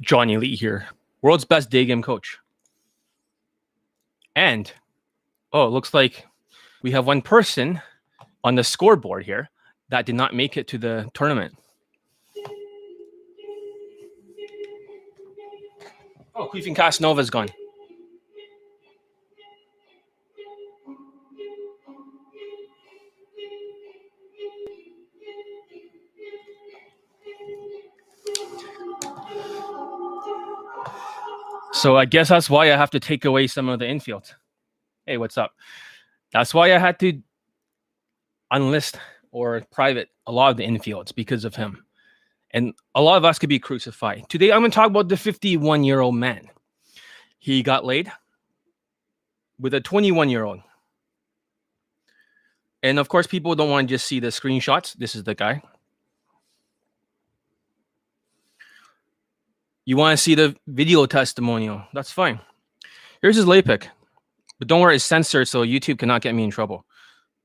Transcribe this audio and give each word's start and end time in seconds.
Johnny 0.00 0.36
Lee 0.36 0.56
here, 0.56 0.86
world's 1.22 1.44
best 1.44 1.70
day 1.70 1.84
game 1.84 2.02
coach. 2.02 2.38
And 4.36 4.70
oh, 5.52 5.66
it 5.66 5.70
looks 5.70 5.94
like 5.94 6.26
we 6.82 6.90
have 6.90 7.06
one 7.06 7.22
person 7.22 7.80
on 8.42 8.56
the 8.56 8.64
scoreboard 8.64 9.24
here 9.24 9.50
that 9.88 10.06
did 10.06 10.14
not 10.14 10.34
make 10.34 10.56
it 10.56 10.68
to 10.68 10.78
the 10.78 11.08
tournament. 11.14 11.56
Oh, 16.36 16.48
Queefing 16.48 16.76
Casanova's 16.76 17.30
gone. 17.30 17.48
So 31.84 31.98
I 31.98 32.06
guess 32.06 32.30
that's 32.30 32.48
why 32.48 32.72
I 32.72 32.76
have 32.78 32.92
to 32.92 32.98
take 32.98 33.26
away 33.26 33.46
some 33.46 33.68
of 33.68 33.78
the 33.78 33.86
infield. 33.86 34.34
Hey, 35.04 35.18
what's 35.18 35.36
up? 35.36 35.52
That's 36.32 36.54
why 36.54 36.74
I 36.74 36.78
had 36.78 36.98
to 37.00 37.20
unlist 38.50 38.96
or 39.32 39.60
private 39.70 40.08
a 40.26 40.32
lot 40.32 40.50
of 40.50 40.56
the 40.56 40.62
infields 40.62 41.14
because 41.14 41.44
of 41.44 41.54
him. 41.54 41.84
And 42.52 42.72
a 42.94 43.02
lot 43.02 43.18
of 43.18 43.26
us 43.26 43.38
could 43.38 43.50
be 43.50 43.58
crucified. 43.58 44.24
Today 44.30 44.50
I'm 44.50 44.62
going 44.62 44.70
to 44.70 44.74
talk 44.74 44.86
about 44.86 45.10
the 45.10 45.18
51 45.18 45.84
year 45.84 46.00
old 46.00 46.14
man. 46.14 46.48
He 47.38 47.62
got 47.62 47.84
laid 47.84 48.10
with 49.60 49.74
a 49.74 49.82
21 49.82 50.30
year 50.30 50.44
old. 50.44 50.60
And 52.82 52.98
of 52.98 53.10
course, 53.10 53.26
people 53.26 53.54
don't 53.56 53.68
want 53.68 53.88
to 53.88 53.94
just 53.94 54.06
see 54.06 54.20
the 54.20 54.28
screenshots. 54.28 54.94
This 54.94 55.14
is 55.14 55.24
the 55.24 55.34
guy. 55.34 55.62
You 59.84 59.96
want 59.96 60.16
to 60.16 60.22
see 60.22 60.34
the 60.34 60.56
video 60.66 61.04
testimonial? 61.06 61.82
That's 61.92 62.10
fine. 62.10 62.40
Here's 63.20 63.36
his 63.36 63.46
lay 63.46 63.62
pic. 63.62 63.88
But 64.58 64.68
don't 64.68 64.80
worry, 64.80 64.96
it's 64.96 65.04
censored, 65.04 65.48
so 65.48 65.64
YouTube 65.64 65.98
cannot 65.98 66.22
get 66.22 66.34
me 66.34 66.44
in 66.44 66.50
trouble. 66.50 66.86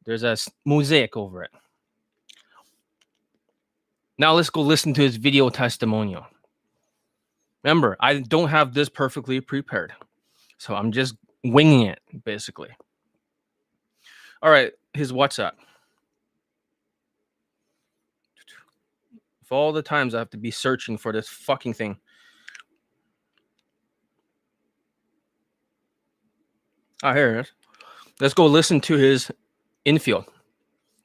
There's 0.06 0.24
a 0.24 0.38
mosaic 0.66 1.18
over 1.18 1.44
it. 1.44 1.52
Now 4.18 4.34
let's 4.34 4.50
go 4.50 4.62
listen 4.62 4.94
to 4.94 5.02
his 5.02 5.18
video 5.18 5.50
testimonial. 5.50 6.26
Remember, 7.64 7.98
I 8.00 8.20
don't 8.20 8.50
have 8.50 8.74
this 8.74 8.90
perfectly 8.90 9.42
prepared. 9.42 9.94
So 10.58 10.76
I'm 10.76 10.92
just 10.92 11.16
winging 11.44 11.88
it, 11.88 12.00
basically. 12.24 12.70
All 14.42 14.52
right, 14.52 14.72
his 14.94 15.12
WhatsApp. 15.12 15.54
For 19.44 19.56
all 19.56 19.74
the 19.74 19.82
times 19.82 20.14
I 20.14 20.20
have 20.20 20.30
to 20.30 20.38
be 20.38 20.52
searching 20.52 20.98
for 20.98 21.12
this 21.12 21.28
fucking 21.28 21.74
thing. 21.74 21.98
Ah, 27.02 27.14
here 27.14 27.38
it 27.38 27.42
is. 27.42 27.52
Let's 28.20 28.34
go 28.34 28.46
listen 28.46 28.82
to 28.82 28.96
his 28.96 29.32
infield. 29.86 30.26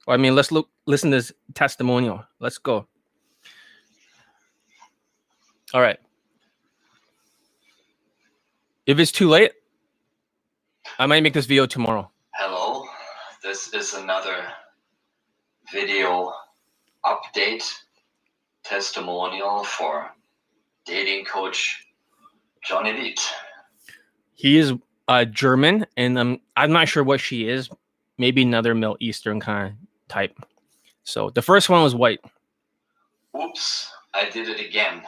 I 0.09 0.17
mean, 0.17 0.35
let's 0.35 0.51
look 0.51 0.69
listen 0.87 1.11
to 1.11 1.17
his 1.17 1.33
testimonial. 1.55 2.25
Let's 2.41 2.59
go. 2.59 2.87
All 5.73 5.81
right. 5.81 5.99
If 8.87 8.99
it's 8.99 9.13
too 9.13 9.29
late, 9.29 9.53
I 10.99 11.07
might 11.07 11.23
make 11.23 11.33
this 11.33 11.47
video 11.47 11.67
tomorrow. 11.67 12.11
Hello, 12.35 12.85
this 13.43 13.73
is 13.73 13.95
another 13.95 14.45
video 15.73 16.33
update 17.07 17.65
testimonial 18.65 19.65
for 19.65 20.11
dating 20.85 21.25
coach 21.25 21.87
Johnny 22.63 22.93
Leet. 22.93 23.21
He 24.35 24.59
is 24.59 24.75
uh, 25.09 25.25
German, 25.25 25.87
and 25.97 26.19
um, 26.19 26.41
I'm 26.57 26.73
not 26.73 26.89
sure 26.89 27.05
what 27.05 27.21
she 27.21 27.49
is. 27.49 27.69
Maybe 28.19 28.43
another 28.43 28.75
Middle 28.75 28.97
Eastern 29.01 29.41
kind 29.41 29.69
of 29.69 29.75
type. 30.09 30.39
So 31.03 31.31
the 31.31 31.43
first 31.43 31.69
one 31.69 31.83
was 31.83 31.95
white. 31.95 32.21
Oops, 33.41 33.93
I 34.15 34.31
did 34.31 34.49
it 34.49 34.61
again. 34.61 35.03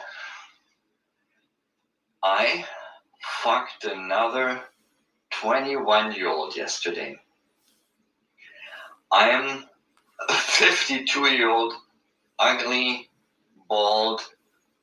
I 2.21 2.65
fucked 3.41 3.85
another 3.85 4.61
21 5.31 6.13
year 6.13 6.27
old 6.27 6.55
yesterday. 6.55 7.17
I 9.11 9.29
am 9.29 9.65
a 10.27 10.33
52 10.33 11.27
year 11.27 11.49
old, 11.49 11.73
ugly, 12.39 13.09
bald, 13.69 14.21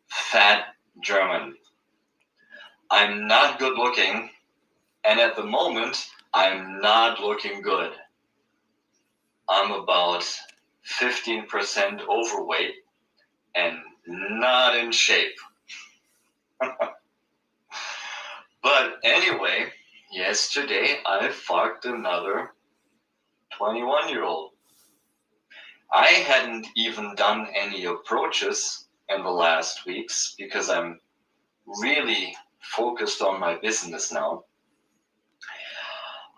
fat 0.09 0.69
German. 1.03 1.55
I'm 2.91 3.27
not 3.27 3.59
good 3.59 3.77
looking 3.77 4.31
and 5.05 5.21
at 5.21 5.37
the 5.37 5.45
moment, 5.45 6.11
I'm 6.33 6.81
not 6.81 7.21
looking 7.21 7.63
good. 7.63 7.93
I'm 9.49 9.73
about 9.73 10.25
15% 11.01 12.01
overweight 12.09 12.75
and 13.55 13.79
not 14.07 14.77
in 14.77 14.91
shape. 14.91 15.37
but 16.61 16.81
anyway, 19.05 19.67
yesterday 20.11 21.01
I 21.07 21.29
fucked 21.29 21.85
another 21.85 22.53
21 23.59 24.09
year 24.09 24.25
old. 24.25 24.53
I 25.93 26.07
hadn't 26.07 26.67
even 26.77 27.15
done 27.15 27.47
any 27.55 27.85
approaches 27.85 28.89
in 29.09 29.23
the 29.23 29.31
last 29.31 29.87
weeks 29.87 30.35
because 30.39 30.69
I'm 30.71 30.99
really 31.67 32.35
focused 32.61 33.23
on 33.23 33.39
my 33.39 33.57
business 33.57 34.11
now. 34.13 34.45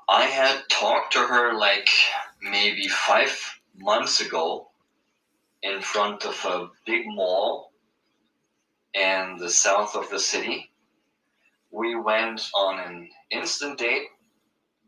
I 0.09 0.27
had 0.27 0.69
talked 0.69 1.13
to 1.15 1.19
her 1.19 1.59
like 1.59 1.89
maybe 2.41 2.87
five 2.87 3.59
months 3.75 4.21
ago 4.21 4.69
in 5.63 5.81
front 5.81 6.25
of 6.25 6.45
a 6.45 6.69
big 6.85 7.03
mall 7.07 7.73
in 8.95 9.37
the 9.39 9.51
south 9.51 9.97
of 9.97 10.09
the 10.11 10.21
city. 10.21 10.71
We 11.73 11.97
went 11.97 12.49
on 12.55 12.79
an 12.79 13.11
instant 13.31 13.79
date, 13.79 14.07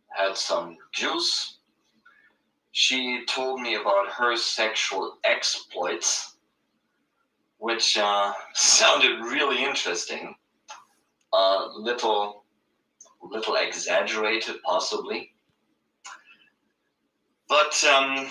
had 0.09 0.37
some 0.37 0.77
juice. 0.93 1.59
She 2.71 3.25
told 3.27 3.61
me 3.61 3.75
about 3.75 4.09
her 4.12 4.37
sexual 4.37 5.19
exploits, 5.25 6.37
which 7.59 7.99
uh, 7.99 8.33
sounded 8.55 9.21
really 9.21 9.65
interesting. 9.65 10.37
A 11.34 11.67
little 11.75 12.38
little 13.23 13.56
exaggerated, 13.56 14.56
possibly. 14.62 15.33
But 17.49 17.83
um, 17.84 18.29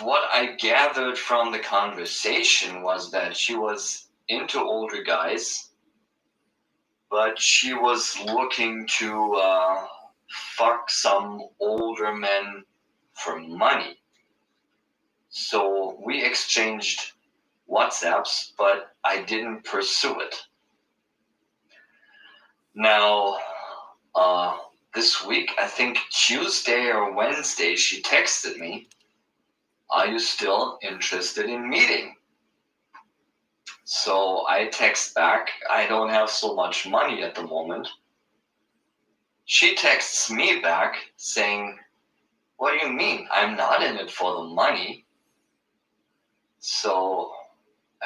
what 0.00 0.28
I 0.32 0.54
gathered 0.58 1.16
from 1.16 1.50
the 1.50 1.58
conversation 1.58 2.82
was 2.82 3.10
that 3.10 3.36
she 3.36 3.54
was 3.54 4.08
into 4.28 4.60
older 4.60 5.02
guys, 5.02 5.70
but 7.10 7.40
she 7.40 7.72
was 7.72 8.18
looking 8.26 8.86
to 8.98 9.34
uh, 9.34 9.86
fuck 10.56 10.90
some 10.90 11.40
older 11.58 12.14
men 12.14 12.64
for 13.14 13.40
money. 13.40 13.98
So 15.30 15.98
we 16.04 16.24
exchanged 16.24 17.12
WhatsApps, 17.70 18.52
but 18.58 18.94
I 19.04 19.22
didn't 19.22 19.64
pursue 19.64 20.20
it. 20.20 20.36
Now, 22.74 23.38
uh, 24.14 24.56
this 24.94 25.24
week, 25.24 25.52
I 25.58 25.66
think 25.66 25.98
Tuesday 26.10 26.90
or 26.90 27.14
Wednesday, 27.14 27.76
she 27.76 28.02
texted 28.02 28.58
me, 28.58 28.88
Are 29.90 30.06
you 30.06 30.18
still 30.18 30.78
interested 30.82 31.46
in 31.46 31.68
meeting? 31.68 32.14
So 33.84 34.46
I 34.48 34.66
text 34.66 35.14
back, 35.14 35.50
I 35.70 35.86
don't 35.86 36.10
have 36.10 36.30
so 36.30 36.54
much 36.54 36.86
money 36.86 37.22
at 37.22 37.34
the 37.34 37.42
moment. 37.42 37.88
She 39.44 39.74
texts 39.74 40.30
me 40.30 40.60
back 40.60 40.96
saying, 41.16 41.78
What 42.56 42.72
do 42.78 42.86
you 42.86 42.92
mean? 42.92 43.26
I'm 43.32 43.56
not 43.56 43.82
in 43.82 43.96
it 43.96 44.10
for 44.10 44.34
the 44.34 44.54
money. 44.54 45.06
So 46.60 47.32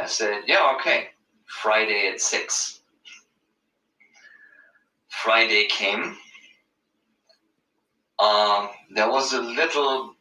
I 0.00 0.06
said, 0.06 0.42
Yeah, 0.46 0.74
okay. 0.78 1.08
Friday 1.46 2.08
at 2.08 2.20
6. 2.20 2.80
Friday 5.24 5.66
came, 5.68 6.18
um, 8.18 8.68
there 8.94 9.10
was 9.10 9.32
a 9.32 9.40
little 9.40 10.16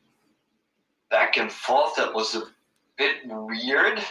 back 1.09 1.35
and 1.35 1.51
forth 1.51 1.97
that 1.97 2.13
was 2.13 2.35
a 2.35 2.43
bit 2.97 3.17
weird. 3.25 4.01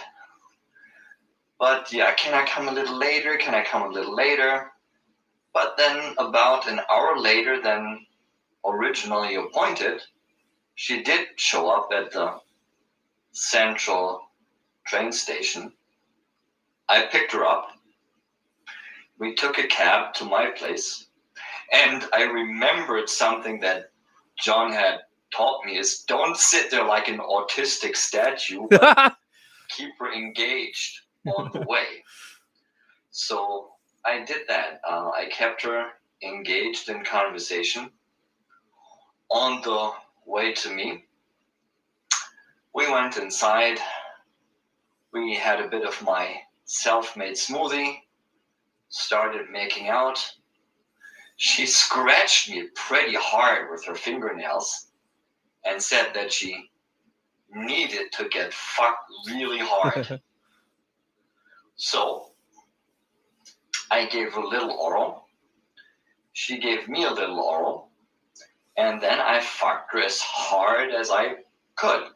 But 1.59 1.91
yeah, 1.95 2.13
can 2.13 2.35
I 2.35 2.45
come 2.45 2.69
a 2.69 2.73
little 2.73 2.99
later? 2.99 3.39
Can 3.39 3.55
I 3.55 3.65
come 3.65 3.91
a 3.91 3.95
little 3.95 4.15
later? 4.15 4.71
But 5.55 5.79
then, 5.79 6.15
about 6.19 6.69
an 6.69 6.81
hour 6.93 7.19
later 7.19 7.63
than 7.63 8.07
originally 8.63 9.37
appointed, 9.37 10.03
she 10.75 11.03
did 11.03 11.29
show 11.37 11.71
up 11.71 11.89
at 11.91 12.13
the 12.13 12.39
central 13.33 14.21
train 14.87 15.11
station. 15.11 15.73
I 16.87 17.07
picked 17.07 17.33
her 17.33 17.47
up 17.47 17.71
we 19.23 19.37
took 19.37 19.57
a 19.59 19.69
cab 19.69 20.13
to 20.15 20.25
my 20.25 20.51
place. 20.51 21.07
And 21.73 22.05
I 22.13 22.25
remembered 22.25 23.09
something 23.09 23.61
that 23.61 23.93
John 24.37 24.73
had 24.73 24.99
taught 25.33 25.65
me 25.65 25.79
is 25.79 26.03
don't 26.09 26.37
sit 26.37 26.73
there 26.73 26.85
like 26.85 27.07
an 27.07 27.19
autistic 27.19 27.95
statue, 27.97 28.67
keep 29.69 29.93
her 30.01 30.13
engaged 30.13 31.03
on 31.37 31.51
the 31.53 31.61
way. 31.61 32.03
So 33.13 33.69
I 34.05 34.25
did 34.25 34.41
that. 34.49 34.81
Uh, 34.87 35.13
I 35.17 35.29
kept 35.31 35.63
her 35.63 35.87
engaged 36.25 36.89
in 36.89 37.05
conversation. 37.05 37.91
On 39.31 39.63
the 39.63 39.93
way 40.27 40.53
to 40.53 40.75
me, 40.75 41.05
we 42.75 42.91
went 42.91 43.19
inside. 43.19 43.79
We 45.13 45.37
had 45.37 45.61
a 45.61 45.69
bit 45.69 45.85
of 45.85 46.03
my 46.03 46.41
self 46.65 47.17
made 47.17 47.35
smoothie, 47.35 47.99
started 48.93 49.51
making 49.51 49.89
out. 49.89 50.19
She 51.37 51.67
scratched 51.67 52.51
me 52.51 52.69
pretty 52.75 53.17
hard 53.17 53.71
with 53.71 53.85
her 53.87 53.95
fingernails 53.95 54.89
and 55.65 55.83
said 55.83 56.13
that 56.15 56.33
she 56.33 56.71
needed 57.55 58.13
to 58.13 58.29
get 58.29 58.53
fucked 58.53 59.11
really 59.27 59.59
hard. 59.59 60.21
so 61.77 62.33
I 63.91 64.07
gave 64.07 64.33
her 64.35 64.41
a 64.41 64.49
little 64.49 64.73
oral. 64.73 65.27
She 66.35 66.59
gave 66.59 66.89
me 66.89 67.05
a 67.05 67.13
little 67.13 67.41
oral. 67.41 67.89
And 68.77 69.03
then 69.03 69.21
I 69.21 69.41
fucked 69.41 69.93
her 69.93 70.01
as 70.01 70.21
hard 70.21 70.91
as 70.91 71.11
I 71.11 71.37
could. 71.77 72.09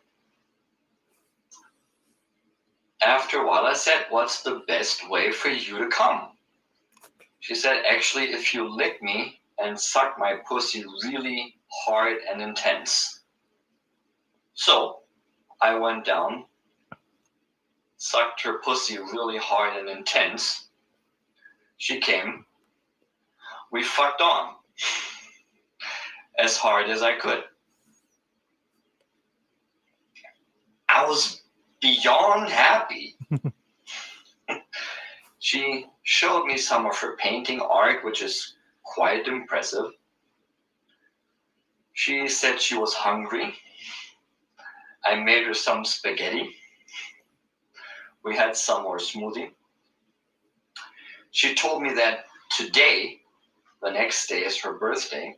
After 3.02 3.38
a 3.38 3.46
while, 3.46 3.66
I 3.66 3.74
said, 3.74 4.06
What's 4.10 4.42
the 4.42 4.62
best 4.66 5.08
way 5.08 5.32
for 5.32 5.48
you 5.48 5.78
to 5.78 5.88
come? 5.88 6.35
She 7.46 7.54
said, 7.54 7.84
Actually, 7.88 8.32
if 8.32 8.52
you 8.52 8.68
lick 8.68 9.00
me 9.00 9.38
and 9.60 9.78
suck 9.78 10.16
my 10.18 10.34
pussy 10.48 10.84
really 11.04 11.54
hard 11.68 12.16
and 12.28 12.42
intense. 12.42 13.20
So 14.54 15.02
I 15.62 15.76
went 15.76 16.04
down, 16.04 16.46
sucked 17.98 18.42
her 18.42 18.58
pussy 18.64 18.98
really 18.98 19.38
hard 19.38 19.76
and 19.76 19.88
intense. 19.88 20.70
She 21.76 22.00
came. 22.00 22.44
We 23.70 23.84
fucked 23.84 24.20
on 24.20 24.54
as 26.40 26.56
hard 26.56 26.90
as 26.90 27.00
I 27.00 27.16
could. 27.16 27.44
I 30.88 31.06
was 31.06 31.42
beyond 31.80 32.48
happy. 32.48 33.14
she 35.46 35.86
showed 36.02 36.44
me 36.44 36.56
some 36.56 36.86
of 36.86 36.98
her 36.98 37.14
painting 37.18 37.60
art, 37.60 38.04
which 38.04 38.20
is 38.20 38.56
quite 38.82 39.28
impressive. 39.28 39.92
She 41.92 42.26
said 42.26 42.60
she 42.60 42.76
was 42.76 42.92
hungry 42.94 43.54
I 45.04 45.14
made 45.14 45.46
her 45.46 45.54
some 45.54 45.84
spaghetti. 45.84 46.50
We 48.24 48.34
had 48.34 48.56
some 48.56 48.82
more 48.82 48.98
smoothie. 48.98 49.52
She 51.30 51.54
told 51.54 51.80
me 51.80 51.94
that 51.94 52.24
today, 52.56 53.20
the 53.80 53.92
next 53.92 54.26
day, 54.26 54.40
is 54.40 54.60
her 54.62 54.72
birthday. 54.72 55.36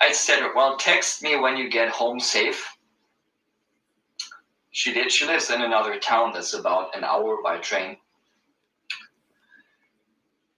I 0.00 0.12
said, 0.12 0.40
Well, 0.56 0.78
text 0.78 1.22
me 1.22 1.36
when 1.36 1.58
you 1.58 1.68
get 1.68 1.90
home 1.90 2.18
safe. 2.18 2.66
She 4.70 4.94
did. 4.94 5.12
She 5.12 5.26
lives 5.26 5.50
in 5.50 5.60
another 5.60 5.98
town 5.98 6.32
that's 6.32 6.54
about 6.54 6.96
an 6.96 7.04
hour 7.04 7.42
by 7.44 7.58
train. 7.58 7.98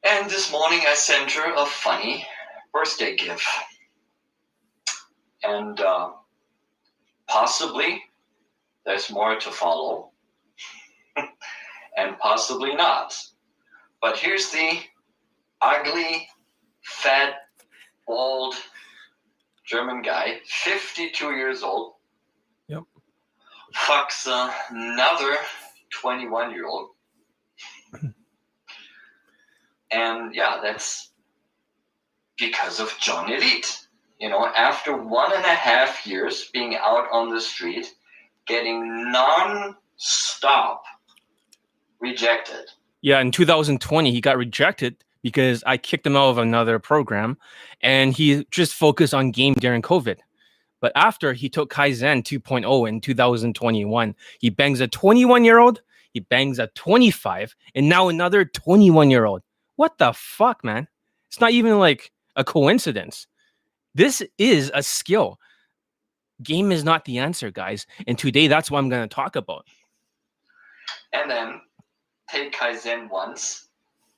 And 0.05 0.31
this 0.31 0.53
morning 0.53 0.81
I 0.87 0.95
sent 0.95 1.33
her 1.33 1.55
a 1.55 1.67
funny 1.67 2.27
birthday 2.73 3.17
gift. 3.17 3.47
And 5.43 5.81
uh, 5.81 6.11
Possibly 7.27 8.03
there's 8.85 9.11
more 9.11 9.37
to 9.37 9.51
follow, 9.51 10.11
and 11.97 12.19
possibly 12.19 12.75
not. 12.75 13.17
But 14.01 14.19
here's 14.19 14.51
the 14.51 14.79
ugly, 15.63 16.29
fat, 16.83 17.35
bald 18.07 18.55
German 19.67 20.03
guy, 20.03 20.41
52 20.47 21.33
years 21.33 21.63
old. 21.63 21.95
Yep. 22.69 22.83
Fucks 23.75 24.29
another 24.71 25.37
21 25.91 26.51
year 26.51 26.67
old. 26.67 26.91
And 29.95 30.35
yeah, 30.35 30.59
that's 30.63 31.11
because 32.37 32.81
of 32.81 32.95
John 33.01 33.33
Elite 33.33 33.85
you 34.25 34.29
know, 34.29 34.47
after 34.47 34.97
one 34.97 35.33
and 35.35 35.45
a 35.45 35.55
half 35.55 36.07
years 36.07 36.49
being 36.53 36.77
out 36.77 37.07
on 37.13 37.31
the 37.31 37.41
street, 37.41 37.93
getting 38.47 39.11
non-stop 39.11 40.85
rejected. 42.01 42.71
Yeah, 43.03 43.21
in 43.21 43.31
2020, 43.31 44.13
he 44.13 44.21
got 44.21 44.39
rejected 44.39 44.97
because 45.23 45.63
I 45.67 45.77
kicked 45.77 46.07
him 46.07 46.17
out 46.17 46.31
of 46.31 46.39
another 46.39 46.79
program 46.79 47.37
and 47.83 48.15
he 48.15 48.47
just 48.51 48.73
focused 48.73 49.15
on 49.15 49.31
game 49.31 49.55
during 49.55 49.83
COVID. 49.83 50.19
But 50.81 50.93
after 50.95 51.33
he 51.33 51.49
took 51.49 51.73
Kaizen 51.73 52.23
2.0 52.23 52.89
in 52.89 53.01
2021, 53.01 54.15
he 54.39 54.51
bangs 54.51 54.81
a 54.81 54.89
21 54.89 55.45
year 55.45 55.59
old, 55.59 55.83
he 56.13 56.21
bangs 56.21 56.59
a 56.59 56.69
25, 56.69 57.55
and 57.75 57.89
now 57.89 58.09
another 58.09 58.45
21 58.45 59.11
year 59.11 59.25
old. 59.25 59.43
What 59.77 59.99
the 59.99 60.13
fuck, 60.13 60.65
man? 60.65 60.89
It's 61.29 61.41
not 61.41 61.51
even 61.51 61.79
like 61.79 62.13
a 62.37 62.45
coincidence. 62.45 63.27
This 63.95 64.23
is 64.39 64.71
a 64.75 64.83
skill. 64.83 65.39
Game 66.43 66.73
is 66.73 66.85
not 66.85 67.05
the 67.05 67.19
answer, 67.19 67.51
guys. 67.51 67.87
And 68.07 68.19
today, 68.19 68.49
that's 68.49 68.71
what 68.71 68.79
I'm 68.79 68.89
going 68.89 69.09
to 69.09 69.15
talk 69.15 69.37
about. 69.37 69.67
And 71.13 71.31
then 71.31 71.61
take 72.29 72.53
Kaizen 72.53 73.09
once, 73.09 73.69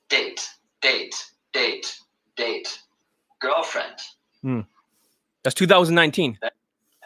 date, 0.08 0.48
date, 0.80 1.14
date, 1.52 1.98
date, 2.36 2.78
girlfriend. 3.40 3.96
Hmm. 4.42 4.60
That's 5.42 5.54
2019. 5.54 6.38
That 6.40 6.54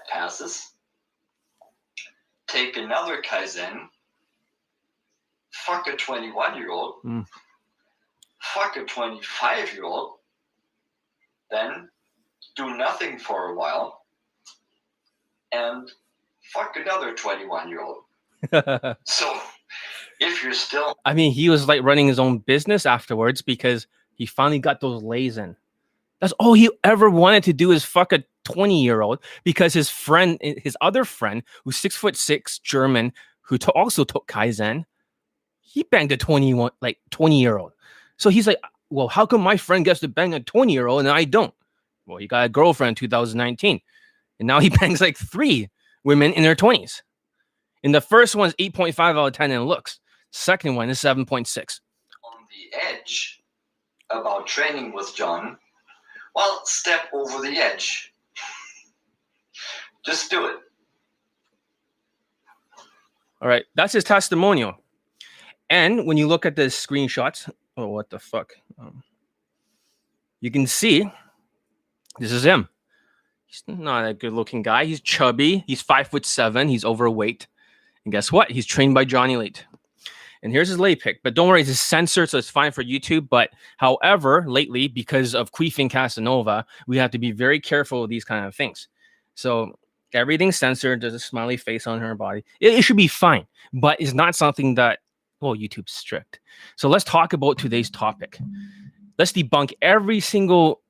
passes. 0.09 0.73
Take 2.49 2.77
another 2.77 3.23
Kaizen, 3.23 3.89
fuck 5.53 5.87
a 5.87 5.97
21 5.97 6.57
year 6.57 6.71
old, 6.71 6.97
mm. 7.05 7.25
Fuck 8.41 8.77
a 8.77 8.85
25 8.85 9.75
year 9.75 9.85
old, 9.85 10.19
then 11.51 11.89
do 12.57 12.77
nothing 12.77 13.19
for 13.19 13.51
a 13.51 13.55
while, 13.55 14.03
and 15.53 15.91
fuck 16.53 16.77
another 16.77 17.15
21 17.15 17.69
year 17.69 17.83
old. 17.83 18.05
so 19.05 19.41
if 20.21 20.43
you're 20.43 20.53
still. 20.53 20.97
I 21.05 21.15
mean, 21.15 21.33
he 21.33 21.49
was 21.49 21.69
like 21.69 21.83
running 21.83 22.07
his 22.07 22.19
own 22.19 22.39
business 22.39 22.87
afterwards 22.87 23.43
because 23.43 23.87
he 24.15 24.27
finally 24.27 24.59
got 24.59 24.81
those 24.81 25.03
lays 25.03 25.39
in. 25.39 25.57
That's 26.21 26.35
all 26.35 26.53
he 26.53 26.71
ever 26.85 27.09
wanted 27.09 27.45
to 27.45 27.53
do 27.53 27.73
is 27.73 27.85
fuck 27.85 28.13
a 28.13 28.23
20 28.45 28.83
year 28.83 29.01
old 29.01 29.21
because 29.45 29.73
his 29.73 29.89
friend, 29.89 30.39
his 30.43 30.77
other 30.81 31.05
friend, 31.05 31.43
who's 31.65 31.77
six 31.77 31.97
foot 31.97 32.17
six 32.17 32.59
German, 32.59 33.13
who 33.41 33.59
to 33.59 33.73
also 33.73 34.05
took 34.05 34.27
Kaizen, 34.29 34.85
he 35.61 35.85
banged 35.85 36.13
a 36.13 36.17
21, 36.17 36.73
like 36.81 36.99
20 37.11 37.41
year 37.41 37.59
old. 37.59 37.73
So 38.21 38.29
he's 38.29 38.47
like, 38.47 38.61
well, 38.91 39.09
how 39.09 39.25
come 39.25 39.41
my 39.41 39.57
friend 39.57 39.83
gets 39.83 40.01
to 40.01 40.09
bang 40.09 40.35
a 40.35 40.41
20 40.41 40.75
year 40.75 40.89
old 40.89 41.01
and 41.01 41.09
I 41.09 41.25
don't? 41.25 41.55
Well, 42.05 42.19
he 42.19 42.27
got 42.27 42.45
a 42.45 42.51
girlfriend 42.51 42.91
in 42.91 42.95
2019, 42.97 43.81
and 44.39 44.47
now 44.47 44.61
he 44.61 44.69
bangs 44.81 45.01
like 45.01 45.17
three 45.17 45.71
women 46.05 46.35
in 46.35 46.43
their 46.43 46.55
20s. 46.55 47.01
And 47.83 47.95
the 47.95 48.03
first 48.03 48.37
one's 48.37 48.53
8.5 48.57 48.99
out 49.01 49.17
of 49.17 49.33
10 49.33 49.51
in 49.51 49.63
looks. 49.63 50.01
Second 50.33 50.75
one 50.75 50.91
is 50.91 50.99
7.6. 50.99 51.81
On 52.23 52.39
the 52.51 52.79
edge 52.79 53.41
about 54.11 54.47
training 54.47 54.93
with 54.93 55.15
John, 55.17 55.57
well, 56.35 56.61
step 56.65 57.09
over 57.15 57.41
the 57.41 57.57
edge. 57.57 58.13
Just 60.05 60.31
do 60.31 60.45
it. 60.45 60.57
All 63.41 63.49
right, 63.49 63.65
that's 63.75 63.95
his 63.95 64.05
testimonial. 64.05 64.77
And 65.71 66.07
when 66.07 66.19
you 66.19 66.27
look 66.27 66.45
at 66.45 66.57
the 66.57 66.67
screenshots, 66.67 67.49
oh, 67.81 67.89
what 67.89 68.11
the 68.11 68.19
fuck? 68.19 68.53
Um, 68.79 69.03
you 70.41 70.51
can 70.51 70.67
see 70.67 71.11
this 72.19 72.33
is 72.33 72.45
him. 72.45 72.69
He's 73.47 73.63
not 73.67 74.07
a 74.07 74.15
good 74.15 74.33
looking 74.33 74.63
guy. 74.63 74.85
He's 74.85 75.01
chubby. 75.01 75.65
He's 75.67 75.83
five 75.83 76.09
foot 76.09 76.25
seven. 76.25 76.69
He's 76.69 76.85
overweight. 76.85 77.49
And 78.05 78.13
guess 78.13 78.31
what? 78.31 78.51
He's 78.51 78.67
trained 78.67 78.95
by 78.95 79.05
Johnny 79.05 79.37
Lee. 79.37 79.53
And 80.43 80.53
here's 80.53 80.69
his 80.69 80.79
lay 80.79 80.95
pic. 80.95 81.23
But 81.23 81.35
don't 81.35 81.49
worry, 81.49 81.63
it's 81.63 81.81
censored, 81.81 82.31
so 82.31 82.39
it's 82.39 82.49
fine 82.49 82.73
for 82.73 82.83
YouTube. 82.83 83.29
But 83.29 83.51
however, 83.77 84.45
lately, 84.47 84.89
because 84.89 85.35
of 85.35 85.53
queefing 85.53 85.91
Casanova, 85.91 86.65
we 86.87 86.97
have 86.97 87.11
to 87.11 87.19
be 87.19 87.31
very 87.31 87.61
careful 87.61 88.03
with 88.03 88.11
these 88.11 88.25
kind 88.25 88.47
of 88.47 88.55
things. 88.55 88.89
So 89.35 89.79
everything's 90.15 90.57
censored. 90.57 91.01
There's 91.01 91.15
a 91.15 91.19
smiley 91.19 91.57
face 91.57 91.87
on 91.87 92.01
her 92.01 92.15
body. 92.15 92.45
It, 92.61 92.75
it 92.75 92.83
should 92.83 92.97
be 92.97 93.09
fine, 93.09 93.47
but 93.73 94.01
it's 94.01 94.15
not 94.15 94.35
something 94.35 94.77
that 94.77 95.01
well, 95.41 95.55
YouTube's 95.55 95.93
strict. 95.93 96.41
So 96.77 96.89
let's 96.89 97.05
talk 97.05 97.33
about 97.33 97.59
today's 97.59 97.91
topic. 97.91 98.39
Let's 99.19 99.33
debunk 99.33 99.73
every 99.83 100.21
single 100.21 100.83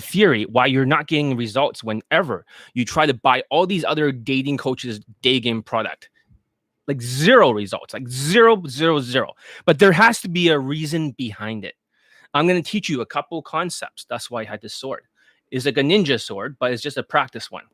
theory 0.00 0.44
why 0.44 0.66
you're 0.66 0.86
not 0.86 1.06
getting 1.06 1.36
results 1.36 1.84
whenever 1.84 2.46
you 2.74 2.84
try 2.84 3.04
to 3.04 3.12
buy 3.12 3.42
all 3.50 3.66
these 3.66 3.84
other 3.84 4.10
dating 4.10 4.56
coaches 4.56 5.00
day 5.22 5.40
game 5.40 5.62
product. 5.62 6.08
Like 6.88 7.02
zero 7.02 7.50
results 7.50 7.94
like 7.94 8.08
zero 8.08 8.62
zero 8.66 9.00
zero. 9.00 9.34
But 9.64 9.78
there 9.78 9.92
has 9.92 10.20
to 10.22 10.28
be 10.28 10.48
a 10.48 10.58
reason 10.58 11.12
behind 11.12 11.64
it. 11.64 11.74
I'm 12.34 12.46
going 12.46 12.62
to 12.62 12.68
teach 12.68 12.88
you 12.88 13.00
a 13.00 13.06
couple 13.06 13.42
concepts. 13.42 14.06
That's 14.08 14.30
why 14.30 14.42
i 14.42 14.44
had 14.44 14.60
this 14.60 14.74
sword. 14.74 15.04
It's 15.50 15.66
like 15.66 15.78
a 15.78 15.82
ninja 15.82 16.20
sword 16.20 16.56
but 16.58 16.72
it's 16.72 16.82
just 16.82 16.96
a 16.96 17.02
practice 17.02 17.50
one. 17.50 17.64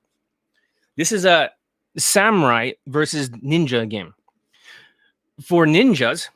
This 0.97 1.12
is 1.12 1.25
a 1.25 1.50
samurai 1.97 2.73
versus 2.87 3.30
ninja 3.30 3.88
game 3.88 4.14
for 5.40 5.66
ninjas 5.66 6.28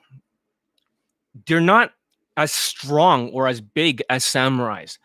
they're 1.46 1.60
not 1.60 1.92
as 2.36 2.52
strong 2.52 3.30
or 3.30 3.46
as 3.48 3.60
big 3.60 4.02
as 4.10 4.24
samurais 4.24 4.98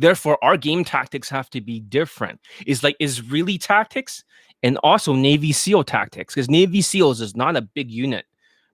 Therefore, 0.00 0.42
our 0.42 0.56
game 0.56 0.82
tactics 0.82 1.28
have 1.28 1.50
to 1.50 1.60
be 1.60 1.78
different. 1.78 2.40
It's 2.66 2.82
like 2.82 2.96
Israeli 3.00 3.58
tactics 3.58 4.24
and 4.62 4.78
also 4.78 5.12
Navy 5.12 5.52
SEAL 5.52 5.84
tactics 5.84 6.34
because 6.34 6.48
Navy 6.48 6.80
SEALs 6.80 7.20
is 7.20 7.36
not 7.36 7.54
a 7.54 7.60
big 7.60 7.90
unit, 7.90 8.24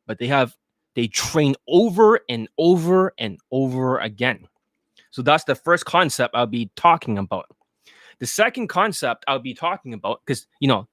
but 0.07 0.21
they 0.21 0.29
have 0.29 0.55
they 0.95 1.09
train 1.09 1.57
over 1.67 2.21
and 2.29 2.49
over 2.59 3.13
and 3.19 3.39
over 3.51 3.99
again. 3.99 4.47
So 5.11 5.21
that's 5.21 5.43
the 5.43 5.57
first 5.57 5.85
concept 5.85 6.37
I'll 6.37 6.47
be 6.47 6.71
talking 6.77 7.19
about. 7.19 7.47
The 8.21 8.27
second 8.27 8.69
concept 8.69 9.25
I'll 9.27 9.41
be 9.41 9.53
talking 9.53 9.95
about 9.95 10.21
because 10.25 10.47
you 10.61 10.69
know 10.69 10.87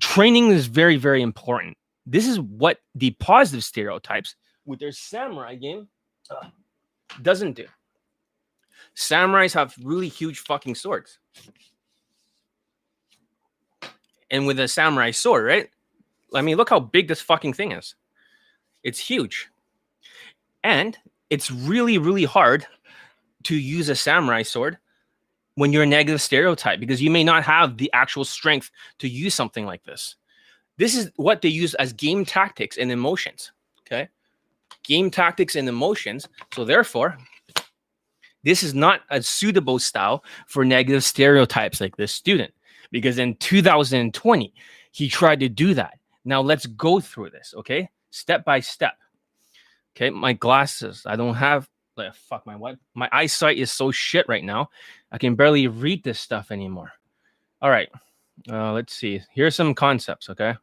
training 0.00 0.50
is 0.50 0.66
very 0.66 0.96
very 0.96 1.22
important. 1.22 1.76
This 2.06 2.26
is 2.26 2.40
what 2.40 2.78
the 2.94 3.10
positive 3.12 3.64
stereotypes 3.64 4.36
with 4.64 4.80
their 4.80 4.92
samurai 4.92 5.54
game 5.54 5.88
uh, 6.30 6.48
doesn't 7.22 7.54
do. 7.54 7.66
Samurais 8.96 9.54
have 9.54 9.74
really 9.82 10.08
huge 10.08 10.40
fucking 10.40 10.74
swords. 10.74 11.18
And 14.30 14.46
with 14.46 14.60
a 14.60 14.68
samurai 14.68 15.10
sword, 15.10 15.44
right? 15.44 15.70
I 16.34 16.42
mean, 16.42 16.56
look 16.56 16.70
how 16.70 16.80
big 16.80 17.08
this 17.08 17.20
fucking 17.20 17.54
thing 17.54 17.72
is. 17.72 17.94
It's 18.82 18.98
huge. 18.98 19.48
And 20.62 20.96
it's 21.30 21.50
really, 21.50 21.98
really 21.98 22.24
hard 22.24 22.66
to 23.44 23.56
use 23.56 23.88
a 23.88 23.96
samurai 23.96 24.42
sword 24.42 24.78
when 25.54 25.72
you're 25.72 25.82
a 25.82 25.86
negative 25.86 26.22
stereotype 26.22 26.80
because 26.80 27.02
you 27.02 27.10
may 27.10 27.24
not 27.24 27.42
have 27.42 27.76
the 27.76 27.90
actual 27.92 28.24
strength 28.24 28.70
to 28.98 29.08
use 29.08 29.34
something 29.34 29.66
like 29.66 29.84
this. 29.84 30.16
This 30.80 30.94
is 30.96 31.10
what 31.16 31.42
they 31.42 31.50
use 31.50 31.74
as 31.74 31.92
game 31.92 32.24
tactics 32.24 32.78
and 32.78 32.90
emotions. 32.90 33.52
Okay. 33.82 34.08
Game 34.82 35.10
tactics 35.10 35.54
and 35.54 35.68
emotions. 35.68 36.26
So, 36.54 36.64
therefore, 36.64 37.18
this 38.44 38.62
is 38.62 38.72
not 38.72 39.02
a 39.10 39.22
suitable 39.22 39.78
style 39.78 40.24
for 40.46 40.64
negative 40.64 41.04
stereotypes 41.04 41.82
like 41.82 41.98
this 41.98 42.14
student 42.14 42.54
because 42.90 43.18
in 43.18 43.34
2020 43.34 44.54
he 44.92 45.08
tried 45.10 45.40
to 45.40 45.50
do 45.50 45.74
that. 45.74 45.98
Now 46.24 46.40
let's 46.40 46.64
go 46.64 46.98
through 46.98 47.28
this, 47.28 47.52
okay? 47.58 47.90
Step 48.08 48.46
by 48.46 48.60
step. 48.60 48.94
Okay, 49.94 50.08
my 50.08 50.32
glasses. 50.32 51.02
I 51.04 51.16
don't 51.16 51.34
have 51.34 51.68
like 51.98 52.14
fuck 52.14 52.46
my 52.46 52.56
what? 52.56 52.78
My 52.94 53.10
eyesight 53.12 53.58
is 53.58 53.70
so 53.70 53.90
shit 53.90 54.24
right 54.30 54.44
now. 54.44 54.70
I 55.12 55.18
can 55.18 55.34
barely 55.34 55.68
read 55.68 56.02
this 56.04 56.18
stuff 56.18 56.50
anymore. 56.50 56.92
All 57.60 57.68
right. 57.70 57.90
Uh, 58.50 58.72
let's 58.72 58.94
see. 58.94 59.20
Here's 59.34 59.54
some 59.54 59.74
concepts, 59.74 60.30
okay? 60.30 60.54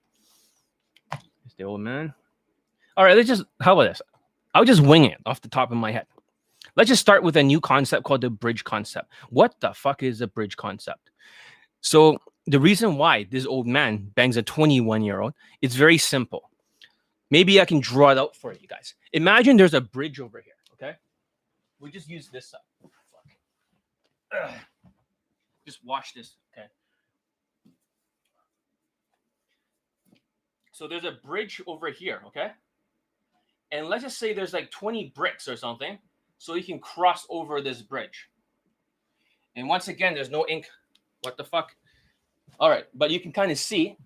Old 1.64 1.82
man. 1.82 2.14
All 2.96 3.04
right, 3.04 3.16
let's 3.16 3.28
just 3.28 3.44
how 3.62 3.74
about 3.74 3.90
this? 3.90 4.02
I'll 4.54 4.66
just 4.66 4.82
wing 4.82 5.06
it 5.06 5.20
off 5.26 5.42
the 5.42 5.50
top 5.50 5.72
of 5.72 5.78
my 5.78 5.92
head. 5.92 6.06
Let's 6.76 6.90
just 6.90 7.02
start 7.02 7.24
with 7.24 7.38
a 7.38 7.44
new 7.44 7.60
concept 7.60 8.04
called 8.04 8.22
the 8.22 8.30
bridge 8.30 8.64
concept. 8.64 9.12
What 9.30 9.56
the 9.60 9.74
fuck 9.74 10.04
is 10.04 10.22
a 10.22 10.28
bridge 10.28 10.56
concept? 10.58 11.10
So, 11.82 12.20
the 12.46 12.60
reason 12.60 12.98
why 12.98 13.26
this 13.30 13.46
old 13.46 13.68
man 13.68 14.12
bangs 14.16 14.38
a 14.38 14.44
21 14.44 15.02
year 15.04 15.22
old, 15.22 15.34
it's 15.62 15.76
very 15.76 15.98
simple. 15.98 16.50
Maybe 17.30 17.60
I 17.60 17.66
can 17.66 17.80
draw 17.80 18.10
it 18.10 18.18
out 18.18 18.36
for 18.36 18.54
you 18.54 18.68
guys. 18.68 18.94
Imagine 19.12 19.58
there's 19.58 19.74
a 19.74 19.82
bridge 19.82 20.20
over 20.20 20.40
here, 20.40 20.54
okay? 20.74 20.98
We 21.80 21.92
just 21.92 22.10
use 22.10 22.30
this. 22.30 22.54
Ugh. 24.32 24.54
Just 25.66 25.84
watch 25.84 26.14
this, 26.14 26.36
okay? 26.54 26.68
So 30.77 30.88
there's 30.88 31.05
a 31.05 31.17
bridge 31.25 31.60
over 31.65 31.89
here, 31.89 32.22
okay? 32.27 32.51
And 33.72 33.88
let's 33.88 34.03
just 34.03 34.19
say 34.19 34.31
there's 34.31 34.53
like 34.53 34.69
20 34.69 35.12
bricks 35.15 35.48
or 35.48 35.55
something 35.55 35.98
so 36.38 36.53
you 36.53 36.63
can 36.63 36.77
cross 36.77 37.25
over 37.31 37.62
this 37.62 37.81
bridge. 37.81 38.29
And 39.55 39.67
once 39.67 39.88
again, 39.88 40.13
there's 40.13 40.29
no 40.29 40.46
ink. 40.48 40.67
What 41.24 41.36
the 41.36 41.43
fuck? 41.43 41.75
All 42.60 42.69
right, 42.69 42.86
but 42.93 43.10
you 43.10 43.19
can 43.19 43.31
kind 43.31 43.51
of 43.51 43.57
see 43.57 43.98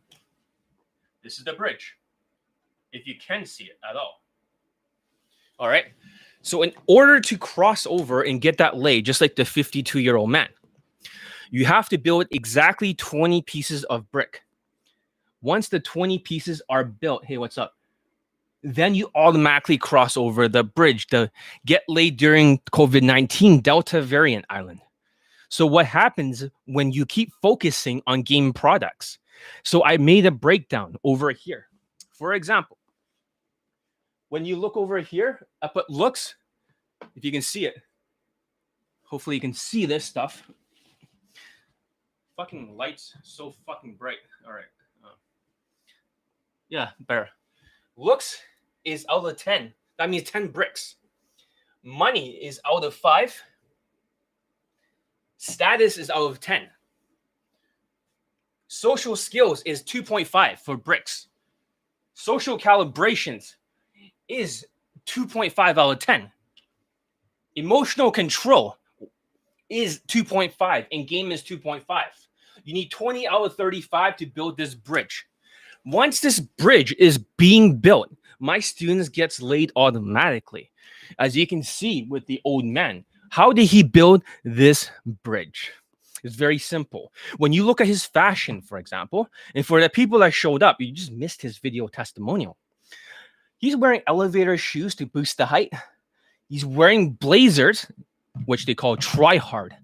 this 1.26 1.40
is 1.40 1.44
the 1.44 1.52
bridge, 1.52 1.98
if 2.94 3.06
you 3.06 3.16
can 3.16 3.46
see 3.46 3.66
it 3.66 3.78
at 3.88 3.98
all. 3.98 4.22
All 5.60 5.68
right. 5.68 5.88
So, 6.42 6.62
in 6.62 6.72
order 6.88 7.20
to 7.20 7.38
cross 7.38 7.86
over 7.86 8.22
and 8.22 8.40
get 8.40 8.58
that 8.60 8.78
lay, 8.78 9.02
just 9.02 9.20
like 9.20 9.36
the 9.36 9.44
52 9.44 10.00
year 10.00 10.16
old 10.16 10.30
man, 10.30 10.48
you 11.50 11.66
have 11.66 11.90
to 11.90 11.98
build 11.98 12.28
exactly 12.32 12.94
20 12.94 13.42
pieces 13.42 13.84
of 13.84 14.10
brick. 14.10 14.44
Once 15.42 15.70
the 15.70 15.80
20 15.80 16.20
pieces 16.20 16.62
are 16.70 16.84
built, 16.84 17.26
hey, 17.26 17.38
what's 17.38 17.58
up? 17.58 17.76
then 18.64 18.94
you 18.94 19.10
automatically 19.16 19.78
cross 19.78 20.16
over 20.16 20.48
the 20.48 20.64
bridge, 20.64 21.08
the 21.08 21.32
get 21.66 21.84
laid 21.88 22.18
during 22.18 22.60
COVID 22.72 23.02
19 23.02 23.62
Delta 23.62 24.02
variant 24.02 24.46
island. 24.50 24.82
So, 25.50 25.66
what 25.66 25.86
happens 25.86 26.46
when 26.66 26.92
you 26.92 27.06
keep 27.06 27.34
focusing 27.42 28.02
on 28.08 28.22
game 28.22 28.54
products? 28.54 29.18
So, 29.64 29.84
I 29.84 29.98
made 29.98 30.26
a 30.26 30.32
breakdown 30.32 30.96
over 31.04 31.32
here. 31.32 31.68
For 32.12 32.34
example, 32.34 32.78
when 34.30 34.46
you 34.46 34.56
look 34.56 34.78
over 34.78 35.00
here, 35.00 35.48
I 35.62 35.68
put 35.68 35.90
looks, 35.90 36.36
if 37.16 37.26
you 37.26 37.32
can 37.32 37.42
see 37.42 37.66
it. 37.66 37.82
Hopefully, 39.04 39.36
you 39.36 39.42
can 39.42 39.54
see 39.54 39.86
this 39.86 40.06
stuff. 40.06 40.50
Fucking 42.38 42.78
lights 42.78 43.14
so 43.24 43.54
fucking 43.66 43.96
bright. 43.96 44.20
All 44.48 44.54
right. 44.54 44.66
Yeah, 46.72 46.92
better. 47.02 47.30
Looks 47.98 48.40
is 48.86 49.06
out 49.10 49.26
of 49.26 49.38
10. 49.38 49.74
That 49.98 50.10
means 50.10 50.30
10 50.32 50.48
bricks. 50.48 50.96
Money 51.84 52.32
is 52.32 52.62
out 52.66 52.86
of 52.86 52.96
5. 52.96 53.40
Status 55.38 55.98
is 55.98 56.10
out 56.10 56.32
of 56.32 56.40
10. 56.40 56.70
Social 58.70 59.18
skills 59.18 59.62
is 59.64 59.84
2.5 59.84 60.60
for 60.60 60.78
bricks. 60.78 61.28
Social 62.14 62.58
calibrations 62.58 63.56
is 64.30 64.66
2.5 65.08 65.60
out 65.60 65.78
of 65.78 66.00
10. 66.00 66.32
Emotional 67.58 68.12
control 68.12 68.78
is 69.70 70.00
2.5 70.08 70.86
and 70.94 71.06
game 71.06 71.34
is 71.34 71.44
2.5. 71.44 71.84
You 72.64 72.74
need 72.74 72.92
20 72.92 73.28
out 73.28 73.46
of 73.46 73.56
35 73.58 74.16
to 74.16 74.26
build 74.26 74.56
this 74.56 74.74
bridge. 74.74 75.28
Once 75.86 76.20
this 76.20 76.40
bridge 76.40 76.96
is 77.00 77.18
being 77.38 77.78
built, 77.78 78.10
my 78.40 78.60
students 78.60 79.10
gets 79.10 79.42
laid 79.42 79.72
automatically. 79.76 80.70
As 81.18 81.36
you 81.36 81.48
can 81.48 81.64
see 81.64 82.04
with 82.04 82.26
the 82.28 82.40
old 82.46 82.66
man, 82.66 83.04
how 83.30 83.52
did 83.52 83.66
he 83.66 83.82
build 83.82 84.24
this 84.44 84.92
bridge? 85.24 85.72
It's 86.24 86.36
very 86.36 86.60
simple. 86.60 87.12
When 87.38 87.52
you 87.52 87.66
look 87.66 87.82
at 87.82 87.88
his 87.88 88.06
fashion, 88.06 88.62
for 88.62 88.78
example, 88.78 89.28
and 89.56 89.66
for 89.66 89.82
the 89.82 89.90
people 89.90 90.20
that 90.20 90.34
showed 90.34 90.62
up, 90.62 90.80
you 90.80 90.92
just 90.92 91.12
missed 91.12 91.42
his 91.42 91.58
video 91.58 91.88
testimonial. 91.88 92.58
He's 93.58 93.76
wearing 93.76 94.02
elevator 94.06 94.58
shoes 94.58 94.94
to 94.96 95.08
boost 95.08 95.38
the 95.38 95.46
height. 95.46 95.74
He's 96.48 96.66
wearing 96.66 97.14
blazers, 97.14 97.88
which 98.46 98.66
they 98.66 98.76
call 98.76 98.98
try 98.98 99.38
hard. 99.38 99.76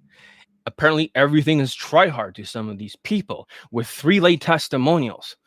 Apparently, 0.67 1.11
everything 1.15 1.59
is 1.59 1.73
try 1.73 2.07
hard 2.07 2.35
to 2.35 2.43
some 2.43 2.69
of 2.69 2.77
these 2.77 2.95
people 2.97 3.47
with 3.71 3.87
three 3.87 4.19
lay 4.19 4.37
testimonials. 4.37 5.37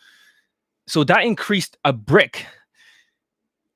So 0.90 1.04
that 1.04 1.22
increased 1.22 1.76
a 1.84 1.92
brick 1.92 2.46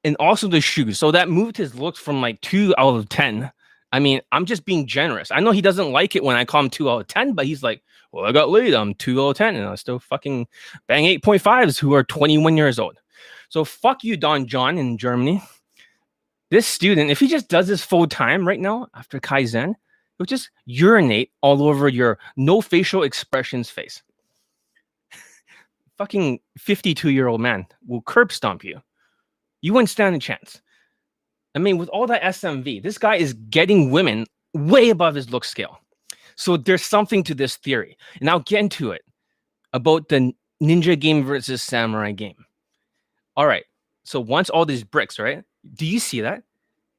and 0.02 0.16
also 0.18 0.48
the 0.48 0.60
shoes. 0.60 0.98
So 0.98 1.12
that 1.12 1.28
moved 1.28 1.56
his 1.56 1.76
looks 1.76 2.00
from 2.00 2.20
like 2.20 2.40
two 2.40 2.74
out 2.76 2.96
of 2.96 3.08
10. 3.08 3.52
I 3.92 4.00
mean, 4.00 4.20
I'm 4.32 4.46
just 4.46 4.64
being 4.64 4.88
generous. 4.88 5.30
I 5.30 5.38
know 5.38 5.52
he 5.52 5.62
doesn't 5.62 5.92
like 5.92 6.16
it 6.16 6.24
when 6.24 6.34
I 6.34 6.44
call 6.44 6.64
him 6.64 6.70
two 6.70 6.90
out 6.90 7.02
of 7.02 7.06
10, 7.06 7.34
but 7.34 7.46
he's 7.46 7.62
like, 7.62 7.84
well, 8.10 8.24
I 8.24 8.32
got 8.32 8.50
laid. 8.50 8.74
I'm 8.74 8.94
two 8.94 9.22
out 9.22 9.28
of 9.28 9.36
10, 9.36 9.54
and 9.54 9.64
I 9.64 9.76
still 9.76 10.00
fucking 10.00 10.48
bang 10.88 11.04
8.5s 11.20 11.78
who 11.78 11.94
are 11.94 12.02
21 12.02 12.56
years 12.56 12.80
old. 12.80 12.98
So 13.48 13.64
fuck 13.64 14.02
you, 14.02 14.16
Don 14.16 14.48
John 14.48 14.76
in 14.76 14.98
Germany. 14.98 15.40
This 16.50 16.66
student, 16.66 17.12
if 17.12 17.20
he 17.20 17.28
just 17.28 17.48
does 17.48 17.68
this 17.68 17.84
full 17.84 18.08
time 18.08 18.46
right 18.46 18.58
now 18.58 18.88
after 18.92 19.20
Kaizen, 19.20 19.76
he'll 20.18 20.26
just 20.26 20.50
urinate 20.66 21.30
all 21.42 21.62
over 21.62 21.88
your 21.88 22.18
no 22.36 22.60
facial 22.60 23.04
expressions 23.04 23.70
face. 23.70 24.02
Fucking 25.98 26.40
52 26.58 27.10
year 27.10 27.28
old 27.28 27.40
man 27.40 27.66
will 27.86 28.02
curb 28.02 28.32
stomp 28.32 28.64
you 28.64 28.80
You 29.62 29.72
wouldn't 29.72 29.90
stand 29.90 30.16
a 30.16 30.18
chance. 30.18 30.60
I 31.54 31.58
mean, 31.60 31.78
with 31.78 31.88
all 31.90 32.06
that 32.08 32.22
SMV, 32.22 32.82
this 32.82 32.98
guy 32.98 33.16
is 33.16 33.34
getting 33.34 33.90
women 33.90 34.26
way 34.54 34.90
above 34.90 35.14
his 35.14 35.30
look 35.30 35.44
scale. 35.44 35.78
So 36.36 36.56
there's 36.56 36.82
something 36.82 37.22
to 37.24 37.34
this 37.34 37.56
theory. 37.56 37.96
And 38.18 38.28
I'll 38.28 38.40
get 38.40 38.60
into 38.60 38.90
it 38.90 39.02
about 39.72 40.08
the 40.08 40.32
ninja 40.62 40.98
game 40.98 41.24
versus 41.24 41.62
samurai 41.62 42.12
game. 42.12 42.44
All 43.36 43.46
right. 43.46 43.64
So 44.04 44.20
once 44.20 44.50
all 44.50 44.66
these 44.66 44.84
bricks, 44.84 45.18
right? 45.18 45.44
Do 45.74 45.86
you 45.86 45.98
see 45.98 46.20
that? 46.20 46.42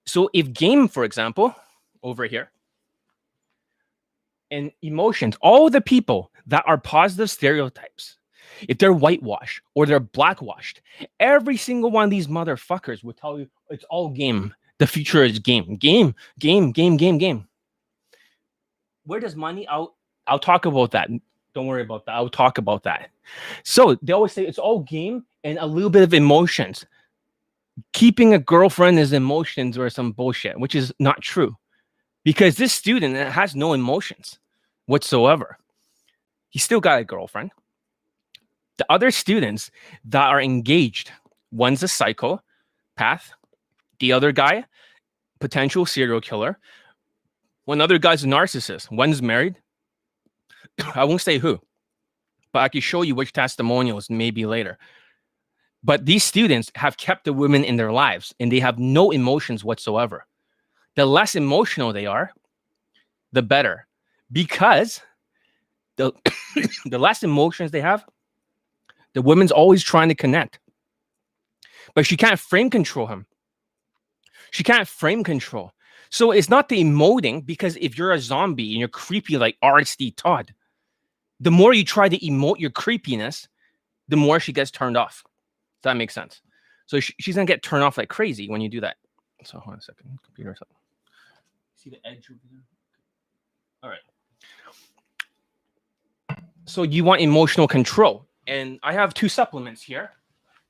So 0.05 0.29
if 0.33 0.53
game, 0.53 0.87
for 0.87 1.03
example, 1.03 1.55
over 2.03 2.25
here, 2.25 2.51
and 4.51 4.71
emotions, 4.81 5.35
all 5.41 5.69
the 5.69 5.81
people 5.81 6.31
that 6.47 6.63
are 6.67 6.77
positive 6.77 7.29
stereotypes, 7.29 8.14
if 8.67 8.77
they're 8.77 8.93
whitewashed 8.93 9.61
or 9.73 9.85
they're 9.85 9.99
blackwashed, 9.99 10.81
every 11.19 11.57
single 11.57 11.91
one 11.91 12.05
of 12.05 12.09
these 12.09 12.27
motherfuckers 12.27 13.03
will 13.03 13.13
tell 13.13 13.39
you 13.39 13.47
it's 13.69 13.85
all 13.89 14.09
game. 14.09 14.53
The 14.77 14.87
future 14.87 15.23
is 15.23 15.39
game, 15.39 15.75
game, 15.77 16.15
game, 16.39 16.71
game, 16.71 16.97
game, 16.97 17.17
game. 17.17 17.47
Where 19.05 19.19
does 19.19 19.35
money? 19.35 19.67
I'll 19.67 19.95
I'll 20.27 20.39
talk 20.39 20.65
about 20.65 20.91
that. 20.91 21.09
Don't 21.53 21.67
worry 21.67 21.83
about 21.83 22.05
that. 22.05 22.13
I'll 22.13 22.29
talk 22.29 22.57
about 22.57 22.83
that. 22.83 23.09
So 23.63 23.95
they 24.01 24.13
always 24.13 24.33
say 24.33 24.45
it's 24.45 24.59
all 24.59 24.79
game 24.79 25.25
and 25.43 25.57
a 25.59 25.65
little 25.65 25.89
bit 25.89 26.03
of 26.03 26.13
emotions. 26.13 26.85
Keeping 27.93 28.33
a 28.33 28.39
girlfriend 28.39 28.99
is 28.99 29.13
emotions 29.13 29.77
or 29.77 29.89
some 29.89 30.11
bullshit, 30.11 30.59
which 30.59 30.75
is 30.75 30.93
not 30.99 31.21
true. 31.21 31.55
Because 32.23 32.57
this 32.57 32.73
student 32.73 33.15
has 33.15 33.55
no 33.55 33.73
emotions 33.73 34.39
whatsoever. 34.87 35.57
He 36.49 36.59
still 36.59 36.79
got 36.79 36.99
a 36.99 37.03
girlfriend. 37.03 37.51
The 38.77 38.85
other 38.89 39.11
students 39.11 39.71
that 40.05 40.27
are 40.27 40.41
engaged, 40.41 41.11
one's 41.51 41.83
a 41.83 41.87
psycho 41.87 42.41
path, 42.95 43.31
the 43.99 44.11
other 44.11 44.31
guy, 44.31 44.65
potential 45.39 45.85
serial 45.85 46.21
killer. 46.21 46.59
One 47.65 47.81
other 47.81 47.97
guy's 47.97 48.23
a 48.23 48.27
narcissist. 48.27 48.91
One's 48.91 49.21
married. 49.21 49.55
I 50.95 51.03
won't 51.03 51.21
say 51.21 51.37
who, 51.37 51.59
but 52.51 52.59
I 52.59 52.69
can 52.69 52.81
show 52.81 53.01
you 53.01 53.15
which 53.15 53.33
testimonials 53.33 54.09
maybe 54.09 54.45
later. 54.45 54.77
But 55.83 56.05
these 56.05 56.23
students 56.23 56.71
have 56.75 56.97
kept 56.97 57.25
the 57.25 57.33
women 57.33 57.63
in 57.63 57.75
their 57.75 57.91
lives 57.91 58.33
and 58.39 58.51
they 58.51 58.59
have 58.59 58.79
no 58.79 59.11
emotions 59.11 59.63
whatsoever. 59.63 60.25
The 60.95 61.05
less 61.05 61.35
emotional 61.35 61.93
they 61.93 62.07
are, 62.07 62.31
the 63.31 63.43
better. 63.43 63.87
Because 64.31 65.01
the, 65.97 66.11
the 66.85 66.97
less 66.97 67.21
emotions 67.21 67.71
they 67.71 67.81
have, 67.81 68.03
the 69.15 69.21
woman's 69.21 69.51
always 69.51 69.81
trying 69.81 70.09
to 70.09 70.15
connect. 70.15 70.59
But 71.95 72.05
she 72.05 72.17
can't 72.17 72.37
frame 72.37 72.69
control 72.69 73.07
him. 73.07 73.25
She 74.51 74.63
can't 74.63 74.87
frame 74.87 75.23
control. 75.23 75.71
So 76.09 76.31
it's 76.31 76.49
not 76.49 76.69
the 76.69 76.83
emoting 76.83 77.45
because 77.45 77.77
if 77.77 77.97
you're 77.97 78.11
a 78.11 78.19
zombie 78.19 78.71
and 78.71 78.79
you're 78.79 78.89
creepy 78.89 79.37
like 79.37 79.57
RSD 79.63 80.15
Todd, 80.17 80.53
the 81.39 81.49
more 81.49 81.73
you 81.73 81.83
try 81.83 82.09
to 82.09 82.19
emote 82.19 82.59
your 82.59 82.69
creepiness, 82.69 83.47
the 84.07 84.17
more 84.17 84.39
she 84.39 84.53
gets 84.53 84.69
turned 84.69 84.97
off. 84.97 85.23
Does 85.81 85.89
that 85.91 85.97
make 85.97 86.11
sense? 86.11 86.41
So 86.85 86.99
she, 86.99 87.15
she's 87.19 87.35
gonna 87.35 87.45
get 87.45 87.63
turned 87.63 87.83
off 87.83 87.97
like 87.97 88.09
crazy 88.09 88.49
when 88.49 88.61
you 88.61 88.69
do 88.69 88.81
that. 88.81 88.97
So 89.43 89.59
hold 89.59 89.73
on 89.73 89.79
a 89.79 89.81
second, 89.81 90.19
computer. 90.23 90.55
See 91.75 91.89
the 91.89 92.05
edge 92.05 92.27
over 92.29 92.39
there. 92.51 92.59
All 93.83 93.89
right. 93.89 93.99
So 96.65 96.83
you 96.83 97.03
want 97.03 97.21
emotional 97.21 97.67
control, 97.67 98.27
and 98.47 98.79
I 98.83 98.93
have 98.93 99.13
two 99.13 99.29
supplements 99.29 99.81
here 99.81 100.11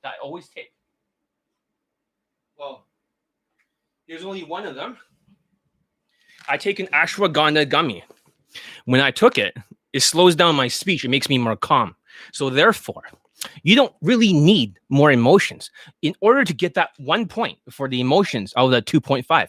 that 0.02 0.14
I 0.14 0.22
always 0.22 0.48
take. 0.48 0.72
Well, 2.58 2.86
there's 4.08 4.24
only 4.24 4.44
one 4.44 4.66
of 4.66 4.74
them. 4.74 4.96
I 6.48 6.56
take 6.56 6.78
an 6.78 6.86
ashwagandha 6.88 7.68
gummy. 7.68 8.04
When 8.84 9.00
I 9.00 9.10
took 9.10 9.36
it, 9.36 9.54
it 9.92 10.00
slows 10.00 10.34
down 10.34 10.54
my 10.54 10.68
speech. 10.68 11.04
It 11.04 11.08
makes 11.08 11.28
me 11.28 11.38
more 11.38 11.56
calm. 11.56 11.96
So 12.32 12.48
therefore, 12.48 13.02
you 13.62 13.76
don't 13.76 13.92
really 14.00 14.32
need 14.32 14.78
more 14.88 15.10
emotions 15.12 15.70
in 16.02 16.14
order 16.20 16.44
to 16.44 16.54
get 16.54 16.74
that 16.74 16.90
one 16.98 17.26
point 17.26 17.58
for 17.70 17.88
the 17.88 18.00
emotions 18.00 18.54
out 18.56 18.66
of 18.66 18.70
the 18.70 18.82
2.5. 18.82 19.48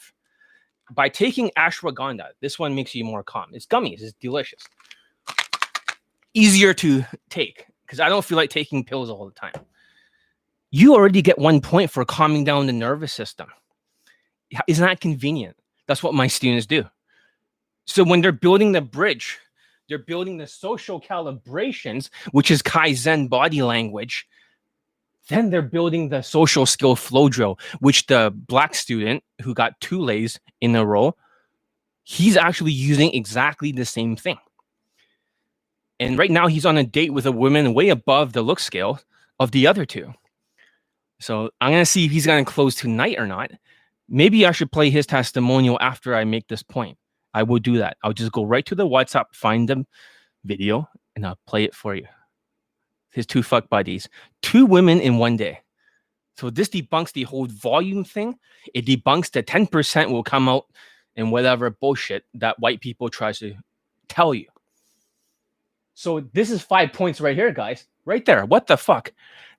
By 0.92 1.10
taking 1.10 1.52
ashwagandha, 1.58 2.30
this 2.42 2.58
one 2.58 2.74
makes 2.76 2.96
you 2.96 3.06
more 3.06 3.24
calm. 3.24 3.50
It's 3.54 3.66
gummies. 3.66 4.02
It's 4.02 4.14
delicious. 4.20 4.64
Easier 6.34 6.74
to 6.76 7.06
take 7.30 7.66
because 7.88 8.00
I 8.00 8.10
don't 8.10 8.24
feel 8.24 8.36
like 8.36 8.52
taking 8.52 8.84
pills 8.84 9.10
all 9.10 9.26
the 9.26 9.32
time. 9.32 9.54
You 10.70 10.94
already 10.94 11.24
get 11.24 11.40
one 11.40 11.62
point 11.62 11.90
for 11.90 12.06
calming 12.06 12.44
down 12.44 12.68
the 12.68 12.74
nervous 12.74 13.14
system. 13.14 13.48
Isn't 14.68 14.86
that 14.86 15.00
convenient? 15.00 15.56
That's 15.88 16.04
what 16.04 16.14
my 16.14 16.28
students 16.28 16.68
do. 16.68 16.84
So 17.86 18.04
when 18.04 18.22
they're 18.22 18.32
building 18.34 18.74
the 18.74 18.82
bridge 18.82 19.40
they're 19.88 19.98
building 19.98 20.38
the 20.38 20.48
social 20.48 21.00
calibrations, 21.00 22.10
which 22.32 22.52
is 22.52 22.62
Kaizen 22.62 23.30
body 23.30 23.62
language. 23.62 24.28
Then 25.30 25.50
they're 25.50 25.62
building 25.62 26.10
the 26.10 26.22
social 26.22 26.66
skill 26.66 26.96
flow 26.96 27.28
drill, 27.28 27.60
which 27.80 28.06
the 28.08 28.34
black 28.34 28.74
student 28.76 29.24
who 29.42 29.54
got 29.54 29.80
two 29.82 30.00
lays 30.02 30.40
in 30.62 30.76
a 30.76 30.86
row, 30.86 31.16
he's 32.04 32.38
actually 32.38 32.72
using 32.72 33.14
exactly 33.14 33.74
the 33.74 33.84
same 33.84 34.16
thing. 34.16 34.38
And 36.00 36.18
right 36.18 36.32
now 36.32 36.48
he's 36.48 36.66
on 36.66 36.78
a 36.78 36.84
date 36.84 37.14
with 37.14 37.26
a 37.26 37.32
woman 37.32 37.74
way 37.74 37.90
above 37.90 38.34
the 38.34 38.42
look 38.42 38.60
scale 38.60 39.00
of 39.40 39.52
the 39.52 39.68
other 39.68 39.86
two. 39.86 40.14
So 41.20 41.50
I'm 41.62 41.72
gonna 41.72 41.86
see 41.86 42.06
if 42.06 42.12
he's 42.12 42.26
gonna 42.26 42.46
close 42.46 42.76
tonight 42.76 43.18
or 43.18 43.28
not. 43.28 43.52
Maybe 44.08 44.46
I 44.46 44.52
should 44.52 44.72
play 44.72 44.90
his 44.90 45.06
testimonial 45.06 45.78
after 45.82 46.16
I 46.16 46.24
make 46.24 46.48
this 46.48 46.64
point. 46.64 46.98
I 47.34 47.44
will 47.44 47.60
do 47.60 47.78
that. 47.78 47.98
I'll 48.04 48.14
just 48.14 48.32
go 48.32 48.46
right 48.46 48.66
to 48.68 48.76
the 48.76 48.88
WhatsApp, 48.88 49.26
find 49.34 49.68
them 49.68 49.86
video, 50.46 50.88
and 51.16 51.26
I'll 51.26 51.40
play 51.46 51.64
it 51.64 51.76
for 51.76 51.96
you. 51.96 52.06
His 53.12 53.26
two 53.26 53.44
fuck 53.44 53.70
buddies, 53.70 54.08
two 54.42 54.66
women 54.66 55.00
in 55.00 55.18
one 55.18 55.38
day. 55.38 55.60
So 56.38 56.52
this 56.52 56.70
debunks 56.70 57.14
the 57.14 57.24
whole 57.24 57.48
volume 57.48 58.04
thing. 58.04 58.38
It 58.74 58.86
debunks 58.86 59.32
the 59.32 59.42
10% 59.42 60.12
will 60.12 60.24
come 60.24 60.48
out 60.48 60.66
and 61.16 61.32
whatever 61.32 61.70
bullshit 61.72 62.26
that 62.36 62.60
white 62.60 62.80
people 62.80 63.10
try 63.10 63.32
to 63.34 63.56
tell 64.08 64.34
you. 64.34 64.46
So 65.98 66.20
this 66.34 66.52
is 66.52 66.62
five 66.62 66.94
points 66.94 67.20
right 67.20 67.36
here, 67.36 67.52
guys. 67.52 67.88
Right 68.06 68.24
there. 68.24 68.46
What 68.46 68.68
the 68.68 68.78
fuck? 68.78 69.12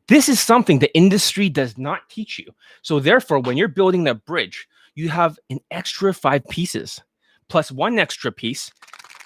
This 0.07 0.29
is 0.29 0.39
something 0.39 0.79
the 0.79 0.97
industry 0.97 1.49
does 1.49 1.77
not 1.77 2.09
teach 2.09 2.39
you. 2.39 2.55
So 2.81 3.01
therefore, 3.01 3.41
when 3.41 3.57
you're 3.57 3.67
building 3.67 4.05
that 4.05 4.25
bridge, 4.25 4.69
you 4.95 5.09
have 5.09 5.37
an 5.51 5.59
extra 5.73 6.15
five 6.15 6.47
pieces 6.47 7.03
plus 7.49 7.73
one 7.73 7.99
extra 7.99 8.31
piece 8.31 8.71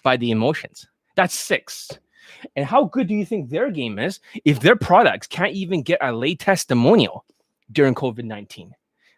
by 0.03 0.17
the 0.17 0.31
emotions. 0.31 0.87
That's 1.15 1.35
six. 1.35 1.91
And 2.57 2.65
how 2.65 2.85
good 2.85 3.09
do 3.09 3.15
you 3.15 3.27
think 3.27 3.51
their 3.51 3.71
game 3.71 3.99
is 3.99 4.19
if 4.47 4.61
their 4.61 4.75
products 4.77 5.27
can't 5.27 5.53
even 5.53 5.83
get 5.83 5.99
a 6.01 6.13
lay 6.13 6.35
testimonial 6.35 7.27
during 7.71 7.95
COVID 7.95 8.25
19? 8.25 8.75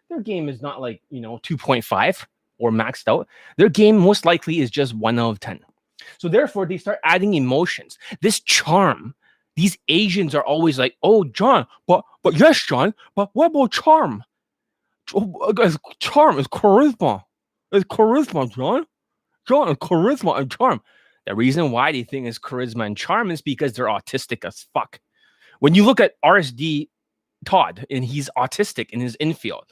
Their 0.09 0.19
game 0.19 0.49
is 0.49 0.61
not 0.61 0.81
like, 0.81 1.01
you 1.09 1.21
know, 1.21 1.37
2.5 1.37 2.25
or 2.57 2.71
maxed 2.71 3.07
out. 3.07 3.29
Their 3.55 3.69
game 3.69 3.97
most 3.97 4.25
likely 4.25 4.59
is 4.59 4.69
just 4.69 4.93
one 4.93 5.17
out 5.17 5.29
of 5.29 5.39
10. 5.39 5.61
So 6.17 6.27
therefore, 6.27 6.65
they 6.65 6.77
start 6.77 6.99
adding 7.03 7.33
emotions. 7.33 7.97
This 8.21 8.39
charm, 8.39 9.15
these 9.55 9.77
Asians 9.87 10.35
are 10.35 10.43
always 10.43 10.79
like, 10.79 10.95
oh, 11.03 11.23
John, 11.25 11.67
but 11.87 12.03
but 12.23 12.35
yes, 12.35 12.63
John, 12.65 12.93
but 13.15 13.29
what 13.33 13.47
about 13.47 13.71
charm? 13.71 14.23
Oh, 15.13 15.53
uh, 15.57 15.71
charm 15.99 16.39
is 16.39 16.47
charisma. 16.47 17.23
It's 17.71 17.85
charisma, 17.85 18.51
John 18.53 18.85
charm, 19.47 19.75
charisma 19.75 20.39
and 20.39 20.51
charm. 20.51 20.81
The 21.25 21.35
reason 21.35 21.71
why 21.71 21.91
they 21.91 22.03
think 22.03 22.27
it's 22.27 22.39
charisma 22.39 22.85
and 22.85 22.97
charm 22.97 23.31
is 23.31 23.41
because 23.41 23.73
they're 23.73 23.85
autistic 23.85 24.45
as 24.45 24.65
fuck. 24.73 24.99
When 25.59 25.73
you 25.73 25.85
look 25.85 25.99
at 25.99 26.13
RSD 26.23 26.89
Todd 27.45 27.85
and 27.89 28.03
he's 28.03 28.29
autistic 28.37 28.91
in 28.91 28.99
his 28.99 29.17
infield, 29.19 29.65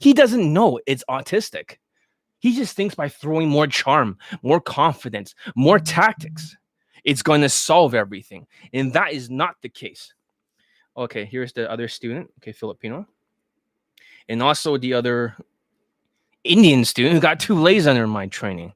he 0.00 0.12
doesn't 0.12 0.52
know 0.52 0.80
it's 0.86 1.04
autistic. 1.08 1.76
He 2.46 2.54
just 2.54 2.76
thinks 2.76 2.94
by 2.94 3.08
throwing 3.08 3.48
more 3.48 3.66
charm, 3.66 4.18
more 4.40 4.60
confidence, 4.60 5.34
more 5.56 5.78
mm-hmm. 5.78 5.84
tactics, 5.84 6.56
it's 7.02 7.20
going 7.20 7.40
to 7.40 7.48
solve 7.48 7.92
everything. 7.92 8.46
And 8.72 8.92
that 8.92 9.12
is 9.12 9.28
not 9.28 9.56
the 9.62 9.68
case. 9.68 10.14
Okay, 10.96 11.24
here's 11.24 11.52
the 11.52 11.68
other 11.68 11.88
student. 11.88 12.30
Okay, 12.38 12.52
Filipino. 12.52 13.04
And 14.28 14.44
also 14.44 14.78
the 14.78 14.94
other 14.94 15.34
Indian 16.44 16.84
student 16.84 17.16
who 17.16 17.20
got 17.20 17.40
two 17.40 17.56
lays 17.56 17.88
under 17.88 18.06
my 18.06 18.28
training 18.28 18.72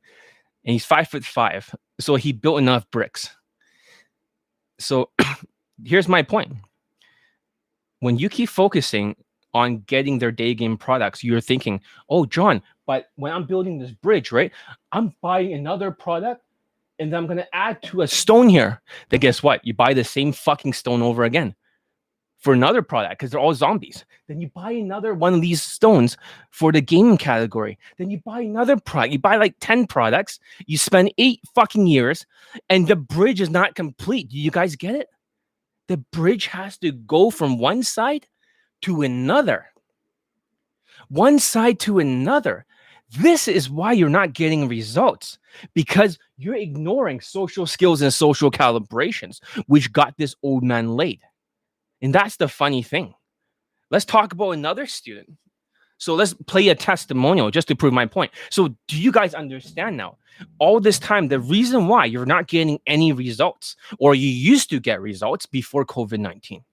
and 0.64 0.72
he's 0.72 0.84
five 0.84 1.06
foot 1.06 1.24
five. 1.24 1.72
So 2.00 2.16
he 2.16 2.32
built 2.32 2.58
enough 2.58 2.90
bricks. 2.90 3.30
So 4.80 5.10
here's 5.84 6.08
my 6.08 6.22
point. 6.22 6.54
When 8.00 8.18
you 8.18 8.30
keep 8.30 8.48
focusing 8.48 9.14
on 9.54 9.78
getting 9.80 10.18
their 10.18 10.32
day 10.32 10.54
game 10.54 10.76
products, 10.76 11.24
you're 11.24 11.40
thinking, 11.40 11.80
oh, 12.08 12.26
John, 12.26 12.62
but 12.90 13.08
when 13.14 13.32
I'm 13.32 13.46
building 13.46 13.78
this 13.78 13.92
bridge, 13.92 14.32
right, 14.32 14.50
I'm 14.90 15.14
buying 15.22 15.52
another 15.52 15.92
product 15.92 16.42
and 16.98 17.12
then 17.12 17.18
I'm 17.18 17.26
going 17.28 17.36
to 17.36 17.54
add 17.54 17.80
to 17.84 18.02
a 18.02 18.08
stone 18.08 18.48
here. 18.48 18.82
Then 19.10 19.20
guess 19.20 19.44
what? 19.44 19.64
You 19.64 19.74
buy 19.74 19.94
the 19.94 20.02
same 20.02 20.32
fucking 20.32 20.72
stone 20.72 21.00
over 21.00 21.22
again 21.22 21.54
for 22.38 22.52
another 22.52 22.82
product 22.82 23.16
because 23.16 23.30
they're 23.30 23.38
all 23.38 23.54
zombies. 23.54 24.04
Then 24.26 24.40
you 24.40 24.48
buy 24.48 24.72
another 24.72 25.14
one 25.14 25.34
of 25.34 25.40
these 25.40 25.62
stones 25.62 26.16
for 26.50 26.72
the 26.72 26.80
game 26.80 27.16
category. 27.16 27.78
Then 27.96 28.10
you 28.10 28.20
buy 28.24 28.40
another 28.40 28.76
product. 28.76 29.12
You 29.12 29.20
buy 29.20 29.36
like 29.36 29.54
10 29.60 29.86
products. 29.86 30.40
You 30.66 30.76
spend 30.76 31.14
eight 31.16 31.38
fucking 31.54 31.86
years 31.86 32.26
and 32.70 32.88
the 32.88 32.96
bridge 32.96 33.40
is 33.40 33.50
not 33.50 33.76
complete. 33.76 34.30
Do 34.30 34.36
you 34.36 34.50
guys 34.50 34.74
get 34.74 34.96
it? 34.96 35.06
The 35.86 35.98
bridge 35.98 36.46
has 36.46 36.76
to 36.78 36.90
go 36.90 37.30
from 37.30 37.56
one 37.56 37.84
side 37.84 38.26
to 38.82 39.02
another. 39.02 39.66
One 41.08 41.38
side 41.38 41.78
to 41.80 42.00
another. 42.00 42.66
This 43.18 43.48
is 43.48 43.68
why 43.68 43.92
you're 43.92 44.08
not 44.08 44.34
getting 44.34 44.68
results 44.68 45.38
because 45.74 46.18
you're 46.36 46.54
ignoring 46.54 47.20
social 47.20 47.66
skills 47.66 48.02
and 48.02 48.12
social 48.12 48.50
calibrations, 48.50 49.40
which 49.66 49.92
got 49.92 50.16
this 50.16 50.36
old 50.42 50.62
man 50.62 50.96
laid. 50.96 51.20
And 52.00 52.14
that's 52.14 52.36
the 52.36 52.48
funny 52.48 52.82
thing. 52.82 53.14
Let's 53.90 54.04
talk 54.04 54.32
about 54.32 54.52
another 54.52 54.86
student. 54.86 55.30
So 55.98 56.14
let's 56.14 56.32
play 56.46 56.68
a 56.68 56.74
testimonial 56.74 57.50
just 57.50 57.68
to 57.68 57.76
prove 57.76 57.92
my 57.92 58.06
point. 58.06 58.30
So, 58.48 58.74
do 58.88 58.98
you 58.98 59.12
guys 59.12 59.34
understand 59.34 59.98
now? 59.98 60.16
All 60.58 60.80
this 60.80 60.98
time, 60.98 61.28
the 61.28 61.40
reason 61.40 61.88
why 61.88 62.06
you're 62.06 62.24
not 62.24 62.46
getting 62.46 62.80
any 62.86 63.12
results, 63.12 63.76
or 63.98 64.14
you 64.14 64.28
used 64.28 64.70
to 64.70 64.80
get 64.80 65.02
results 65.02 65.44
before 65.44 65.84
COVID 65.84 66.18
19, 66.18 66.64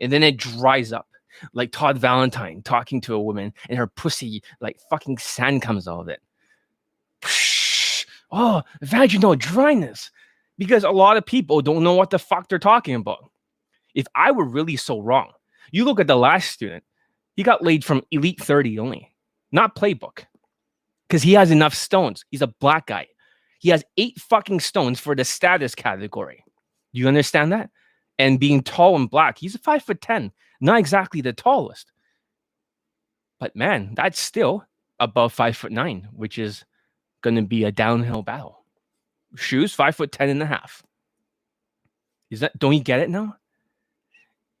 and 0.00 0.10
then 0.10 0.22
it 0.22 0.38
dries 0.38 0.90
up 0.90 1.05
like 1.52 1.72
Todd 1.72 1.98
Valentine 1.98 2.62
talking 2.62 3.00
to 3.02 3.14
a 3.14 3.20
woman 3.20 3.52
and 3.68 3.78
her 3.78 3.86
pussy, 3.86 4.42
like 4.60 4.78
fucking 4.90 5.18
sand 5.18 5.62
comes 5.62 5.88
out 5.88 6.00
of 6.00 6.08
it. 6.08 6.20
Oh, 8.32 8.62
vaginal 8.82 9.36
dryness. 9.36 10.10
Because 10.58 10.84
a 10.84 10.90
lot 10.90 11.16
of 11.16 11.24
people 11.24 11.60
don't 11.60 11.84
know 11.84 11.94
what 11.94 12.10
the 12.10 12.18
fuck 12.18 12.48
they're 12.48 12.58
talking 12.58 12.94
about 12.94 13.30
if 13.96 14.06
I 14.14 14.30
were 14.30 14.44
really 14.44 14.76
so 14.76 15.00
wrong, 15.00 15.32
you 15.72 15.84
look 15.84 15.98
at 15.98 16.06
the 16.06 16.16
last 16.16 16.50
student, 16.50 16.84
he 17.34 17.42
got 17.42 17.64
laid 17.64 17.84
from 17.84 18.02
Elite 18.12 18.40
30 18.40 18.78
only, 18.78 19.12
not 19.50 19.74
playbook, 19.74 20.24
because 21.08 21.22
he 21.22 21.32
has 21.32 21.50
enough 21.50 21.74
stones. 21.74 22.24
He's 22.30 22.42
a 22.42 22.46
black 22.46 22.86
guy. 22.86 23.08
He 23.58 23.70
has 23.70 23.82
eight 23.96 24.20
fucking 24.20 24.60
stones 24.60 25.00
for 25.00 25.16
the 25.16 25.24
status 25.24 25.74
category. 25.74 26.44
Do 26.92 27.00
you 27.00 27.08
understand 27.08 27.52
that? 27.52 27.70
And 28.18 28.38
being 28.38 28.62
tall 28.62 28.96
and 28.96 29.10
black, 29.10 29.38
he's 29.38 29.54
a 29.54 29.58
five 29.58 29.82
foot 29.82 30.02
10, 30.02 30.30
not 30.60 30.78
exactly 30.78 31.20
the 31.20 31.32
tallest. 31.32 31.92
But 33.38 33.54
man, 33.54 33.92
that's 33.94 34.18
still 34.18 34.64
above 34.98 35.32
five 35.32 35.56
foot 35.56 35.72
nine, 35.72 36.08
which 36.12 36.38
is 36.38 36.64
going 37.22 37.36
to 37.36 37.42
be 37.42 37.64
a 37.64 37.72
downhill 37.72 38.22
battle. 38.22 38.64
Shoes, 39.34 39.74
five 39.74 39.96
foot 39.96 40.12
ten 40.12 40.28
and 40.28 40.42
a 40.42 40.46
half. 40.46 40.82
Is 42.30 42.40
that, 42.40 42.58
don't 42.58 42.72
you 42.72 42.80
get 42.80 43.00
it 43.00 43.10
now? 43.10 43.36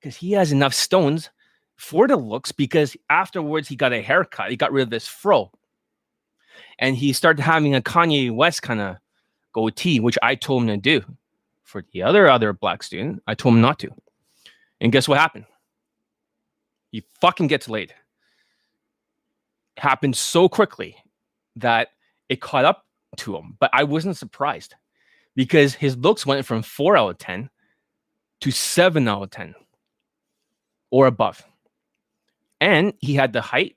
because 0.06 0.16
he 0.16 0.30
has 0.30 0.52
enough 0.52 0.72
stones 0.72 1.30
for 1.74 2.06
the 2.06 2.16
looks 2.16 2.52
because 2.52 2.96
afterwards 3.10 3.66
he 3.66 3.74
got 3.74 3.92
a 3.92 4.00
haircut. 4.00 4.50
He 4.50 4.56
got 4.56 4.70
rid 4.70 4.84
of 4.84 4.90
this 4.90 5.08
fro. 5.08 5.50
And 6.78 6.96
he 6.96 7.12
started 7.12 7.42
having 7.42 7.74
a 7.74 7.80
Kanye 7.80 8.32
West 8.32 8.62
kind 8.62 8.80
of 8.80 8.96
goatee, 9.52 9.98
which 9.98 10.16
I 10.22 10.36
told 10.36 10.62
him 10.62 10.68
to 10.68 10.76
do. 10.76 11.02
For 11.64 11.84
the 11.92 12.04
other 12.04 12.28
other 12.28 12.52
black 12.52 12.84
student, 12.84 13.20
I 13.26 13.34
told 13.34 13.56
him 13.56 13.60
not 13.60 13.80
to. 13.80 13.90
And 14.80 14.92
guess 14.92 15.08
what 15.08 15.18
happened? 15.18 15.46
He 16.90 17.04
fucking 17.20 17.48
gets 17.48 17.68
laid. 17.68 17.90
It 19.76 19.82
happened 19.82 20.16
so 20.16 20.48
quickly 20.48 20.96
that 21.56 21.88
it 22.28 22.40
caught 22.40 22.64
up 22.64 22.86
to 23.18 23.36
him. 23.36 23.56
But 23.58 23.70
I 23.72 23.84
wasn't 23.84 24.16
surprised 24.16 24.74
because 25.34 25.74
his 25.74 25.96
looks 25.96 26.26
went 26.26 26.46
from 26.46 26.62
four 26.62 26.96
out 26.96 27.10
of 27.10 27.18
10 27.18 27.50
to 28.40 28.50
seven 28.50 29.08
out 29.08 29.22
of 29.22 29.30
10 29.30 29.54
or 30.90 31.06
above. 31.06 31.44
And 32.60 32.94
he 33.00 33.14
had 33.14 33.32
the 33.32 33.40
height 33.42 33.76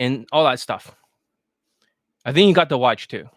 and 0.00 0.26
all 0.32 0.44
that 0.44 0.60
stuff. 0.60 0.94
I 2.24 2.32
think 2.32 2.46
he 2.46 2.52
got 2.52 2.68
the 2.68 2.78
watch 2.78 3.08
too. 3.08 3.28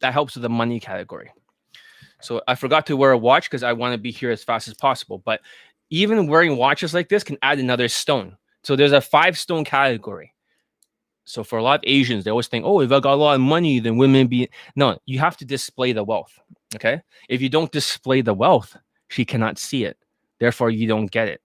That 0.00 0.12
helps 0.12 0.34
with 0.34 0.42
the 0.42 0.48
money 0.48 0.80
category. 0.80 1.30
So 2.20 2.42
I 2.48 2.54
forgot 2.54 2.86
to 2.86 2.96
wear 2.96 3.12
a 3.12 3.18
watch 3.18 3.50
because 3.50 3.62
I 3.62 3.74
want 3.74 3.92
to 3.92 3.98
be 3.98 4.10
here 4.10 4.30
as 4.30 4.42
fast 4.42 4.66
as 4.66 4.74
possible. 4.74 5.18
But 5.18 5.40
even 5.90 6.26
wearing 6.26 6.56
watches 6.56 6.94
like 6.94 7.08
this 7.08 7.24
can 7.24 7.38
add 7.42 7.58
another 7.58 7.88
stone. 7.88 8.36
So 8.62 8.76
there's 8.76 8.92
a 8.92 9.00
five 9.00 9.38
stone 9.38 9.64
category. 9.64 10.34
So 11.24 11.42
for 11.42 11.58
a 11.58 11.62
lot 11.62 11.80
of 11.80 11.84
Asians, 11.86 12.24
they 12.24 12.30
always 12.30 12.48
think, 12.48 12.64
oh, 12.66 12.80
if 12.80 12.92
I 12.92 13.00
got 13.00 13.14
a 13.14 13.16
lot 13.16 13.34
of 13.34 13.40
money, 13.40 13.78
then 13.78 13.96
women 13.96 14.26
be 14.26 14.48
no, 14.76 14.98
you 15.06 15.18
have 15.18 15.36
to 15.38 15.44
display 15.44 15.92
the 15.92 16.04
wealth. 16.04 16.38
Okay. 16.74 17.00
If 17.28 17.40
you 17.40 17.48
don't 17.48 17.72
display 17.72 18.20
the 18.20 18.34
wealth, 18.34 18.76
she 19.08 19.24
cannot 19.24 19.58
see 19.58 19.84
it. 19.84 19.96
Therefore, 20.38 20.70
you 20.70 20.86
don't 20.86 21.10
get 21.10 21.28
it. 21.28 21.40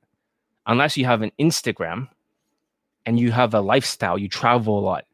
Unless 0.65 0.97
you 0.97 1.06
have 1.06 1.21
an 1.21 1.32
Instagram 1.39 2.10
and 3.06 3.19
you 3.19 3.32
have 3.32 3.54
a 3.54 3.62
lifestyle, 3.62 4.17
you 4.17 4.28
travel 4.28 4.80
a 4.80 4.82
lot, 4.82 5.06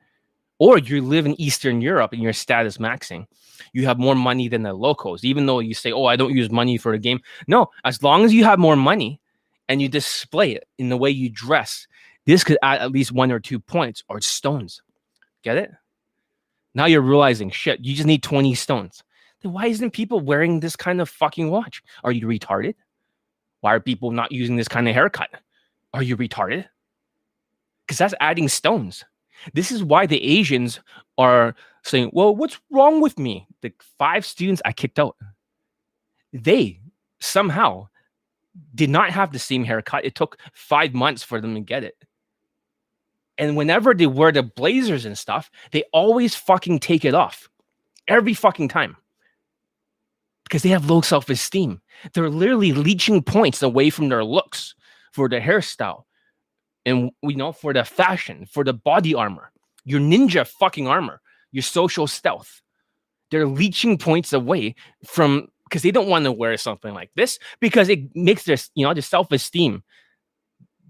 or 0.60 0.78
you 0.78 1.02
live 1.02 1.26
in 1.26 1.39
Eastern 1.39 1.82
Europe 1.82 2.13
and 2.13 2.22
you're 2.22 2.34
status 2.34 2.78
maxing. 2.78 3.26
You 3.74 3.86
have 3.86 4.00
more 4.00 4.15
money 4.15 4.48
than 4.48 4.63
the 4.63 4.74
locals, 4.74 5.24
even 5.24 5.46
though 5.46 5.60
you 5.60 5.74
say, 5.74 5.91
Oh, 5.91 6.06
I 6.06 6.15
don't 6.15 6.36
use 6.36 6.50
money 6.50 6.78
for 6.78 6.91
the 6.91 6.98
game. 6.98 7.20
No, 7.48 7.68
as 7.84 8.02
long 8.04 8.24
as 8.26 8.34
you 8.34 8.44
have 8.44 8.60
more 8.60 8.76
money 8.76 9.22
and 9.68 9.82
you 9.82 9.89
display 9.89 10.52
it 10.52 10.68
in 10.78 10.89
the 10.89 10.98
way 10.98 11.10
you 11.10 11.30
dress, 11.30 11.88
this 12.26 12.44
could 12.44 12.58
add 12.62 12.82
at 12.82 12.91
least 12.91 13.12
one 13.12 13.32
or 13.32 13.39
two 13.39 13.60
points 13.60 14.04
or 14.10 14.22
stones. 14.22 14.82
Get 15.44 15.58
it? 15.58 15.72
Now 16.74 16.86
you're 16.86 17.02
realizing 17.02 17.50
shit, 17.50 17.84
you 17.84 17.96
just 17.96 18.08
need 18.08 18.24
20 18.24 18.54
stones. 18.56 19.04
Then 19.41 19.54
why 19.54 19.68
isn't 19.68 19.91
people 19.91 20.20
wearing 20.20 20.60
this 20.60 20.76
kind 20.76 21.00
of 21.00 21.10
fucking 21.10 21.50
watch? 21.50 21.82
Are 22.04 22.12
you 22.12 22.28
retarded? 22.28 22.76
Why 23.62 23.74
are 23.74 23.80
people 23.80 24.12
not 24.12 24.32
using 24.32 24.56
this 24.56 24.68
kind 24.68 24.88
of 24.88 24.94
haircut? 24.94 25.30
Are 25.94 26.04
you 26.04 26.18
retarded? 26.18 26.65
Because 27.86 27.98
that's 27.98 28.13
adding 28.20 28.50
stones. 28.50 29.06
This 29.54 29.71
is 29.71 29.84
why 29.84 30.06
the 30.06 30.24
Asians 30.24 30.80
are 31.17 31.56
saying, 31.84 32.12
Well, 32.13 32.36
what's 32.36 32.60
wrong 32.71 33.02
with 33.02 33.19
me? 33.19 33.48
The 33.62 33.74
five 33.98 34.26
students 34.26 34.62
I 34.65 34.74
kicked 34.74 35.00
out, 35.00 35.15
they 36.34 36.82
somehow 37.19 37.88
did 38.74 38.89
not 38.89 39.12
have 39.12 39.32
the 39.32 39.39
same 39.39 39.63
haircut. 39.63 40.06
It 40.06 40.15
took 40.15 40.38
five 40.54 40.93
months 40.93 41.24
for 41.24 41.41
them 41.41 41.56
to 41.56 41.62
get 41.62 41.84
it. 41.84 41.95
And 43.38 43.58
whenever 43.58 43.93
they 43.93 44.08
wear 44.08 44.32
the 44.32 44.43
blazers 44.43 45.06
and 45.06 45.17
stuff, 45.17 45.52
they 45.71 45.84
always 45.91 46.36
fucking 46.36 46.80
take 46.80 47.04
it 47.04 47.13
off 47.13 47.50
every 48.08 48.34
fucking 48.34 48.69
time 48.69 48.95
because 50.43 50.63
they 50.63 50.69
have 50.69 50.89
low 50.89 51.02
self 51.02 51.30
esteem. 51.30 51.82
They're 52.13 52.30
literally 52.30 52.71
leeching 52.71 53.21
points 53.21 53.62
away 53.62 53.89
from 53.89 54.10
their 54.10 54.24
looks 54.24 54.76
for 55.12 55.28
their 55.28 55.41
hairstyle 55.41 56.04
and 56.86 57.12
we 57.21 57.36
know 57.36 57.52
for 57.52 57.74
the 57.74 57.84
fashion, 57.84 58.45
for 58.45 58.63
the 58.63 58.74
body 58.74 59.13
armor, 59.15 59.52
your 59.84 60.00
ninja 60.00 60.48
fucking 60.48 60.88
armor, 60.88 61.21
your 61.52 61.63
social 61.63 62.08
stealth. 62.08 62.62
They're 63.32 63.48
leeching 63.48 63.98
points 63.98 64.34
away 64.34 64.76
from 65.06 65.48
because 65.67 65.82
they 65.82 65.91
don't 65.91 66.10
want 66.10 66.26
to 66.26 66.32
wear 66.32 66.56
something 66.58 66.93
like 66.93 67.10
this 67.15 67.39
because 67.60 67.89
it 67.89 68.15
makes 68.15 68.43
their 68.43 68.58
you 68.76 68.86
know 68.86 68.93
their 68.93 69.02
self 69.02 69.32
esteem. 69.32 69.84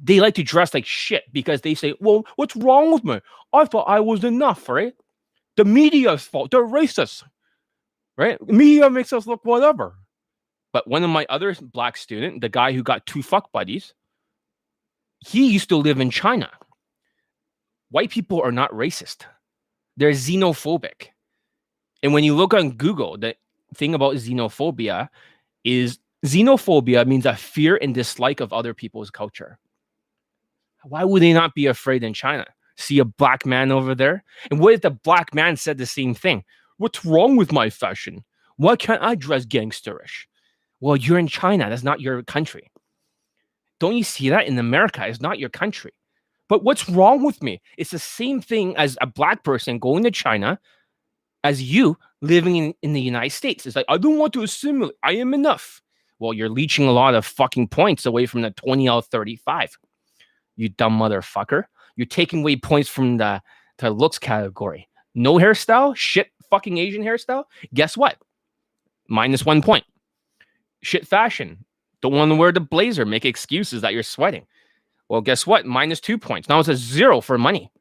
They 0.03 0.19
like 0.19 0.35
to 0.35 0.43
dress 0.43 0.73
like 0.73 0.85
shit 0.85 1.23
because 1.31 1.61
they 1.61 1.73
say, 1.73 1.93
"Well, 1.99 2.25
what's 2.35 2.55
wrong 2.55 2.91
with 2.91 3.03
me? 3.05 3.21
I 3.53 3.65
thought 3.65 3.87
I 3.87 4.01
was 4.01 4.23
enough, 4.23 4.67
right? 4.67 4.93
The 5.55 5.63
media's 5.63 6.23
fault. 6.23 6.51
They're 6.51 6.67
racist 6.67 7.23
right? 8.17 8.41
Media 8.47 8.89
makes 8.89 9.13
us 9.13 9.27
look 9.27 9.43
whatever. 9.43 9.95
But 10.73 10.87
one 10.87 11.03
of 11.03 11.09
my 11.09 11.25
other 11.29 11.55
black 11.61 11.97
student, 11.97 12.41
the 12.41 12.49
guy 12.49 12.73
who 12.73 12.83
got 12.83 13.05
two 13.05 13.23
fuck 13.23 13.51
buddies, 13.51 13.93
he 15.25 15.47
used 15.47 15.69
to 15.69 15.77
live 15.77 15.99
in 15.99 16.11
China. 16.11 16.51
White 17.89 18.11
people 18.11 18.41
are 18.41 18.51
not 18.51 18.71
racist. 18.71 19.25
They're 19.97 20.11
xenophobic. 20.11 21.07
And 22.03 22.13
when 22.13 22.23
you 22.23 22.35
look 22.35 22.53
on 22.53 22.71
Google, 22.71 23.17
the 23.17 23.35
thing 23.73 23.95
about 23.95 24.15
xenophobia 24.15 25.09
is 25.63 25.97
xenophobia 26.25 27.07
means 27.07 27.25
a 27.25 27.35
fear 27.35 27.75
and 27.81 27.95
dislike 27.95 28.39
of 28.39 28.53
other 28.53 28.75
people's 28.75 29.09
culture. 29.09 29.57
Why 30.83 31.03
would 31.03 31.23
they 31.23 31.33
not 31.33 31.55
be 31.55 31.65
afraid 31.65 32.03
in 32.03 32.13
China? 32.13 32.45
See 32.77 32.99
a 32.99 33.05
black 33.05 33.47
man 33.47 33.71
over 33.71 33.95
there? 33.95 34.23
And 34.51 34.59
what 34.59 34.75
if 34.75 34.81
the 34.81 34.91
black 34.91 35.33
man 35.33 35.57
said 35.57 35.79
the 35.79 35.87
same 35.87 36.13
thing? 36.13 36.43
What's 36.77 37.03
wrong 37.03 37.35
with 37.35 37.51
my 37.51 37.71
fashion? 37.71 38.23
Why 38.57 38.75
can't 38.75 39.01
I 39.01 39.15
dress 39.15 39.45
gangsterish? 39.45 40.27
Well, 40.81 40.97
you're 40.97 41.17
in 41.17 41.27
China. 41.27 41.67
That's 41.69 41.83
not 41.83 42.01
your 42.01 42.21
country. 42.21 42.69
Don't 43.79 43.97
you 43.97 44.03
see 44.03 44.29
that 44.29 44.47
in 44.47 44.57
America? 44.57 45.05
It's 45.05 45.21
not 45.21 45.39
your 45.39 45.49
country. 45.49 45.91
But 46.47 46.63
what's 46.63 46.89
wrong 46.89 47.23
with 47.23 47.41
me? 47.41 47.61
It's 47.77 47.91
the 47.91 47.99
same 47.99 48.41
thing 48.41 48.77
as 48.77 48.97
a 49.01 49.07
black 49.07 49.43
person 49.43 49.79
going 49.79 50.03
to 50.03 50.11
China 50.11 50.59
as 51.43 51.61
you 51.61 51.97
living 52.21 52.55
in, 52.55 52.73
in 52.81 52.93
the 52.93 53.01
United 53.01 53.31
States. 53.31 53.65
It's 53.65 53.75
like, 53.75 53.85
I 53.89 53.97
don't 53.97 54.17
want 54.17 54.33
to 54.33 54.43
assimilate. 54.43 54.95
I 55.03 55.13
am 55.13 55.33
enough. 55.33 55.81
Well, 56.19 56.33
you're 56.33 56.49
leeching 56.49 56.87
a 56.87 56.91
lot 56.91 57.15
of 57.15 57.25
fucking 57.25 57.69
points 57.69 58.05
away 58.05 58.25
from 58.25 58.41
the 58.41 58.51
20 58.51 58.87
out 58.87 58.97
of 58.99 59.05
35. 59.07 59.77
You 60.55 60.69
dumb 60.69 60.97
motherfucker. 60.97 61.63
You're 61.95 62.05
taking 62.05 62.41
away 62.41 62.55
points 62.57 62.89
from 62.89 63.17
the, 63.17 63.41
the 63.79 63.89
looks 63.89 64.19
category. 64.19 64.87
No 65.13 65.35
hairstyle? 65.35 65.95
Shit 65.95 66.29
fucking 66.49 66.77
Asian 66.77 67.03
hairstyle, 67.03 67.45
guess 67.73 67.97
what? 67.97 68.17
Minus 69.07 69.45
one 69.45 69.61
point. 69.61 69.83
Shit 70.81 71.07
fashion, 71.07 71.65
Don't 72.01 72.13
want 72.13 72.31
to 72.31 72.35
wear 72.35 72.51
the 72.51 72.59
blazer, 72.59 73.05
make 73.05 73.25
excuses 73.25 73.81
that 73.81 73.93
you're 73.93 74.03
sweating. 74.03 74.45
Well, 75.09 75.21
guess 75.21 75.45
what? 75.45 75.65
Minus 75.65 75.99
two 75.99 76.17
points. 76.17 76.49
Now 76.49 76.59
it's 76.59 76.69
a 76.69 76.75
zero 76.75 77.21
for 77.21 77.37
money. 77.37 77.71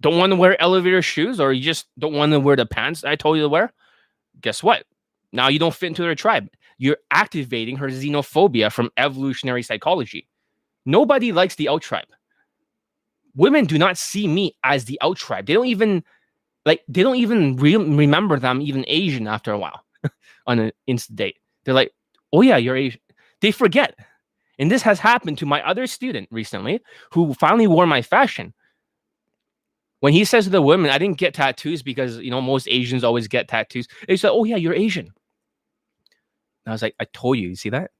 Don't 0.00 0.16
want 0.16 0.32
to 0.32 0.36
wear 0.36 0.60
elevator 0.60 1.02
shoes, 1.02 1.40
or 1.40 1.52
you 1.52 1.62
just 1.62 1.86
don't 1.98 2.14
want 2.14 2.32
to 2.32 2.40
wear 2.40 2.56
the 2.56 2.66
pants 2.66 3.04
I 3.04 3.16
told 3.16 3.36
you 3.36 3.42
to 3.42 3.48
wear? 3.48 3.72
Guess 4.40 4.62
what? 4.62 4.84
Now 5.32 5.48
you 5.48 5.58
don't 5.58 5.74
fit 5.74 5.88
into 5.88 6.02
their 6.02 6.14
tribe. 6.14 6.48
You're 6.78 6.96
activating 7.10 7.76
her 7.76 7.88
xenophobia 7.88 8.72
from 8.72 8.90
evolutionary 8.96 9.62
psychology. 9.62 10.26
Nobody 10.86 11.32
likes 11.32 11.56
the 11.56 11.68
out 11.68 11.82
tribe. 11.82 12.08
Women 13.34 13.66
do 13.66 13.78
not 13.78 13.98
see 13.98 14.26
me 14.26 14.56
as 14.64 14.86
the 14.86 14.98
out 15.02 15.18
tribe. 15.18 15.46
They 15.46 15.52
don't 15.52 15.66
even 15.66 16.02
like 16.64 16.82
they 16.88 17.02
don't 17.02 17.16
even 17.16 17.56
re- 17.56 17.76
remember 17.76 18.38
that 18.38 18.50
I'm 18.50 18.62
even 18.62 18.84
Asian 18.88 19.28
after 19.28 19.52
a 19.52 19.58
while 19.58 19.84
on 20.46 20.58
an 20.58 20.72
instant 20.86 21.16
date. 21.16 21.36
They're 21.64 21.74
like, 21.74 21.92
"Oh 22.32 22.42
yeah, 22.42 22.56
you're 22.56 22.76
Asian." 22.76 23.00
They 23.40 23.50
forget. 23.50 23.94
And 24.58 24.70
this 24.70 24.82
has 24.82 24.98
happened 24.98 25.38
to 25.38 25.46
my 25.46 25.66
other 25.66 25.86
student 25.86 26.28
recently 26.30 26.80
who 27.12 27.32
finally 27.34 27.66
wore 27.66 27.86
my 27.86 28.02
fashion. 28.02 28.52
When 30.00 30.12
he 30.12 30.24
says 30.24 30.44
to 30.44 30.50
the 30.50 30.62
women, 30.62 30.90
I 30.90 30.98
didn't 30.98 31.18
get 31.18 31.34
tattoos 31.34 31.82
because 31.82 32.18
you 32.18 32.30
know 32.30 32.40
most 32.40 32.68
Asians 32.68 33.04
always 33.04 33.28
get 33.28 33.48
tattoos. 33.48 33.88
They 34.06 34.16
said, 34.16 34.30
"Oh 34.30 34.44
yeah, 34.44 34.56
you're 34.56 34.74
Asian." 34.74 35.06
And 35.06 36.66
I 36.66 36.72
was 36.72 36.82
like, 36.82 36.94
"I 37.00 37.06
told 37.12 37.38
you. 37.38 37.48
You 37.48 37.56
see 37.56 37.70
that? 37.70 37.90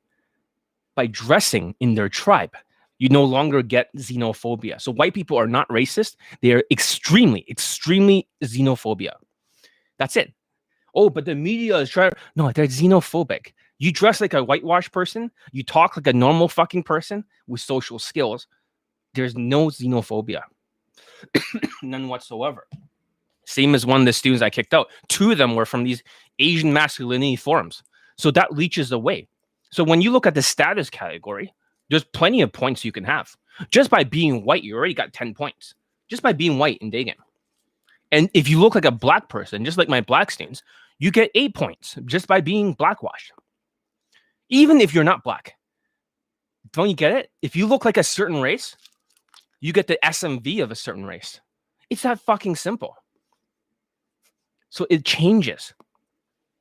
By 0.94 1.06
dressing 1.06 1.74
in 1.80 1.94
their 1.94 2.08
tribe, 2.08 2.54
you 2.98 3.08
no 3.08 3.24
longer 3.24 3.62
get 3.62 3.88
xenophobia. 3.96 4.80
So 4.80 4.92
white 4.92 5.14
people 5.14 5.38
are 5.38 5.46
not 5.46 5.68
racist. 5.68 6.16
They 6.42 6.52
are 6.52 6.62
extremely, 6.70 7.44
extremely 7.48 8.28
xenophobia. 8.44 9.12
That's 9.98 10.16
it. 10.16 10.34
Oh, 10.94 11.08
but 11.08 11.24
the 11.24 11.34
media 11.34 11.76
is 11.78 11.90
trying. 11.90 12.12
No, 12.36 12.52
they're 12.52 12.66
xenophobic. 12.66 13.52
You 13.80 13.90
dress 13.90 14.20
like 14.20 14.34
a 14.34 14.44
whitewash 14.44 14.92
person. 14.92 15.30
You 15.52 15.64
talk 15.64 15.96
like 15.96 16.06
a 16.06 16.12
normal 16.12 16.48
fucking 16.48 16.82
person 16.82 17.24
with 17.48 17.62
social 17.62 17.98
skills. 17.98 18.46
There's 19.14 19.34
no 19.36 19.68
xenophobia, 19.68 20.42
none 21.82 22.08
whatsoever. 22.08 22.68
Same 23.46 23.74
as 23.74 23.86
one 23.86 24.00
of 24.00 24.06
the 24.06 24.12
students 24.12 24.42
I 24.42 24.50
kicked 24.50 24.74
out. 24.74 24.88
Two 25.08 25.32
of 25.32 25.38
them 25.38 25.56
were 25.56 25.64
from 25.64 25.82
these 25.82 26.04
Asian 26.38 26.72
masculinity 26.74 27.36
forums. 27.36 27.82
So 28.16 28.30
that 28.32 28.52
leeches 28.52 28.92
away. 28.92 29.28
So 29.72 29.82
when 29.82 30.02
you 30.02 30.12
look 30.12 30.26
at 30.26 30.34
the 30.34 30.42
status 30.42 30.90
category, 30.90 31.52
there's 31.88 32.04
plenty 32.04 32.42
of 32.42 32.52
points 32.52 32.84
you 32.84 32.92
can 32.92 33.04
have. 33.04 33.34
Just 33.70 33.88
by 33.90 34.04
being 34.04 34.44
white, 34.44 34.62
you 34.62 34.76
already 34.76 34.94
got 34.94 35.14
10 35.14 35.34
points. 35.34 35.74
Just 36.08 36.22
by 36.22 36.34
being 36.34 36.58
white 36.58 36.78
in 36.82 36.90
dating. 36.90 37.14
And 38.12 38.28
if 38.34 38.46
you 38.46 38.60
look 38.60 38.74
like 38.74 38.84
a 38.84 38.90
black 38.90 39.30
person, 39.30 39.64
just 39.64 39.78
like 39.78 39.88
my 39.88 40.02
black 40.02 40.30
students, 40.30 40.62
you 40.98 41.10
get 41.10 41.30
eight 41.34 41.54
points 41.54 41.96
just 42.04 42.28
by 42.28 42.42
being 42.42 42.74
blackwashed. 42.74 43.32
Even 44.50 44.80
if 44.80 44.94
you're 44.94 45.04
not 45.04 45.24
black. 45.24 45.54
Don't 46.72 46.88
you 46.88 46.94
get 46.94 47.12
it? 47.12 47.30
If 47.42 47.56
you 47.56 47.66
look 47.66 47.84
like 47.84 47.96
a 47.96 48.04
certain 48.04 48.40
race, 48.40 48.76
you 49.60 49.72
get 49.72 49.86
the 49.86 49.98
SMV 50.04 50.62
of 50.62 50.70
a 50.70 50.76
certain 50.76 51.04
race. 51.04 51.40
It's 51.88 52.02
that 52.02 52.20
fucking 52.20 52.56
simple. 52.56 52.96
So 54.68 54.86
it 54.88 55.04
changes 55.04 55.74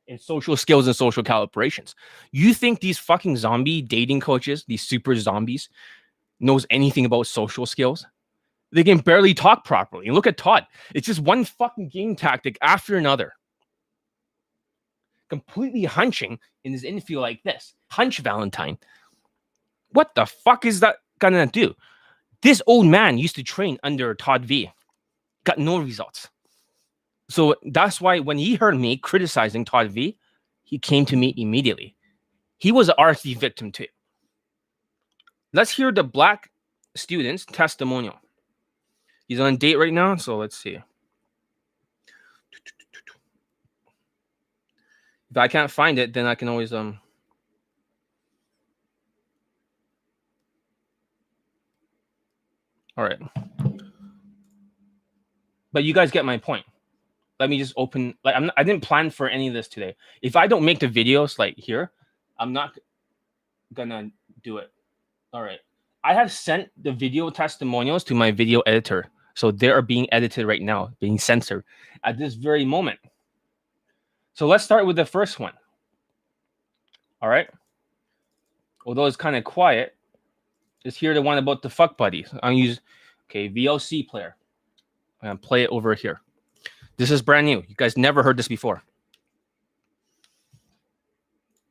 in 0.07 0.17
social 0.17 0.57
skills 0.57 0.87
and 0.87 0.95
social 0.95 1.23
calibrations. 1.23 1.93
You 2.31 2.53
think 2.53 2.79
these 2.79 2.97
fucking 2.97 3.37
zombie 3.37 3.81
dating 3.81 4.21
coaches, 4.21 4.65
these 4.67 4.81
super 4.81 5.15
zombies, 5.15 5.69
knows 6.39 6.65
anything 6.71 7.05
about 7.05 7.27
social 7.27 7.65
skills? 7.65 8.05
They 8.71 8.83
can 8.83 8.97
barely 8.99 9.33
talk 9.33 9.63
properly. 9.65 10.07
And 10.07 10.15
look 10.15 10.27
at 10.27 10.37
Todd. 10.37 10.65
It's 10.93 11.05
just 11.05 11.19
one 11.19 11.43
fucking 11.43 11.89
game 11.89 12.15
tactic 12.15 12.57
after 12.61 12.97
another. 12.97 13.33
Completely 15.29 15.83
hunching 15.83 16.39
in 16.63 16.71
his 16.71 16.83
infield 16.83 17.21
like 17.21 17.43
this. 17.43 17.75
Hunch 17.91 18.19
Valentine. 18.19 18.77
What 19.91 20.13
the 20.15 20.25
fuck 20.25 20.65
is 20.65 20.79
that 20.81 20.97
gonna 21.19 21.47
do? 21.47 21.75
This 22.41 22.61
old 22.67 22.87
man 22.87 23.17
used 23.17 23.35
to 23.35 23.43
train 23.43 23.77
under 23.83 24.13
Todd 24.15 24.45
V. 24.45 24.71
Got 25.43 25.57
no 25.57 25.79
results. 25.79 26.29
So 27.29 27.55
that's 27.71 28.01
why 28.01 28.19
when 28.19 28.37
he 28.37 28.55
heard 28.55 28.77
me 28.77 28.97
criticizing 28.97 29.65
Todd 29.65 29.91
V, 29.91 30.17
he 30.63 30.79
came 30.79 31.05
to 31.05 31.15
me 31.15 31.33
immediately. 31.37 31.95
He 32.57 32.71
was 32.71 32.89
an 32.89 32.95
RSD 32.97 33.37
victim 33.37 33.71
too. 33.71 33.87
Let's 35.53 35.71
hear 35.71 35.91
the 35.91 36.03
black 36.03 36.51
student's 36.95 37.45
testimonial. 37.45 38.15
He's 39.27 39.39
on 39.39 39.57
date 39.57 39.77
right 39.77 39.93
now, 39.93 40.15
so 40.15 40.37
let's 40.37 40.57
see. 40.57 40.79
If 45.31 45.37
I 45.37 45.47
can't 45.47 45.71
find 45.71 45.99
it, 45.99 46.13
then 46.13 46.25
I 46.25 46.35
can 46.35 46.47
always 46.47 46.73
um 46.73 46.99
All 52.97 53.05
right. 53.05 53.19
But 55.71 55.83
you 55.85 55.93
guys 55.93 56.11
get 56.11 56.25
my 56.25 56.37
point 56.37 56.65
let 57.39 57.49
me 57.49 57.57
just 57.57 57.73
open 57.77 58.15
like 58.23 58.35
I'm 58.35 58.47
not, 58.47 58.55
I 58.57 58.63
didn't 58.63 58.83
plan 58.83 59.09
for 59.09 59.29
any 59.29 59.47
of 59.47 59.53
this 59.53 59.67
today. 59.67 59.95
If 60.21 60.35
I 60.35 60.45
don't 60.45 60.65
make 60.65 60.79
the 60.79 60.87
videos 60.87 61.39
like 61.39 61.57
here, 61.57 61.91
I'm 62.37 62.53
not 62.53 62.77
gonna 63.73 64.11
do 64.43 64.57
it. 64.57 64.71
All 65.33 65.41
right. 65.41 65.59
I 66.03 66.13
have 66.13 66.31
sent 66.31 66.69
the 66.81 66.91
video 66.91 67.29
testimonials 67.29 68.03
to 68.05 68.15
my 68.15 68.31
video 68.31 68.59
editor. 68.61 69.05
So 69.35 69.51
they 69.51 69.69
are 69.69 69.81
being 69.81 70.11
edited 70.11 70.45
right 70.45 70.61
now, 70.61 70.91
being 70.99 71.17
censored 71.17 71.63
at 72.03 72.17
this 72.17 72.33
very 72.33 72.65
moment. 72.65 72.99
So 74.39 74.47
let's 74.47 74.63
start 74.63 74.85
with 74.85 74.95
the 74.95 75.03
first 75.03 75.37
one. 75.37 75.51
All 77.21 77.27
right. 77.27 77.49
Although 78.85 79.05
it's 79.05 79.17
kind 79.17 79.35
of 79.35 79.43
quiet, 79.43 79.97
let's 80.85 80.95
hear 80.95 81.13
the 81.13 81.21
one 81.21 81.37
about 81.37 81.61
the 81.61 81.69
fuck 81.69 81.97
buddies. 81.97 82.33
I'm 82.41 82.53
use 82.53 82.79
okay 83.25 83.49
VLC 83.49 84.07
player. 84.07 84.37
I'm 85.21 85.27
gonna 85.27 85.39
play 85.39 85.63
it 85.63 85.69
over 85.71 85.93
here. 85.93 86.21
This 86.95 87.11
is 87.11 87.21
brand 87.21 87.47
new. 87.47 87.65
You 87.67 87.75
guys 87.75 87.97
never 87.97 88.23
heard 88.23 88.37
this 88.37 88.47
before. 88.47 88.81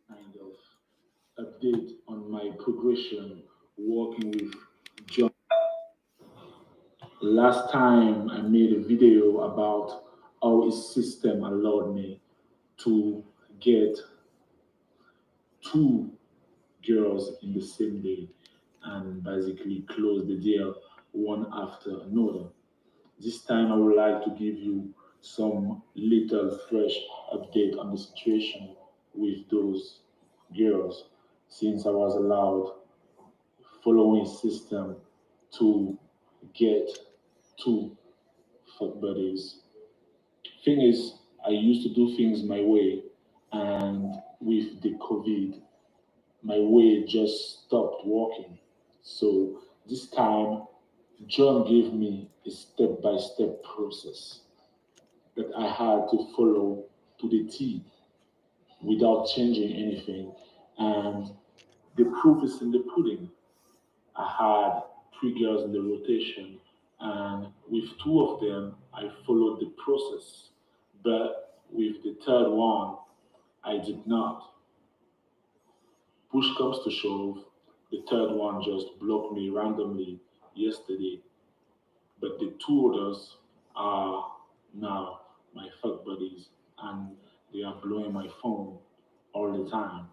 Kind 0.07 0.21
of 1.39 1.47
update 1.47 1.93
on 2.07 2.31
my 2.31 2.51
progression 2.63 3.45
working 3.79 4.31
with 4.31 4.53
John. 5.07 5.31
Last 7.23 7.73
time 7.73 8.29
I 8.29 8.43
made 8.43 8.75
a 8.75 8.81
video 8.83 9.39
about 9.39 10.03
how 10.43 10.67
his 10.67 10.93
system 10.93 11.45
allowed 11.45 11.95
me 11.95 12.21
to 12.79 13.25
get 13.61 13.99
two 15.63 16.11
girls 16.87 17.33
in 17.43 17.55
the 17.55 17.61
same 17.61 18.01
day 18.01 18.29
and 18.85 19.23
basically 19.23 19.85
close 19.89 20.27
the 20.27 20.37
deal 20.37 20.75
one 21.13 21.47
after 21.53 21.91
another. 22.03 22.47
This 23.21 23.43
time 23.43 23.73
I 23.73 23.77
would 23.77 23.97
like 23.97 24.25
to 24.25 24.31
give 24.31 24.59
you 24.59 24.95
some 25.21 25.83
little 25.97 26.59
fresh 26.71 26.95
update 27.35 27.79
on 27.79 27.91
the 27.91 27.99
situation 27.99 28.77
with 29.15 29.49
those 29.51 30.01
girls 30.57 31.09
since 31.49 31.87
I 31.87 31.91
was 31.91 32.15
allowed 32.15 32.75
following 33.83 34.27
system 34.27 34.97
to 35.59 35.99
get 36.55 36.89
two 37.63 37.97
fuck 38.79 39.01
buddies. 39.01 39.61
Thing 40.65 40.83
is, 40.83 41.15
I 41.47 41.51
used 41.51 41.83
to 41.89 41.95
do 41.95 42.17
things 42.17 42.43
my 42.43 42.61
way, 42.61 43.03
and 43.53 44.17
with 44.41 44.81
the 44.83 44.95
COVID, 45.01 45.61
my 46.43 46.59
way 46.59 47.05
just 47.05 47.65
stopped 47.65 48.07
working. 48.07 48.59
So 49.03 49.61
this 49.89 50.09
time, 50.09 50.65
John 51.27 51.65
gave 51.65 51.93
me 51.93 52.29
a 52.47 52.51
step 52.51 53.03
by 53.03 53.17
step 53.17 53.63
process 53.65 54.41
that 55.37 55.51
I 55.57 55.67
had 55.67 56.09
to 56.11 56.29
follow 56.37 56.85
to 57.21 57.29
the 57.29 57.45
T 57.51 57.85
without 58.83 59.29
changing 59.35 59.73
anything. 59.73 60.33
And 60.79 61.31
the 61.97 62.05
proof 62.21 62.45
is 62.45 62.61
in 62.63 62.71
the 62.71 62.85
pudding. 62.95 63.31
I 64.15 64.27
had 64.39 64.83
three 65.19 65.41
girls 65.43 65.65
in 65.65 65.73
the 65.73 65.81
rotation, 65.81 66.59
and 67.01 67.49
with 67.69 67.85
two 68.03 68.21
of 68.21 68.41
them, 68.41 68.77
I 68.95 69.11
followed 69.27 69.61
the 69.61 69.73
process. 69.83 70.51
But 71.03 71.59
with 71.71 72.03
the 72.03 72.17
third 72.25 72.51
one, 72.51 72.97
I 73.65 73.79
did 73.79 74.07
not. 74.07 74.43
Push 76.31 76.47
comes 76.57 76.79
to 76.85 76.91
shove, 76.91 77.45
the 77.91 78.03
third 78.11 78.33
one 78.33 78.63
just 78.63 78.99
blocked 79.01 79.35
me 79.35 79.49
randomly 79.49 80.21
yesterday. 80.55 81.21
But 82.21 82.39
the 82.39 82.53
two 82.65 82.93
others 82.93 83.37
are 83.75 84.27
now 84.75 85.21
my 85.55 85.69
fuck 85.83 86.05
buddies 86.05 86.49
and 86.83 87.11
they 87.53 87.63
are 87.63 87.77
blowing 87.83 88.13
my 88.13 88.29
phone 88.43 88.79
all 89.33 89.65
the 89.65 89.71
time. 89.71 90.09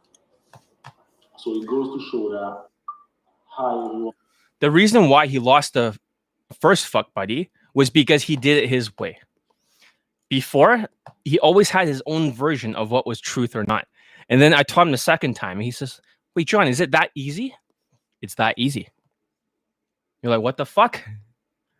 So 1.38 1.56
it 1.56 1.68
goes 1.68 2.00
to 2.00 2.10
show 2.10 2.30
that 2.32 2.68
how 3.58 4.14
the 4.60 4.72
reason 4.72 5.10
why 5.10 5.28
he 5.28 5.40
lost 5.40 5.74
the 5.74 5.98
first 6.62 6.88
fuck 6.88 7.14
buddy 7.14 7.50
was 7.74 7.90
because 7.90 8.24
he 8.24 8.36
did 8.36 8.64
it 8.64 8.70
his 8.70 8.98
way. 8.98 9.20
Before, 10.36 10.86
he 11.24 11.40
always 11.40 11.70
had 11.70 11.88
his 11.88 12.04
own 12.06 12.34
version 12.34 12.76
of 12.76 12.92
what 12.92 13.08
was 13.08 13.22
truth 13.22 13.56
or 13.56 13.64
not. 13.64 13.88
And 14.28 14.42
then 14.42 14.54
I 14.54 14.64
taught 14.64 14.86
him 14.86 14.92
the 14.92 14.98
second 14.98 15.36
time. 15.36 15.60
And 15.60 15.64
he 15.64 15.72
says, 15.72 16.02
Wait, 16.36 16.46
John, 16.46 16.68
is 16.68 16.82
it 16.82 16.92
that 16.92 17.12
easy? 17.16 17.56
It's 18.22 18.36
that 18.36 18.56
easy. 18.58 18.90
You're 20.22 20.34
like, 20.34 20.42
What 20.42 20.58
the 20.58 20.66
fuck? 20.66 21.02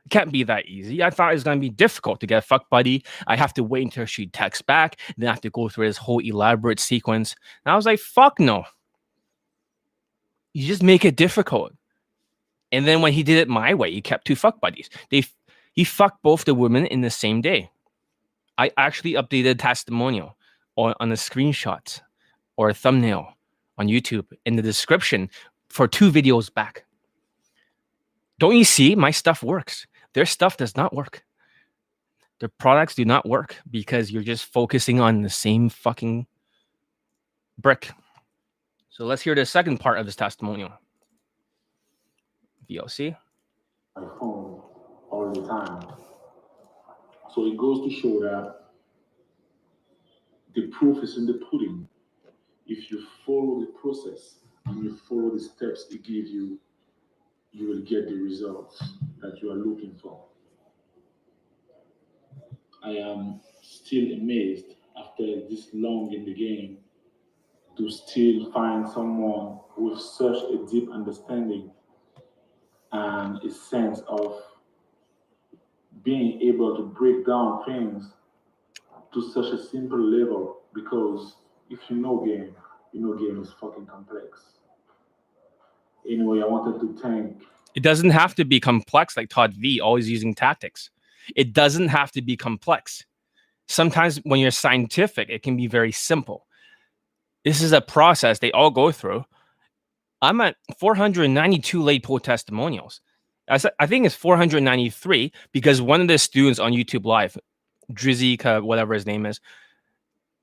It 0.06 0.10
can't 0.10 0.32
be 0.32 0.44
that 0.44 0.68
easy. 0.68 1.04
I 1.04 1.10
thought 1.10 1.32
it 1.32 1.34
was 1.34 1.44
going 1.44 1.58
to 1.58 1.62
be 1.62 1.68
difficult 1.68 2.22
to 2.22 2.28
get 2.28 2.38
a 2.38 2.42
fuck 2.42 2.70
buddy. 2.70 3.04
I 3.28 3.36
have 3.36 3.54
to 3.56 3.64
wait 3.66 3.84
until 3.84 4.06
she 4.06 4.28
texts 4.28 4.62
back. 4.62 5.02
Then 5.18 5.28
I 5.28 5.34
have 5.34 5.42
to 5.42 5.50
go 5.50 5.68
through 5.68 5.88
this 5.88 5.98
whole 5.98 6.20
elaborate 6.20 6.80
sequence. 6.80 7.36
And 7.66 7.74
I 7.74 7.76
was 7.76 7.86
like, 7.86 8.00
Fuck 8.00 8.40
no. 8.40 8.64
You 10.54 10.66
just 10.66 10.82
make 10.82 11.04
it 11.04 11.18
difficult. 11.18 11.74
And 12.72 12.88
then 12.88 13.02
when 13.02 13.12
he 13.12 13.22
did 13.22 13.38
it 13.38 13.50
my 13.50 13.74
way, 13.74 13.92
he 13.92 14.00
kept 14.00 14.26
two 14.26 14.38
fuck 14.38 14.62
buddies. 14.62 14.90
They 15.12 15.26
he 15.74 15.84
fucked 15.84 16.24
both 16.24 16.46
the 16.46 16.56
women 16.56 16.86
in 16.86 17.02
the 17.02 17.10
same 17.10 17.42
day. 17.42 17.70
I 18.58 18.72
actually 18.78 19.14
updated 19.14 19.52
a 19.52 19.56
testimonial 19.56 20.38
or 20.76 20.96
on 21.00 21.12
a 21.12 21.16
screenshot 21.16 22.02
or 22.58 22.70
a 22.70 22.74
thumbnail 22.74 23.34
on 23.78 23.88
YouTube 23.88 24.26
in 24.46 24.56
the 24.56 24.62
description 24.62 25.30
for 25.70 25.88
two 25.88 26.12
videos 26.12 26.54
back. 26.54 26.86
Don't 28.40 28.56
you 28.56 28.66
see? 28.66 28.96
My 28.96 29.12
stuff 29.12 29.44
works. 29.44 29.88
Their 30.14 30.26
stuff 30.26 30.58
does 30.58 30.76
not 30.76 30.94
work. 30.94 31.24
Their 32.40 32.50
products 32.50 32.96
do 32.96 33.06
not 33.06 33.28
work 33.28 33.58
because 33.70 34.12
you're 34.12 34.24
just 34.24 34.46
focusing 34.46 35.00
on 35.00 35.22
the 35.22 35.30
same 35.30 35.70
fucking 35.70 36.28
brick. 37.58 37.92
So 38.90 39.06
let's 39.06 39.22
hear 39.22 39.36
the 39.36 39.46
second 39.46 39.80
part 39.80 40.00
of 40.00 40.06
this 40.06 40.16
testimonial. 40.16 40.72
VOC. 42.70 43.16
My 43.96 44.02
phone 44.20 44.62
all 45.12 45.32
the 45.34 45.48
time. 45.48 46.05
So 47.36 47.46
it 47.48 47.58
goes 47.58 47.86
to 47.86 47.94
show 47.94 48.22
that 48.22 48.56
the 50.56 50.68
proof 50.68 51.04
is 51.04 51.18
in 51.18 51.26
the 51.26 51.34
pudding. 51.52 51.86
If 52.66 52.90
you 52.90 53.06
follow 53.26 53.60
the 53.60 53.74
process 53.78 54.36
and 54.66 54.82
you 54.82 54.98
follow 55.10 55.32
the 55.32 55.42
steps 55.42 55.86
it 55.92 56.02
gives 56.02 56.32
you, 56.32 56.58
you 57.52 57.68
will 57.68 57.82
get 57.82 58.08
the 58.08 58.16
results 58.16 58.82
that 59.20 59.42
you 59.42 59.52
are 59.52 59.56
looking 59.56 60.00
for. 60.02 60.24
I 62.82 62.92
am 62.92 63.42
still 63.62 64.14
amazed 64.14 64.76
after 64.98 65.42
this 65.50 65.68
long 65.74 66.14
in 66.14 66.24
the 66.24 66.34
game 66.34 66.78
to 67.78 67.90
still 67.90 68.50
find 68.54 68.88
someone 68.88 69.60
with 69.76 70.00
such 70.00 70.38
a 70.38 70.66
deep 70.72 70.90
understanding 70.90 71.70
and 72.94 73.44
a 73.44 73.52
sense 73.52 74.00
of 74.08 74.42
being 76.06 76.40
able 76.42 76.78
to 76.78 76.84
break 76.84 77.26
down 77.26 77.66
things 77.66 78.06
to 79.14 79.32
such 79.32 79.48
a 79.48 79.62
simple 79.62 80.00
level 80.00 80.62
because 80.74 81.36
if 81.70 81.80
you 81.90 81.98
know 81.98 82.24
game, 82.24 82.56
you 82.94 83.02
know 83.02 83.14
game 83.16 83.42
is 83.42 83.52
fucking 83.60 83.88
complex. 83.88 84.44
Anyway, 86.10 86.42
I 86.42 86.46
wanted 86.46 86.80
to 86.80 87.02
thank. 87.02 87.42
It 87.74 87.82
doesn't 87.84 88.12
have 88.12 88.36
to 88.36 88.46
be 88.46 88.60
complex 88.60 89.18
like 89.18 89.30
Todd 89.30 89.54
V, 89.56 89.82
always 89.82 90.10
using 90.10 90.36
tactics. 90.36 90.92
It 91.36 91.52
doesn't 91.54 91.88
have 91.88 92.12
to 92.12 92.22
be 92.22 92.38
complex. 92.38 93.04
Sometimes 93.68 94.18
when 94.24 94.40
you're 94.40 94.52
scientific, 94.52 95.30
it 95.30 95.42
can 95.42 95.58
be 95.58 95.68
very 95.68 95.92
simple. 95.92 96.46
This 97.44 97.62
is 97.62 97.72
a 97.72 97.82
process 97.82 98.40
they 98.40 98.52
all 98.52 98.70
go 98.70 98.92
through. 98.92 99.26
I'm 100.22 100.40
at 100.42 100.56
492 100.80 101.82
late 101.82 102.04
poll 102.04 102.20
testimonials. 102.20 103.02
I, 103.48 103.86
think 103.86 104.06
it's 104.06 104.16
493 104.16 105.32
because 105.52 105.82
one 105.82 106.02
of 106.02 106.08
the 106.08 106.18
students 106.18 106.60
on 106.60 106.74
YouTube 106.74 107.06
Live, 107.06 107.38
Drizzy, 107.92 108.64
whatever 108.64 108.94
his 108.94 109.06
name 109.06 109.26
is, 109.26 109.40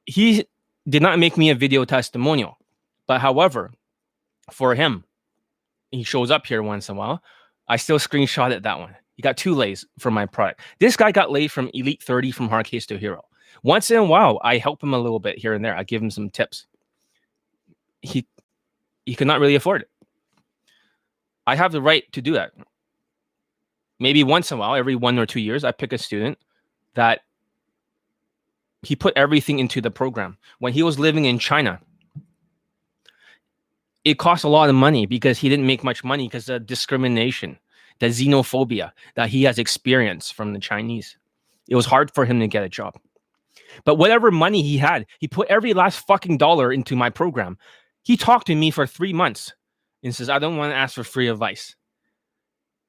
he 0.06 0.46
did 0.88 1.02
not 1.02 1.18
make 1.18 1.36
me 1.36 1.50
a 1.50 1.54
video 1.54 1.84
testimonial. 1.84 2.58
But 3.06 3.20
however, 3.20 3.72
for 4.52 4.74
him, 4.74 5.04
he 5.90 6.04
shows 6.04 6.30
up 6.30 6.46
here 6.46 6.62
once 6.62 6.88
in 6.88 6.96
a 6.96 6.98
while. 6.98 7.22
I 7.68 7.76
still 7.76 7.98
screenshotted 7.98 8.62
that 8.62 8.78
one. 8.78 8.94
He 9.16 9.22
got 9.22 9.36
two 9.36 9.54
lays 9.54 9.84
from 9.98 10.14
my 10.14 10.26
product. 10.26 10.60
This 10.78 10.96
guy 10.96 11.12
got 11.12 11.30
laid 11.30 11.50
from 11.52 11.70
Elite 11.74 12.02
30 12.02 12.30
from 12.30 12.48
Hard 12.48 12.66
Case 12.66 12.86
to 12.86 12.98
Hero. 12.98 13.24
Once 13.62 13.90
in 13.90 13.98
a 13.98 14.04
while, 14.04 14.40
I 14.42 14.58
help 14.58 14.82
him 14.82 14.94
a 14.94 14.98
little 14.98 15.20
bit 15.20 15.38
here 15.38 15.52
and 15.54 15.64
there. 15.64 15.76
I 15.76 15.82
give 15.82 16.02
him 16.02 16.10
some 16.10 16.30
tips. 16.30 16.66
He 18.00 18.26
he 19.04 19.14
could 19.14 19.26
not 19.26 19.40
really 19.40 19.54
afford 19.54 19.82
it. 19.82 19.90
I 21.46 21.56
have 21.56 21.72
the 21.72 21.82
right 21.82 22.10
to 22.12 22.22
do 22.22 22.34
that 22.34 22.52
maybe 24.02 24.24
once 24.24 24.50
in 24.50 24.58
a 24.58 24.60
while, 24.60 24.74
every 24.74 24.96
one 24.96 25.18
or 25.18 25.26
two 25.26 25.40
years, 25.40 25.64
I 25.64 25.72
pick 25.72 25.92
a 25.92 25.98
student 25.98 26.36
that 26.94 27.20
he 28.82 28.96
put 28.96 29.16
everything 29.16 29.60
into 29.60 29.80
the 29.80 29.90
program. 29.90 30.36
When 30.58 30.72
he 30.72 30.82
was 30.82 30.98
living 30.98 31.24
in 31.24 31.38
China, 31.38 31.80
it 34.04 34.18
cost 34.18 34.42
a 34.42 34.48
lot 34.48 34.68
of 34.68 34.74
money 34.74 35.06
because 35.06 35.38
he 35.38 35.48
didn't 35.48 35.66
make 35.66 35.84
much 35.84 36.02
money 36.02 36.26
because 36.26 36.48
of 36.48 36.66
discrimination, 36.66 37.56
the 38.00 38.06
xenophobia 38.06 38.90
that 39.14 39.28
he 39.28 39.44
has 39.44 39.58
experienced 39.58 40.34
from 40.34 40.52
the 40.52 40.58
Chinese. 40.58 41.16
It 41.68 41.76
was 41.76 41.86
hard 41.86 42.12
for 42.12 42.24
him 42.24 42.40
to 42.40 42.48
get 42.48 42.64
a 42.64 42.68
job. 42.68 42.98
But 43.84 43.94
whatever 43.94 44.32
money 44.32 44.62
he 44.62 44.78
had, 44.78 45.06
he 45.20 45.28
put 45.28 45.48
every 45.48 45.72
last 45.74 46.04
fucking 46.06 46.38
dollar 46.38 46.72
into 46.72 46.96
my 46.96 47.08
program. 47.08 47.56
He 48.02 48.16
talked 48.16 48.48
to 48.48 48.56
me 48.56 48.72
for 48.72 48.86
three 48.86 49.12
months 49.12 49.54
and 50.02 50.12
says, 50.12 50.28
I 50.28 50.40
don't 50.40 50.56
want 50.56 50.72
to 50.72 50.76
ask 50.76 50.96
for 50.96 51.04
free 51.04 51.28
advice. 51.28 51.76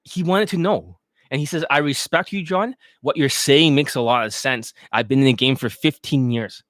He 0.03 0.23
wanted 0.23 0.49
to 0.49 0.57
know. 0.57 0.97
And 1.33 1.39
he 1.39 1.47
says, 1.47 1.65
I 1.71 1.79
respect 1.79 2.31
you, 2.31 2.43
John. 2.43 2.75
What 3.01 3.17
you're 3.17 3.27
saying 3.27 3.73
makes 3.73 3.95
a 3.95 4.01
lot 4.01 4.23
of 4.23 4.35
sense. 4.35 4.71
I've 4.91 5.07
been 5.07 5.17
in 5.17 5.25
the 5.25 5.33
game 5.33 5.55
for 5.55 5.67
15 5.67 6.29
years. 6.29 6.61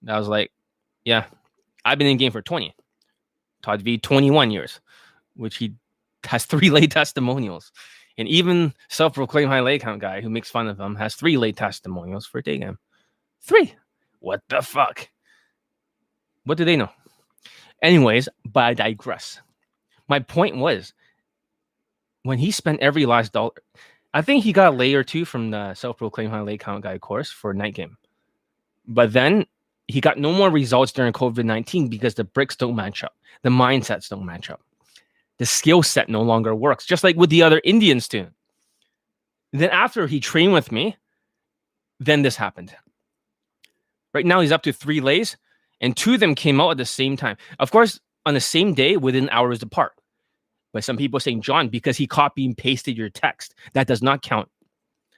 And 0.00 0.10
I 0.10 0.18
was 0.18 0.26
like, 0.26 0.50
yeah, 1.04 1.26
I've 1.84 1.98
been 1.98 2.06
in 2.06 2.16
the 2.16 2.24
game 2.24 2.32
for 2.32 2.40
20. 2.40 2.74
Todd 3.62 3.82
V, 3.82 3.98
21 3.98 4.50
years, 4.52 4.80
which 5.36 5.58
he 5.58 5.74
has 6.24 6.46
three 6.46 6.70
lay 6.70 6.86
testimonials. 6.86 7.70
And 8.16 8.26
even 8.26 8.72
self 8.88 9.12
proclaimed 9.12 9.50
high 9.50 9.60
lay 9.60 9.78
count 9.78 10.00
guy 10.00 10.22
who 10.22 10.30
makes 10.30 10.48
fun 10.50 10.66
of 10.66 10.80
him 10.80 10.96
has 10.96 11.14
three 11.14 11.36
lay 11.36 11.52
testimonials 11.52 12.24
for 12.24 12.40
day 12.40 12.56
game. 12.56 12.78
Three. 13.42 13.74
What 14.20 14.40
the 14.48 14.62
fuck? 14.62 15.10
What 16.44 16.56
do 16.56 16.64
they 16.64 16.76
know? 16.76 16.88
Anyways, 17.82 18.30
but 18.46 18.64
I 18.64 18.72
digress. 18.72 19.42
My 20.08 20.20
point 20.20 20.56
was 20.56 20.94
when 22.28 22.38
he 22.38 22.50
spent 22.50 22.80
every 22.80 23.06
last 23.06 23.32
dollar, 23.32 23.52
I 24.12 24.20
think 24.20 24.44
he 24.44 24.52
got 24.52 24.74
a 24.74 24.76
lay 24.76 24.92
or 24.92 25.02
two 25.02 25.24
from 25.24 25.50
the 25.50 25.72
self-proclaimed 25.72 26.30
high 26.30 26.42
lay 26.42 26.58
count 26.58 26.82
guy 26.82 26.98
course 26.98 27.30
for 27.30 27.54
night 27.54 27.72
game. 27.74 27.96
But 28.86 29.14
then 29.14 29.46
he 29.86 30.02
got 30.02 30.18
no 30.18 30.30
more 30.32 30.50
results 30.50 30.92
during 30.92 31.14
COVID 31.14 31.42
19 31.42 31.88
because 31.88 32.16
the 32.16 32.24
bricks 32.24 32.54
don't 32.54 32.76
match 32.76 33.02
up, 33.02 33.14
the 33.40 33.48
mindsets 33.48 34.10
don't 34.10 34.26
match 34.26 34.50
up, 34.50 34.60
the 35.38 35.46
skill 35.46 35.82
set 35.82 36.10
no 36.10 36.20
longer 36.20 36.54
works, 36.54 36.84
just 36.84 37.02
like 37.02 37.16
with 37.16 37.30
the 37.30 37.42
other 37.42 37.62
Indian 37.64 37.98
student. 37.98 38.34
Then 39.54 39.70
after 39.70 40.06
he 40.06 40.20
trained 40.20 40.52
with 40.52 40.70
me, 40.70 40.98
then 41.98 42.20
this 42.20 42.36
happened. 42.36 42.74
Right 44.12 44.26
now 44.26 44.42
he's 44.42 44.52
up 44.52 44.64
to 44.64 44.72
three 44.74 45.00
lays, 45.00 45.38
and 45.80 45.96
two 45.96 46.12
of 46.12 46.20
them 46.20 46.34
came 46.34 46.60
out 46.60 46.72
at 46.72 46.76
the 46.76 46.84
same 46.84 47.16
time. 47.16 47.38
Of 47.58 47.70
course, 47.70 47.98
on 48.26 48.34
the 48.34 48.40
same 48.40 48.74
day 48.74 48.98
within 48.98 49.30
hours 49.30 49.62
apart. 49.62 49.97
But 50.72 50.84
some 50.84 50.96
people 50.96 51.20
saying, 51.20 51.42
John, 51.42 51.68
because 51.68 51.96
he 51.96 52.06
copy 52.06 52.44
and 52.44 52.56
pasted 52.56 52.96
your 52.96 53.08
text, 53.08 53.54
that 53.72 53.86
does 53.86 54.02
not 54.02 54.22
count. 54.22 54.48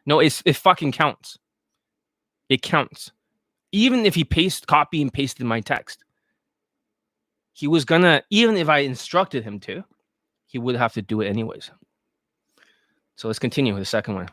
No, 0.07 0.21
it's, 0.21 0.43
it 0.45 0.57
fucking 0.57 0.93
counts. 0.93 1.39
It 2.49 2.63
counts. 2.63 3.13
Even 3.73 4.07
if 4.07 4.15
he 4.15 4.25
paste, 4.25 4.67
copy 4.67 5.03
and 5.03 5.13
pasted 5.13 5.47
my 5.47 5.61
text, 5.61 6.05
he 7.53 7.67
was 7.67 7.85
gonna, 7.85 8.23
even 8.31 8.57
if 8.57 8.69
I 8.69 8.79
instructed 8.79 9.45
him 9.45 9.61
to, 9.61 9.85
he 10.47 10.59
would 10.59 10.77
have 10.77 10.93
to 10.95 11.03
do 11.03 11.21
it 11.21 11.29
anyways. 11.29 11.71
So 13.17 13.29
let's 13.29 13.39
continue 13.39 13.75
with 13.75 13.83
the 13.83 13.87
second 13.87 14.15
one. 14.15 14.29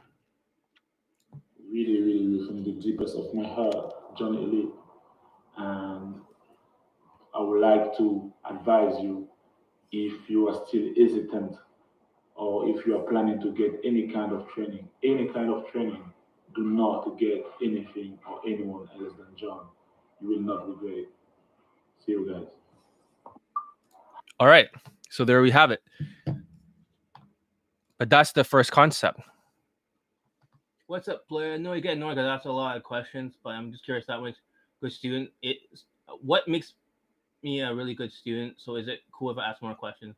Really, 1.69 2.01
really, 2.01 2.47
from 2.47 2.63
the 2.63 2.71
deepest 2.71 3.15
of 3.15 3.33
my 3.33 3.47
heart, 3.47 4.17
Johnny 4.17 4.43
Elite. 4.43 4.69
And 5.57 6.21
I 7.35 7.41
would 7.41 7.59
like 7.59 7.97
to 7.97 8.31
advise 8.49 8.95
you 9.01 9.27
if 9.91 10.29
you 10.29 10.49
are 10.49 10.65
still 10.67 10.89
hesitant 10.97 11.55
or 12.35 12.67
if 12.69 12.85
you 12.85 12.97
are 12.97 13.03
planning 13.03 13.41
to 13.41 13.51
get 13.51 13.79
any 13.83 14.07
kind 14.07 14.31
of 14.31 14.47
training, 14.49 14.87
any 15.03 15.27
kind 15.27 15.51
of 15.51 15.69
training, 15.71 16.03
do 16.55 16.63
not 16.63 17.17
get 17.17 17.45
anything 17.63 18.17
or 18.29 18.41
anyone 18.45 18.87
else 18.99 19.13
than 19.17 19.27
John. 19.35 19.67
You 20.21 20.29
will 20.29 20.41
not 20.41 20.67
regret 20.67 20.97
it. 20.97 21.09
See 22.05 22.13
you 22.13 22.29
guys. 22.31 23.33
All 24.39 24.47
right. 24.47 24.67
So 25.09 25.25
there 25.25 25.41
we 25.41 25.51
have 25.51 25.71
it. 25.71 25.81
But 27.97 28.09
that's 28.09 28.31
the 28.31 28.43
first 28.43 28.71
concept. 28.71 29.19
What's 30.87 31.07
up, 31.07 31.27
player? 31.27 31.57
No, 31.57 31.73
again, 31.73 31.99
no, 31.99 32.09
because 32.09 32.25
that's 32.25 32.45
a 32.45 32.51
lot 32.51 32.77
of 32.77 32.83
questions, 32.83 33.33
but 33.43 33.49
I'm 33.49 33.71
just 33.71 33.83
curious 33.83 34.05
that 34.07 34.21
much 34.21 34.35
good 34.79 34.91
student. 34.91 35.31
It 35.41 35.57
what 36.21 36.47
makes 36.47 36.73
me 37.43 37.61
a 37.61 37.73
really 37.73 37.93
good 37.93 38.11
student. 38.11 38.55
So 38.57 38.75
is 38.75 38.87
it 38.87 38.99
cool 39.11 39.31
if 39.31 39.37
I 39.37 39.49
ask 39.49 39.61
more 39.61 39.75
questions? 39.75 40.15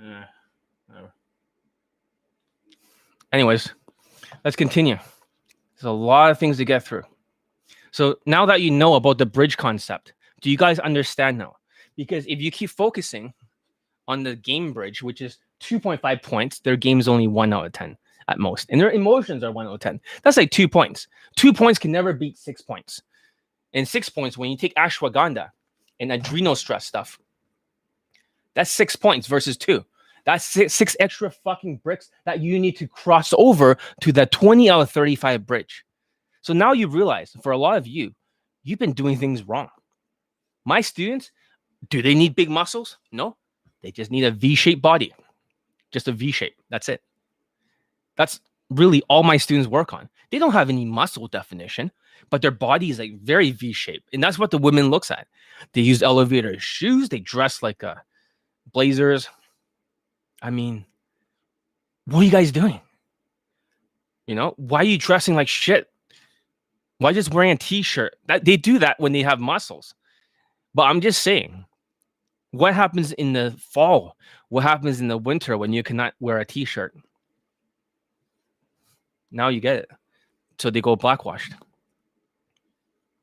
Eh, 0.00 0.24
whatever. 0.86 1.12
Anyways, 3.32 3.72
let's 4.44 4.56
continue. 4.56 4.96
There's 4.96 5.84
a 5.84 5.90
lot 5.90 6.30
of 6.30 6.38
things 6.38 6.56
to 6.58 6.64
get 6.64 6.82
through. 6.82 7.04
So 7.90 8.18
now 8.26 8.46
that 8.46 8.60
you 8.60 8.70
know 8.70 8.94
about 8.94 9.18
the 9.18 9.26
bridge 9.26 9.56
concept, 9.56 10.12
Do 10.40 10.50
you 10.50 10.56
guys 10.56 10.78
understand 10.78 11.38
now? 11.38 11.56
Because 11.96 12.24
if 12.26 12.40
you 12.40 12.50
keep 12.50 12.70
focusing 12.70 13.32
on 14.06 14.22
the 14.22 14.36
game 14.36 14.72
bridge, 14.72 15.02
which 15.02 15.20
is 15.20 15.38
2.5 15.60 16.22
points, 16.22 16.60
their 16.60 16.76
game's 16.76 17.08
only 17.08 17.26
one 17.26 17.52
out 17.52 17.66
of 17.66 17.72
10 17.72 17.96
at 18.28 18.38
most. 18.38 18.70
And 18.70 18.80
their 18.80 18.92
emotions 18.92 19.42
are 19.42 19.50
one 19.50 19.66
out 19.66 19.74
of 19.74 19.80
10. 19.80 20.00
That's 20.22 20.36
like 20.36 20.50
two 20.50 20.68
points. 20.68 21.08
Two 21.36 21.52
points 21.52 21.78
can 21.78 21.90
never 21.90 22.12
beat 22.12 22.38
six 22.38 22.62
points. 22.62 23.02
And 23.74 23.86
six 23.86 24.08
points, 24.08 24.38
when 24.38 24.50
you 24.50 24.56
take 24.56 24.74
ashwagandha 24.76 25.50
and 26.00 26.12
adrenal 26.12 26.54
stress 26.54 26.84
stuff, 26.86 27.18
that's 28.54 28.70
six 28.70 28.96
points 28.96 29.26
versus 29.26 29.56
two. 29.56 29.84
That's 30.24 30.44
six, 30.44 30.74
six 30.74 30.96
extra 31.00 31.30
fucking 31.30 31.78
bricks 31.78 32.10
that 32.24 32.40
you 32.40 32.58
need 32.58 32.76
to 32.78 32.86
cross 32.86 33.32
over 33.38 33.78
to 34.02 34.12
the 34.12 34.26
20 34.26 34.68
out 34.68 34.80
of 34.80 34.90
35 34.90 35.46
bridge. 35.46 35.84
So 36.42 36.52
now 36.52 36.72
you 36.72 36.88
realize 36.88 37.34
for 37.42 37.52
a 37.52 37.56
lot 37.56 37.78
of 37.78 37.86
you, 37.86 38.14
you've 38.62 38.78
been 38.78 38.92
doing 38.92 39.16
things 39.16 39.42
wrong. 39.42 39.68
My 40.64 40.80
students, 40.80 41.30
do 41.88 42.02
they 42.02 42.14
need 42.14 42.34
big 42.34 42.50
muscles? 42.50 42.98
No, 43.12 43.36
they 43.82 43.90
just 43.90 44.10
need 44.10 44.24
a 44.24 44.30
V 44.30 44.54
shaped 44.54 44.82
body, 44.82 45.14
just 45.90 46.08
a 46.08 46.12
V 46.12 46.30
shape. 46.30 46.56
That's 46.68 46.88
it. 46.88 47.02
That's 48.16 48.40
really 48.70 49.02
all 49.08 49.22
my 49.22 49.36
students 49.36 49.68
work 49.68 49.92
on. 49.92 50.08
They 50.30 50.38
don't 50.38 50.52
have 50.52 50.68
any 50.68 50.84
muscle 50.84 51.26
definition, 51.28 51.90
but 52.30 52.42
their 52.42 52.50
body 52.50 52.90
is 52.90 52.98
like 52.98 53.18
very 53.20 53.50
V 53.50 53.72
shaped. 53.72 54.08
And 54.12 54.22
that's 54.22 54.38
what 54.38 54.50
the 54.50 54.58
women 54.58 54.90
looks 54.90 55.10
at. 55.10 55.26
They 55.72 55.80
use 55.80 56.02
elevator 56.02 56.58
shoes, 56.58 57.08
they 57.08 57.20
dress 57.20 57.62
like 57.62 57.82
uh, 57.82 57.96
blazers. 58.72 59.28
I 60.42 60.50
mean, 60.50 60.84
what 62.04 62.20
are 62.20 62.24
you 62.24 62.30
guys 62.30 62.52
doing? 62.52 62.80
You 64.26 64.34
know, 64.34 64.54
why 64.56 64.80
are 64.80 64.84
you 64.84 64.98
dressing 64.98 65.34
like 65.34 65.48
shit? 65.48 65.90
Why 66.98 67.12
just 67.12 67.32
wearing 67.32 67.52
a 67.52 67.56
t-shirt? 67.56 68.16
That 68.26 68.44
they 68.44 68.56
do 68.56 68.78
that 68.78 69.00
when 69.00 69.12
they 69.12 69.22
have 69.22 69.40
muscles. 69.40 69.94
But 70.74 70.82
I'm 70.84 71.00
just 71.00 71.22
saying, 71.22 71.64
what 72.50 72.74
happens 72.74 73.12
in 73.12 73.32
the 73.32 73.54
fall? 73.58 74.16
What 74.48 74.64
happens 74.64 75.00
in 75.00 75.08
the 75.08 75.16
winter 75.16 75.56
when 75.56 75.72
you 75.72 75.82
cannot 75.82 76.14
wear 76.20 76.38
a 76.38 76.44
t-shirt? 76.44 76.94
Now 79.30 79.48
you 79.48 79.60
get 79.60 79.76
it. 79.76 79.90
So 80.58 80.70
they 80.70 80.80
go 80.80 80.96
blackwashed. 80.96 81.52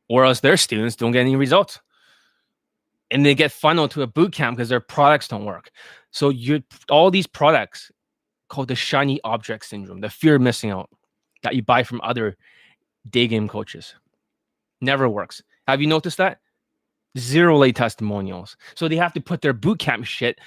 Or 0.08 0.26
else 0.26 0.40
their 0.40 0.58
students 0.58 0.96
don't 0.96 1.12
get 1.12 1.22
any 1.22 1.36
results. 1.36 1.80
And 3.12 3.26
they 3.26 3.36
get 3.36 3.52
funneled 3.52 3.92
to 3.92 4.02
a 4.02 4.08
boot 4.08 4.34
camp 4.34 4.58
because 4.58 4.70
their 4.70 4.80
products 4.80 5.28
don't 5.28 5.46
work. 5.46 5.72
So 6.12 6.30
you 6.30 6.64
all 6.90 7.12
these 7.12 7.28
products 7.28 7.92
called 8.48 8.68
the 8.68 8.76
shiny 8.76 9.20
object 9.24 9.66
syndrome, 9.66 10.02
the 10.02 10.10
fear 10.10 10.36
of 10.36 10.42
missing 10.42 10.72
out 10.72 10.90
that 11.44 11.56
you 11.56 11.62
buy 11.62 11.84
from 11.84 12.02
other 12.02 12.38
day 13.10 13.28
game 13.28 13.48
coaches. 13.48 13.96
Never 14.82 15.08
works. 15.10 15.42
Have 15.68 15.82
you 15.82 15.88
noticed 15.88 16.18
that? 16.18 16.40
Zero 17.18 17.58
late 17.58 17.76
testimonials. 17.76 18.58
So 18.76 18.88
they 18.88 18.98
have 18.98 19.14
to 19.14 19.22
put 19.22 19.42
their 19.42 19.54
boot 19.54 19.80
camp 19.80 20.06
shit 20.06 20.40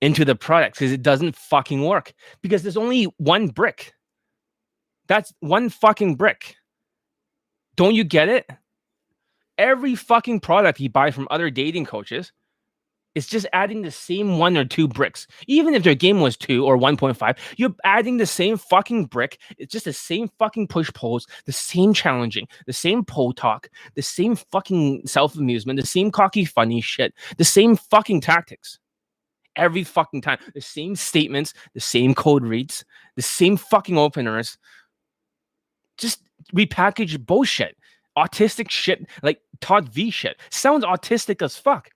into 0.00 0.24
the 0.24 0.34
product 0.34 0.76
because 0.76 0.92
it 0.92 1.02
doesn't 1.02 1.36
fucking 1.36 1.84
work. 1.84 2.12
Because 2.42 2.62
there's 2.62 2.76
only 2.76 3.04
one 3.18 3.48
brick. 3.48 3.94
That's 5.08 5.32
one 5.40 5.70
fucking 5.70 6.16
brick. 6.16 6.56
Don't 7.76 7.94
you 7.94 8.04
get 8.04 8.28
it? 8.28 8.46
Every 9.58 9.94
fucking 9.96 10.40
product 10.40 10.80
you 10.80 10.90
buy 10.90 11.10
from 11.12 11.28
other 11.30 11.50
dating 11.50 11.86
coaches 11.86 12.24
it's 13.16 13.28
just 13.28 13.46
adding 13.54 13.82
the 13.82 13.92
same 13.92 14.38
one 14.38 14.56
or 14.58 14.66
two 14.66 14.88
bricks. 14.88 15.28
Even 15.48 15.74
if 15.74 15.84
their 15.84 15.96
game 15.96 16.22
was 16.22 16.38
two 16.38 16.66
or 16.66 16.78
1.5, 16.78 17.38
you're 17.58 17.76
adding 17.84 18.18
the 18.18 18.26
same 18.26 18.58
fucking 18.58 19.06
brick. 19.06 19.38
It's 19.58 19.72
just 19.72 19.86
the 19.86 19.94
same 19.94 20.30
fucking 20.40 20.68
push 20.68 20.90
pulls, 20.94 21.28
the 21.46 21.52
same 21.52 21.94
challenging, 21.94 22.48
the 22.66 22.74
same 22.74 23.04
pole 23.04 23.34
talk, 23.34 23.70
the 23.96 24.02
same 24.02 24.36
fucking 24.36 25.06
self 25.08 25.36
amusement, 25.36 25.80
the 25.80 25.86
same 25.88 26.12
cocky 26.12 26.46
funny 26.46 26.82
shit, 26.82 27.14
the 27.38 27.44
same 27.46 27.76
fucking 27.76 28.22
tactics. 28.22 28.80
Every 29.56 29.84
fucking 29.84 30.22
time. 30.22 30.38
The 30.54 30.62
same 30.62 30.96
statements, 30.96 31.54
the 31.74 31.80
same 31.80 32.14
cold 32.14 32.44
reads, 32.44 32.84
the 33.16 33.22
same 33.22 33.56
fucking 33.58 33.98
openers. 33.98 34.58
Just 36.02 36.22
repackaged 36.54 37.24
bullshit. 37.24 37.78
Autistic 38.18 38.68
shit, 38.68 39.06
like 39.22 39.40
Todd 39.62 39.88
V 39.88 40.10
shit. 40.10 40.38
Sounds 40.50 40.84
autistic 40.84 41.40
as 41.40 41.56
fuck. 41.56 41.88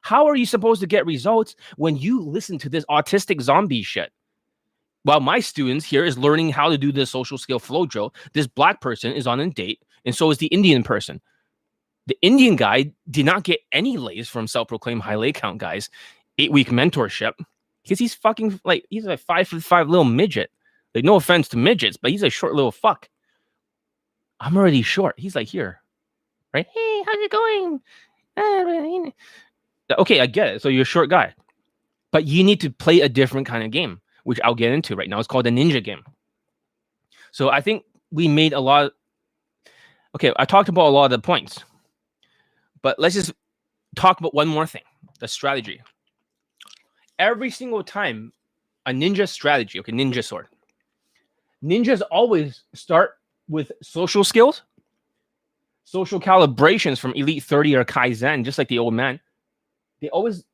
How 0.00 0.26
are 0.26 0.34
you 0.34 0.46
supposed 0.46 0.80
to 0.80 0.86
get 0.86 1.04
results 1.04 1.54
when 1.76 1.96
you 1.96 2.20
listen 2.20 2.56
to 2.58 2.70
this 2.70 2.86
autistic 2.86 3.42
zombie 3.42 3.82
shit? 3.82 4.10
While 5.02 5.20
my 5.20 5.40
students 5.40 5.84
here 5.84 6.04
is 6.04 6.16
learning 6.16 6.50
how 6.50 6.70
to 6.70 6.78
do 6.78 6.90
the 6.90 7.04
social 7.04 7.36
skill 7.36 7.58
flow 7.58 7.84
drill, 7.84 8.14
this 8.32 8.46
black 8.46 8.80
person 8.80 9.12
is 9.12 9.26
on 9.26 9.40
a 9.40 9.50
date, 9.50 9.82
and 10.04 10.14
so 10.14 10.30
is 10.30 10.38
the 10.38 10.46
Indian 10.46 10.82
person. 10.82 11.20
The 12.06 12.16
Indian 12.22 12.56
guy 12.56 12.92
did 13.10 13.26
not 13.26 13.44
get 13.44 13.60
any 13.72 13.96
lays 13.96 14.28
from 14.28 14.46
self-proclaimed 14.46 15.02
high 15.02 15.16
lay 15.16 15.32
count 15.32 15.58
guys, 15.58 15.90
eight-week 16.38 16.68
mentorship, 16.68 17.34
because 17.82 17.98
he's 17.98 18.14
fucking 18.14 18.60
like 18.64 18.86
he's 18.90 19.06
a 19.06 19.16
five 19.16 19.48
foot 19.48 19.62
five 19.62 19.88
little 19.88 20.04
midget. 20.04 20.50
Like, 20.94 21.04
no 21.04 21.16
offense 21.16 21.48
to 21.48 21.56
midgets, 21.56 21.96
but 21.96 22.10
he's 22.10 22.22
a 22.22 22.30
short 22.30 22.54
little 22.54 22.72
fuck. 22.72 23.08
I'm 24.42 24.56
already 24.56 24.82
short. 24.82 25.14
He's 25.18 25.36
like 25.36 25.46
here, 25.46 25.80
right? 26.52 26.66
Hey, 26.74 27.02
how's 27.06 27.16
it 27.16 27.30
going? 27.30 27.80
Uh, 28.36 29.10
Okay, 29.98 30.20
I 30.20 30.26
get 30.26 30.48
it. 30.48 30.62
So 30.62 30.68
you're 30.68 30.82
a 30.82 30.86
short 30.86 31.10
guy, 31.10 31.34
but 32.10 32.24
you 32.24 32.42
need 32.42 32.60
to 32.62 32.70
play 32.70 33.00
a 33.02 33.08
different 33.08 33.46
kind 33.46 33.62
of 33.62 33.70
game, 33.70 34.00
which 34.24 34.40
I'll 34.42 34.54
get 34.54 34.72
into 34.72 34.96
right 34.96 35.08
now. 35.08 35.18
It's 35.18 35.28
called 35.28 35.46
the 35.46 35.50
ninja 35.50 35.82
game. 35.84 36.02
So 37.30 37.50
I 37.50 37.60
think 37.60 37.84
we 38.10 38.26
made 38.26 38.52
a 38.52 38.58
lot. 38.58 38.86
Of, 38.86 38.92
okay, 40.16 40.32
I 40.36 40.44
talked 40.44 40.68
about 40.68 40.86
a 40.86 40.90
lot 40.90 41.04
of 41.04 41.10
the 41.12 41.18
points, 41.20 41.62
but 42.80 42.98
let's 42.98 43.14
just 43.14 43.32
talk 43.94 44.18
about 44.18 44.34
one 44.34 44.48
more 44.48 44.66
thing: 44.66 44.82
the 45.20 45.28
strategy. 45.28 45.80
Every 47.18 47.50
single 47.50 47.84
time 47.84 48.32
a 48.86 48.90
ninja 48.90 49.28
strategy, 49.28 49.78
okay, 49.80 49.92
ninja 49.92 50.24
sword. 50.24 50.48
Ninjas 51.62 52.02
always 52.10 52.64
start 52.74 53.18
with 53.52 53.70
social 53.82 54.24
skills, 54.24 54.62
social 55.84 56.18
calibrations 56.18 56.98
from 56.98 57.12
Elite 57.12 57.42
30 57.42 57.76
or 57.76 57.84
Kaizen, 57.84 58.44
just 58.44 58.58
like 58.58 58.68
the 58.68 58.78
old 58.78 58.94
man 58.94 59.20
they 60.02 60.10
always 60.10 60.44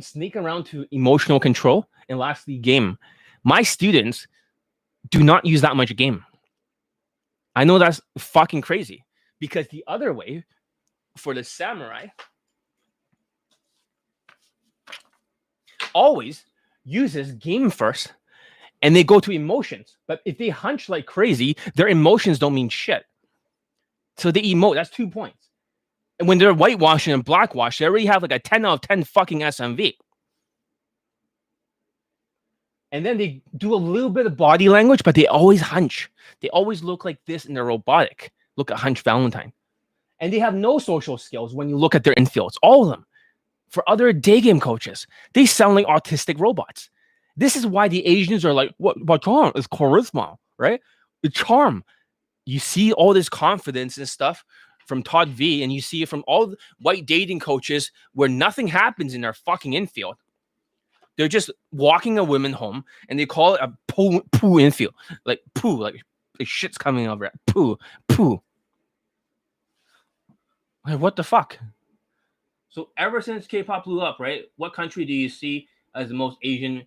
sneak 0.00 0.36
around 0.36 0.64
to 0.64 0.86
emotional 0.92 1.40
control 1.40 1.88
and 2.08 2.18
lastly 2.18 2.58
game. 2.58 2.98
My 3.42 3.62
students 3.62 4.28
do 5.10 5.24
not 5.24 5.44
use 5.44 5.62
that 5.62 5.74
much 5.74 5.96
game. 5.96 6.24
I 7.56 7.64
know 7.64 7.78
that's 7.78 8.00
fucking 8.18 8.60
crazy 8.60 9.04
because 9.40 9.66
the 9.68 9.82
other 9.86 10.12
way 10.12 10.44
for 11.16 11.34
the 11.34 11.42
samurai 11.42 12.06
always 15.94 16.44
uses 16.84 17.32
game 17.32 17.70
first 17.70 18.12
and 18.82 18.94
they 18.94 19.04
go 19.04 19.20
to 19.20 19.30
emotions. 19.30 19.96
But 20.06 20.20
if 20.24 20.36
they 20.36 20.48
hunch 20.48 20.88
like 20.88 21.06
crazy, 21.06 21.56
their 21.76 21.88
emotions 21.88 22.38
don't 22.38 22.54
mean 22.54 22.68
shit. 22.68 23.04
So 24.16 24.30
they 24.30 24.42
emote. 24.42 24.74
That's 24.74 24.90
two 24.90 25.08
points. 25.08 25.48
And 26.18 26.28
when 26.28 26.38
they're 26.38 26.52
whitewashing 26.52 27.14
and 27.14 27.24
blackwash, 27.24 27.78
they 27.78 27.86
already 27.86 28.06
have 28.06 28.22
like 28.22 28.32
a 28.32 28.38
10 28.38 28.66
out 28.66 28.74
of 28.74 28.80
10 28.82 29.04
fucking 29.04 29.40
SMV. 29.40 29.94
And 32.90 33.06
then 33.06 33.16
they 33.16 33.40
do 33.56 33.74
a 33.74 33.76
little 33.76 34.10
bit 34.10 34.26
of 34.26 34.36
body 34.36 34.68
language, 34.68 35.02
but 35.02 35.14
they 35.14 35.26
always 35.26 35.62
hunch. 35.62 36.10
They 36.40 36.50
always 36.50 36.82
look 36.82 37.06
like 37.06 37.18
this 37.26 37.46
and 37.46 37.56
they're 37.56 37.64
robotic. 37.64 38.32
Look 38.56 38.70
at 38.70 38.78
Hunch 38.78 39.00
Valentine. 39.00 39.52
And 40.20 40.30
they 40.32 40.38
have 40.38 40.54
no 40.54 40.78
social 40.78 41.16
skills 41.16 41.54
when 41.54 41.70
you 41.70 41.78
look 41.78 41.94
at 41.94 42.04
their 42.04 42.14
infields, 42.14 42.56
all 42.62 42.84
of 42.84 42.90
them. 42.90 43.06
For 43.70 43.88
other 43.88 44.12
day 44.12 44.42
game 44.42 44.60
coaches, 44.60 45.06
they 45.32 45.46
sound 45.46 45.74
like 45.74 45.86
autistic 45.86 46.38
robots. 46.38 46.90
This 47.36 47.56
is 47.56 47.66
why 47.66 47.88
the 47.88 48.04
Asians 48.06 48.44
are 48.44 48.52
like, 48.52 48.74
what, 48.78 49.02
what 49.04 49.22
charm 49.22 49.52
is 49.54 49.66
charisma, 49.66 50.36
right? 50.58 50.80
The 51.22 51.30
charm. 51.30 51.84
You 52.44 52.58
see 52.58 52.92
all 52.92 53.14
this 53.14 53.28
confidence 53.28 53.96
and 53.96 54.08
stuff 54.08 54.44
from 54.86 55.02
Todd 55.02 55.28
V, 55.28 55.62
and 55.62 55.72
you 55.72 55.80
see 55.80 56.02
it 56.02 56.08
from 56.08 56.24
all 56.26 56.54
white 56.80 57.06
dating 57.06 57.40
coaches 57.40 57.92
where 58.14 58.28
nothing 58.28 58.66
happens 58.66 59.14
in 59.14 59.20
their 59.20 59.32
fucking 59.32 59.74
infield. 59.74 60.16
They're 61.16 61.28
just 61.28 61.50
walking 61.70 62.18
a 62.18 62.24
woman 62.24 62.52
home, 62.52 62.84
and 63.08 63.18
they 63.18 63.26
call 63.26 63.54
it 63.54 63.60
a 63.60 63.72
poo 63.86 64.22
poo 64.32 64.58
infield, 64.58 64.94
like 65.24 65.40
poo, 65.54 65.80
like, 65.80 66.02
like 66.38 66.48
shit's 66.48 66.78
coming 66.78 67.06
over 67.06 67.26
it. 67.26 67.32
Poo 67.46 67.78
poo. 68.08 68.42
Like 70.84 70.98
what 70.98 71.16
the 71.16 71.22
fuck? 71.22 71.58
So 72.70 72.88
ever 72.96 73.20
since 73.20 73.46
K-pop 73.46 73.84
blew 73.84 74.00
up, 74.00 74.18
right? 74.18 74.44
What 74.56 74.72
country 74.72 75.04
do 75.04 75.12
you 75.12 75.28
see 75.28 75.68
as 75.94 76.08
the 76.08 76.14
most 76.14 76.38
Asian? 76.42 76.86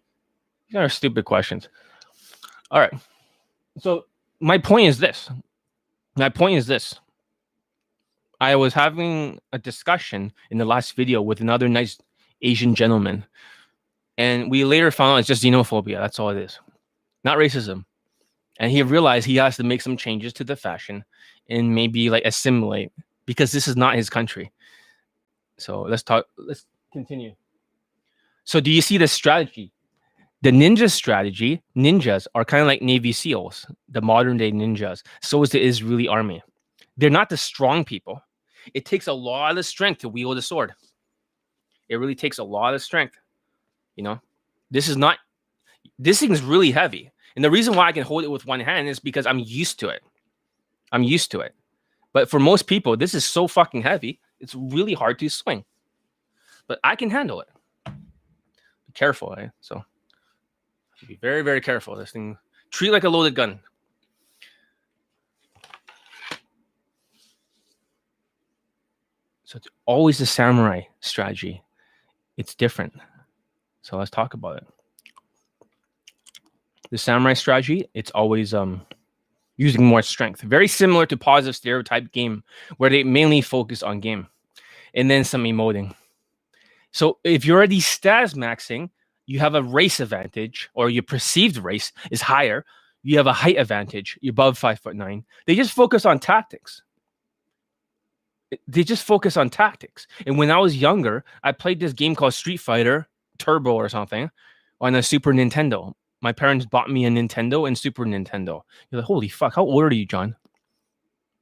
These 0.70 0.78
are 0.78 0.90
stupid 0.90 1.26
questions. 1.26 1.70
All 2.72 2.80
right. 2.80 2.94
So 3.80 4.06
my 4.40 4.58
point 4.58 4.88
is 4.88 5.00
this. 5.00 5.30
My 6.16 6.30
point 6.30 6.58
is 6.58 6.68
this. 6.68 7.00
I 8.42 8.56
was 8.56 8.74
having 8.74 9.40
a 9.54 9.58
discussion 9.58 10.32
in 10.52 10.58
the 10.58 10.66
last 10.66 10.96
video 10.96 11.22
with 11.22 11.42
another 11.42 11.70
nice 11.70 11.98
Asian 12.42 12.76
gentleman, 12.76 13.26
and 14.18 14.52
we 14.52 14.66
later 14.66 14.92
found 14.92 15.14
out 15.14 15.20
it's 15.20 15.28
just 15.28 15.44
xenophobia. 15.44 16.00
That's 16.00 16.20
all 16.20 16.30
it 16.30 16.38
is, 16.38 16.60
not 17.24 17.38
racism. 17.38 17.86
And 18.60 18.72
he 18.72 18.82
realized 18.84 19.26
he 19.26 19.38
has 19.38 19.58
to 19.58 19.64
make 19.64 19.82
some 19.82 19.98
changes 19.98 20.32
to 20.34 20.44
the 20.44 20.56
fashion 20.56 21.04
and 21.50 21.76
maybe 21.76 22.10
like 22.10 22.24
assimilate 22.26 22.92
because 23.26 23.52
this 23.52 23.68
is 23.68 23.76
not 23.76 23.96
his 23.96 24.10
country. 24.10 24.52
So 25.58 25.82
let's 25.82 26.04
talk. 26.04 26.26
Let's 26.38 26.66
continue. 26.92 27.36
So 28.44 28.60
do 28.60 28.72
you 28.72 28.82
see 28.82 28.98
the 28.98 29.08
strategy? 29.08 29.72
The 30.46 30.52
ninja 30.52 30.92
strategy, 30.92 31.64
ninjas 31.76 32.28
are 32.36 32.46
kind 32.46 32.62
of 32.62 32.68
like 32.68 32.84
Navy 32.84 33.12
SEALs, 33.12 33.66
the 33.90 34.00
modern 34.00 34.38
day 34.38 34.52
ninjas. 34.52 35.02
So 35.24 35.42
is 35.42 35.50
the 35.50 35.60
Israeli 35.60 36.08
army. 36.08 36.44
They're 36.98 37.10
not 37.10 37.30
the 37.30 37.36
strong 37.36 37.84
people. 37.84 38.22
It 38.76 38.86
takes 38.86 39.08
a 39.08 39.14
lot 39.14 39.58
of 39.58 39.66
strength 39.66 40.02
to 40.02 40.08
wield 40.08 40.38
a 40.38 40.44
sword. 40.44 40.76
It 41.90 41.96
really 41.96 42.14
takes 42.14 42.38
a 42.38 42.44
lot 42.44 42.76
of 42.76 42.84
strength. 42.84 43.18
You 43.96 44.04
know, 44.04 44.22
this 44.70 44.88
is 44.88 44.98
not, 44.98 45.18
this 45.98 46.22
is 46.22 46.44
really 46.44 46.70
heavy. 46.70 47.10
And 47.36 47.44
the 47.44 47.50
reason 47.50 47.74
why 47.74 47.88
I 47.88 47.92
can 47.92 48.04
hold 48.04 48.24
it 48.24 48.30
with 48.30 48.46
one 48.46 48.60
hand 48.60 48.88
is 48.88 49.00
because 49.00 49.26
I'm 49.26 49.40
used 49.40 49.80
to 49.80 49.90
it. 49.90 50.04
I'm 50.92 51.02
used 51.02 51.32
to 51.32 51.40
it. 51.40 51.56
But 52.14 52.30
for 52.30 52.40
most 52.40 52.68
people, 52.68 52.96
this 52.96 53.16
is 53.16 53.26
so 53.26 53.48
fucking 53.48 53.82
heavy, 53.82 54.20
it's 54.40 54.54
really 54.54 54.94
hard 54.94 55.18
to 55.18 55.28
swing. 55.28 55.66
But 56.68 56.80
I 56.84 56.96
can 56.96 57.10
handle 57.10 57.42
it. 57.42 57.48
Be 57.88 58.94
careful, 58.94 59.34
eh? 59.40 59.48
So 59.60 59.84
be 61.08 61.18
very, 61.22 61.42
very 61.42 61.62
careful. 61.62 61.96
This 61.96 62.12
thing 62.12 62.38
treat 62.72 62.92
like 62.92 63.04
a 63.04 63.10
loaded 63.10 63.36
gun. 63.36 63.60
So 69.44 69.58
it's 69.58 69.68
always 69.86 70.18
the 70.18 70.26
samurai 70.26 70.82
strategy. 71.02 71.64
It's 72.38 72.56
different. 72.56 72.94
So 73.82 73.98
let's 73.98 74.10
talk 74.10 74.34
about 74.34 74.58
it. 74.58 74.68
The 76.90 76.98
samurai 76.98 77.34
strategy, 77.34 77.88
it's 77.94 78.12
always 78.12 78.54
um 78.54 78.86
using 79.58 79.86
more 79.86 80.02
strength. 80.02 80.42
Very 80.42 80.68
similar 80.68 81.06
to 81.06 81.18
positive 81.18 81.56
stereotype 81.56 82.12
game, 82.12 82.44
where 82.78 82.90
they 82.90 83.04
mainly 83.04 83.42
focus 83.42 83.84
on 83.84 84.00
game 84.00 84.28
and 84.94 85.10
then 85.10 85.24
some 85.24 85.44
emoting. 85.44 85.96
So 86.92 87.20
if 87.24 87.46
you're 87.46 87.58
already 87.58 87.80
stats 87.80 88.36
maxing, 88.36 88.90
you 89.26 89.40
have 89.40 89.56
a 89.56 89.64
race 89.64 90.00
advantage, 90.00 90.70
or 90.74 90.90
your 90.90 91.04
perceived 91.04 91.58
race 91.58 91.92
is 92.12 92.22
higher. 92.22 92.66
You 93.04 93.18
have 93.18 93.28
a 93.28 93.34
height 93.34 93.58
advantage. 93.58 94.18
You're 94.22 94.32
above 94.32 94.58
five 94.58 94.80
foot 94.80 94.96
nine. 94.96 95.26
They 95.46 95.56
just 95.56 95.74
focus 95.74 96.06
on 96.06 96.20
tactics. 96.20 96.82
They 98.68 98.84
just 98.84 99.04
focus 99.04 99.38
on 99.38 99.50
tactics. 99.50 100.08
And 100.26 100.38
when 100.38 100.52
I 100.52 100.58
was 100.58 100.78
younger, 100.78 101.26
I 101.44 101.52
played 101.52 101.80
this 101.80 101.94
game 101.94 102.16
called 102.16 102.34
Street 102.34 102.58
Fighter 102.58 103.08
Turbo 103.38 103.74
or 103.74 103.90
something 103.90 104.30
on 104.80 104.96
a 104.96 105.04
Super 105.04 105.34
Nintendo 105.34 105.94
my 106.26 106.32
parents 106.32 106.66
bought 106.66 106.90
me 106.90 107.06
a 107.06 107.10
Nintendo 107.10 107.68
and 107.68 107.78
Super 107.78 108.04
Nintendo. 108.04 108.64
You're 108.90 109.02
like, 109.02 109.06
holy 109.06 109.30
fuck, 109.30 109.54
how 109.54 109.64
old 109.64 109.84
are 109.84 109.94
you, 109.94 110.08
John? 110.08 110.36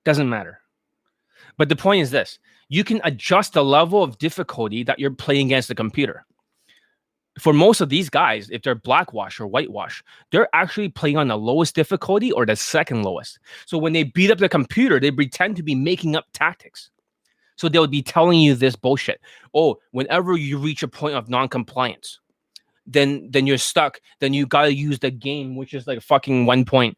Doesn't 0.03 0.29
matter. 0.29 0.59
But 1.57 1.69
the 1.69 1.77
point 1.77 2.01
is 2.01 2.11
this 2.11 2.37
you 2.67 2.83
can 2.83 2.99
adjust 3.05 3.53
the 3.53 3.63
level 3.63 4.03
of 4.03 4.17
difficulty 4.17 4.83
that 4.83 4.99
you're 4.99 5.11
playing 5.11 5.47
against 5.47 5.69
the 5.69 5.75
computer. 5.75 6.25
For 7.39 7.51
most 7.51 7.81
of 7.81 7.89
these 7.89 8.09
guys, 8.09 8.49
if 8.51 8.61
they're 8.61 8.75
blackwash 8.75 9.39
or 9.39 9.47
whitewash, 9.47 10.03
they're 10.31 10.49
actually 10.53 10.89
playing 10.89 11.17
on 11.17 11.29
the 11.29 11.37
lowest 11.37 11.73
difficulty 11.73 12.31
or 12.31 12.45
the 12.45 12.55
second 12.55 13.03
lowest. 13.03 13.39
So 13.65 13.77
when 13.77 13.93
they 13.93 14.03
beat 14.03 14.29
up 14.29 14.37
the 14.37 14.49
computer, 14.49 14.99
they 14.99 15.09
pretend 15.09 15.55
to 15.55 15.63
be 15.63 15.73
making 15.73 16.15
up 16.15 16.25
tactics. 16.33 16.91
So 17.55 17.69
they'll 17.69 17.87
be 17.87 18.03
telling 18.03 18.39
you 18.39 18.53
this 18.53 18.75
bullshit. 18.75 19.19
Oh, 19.53 19.79
whenever 19.91 20.37
you 20.37 20.57
reach 20.57 20.83
a 20.83 20.87
point 20.87 21.15
of 21.15 21.29
non-compliance, 21.29 22.19
then 22.85 23.29
then 23.31 23.47
you're 23.47 23.57
stuck. 23.57 23.99
Then 24.19 24.33
you 24.33 24.45
gotta 24.45 24.73
use 24.73 24.99
the 24.99 25.11
game, 25.11 25.55
which 25.55 25.73
is 25.73 25.87
like 25.87 26.01
fucking 26.01 26.45
one 26.45 26.65
point 26.65 26.97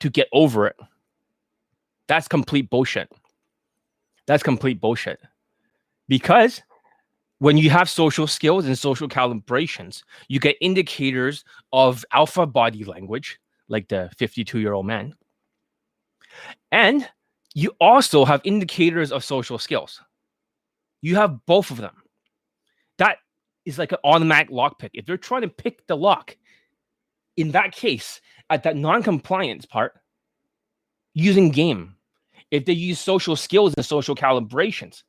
to 0.00 0.10
get 0.10 0.28
over 0.32 0.66
it. 0.66 0.76
That's 2.08 2.26
complete 2.26 2.70
bullshit. 2.70 3.08
That's 4.26 4.42
complete 4.42 4.80
bullshit. 4.80 5.20
Because 6.08 6.62
when 7.42 7.56
you 7.58 7.70
have 7.70 7.90
social 7.90 8.28
skills 8.28 8.66
and 8.66 8.78
social 8.78 9.08
calibrations, 9.08 10.04
you 10.28 10.38
get 10.38 10.56
indicators 10.60 11.44
of 11.72 12.04
alpha 12.12 12.46
body 12.46 12.84
language, 12.84 13.40
like 13.66 13.88
the 13.88 14.08
52 14.16 14.60
year 14.60 14.74
old 14.74 14.86
man. 14.86 15.12
And 16.70 17.08
you 17.52 17.72
also 17.80 18.24
have 18.24 18.42
indicators 18.44 19.10
of 19.10 19.24
social 19.24 19.58
skills. 19.58 20.00
You 21.00 21.16
have 21.16 21.44
both 21.44 21.72
of 21.72 21.78
them. 21.78 22.04
That 22.98 23.16
is 23.64 23.76
like 23.76 23.90
an 23.90 23.98
automatic 24.04 24.52
lock 24.52 24.78
pick. 24.78 24.92
If 24.94 25.04
they're 25.04 25.16
trying 25.16 25.42
to 25.42 25.48
pick 25.48 25.84
the 25.88 25.96
lock, 25.96 26.36
in 27.36 27.50
that 27.50 27.72
case, 27.72 28.20
at 28.50 28.62
that 28.62 28.76
non-compliance 28.76 29.66
part, 29.66 29.94
using 31.12 31.50
game, 31.50 31.96
if 32.52 32.66
they 32.66 32.72
use 32.72 33.00
social 33.00 33.34
skills 33.34 33.74
and 33.76 33.84
social 33.84 34.14
calibrations, 34.14 35.02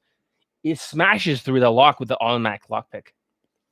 it 0.63 0.79
smashes 0.79 1.41
through 1.41 1.59
the 1.59 1.69
lock 1.69 1.99
with 1.99 2.09
the 2.09 2.19
automatic 2.19 2.69
lock 2.69 2.91
pick. 2.91 3.13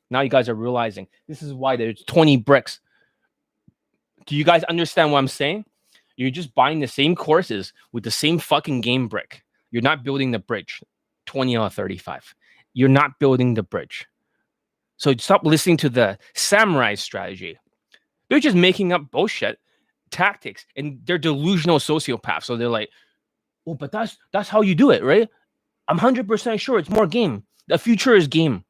Now 0.10 0.22
you 0.22 0.30
guys 0.30 0.50
are 0.50 0.56
realizing 0.56 1.08
this 1.28 1.42
is 1.42 1.54
why 1.54 1.78
there's 1.78 2.04
20 2.04 2.38
bricks. 2.38 2.82
Do 4.26 4.36
you 4.36 4.44
guys 4.44 4.64
understand 4.66 5.12
what 5.12 5.20
I'm 5.20 5.28
saying? 5.28 5.66
You're 6.18 6.30
just 6.30 6.54
buying 6.54 6.80
the 6.80 6.88
same 6.88 7.16
courses 7.16 7.74
with 7.94 8.04
the 8.04 8.12
same 8.12 8.38
fucking 8.38 8.82
game 8.82 9.08
brick. 9.08 9.44
You're 9.72 9.82
not 9.82 10.04
building 10.04 10.32
the 10.32 10.40
bridge 10.40 10.84
20 11.28 11.58
or 11.58 11.70
35. 11.70 12.36
You're 12.74 12.90
not 12.90 13.20
building 13.20 13.54
the 13.54 13.64
bridge. 13.64 14.06
So 14.98 15.14
stop 15.18 15.44
listening 15.46 15.78
to 15.78 15.90
the 15.90 16.20
samurai 16.36 16.96
strategy. 16.96 17.58
They're 18.30 18.40
just 18.40 18.56
making 18.56 18.94
up 18.94 19.10
bullshit 19.10 19.58
tactics 20.12 20.66
and 20.76 21.00
they're 21.06 21.18
delusional 21.18 21.80
sociopaths. 21.80 22.44
So 22.44 22.58
they're 22.58 22.70
like, 22.70 22.90
oh, 23.66 23.76
but 23.76 23.92
that's 23.92 24.18
that's 24.32 24.50
how 24.50 24.62
you 24.62 24.76
do 24.76 24.92
it, 24.92 25.04
right? 25.04 25.28
I'm 25.92 26.00
100% 26.00 26.58
sure 26.58 26.80
it's 26.80 26.90
more 26.90 27.06
game. 27.06 27.44
The 27.68 27.78
future 27.78 28.16
is 28.16 28.26
game. 28.26 28.64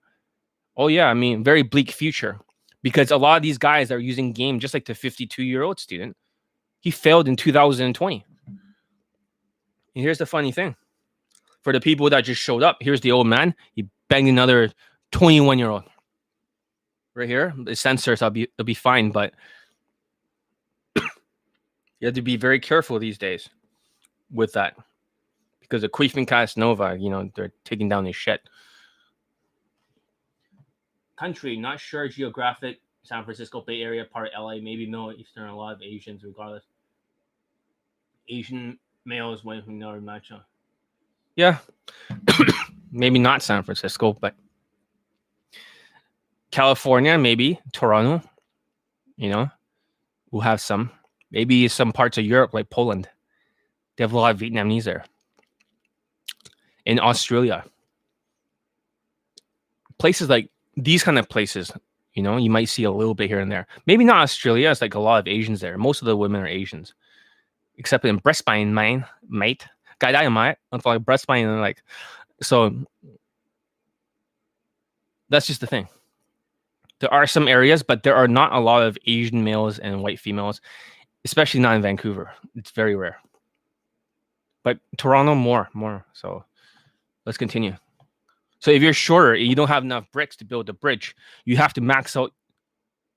Oh, 0.75 0.87
yeah. 0.87 1.05
I 1.05 1.13
mean, 1.13 1.43
very 1.43 1.61
bleak 1.61 1.91
future 1.91 2.39
because 2.81 3.11
a 3.11 3.17
lot 3.17 3.35
of 3.35 3.43
these 3.43 3.59
guys 3.59 3.91
are 3.91 3.99
using 3.99 4.33
game 4.33 4.59
just 4.59 4.73
like 4.73 4.85
the 4.85 4.95
52 4.95 5.43
year 5.43 5.61
old 5.61 5.79
student. 5.79 6.17
He 6.79 6.89
failed 6.89 7.27
in 7.27 7.35
2020. 7.35 8.25
And 8.47 8.57
here's 9.93 10.17
the 10.17 10.25
funny 10.25 10.51
thing 10.51 10.75
for 11.61 11.71
the 11.71 11.79
people 11.79 12.09
that 12.09 12.21
just 12.21 12.41
showed 12.41 12.63
up, 12.63 12.77
here's 12.81 13.01
the 13.01 13.11
old 13.11 13.27
man. 13.27 13.53
He 13.73 13.87
banged 14.09 14.29
another 14.29 14.71
21 15.11 15.59
year 15.59 15.69
old 15.69 15.83
right 17.13 17.29
here. 17.29 17.53
The 17.55 17.71
sensors, 17.73 18.23
I'll 18.23 18.31
be 18.31 18.43
it'll 18.57 18.65
be 18.65 18.73
fine, 18.73 19.11
but 19.11 19.35
you 20.95 21.03
have 22.07 22.15
to 22.15 22.23
be 22.23 22.35
very 22.35 22.59
careful 22.59 22.97
these 22.97 23.19
days 23.19 23.47
with 24.31 24.53
that 24.53 24.75
because 25.71 25.83
the 25.83 25.89
Queefing 25.89 26.27
Casanova, 26.27 26.97
you 26.99 27.09
know, 27.09 27.31
they're 27.33 27.53
taking 27.63 27.87
down 27.87 28.03
his 28.03 28.15
shit. 28.15 28.41
Country, 31.17 31.55
not 31.55 31.79
sure 31.79 32.09
geographic. 32.09 32.81
San 33.03 33.23
Francisco 33.23 33.61
Bay 33.61 33.81
Area, 33.81 34.03
part 34.03 34.27
of 34.27 34.43
LA, 34.43 34.55
maybe 34.55 34.85
Middle 34.85 35.13
Eastern, 35.13 35.47
a 35.47 35.55
lot 35.55 35.73
of 35.73 35.81
Asians, 35.81 36.23
regardless. 36.23 36.65
Asian 38.27 38.77
males 39.05 39.45
went 39.45 39.63
from 39.63 39.79
Northern 39.79 40.03
Matcha. 40.03 40.41
Yeah, 41.37 41.59
maybe 42.91 43.17
not 43.17 43.41
San 43.41 43.63
Francisco, 43.63 44.13
but 44.13 44.35
California, 46.51 47.17
maybe 47.17 47.59
Toronto, 47.71 48.21
you 49.15 49.29
know, 49.29 49.49
we'll 50.31 50.41
have 50.41 50.59
some. 50.59 50.91
Maybe 51.31 51.67
some 51.69 51.93
parts 51.93 52.17
of 52.17 52.25
Europe, 52.25 52.53
like 52.53 52.69
Poland, 52.69 53.07
they 53.95 54.03
have 54.03 54.11
a 54.11 54.17
lot 54.17 54.35
of 54.35 54.41
Vietnamese 54.41 54.83
there. 54.83 55.05
In 56.85 56.99
Australia, 56.99 57.63
places 59.97 60.29
like 60.29 60.49
these 60.75 61.03
kind 61.03 61.19
of 61.19 61.29
places, 61.29 61.71
you 62.13 62.23
know, 62.23 62.37
you 62.37 62.49
might 62.49 62.69
see 62.69 62.83
a 62.83 62.91
little 62.91 63.13
bit 63.13 63.29
here 63.29 63.39
and 63.39 63.51
there. 63.51 63.67
Maybe 63.85 64.03
not 64.03 64.21
Australia. 64.21 64.71
It's 64.71 64.81
like 64.81 64.95
a 64.95 64.99
lot 64.99 65.19
of 65.19 65.27
Asians 65.27 65.61
there. 65.61 65.77
Most 65.77 66.01
of 66.01 66.07
the 66.07 66.17
women 66.17 66.41
are 66.41 66.47
Asians, 66.47 66.93
except 67.77 68.05
in 68.05 68.17
Brisbane, 68.17 68.73
Maine, 68.73 69.05
mate. 69.29 69.65
Guy 69.99 70.11
that 70.11 70.27
might, 70.29 70.57
like 70.83 71.05
Brisbane, 71.05 71.47
and 71.47 71.61
like, 71.61 71.83
so 72.41 72.73
that's 75.29 75.45
just 75.45 75.61
the 75.61 75.67
thing 75.67 75.87
there 77.01 77.13
are 77.13 77.27
some 77.27 77.47
areas, 77.47 77.83
but 77.83 78.03
there 78.03 78.15
are 78.15 78.27
not 78.27 78.53
a 78.53 78.59
lot 78.59 78.83
of 78.83 78.97
Asian 79.05 79.43
males 79.43 79.79
and 79.79 80.01
white 80.01 80.19
females, 80.19 80.61
especially 81.25 81.59
not 81.59 81.75
in 81.75 81.81
Vancouver. 81.81 82.31
It's 82.55 82.71
very 82.71 82.95
rare. 82.95 83.19
But 84.63 84.77
Toronto, 84.97 85.33
more, 85.33 85.67
more. 85.73 86.05
So 86.13 86.45
let's 87.25 87.37
continue. 87.37 87.75
So 88.59 88.71
if 88.71 88.81
you're 88.81 88.93
shorter 88.93 89.35
you 89.35 89.55
don't 89.55 89.67
have 89.67 89.83
enough 89.83 90.05
bricks 90.11 90.35
to 90.37 90.45
build 90.45 90.69
a 90.69 90.73
bridge, 90.73 91.15
you 91.45 91.57
have 91.57 91.73
to 91.73 91.81
max 91.81 92.15
out 92.15 92.33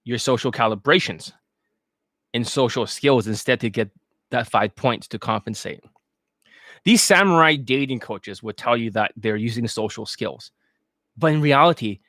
your 0.04 0.18
social 0.18 0.52
calibrations 0.52 1.32
and 2.32 2.46
social 2.46 2.86
skills 2.86 3.26
instead 3.26 3.60
to 3.60 3.70
get 3.70 3.90
that 4.30 4.48
five 4.48 4.74
points 4.74 5.08
to 5.08 5.18
compensate. 5.18 5.80
These 6.84 7.02
samurai 7.02 7.56
dating 7.56 8.00
coaches 8.00 8.42
would 8.42 8.56
tell 8.56 8.76
you 8.76 8.90
that 8.90 9.12
they're 9.16 9.36
using 9.36 9.66
social 9.68 10.04
skills. 10.04 10.50
But 11.16 11.32
in 11.32 11.40
reality, 11.40 12.00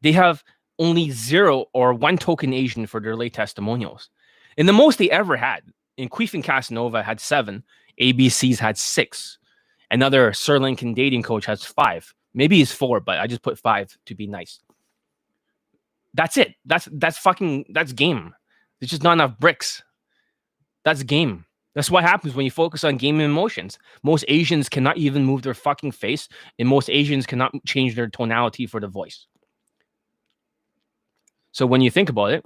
they 0.00 0.12
have 0.12 0.42
only 0.78 1.10
zero 1.10 1.66
or 1.72 1.94
one 1.94 2.18
token 2.18 2.52
Asian 2.52 2.86
for 2.86 3.00
their 3.00 3.14
late 3.14 3.34
testimonials. 3.34 4.10
And 4.56 4.68
the 4.68 4.72
most 4.72 4.98
they 4.98 5.10
ever 5.10 5.36
had, 5.36 5.62
in 5.96 6.08
Queef 6.08 6.34
and 6.34 6.42
Casanova 6.42 7.02
had 7.02 7.20
seven, 7.20 7.62
ABCs 8.00 8.58
had 8.58 8.76
six. 8.76 9.38
Another 9.92 10.32
Sri 10.32 10.58
Lankan 10.58 10.94
dating 10.94 11.22
coach 11.22 11.44
has 11.44 11.62
five. 11.62 12.12
Maybe 12.32 12.56
he's 12.56 12.72
four, 12.72 12.98
but 12.98 13.18
I 13.18 13.26
just 13.26 13.42
put 13.42 13.58
five 13.58 13.96
to 14.06 14.14
be 14.14 14.26
nice. 14.26 14.58
That's 16.14 16.38
it. 16.38 16.54
That's 16.64 16.88
that's 16.92 17.18
fucking 17.18 17.66
that's 17.68 17.92
game. 17.92 18.34
There's 18.80 18.90
just 18.90 19.02
not 19.02 19.12
enough 19.12 19.38
bricks. 19.38 19.82
That's 20.82 21.02
game. 21.02 21.44
That's 21.74 21.90
what 21.90 22.04
happens 22.04 22.34
when 22.34 22.44
you 22.44 22.50
focus 22.50 22.84
on 22.84 22.96
game 22.96 23.20
emotions. 23.20 23.78
Most 24.02 24.24
Asians 24.28 24.68
cannot 24.68 24.96
even 24.96 25.24
move 25.24 25.42
their 25.42 25.54
fucking 25.54 25.92
face, 25.92 26.26
and 26.58 26.66
most 26.66 26.88
Asians 26.88 27.26
cannot 27.26 27.52
change 27.66 27.94
their 27.94 28.08
tonality 28.08 28.66
for 28.66 28.80
the 28.80 28.88
voice. 28.88 29.26
So 31.52 31.66
when 31.66 31.82
you 31.82 31.90
think 31.90 32.08
about 32.08 32.32
it, 32.32 32.44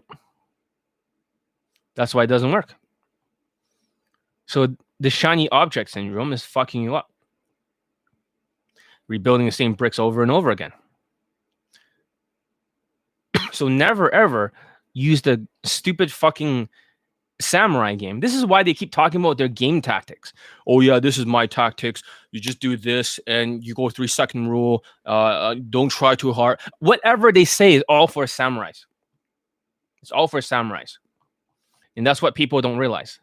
that's 1.94 2.14
why 2.14 2.24
it 2.24 2.28
doesn't 2.28 2.51
work. 2.51 2.74
So 4.47 4.76
the 4.99 5.11
shiny 5.11 5.49
object 5.51 5.90
syndrome 5.90 6.32
is 6.32 6.44
fucking 6.44 6.82
you 6.82 6.97
up. 6.97 7.11
Rebuilding 9.09 9.46
the 9.46 9.52
same 9.52 9.74
bricks 9.74 9.98
over 9.98 10.22
and 10.22 10.30
over 10.30 10.50
again. 10.50 10.72
so 13.52 13.68
never 13.68 14.12
ever 14.12 14.52
use 14.92 15.22
the 15.22 15.46
stupid 15.64 16.11
fucking 16.11 16.68
samurai 17.40 17.94
game. 17.94 18.20
This 18.20 18.34
is 18.34 18.46
why 18.46 18.62
they 18.62 18.74
keep 18.74 18.92
talking 18.92 19.20
about 19.20 19.38
their 19.38 19.48
game 19.48 19.80
tactics. 19.80 20.32
Oh 20.66 20.80
yeah, 20.80 21.00
this 21.00 21.18
is 21.18 21.26
my 21.26 21.46
tactics. 21.46 22.02
You 22.30 22.40
just 22.40 22.61
do 22.61 22.76
this 22.76 23.20
and 23.26 23.62
you 23.64 23.74
go 23.74 23.88
three 23.88 24.09
second 24.09 24.48
rule. 24.48 24.84
Uh, 25.04 25.11
uh, 25.11 25.54
don't 25.70 25.90
try 25.90 26.14
too 26.14 26.32
hard. 26.32 26.61
Whatever 26.78 27.32
they 27.32 27.44
say 27.44 27.74
is 27.74 27.84
all 27.88 28.07
for 28.07 28.24
samurais. 28.24 28.84
It's 30.02 30.12
all 30.12 30.28
for 30.28 30.40
samurais, 30.40 30.98
and 31.96 32.07
that's 32.07 32.22
what 32.22 32.34
people 32.34 32.61
don't 32.61 32.78
realize. 32.78 33.18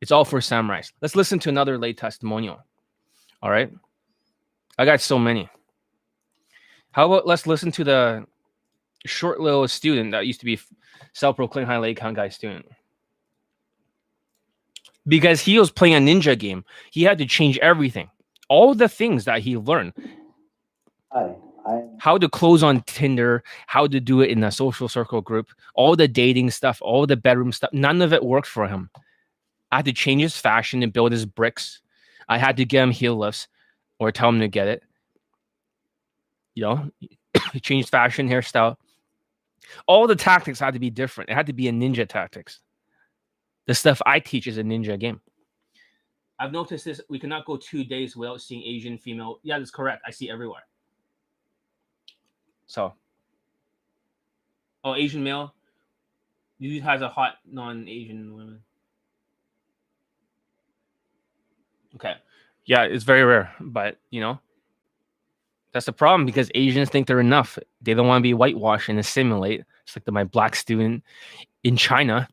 It's 0.00 0.10
all 0.10 0.24
for 0.24 0.40
samurais. 0.40 0.92
Let's 1.00 1.14
listen 1.14 1.38
to 1.40 1.50
another 1.50 1.78
late 1.78 1.98
testimonial. 1.98 2.58
All 3.42 3.50
right, 3.50 3.70
I 4.78 4.84
got 4.84 5.00
so 5.00 5.18
many. 5.18 5.48
How 6.92 7.06
about 7.06 7.26
let's 7.26 7.46
listen 7.46 7.72
to 7.72 7.84
the 7.84 8.26
short 9.04 9.40
little 9.40 9.66
student 9.68 10.12
that 10.12 10.26
used 10.26 10.40
to 10.40 10.46
be 10.46 10.58
self-proclaimed 11.12 11.68
high 11.68 11.78
lake 11.78 12.00
guy 12.00 12.28
student. 12.28 12.66
Because 15.06 15.40
he 15.40 15.58
was 15.58 15.70
playing 15.70 15.94
a 15.94 15.98
ninja 15.98 16.38
game 16.38 16.64
he 16.90 17.02
had 17.02 17.18
to 17.18 17.26
change 17.26 17.58
everything. 17.58 18.10
All 18.48 18.74
the 18.74 18.88
things 18.88 19.24
that 19.24 19.40
he 19.40 19.56
learned. 19.56 19.92
Hi, 21.10 21.34
how 21.98 22.18
to 22.18 22.28
close 22.28 22.62
on 22.62 22.80
tinder 22.82 23.44
how 23.66 23.86
to 23.86 24.00
do 24.00 24.20
it 24.20 24.30
in 24.30 24.42
a 24.42 24.50
social 24.50 24.88
circle 24.88 25.20
group 25.20 25.48
all 25.74 25.94
the 25.94 26.08
dating 26.08 26.50
stuff 26.50 26.78
all 26.82 27.06
the 27.06 27.16
bedroom 27.16 27.52
stuff 27.52 27.70
none 27.72 28.02
of 28.02 28.12
it 28.12 28.24
worked 28.24 28.48
for 28.48 28.66
him. 28.66 28.90
I 29.70 29.76
had 29.76 29.84
to 29.86 29.92
change 29.92 30.22
his 30.22 30.36
fashion 30.36 30.82
and 30.82 30.92
build 30.92 31.12
his 31.12 31.24
bricks. 31.24 31.80
I 32.28 32.38
had 32.38 32.56
to 32.58 32.64
get 32.64 32.82
him 32.82 32.90
heel 32.90 33.16
lifts 33.16 33.48
or 34.02 34.12
tell 34.12 34.28
him 34.28 34.40
to 34.40 34.48
get 34.48 34.68
it 34.68 34.82
you 36.54 36.62
know 36.62 36.90
he 37.52 37.60
changed 37.60 37.88
fashion 37.88 38.28
hairstyle 38.28 38.76
all 39.86 40.06
the 40.06 40.16
tactics 40.16 40.58
had 40.60 40.74
to 40.74 40.80
be 40.80 40.90
different. 40.90 41.30
It 41.30 41.34
had 41.34 41.46
to 41.46 41.52
be 41.52 41.68
a 41.68 41.72
ninja 41.72 42.08
tactics. 42.08 42.60
The 43.66 43.74
stuff 43.74 44.02
I 44.04 44.20
teach 44.20 44.46
is 44.46 44.58
a 44.58 44.62
ninja 44.62 44.98
game. 44.98 45.20
I've 46.38 46.52
noticed 46.52 46.84
this. 46.84 47.00
We 47.08 47.18
cannot 47.18 47.46
go 47.46 47.56
two 47.56 47.84
days 47.84 48.16
without 48.16 48.40
seeing 48.40 48.62
Asian 48.64 48.98
female. 48.98 49.38
Yeah, 49.42 49.58
that's 49.58 49.70
correct. 49.70 50.02
I 50.06 50.10
see 50.10 50.30
everywhere. 50.30 50.62
So, 52.66 52.94
oh, 54.82 54.94
Asian 54.94 55.22
male. 55.22 55.54
Usually 56.58 56.80
has 56.80 57.02
a 57.02 57.08
hot 57.08 57.34
non-Asian 57.44 58.32
woman. 58.32 58.60
Okay, 61.94 62.14
yeah, 62.64 62.84
it's 62.84 63.04
very 63.04 63.24
rare, 63.24 63.52
but 63.60 63.98
you 64.10 64.20
know, 64.20 64.40
that's 65.72 65.86
the 65.86 65.92
problem 65.92 66.26
because 66.26 66.50
Asians 66.54 66.90
think 66.90 67.06
they're 67.06 67.20
enough. 67.20 67.58
They 67.80 67.94
don't 67.94 68.06
want 68.06 68.20
to 68.20 68.28
be 68.28 68.34
whitewashed 68.34 68.88
and 68.88 68.98
assimilate. 68.98 69.62
It's 69.84 69.96
like 69.96 70.04
the, 70.04 70.12
my 70.12 70.24
black 70.24 70.54
student 70.54 71.02
in 71.64 71.76
China, 71.76 72.28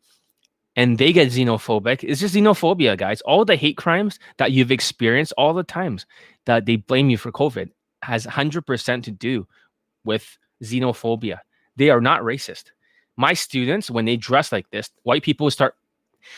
and 0.75 0.97
they 0.97 1.13
get 1.13 1.29
xenophobic. 1.29 2.03
It's 2.03 2.19
just 2.19 2.35
xenophobia, 2.35 2.97
guys. 2.97 3.21
All 3.21 3.45
the 3.45 3.55
hate 3.55 3.77
crimes 3.77 4.19
that 4.37 4.51
you've 4.51 4.71
experienced, 4.71 5.33
all 5.37 5.53
the 5.53 5.63
times 5.63 6.05
that 6.45 6.65
they 6.65 6.75
blame 6.75 7.09
you 7.09 7.17
for 7.17 7.31
COVID, 7.31 7.69
has 8.03 8.25
100% 8.25 9.03
to 9.03 9.11
do 9.11 9.47
with 10.03 10.37
xenophobia. 10.63 11.39
They 11.75 11.89
are 11.89 12.01
not 12.01 12.21
racist. 12.21 12.65
My 13.17 13.33
students, 13.33 13.89
when 13.89 14.05
they 14.05 14.15
dress 14.15 14.51
like 14.51 14.69
this, 14.69 14.89
white 15.03 15.23
people 15.23 15.49
start 15.51 15.75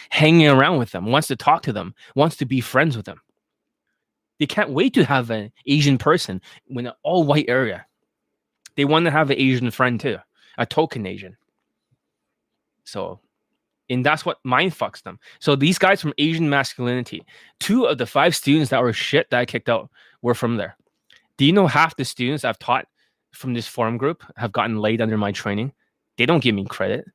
hanging 0.09 0.47
around 0.47 0.77
with 0.77 0.91
them, 0.91 1.05
wants 1.07 1.27
to 1.27 1.35
talk 1.35 1.63
to 1.63 1.73
them, 1.73 1.93
wants 2.15 2.35
to 2.37 2.45
be 2.45 2.61
friends 2.61 2.95
with 2.95 3.05
them. 3.05 3.21
They 4.41 4.47
can't 4.47 4.71
wait 4.71 4.95
to 4.95 5.05
have 5.05 5.29
an 5.29 5.51
Asian 5.67 5.99
person 5.99 6.41
in 6.67 6.87
an 6.87 6.93
all 7.03 7.23
white 7.23 7.45
area. 7.47 7.85
They 8.75 8.85
want 8.85 9.05
to 9.05 9.11
have 9.11 9.29
an 9.29 9.37
Asian 9.37 9.69
friend 9.69 9.99
too, 9.99 10.17
a 10.57 10.65
token 10.65 11.05
Asian. 11.05 11.37
So, 12.83 13.19
and 13.87 14.03
that's 14.03 14.25
what 14.25 14.39
mind 14.43 14.71
fucks 14.71 15.03
them. 15.03 15.19
So 15.37 15.55
these 15.55 15.77
guys 15.77 16.01
from 16.01 16.15
Asian 16.17 16.49
masculinity, 16.49 17.23
two 17.59 17.85
of 17.85 17.99
the 17.99 18.07
five 18.07 18.35
students 18.35 18.71
that 18.71 18.81
were 18.81 18.93
shit 18.93 19.29
that 19.29 19.39
I 19.39 19.45
kicked 19.45 19.69
out 19.69 19.91
were 20.23 20.33
from 20.33 20.57
there. 20.57 20.75
Do 21.37 21.45
you 21.45 21.53
know 21.53 21.67
half 21.67 21.95
the 21.95 22.03
students 22.03 22.43
I've 22.43 22.57
taught 22.57 22.87
from 23.33 23.53
this 23.53 23.67
forum 23.67 23.99
group 23.99 24.23
have 24.37 24.51
gotten 24.51 24.79
laid 24.79 25.01
under 25.01 25.19
my 25.19 25.31
training? 25.31 25.71
They 26.17 26.25
don't 26.25 26.43
give 26.43 26.55
me 26.55 26.65
credit. 26.65 27.05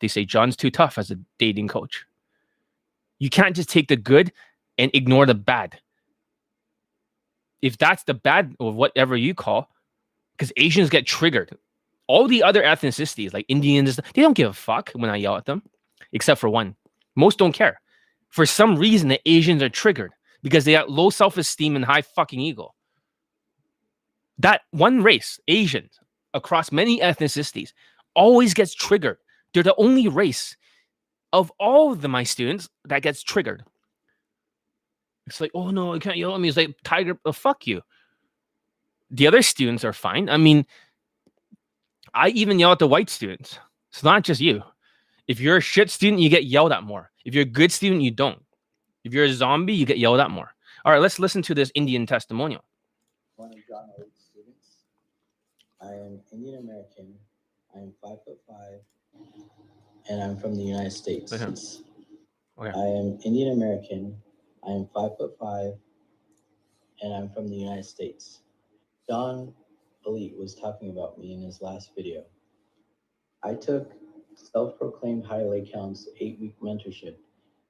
They 0.00 0.08
say 0.08 0.24
John's 0.24 0.56
too 0.56 0.70
tough 0.70 0.96
as 0.96 1.10
a 1.10 1.18
dating 1.36 1.68
coach. 1.68 2.06
You 3.18 3.28
can't 3.28 3.54
just 3.54 3.68
take 3.68 3.88
the 3.88 3.96
good 3.96 4.32
and 4.78 4.90
ignore 4.94 5.26
the 5.26 5.34
bad 5.34 5.78
if 7.62 7.78
that's 7.78 8.04
the 8.04 8.14
bad 8.14 8.54
or 8.58 8.72
whatever 8.72 9.16
you 9.16 9.34
call, 9.34 9.70
because 10.36 10.52
Asians 10.56 10.90
get 10.90 11.06
triggered. 11.06 11.56
All 12.06 12.26
the 12.26 12.42
other 12.42 12.62
ethnicities, 12.62 13.32
like 13.32 13.44
Indians, 13.48 13.96
they 14.14 14.22
don't 14.22 14.36
give 14.36 14.50
a 14.50 14.52
fuck 14.52 14.90
when 14.92 15.10
I 15.10 15.16
yell 15.16 15.36
at 15.36 15.46
them, 15.46 15.62
except 16.12 16.40
for 16.40 16.48
one. 16.48 16.74
Most 17.14 17.38
don't 17.38 17.52
care. 17.52 17.80
For 18.30 18.46
some 18.46 18.76
reason, 18.76 19.08
the 19.08 19.20
Asians 19.26 19.62
are 19.62 19.68
triggered 19.68 20.12
because 20.42 20.64
they 20.64 20.72
have 20.72 20.88
low 20.88 21.10
self 21.10 21.36
esteem 21.36 21.76
and 21.76 21.84
high 21.84 22.02
fucking 22.02 22.40
ego. 22.40 22.74
That 24.38 24.62
one 24.70 25.02
race, 25.02 25.38
Asians, 25.48 25.98
across 26.32 26.72
many 26.72 27.00
ethnicities, 27.00 27.72
always 28.14 28.54
gets 28.54 28.74
triggered. 28.74 29.18
They're 29.52 29.62
the 29.62 29.74
only 29.76 30.08
race 30.08 30.56
of 31.32 31.52
all 31.60 31.92
of 31.92 32.00
the, 32.00 32.08
my 32.08 32.22
students 32.22 32.68
that 32.86 33.02
gets 33.02 33.22
triggered. 33.22 33.64
It's 35.30 35.40
like, 35.40 35.52
oh 35.54 35.70
no, 35.70 35.94
I 35.94 35.98
can't 35.98 36.16
yell 36.16 36.34
at 36.34 36.40
me. 36.40 36.48
It's 36.48 36.56
like, 36.56 36.76
Tiger, 36.84 37.18
oh, 37.24 37.32
fuck 37.32 37.66
you. 37.66 37.80
The 39.10 39.26
other 39.26 39.42
students 39.42 39.84
are 39.84 39.92
fine. 39.92 40.28
I 40.28 40.36
mean, 40.36 40.66
I 42.14 42.28
even 42.30 42.58
yell 42.58 42.72
at 42.72 42.78
the 42.78 42.88
white 42.88 43.08
students. 43.08 43.58
It's 43.90 44.02
not 44.02 44.24
just 44.24 44.40
you. 44.40 44.62
If 45.26 45.40
you're 45.40 45.58
a 45.58 45.60
shit 45.60 45.90
student, 45.90 46.20
you 46.20 46.28
get 46.28 46.44
yelled 46.44 46.72
at 46.72 46.82
more. 46.82 47.10
If 47.24 47.34
you're 47.34 47.42
a 47.42 47.56
good 47.60 47.72
student, 47.72 48.02
you 48.02 48.10
don't. 48.10 48.42
If 49.04 49.14
you're 49.14 49.24
a 49.24 49.32
zombie, 49.32 49.72
you 49.72 49.86
get 49.86 49.98
yelled 49.98 50.20
at 50.20 50.30
more. 50.30 50.50
All 50.84 50.92
right, 50.92 51.00
let's 51.00 51.18
listen 51.18 51.42
to 51.42 51.54
this 51.54 51.70
Indian 51.74 52.06
testimonial. 52.06 52.64
one 53.36 53.50
of 53.50 53.58
John 53.68 53.88
students. 54.18 54.84
I 55.80 55.92
am 55.92 56.20
Indian 56.32 56.58
American. 56.60 57.14
I 57.74 57.78
am 57.80 57.92
five 58.02 58.18
foot 58.24 58.38
five, 58.48 58.80
and 60.08 60.22
I'm 60.22 60.36
from 60.36 60.56
the 60.56 60.62
United 60.62 60.92
States. 60.92 61.32
Okay. 61.32 61.44
I 62.58 62.86
am 62.98 63.18
Indian 63.24 63.52
American. 63.52 64.16
I 64.66 64.72
am 64.72 64.88
five 64.94 65.16
foot 65.16 65.36
five, 65.38 65.72
and 67.00 67.14
I'm 67.14 67.30
from 67.30 67.48
the 67.48 67.56
United 67.56 67.84
States. 67.84 68.42
John 69.08 69.54
Elite 70.06 70.36
was 70.36 70.54
talking 70.54 70.90
about 70.90 71.18
me 71.18 71.32
in 71.32 71.42
his 71.42 71.60
last 71.60 71.92
video. 71.96 72.24
I 73.42 73.54
took 73.54 73.92
self-proclaimed 74.34 75.24
high 75.24 75.42
leg 75.42 75.72
counts 75.72 76.08
eight-week 76.20 76.60
mentorship, 76.62 77.16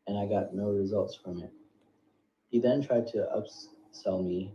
and 0.06 0.18
I 0.18 0.26
got 0.26 0.54
no 0.54 0.70
results 0.70 1.16
from 1.16 1.40
it. 1.40 1.52
He 2.48 2.58
then 2.58 2.82
tried 2.82 3.06
to 3.08 3.28
upsell 3.36 4.24
me 4.26 4.52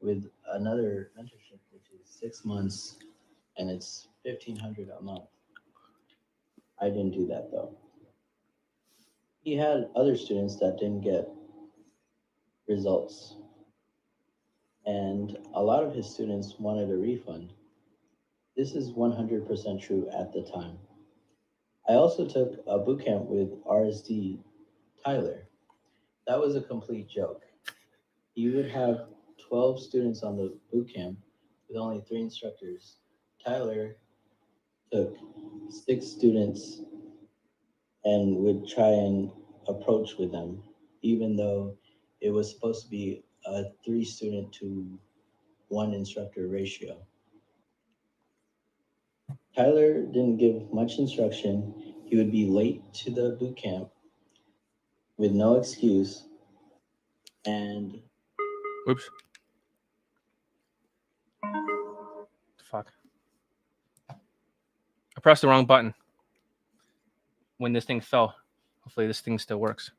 with 0.00 0.24
another 0.52 1.10
mentorship, 1.18 1.58
which 1.72 1.90
is 1.92 2.08
six 2.08 2.44
months, 2.44 2.96
and 3.58 3.70
it's 3.70 4.08
fifteen 4.22 4.56
hundred 4.56 4.88
a 4.96 5.02
month. 5.02 5.24
I 6.80 6.88
didn't 6.88 7.12
do 7.12 7.26
that 7.26 7.50
though. 7.50 7.76
He 9.40 9.56
had 9.56 9.88
other 9.96 10.16
students 10.16 10.56
that 10.56 10.78
didn't 10.78 11.02
get 11.02 11.28
results. 12.68 13.36
And 14.84 15.36
a 15.54 15.62
lot 15.62 15.84
of 15.84 15.94
his 15.94 16.08
students 16.08 16.54
wanted 16.58 16.90
a 16.90 16.96
refund. 16.96 17.52
This 18.56 18.72
is 18.72 18.92
100% 18.92 19.82
true 19.82 20.08
at 20.16 20.32
the 20.32 20.42
time. 20.42 20.78
I 21.88 21.94
also 21.94 22.26
took 22.26 22.64
a 22.66 22.78
boot 22.78 23.04
camp 23.04 23.26
with 23.26 23.62
RSD 23.64 24.38
Tyler. 25.04 25.48
That 26.26 26.40
was 26.40 26.56
a 26.56 26.60
complete 26.60 27.08
joke. 27.08 27.42
He 28.32 28.48
would 28.48 28.70
have 28.70 29.06
12 29.48 29.80
students 29.80 30.22
on 30.22 30.36
the 30.36 30.58
boot 30.72 30.92
camp 30.92 31.18
with 31.68 31.76
only 31.76 32.02
three 32.08 32.22
instructors. 32.22 32.96
Tyler 33.44 33.96
took 34.92 35.16
six 35.68 36.06
students 36.06 36.80
and 38.04 38.36
would 38.36 38.68
try 38.68 38.88
and 38.88 39.30
approach 39.68 40.16
with 40.18 40.32
them, 40.32 40.62
even 41.02 41.36
though 41.36 41.76
it 42.26 42.32
was 42.32 42.50
supposed 42.50 42.82
to 42.82 42.90
be 42.90 43.22
a 43.46 43.66
three 43.84 44.04
student 44.04 44.52
to 44.52 44.98
one 45.68 45.94
instructor 45.94 46.48
ratio. 46.48 46.98
Tyler 49.54 50.02
didn't 50.02 50.38
give 50.38 50.72
much 50.72 50.98
instruction. 50.98 51.94
He 52.04 52.16
would 52.16 52.32
be 52.32 52.46
late 52.46 52.82
to 52.94 53.12
the 53.12 53.36
boot 53.38 53.56
camp 53.56 53.90
with 55.16 55.30
no 55.30 55.54
excuse. 55.54 56.24
And 57.44 58.00
Oops. 58.90 59.08
Fuck. 62.64 62.92
I 64.10 65.20
pressed 65.22 65.42
the 65.42 65.48
wrong 65.48 65.64
button 65.64 65.94
when 67.58 67.72
this 67.72 67.84
thing 67.84 68.00
fell. 68.00 68.34
Hopefully, 68.80 69.06
this 69.06 69.20
thing 69.20 69.38
still 69.38 69.58
works. 69.58 69.92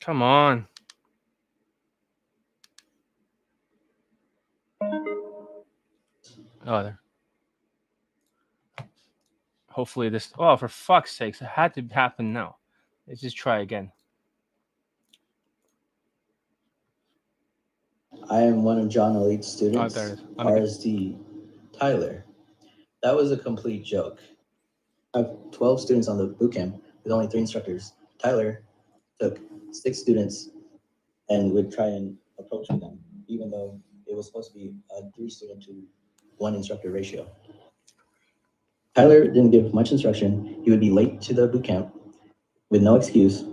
Come 0.00 0.22
on. 0.22 0.66
Oh, 6.66 6.82
there. 6.82 7.00
Hopefully, 9.68 10.08
this. 10.08 10.32
Oh, 10.38 10.56
for 10.56 10.68
fuck's 10.68 11.16
sakes, 11.16 11.40
it 11.40 11.46
had 11.46 11.74
to 11.74 11.82
happen 11.92 12.32
now. 12.32 12.56
Let's 13.06 13.20
just 13.20 13.36
try 13.36 13.60
again. 13.60 13.92
I 18.30 18.42
am 18.42 18.62
one 18.62 18.78
of 18.78 18.88
John 18.88 19.16
Elite's 19.16 19.48
oh, 19.48 19.56
students, 19.56 19.96
Oh, 19.96 20.02
is. 20.02 20.20
Let 20.36 20.46
RSD 20.46 21.18
Tyler. 21.78 22.24
That 23.02 23.14
was 23.14 23.32
a 23.32 23.36
complete 23.36 23.84
joke. 23.84 24.20
I 25.14 25.18
have 25.18 25.36
12 25.50 25.80
students 25.80 26.08
on 26.08 26.18
the 26.18 26.26
boot 26.26 26.52
camp 26.52 26.82
with 27.02 27.12
only 27.12 27.26
three 27.26 27.40
instructors. 27.40 27.94
Tyler 28.18 28.62
took 29.20 29.38
six 29.72 29.98
students 29.98 30.50
and 31.28 31.52
would 31.52 31.72
try 31.72 31.86
and 31.86 32.16
approach 32.38 32.68
them, 32.68 32.98
even 33.28 33.50
though 33.50 33.80
it 34.06 34.16
was 34.16 34.26
supposed 34.26 34.52
to 34.52 34.58
be 34.58 34.72
a 34.98 35.02
three 35.14 35.30
student 35.30 35.62
to 35.64 35.82
one 36.38 36.54
instructor 36.54 36.90
ratio. 36.90 37.26
Tyler 38.94 39.26
didn't 39.26 39.50
give 39.50 39.72
much 39.72 39.92
instruction. 39.92 40.60
He 40.64 40.70
would 40.70 40.80
be 40.80 40.90
late 40.90 41.20
to 41.22 41.34
the 41.34 41.46
boot 41.46 41.64
camp 41.64 41.94
with 42.70 42.82
no 42.82 42.96
excuse, 42.96 43.44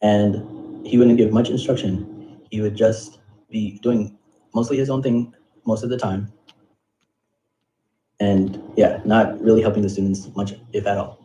and 0.00 0.86
he 0.86 0.96
wouldn't 0.96 1.18
give 1.18 1.32
much 1.32 1.50
instruction. 1.50 2.40
He 2.50 2.60
would 2.60 2.76
just 2.76 3.18
be 3.48 3.78
doing 3.82 4.16
mostly 4.54 4.76
his 4.76 4.90
own 4.90 5.02
thing 5.02 5.34
most 5.66 5.82
of 5.82 5.90
the 5.90 5.98
time. 5.98 6.32
And 8.20 8.62
yeah, 8.76 9.00
not 9.04 9.40
really 9.40 9.62
helping 9.62 9.82
the 9.82 9.88
students 9.88 10.28
much, 10.36 10.52
if 10.72 10.86
at 10.86 10.98
all. 10.98 11.18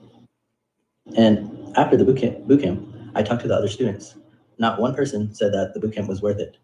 And 1.16 1.76
after 1.78 1.98
the 1.98 2.06
boot 2.06 2.18
camp, 2.18 2.48
boot 2.48 2.62
camp, 2.62 2.95
I 3.16 3.24
talked 3.24 3.42
to 3.44 3.48
the 3.48 3.56
other 3.56 3.70
students. 3.70 4.16
Not 4.58 4.80
one 4.80 4.94
person 4.94 5.34
said 5.34 5.54
that 5.54 5.74
the 5.74 5.80
boot 5.80 5.96
camp 5.96 6.10
was 6.10 6.22
worth 6.22 6.40
it. 6.40 6.58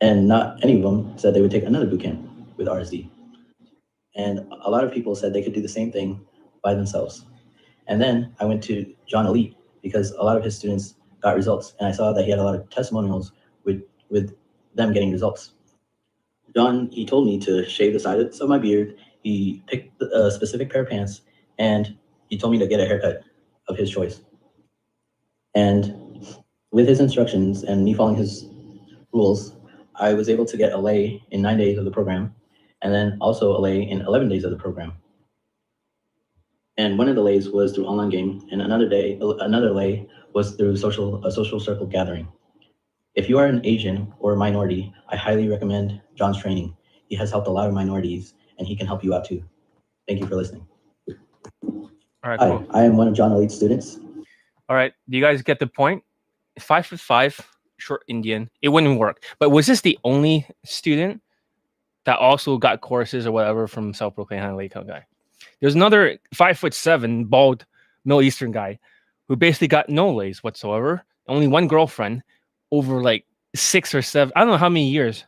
And 0.00 0.26
not 0.26 0.62
any 0.64 0.76
of 0.76 0.82
them 0.82 1.16
said 1.18 1.34
they 1.34 1.42
would 1.42 1.50
take 1.50 1.64
another 1.64 1.86
boot 1.86 2.00
camp 2.00 2.26
with 2.56 2.66
RSD. 2.66 3.10
And 4.16 4.40
a 4.64 4.70
lot 4.70 4.82
of 4.82 4.92
people 4.92 5.14
said 5.14 5.32
they 5.32 5.42
could 5.42 5.52
do 5.52 5.60
the 5.60 5.68
same 5.68 5.92
thing 5.92 6.20
by 6.64 6.74
themselves. 6.74 7.26
And 7.86 8.00
then 8.00 8.34
I 8.40 8.46
went 8.46 8.62
to 8.64 8.86
John 9.06 9.26
Elite 9.26 9.56
because 9.82 10.12
a 10.12 10.22
lot 10.22 10.38
of 10.38 10.44
his 10.44 10.56
students 10.56 10.94
got 11.20 11.36
results. 11.36 11.74
And 11.78 11.86
I 11.86 11.92
saw 11.92 12.12
that 12.12 12.24
he 12.24 12.30
had 12.30 12.38
a 12.38 12.44
lot 12.44 12.54
of 12.54 12.68
testimonials 12.70 13.32
with, 13.64 13.82
with 14.08 14.34
them 14.74 14.92
getting 14.92 15.12
results. 15.12 15.52
John, 16.54 16.88
he 16.92 17.04
told 17.04 17.26
me 17.26 17.38
to 17.40 17.68
shave 17.68 17.92
the 17.92 18.00
sides 18.00 18.40
of 18.40 18.48
my 18.48 18.58
beard. 18.58 18.96
He 19.22 19.62
picked 19.66 20.00
a 20.02 20.30
specific 20.30 20.72
pair 20.72 20.82
of 20.82 20.88
pants, 20.88 21.20
and 21.58 21.96
he 22.28 22.38
told 22.38 22.52
me 22.52 22.58
to 22.58 22.66
get 22.66 22.80
a 22.80 22.86
haircut 22.86 23.22
of 23.68 23.76
his 23.76 23.90
choice. 23.90 24.22
And 25.54 25.94
with 26.72 26.86
his 26.86 27.00
instructions 27.00 27.62
and 27.64 27.84
me 27.84 27.94
following 27.94 28.16
his 28.16 28.46
rules, 29.12 29.56
I 29.96 30.14
was 30.14 30.28
able 30.28 30.46
to 30.46 30.56
get 30.56 30.72
a 30.72 30.78
lay 30.78 31.22
in 31.30 31.42
nine 31.42 31.58
days 31.58 31.78
of 31.78 31.84
the 31.84 31.90
program, 31.90 32.34
and 32.82 32.94
then 32.94 33.18
also 33.20 33.56
a 33.56 33.60
lay 33.60 33.82
in 33.82 34.00
11 34.00 34.28
days 34.28 34.44
of 34.44 34.50
the 34.50 34.56
program. 34.56 34.92
And 36.76 36.96
one 36.96 37.08
of 37.08 37.16
the 37.16 37.22
lays 37.22 37.50
was 37.50 37.72
through 37.72 37.86
online 37.86 38.08
game, 38.08 38.46
and 38.50 38.62
another 38.62 38.88
day, 38.88 39.18
another 39.20 39.70
lay 39.70 40.08
was 40.32 40.54
through 40.54 40.76
social 40.76 41.24
a 41.26 41.30
social 41.30 41.60
circle 41.60 41.86
gathering. 41.86 42.28
If 43.14 43.28
you 43.28 43.38
are 43.38 43.46
an 43.46 43.60
Asian 43.64 44.12
or 44.20 44.32
a 44.32 44.36
minority, 44.36 44.94
I 45.08 45.16
highly 45.16 45.48
recommend 45.48 46.00
John's 46.14 46.40
training. 46.40 46.76
He 47.08 47.16
has 47.16 47.30
helped 47.30 47.48
a 47.48 47.50
lot 47.50 47.66
of 47.66 47.74
minorities, 47.74 48.34
and 48.58 48.66
he 48.66 48.76
can 48.76 48.86
help 48.86 49.02
you 49.04 49.12
out 49.14 49.24
too. 49.24 49.44
Thank 50.06 50.20
you 50.20 50.26
for 50.26 50.36
listening. 50.36 50.66
All 51.62 51.90
right, 52.24 52.38
Hi, 52.38 52.48
cool. 52.48 52.66
I 52.70 52.84
am 52.84 52.96
one 52.96 53.08
of 53.08 53.14
John 53.14 53.32
Elite's 53.32 53.54
students. 53.54 53.98
All 54.70 54.76
right. 54.76 54.92
Do 55.08 55.16
you 55.16 55.22
guys 55.22 55.42
get 55.42 55.58
the 55.58 55.66
point? 55.66 56.04
Five 56.60 56.86
foot 56.86 57.00
five, 57.00 57.38
short 57.78 58.04
Indian. 58.06 58.48
It 58.62 58.68
wouldn't 58.68 59.00
work. 59.00 59.24
But 59.40 59.50
was 59.50 59.66
this 59.66 59.80
the 59.80 59.98
only 60.04 60.46
student 60.64 61.20
that 62.04 62.18
also 62.18 62.56
got 62.56 62.80
courses 62.80 63.26
or 63.26 63.32
whatever 63.32 63.66
from 63.66 63.92
self-proclaimed 63.92 64.44
Hanalei 64.44 64.86
guy? 64.86 65.04
There's 65.60 65.74
another 65.74 66.18
five 66.32 66.56
foot 66.56 66.72
seven, 66.72 67.24
bald 67.24 67.66
Middle 68.04 68.22
Eastern 68.22 68.52
guy 68.52 68.78
who 69.26 69.34
basically 69.34 69.66
got 69.66 69.88
no 69.88 70.14
lays 70.14 70.44
whatsoever. 70.44 71.04
Only 71.26 71.48
one 71.48 71.66
girlfriend 71.66 72.22
over 72.70 73.02
like 73.02 73.24
six 73.56 73.92
or 73.92 74.02
seven. 74.02 74.32
I 74.36 74.40
don't 74.40 74.50
know 74.50 74.56
how 74.56 74.68
many 74.68 74.88
years. 74.88 75.24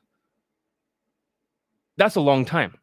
That's 1.97 2.15
a 2.15 2.21
long 2.21 2.45
time. 2.45 2.79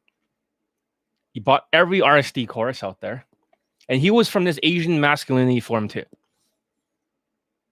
He 1.31 1.39
bought 1.39 1.67
every 1.71 2.01
RSD 2.01 2.49
course 2.49 2.83
out 2.83 2.99
there. 2.99 3.25
And 3.87 4.01
he 4.01 4.11
was 4.11 4.27
from 4.27 4.43
this 4.43 4.59
Asian 4.61 4.99
masculinity 4.99 5.61
form 5.61 5.87
too. 5.87 6.03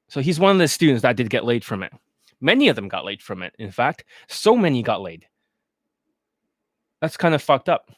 So 0.09 0.21
he's 0.21 0.39
one 0.39 0.51
of 0.51 0.59
the 0.59 0.67
students 0.67 1.01
that 1.01 1.15
did 1.15 1.29
get 1.29 1.45
laid 1.45 1.63
from 1.63 1.83
it. 1.83 1.91
Many 2.39 2.67
of 2.67 2.75
them 2.75 2.87
got 2.87 3.05
laid 3.05 3.21
from 3.21 3.41
it. 3.41 3.53
In 3.59 3.71
fact, 3.71 4.05
so 4.27 4.55
many 4.55 4.83
got 4.83 5.01
laid. 5.01 5.25
That's 7.01 7.17
kind 7.17 7.35
of 7.35 7.41
fucked 7.41 7.69
up. 7.69 7.91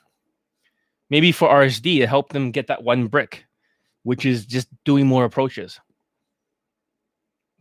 Maybe 1.10 1.32
for 1.32 1.49
RSD, 1.49 2.01
it 2.01 2.10
helped 2.10 2.34
them 2.34 2.51
get 2.51 2.68
that 2.68 2.84
one 2.84 3.07
brick, 3.07 3.45
which 4.03 4.26
is 4.26 4.45
just 4.45 4.68
doing 4.86 5.07
more 5.07 5.26
approaches, 5.26 5.80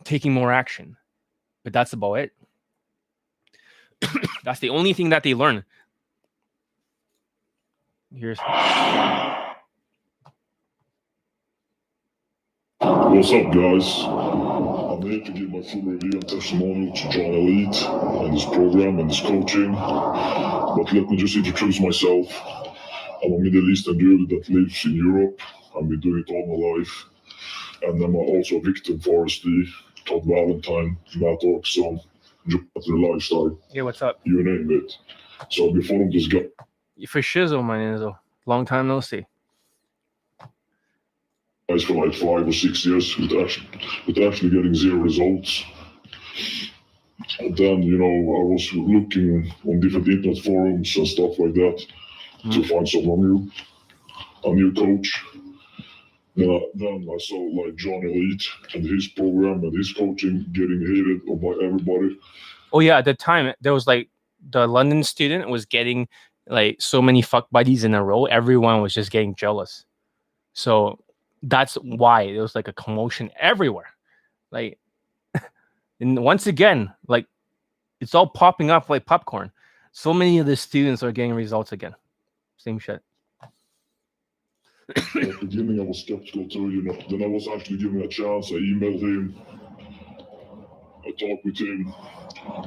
taking 0.05 0.33
more 0.33 0.53
action. 0.53 0.97
But 1.65 1.73
that's 1.73 1.93
about 1.93 2.15
it. 2.15 2.33
that's 4.45 4.61
the 4.61 4.71
only 4.71 4.93
thing 4.93 5.11
that 5.11 5.23
they 5.23 5.35
learn. 5.35 5.65
Here's 8.15 8.39
What's 12.89 13.31
up, 13.33 13.53
guys? 13.53 13.87
I'm 14.07 15.03
here 15.03 15.23
to 15.23 15.33
give 15.33 15.51
my 15.51 15.61
full 15.61 15.83
review 15.83 16.13
and 16.15 16.27
testimonial 16.27 16.95
to 16.95 17.09
John 17.11 17.35
Elite 17.35 17.83
and 17.83 18.33
his 18.33 18.47
program 18.47 18.99
and 18.99 19.11
his 19.11 19.21
coaching. 19.21 19.73
But 19.73 20.91
let 20.95 21.07
me 21.11 21.19
just 21.19 21.37
introduce 21.37 21.81
myself. 21.81 22.33
I'm 23.23 23.35
a 23.35 23.39
Middle 23.41 23.69
Eastern 23.69 23.99
dude 23.99 24.31
that 24.31 24.49
lives 24.49 24.87
in 24.87 24.95
Europe. 24.95 25.39
I've 25.77 25.87
been 25.87 26.01
doing 26.01 26.25
it 26.27 26.33
all 26.33 26.47
my 26.47 26.79
life. 26.79 27.05
And 27.83 28.03
I'm 28.03 28.17
also 28.17 28.57
a 28.57 28.63
victim 28.63 28.99
for 29.01 29.27
RSD, 29.27 29.69
Todd 30.07 30.25
Valentine, 30.25 30.97
Matt 31.17 31.45
Oxon, 31.45 32.01
Jonathan 32.47 33.03
Lifestyle, 33.03 33.59
yeah, 33.71 33.83
what's 33.83 34.01
up? 34.01 34.19
you 34.25 34.43
name 34.43 34.69
it. 34.71 34.97
So 35.51 35.71
before 35.75 36.09
this 36.11 36.27
guy 36.27 36.47
For 37.07 37.21
shizzle, 37.21 37.63
my 37.63 37.77
Nizzle. 37.77 38.17
Long 38.47 38.65
time 38.65 38.89
no 38.89 39.01
see. 39.01 39.27
Guys 41.69 41.85
for 41.85 42.07
like 42.07 42.15
five 42.15 42.49
or 42.49 42.53
six 42.53 42.85
years 42.87 43.17
with 43.19 43.33
actually, 43.33 43.69
with 44.07 44.19
actually 44.19 44.51
getting 44.51 44.75
zero 44.75 44.97
results. 44.97 45.65
And 47.41 47.57
then, 47.57 47.83
you 47.83 47.99
know, 47.99 48.07
I 48.07 48.45
was 48.45 48.73
looking 48.73 49.53
on 49.67 49.81
different 49.81 50.09
internet 50.09 50.43
forums 50.43 50.97
and 50.97 51.07
stuff 51.07 51.39
like 51.39 51.55
that 51.55 51.85
hmm. 52.43 52.51
to 52.51 52.65
find 52.65 52.89
someone 52.89 53.21
new, 53.21 53.51
a 54.45 54.55
new 54.55 54.73
coach. 54.73 55.25
I, 56.39 56.61
then 56.75 57.09
I 57.13 57.19
saw 57.19 57.37
like 57.37 57.75
John 57.75 58.05
Elite 58.05 58.45
and 58.73 58.87
his 58.87 59.09
program 59.09 59.65
and 59.65 59.77
his 59.77 59.93
coaching 59.93 60.47
getting 60.53 60.81
hated 60.81 61.41
by 61.41 61.65
everybody. 61.65 62.17
Oh 62.73 62.79
yeah, 62.81 62.99
at 62.99 63.05
the 63.05 63.15
time 63.15 63.53
there 63.61 63.75
was 63.75 63.89
like 63.89 64.09
the 64.51 64.69
London 64.69 65.03
student 65.03 65.51
was 65.51 65.67
getting 65.67 66.07
like 66.47 66.81
so 66.81 67.03
many 67.03 67.23
fuck 67.23 67.49
buddies 67.51 67.83
in 67.83 67.93
a 67.93 68.05
row. 68.05 68.27
Everyone 68.27 68.81
was 68.81 68.95
just 68.95 69.11
getting 69.11 69.35
jealous. 69.35 69.85
So 70.53 71.01
that's 71.43 71.75
why 71.75 72.33
there 72.33 72.43
was 72.43 72.55
like 72.55 72.69
a 72.69 72.73
commotion 72.73 73.31
everywhere. 73.39 73.91
Like 74.51 74.79
and 76.01 76.19
once 76.23 76.47
again, 76.47 76.93
like 77.07 77.27
it's 78.01 78.15
all 78.15 78.29
popping 78.29 78.71
up 78.71 78.89
like 78.89 79.07
popcorn. 79.07 79.51
So 79.93 80.15
many 80.15 80.39
of 80.39 80.47
the 80.47 80.57
students 80.57 81.03
are 81.03 81.13
getting 81.13 81.33
results 81.33 81.73
again. 81.73 81.95
Same 82.57 82.79
shit. 82.79 83.03
At 84.97 85.05
the 85.13 85.37
beginning, 85.41 85.81
I 85.81 85.85
was 85.85 86.01
skeptical 86.01 86.49
too, 86.49 86.71
you 86.71 86.83
know. 86.83 86.97
Then 87.11 87.23
I 87.23 87.27
was 87.27 87.47
actually 87.49 87.79
given 87.79 88.01
a 88.03 88.09
chance. 88.09 88.51
I 88.51 88.55
emailed 88.55 89.01
him. 89.01 89.35
I 91.05 91.11
talked 91.11 91.45
with 91.45 91.59
him. 91.59 91.93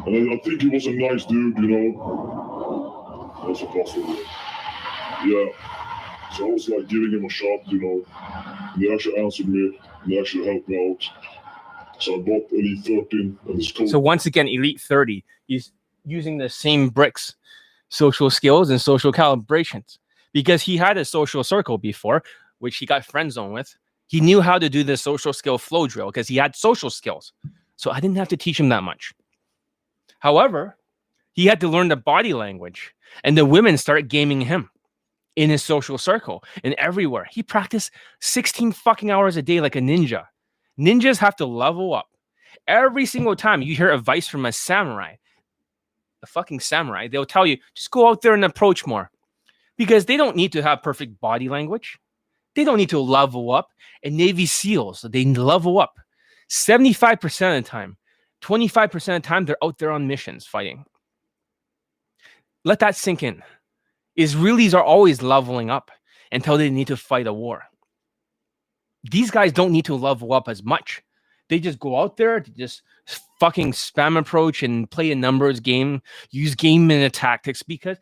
And 0.06 0.32
I, 0.32 0.36
I 0.36 0.40
think 0.40 0.62
he 0.62 0.68
was 0.68 0.86
a 0.86 0.92
nice 0.92 1.26
dude, 1.26 1.58
you 1.58 1.68
know. 1.68 2.02
Also 3.42 3.66
possible. 3.66 4.18
Yeah. 5.26 5.48
So 6.38 6.48
I 6.48 6.52
was 6.52 6.70
like 6.70 6.88
giving 6.88 7.12
him 7.12 7.26
a 7.26 7.30
shot, 7.30 7.68
you 7.68 7.82
know. 7.82 8.06
They 8.78 8.94
actually 8.94 9.18
answered 9.18 9.48
me. 9.48 9.78
They 10.08 10.20
actually 10.20 10.46
helped 10.46 10.70
me 10.70 10.90
out. 10.90 11.04
So 12.00 12.16
I 12.16 12.20
bought 12.20 12.48
Elite 12.52 12.84
30 12.86 13.18
and 13.20 13.38
this 13.60 13.72
code. 13.72 13.90
So 13.90 14.00
once 14.00 14.26
again, 14.26 14.48
Elite 14.48 14.80
30, 14.80 15.24
he's 15.48 15.72
using 16.06 16.38
the 16.38 16.50
same 16.50 16.90
bricks, 16.90 17.36
social 17.90 18.30
skills 18.30 18.70
and 18.70 18.82
social 18.82 19.12
calibrations, 19.12 20.00
because 20.32 20.62
he 20.64 20.78
had 20.78 20.98
a 20.98 21.06
social 21.06 21.44
circle 21.44 21.78
before, 21.78 22.24
which 22.60 22.78
he 22.78 22.86
got 22.86 23.06
friend 23.06 23.32
zone 23.32 23.52
with. 23.52 23.76
He 24.08 24.20
knew 24.20 24.42
how 24.42 24.58
to 24.58 24.70
do 24.70 24.84
the 24.84 24.98
social 24.98 25.34
skill 25.34 25.58
flow 25.58 25.88
drill 25.88 26.08
because 26.08 26.28
he 26.28 26.38
had 26.38 26.56
social 26.56 26.90
skills. 26.90 27.34
So 27.76 27.92
I 27.92 28.00
didn't 28.00 28.18
have 28.18 28.30
to 28.30 28.38
teach 28.38 28.60
him 28.60 28.70
that 28.70 28.84
much. 28.84 29.14
However, 30.20 30.78
he 31.34 31.46
had 31.46 31.60
to 31.62 31.68
learn 31.68 31.88
the 31.88 31.96
body 31.96 32.34
language, 32.34 32.94
and 33.24 33.38
the 33.38 33.46
women 33.46 33.78
started 33.78 34.08
gaming 34.08 34.42
him 34.42 34.70
in 35.36 35.50
his 35.50 35.64
social 35.64 35.98
circle 35.98 36.44
and 36.64 36.74
everywhere. 36.76 37.28
He 37.32 37.44
practiced 37.44 37.92
16 38.22 38.74
fucking 38.74 39.12
hours 39.12 39.38
a 39.38 39.42
day 39.42 39.62
like 39.62 39.76
a 39.76 39.80
ninja. 39.80 40.26
Ninjas 40.80 41.18
have 41.18 41.36
to 41.38 41.46
level 41.46 41.94
up. 41.94 42.08
Every 42.68 43.06
single 43.06 43.36
time 43.36 43.62
you 43.62 43.76
hear 43.76 43.92
advice 43.92 44.28
from 44.28 44.46
a 44.46 44.52
samurai, 44.52 45.16
a 46.22 46.28
fucking 46.28 46.60
samurai, 46.60 47.08
they'll 47.08 47.26
tell 47.26 47.46
you 47.46 47.58
just 47.76 47.92
go 47.92 48.10
out 48.10 48.22
there 48.22 48.34
and 48.34 48.46
approach 48.46 48.86
more 48.86 49.10
because 49.78 50.06
they 50.06 50.18
don't 50.18 50.36
need 50.36 50.52
to 50.52 50.62
have 50.62 50.84
perfect 50.84 51.20
body 51.20 51.50
language. 51.50 51.98
They 52.56 52.64
don't 52.64 52.78
need 52.78 52.90
to 52.90 53.00
level 53.00 53.52
up. 53.52 53.70
And 54.04 54.18
Navy 54.18 54.46
SEALs, 54.46 55.06
they 55.10 55.26
level 55.26 55.80
up 55.80 55.96
75% 56.50 57.58
of 57.58 57.64
the 57.64 57.70
time. 57.70 57.98
25% 58.44 58.96
of 58.96 59.04
the 59.06 59.20
time, 59.22 59.46
they're 59.46 59.64
out 59.64 59.78
there 59.78 59.92
on 59.92 60.08
missions 60.08 60.46
fighting. 60.46 60.86
Let 62.64 62.80
that 62.80 62.96
sink 62.96 63.24
in. 63.24 63.42
Israelis 64.18 64.74
are 64.74 64.84
always 64.84 65.22
leveling 65.22 65.70
up 65.70 65.92
until 66.32 66.58
they 66.58 66.70
need 66.70 66.88
to 66.88 66.98
fight 66.98 67.28
a 67.28 67.34
war. 67.34 67.64
These 69.10 69.32
guys 69.32 69.52
don't 69.52 69.72
need 69.72 69.86
to 69.86 69.96
level 69.96 70.34
up 70.34 70.48
as 70.48 70.64
much. 70.64 71.02
They 71.50 71.60
just 71.60 71.80
go 71.80 72.00
out 72.00 72.18
there 72.18 72.40
to 72.40 72.52
just 72.52 72.82
fucking 73.40 73.74
spam 73.74 74.18
approach 74.18 74.64
and 74.64 74.90
play 74.90 75.12
a 75.12 75.16
numbers 75.16 75.60
game, 75.60 76.02
use 76.30 76.56
game 76.56 76.88
minute 76.88 77.14
tactics 77.14 77.64
because 77.64 77.98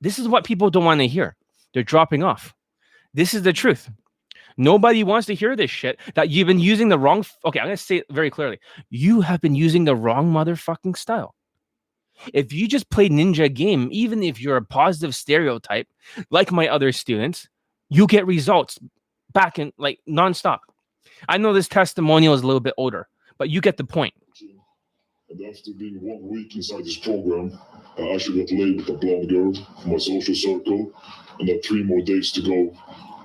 this 0.00 0.18
is 0.18 0.28
what 0.28 0.44
people 0.44 0.70
don't 0.70 0.84
want 0.84 1.00
to 1.00 1.08
hear. 1.08 1.36
They're 1.72 1.82
dropping 1.82 2.22
off. 2.22 2.54
This 3.14 3.34
is 3.34 3.42
the 3.42 3.52
truth. 3.52 3.90
Nobody 4.56 5.02
wants 5.02 5.26
to 5.26 5.34
hear 5.34 5.56
this 5.56 5.70
shit 5.70 5.98
that 6.14 6.30
you've 6.30 6.46
been 6.46 6.60
using 6.60 6.88
the 6.88 6.98
wrong. 6.98 7.24
Okay, 7.44 7.58
I'm 7.58 7.66
going 7.66 7.76
to 7.76 7.82
say 7.82 7.96
it 7.96 8.06
very 8.10 8.30
clearly. 8.30 8.60
You 8.90 9.20
have 9.22 9.40
been 9.40 9.54
using 9.54 9.84
the 9.84 9.96
wrong 9.96 10.32
motherfucking 10.32 10.96
style. 10.96 11.34
If 12.32 12.52
you 12.52 12.68
just 12.68 12.90
play 12.90 13.08
ninja 13.08 13.52
game, 13.52 13.88
even 13.90 14.22
if 14.22 14.40
you're 14.40 14.56
a 14.56 14.64
positive 14.64 15.14
stereotype, 15.14 15.88
like 16.30 16.52
my 16.52 16.68
other 16.68 16.92
students, 16.92 17.48
you 17.88 18.06
get 18.06 18.26
results 18.26 18.78
back 19.32 19.58
in 19.58 19.72
like 19.78 20.00
nonstop. 20.08 20.60
I 21.28 21.38
know 21.38 21.52
this 21.52 21.68
testimonial 21.68 22.34
is 22.34 22.42
a 22.42 22.46
little 22.46 22.60
bit 22.60 22.74
older, 22.76 23.08
but 23.38 23.50
you 23.50 23.60
get 23.60 23.76
the 23.76 23.84
point. 23.84 24.14
And 25.30 25.40
after 25.48 25.72
being 25.72 26.00
one 26.00 26.28
week 26.28 26.54
inside 26.54 26.84
this 26.84 26.96
program, 26.96 27.58
I 27.98 28.10
actually 28.12 28.44
got 28.44 28.52
laid 28.56 28.76
with 28.76 28.88
a 28.88 28.92
blonde 28.92 29.28
girl 29.28 29.54
from 29.82 29.92
my 29.92 29.98
social 29.98 30.34
circle, 30.34 30.92
and 31.40 31.48
had 31.48 31.64
three 31.64 31.82
more 31.82 32.00
days 32.00 32.30
to 32.32 32.42
go. 32.42 32.76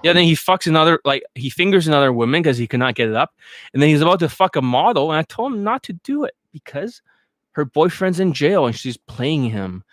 Yeah, 0.03 0.13
then 0.13 0.23
he 0.23 0.33
fucks 0.33 0.65
another, 0.65 0.99
like 1.03 1.23
he 1.35 1.49
fingers 1.49 1.87
another 1.87 2.13
woman 2.13 2.41
because 2.41 2.57
he 2.57 2.67
could 2.67 2.79
not 2.79 2.95
get 2.95 3.09
it 3.09 3.15
up, 3.15 3.35
and 3.73 3.81
then 3.81 3.89
he's 3.89 4.01
about 4.01 4.19
to 4.19 4.29
fuck 4.29 4.55
a 4.55 4.61
model, 4.61 5.11
and 5.11 5.19
I 5.19 5.23
told 5.23 5.53
him 5.53 5.63
not 5.63 5.83
to 5.83 5.93
do 5.93 6.23
it 6.23 6.33
because 6.51 7.01
her 7.53 7.65
boyfriend's 7.65 8.19
in 8.19 8.33
jail 8.33 8.65
and 8.65 8.75
she's 8.75 8.97
playing 8.97 9.43
him 9.43 9.83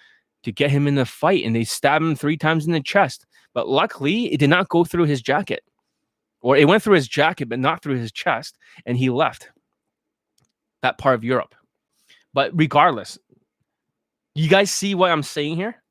to 0.42 0.52
get 0.52 0.70
him 0.70 0.86
in 0.86 0.94
the 0.94 1.04
fight, 1.04 1.44
and 1.44 1.56
they 1.56 1.64
stab 1.64 2.00
him 2.00 2.14
three 2.14 2.36
times 2.36 2.66
in 2.66 2.72
the 2.72 2.80
chest. 2.80 3.26
But 3.52 3.68
luckily, 3.68 4.32
it 4.32 4.38
did 4.38 4.50
not 4.50 4.68
go 4.68 4.84
through 4.84 5.06
his 5.06 5.20
jacket, 5.20 5.64
or 6.40 6.56
it 6.56 6.68
went 6.68 6.84
through 6.84 6.94
his 6.94 7.08
jacket, 7.08 7.48
but 7.48 7.58
not 7.58 7.82
through 7.82 7.96
his 7.96 8.12
chest, 8.12 8.56
and 8.84 8.96
he 8.96 9.10
left 9.10 9.50
that 10.82 10.98
part 10.98 11.16
of 11.16 11.24
Europe. 11.24 11.54
But 12.32 12.52
regardless, 12.54 13.18
you 14.36 14.48
guys 14.48 14.70
see 14.70 14.94
what 14.94 15.10
I'm 15.10 15.24
saying 15.24 15.56
here? 15.56 15.82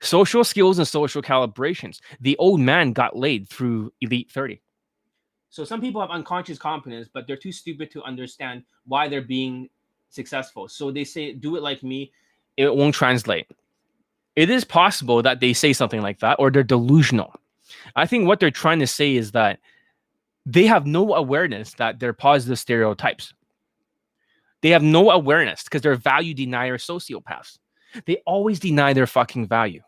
Social 0.00 0.44
skills 0.44 0.78
and 0.78 0.86
social 0.86 1.22
calibrations. 1.22 1.98
The 2.20 2.36
old 2.36 2.60
man 2.60 2.92
got 2.92 3.16
laid 3.16 3.48
through 3.48 3.92
Elite 4.00 4.30
30. 4.30 4.60
So 5.48 5.64
some 5.64 5.80
people 5.80 6.00
have 6.00 6.10
unconscious 6.10 6.58
competence, 6.58 7.08
but 7.12 7.26
they're 7.26 7.36
too 7.36 7.52
stupid 7.52 7.90
to 7.90 8.02
understand 8.04 8.62
why 8.84 9.08
they're 9.08 9.20
being 9.20 9.68
successful. 10.14 10.68
So 10.68 10.90
they 10.90 11.04
say, 11.04 11.32
do 11.32 11.56
it 11.56 11.62
like 11.62 11.82
me, 11.82 12.12
it 12.56 12.74
won't 12.74 12.94
translate. 12.94 13.46
It 14.36 14.50
is 14.50 14.64
possible 14.64 15.22
that 15.22 15.40
they 15.40 15.52
say 15.52 15.72
something 15.72 16.00
like 16.00 16.20
that 16.20 16.36
or 16.38 16.50
they're 16.50 16.62
delusional. 16.62 17.34
I 17.96 18.06
think 18.06 18.26
what 18.26 18.40
they're 18.40 18.50
trying 18.50 18.78
to 18.80 18.86
say 18.86 19.16
is 19.16 19.32
that 19.32 19.58
they 20.46 20.66
have 20.66 20.86
no 20.86 21.14
awareness 21.14 21.74
that 21.74 22.00
they're 22.00 22.12
positive 22.12 22.58
stereotypes. 22.58 23.34
They 24.62 24.70
have 24.70 24.82
no 24.82 25.10
awareness 25.10 25.64
because 25.64 25.82
they're 25.82 25.96
value 25.96 26.34
denier 26.34 26.78
sociopaths. 26.78 27.58
They 28.06 28.16
always 28.26 28.58
deny 28.60 28.92
their 28.92 29.06
fucking 29.06 29.48
value. 29.48 29.82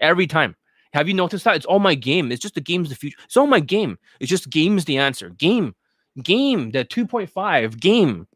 Every 0.00 0.26
time. 0.26 0.56
Have 0.94 1.06
you 1.06 1.14
noticed 1.14 1.44
that? 1.44 1.56
It's 1.56 1.66
all 1.66 1.80
my 1.80 1.94
game. 1.94 2.32
It's 2.32 2.40
just 2.40 2.54
the 2.54 2.62
game's 2.62 2.88
the 2.88 2.94
future. 2.94 3.18
It's 3.24 3.36
all 3.36 3.46
my 3.46 3.60
game. 3.60 3.98
It's 4.20 4.30
just 4.30 4.48
game's 4.48 4.86
the 4.86 4.96
answer. 4.96 5.30
Game. 5.30 5.74
Game. 6.22 6.70
The 6.70 6.84
2.5. 6.84 7.78
Game. 7.78 8.26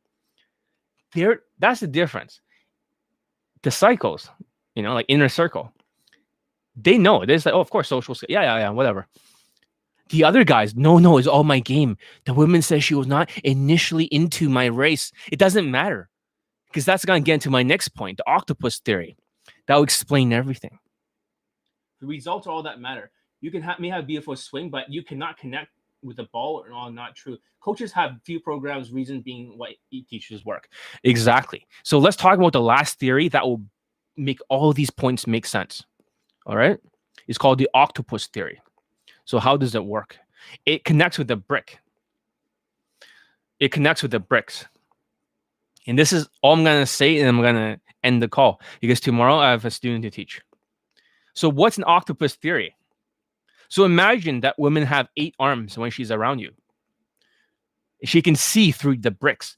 There, 1.14 1.42
that's 1.58 1.80
the 1.80 1.86
difference. 1.86 2.40
The 3.62 3.70
cycles, 3.70 4.30
you 4.74 4.82
know, 4.82 4.94
like 4.94 5.06
inner 5.08 5.28
circle. 5.28 5.72
They 6.74 6.98
know. 6.98 7.24
They 7.24 7.36
like, 7.36 7.46
oh, 7.48 7.60
of 7.60 7.70
course, 7.70 7.88
social. 7.88 8.16
Yeah, 8.28 8.42
yeah, 8.42 8.58
yeah, 8.58 8.70
whatever. 8.70 9.06
The 10.08 10.24
other 10.24 10.44
guys, 10.44 10.74
no, 10.74 10.98
no, 10.98 11.18
it's 11.18 11.28
all 11.28 11.44
my 11.44 11.60
game. 11.60 11.96
The 12.24 12.34
woman 12.34 12.62
says 12.62 12.84
she 12.84 12.94
was 12.94 13.06
not 13.06 13.30
initially 13.44 14.04
into 14.06 14.48
my 14.48 14.66
race. 14.66 15.12
It 15.30 15.38
doesn't 15.38 15.70
matter 15.70 16.08
because 16.66 16.84
that's 16.84 17.04
going 17.04 17.22
to 17.22 17.26
get 17.26 17.34
into 17.34 17.50
my 17.50 17.62
next 17.62 17.88
point 17.88 18.18
the 18.18 18.28
octopus 18.28 18.78
theory. 18.80 19.16
That 19.66 19.76
will 19.76 19.84
explain 19.84 20.32
everything. 20.32 20.78
The 22.00 22.06
results 22.06 22.46
are 22.46 22.50
all 22.50 22.62
that 22.64 22.80
matter. 22.80 23.10
You 23.40 23.50
can 23.50 23.62
have, 23.62 23.78
may 23.78 23.88
have 23.88 24.06
beautiful 24.06 24.36
swing, 24.36 24.70
but 24.70 24.90
you 24.90 25.02
cannot 25.02 25.38
connect 25.38 25.70
with 26.02 26.16
the 26.16 26.24
ball 26.24 26.64
all 26.72 26.90
not 26.90 27.14
true. 27.14 27.38
Coaches 27.60 27.92
have 27.92 28.20
few 28.24 28.40
programs, 28.40 28.92
reason 28.92 29.20
being 29.20 29.56
what 29.56 29.70
teachers 29.90 30.44
work. 30.44 30.68
Exactly. 31.04 31.66
So 31.82 31.98
let's 31.98 32.16
talk 32.16 32.38
about 32.38 32.52
the 32.52 32.60
last 32.60 32.98
theory 32.98 33.28
that 33.28 33.44
will 33.44 33.62
make 34.16 34.40
all 34.48 34.72
these 34.72 34.90
points 34.90 35.26
make 35.26 35.46
sense. 35.46 35.84
All 36.46 36.56
right. 36.56 36.78
It's 37.28 37.38
called 37.38 37.58
the 37.58 37.68
octopus 37.74 38.26
theory. 38.26 38.60
So 39.24 39.38
how 39.38 39.56
does 39.56 39.74
it 39.74 39.84
work? 39.84 40.18
It 40.66 40.84
connects 40.84 41.18
with 41.18 41.28
the 41.28 41.36
brick. 41.36 41.78
It 43.60 43.70
connects 43.70 44.02
with 44.02 44.10
the 44.10 44.18
bricks. 44.18 44.66
And 45.86 45.98
this 45.98 46.12
is 46.12 46.28
all 46.42 46.54
I'm 46.54 46.64
to 46.64 46.86
say, 46.86 47.18
and 47.18 47.28
I'm 47.28 47.42
to 47.54 47.80
end 48.02 48.22
the 48.22 48.28
call 48.28 48.60
because 48.80 49.00
tomorrow 49.00 49.36
I 49.36 49.50
have 49.50 49.64
a 49.64 49.70
student 49.70 50.02
to 50.02 50.10
teach. 50.10 50.40
So, 51.34 51.48
what's 51.48 51.78
an 51.78 51.84
octopus 51.86 52.34
theory? 52.34 52.74
So, 53.72 53.86
imagine 53.86 54.40
that 54.40 54.58
women 54.58 54.82
have 54.82 55.08
eight 55.16 55.34
arms 55.38 55.78
when 55.78 55.90
she's 55.90 56.10
around 56.10 56.40
you. 56.40 56.50
She 58.04 58.20
can 58.20 58.36
see 58.36 58.70
through 58.70 58.98
the 58.98 59.10
bricks. 59.10 59.56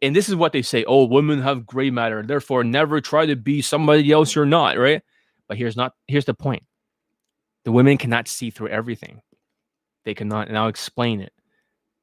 And 0.00 0.16
this 0.16 0.30
is 0.30 0.34
what 0.34 0.54
they 0.54 0.62
say 0.62 0.82
oh, 0.84 1.04
women 1.04 1.42
have 1.42 1.66
gray 1.66 1.90
matter, 1.90 2.22
therefore 2.22 2.64
never 2.64 3.02
try 3.02 3.26
to 3.26 3.36
be 3.36 3.60
somebody 3.60 4.10
else 4.10 4.34
you're 4.34 4.46
not, 4.46 4.78
right? 4.78 5.02
But 5.46 5.58
here's 5.58 5.76
not 5.76 5.92
here's 6.06 6.24
the 6.24 6.32
point. 6.32 6.62
The 7.64 7.72
women 7.72 7.98
cannot 7.98 8.28
see 8.28 8.48
through 8.48 8.68
everything. 8.68 9.20
They 10.06 10.14
cannot, 10.14 10.48
and 10.48 10.56
I'll 10.56 10.68
explain 10.68 11.20
it. 11.20 11.34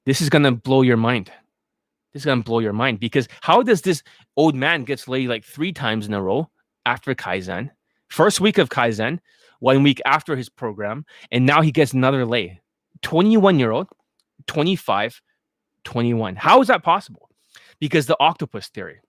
This 0.05 0.21
is 0.21 0.29
gonna 0.29 0.51
blow 0.51 0.83
your 0.83 0.95
mind. 0.95 1.31
This 2.13 2.21
is 2.21 2.25
gonna 2.27 2.43
blow 2.43 2.59
your 2.59 2.71
mind 2.71 2.99
because 2.99 3.27
how 3.41 3.63
does 3.63 3.81
this 3.81 4.03
old 4.37 4.53
man 4.53 4.83
gets 4.83 5.07
laid 5.07 5.27
like 5.27 5.43
three 5.43 5.73
times 5.73 6.05
in 6.05 6.13
a 6.13 6.21
row 6.21 6.51
after 6.85 7.15
Kaizen? 7.15 7.71
First 8.09 8.41
week 8.41 8.59
of 8.59 8.69
Kaizen, 8.69 9.17
one 9.61 9.83
week 9.83 10.01
after 10.05 10.35
his 10.35 10.49
program, 10.49 11.05
and 11.31 11.45
now 11.45 11.61
he 11.61 11.71
gets 11.71 11.93
another 11.93 12.25
lay. 12.25 12.59
21 13.03 13.59
year 13.59 13.71
old, 13.71 13.87
25, 14.47 15.21
21. 15.85 16.35
How 16.35 16.61
is 16.61 16.67
that 16.67 16.83
possible? 16.83 17.29
Because 17.79 18.07
the 18.07 18.17
octopus 18.19 18.67
theory. 18.67 18.99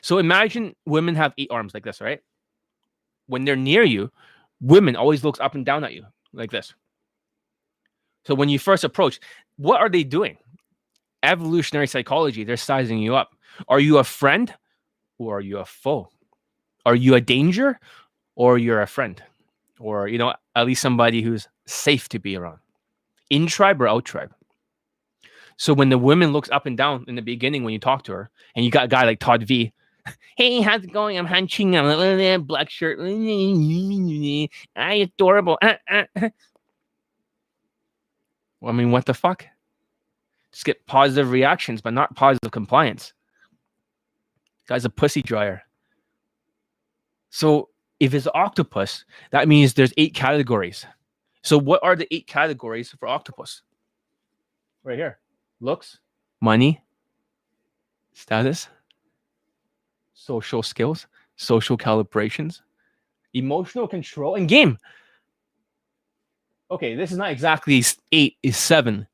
So 0.00 0.18
imagine 0.18 0.74
women 0.86 1.14
have 1.16 1.34
eight 1.36 1.50
arms 1.50 1.74
like 1.74 1.84
this, 1.84 2.00
right? 2.00 2.20
When 3.26 3.44
they're 3.44 3.56
near 3.56 3.82
you, 3.82 4.10
women 4.60 4.96
always 4.96 5.24
looks 5.24 5.40
up 5.40 5.54
and 5.54 5.66
down 5.66 5.84
at 5.84 5.92
you 5.92 6.04
like 6.32 6.50
this. 6.50 6.74
So 8.24 8.34
when 8.34 8.48
you 8.48 8.58
first 8.58 8.84
approach, 8.84 9.20
what 9.56 9.80
are 9.80 9.88
they 9.88 10.04
doing? 10.04 10.38
Evolutionary 11.24 11.88
psychology, 11.88 12.44
they're 12.44 12.56
sizing 12.56 12.98
you 12.98 13.16
up. 13.16 13.34
Are 13.68 13.80
you 13.80 13.98
a 13.98 14.04
friend 14.04 14.52
or 15.18 15.38
are 15.38 15.40
you 15.40 15.58
a 15.58 15.64
foe? 15.64 16.08
Are 16.86 16.94
you 16.94 17.14
a 17.14 17.20
danger 17.20 17.78
or 18.36 18.58
you're 18.58 18.80
a 18.80 18.86
friend? 18.86 19.22
Or, 19.82 20.06
you 20.06 20.16
know, 20.16 20.32
at 20.54 20.66
least 20.66 20.80
somebody 20.80 21.22
who's 21.22 21.48
safe 21.66 22.08
to 22.10 22.20
be 22.20 22.36
around. 22.36 22.58
In 23.30 23.46
tribe 23.46 23.82
or 23.82 23.88
out 23.88 24.04
tribe. 24.04 24.32
So 25.56 25.74
when 25.74 25.88
the 25.88 25.98
woman 25.98 26.32
looks 26.32 26.48
up 26.50 26.66
and 26.66 26.76
down 26.76 27.04
in 27.08 27.16
the 27.16 27.22
beginning 27.22 27.64
when 27.64 27.72
you 27.72 27.78
talk 27.78 28.04
to 28.04 28.12
her, 28.12 28.30
and 28.54 28.64
you 28.64 28.70
got 28.70 28.84
a 28.84 28.88
guy 28.88 29.04
like 29.04 29.18
Todd 29.18 29.42
V, 29.42 29.72
hey, 30.36 30.60
how's 30.60 30.84
it 30.84 30.92
going? 30.92 31.18
I'm 31.18 31.26
hunching. 31.26 31.76
I'm 31.76 31.86
a 31.86 32.38
black 32.38 32.70
shirt. 32.70 32.98
I 34.76 34.94
adorable. 34.94 35.58
Well, 38.60 38.72
I 38.72 38.76
mean, 38.76 38.92
what 38.92 39.06
the 39.06 39.14
fuck? 39.14 39.44
Just 40.52 40.64
get 40.64 40.86
positive 40.86 41.32
reactions, 41.32 41.80
but 41.80 41.92
not 41.92 42.14
positive 42.14 42.52
compliance. 42.52 43.12
Guy's 44.68 44.84
a 44.84 44.90
pussy 44.90 45.20
dryer. 45.20 45.62
So 47.30 47.70
if 48.02 48.14
it's 48.14 48.26
octopus, 48.34 49.04
that 49.30 49.46
means 49.46 49.74
there's 49.74 49.94
eight 49.96 50.12
categories. 50.12 50.84
So 51.42 51.56
what 51.56 51.78
are 51.84 51.94
the 51.94 52.12
eight 52.12 52.26
categories 52.26 52.90
for 52.90 53.06
octopus? 53.06 53.62
Right 54.82 54.98
here. 54.98 55.20
Looks, 55.60 56.00
money, 56.40 56.82
status, 58.12 58.66
social 60.14 60.64
skills, 60.64 61.06
social 61.36 61.78
calibrations, 61.78 62.62
emotional 63.34 63.86
control, 63.86 64.34
and 64.34 64.48
game. 64.48 64.78
Okay, 66.72 66.96
this 66.96 67.12
is 67.12 67.18
not 67.18 67.30
exactly 67.30 67.84
eight, 68.10 68.36
is 68.42 68.56
seven. 68.56 69.06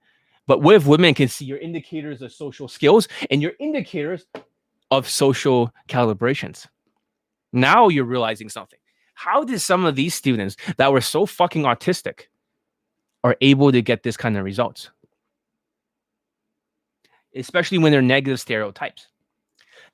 But 0.47 0.63
with 0.63 0.87
women 0.87 1.13
can 1.13 1.29
see 1.29 1.45
your 1.45 1.59
indicators 1.59 2.23
of 2.23 2.33
social 2.33 2.69
skills 2.69 3.07
and 3.31 3.43
your 3.43 3.53
indicators 3.61 4.25
of 4.91 5.07
social 5.07 5.71
calibrations. 5.91 6.67
Now 7.53 7.89
you're 7.89 8.05
realizing 8.05 8.49
something. 8.49 8.79
How 9.15 9.43
did 9.45 9.61
some 9.61 9.85
of 9.85 9.97
these 9.97 10.15
students 10.15 10.57
that 10.77 10.93
were 10.93 11.01
so 11.01 11.27
fucking 11.27 11.65
autistic 11.65 12.27
are 13.25 13.37
able 13.41 13.73
to 13.73 13.83
get 13.83 14.03
this 14.03 14.17
kind 14.17 14.37
of 14.37 14.45
results? 14.45 14.91
Especially 17.35 17.79
when 17.79 17.93
they're 17.93 18.03
negative 18.03 18.41
stereotypes. 18.41 19.09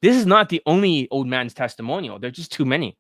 This 0.03 0.17
is 0.17 0.27
not 0.27 0.49
the 0.49 0.63
only 0.67 1.09
old 1.11 1.27
man's 1.27 1.55
testimonial. 1.55 2.19
There's 2.19 2.37
just 2.37 2.53
too 2.53 2.65
many. 2.65 2.99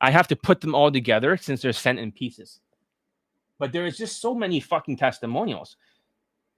I 0.00 0.10
have 0.10 0.28
to 0.28 0.36
put 0.36 0.60
them 0.60 0.74
all 0.74 0.90
together 0.90 1.36
since 1.36 1.60
they're 1.60 1.72
sent 1.72 1.98
in 1.98 2.12
pieces. 2.12 2.60
But 3.58 3.72
there 3.72 3.86
is 3.86 3.98
just 3.98 4.20
so 4.20 4.34
many 4.34 4.60
fucking 4.60 4.96
testimonials. 4.96 5.76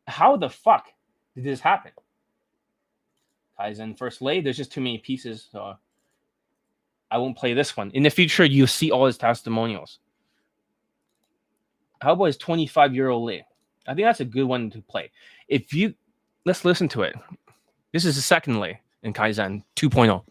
How 0.06 0.36
the 0.36 0.50
fuck 0.50 0.86
did 1.34 1.44
this 1.44 1.60
happen? 1.60 1.92
Kaizen 3.58 3.96
first 3.96 4.22
lay. 4.22 4.40
There's 4.40 4.56
just 4.56 4.72
too 4.72 4.80
many 4.80 4.98
pieces. 4.98 5.48
So 5.50 5.74
I 7.10 7.18
won't 7.18 7.36
play 7.36 7.54
this 7.54 7.76
one. 7.76 7.90
In 7.90 8.02
the 8.02 8.10
future, 8.10 8.44
you 8.44 8.66
see 8.66 8.90
all 8.90 9.06
his 9.06 9.18
testimonials. 9.18 9.98
How 12.00 12.12
about 12.12 12.24
his 12.26 12.36
25 12.36 12.94
year 12.94 13.08
old 13.08 13.24
Lee? 13.24 13.42
I 13.86 13.94
think 13.94 14.06
that's 14.06 14.20
a 14.20 14.24
good 14.24 14.44
one 14.44 14.70
to 14.70 14.80
play. 14.82 15.10
If 15.48 15.74
you 15.74 15.94
let's 16.44 16.64
listen 16.64 16.88
to 16.88 17.02
it. 17.02 17.14
This 17.92 18.04
is 18.04 18.16
the 18.16 18.22
second 18.22 18.60
lay 18.60 18.80
in 19.02 19.12
Kaizen 19.12 19.64
2.0. 19.76 20.22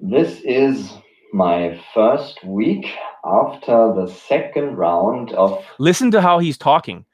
This 0.00 0.40
is 0.44 0.92
my 1.32 1.82
first 1.94 2.44
week 2.44 2.86
after 3.24 3.92
the 3.94 4.06
second 4.06 4.76
round 4.76 5.32
of. 5.32 5.64
Listen 5.78 6.10
to 6.10 6.20
how 6.20 6.38
he's 6.38 6.58
talking. 6.58 7.04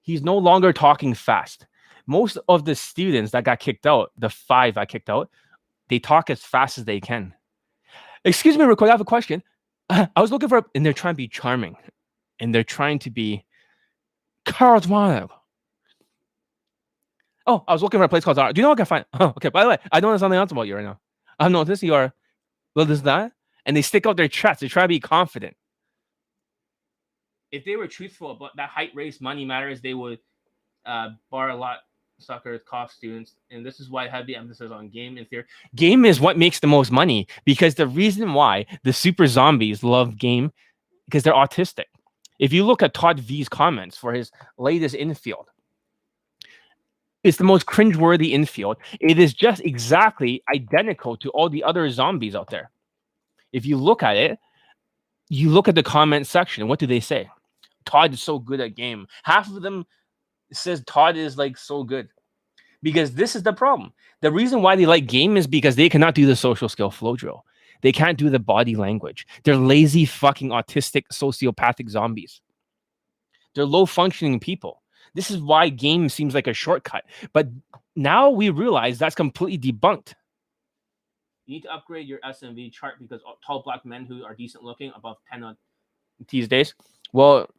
He's 0.00 0.22
no 0.22 0.38
longer 0.38 0.72
talking 0.72 1.14
fast 1.14 1.66
most 2.06 2.38
of 2.48 2.64
the 2.64 2.74
students 2.74 3.32
that 3.32 3.44
got 3.44 3.60
kicked 3.60 3.86
out, 3.86 4.12
the 4.16 4.28
five 4.28 4.76
I 4.76 4.86
kicked 4.86 5.10
out, 5.10 5.30
they 5.88 5.98
talk 5.98 6.30
as 6.30 6.42
fast 6.42 6.78
as 6.78 6.84
they 6.84 7.00
can. 7.00 7.34
Excuse 8.24 8.56
me, 8.56 8.64
real 8.64 8.76
quick, 8.76 8.88
I 8.88 8.92
have 8.92 9.00
a 9.00 9.04
question. 9.04 9.42
I 9.90 10.08
was 10.16 10.30
looking 10.30 10.48
for, 10.48 10.64
and 10.74 10.84
they're 10.86 10.92
trying 10.92 11.14
to 11.14 11.18
be 11.18 11.28
charming, 11.28 11.76
and 12.40 12.54
they're 12.54 12.64
trying 12.64 12.98
to 13.00 13.10
be 13.10 13.44
charismatic. 14.46 15.28
Oh, 17.46 17.64
I 17.66 17.72
was 17.72 17.82
looking 17.82 17.98
for 17.98 18.04
a 18.04 18.08
place 18.08 18.24
called 18.24 18.36
Zara. 18.36 18.52
Do 18.52 18.60
you 18.60 18.62
know 18.62 18.68
what 18.68 18.78
I 18.78 18.84
can 18.84 18.86
find? 18.86 19.04
Oh, 19.18 19.26
okay. 19.36 19.48
By 19.48 19.64
the 19.64 19.70
way, 19.70 19.78
I 19.90 20.00
don't 20.00 20.12
know 20.12 20.18
something 20.18 20.38
else 20.38 20.52
about 20.52 20.62
you 20.62 20.76
right 20.76 20.84
now. 20.84 21.00
I've 21.38 21.50
noticed 21.50 21.82
you 21.82 21.94
are, 21.94 22.12
well, 22.76 22.86
this 22.86 23.00
that, 23.00 23.32
and 23.66 23.76
they 23.76 23.82
stick 23.82 24.06
out 24.06 24.16
their 24.16 24.28
chest. 24.28 24.60
They 24.60 24.68
try 24.68 24.82
to 24.82 24.88
be 24.88 25.00
confident. 25.00 25.56
If 27.50 27.64
they 27.64 27.76
were 27.76 27.88
truthful 27.88 28.30
about 28.30 28.56
that 28.56 28.70
height, 28.70 28.92
race, 28.94 29.20
money 29.20 29.44
matters, 29.44 29.80
they 29.80 29.92
would 29.92 30.20
uh, 30.86 31.10
bar 31.30 31.50
a 31.50 31.56
lot 31.56 31.78
soccer 32.22 32.58
cost 32.58 32.96
students, 32.96 33.34
and 33.50 33.64
this 33.64 33.80
is 33.80 33.90
why 33.90 34.04
I 34.04 34.08
have 34.08 34.26
the 34.26 34.36
emphasis 34.36 34.70
on 34.70 34.88
game 34.88 35.18
in 35.18 35.24
theory. 35.26 35.44
Game 35.74 36.04
is 36.04 36.20
what 36.20 36.38
makes 36.38 36.60
the 36.60 36.66
most 36.66 36.90
money 36.90 37.26
because 37.44 37.74
the 37.74 37.86
reason 37.86 38.34
why 38.34 38.66
the 38.84 38.92
super 38.92 39.26
zombies 39.26 39.82
love 39.82 40.18
game 40.18 40.52
because 41.06 41.22
they're 41.22 41.32
autistic. 41.32 41.84
If 42.38 42.52
you 42.52 42.64
look 42.64 42.82
at 42.82 42.94
Todd 42.94 43.20
V's 43.20 43.48
comments 43.48 43.96
for 43.96 44.12
his 44.12 44.30
latest 44.58 44.94
infield, 44.94 45.48
it's 47.22 47.38
the 47.38 47.44
most 47.44 47.66
cringeworthy 47.66 48.32
infield. 48.32 48.78
It 49.00 49.18
is 49.18 49.32
just 49.32 49.62
exactly 49.64 50.42
identical 50.52 51.16
to 51.18 51.30
all 51.30 51.48
the 51.48 51.62
other 51.62 51.88
zombies 51.90 52.34
out 52.34 52.50
there. 52.50 52.70
If 53.52 53.64
you 53.66 53.76
look 53.76 54.02
at 54.02 54.16
it, 54.16 54.38
you 55.28 55.50
look 55.50 55.68
at 55.68 55.74
the 55.74 55.82
comment 55.82 56.26
section. 56.26 56.66
What 56.66 56.78
do 56.78 56.86
they 56.86 57.00
say? 57.00 57.30
Todd 57.84 58.12
is 58.12 58.22
so 58.22 58.38
good 58.38 58.60
at 58.60 58.74
game. 58.74 59.06
Half 59.22 59.48
of 59.50 59.62
them 59.62 59.86
says 60.56 60.82
Todd 60.86 61.16
is 61.16 61.36
like 61.36 61.56
so 61.56 61.82
good 61.82 62.08
because 62.82 63.14
this 63.14 63.36
is 63.36 63.42
the 63.42 63.52
problem. 63.52 63.92
The 64.20 64.32
reason 64.32 64.62
why 64.62 64.76
they 64.76 64.86
like 64.86 65.06
game 65.06 65.36
is 65.36 65.46
because 65.46 65.76
they 65.76 65.88
cannot 65.88 66.14
do 66.14 66.26
the 66.26 66.36
social 66.36 66.68
skill 66.68 66.90
flow 66.90 67.16
drill. 67.16 67.44
They 67.82 67.92
can't 67.92 68.18
do 68.18 68.30
the 68.30 68.38
body 68.38 68.76
language. 68.76 69.26
They're 69.42 69.56
lazy, 69.56 70.04
fucking 70.04 70.50
autistic, 70.50 71.04
sociopathic 71.12 71.90
zombies. 71.90 72.40
They're 73.54 73.64
low 73.64 73.86
functioning 73.86 74.40
people. 74.40 74.82
This 75.14 75.30
is 75.30 75.40
why 75.40 75.68
game 75.68 76.08
seems 76.08 76.34
like 76.34 76.46
a 76.46 76.54
shortcut. 76.54 77.04
But 77.32 77.48
now 77.96 78.30
we 78.30 78.50
realize 78.50 78.98
that's 78.98 79.14
completely 79.14 79.72
debunked. 79.72 80.14
You 81.46 81.56
need 81.56 81.62
to 81.62 81.74
upgrade 81.74 82.06
your 82.06 82.20
SMV 82.20 82.72
chart 82.72 82.94
because 83.00 83.20
tall 83.44 83.62
black 83.62 83.84
men 83.84 84.06
who 84.06 84.24
are 84.24 84.34
decent 84.34 84.64
looking 84.64 84.92
above 84.96 85.16
10 85.30 85.42
on 85.42 85.56
these 86.28 86.48
days. 86.48 86.74
Well, 87.12 87.50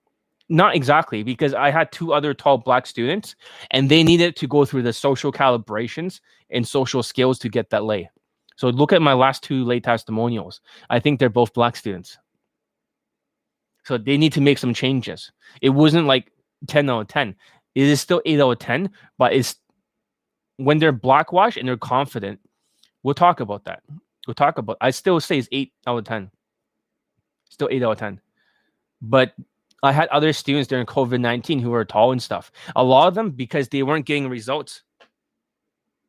not 0.49 0.75
exactly, 0.75 1.23
because 1.23 1.53
I 1.53 1.71
had 1.71 1.91
two 1.91 2.13
other 2.13 2.33
tall 2.33 2.57
black 2.57 2.85
students 2.85 3.35
and 3.71 3.89
they 3.89 4.03
needed 4.03 4.35
to 4.37 4.47
go 4.47 4.65
through 4.65 4.83
the 4.83 4.93
social 4.93 5.31
calibrations 5.31 6.19
and 6.49 6.67
social 6.67 7.01
skills 7.01 7.39
to 7.39 7.49
get 7.49 7.69
that 7.69 7.85
lay. 7.85 8.09
So 8.55 8.69
look 8.69 8.93
at 8.93 9.01
my 9.01 9.13
last 9.13 9.43
two 9.43 9.63
lay 9.63 9.79
testimonials. 9.79 10.61
I 10.89 10.99
think 10.99 11.19
they're 11.19 11.29
both 11.29 11.53
black 11.53 11.75
students. 11.75 12.17
So 13.83 13.97
they 13.97 14.17
need 14.17 14.33
to 14.33 14.41
make 14.41 14.57
some 14.57 14.73
changes. 14.73 15.31
It 15.61 15.69
wasn't 15.69 16.07
like 16.07 16.31
10 16.67 16.89
out 16.89 17.01
of 17.01 17.07
10. 17.07 17.35
It 17.75 17.83
is 17.83 17.99
still 17.99 18.21
8 18.25 18.39
out 18.39 18.51
of 18.51 18.59
10, 18.59 18.89
but 19.17 19.33
it's 19.33 19.55
when 20.57 20.77
they're 20.77 20.91
blackwash 20.91 21.57
and 21.57 21.67
they're 21.67 21.77
confident. 21.77 22.39
We'll 23.01 23.15
talk 23.15 23.39
about 23.39 23.65
that. 23.65 23.81
We'll 24.27 24.35
talk 24.35 24.57
about 24.57 24.77
I 24.79 24.91
still 24.91 25.19
say 25.19 25.37
it's 25.37 25.49
8 25.51 25.73
out 25.87 25.97
of 25.97 26.05
10. 26.05 26.31
Still 27.49 27.69
8 27.71 27.83
out 27.83 27.91
of 27.93 27.97
10. 27.97 28.21
But 29.01 29.33
I 29.83 29.91
had 29.91 30.07
other 30.07 30.31
students 30.31 30.69
during 30.69 30.85
COVID 30.85 31.19
19 31.19 31.59
who 31.59 31.69
were 31.69 31.83
tall 31.83 32.13
and 32.13 32.23
stuff. 32.23 32.51
A 32.75 32.83
lot 32.83 33.09
of 33.09 33.15
them 33.15 33.31
because 33.31 33.67
they 33.67 33.83
weren't 33.83 34.05
getting 34.05 34.29
results. 34.29 34.81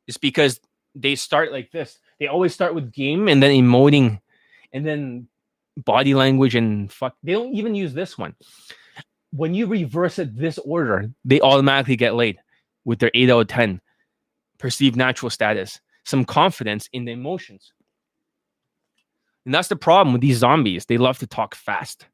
It's 0.07 0.17
because 0.17 0.61
they 0.95 1.17
start 1.17 1.51
like 1.51 1.73
this. 1.73 1.99
They 2.21 2.29
always 2.29 2.55
start 2.55 2.75
with 2.75 2.93
game 2.93 3.27
and 3.27 3.43
then 3.43 3.51
emoting 3.51 4.21
and 4.73 4.87
then 4.87 5.29
body 5.77 6.15
language 6.15 6.55
and 6.55 6.91
fuck. 6.91 7.17
They 7.25 7.33
don't 7.33 7.53
even 7.53 7.75
use 7.75 7.93
this 7.93 8.17
one. 8.17 8.37
When 9.33 9.55
you 9.55 9.67
reverse 9.67 10.21
it 10.21 10.37
this 10.37 10.59
order, 10.59 11.11
they 11.25 11.41
automatically 11.41 11.97
get 11.97 12.15
laid 12.15 12.39
with 12.85 13.01
their 13.01 13.11
8 13.13 13.31
out 13.31 13.41
of 13.41 13.49
10 13.49 13.81
perceived 14.59 14.95
natural 14.95 15.31
status, 15.31 15.81
some 16.05 16.25
confidence 16.25 16.89
in 16.93 17.07
the 17.07 17.13
emotions. 17.13 17.73
And 19.45 19.53
that's 19.53 19.69
the 19.69 19.77
problem 19.77 20.13
with 20.13 20.23
these 20.23 20.39
zombies. 20.39 20.87
They 20.87 20.97
love 20.97 21.19
to 21.19 21.27
talk 21.27 21.57
fast 21.57 22.07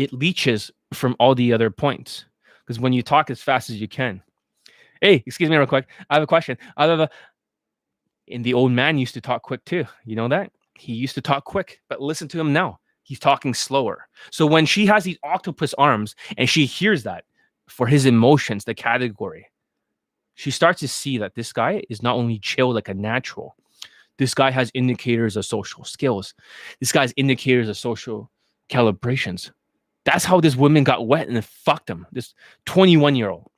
it 0.00 0.14
leeches 0.14 0.70
from 0.94 1.14
all 1.20 1.34
the 1.34 1.52
other 1.52 1.70
points. 1.70 2.24
Because 2.60 2.80
when 2.80 2.94
you 2.94 3.02
talk 3.02 3.28
as 3.28 3.42
fast 3.42 3.68
as 3.68 3.80
you 3.80 3.86
can, 3.86 4.22
hey, 5.02 5.22
excuse 5.26 5.50
me, 5.50 5.56
real 5.56 5.66
quick, 5.66 5.88
I 6.08 6.14
have 6.14 6.22
a 6.22 6.26
question. 6.26 6.56
Have 6.78 7.00
a, 7.00 7.10
and 8.32 8.42
the 8.42 8.54
old 8.54 8.72
man 8.72 8.96
used 8.96 9.12
to 9.14 9.20
talk 9.20 9.42
quick 9.42 9.62
too. 9.66 9.84
You 10.06 10.16
know 10.16 10.28
that? 10.28 10.52
He 10.74 10.94
used 10.94 11.14
to 11.16 11.20
talk 11.20 11.44
quick, 11.44 11.82
but 11.90 12.00
listen 12.00 12.28
to 12.28 12.40
him 12.40 12.52
now. 12.52 12.80
He's 13.02 13.18
talking 13.18 13.52
slower. 13.52 14.08
So 14.30 14.46
when 14.46 14.64
she 14.64 14.86
has 14.86 15.04
these 15.04 15.18
octopus 15.22 15.74
arms 15.74 16.14
and 16.38 16.48
she 16.48 16.64
hears 16.64 17.02
that 17.02 17.24
for 17.68 17.86
his 17.86 18.06
emotions, 18.06 18.64
the 18.64 18.74
category, 18.74 19.50
she 20.34 20.50
starts 20.50 20.80
to 20.80 20.88
see 20.88 21.18
that 21.18 21.34
this 21.34 21.52
guy 21.52 21.82
is 21.90 22.02
not 22.02 22.16
only 22.16 22.38
chill 22.38 22.72
like 22.72 22.88
a 22.88 22.94
natural, 22.94 23.54
this 24.16 24.32
guy 24.32 24.50
has 24.50 24.70
indicators 24.72 25.36
of 25.36 25.44
social 25.44 25.84
skills. 25.84 26.32
This 26.78 26.92
guy's 26.92 27.12
indicators 27.16 27.68
of 27.68 27.76
social 27.76 28.30
calibrations. 28.70 29.50
That's 30.10 30.24
how 30.24 30.40
this 30.40 30.56
woman 30.56 30.82
got 30.82 31.06
wet 31.06 31.28
and 31.28 31.44
fucked 31.44 31.88
him. 31.88 32.04
This 32.10 32.34
21 32.66 33.14
year 33.14 33.30
old. 33.30 33.48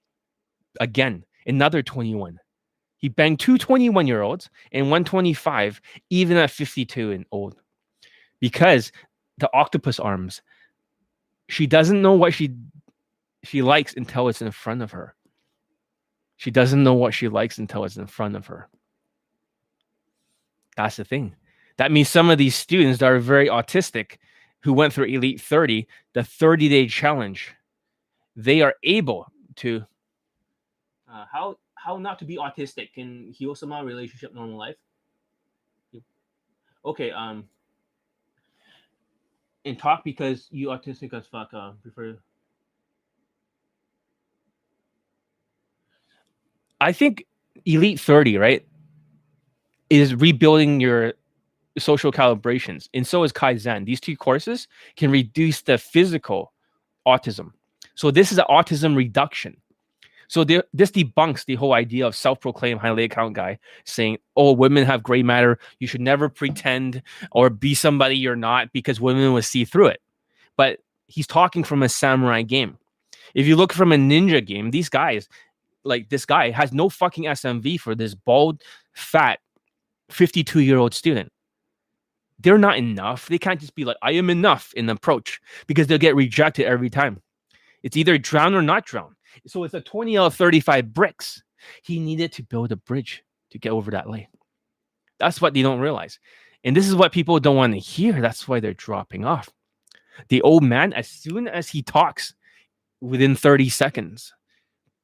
Again, 0.80 1.24
another 1.46 1.82
21. 1.82 2.38
He 2.98 3.08
banged 3.08 3.40
two 3.40 3.56
21 3.56 4.06
year 4.06 4.20
olds 4.20 4.50
and 4.70 4.90
125, 4.90 5.80
even 6.10 6.36
at 6.36 6.50
52 6.50 7.12
and 7.12 7.24
old. 7.32 7.56
Because 8.38 8.92
the 9.38 9.48
octopus 9.54 9.98
arms, 9.98 10.42
she 11.48 11.66
doesn't 11.66 12.02
know 12.02 12.12
what 12.12 12.34
she 12.34 12.54
she 13.44 13.62
likes 13.62 13.94
until 13.94 14.28
it's 14.28 14.42
in 14.42 14.50
front 14.50 14.82
of 14.82 14.90
her. 14.90 15.14
She 16.36 16.50
doesn't 16.50 16.84
know 16.84 16.94
what 16.94 17.14
she 17.14 17.28
likes 17.28 17.56
until 17.56 17.84
it's 17.84 17.96
in 17.96 18.06
front 18.06 18.36
of 18.36 18.48
her. 18.48 18.68
That's 20.76 20.96
the 20.96 21.04
thing. 21.04 21.34
That 21.78 21.92
means 21.92 22.10
some 22.10 22.28
of 22.28 22.36
these 22.36 22.54
students 22.54 22.98
that 22.98 23.10
are 23.10 23.20
very 23.20 23.48
autistic 23.48 24.18
who 24.62 24.72
went 24.72 24.92
through 24.92 25.06
Elite 25.06 25.40
30, 25.40 25.86
the 26.14 26.22
30 26.24 26.68
day 26.68 26.86
challenge. 26.88 27.54
they 28.36 28.60
are 28.62 28.74
able 28.82 29.26
to 29.56 29.84
uh, 31.10 31.24
how 31.30 31.58
how 31.74 31.98
not 31.98 32.18
to 32.18 32.24
be 32.24 32.36
autistic 32.36 32.92
can 32.94 33.30
heal 33.32 33.54
somehow 33.54 33.82
relationship 33.84 34.34
normal 34.34 34.56
life 34.58 34.76
okay 36.84 37.10
um 37.10 37.44
and 39.64 39.78
talk 39.78 40.02
because 40.04 40.48
you 40.50 40.68
autistic 40.68 41.12
as 41.12 41.26
fuck 41.26 41.50
uh 41.52 41.72
prefer 41.82 42.16
i 46.80 46.92
think 46.92 47.26
elite 47.66 48.00
30 48.00 48.38
right 48.38 48.66
is 49.90 50.14
rebuilding 50.14 50.80
your 50.80 51.12
social 51.78 52.12
calibrations 52.12 52.88
and 52.94 53.06
so 53.06 53.22
is 53.22 53.32
kaizen 53.32 53.84
these 53.86 54.00
two 54.00 54.16
courses 54.16 54.68
can 54.96 55.10
reduce 55.10 55.62
the 55.62 55.78
physical 55.78 56.52
autism 57.06 57.50
so 57.94 58.10
this 58.10 58.30
is 58.30 58.38
an 58.38 58.44
autism 58.50 58.96
reduction 58.96 59.56
so 60.32 60.44
there, 60.44 60.64
this 60.72 60.90
debunks 60.90 61.44
the 61.44 61.56
whole 61.56 61.74
idea 61.74 62.06
of 62.06 62.16
self-proclaimed 62.16 62.80
highly 62.80 63.04
account 63.04 63.34
guy 63.34 63.58
saying, 63.84 64.16
"Oh, 64.34 64.52
women 64.52 64.86
have 64.86 65.02
gray 65.02 65.22
matter. 65.22 65.58
You 65.78 65.86
should 65.86 66.00
never 66.00 66.30
pretend 66.30 67.02
or 67.32 67.50
be 67.50 67.74
somebody 67.74 68.16
you're 68.16 68.34
not 68.34 68.72
because 68.72 68.98
women 68.98 69.34
will 69.34 69.42
see 69.42 69.66
through 69.66 69.88
it." 69.88 70.00
But 70.56 70.80
he's 71.06 71.26
talking 71.26 71.64
from 71.64 71.82
a 71.82 71.88
samurai 71.88 72.40
game. 72.42 72.78
If 73.34 73.46
you 73.46 73.56
look 73.56 73.72
from 73.72 73.92
a 73.92 73.96
ninja 73.96 74.44
game, 74.44 74.70
these 74.70 74.88
guys, 74.88 75.28
like 75.84 76.08
this 76.08 76.24
guy, 76.24 76.50
has 76.50 76.72
no 76.72 76.88
fucking 76.88 77.24
SMV 77.24 77.78
for 77.78 77.94
this 77.94 78.14
bald, 78.14 78.62
fat, 78.94 79.40
52 80.10 80.60
year 80.60 80.78
old 80.78 80.94
student. 80.94 81.31
They're 82.42 82.58
not 82.58 82.76
enough. 82.76 83.28
They 83.28 83.38
can't 83.38 83.60
just 83.60 83.74
be 83.74 83.84
like, 83.84 83.96
I 84.02 84.12
am 84.12 84.30
enough 84.30 84.72
in 84.74 84.86
the 84.86 84.94
approach 84.94 85.40
because 85.66 85.86
they'll 85.86 85.98
get 85.98 86.16
rejected 86.16 86.66
every 86.66 86.90
time. 86.90 87.20
It's 87.82 87.96
either 87.96 88.18
drown 88.18 88.54
or 88.54 88.62
not 88.62 88.84
drown. 88.84 89.14
So 89.46 89.64
it's 89.64 89.74
a 89.74 89.80
20 89.80 90.18
out 90.18 90.26
of 90.26 90.34
35 90.34 90.92
bricks. 90.92 91.42
He 91.82 91.98
needed 92.00 92.32
to 92.32 92.42
build 92.42 92.72
a 92.72 92.76
bridge 92.76 93.22
to 93.50 93.58
get 93.58 93.72
over 93.72 93.90
that 93.92 94.10
lake. 94.10 94.28
That's 95.18 95.40
what 95.40 95.54
they 95.54 95.62
don't 95.62 95.80
realize. 95.80 96.18
And 96.64 96.76
this 96.76 96.88
is 96.88 96.94
what 96.94 97.12
people 97.12 97.38
don't 97.40 97.56
want 97.56 97.74
to 97.74 97.78
hear. 97.78 98.20
That's 98.20 98.46
why 98.46 98.60
they're 98.60 98.74
dropping 98.74 99.24
off. 99.24 99.48
The 100.28 100.42
old 100.42 100.62
man, 100.62 100.92
as 100.92 101.08
soon 101.08 101.48
as 101.48 101.68
he 101.68 101.82
talks 101.82 102.34
within 103.00 103.34
30 103.34 103.68
seconds, 103.68 104.32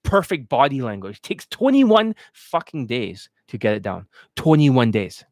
perfect 0.03 0.49
body 0.49 0.83
language 0.83 1.21
takes 1.23 1.47
21 1.47 2.15
fucking 2.33 2.87
days 2.87 3.29
to 3.49 3.59
get 3.59 3.75
it 3.75 3.83
down. 3.83 4.07
21 4.37 4.91
days. 4.91 5.25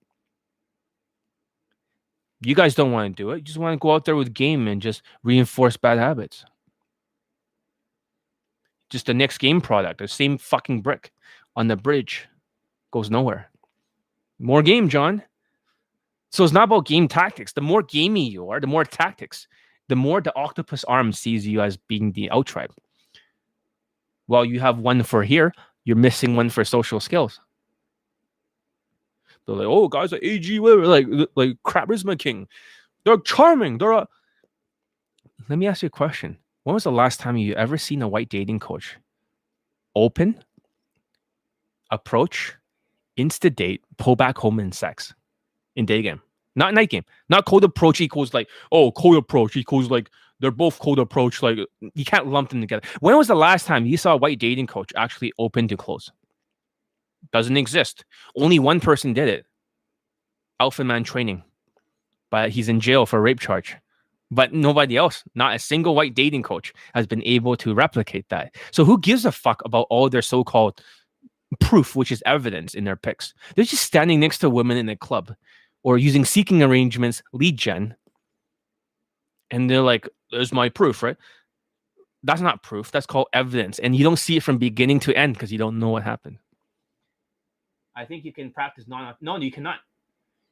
You 2.40 2.54
guys 2.54 2.74
don't 2.74 2.92
want 2.92 3.16
to 3.16 3.22
do 3.22 3.30
it. 3.30 3.36
You 3.36 3.42
just 3.42 3.58
want 3.58 3.74
to 3.74 3.82
go 3.82 3.92
out 3.92 4.04
there 4.04 4.16
with 4.16 4.34
game 4.34 4.68
and 4.68 4.82
just 4.82 5.02
reinforce 5.22 5.76
bad 5.76 5.98
habits 5.98 6.44
just 8.90 9.06
the 9.06 9.14
next 9.14 9.38
game 9.38 9.60
product, 9.60 9.98
the 9.98 10.08
same 10.08 10.38
fucking 10.38 10.82
brick 10.82 11.12
on 11.54 11.68
the 11.68 11.76
bridge 11.76 12.26
goes 12.92 13.10
nowhere. 13.10 13.50
More 14.38 14.62
game, 14.62 14.88
John. 14.88 15.22
So 16.30 16.44
it's 16.44 16.52
not 16.52 16.64
about 16.64 16.86
game 16.86 17.08
tactics. 17.08 17.52
The 17.52 17.60
more 17.60 17.82
gamey 17.82 18.28
you 18.28 18.50
are, 18.50 18.60
the 18.60 18.66
more 18.66 18.84
tactics, 18.84 19.48
the 19.88 19.96
more 19.96 20.20
the 20.20 20.36
octopus 20.36 20.84
arm 20.84 21.12
sees 21.12 21.46
you 21.46 21.60
as 21.60 21.76
being 21.76 22.12
the 22.12 22.30
out 22.30 22.46
tribe. 22.46 22.72
Well, 24.28 24.44
you 24.44 24.60
have 24.60 24.78
one 24.78 25.02
for 25.02 25.22
here, 25.22 25.52
you're 25.84 25.96
missing 25.96 26.36
one 26.36 26.50
for 26.50 26.64
social 26.64 27.00
skills. 27.00 27.40
They're 29.46 29.56
like, 29.56 29.66
oh, 29.66 29.88
guys 29.88 30.12
are 30.12 30.18
AG, 30.22 30.58
whatever, 30.58 30.86
like 30.86 31.06
like 31.36 31.56
Charisma 31.64 32.18
King. 32.18 32.48
They're 33.04 33.18
charming. 33.18 33.78
They're 33.78 33.92
a... 33.92 34.08
Let 35.48 35.58
me 35.58 35.68
ask 35.68 35.82
you 35.82 35.86
a 35.86 35.90
question. 35.90 36.36
When 36.64 36.74
was 36.74 36.84
the 36.84 36.90
last 36.90 37.20
time 37.20 37.36
you 37.36 37.54
ever 37.54 37.78
seen 37.78 38.02
a 38.02 38.08
white 38.08 38.28
dating 38.28 38.58
coach 38.58 38.96
open, 39.94 40.42
approach, 41.92 42.54
insta 43.16 43.54
date, 43.54 43.82
pull 43.98 44.16
back 44.16 44.36
home 44.36 44.58
and 44.58 44.74
sex 44.74 45.14
in 45.76 45.86
day 45.86 46.02
game? 46.02 46.20
Not 46.56 46.74
night 46.74 46.90
game. 46.90 47.04
Not 47.28 47.44
cold 47.44 47.62
approach 47.62 48.00
equals 48.00 48.34
like, 48.34 48.48
oh, 48.72 48.90
cold 48.90 49.16
approach 49.16 49.56
equals 49.56 49.90
like 49.90 50.10
they're 50.40 50.50
both 50.50 50.78
cold 50.80 50.98
approach. 50.98 51.42
Like 51.42 51.58
you 51.94 52.04
can't 52.04 52.26
lump 52.26 52.48
them 52.48 52.60
together. 52.60 52.84
When 52.98 53.16
was 53.16 53.28
the 53.28 53.36
last 53.36 53.66
time 53.66 53.86
you 53.86 53.96
saw 53.96 54.14
a 54.14 54.16
white 54.16 54.40
dating 54.40 54.66
coach 54.66 54.92
actually 54.96 55.32
open 55.38 55.68
to 55.68 55.76
close? 55.76 56.10
Doesn't 57.32 57.56
exist. 57.56 58.04
Only 58.36 58.58
one 58.58 58.80
person 58.80 59.12
did 59.12 59.28
it. 59.28 59.46
Alpha 60.60 60.84
Man 60.84 61.04
training. 61.04 61.42
But 62.30 62.50
he's 62.50 62.68
in 62.68 62.80
jail 62.80 63.06
for 63.06 63.20
rape 63.20 63.40
charge 63.40 63.76
but 64.30 64.52
nobody 64.52 64.96
else, 64.96 65.22
not 65.34 65.54
a 65.54 65.58
single 65.58 65.94
white 65.94 66.14
dating 66.14 66.42
coach, 66.42 66.72
has 66.94 67.06
been 67.06 67.22
able 67.24 67.56
to 67.56 67.74
replicate 67.74 68.28
that. 68.28 68.54
So 68.70 68.84
who 68.84 68.98
gives 68.98 69.24
a 69.24 69.32
fuck 69.32 69.62
about 69.64 69.86
all 69.90 70.08
their 70.08 70.22
so-called 70.22 70.80
proof, 71.60 71.94
which 71.94 72.10
is 72.10 72.22
evidence 72.26 72.74
in 72.74 72.84
their 72.84 72.96
pics? 72.96 73.34
They're 73.54 73.64
just 73.64 73.84
standing 73.84 74.20
next 74.20 74.38
to 74.38 74.50
women 74.50 74.76
in 74.76 74.88
a 74.88 74.96
club 74.96 75.34
or 75.84 75.98
using 75.98 76.24
seeking 76.24 76.62
arrangements, 76.62 77.22
lead 77.32 77.56
gen, 77.56 77.94
and 79.50 79.70
they're 79.70 79.80
like, 79.80 80.08
"There's 80.32 80.52
my 80.52 80.68
proof, 80.68 81.02
right?" 81.02 81.16
That's 82.24 82.40
not 82.40 82.64
proof. 82.64 82.90
That's 82.90 83.06
called 83.06 83.28
evidence, 83.32 83.78
and 83.78 83.94
you 83.94 84.02
don't 84.02 84.18
see 84.18 84.36
it 84.36 84.42
from 84.42 84.58
beginning 84.58 84.98
to 85.00 85.16
end 85.16 85.34
because 85.34 85.52
you 85.52 85.58
don't 85.58 85.78
know 85.78 85.90
what 85.90 86.02
happened. 86.02 86.38
I 87.96 88.04
think 88.04 88.24
you 88.24 88.32
can 88.32 88.50
practice 88.50 88.84
non. 88.86 89.14
No, 89.20 89.36
you 89.38 89.50
cannot. 89.50 89.78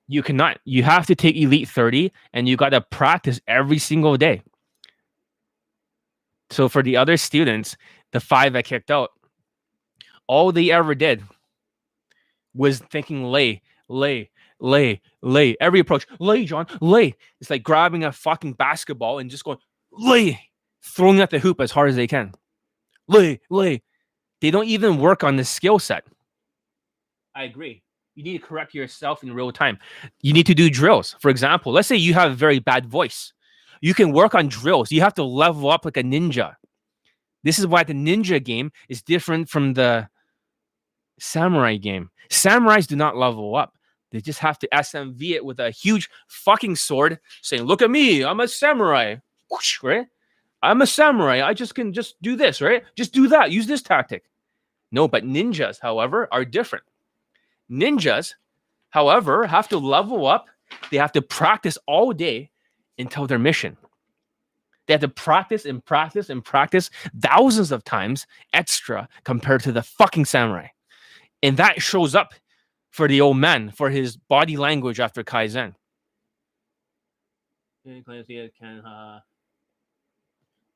You 0.09 0.23
cannot. 0.23 0.59
You 0.65 0.83
have 0.83 1.07
to 1.07 1.15
take 1.15 1.37
Elite 1.37 1.69
30 1.69 2.11
and 2.33 2.49
you 2.49 2.57
got 2.57 2.71
to 2.71 2.81
practice 2.81 3.41
every 3.47 3.79
single 3.79 4.17
day. 4.17 4.43
So 6.51 6.69
for 6.69 6.83
the 6.83 6.97
other 6.97 7.17
students, 7.17 7.77
the 8.13 8.21
five 8.21 8.53
that 8.55 8.65
kicked 8.65 8.91
out, 8.91 9.11
all 10.27 10.53
they 10.53 10.71
ever 10.71 10.95
did 10.95 11.23
was 12.55 12.79
thinking 12.79 13.25
lay, 13.25 13.63
lay, 13.89 14.31
lay, 14.61 15.01
lay. 15.23 15.57
Every 15.61 15.81
approach, 15.81 16.07
lay, 16.21 16.45
John, 16.45 16.67
lay. 16.81 17.15
It's 17.41 17.51
like 17.51 17.63
grabbing 17.63 18.05
a 18.05 18.13
fucking 18.13 18.55
basketball 18.55 19.19
and 19.19 19.31
just 19.31 19.45
going 19.45 19.59
lay, 19.93 20.41
throwing 20.83 21.21
at 21.21 21.31
the 21.31 21.39
hoop 21.39 21.61
as 21.61 21.71
hard 21.71 21.91
as 21.91 21.97
they 21.97 22.07
can. 22.07 22.33
Lay, 23.09 23.41
lay. 23.51 23.83
They 24.41 24.51
don't 24.51 24.69
even 24.69 24.99
work 24.99 25.25
on 25.25 25.37
the 25.37 25.45
skill 25.45 25.79
set. 25.79 26.05
I 27.35 27.45
agree 27.45 27.83
you 28.15 28.23
need 28.23 28.41
to 28.41 28.47
correct 28.47 28.75
yourself 28.75 29.23
in 29.23 29.33
real 29.33 29.53
time. 29.53 29.79
You 30.23 30.33
need 30.33 30.47
to 30.47 30.55
do 30.55 30.71
drills. 30.71 31.17
For 31.21 31.31
example, 31.31 31.73
let's 31.73 31.89
say 31.89 31.97
you 31.97 32.15
have 32.15 32.33
a 32.33 32.35
very 32.35 32.59
bad 32.59 32.87
voice. 32.87 33.33
You 33.81 33.95
can 33.95 34.13
work 34.13 34.35
on 34.35 34.49
drills. 34.49 34.93
You 34.93 35.01
have 35.01 35.15
to 35.15 35.25
level 35.25 35.71
up 35.71 35.85
like 35.85 35.97
a 35.97 36.03
ninja. 36.03 36.55
This 37.43 37.59
is 37.59 37.67
why 37.67 37.85
the 37.85 37.93
ninja 37.93 38.43
game 38.43 38.71
is 38.89 39.03
different 39.03 39.49
from 39.49 39.75
the 39.75 40.09
samurai 41.19 41.77
game. 41.77 42.11
Samurais 42.31 42.87
do 42.87 42.97
not 42.97 43.17
level 43.17 43.55
up. 43.57 43.75
They 44.11 44.21
just 44.21 44.39
have 44.39 44.59
to 44.61 44.69
SMV 44.73 45.33
it 45.33 45.45
with 45.45 45.59
a 45.59 45.71
huge 45.71 46.09
fucking 46.29 46.77
sword 46.77 47.19
saying, 47.43 47.65
Look 47.65 47.83
at 47.83 47.91
me, 47.91 48.25
I'm 48.25 48.41
a 48.41 48.49
samurai. 48.49 49.17
Whoosh, 49.51 49.83
right? 49.83 50.07
I'm 50.63 50.81
a 50.81 50.87
samurai. 50.87 51.43
I 51.43 51.53
just 51.53 51.75
can 51.75 51.93
just 51.93 52.15
do 52.23 52.37
this, 52.37 52.63
right? 52.63 52.85
Just 52.97 53.13
do 53.13 53.29
that. 53.29 53.51
Use 53.51 53.67
this 53.67 53.83
tactic. 53.83 54.25
No, 54.93 55.09
but 55.09 55.25
ninjas, 55.25 55.79
however, 55.83 56.29
are 56.33 56.45
different. 56.45 56.85
Ninjas, 57.71 58.35
however, 58.91 59.47
have 59.47 59.69
to 59.69 59.79
level 59.79 60.27
up. 60.27 60.47
They 60.91 60.97
have 60.99 61.13
to 61.13 61.23
practice 61.23 61.79
all 61.87 62.13
day 62.13 62.51
until 62.99 63.27
their 63.27 63.39
mission. 63.39 63.77
They 64.87 64.95
have 64.95 65.01
to 65.01 65.09
practice 65.09 65.65
and 65.65 65.85
practice 65.85 66.29
and 66.29 66.45
practice 66.45 66.91
thousands 67.21 67.73
of 67.73 67.85
times 67.85 68.27
extra 68.53 69.09
compared 69.25 69.63
to 69.63 69.73
the 69.73 69.83
fucking 69.83 70.27
samurai. 70.27 70.69
And 71.43 71.57
that 71.57 71.81
shows 71.81 72.15
up 72.15 72.35
for 72.91 73.09
the 73.09 73.21
old 73.21 73.39
man 73.39 73.71
for 73.71 73.91
his 73.91 74.17
body 74.17 74.57
language 74.57 75.01
after 75.01 75.25
Kaizen. 75.25 75.75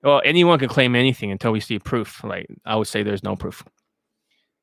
Well, 0.02 0.22
anyone 0.24 0.58
can 0.58 0.68
claim 0.68 0.94
anything 0.94 1.30
until 1.30 1.52
we 1.52 1.60
see 1.60 1.78
proof. 1.78 2.22
Like 2.22 2.46
I 2.64 2.76
would 2.76 2.86
say, 2.86 3.02
there's 3.02 3.22
no 3.22 3.36
proof. 3.36 3.64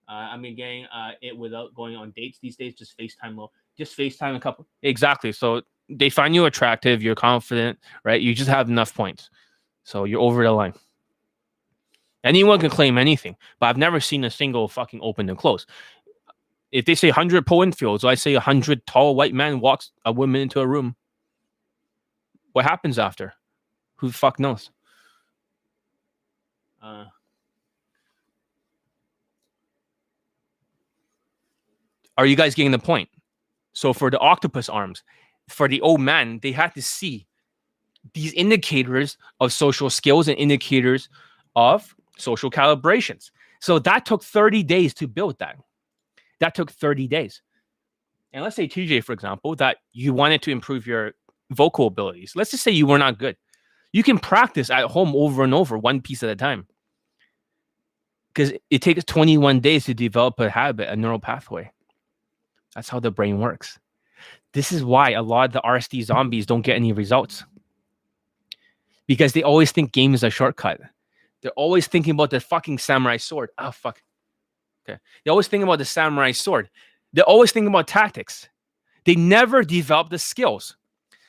Uh, 0.08 0.12
I 0.12 0.38
mean, 0.38 0.56
getting 0.56 0.86
uh, 0.86 1.12
it 1.22 1.36
without 1.36 1.74
going 1.74 1.96
on 1.96 2.12
dates 2.12 2.38
these 2.40 2.56
days, 2.56 2.76
just 2.76 2.98
FaceTime 2.98 3.36
low, 3.36 3.52
just 3.78 3.98
FaceTime 3.98 4.36
a 4.36 4.40
couple. 4.40 4.68
Exactly. 4.84 5.32
So 5.32 5.62
they 5.90 6.10
find 6.10 6.36
you 6.36 6.46
attractive, 6.46 7.02
you're 7.02 7.16
confident, 7.16 7.80
right? 8.04 8.22
You 8.22 8.36
just 8.36 8.50
have 8.50 8.70
enough 8.70 8.94
points. 8.94 9.30
So 9.84 10.04
you're 10.04 10.22
over 10.22 10.44
the 10.44 10.52
line. 10.52 10.74
Anyone 12.24 12.60
can 12.60 12.72
claim 12.72 12.98
anything, 12.98 13.36
but 13.60 13.68
I've 13.68 13.78
never 13.78 14.00
seen 14.00 14.24
a 14.24 14.32
single 14.32 14.68
fucking 14.68 15.00
open 15.04 15.30
and 15.30 15.38
close. 15.38 15.68
If 16.72 16.86
they 16.86 16.96
say 16.96 17.10
100 17.10 17.46
pull 17.46 17.60
infields, 17.60 18.04
I 18.04 18.16
say 18.16 18.34
100 18.34 18.86
tall 18.88 19.16
white 19.16 19.34
man 19.34 19.60
walks 19.60 19.92
a 20.04 20.12
woman 20.12 20.42
into 20.42 20.60
a 20.60 20.68
room. 20.68 20.96
What 22.54 22.66
happens 22.66 22.98
after? 22.98 23.34
Who 23.98 24.08
the 24.08 24.14
fuck 24.14 24.40
knows? 24.40 24.72
Uh, 26.82 27.06
Are 32.18 32.26
you 32.26 32.36
guys 32.36 32.56
getting 32.56 32.72
the 32.72 32.80
point? 32.80 33.10
So 33.74 33.94
for 33.94 34.10
the 34.10 34.20
octopus 34.20 34.70
arms, 34.70 35.04
for 35.50 35.68
the 35.68 35.82
old 35.82 36.02
man, 36.02 36.40
they 36.42 36.52
had 36.52 36.74
to 36.76 36.82
see 36.82 37.28
these 38.14 38.34
indicators 38.34 39.18
of 39.40 39.52
social 39.52 39.90
skills 39.90 40.28
and 40.28 40.38
indicators 40.38 41.10
of 41.56 41.96
social 42.18 42.50
calibrations. 42.50 43.32
So 43.60 43.80
that 43.80 44.06
took 44.06 44.24
30 44.24 44.64
days 44.64 44.94
to 44.96 45.08
build 45.08 45.40
that. 45.40 45.58
That 46.40 46.56
took 46.56 46.72
30 46.72 47.08
days. 47.08 47.42
And 48.34 48.44
let's 48.44 48.56
say 48.56 48.68
TJ, 48.68 49.04
for 49.04 49.14
example, 49.14 49.56
that 49.56 49.78
you 49.94 50.14
wanted 50.14 50.42
to 50.44 50.52
improve 50.52 50.86
your 50.86 51.14
vocal 51.52 51.88
abilities. 51.88 52.34
Let's 52.36 52.52
just 52.52 52.64
say 52.64 52.72
you 52.72 52.88
were 52.88 52.98
not 52.98 53.18
good. 53.18 53.38
You 53.92 54.04
can 54.04 54.20
practice 54.20 54.70
at 54.70 54.86
home 54.86 55.16
over 55.16 55.44
and 55.44 55.54
over, 55.54 55.78
one 55.78 56.02
piece 56.02 56.22
at 56.22 56.30
a 56.30 56.36
time. 56.36 56.68
Because 58.34 58.52
it 58.70 58.82
takes 58.82 59.06
21 59.06 59.62
days 59.62 59.86
to 59.86 59.94
develop 59.94 60.40
a 60.40 60.50
habit, 60.50 60.90
a 60.90 60.96
neural 60.96 61.20
pathway. 61.20 61.72
That's 62.76 62.90
how 62.90 63.00
the 63.00 63.12
brain 63.12 63.40
works. 63.40 63.80
This 64.54 64.72
is 64.72 64.84
why 64.84 65.12
a 65.12 65.22
lot 65.22 65.50
of 65.50 65.54
the 65.54 65.62
RSD 65.62 66.04
zombies 66.04 66.46
don't 66.46 66.62
get 66.62 66.76
any 66.76 66.94
results. 66.94 67.44
Because 69.08 69.34
they 69.34 69.44
always 69.44 69.72
think 69.72 69.92
game 69.92 70.14
is 70.14 70.24
a 70.24 70.30
shortcut. 70.30 70.82
They're 71.42 71.52
always 71.52 71.88
thinking 71.88 72.12
about 72.12 72.32
the 72.32 72.40
fucking 72.40 72.80
samurai 72.80 73.18
sword. 73.18 73.50
Oh 73.58 73.72
fuck. 73.72 74.02
Okay. 74.88 75.00
They 75.24 75.32
always 75.32 75.48
think 75.48 75.64
about 75.64 75.80
the 75.80 75.86
samurai 75.86 76.32
sword. 76.32 76.70
They're 77.14 77.24
always 77.24 77.52
thinking 77.52 77.70
about 77.70 77.88
tactics. 77.88 78.50
They 79.06 79.16
never 79.16 79.64
develop 79.64 80.10
the 80.10 80.20
skills. 80.20 80.76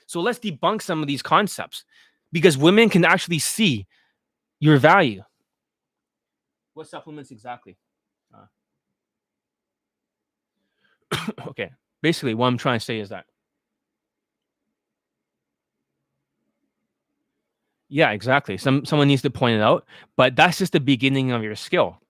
So 0.06 0.20
let's 0.20 0.38
debunk 0.38 0.82
some 0.82 1.02
of 1.02 1.06
these 1.06 1.22
concepts 1.22 1.84
because 2.32 2.56
women 2.56 2.88
can 2.88 3.04
actually 3.04 3.38
see 3.38 3.86
your 4.60 4.78
value. 4.78 5.22
What 6.74 6.88
supplements 6.88 7.30
exactly? 7.30 7.76
Uh, 8.34 8.46
okay. 11.48 11.70
Basically, 12.02 12.34
what 12.34 12.46
I'm 12.46 12.58
trying 12.58 12.78
to 12.78 12.84
say 12.84 13.00
is 13.00 13.08
that. 13.10 13.24
Yeah, 17.88 18.10
exactly. 18.10 18.56
Some 18.56 18.84
someone 18.84 19.08
needs 19.08 19.22
to 19.22 19.30
point 19.30 19.56
it 19.56 19.62
out, 19.62 19.86
but 20.16 20.34
that's 20.34 20.58
just 20.58 20.72
the 20.72 20.80
beginning 20.80 21.30
of 21.30 21.42
your 21.42 21.54
skill. 21.54 22.00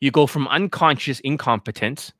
You 0.00 0.10
go 0.10 0.26
from 0.26 0.46
unconscious 0.48 1.18
incompetence, 1.20 2.12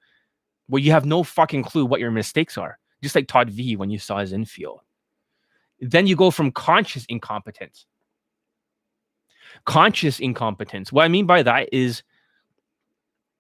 where 0.66 0.82
you 0.82 0.90
have 0.90 1.06
no 1.06 1.22
fucking 1.22 1.62
clue 1.62 1.86
what 1.86 2.00
your 2.00 2.10
mistakes 2.10 2.58
are, 2.58 2.78
just 3.02 3.14
like 3.14 3.28
Todd 3.28 3.50
V 3.50 3.76
when 3.76 3.90
you 3.90 3.98
saw 3.98 4.18
his 4.18 4.32
infield. 4.32 4.80
Then 5.80 6.06
you 6.06 6.16
go 6.16 6.30
from 6.30 6.50
conscious 6.50 7.04
incompetence. 7.06 7.86
Conscious 9.64 10.18
incompetence. 10.18 10.92
What 10.92 11.04
I 11.04 11.08
mean 11.08 11.26
by 11.26 11.42
that 11.42 11.68
is 11.72 12.02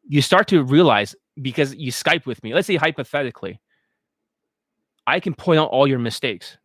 you 0.06 0.22
start 0.22 0.46
to 0.48 0.62
realize 0.62 1.16
because 1.40 1.74
you 1.74 1.92
Skype 1.92 2.26
with 2.26 2.42
me, 2.42 2.54
let's 2.54 2.66
say 2.66 2.76
hypothetically, 2.76 3.60
I 5.06 5.20
can 5.20 5.34
point 5.34 5.60
out 5.60 5.70
all 5.70 5.86
your 5.86 5.98
mistakes. 5.98 6.56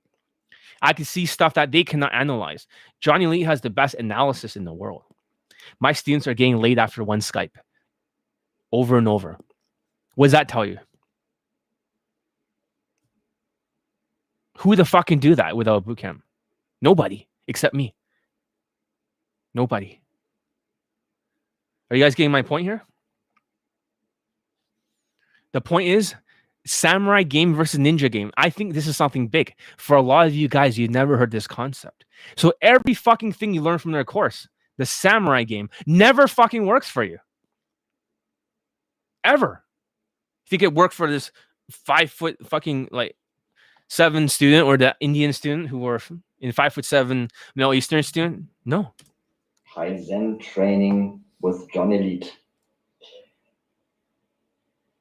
I 0.82 0.94
can 0.94 1.06
see 1.06 1.26
stuff 1.26 1.56
that 1.56 1.72
they 1.72 1.84
cannot 1.84 2.14
analyze. 2.14 2.68
Johnny 3.02 3.28
Lee 3.28 3.42
has 3.44 3.62
the 3.62 3.70
best 3.70 3.96
analysis 3.96 4.56
in 4.56 4.64
the 4.64 4.74
world. 4.74 5.04
My 5.80 5.92
students 5.92 6.28
are 6.28 6.34
getting 6.34 6.58
laid 6.58 6.80
after 6.80 7.04
one 7.04 7.20
Skype 7.20 7.58
over 8.72 8.98
and 8.98 9.08
over. 9.08 9.38
What 10.16 10.28
does 10.28 10.32
that 10.32 10.48
tell 10.48 10.66
you? 10.66 10.80
Who 14.60 14.76
the 14.76 14.86
fuck 14.86 15.08
can 15.08 15.20
do 15.20 15.36
that 15.36 15.56
without 15.56 15.78
a 15.78 15.82
boot 15.82 15.98
camp? 15.98 16.24
Nobody 16.82 17.28
except 17.48 17.74
me. 17.74 17.96
Nobody. 19.54 20.02
Are 21.90 21.96
you 21.96 22.04
guys 22.04 22.16
getting 22.16 22.32
my 22.32 22.42
point 22.42 22.66
here? 22.66 22.84
The 25.54 25.62
point 25.62 25.90
is 25.90 26.16
samurai 26.66 27.24
game 27.24 27.56
versus 27.56 27.80
ninja 27.80 28.12
game. 28.12 28.32
I 28.38 28.50
think 28.50 28.74
this 28.74 28.88
is 28.88 28.96
something 28.96 29.28
big. 29.28 29.54
For 29.78 29.96
a 29.96 30.02
lot 30.02 30.28
of 30.28 30.36
you 30.36 30.48
guys, 30.48 30.78
You've 30.78 30.92
never 30.92 31.18
heard 31.18 31.32
this 31.32 31.48
concept. 31.48 32.06
So 32.36 32.54
every 32.62 32.94
fucking 32.94 33.34
thing 33.34 33.54
you 33.54 33.62
learn 33.62 33.80
from 33.80 33.92
their 33.92 34.04
course, 34.04 34.48
the 34.78 34.86
samurai 34.86 35.44
game, 35.44 35.70
never 35.86 36.28
fucking 36.28 36.66
works 36.66 36.90
for 36.90 37.04
you. 37.04 37.18
Ever. 39.24 39.64
Think 40.48 40.64
it 40.64 40.74
worked 40.74 40.94
for 40.94 41.10
this 41.10 41.32
five 41.70 42.12
foot 42.12 42.38
fucking 42.48 42.90
like 42.92 43.16
seven 43.88 44.28
student 44.28 44.66
or 44.66 44.78
the 44.78 44.96
Indian 45.00 45.34
student 45.34 45.68
who 45.68 45.80
were 45.80 46.00
in 46.40 46.52
five 46.52 46.74
foot 46.74 46.86
seven 46.86 47.30
Middle 47.56 47.74
Eastern 47.74 48.02
student? 48.04 48.46
No. 48.66 48.94
Kaizen 49.76 50.40
training 50.42 51.22
with 51.42 51.72
John 51.72 51.92
Elite. 51.92 52.36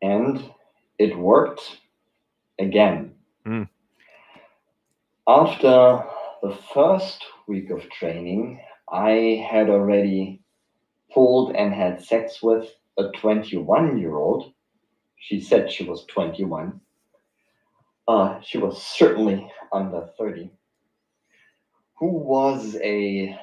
And 0.02 0.50
it 0.98 1.16
worked 1.16 1.80
again. 2.58 3.14
Mm. 3.46 3.68
After 5.26 6.04
the 6.42 6.56
first 6.72 7.24
week 7.46 7.70
of 7.70 7.88
training, 7.90 8.60
I 8.90 9.46
had 9.50 9.68
already 9.68 10.40
pulled 11.12 11.54
and 11.54 11.72
had 11.72 12.02
sex 12.02 12.42
with 12.42 12.68
a 12.98 13.08
21 13.18 13.98
year 13.98 14.16
old. 14.16 14.52
She 15.16 15.40
said 15.40 15.70
she 15.70 15.84
was 15.84 16.04
21. 16.06 16.80
Uh, 18.06 18.40
she 18.40 18.58
was 18.58 18.82
certainly 18.82 19.50
under 19.72 20.08
30. 20.16 20.50
Who 21.98 22.06
was 22.06 22.76
a 22.76 23.38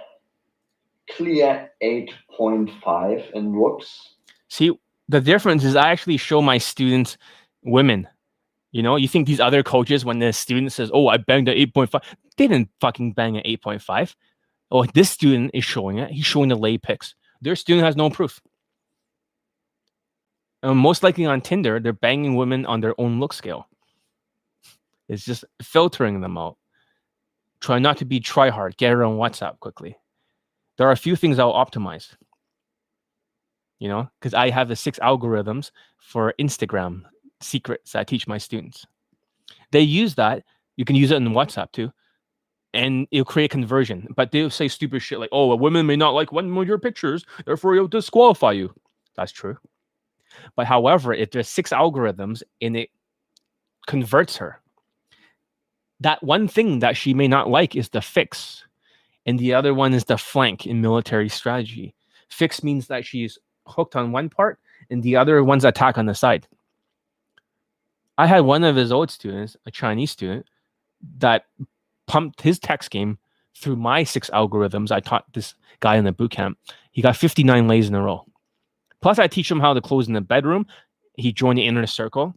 clear 1.12 1.72
8.5 1.84 3.32
in 3.32 3.60
looks. 3.60 4.16
See, 4.48 4.72
the 5.08 5.22
difference 5.22 5.64
is 5.64 5.76
I 5.76 5.92
actually 5.92 6.18
show 6.18 6.42
my 6.42 6.58
students 6.58 7.18
women. 7.64 8.08
You 8.72 8.84
know, 8.84 8.96
you 8.96 9.08
think 9.08 9.28
these 9.28 9.40
other 9.40 9.64
coaches, 9.64 10.04
when 10.04 10.20
the 10.20 10.34
student 10.34 10.72
says, 10.72 10.92
"Oh, 10.94 11.08
I 11.08 11.18
banged 11.18 11.48
an 11.48 11.56
8.5," 11.56 12.02
they 12.38 12.48
didn't 12.48 12.70
fucking 12.82 13.14
bang 13.14 13.38
an 13.38 13.44
8.5. 13.46 14.16
Oh, 14.72 14.86
this 14.86 15.10
student 15.10 15.52
is 15.54 15.64
showing 15.64 16.00
it. 16.00 16.12
He's 16.12 16.26
showing 16.26 16.50
the 16.50 16.56
lay 16.56 16.78
pics. 16.78 17.16
Their 17.42 17.56
student 17.56 17.86
has 17.86 17.96
no 17.96 18.10
proof. 18.10 18.42
And 20.64 20.78
most 20.78 21.04
likely 21.04 21.26
on 21.26 21.42
Tinder, 21.42 21.80
they're 21.80 21.94
banging 21.94 22.36
women 22.36 22.66
on 22.66 22.82
their 22.82 23.00
own 23.00 23.20
look 23.20 23.34
scale. 23.34 23.68
It's 25.08 25.24
just 25.24 25.46
filtering 25.62 26.22
them 26.22 26.38
out. 26.38 26.58
Try 27.62 27.80
not 27.80 27.98
to 27.98 28.06
be 28.06 28.20
try 28.20 28.50
hard. 28.50 28.76
Get 28.78 28.92
her 28.92 29.04
on 29.04 29.18
WhatsApp 29.18 29.60
quickly. 29.60 29.98
There 30.78 30.88
are 30.88 30.92
a 30.92 30.98
few 30.98 31.16
things 31.16 31.40
I'll 31.40 31.54
optimize. 31.54 32.16
You 33.80 33.90
know, 33.90 34.10
because 34.20 34.34
I 34.34 34.50
have 34.50 34.70
the 34.70 34.76
six 34.76 35.00
algorithms 35.00 35.72
for 35.98 36.34
Instagram 36.40 37.04
secrets 37.42 37.96
I 37.96 38.04
teach 38.04 38.28
my 38.28 38.38
students. 38.38 38.86
They 39.72 39.82
use 39.82 40.16
that. 40.16 40.44
You 40.78 40.86
can 40.86 40.96
use 40.96 41.12
it 41.12 41.18
in 41.18 41.28
WhatsApp 41.30 41.72
too. 41.72 41.92
And 42.74 43.08
it'll 43.12 43.26
create 43.26 43.52
conversion. 43.52 44.08
But 44.16 44.32
they'll 44.32 44.50
say 44.50 44.68
stupid 44.68 45.02
shit 45.02 45.20
like, 45.20 45.30
oh, 45.32 45.52
a 45.52 45.56
woman 45.56 45.86
may 45.86 45.96
not 45.96 46.14
like 46.14 46.32
one 46.32 46.58
of 46.58 46.68
your 46.68 46.78
pictures, 46.78 47.24
therefore 47.46 47.76
it'll 47.76 47.88
disqualify 47.88 48.52
you. 48.52 48.74
That's 49.16 49.32
true. 49.32 49.58
But 50.56 50.68
however, 50.68 51.14
if 51.14 51.32
there's 51.32 51.48
six 51.48 51.72
algorithms 51.72 52.44
and 52.62 52.76
it 52.76 52.90
converts 53.88 54.38
her, 54.38 54.62
that 56.02 56.22
one 56.22 56.50
thing 56.50 56.80
that 56.80 56.98
she 56.98 57.14
may 57.14 57.28
not 57.28 57.50
like 57.50 57.76
is 57.76 57.90
the 57.90 58.02
fix. 58.02 58.66
And 59.26 59.40
the 59.40 59.54
other 59.54 59.74
one 59.74 59.94
is 59.94 60.04
the 60.04 60.18
flank 60.18 60.68
in 60.68 60.82
military 60.82 61.30
strategy. 61.30 61.96
Fix 62.30 62.64
means 62.64 62.88
that 62.88 63.06
she's 63.06 63.40
hooked 63.68 63.96
on 63.96 64.12
one 64.12 64.30
part 64.30 64.60
and 64.90 65.02
the 65.04 65.16
other 65.16 65.44
one's 65.44 65.66
attack 65.66 65.98
on 65.98 66.06
the 66.06 66.16
side. 66.16 66.48
I 68.18 68.28
had 68.28 68.42
one 68.42 68.64
of 68.64 68.76
his 68.76 68.92
old 68.92 69.12
students, 69.12 69.58
a 69.66 69.72
Chinese 69.72 70.12
student, 70.12 70.48
that 71.18 71.46
pumped 72.08 72.42
his 72.42 72.60
text 72.60 72.92
game 72.92 73.18
through 73.58 73.76
my 73.76 74.04
six 74.04 74.30
algorithms. 74.32 74.92
I 74.92 75.00
taught 75.00 75.26
this 75.34 75.56
guy 75.80 75.96
in 75.96 76.06
the 76.06 76.12
boot 76.12 76.32
camp. 76.32 76.58
He 76.92 77.02
got 77.02 77.18
59 77.18 77.68
lays 77.68 77.90
in 77.90 77.96
a 77.96 78.02
row. 78.02 78.26
Plus, 79.02 79.20
I 79.20 79.28
teach 79.28 79.52
him 79.52 79.60
how 79.60 79.74
to 79.74 79.82
close 79.82 80.08
in 80.08 80.14
the 80.14 80.22
bedroom. 80.22 80.66
He 81.18 81.32
joined 81.32 81.60
the 81.60 81.66
inner 81.66 81.86
circle, 81.86 82.34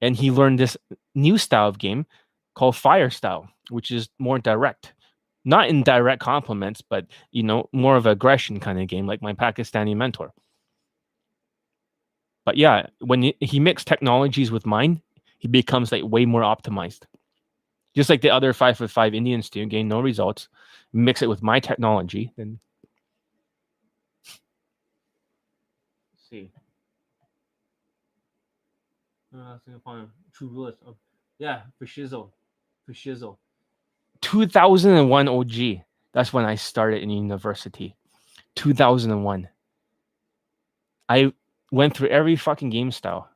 and 0.00 0.16
he 0.16 0.30
learned 0.30 0.58
this 0.58 0.76
new 1.14 1.38
style 1.38 1.68
of 1.68 1.78
game 1.78 2.06
called 2.54 2.76
fire 2.76 3.10
style, 3.10 3.48
which 3.70 3.90
is 3.90 4.08
more 4.18 4.38
direct. 4.38 4.94
Not 5.48 5.70
in 5.70 5.82
direct 5.82 6.20
compliments, 6.20 6.82
but 6.82 7.06
you 7.30 7.42
know, 7.42 7.70
more 7.72 7.96
of 7.96 8.04
aggression 8.04 8.60
kind 8.60 8.78
of 8.78 8.86
game, 8.86 9.06
like 9.06 9.22
my 9.22 9.32
Pakistani 9.32 9.96
mentor. 9.96 10.30
But 12.44 12.58
yeah, 12.58 12.88
when 13.00 13.32
he 13.40 13.58
mixed 13.58 13.86
technologies 13.86 14.50
with 14.50 14.66
mine, 14.66 15.00
he 15.38 15.48
becomes 15.48 15.90
like 15.90 16.02
way 16.04 16.26
more 16.26 16.42
optimized. 16.42 17.04
Just 17.96 18.10
like 18.10 18.20
the 18.20 18.28
other 18.28 18.52
five 18.52 18.76
foot 18.76 18.90
five 18.90 19.14
Indians 19.14 19.46
student 19.46 19.70
gain 19.70 19.88
no 19.88 20.02
results. 20.02 20.48
Mix 20.92 21.22
it 21.22 21.30
with 21.30 21.42
my 21.42 21.60
technology, 21.60 22.30
then 22.36 22.60
see. 26.28 26.50
Uh, 29.34 29.56
true 30.34 30.48
rules. 30.48 30.74
Of, 30.86 30.96
yeah, 31.38 31.62
for 31.78 31.86
shizzle, 31.86 32.32
for 32.84 32.92
shizzle. 32.92 33.38
2001 34.22 35.28
OG. 35.28 35.82
That's 36.12 36.32
when 36.32 36.44
I 36.44 36.54
started 36.54 37.02
in 37.02 37.10
university. 37.10 37.96
2001. 38.56 39.48
I 41.08 41.32
went 41.70 41.96
through 41.96 42.08
every 42.08 42.36
fucking 42.36 42.70
game 42.70 42.90
style 42.90 43.28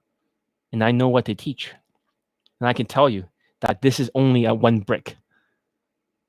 and 0.73 0.83
I 0.83 0.91
know 0.91 1.09
what 1.09 1.25
they 1.25 1.35
teach. 1.35 1.73
And 2.61 2.69
I 2.69 2.73
can 2.73 2.87
tell 2.87 3.09
you 3.09 3.25
that 3.61 3.83
this 3.83 4.01
is 4.01 4.11
only 4.15 4.45
a 4.45 4.55
one 4.55 4.81
brick. 4.81 5.17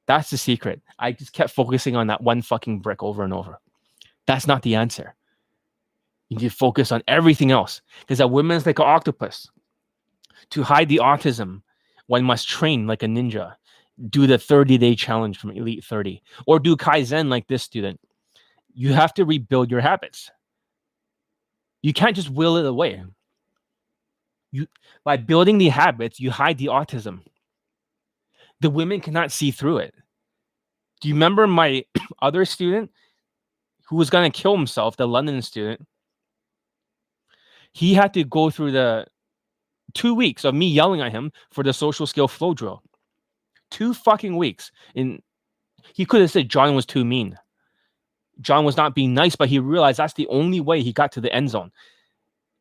That's 0.05 0.29
the 0.29 0.37
secret. 0.37 0.81
I 0.99 1.13
just 1.13 1.33
kept 1.33 1.51
focusing 1.51 1.95
on 1.95 2.07
that 2.07 2.21
one 2.21 2.41
fucking 2.41 2.79
brick 2.79 3.01
over 3.01 3.23
and 3.23 3.33
over. 3.33 3.59
That's 4.25 4.47
not 4.47 4.61
the 4.61 4.75
answer. 4.75 5.15
You 6.29 6.37
need 6.37 6.49
to 6.49 6.55
focus 6.55 6.91
on 6.91 7.03
everything 7.07 7.51
else. 7.51 7.81
Because 8.01 8.19
a 8.19 8.27
woman's 8.27 8.65
like 8.65 8.79
an 8.79 8.85
octopus. 8.85 9.49
To 10.51 10.63
hide 10.63 10.89
the 10.89 10.99
autism, 11.01 11.61
one 12.07 12.23
must 12.23 12.47
train 12.47 12.85
like 12.85 13.03
a 13.03 13.07
ninja. 13.07 13.55
Do 14.09 14.25
the 14.25 14.37
30 14.37 14.77
day 14.77 14.95
challenge 14.95 15.37
from 15.37 15.51
Elite 15.51 15.83
30 15.83 16.21
or 16.47 16.59
do 16.59 16.75
Kaizen 16.75 17.29
like 17.29 17.47
this 17.47 17.63
student. 17.63 17.99
You 18.73 18.93
have 18.93 19.13
to 19.15 19.25
rebuild 19.25 19.69
your 19.69 19.81
habits. 19.81 20.31
You 21.83 21.93
can't 21.93 22.15
just 22.15 22.29
will 22.29 22.57
it 22.57 22.65
away. 22.65 23.03
You 24.51 24.67
by 25.03 25.17
building 25.17 25.57
the 25.57 25.69
habits, 25.69 26.19
you 26.19 26.31
hide 26.31 26.57
the 26.57 26.67
autism. 26.67 27.21
The 28.61 28.69
women 28.69 29.01
cannot 29.01 29.31
see 29.31 29.51
through 29.51 29.79
it. 29.79 29.93
Do 31.01 31.09
you 31.09 31.15
remember 31.15 31.45
my 31.47 31.83
other 32.21 32.45
student 32.45 32.91
who 33.87 33.97
was 33.97 34.09
going 34.09 34.31
to 34.31 34.41
kill 34.41 34.55
himself, 34.55 34.95
the 34.95 35.07
London 35.07 35.41
student? 35.41 35.85
He 37.73 37.93
had 37.93 38.13
to 38.13 38.23
go 38.23 38.49
through 38.49 38.71
the 38.71 39.07
two 39.93 40.13
weeks 40.13 40.45
of 40.45 40.55
me 40.55 40.69
yelling 40.69 41.01
at 41.01 41.11
him 41.11 41.31
for 41.51 41.63
the 41.63 41.73
social 41.73 42.07
skill 42.07 42.27
flow 42.27 42.53
drill. 42.53 42.81
Two 43.73 43.95
fucking 43.95 44.37
weeks. 44.37 44.71
And 44.95 45.19
he 45.93 46.05
could 46.05 46.21
have 46.21 46.29
said 46.29 46.47
John 46.47 46.75
was 46.75 46.85
too 46.85 47.03
mean. 47.03 47.39
John 48.39 48.65
was 48.65 48.77
not 48.77 48.93
being 48.93 49.15
nice, 49.15 49.35
but 49.35 49.49
he 49.49 49.57
realized 49.57 49.97
that's 49.97 50.13
the 50.13 50.27
only 50.27 50.61
way 50.61 50.83
he 50.83 50.93
got 50.93 51.11
to 51.13 51.21
the 51.21 51.33
end 51.33 51.49
zone. 51.49 51.71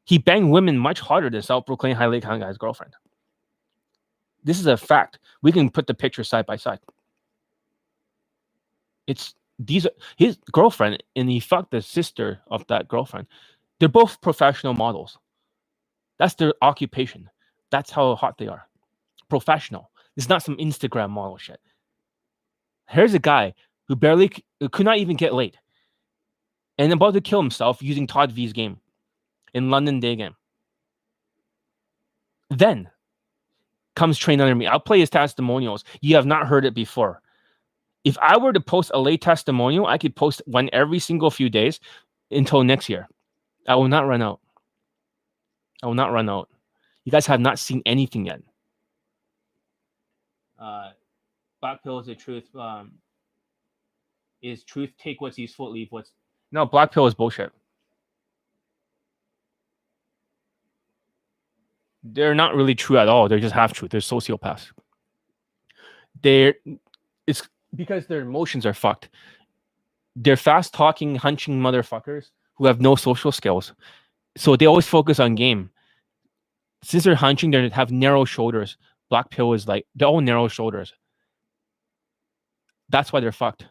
He 0.04 0.16
banged 0.16 0.50
women 0.50 0.78
much 0.78 1.00
harder 1.00 1.28
than 1.28 1.42
self-proclaimed 1.42 1.98
highly 1.98 2.22
kind 2.22 2.40
guy's 2.40 2.56
girlfriend. 2.56 2.94
This 4.42 4.58
is 4.58 4.66
a 4.66 4.76
fact. 4.78 5.18
We 5.42 5.52
can 5.52 5.68
put 5.68 5.86
the 5.86 5.92
picture 5.92 6.24
side 6.24 6.46
by 6.46 6.56
side. 6.56 6.80
It's 9.06 9.34
these 9.58 9.86
his 10.16 10.38
girlfriend, 10.50 11.02
and 11.14 11.30
he 11.30 11.40
fucked 11.40 11.72
the 11.72 11.82
sister 11.82 12.40
of 12.46 12.66
that 12.68 12.88
girlfriend. 12.88 13.26
They're 13.78 13.88
both 13.88 14.20
professional 14.22 14.74
models. 14.74 15.18
That's 16.18 16.34
their 16.34 16.54
occupation. 16.62 17.28
That's 17.70 17.90
how 17.90 18.14
hot 18.14 18.38
they 18.38 18.48
are. 18.48 18.66
Professional. 19.28 19.90
It's 20.16 20.28
not 20.28 20.42
some 20.42 20.56
Instagram 20.56 21.10
model 21.10 21.38
shit. 21.38 21.60
Here's 22.88 23.14
a 23.14 23.18
guy 23.18 23.54
who 23.88 23.96
barely 23.96 24.30
who 24.60 24.68
could 24.68 24.84
not 24.84 24.98
even 24.98 25.16
get 25.16 25.34
laid 25.34 25.58
and 26.78 26.92
about 26.92 27.14
to 27.14 27.20
kill 27.20 27.40
himself 27.40 27.82
using 27.82 28.06
Todd 28.06 28.32
V's 28.32 28.52
game 28.52 28.78
in 29.54 29.70
London 29.70 30.00
Day 30.00 30.16
game. 30.16 30.36
Then 32.50 32.90
comes 33.94 34.18
train 34.18 34.40
under 34.40 34.54
me. 34.54 34.66
I'll 34.66 34.80
play 34.80 35.00
his 35.00 35.10
testimonials. 35.10 35.84
You 36.00 36.16
have 36.16 36.26
not 36.26 36.46
heard 36.46 36.64
it 36.64 36.74
before. 36.74 37.20
If 38.04 38.18
I 38.18 38.36
were 38.36 38.52
to 38.52 38.60
post 38.60 38.90
a 38.94 39.00
lay 39.00 39.16
testimonial, 39.16 39.86
I 39.86 39.98
could 39.98 40.16
post 40.16 40.42
one 40.46 40.68
every 40.72 40.98
single 40.98 41.30
few 41.30 41.48
days 41.48 41.78
until 42.30 42.64
next 42.64 42.88
year. 42.88 43.08
I 43.68 43.76
will 43.76 43.88
not 43.88 44.06
run 44.06 44.22
out. 44.22 44.40
I 45.82 45.86
will 45.86 45.94
not 45.94 46.12
run 46.12 46.28
out. 46.28 46.48
You 47.04 47.12
guys 47.12 47.26
have 47.26 47.40
not 47.40 47.58
seen 47.58 47.82
anything 47.86 48.26
yet. 48.26 48.40
Uh, 50.62 50.90
black 51.60 51.82
pill 51.82 51.98
is 51.98 52.06
the 52.06 52.14
truth. 52.14 52.54
Um, 52.54 52.92
is 54.42 54.64
truth 54.64 54.90
take 54.98 55.20
what's 55.20 55.38
useful, 55.38 55.70
leave 55.70 55.88
what's 55.90 56.12
no. 56.50 56.66
Black 56.66 56.92
pill 56.92 57.06
is 57.06 57.14
bullshit. 57.14 57.52
They're 62.04 62.34
not 62.34 62.54
really 62.54 62.74
true 62.74 62.98
at 62.98 63.08
all. 63.08 63.28
They're 63.28 63.38
just 63.38 63.54
half 63.54 63.72
truth. 63.72 63.90
They're 63.90 64.00
sociopaths. 64.00 64.72
They're 66.22 66.54
it's 67.26 67.48
because 67.74 68.06
their 68.06 68.20
emotions 68.20 68.66
are 68.66 68.74
fucked. 68.74 69.08
They're 70.14 70.36
fast 70.36 70.74
talking, 70.74 71.14
hunching 71.16 71.58
motherfuckers 71.58 72.30
who 72.54 72.66
have 72.66 72.80
no 72.80 72.96
social 72.96 73.32
skills. 73.32 73.72
So 74.36 74.56
they 74.56 74.66
always 74.66 74.86
focus 74.86 75.20
on 75.20 75.34
game. 75.34 75.70
Since 76.82 77.04
they're 77.04 77.14
hunching, 77.14 77.50
they 77.50 77.68
have 77.68 77.92
narrow 77.92 78.24
shoulders. 78.24 78.76
Black 79.12 79.28
pill 79.28 79.52
is 79.52 79.68
like 79.68 79.84
they're 79.94 80.08
all 80.08 80.22
narrow 80.22 80.48
shoulders. 80.48 80.94
That's 82.88 83.12
why 83.12 83.20
they're 83.20 83.30
fucked. 83.30 83.66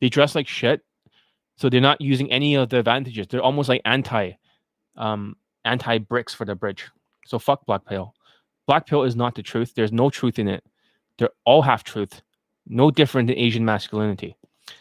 They 0.00 0.08
dress 0.08 0.36
like 0.36 0.46
shit, 0.46 0.82
so 1.56 1.68
they're 1.68 1.80
not 1.80 2.00
using 2.00 2.30
any 2.30 2.54
of 2.54 2.68
the 2.68 2.78
advantages. 2.78 3.26
They're 3.26 3.42
almost 3.42 3.68
like 3.68 3.82
anti, 3.84 4.34
um, 4.96 5.34
anti 5.64 5.98
bricks 5.98 6.32
for 6.32 6.44
the 6.44 6.54
bridge. 6.54 6.86
So 7.26 7.40
fuck 7.40 7.66
black 7.66 7.84
pill. 7.84 8.14
Black 8.68 8.86
pill 8.86 9.02
is 9.02 9.16
not 9.16 9.34
the 9.34 9.42
truth. 9.42 9.72
There's 9.74 9.90
no 9.90 10.10
truth 10.10 10.38
in 10.38 10.46
it. 10.46 10.62
They're 11.18 11.30
all 11.44 11.62
half 11.62 11.82
truth. 11.82 12.22
No 12.68 12.92
different 12.92 13.26
than 13.26 13.36
Asian 13.36 13.64
masculinity. 13.64 14.36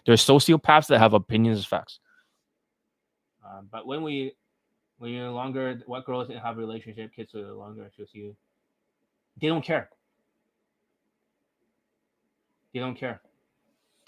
There's 0.05 0.23
sociopaths 0.23 0.85
that 0.89 0.99
have 0.99 1.15
opinions 1.15 1.57
as 1.57 1.65
facts. 1.65 1.99
Uh, 3.43 3.61
but 3.71 3.87
when 3.87 4.03
we 4.03 4.35
when 4.99 5.11
you're 5.11 5.31
longer, 5.31 5.81
what 5.87 6.05
girls 6.05 6.29
have 6.29 6.57
a 6.57 6.59
relationship, 6.59 7.15
kids 7.15 7.33
are 7.33 7.51
longer, 7.51 7.89
just 7.97 8.13
you. 8.13 8.35
They 9.39 9.47
don't 9.47 9.63
care. 9.63 9.89
They 12.73 12.79
don't 12.79 12.95
care. 12.95 13.21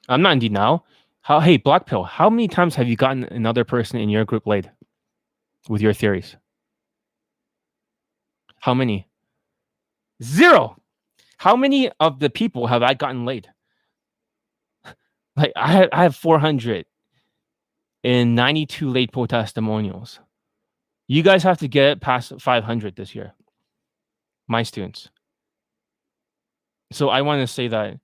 I'm 0.10 0.22
not 0.22 0.34
in 0.34 0.40
denial. 0.40 0.86
How 1.22 1.40
hey, 1.40 1.56
black 1.58 1.86
pill, 1.86 2.04
how 2.04 2.30
many 2.30 2.48
times 2.48 2.76
have 2.76 2.88
you 2.88 2.96
gotten 2.96 3.24
another 3.26 3.64
person 3.64 4.00
in 4.00 4.10
your 4.10 4.26
group 4.26 4.48
laid 4.48 4.72
with 5.70 5.82
your 5.82 5.94
theories? 5.94 6.36
How 8.60 8.74
many? 8.74 9.08
Zero. 10.24 10.78
How 11.38 11.56
many 11.56 11.90
of 12.00 12.20
the 12.20 12.30
people 12.30 12.68
have 12.68 12.84
I 12.84 12.94
gotten 12.94 13.26
laid? 13.26 13.48
Like 15.38 15.54
I 15.56 15.72
have, 15.72 15.90
I 15.94 16.04
have 16.04 16.14
492 16.16 18.90
late 18.90 19.12
poll 19.14 19.28
testimonials. 19.28 20.20
You 21.08 21.24
guys 21.24 21.42
have 21.44 21.60
to 21.60 21.70
get 21.70 22.02
past 22.02 22.34
500 22.40 22.96
this 22.98 23.16
year. 23.16 23.34
My 24.48 24.64
students. 24.64 25.10
So 26.92 27.10
I 27.10 27.22
want 27.22 27.42
to 27.42 27.48
say 27.48 27.68
that 27.70 28.00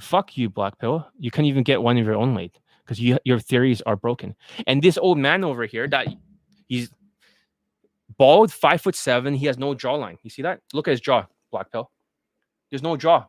fuck 0.00 0.36
you, 0.36 0.48
Black 0.48 0.78
Pill. 0.78 1.06
You 1.18 1.30
can't 1.30 1.46
even 1.46 1.62
get 1.62 1.82
one 1.82 1.98
of 1.98 2.04
your 2.04 2.14
own 2.14 2.34
late 2.34 2.58
because 2.84 3.00
you, 3.00 3.18
your 3.24 3.38
theories 3.38 3.82
are 3.82 3.96
broken. 3.96 4.34
And 4.66 4.82
this 4.82 4.98
old 4.98 5.18
man 5.18 5.44
over 5.44 5.66
here 5.66 5.88
that 5.88 6.08
he's 6.68 6.90
bald, 8.16 8.52
five 8.52 8.80
foot 8.80 8.94
seven, 8.94 9.34
he 9.34 9.46
has 9.46 9.58
no 9.58 9.74
jawline. 9.74 10.16
You 10.22 10.30
see 10.30 10.42
that? 10.42 10.60
Look 10.72 10.88
at 10.88 10.92
his 10.92 11.00
jaw, 11.00 11.26
Black 11.50 11.70
Pill. 11.72 11.90
There's 12.70 12.82
no 12.82 12.96
jaw. 12.96 13.26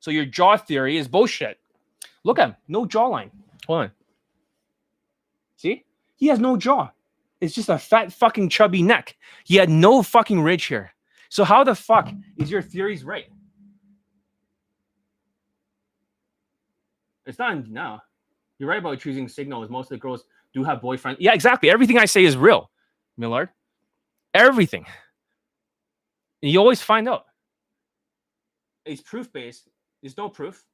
So 0.00 0.10
your 0.10 0.26
jaw 0.26 0.56
theory 0.56 0.96
is 0.96 1.08
bullshit. 1.08 1.58
Look 2.24 2.38
at 2.38 2.50
him. 2.50 2.56
No 2.68 2.84
jawline. 2.84 3.30
Hold 3.66 3.80
on. 3.80 3.90
See? 5.56 5.84
He 6.16 6.26
has 6.26 6.38
no 6.38 6.56
jaw. 6.56 6.90
It's 7.40 7.54
just 7.54 7.68
a 7.68 7.78
fat 7.78 8.12
fucking 8.12 8.48
chubby 8.48 8.82
neck. 8.82 9.16
He 9.44 9.56
had 9.56 9.70
no 9.70 10.02
fucking 10.02 10.40
ridge 10.40 10.64
here. 10.64 10.92
So 11.30 11.44
how 11.44 11.64
the 11.64 11.74
fuck 11.74 12.10
is 12.36 12.50
your 12.50 12.62
theories 12.62 13.04
right? 13.04 13.26
It's 17.28 17.38
not 17.38 17.68
no. 17.68 17.98
You're 18.58 18.70
right 18.70 18.78
about 18.78 18.98
choosing 18.98 19.28
signals. 19.28 19.70
Most 19.70 19.86
of 19.86 19.90
the 19.90 19.98
girls 19.98 20.24
do 20.54 20.64
have 20.64 20.80
boyfriends. 20.80 21.18
Yeah, 21.20 21.34
exactly. 21.34 21.70
Everything 21.70 21.98
I 21.98 22.06
say 22.06 22.24
is 22.24 22.36
real, 22.36 22.70
Millard. 23.16 23.50
Everything. 24.34 24.86
And 26.42 26.50
you 26.50 26.58
always 26.58 26.80
find 26.80 27.08
out. 27.08 27.26
It's 28.84 29.02
proof 29.02 29.32
based. 29.32 29.68
There's 30.02 30.16
no 30.16 30.28
proof. 30.28 30.64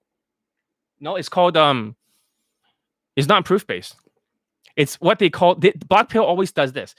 No, 1.00 1.16
it's 1.16 1.28
called 1.28 1.56
um. 1.56 1.96
It's 3.16 3.28
not 3.28 3.44
proof 3.44 3.66
based. 3.66 3.96
It's 4.76 4.94
what 5.00 5.18
they 5.18 5.30
call. 5.30 5.56
They, 5.56 5.72
Black 5.88 6.08
Pill 6.08 6.24
always 6.24 6.52
does 6.52 6.72
this 6.72 6.94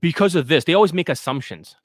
because 0.00 0.36
of 0.36 0.46
this. 0.46 0.64
They 0.64 0.74
always 0.74 0.92
make 0.92 1.08
assumptions. 1.08 1.76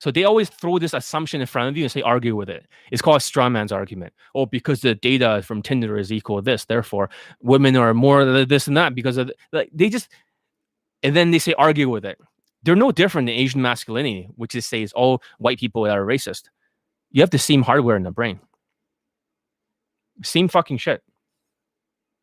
So 0.00 0.10
they 0.10 0.24
always 0.24 0.48
throw 0.48 0.78
this 0.78 0.94
assumption 0.94 1.42
in 1.42 1.46
front 1.46 1.68
of 1.68 1.76
you 1.76 1.84
and 1.84 1.92
say, 1.92 2.00
argue 2.00 2.34
with 2.34 2.48
it. 2.48 2.66
It's 2.90 3.02
called 3.02 3.18
a 3.18 3.20
straw 3.20 3.50
man's 3.50 3.70
argument. 3.70 4.14
Oh, 4.34 4.46
because 4.46 4.80
the 4.80 4.94
data 4.94 5.42
from 5.44 5.62
Tinder 5.62 5.98
is 5.98 6.10
equal 6.10 6.36
to 6.36 6.42
this, 6.42 6.64
therefore 6.64 7.10
women 7.42 7.76
are 7.76 7.92
more 7.92 8.24
this 8.46 8.66
and 8.66 8.76
that 8.78 8.94
because 8.94 9.18
of 9.18 9.30
like 9.52 9.70
they 9.74 9.90
just 9.90 10.08
and 11.02 11.14
then 11.14 11.30
they 11.30 11.38
say 11.38 11.52
argue 11.58 11.88
with 11.88 12.06
it. 12.06 12.18
They're 12.62 12.76
no 12.76 12.92
different 12.92 13.26
than 13.26 13.36
Asian 13.36 13.60
masculinity, 13.62 14.28
which 14.36 14.54
is 14.54 14.66
says 14.66 14.92
all 14.92 15.22
white 15.38 15.58
people 15.58 15.86
are 15.86 16.04
racist. 16.04 16.44
You 17.10 17.22
have 17.22 17.30
the 17.30 17.38
same 17.38 17.62
hardware 17.62 17.96
in 17.96 18.02
the 18.02 18.10
brain. 18.10 18.40
Same 20.22 20.48
fucking 20.48 20.78
shit. 20.78 21.02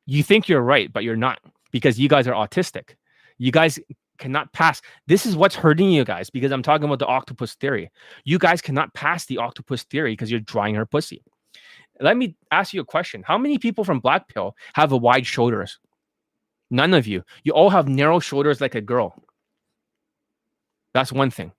You 0.05 0.23
think 0.23 0.49
you're 0.49 0.61
right, 0.61 0.91
but 0.91 1.03
you're 1.03 1.15
not 1.15 1.39
because 1.71 1.99
you 1.99 2.09
guys 2.09 2.27
are 2.27 2.33
autistic. 2.33 2.95
You 3.37 3.51
guys 3.51 3.79
cannot 4.18 4.53
pass. 4.53 4.81
This 5.07 5.26
is 5.26 5.35
what's 5.35 5.56
hurting 5.56 5.91
you 5.91 6.03
guys 6.03 6.30
because 6.30 6.52
I'm 6.52 6.64
talking 6.64 6.85
about 6.85 6.99
the 6.99 7.06
octopus 7.06 7.56
theory. 7.56 7.91
You 8.26 8.38
guys 8.39 8.61
cannot 8.61 8.94
pass 8.94 9.26
the 9.26 9.38
octopus 9.38 9.84
theory 9.84 10.14
because 10.14 10.31
you're 10.31 10.39
drying 10.39 10.76
her 10.76 10.85
pussy. 10.85 11.23
Let 11.99 12.18
me 12.18 12.35
ask 12.52 12.73
you 12.73 12.81
a 12.81 12.85
question. 12.85 13.23
How 13.26 13.38
many 13.38 13.57
people 13.57 13.84
from 13.84 13.99
Black 13.99 14.27
Pill 14.27 14.56
have 14.73 14.91
a 14.91 14.98
wide 14.98 15.26
shoulders? 15.26 15.80
None 16.69 16.94
of 16.94 17.07
you. 17.07 17.23
You 17.44 17.53
all 17.53 17.69
have 17.69 17.88
narrow 17.88 18.19
shoulders 18.19 18.61
like 18.61 18.76
a 18.76 18.81
girl. 18.81 19.23
That's 20.94 21.11
one 21.11 21.31
thing. 21.31 21.52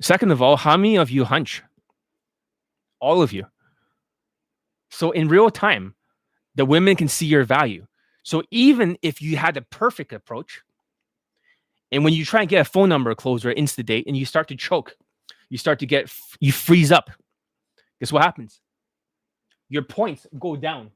Second 0.00 0.30
of 0.32 0.42
all, 0.42 0.56
how 0.56 0.76
many 0.76 0.96
of 0.96 1.10
you 1.10 1.24
hunch? 1.24 1.62
All 3.00 3.22
of 3.22 3.32
you. 3.32 3.46
So 4.90 5.10
in 5.10 5.28
real 5.28 5.50
time, 5.50 5.94
The 6.54 6.64
women 6.64 6.96
can 6.96 7.08
see 7.08 7.26
your 7.26 7.44
value. 7.44 7.86
So 8.22 8.42
even 8.50 8.96
if 9.02 9.20
you 9.20 9.36
had 9.36 9.56
a 9.56 9.62
perfect 9.62 10.12
approach, 10.12 10.62
and 11.92 12.04
when 12.04 12.12
you 12.12 12.24
try 12.24 12.40
and 12.40 12.48
get 12.48 12.60
a 12.60 12.70
phone 12.70 12.88
number 12.88 13.14
closer, 13.14 13.52
insta 13.54 13.84
date, 13.84 14.06
and 14.06 14.16
you 14.16 14.26
start 14.26 14.48
to 14.48 14.56
choke, 14.56 14.96
you 15.48 15.58
start 15.58 15.78
to 15.80 15.86
get 15.86 16.12
you 16.40 16.52
freeze 16.52 16.90
up. 16.90 17.10
Guess 18.00 18.12
what 18.12 18.22
happens? 18.22 18.60
Your 19.68 19.82
points 19.82 20.26
go 20.38 20.56
down. 20.56 20.90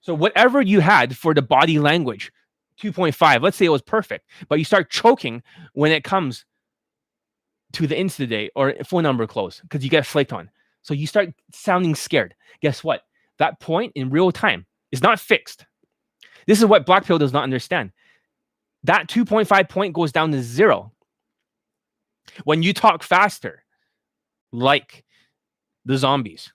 So 0.00 0.14
whatever 0.14 0.60
you 0.60 0.80
had 0.80 1.16
for 1.16 1.32
the 1.32 1.42
body 1.42 1.78
language, 1.78 2.32
2.5, 2.80 3.42
let's 3.42 3.56
say 3.56 3.66
it 3.66 3.70
was 3.70 3.82
perfect, 3.82 4.28
but 4.48 4.58
you 4.58 4.64
start 4.64 4.90
choking 4.90 5.42
when 5.74 5.92
it 5.92 6.02
comes 6.02 6.44
to 7.74 7.86
the 7.86 7.94
insta 7.94 8.28
date 8.28 8.50
or 8.56 8.74
phone 8.84 9.04
number 9.04 9.26
close 9.26 9.60
because 9.60 9.84
you 9.84 9.90
get 9.90 10.06
flaked 10.06 10.32
on. 10.32 10.50
So 10.82 10.94
you 10.94 11.06
start 11.06 11.30
sounding 11.52 11.94
scared. 11.94 12.34
Guess 12.60 12.82
what? 12.82 13.02
That 13.38 13.60
point 13.60 13.92
in 13.94 14.10
real 14.10 14.32
time 14.32 14.66
is 14.90 15.02
not 15.02 15.20
fixed. 15.20 15.66
This 16.46 16.58
is 16.58 16.66
what 16.66 16.86
Black 16.86 17.04
Pill 17.04 17.18
does 17.18 17.32
not 17.32 17.44
understand. 17.44 17.92
That 18.84 19.08
2.5 19.08 19.68
point 19.68 19.94
goes 19.94 20.12
down 20.12 20.32
to 20.32 20.42
zero. 20.42 20.92
When 22.44 22.62
you 22.62 22.72
talk 22.72 23.02
faster, 23.02 23.64
like 24.52 25.04
the 25.84 25.96
zombies, 25.98 26.52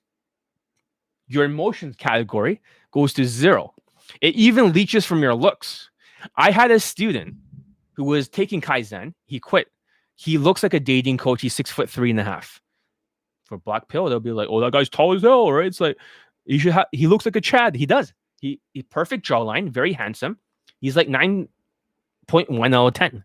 your 1.27 1.45
emotions 1.45 1.95
category 1.95 2.61
goes 2.91 3.13
to 3.13 3.25
zero. 3.25 3.73
It 4.21 4.35
even 4.35 4.71
leeches 4.73 5.05
from 5.05 5.21
your 5.21 5.35
looks. 5.35 5.89
I 6.35 6.51
had 6.51 6.71
a 6.71 6.79
student 6.79 7.35
who 7.93 8.05
was 8.05 8.29
taking 8.29 8.61
Kaizen. 8.61 9.13
He 9.25 9.39
quit. 9.39 9.67
He 10.15 10.37
looks 10.37 10.63
like 10.63 10.73
a 10.73 10.79
dating 10.79 11.17
coach. 11.17 11.41
He's 11.41 11.53
six 11.53 11.69
foot 11.69 11.89
three 11.89 12.09
and 12.09 12.19
a 12.19 12.23
half. 12.23 12.61
For 13.45 13.57
Black 13.57 13.87
Pill, 13.87 14.05
they'll 14.05 14.19
be 14.19 14.31
like, 14.31 14.49
"Oh, 14.49 14.59
that 14.61 14.73
guy's 14.73 14.89
tall 14.89 15.13
as 15.13 15.21
hell, 15.21 15.51
right?" 15.51 15.67
It's 15.67 15.79
like 15.79 15.97
you 16.45 16.59
should 16.59 16.73
have. 16.73 16.87
He 16.91 17.07
looks 17.07 17.25
like 17.25 17.35
a 17.35 17.41
Chad. 17.41 17.75
He 17.75 17.85
does. 17.85 18.13
He, 18.41 18.59
he 18.73 18.83
perfect 18.83 19.25
jawline, 19.25 19.69
very 19.69 19.93
handsome. 19.93 20.37
He's 20.79 20.95
like 20.95 21.09
nine 21.09 21.47
one 22.31 22.73
out 22.73 22.87
of 22.87 22.93
ten. 22.93 23.23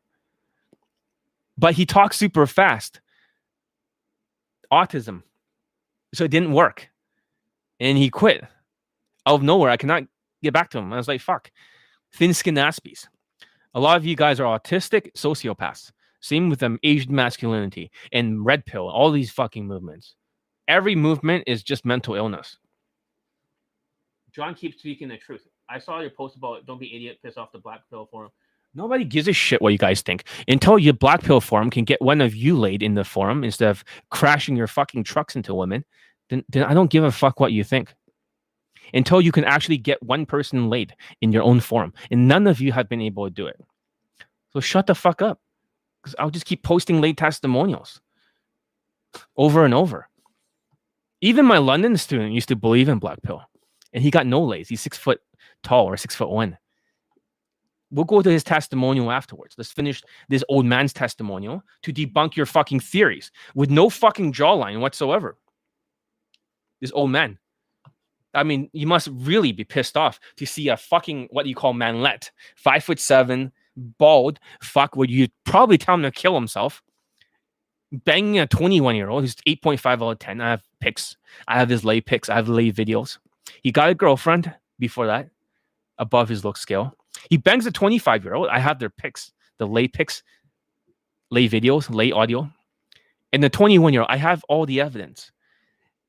But 1.59 1.75
he 1.75 1.87
talks 1.87 2.17
super 2.17 2.47
fast. 2.47 3.01
Autism. 4.73 5.23
So 6.15 6.25
it 6.25 6.31
didn't 6.31 6.53
work. 6.53 6.89
And 7.81 7.99
he 7.99 8.11
quit 8.11 8.43
out 9.27 9.35
of 9.35 9.43
nowhere. 9.43 9.71
I 9.71 9.77
cannot 9.77 10.05
get 10.43 10.53
back 10.53 10.71
to 10.71 10.79
him. 10.79 10.93
I 10.93 10.97
was 10.97 11.09
like, 11.09 11.21
fuck. 11.21 11.51
Thin 12.15 12.35
skin 12.35 12.57
aspies. 12.57 13.07
A 13.75 13.81
lot 13.81 13.97
of 13.97 14.05
you 14.05 14.17
guys 14.17 14.41
are 14.41 14.59
autistic 14.59 15.13
sociopaths. 15.15 15.93
Same 16.21 16.49
with 16.49 16.61
them, 16.61 16.79
Asian 16.83 17.15
masculinity 17.15 17.91
and 18.13 18.45
red 18.45 18.65
pill, 18.65 18.89
all 18.89 19.11
these 19.11 19.33
fucking 19.33 19.67
movements. 19.67 20.15
Every 20.69 20.95
movement 20.95 21.45
is 21.47 21.63
just 21.63 21.85
mental 21.85 22.15
illness. 22.15 22.59
John 24.33 24.55
keeps 24.55 24.79
speaking 24.79 25.09
the 25.09 25.17
truth. 25.17 25.43
I 25.69 25.79
saw 25.79 26.01
your 26.01 26.11
post 26.11 26.37
about 26.37 26.65
don't 26.65 26.79
be 26.79 26.95
idiot, 26.95 27.19
piss 27.23 27.37
off 27.37 27.51
the 27.53 27.59
black 27.59 27.81
pill 27.91 28.07
forum. 28.11 28.31
Nobody 28.75 29.05
gives 29.05 29.29
a 29.29 29.33
shit 29.33 29.61
what 29.61 29.73
you 29.73 29.79
guys 29.79 30.01
think 30.01 30.25
until 30.49 30.79
your 30.79 30.95
black 30.95 31.23
pill 31.23 31.41
forum 31.41 31.71
can 31.71 31.85
get 31.85 32.01
one 32.01 32.21
of 32.21 32.35
you 32.35 32.59
laid 32.59 32.83
in 32.83 32.95
the 32.95 33.05
forum 33.05 33.45
instead 33.45 33.69
of 33.69 33.85
crashing 34.11 34.57
your 34.57 34.67
fucking 34.67 35.05
trucks 35.05 35.37
into 35.37 35.55
women. 35.55 35.85
Then, 36.31 36.45
then 36.49 36.65
I 36.65 36.73
don't 36.73 36.91
give 36.91 37.05
a 37.05 37.13
fuck 37.13 37.39
what 37.39 37.53
you 37.53 37.65
think 37.65 37.95
until 38.95 39.21
you 39.21 39.33
can 39.33 39.45
actually 39.45 39.77
get 39.77 40.03
one 40.03 40.25
person 40.25 40.71
laid 40.71 40.95
in 41.21 41.33
your 41.33 41.43
own 41.43 41.61
forum. 41.61 41.93
And 42.11 42.27
none 42.27 42.47
of 42.47 42.61
you 42.61 42.73
have 42.73 42.89
been 42.89 43.03
able 43.03 43.27
to 43.27 43.31
do 43.31 43.47
it. 43.47 43.61
So 44.53 44.61
shut 44.61 44.87
the 44.87 44.95
fuck 44.95 45.21
up. 45.21 45.41
Because 46.03 46.17
I'll 46.19 46.31
just 46.31 46.47
keep 46.47 46.65
posting 46.65 47.01
lay 47.01 47.13
testimonials 47.13 48.01
over 49.37 49.65
and 49.65 49.73
over. 49.73 50.09
Even 51.21 51.47
my 51.47 51.59
London 51.59 51.97
student 51.97 52.33
used 52.33 52.49
to 52.49 52.57
believe 52.57 52.89
in 52.89 52.99
black 52.99 53.23
pill 53.23 53.43
and 53.93 54.03
he 54.03 54.11
got 54.11 54.27
no 54.27 54.43
lays. 54.43 54.69
He's 54.69 54.81
six 54.81 54.99
foot 54.99 55.21
tall 55.63 55.87
or 55.87 55.97
six 55.97 56.17
foot 56.17 56.31
one. 56.31 56.59
We'll 57.93 58.07
go 58.07 58.23
to 58.23 58.31
his 58.31 58.43
testimonial 58.43 59.13
afterwards. 59.13 59.55
Let's 59.59 59.71
finish 59.71 60.03
this 60.31 60.43
old 60.49 60.65
man's 60.65 60.95
testimonial 60.95 61.63
to 61.83 61.93
debunk 61.93 62.37
your 62.37 62.47
fucking 62.47 62.81
theories 62.81 63.31
with 63.55 63.71
no 63.71 63.91
fucking 63.91 64.33
jawline 64.33 64.81
whatsoever. 64.81 65.37
This 66.81 66.91
old 66.93 67.11
man. 67.11 67.39
I 68.35 68.45
mean, 68.45 68.71
you 68.73 68.87
must 68.87 69.09
really 69.13 69.53
be 69.53 69.65
pissed 69.65 69.99
off 69.99 70.19
to 70.37 70.47
see 70.47 70.69
a 70.69 70.77
fucking 70.79 71.29
what 71.31 71.45
you 71.45 71.55
call 71.55 71.75
manlet, 71.75 72.31
five 72.57 72.83
foot 72.83 72.99
seven, 72.99 73.53
bald 73.77 74.39
fuck. 74.63 74.97
Would 74.97 75.11
you 75.11 75.29
probably 75.45 75.77
tell 75.77 75.97
him 75.97 76.03
to 76.03 76.11
kill 76.11 76.35
himself? 76.35 76.83
Banging 77.93 78.39
a 78.39 78.47
21 78.47 78.97
year 78.97 79.11
old 79.11 79.23
who's 79.23 79.35
8.5 79.47 79.87
out 79.87 80.13
of 80.13 80.19
10. 80.19 80.41
I 80.41 80.49
have 80.49 80.63
pics. 80.81 81.19
I 81.47 81.59
have 81.59 81.69
his 81.69 81.85
lay 81.85 82.01
pics. 82.01 82.31
I 82.31 82.37
have 82.37 82.49
lay 82.49 82.73
videos. 82.73 83.19
He 83.63 83.71
got 83.71 83.91
a 83.91 83.95
girlfriend 83.95 84.55
before 84.79 85.07
that, 85.09 85.29
above 85.99 86.31
his 86.31 86.43
look 86.43 86.57
scale. 86.57 86.97
He 87.31 87.37
bangs 87.37 87.67
a 87.67 87.73
25 87.73 88.25
year 88.25 88.35
old. 88.35 88.49
I 88.49 88.59
have 88.59 88.79
their 88.79 88.91
pics, 88.91 89.33
the 89.59 89.67
lay 89.67 89.89
pics, 89.89 90.23
lay 91.31 91.49
videos, 91.49 91.95
lay 91.95 92.13
audio. 92.13 92.51
And 93.33 93.43
the 93.43 93.51
21 93.51 93.93
year 93.93 94.03
old, 94.03 94.11
I 94.11 94.17
have 94.17 94.45
all 94.49 94.67
the 94.67 94.81
evidence. 94.81 95.33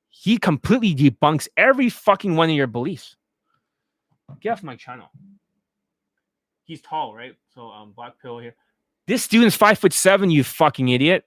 He 0.10 0.38
completely 0.38 0.94
debunks 0.96 1.48
every 1.58 1.90
fucking 1.90 2.36
one 2.36 2.50
of 2.50 2.56
your 2.56 2.68
beliefs. 2.68 3.16
Get 4.40 4.52
off 4.52 4.64
my 4.64 4.76
channel. 4.76 5.10
He's 6.64 6.82
tall, 6.82 7.14
right? 7.14 7.36
So 7.54 7.70
um 7.70 7.92
black 7.92 8.14
pill 8.22 8.40
here. 8.40 8.56
This 9.08 9.24
student's 9.24 9.56
five 9.56 9.80
foot 9.80 9.94
seven, 9.94 10.30
you 10.30 10.44
fucking 10.44 10.90
idiot. 10.90 11.26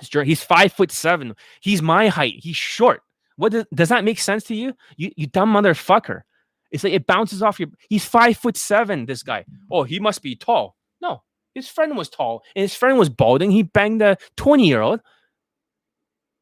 He's 0.00 0.42
five 0.42 0.72
foot 0.72 0.90
seven. 0.90 1.34
He's 1.60 1.82
my 1.82 2.08
height. 2.08 2.34
He's 2.38 2.56
short. 2.56 3.02
What 3.36 3.52
does, 3.52 3.64
does 3.72 3.88
that 3.90 4.04
make 4.04 4.18
sense 4.18 4.44
to 4.44 4.54
you? 4.54 4.74
You 4.96 5.12
you 5.16 5.26
dumb 5.26 5.52
motherfucker. 5.52 6.22
It's 6.70 6.84
like 6.84 6.92
it 6.92 7.06
bounces 7.06 7.42
off 7.42 7.58
your. 7.58 7.68
He's 7.88 8.04
five 8.04 8.36
foot 8.36 8.56
seven. 8.56 9.06
This 9.06 9.22
guy. 9.22 9.44
Oh, 9.70 9.84
he 9.84 10.00
must 10.00 10.22
be 10.22 10.36
tall. 10.36 10.76
No, 11.00 11.22
his 11.54 11.68
friend 11.68 11.96
was 11.96 12.08
tall, 12.08 12.42
and 12.54 12.62
his 12.62 12.74
friend 12.74 12.98
was 12.98 13.08
balding. 13.08 13.50
He 13.50 13.62
banged 13.62 14.02
a 14.02 14.16
twenty 14.36 14.66
year 14.66 14.80
old 14.80 15.00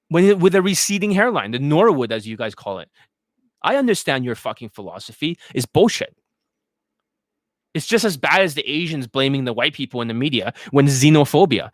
when 0.09 0.39
with 0.39 0.55
a 0.55 0.63
receding 0.63 1.13
hairline, 1.13 1.53
the 1.53 1.59
Norwood, 1.59 2.13
as 2.13 2.27
you 2.27 2.37
guys 2.37 2.55
call 2.55 2.79
it. 2.79 2.89
I 3.63 3.77
understand 3.77 4.25
your 4.25 4.35
fucking 4.35 4.71
philosophy 4.71 5.39
is 5.55 5.67
bullshit. 5.67 6.17
It's 7.75 7.87
just 7.87 8.05
as 8.05 8.17
bad 8.17 8.41
as 8.41 8.55
the 8.55 8.69
Asians 8.69 9.07
blaming 9.07 9.45
the 9.45 9.53
white 9.53 9.75
people 9.75 10.01
in 10.01 10.09
the 10.09 10.15
media 10.15 10.55
when 10.71 10.87
xenophobia. 10.87 11.71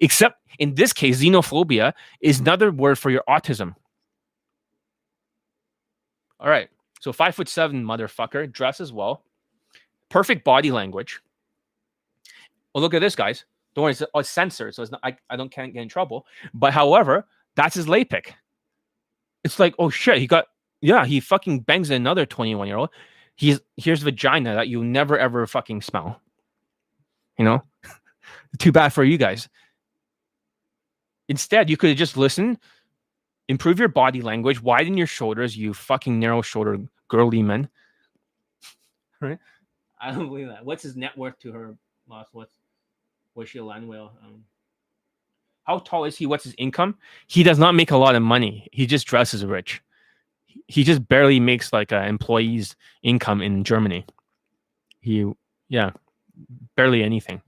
Except 0.00 0.40
in 0.58 0.74
this 0.74 0.92
case, 0.92 1.22
xenophobia 1.22 1.92
is 2.20 2.40
another 2.40 2.72
word 2.72 2.98
for 2.98 3.10
your 3.10 3.22
autism. 3.28 3.74
All 6.40 6.48
right. 6.48 6.68
So 7.00 7.12
five 7.12 7.34
foot 7.34 7.48
seven 7.48 7.84
motherfucker, 7.84 8.50
dresses 8.50 8.92
well, 8.92 9.24
perfect 10.08 10.44
body 10.44 10.70
language. 10.70 11.20
Well, 12.74 12.82
look 12.82 12.94
at 12.94 13.00
this, 13.00 13.14
guys. 13.14 13.44
Don't 13.74 13.82
worry, 13.82 13.92
it's, 13.92 14.02
oh, 14.14 14.22
censored, 14.22 14.74
so 14.74 14.82
it's 14.82 14.92
not. 14.92 15.00
I, 15.02 15.16
I 15.28 15.36
don't 15.36 15.50
can't 15.50 15.72
get 15.72 15.82
in 15.82 15.88
trouble. 15.88 16.26
But 16.52 16.72
however, 16.72 17.26
that's 17.56 17.74
his 17.74 17.88
lay 17.88 18.04
pic. 18.04 18.34
It's 19.42 19.58
like, 19.58 19.74
oh 19.78 19.90
shit, 19.90 20.18
he 20.18 20.26
got 20.26 20.46
yeah, 20.80 21.04
he 21.04 21.20
fucking 21.20 21.60
bangs 21.60 21.90
another 21.90 22.26
21 22.26 22.68
year 22.68 22.76
old. 22.76 22.90
He's 23.36 23.60
here's 23.76 24.02
vagina 24.02 24.54
that 24.54 24.68
you 24.68 24.84
never 24.84 25.18
ever 25.18 25.46
fucking 25.46 25.82
smell. 25.82 26.20
You 27.38 27.44
know, 27.44 27.62
too 28.58 28.70
bad 28.70 28.92
for 28.92 29.02
you 29.02 29.18
guys. 29.18 29.48
Instead, 31.28 31.70
you 31.70 31.76
could 31.76 31.88
have 31.88 31.98
just 31.98 32.16
listened 32.16 32.58
improve 33.48 33.78
your 33.78 33.88
body 33.88 34.22
language, 34.22 34.62
widen 34.62 34.96
your 34.96 35.06
shoulders, 35.06 35.56
you 35.56 35.74
fucking 35.74 36.18
narrow 36.18 36.42
shoulder 36.42 36.78
girly 37.08 37.42
men. 37.42 37.68
right? 39.20 39.38
I 40.00 40.10
don't 40.10 40.28
believe 40.28 40.48
that. 40.48 40.64
What's 40.64 40.82
his 40.82 40.96
net 40.96 41.16
worth 41.16 41.38
to 41.40 41.52
her 41.52 41.76
boss? 42.06 42.28
What's 42.32 42.54
what's 43.34 43.50
she 43.50 43.58
a 43.58 43.64
land 43.64 43.88
whale? 43.88 44.12
Um, 44.24 44.44
how 45.64 45.78
tall 45.78 46.04
is 46.04 46.16
he? 46.16 46.26
What's 46.26 46.44
his 46.44 46.54
income? 46.58 46.96
He 47.26 47.42
does 47.42 47.58
not 47.58 47.74
make 47.74 47.90
a 47.90 47.96
lot 47.96 48.14
of 48.14 48.22
money. 48.22 48.68
He 48.72 48.86
just 48.86 49.06
dresses 49.06 49.44
rich. 49.44 49.82
He 50.66 50.84
just 50.84 51.06
barely 51.08 51.40
makes 51.40 51.72
like 51.72 51.92
an 51.92 52.04
employee's 52.04 52.76
income 53.02 53.42
in 53.42 53.64
Germany. 53.64 54.04
He, 55.00 55.30
yeah, 55.68 55.90
barely 56.76 57.02
anything. 57.02 57.42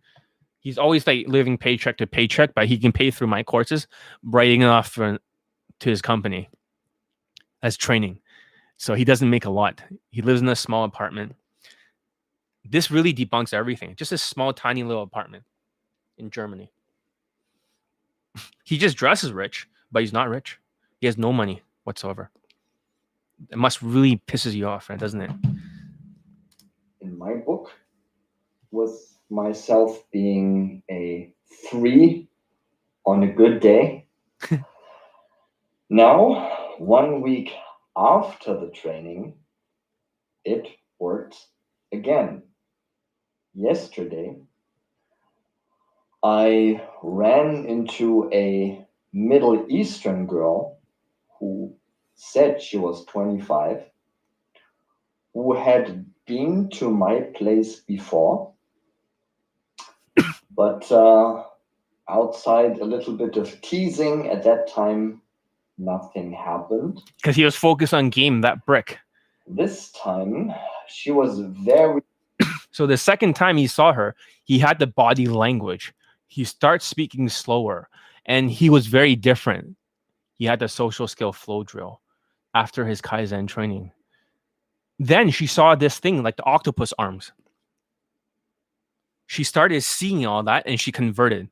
He's 0.61 0.79
always 0.79 1.07
like 1.07 1.29
living 1.29 1.57
paycheck 1.57 1.99
to 1.99 2.07
paycheck, 2.07 2.55
but 2.55 2.67
he 2.67 2.79
can 2.79 2.91
pay 2.91 3.11
through 3.11 3.29
my 3.29 3.43
courses, 3.43 3.87
writing 4.25 4.65
off 4.65 4.89
for 4.89 5.19
to 5.81 5.91
his 5.91 6.03
company 6.03 6.49
as 7.63 7.77
training. 7.77 8.21
So 8.77 8.95
he 8.95 9.05
doesn't 9.05 9.31
make 9.31 9.45
a 9.45 9.51
lot. 9.51 9.83
He 10.11 10.23
lives 10.23 10.41
in 10.41 10.49
a 10.49 10.57
small 10.57 10.85
apartment. 10.85 11.35
This 12.65 12.91
really 12.91 13.15
debunks 13.15 13.55
everything. 13.55 13.95
Just 13.97 14.13
a 14.13 14.19
small, 14.19 14.53
tiny 14.53 14.83
little 14.83 15.03
apartment 15.03 15.45
in 16.19 16.31
Germany. 16.31 16.71
he 18.65 18.77
just 18.77 18.97
dresses 18.97 19.33
rich, 19.33 19.69
but 19.91 20.03
he's 20.03 20.13
not 20.13 20.29
rich. 20.29 20.59
He 21.01 21.07
has 21.07 21.17
no 21.17 21.33
money 21.33 21.63
whatsoever. 21.85 22.31
It 23.51 23.59
must 23.59 23.83
really 23.83 24.21
pisses 24.27 24.55
you 24.55 24.67
off, 24.67 24.89
right? 24.89 24.99
Doesn't 24.99 25.21
it? 25.21 25.31
In 27.01 27.17
my 27.19 27.35
book, 27.35 27.71
with 28.71 29.17
myself 29.31 30.03
being 30.11 30.83
a 30.91 31.33
three 31.71 32.29
on 33.05 33.23
a 33.23 33.29
good 33.29 33.61
day. 33.61 34.07
Now, 35.89 36.75
one 36.79 37.23
week 37.23 37.53
after 37.97 38.59
the 38.59 38.71
training, 38.71 39.35
it 40.45 40.69
worked 40.99 41.37
again. 41.93 42.43
Yesterday, 43.55 44.37
I 46.25 46.83
ran 47.03 47.67
into 47.67 48.29
a 48.33 48.85
Middle 49.13 49.67
Eastern 49.71 50.27
girl 50.27 50.79
who 51.39 51.77
said 52.17 52.61
she 52.61 52.79
was 52.79 53.05
25, 53.07 53.85
who 55.35 55.55
had 55.55 56.07
been 56.27 56.69
to 56.71 56.91
my 56.91 57.21
place 57.37 57.81
before, 57.81 58.55
but 60.51 60.91
uh, 60.91 61.45
outside 62.09 62.79
a 62.79 62.85
little 62.85 63.17
bit 63.17 63.37
of 63.37 63.61
teasing 63.63 64.29
at 64.31 64.45
that 64.45 64.69
time, 64.69 65.23
nothing 65.79 66.33
happened. 66.33 67.03
Because 67.17 67.37
he 67.37 67.45
was 67.45 67.57
focused 67.57 67.95
on 67.95 68.11
game 68.11 68.41
that 68.43 68.65
brick. 68.67 68.99
This 69.47 69.93
time, 69.93 70.53
she 70.89 71.11
was 71.11 71.41
very 71.41 72.03
So 72.71 72.87
the 72.87 72.97
second 72.97 73.35
time 73.35 73.57
he 73.57 73.67
saw 73.67 73.93
her, 73.93 74.15
he 74.45 74.59
had 74.59 74.79
the 74.79 74.87
body 74.87 75.27
language. 75.27 75.95
He 76.27 76.45
starts 76.45 76.85
speaking 76.85 77.29
slower, 77.29 77.89
and 78.27 78.51
he 78.51 78.69
was 78.71 78.87
very 78.87 79.17
different. 79.17 79.77
He 80.35 80.45
had 80.45 80.59
the 80.59 80.69
social 80.69 81.09
skill 81.09 81.33
flow 81.33 81.63
drill 81.63 82.01
after 82.55 82.87
his 82.87 83.01
Kaizen 83.01 83.49
training. 83.49 83.93
Then 84.99 85.31
she 85.31 85.47
saw 85.47 85.75
this 85.75 85.99
thing 85.99 86.23
like 86.23 86.37
the 86.37 86.45
octopus 86.45 86.93
arms. 86.99 87.33
She 89.27 89.45
started 89.45 89.83
seeing 89.83 90.25
all 90.25 90.43
that 90.45 90.67
and 90.67 90.81
she 90.81 90.93
converted. 90.93 91.49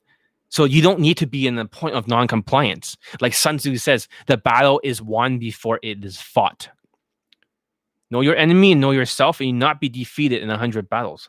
So 0.55 0.63
you 0.63 0.83
don't 0.83 1.01
need 1.01 1.17
to 1.17 1.27
be 1.27 1.49
in 1.49 1.57
the 1.57 1.65
point 1.65 1.97
of 1.97 2.07
non-compliance. 2.07 2.97
Like 3.21 3.35
Sun 3.35 3.57
Tzu 3.57 3.77
says, 3.77 4.07
the 4.29 4.37
battle 4.37 4.81
is 4.85 5.03
won 5.03 5.41
before 5.41 5.81
it 5.83 6.05
is 6.05 6.21
fought. 6.21 6.69
Know 8.13 8.21
your 8.21 8.37
enemy 8.37 8.71
and 8.71 8.81
know 8.81 8.93
yourself, 8.93 9.41
and 9.41 9.49
you 9.49 9.53
not 9.53 9.81
be 9.81 9.89
defeated 9.89 10.45
in 10.45 10.51
a 10.51 10.57
hundred 10.57 10.89
battles. 10.89 11.29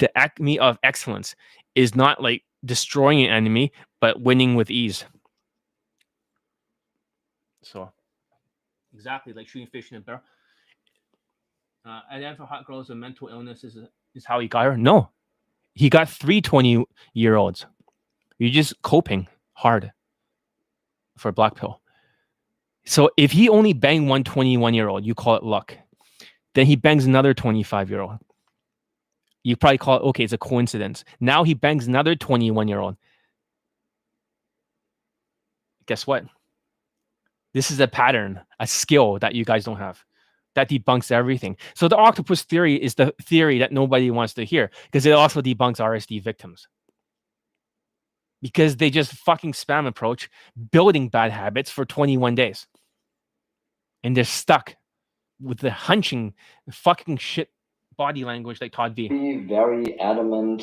The 0.00 0.10
acme 0.18 0.58
of 0.58 0.76
excellence 0.82 1.36
is 1.76 1.94
not 1.94 2.20
like 2.20 2.42
destroying 2.64 3.22
an 3.22 3.30
enemy, 3.30 3.70
but 4.00 4.20
winning 4.20 4.56
with 4.56 4.68
ease. 4.68 5.04
So, 7.62 7.92
exactly 8.92 9.34
like 9.34 9.46
shooting 9.46 9.68
fish 9.68 9.92
in 9.92 9.98
a 9.98 10.00
barrel. 10.00 10.22
Uh, 11.86 12.00
and 12.10 12.24
then 12.24 12.34
for 12.34 12.44
hot 12.44 12.66
girls 12.66 12.88
with 12.88 12.98
mental 12.98 13.28
illness 13.28 13.62
is, 13.62 13.78
is 14.16 14.24
how 14.24 14.40
he 14.40 14.48
got 14.48 14.64
her. 14.64 14.76
No, 14.76 15.10
he 15.80 15.88
got 15.88 16.10
three 16.10 16.42
20 16.42 16.84
year 17.14 17.36
olds. 17.36 17.64
You're 18.36 18.50
just 18.50 18.82
coping 18.82 19.26
hard 19.54 19.92
for 21.16 21.32
black 21.32 21.54
pill. 21.54 21.80
So 22.84 23.10
if 23.16 23.32
he 23.32 23.48
only 23.48 23.72
banged 23.72 24.06
one 24.06 24.22
21 24.22 24.74
year 24.74 24.88
old, 24.88 25.06
you 25.06 25.14
call 25.14 25.36
it 25.36 25.42
luck. 25.42 25.74
Then 26.54 26.66
he 26.66 26.76
bangs 26.76 27.06
another 27.06 27.32
25 27.32 27.88
year 27.88 28.00
old. 28.00 28.18
You 29.42 29.56
probably 29.56 29.78
call 29.78 29.96
it, 29.96 30.02
okay, 30.02 30.24
it's 30.24 30.34
a 30.34 30.38
coincidence. 30.38 31.02
Now 31.18 31.44
he 31.44 31.54
bangs 31.54 31.86
another 31.86 32.14
21 32.14 32.68
year 32.68 32.80
old. 32.80 32.98
Guess 35.86 36.06
what? 36.06 36.26
This 37.54 37.70
is 37.70 37.80
a 37.80 37.88
pattern, 37.88 38.38
a 38.58 38.66
skill 38.66 39.18
that 39.20 39.34
you 39.34 39.46
guys 39.46 39.64
don't 39.64 39.78
have 39.78 40.04
that 40.60 40.68
debunks 40.68 41.10
everything. 41.10 41.56
So 41.74 41.88
the 41.88 41.96
octopus 41.96 42.42
theory 42.42 42.74
is 42.74 42.94
the 42.94 43.14
theory 43.22 43.58
that 43.58 43.72
nobody 43.72 44.10
wants 44.10 44.34
to 44.34 44.44
hear 44.44 44.70
because 44.84 45.06
it 45.06 45.12
also 45.12 45.40
debunks 45.40 45.78
RSD 45.78 46.22
victims. 46.22 46.68
Because 48.42 48.76
they 48.76 48.90
just 48.90 49.12
fucking 49.12 49.52
spam 49.52 49.86
approach 49.86 50.30
building 50.70 51.08
bad 51.08 51.30
habits 51.30 51.70
for 51.70 51.84
21 51.84 52.34
days. 52.34 52.66
And 54.02 54.16
they're 54.16 54.24
stuck 54.24 54.76
with 55.40 55.58
the 55.58 55.70
hunching 55.70 56.34
fucking 56.70 57.18
shit 57.18 57.50
body 57.96 58.24
language 58.24 58.60
like 58.60 58.72
Todd 58.72 58.96
V. 58.96 59.08
very, 59.08 59.36
very 59.46 60.00
adamant 60.00 60.62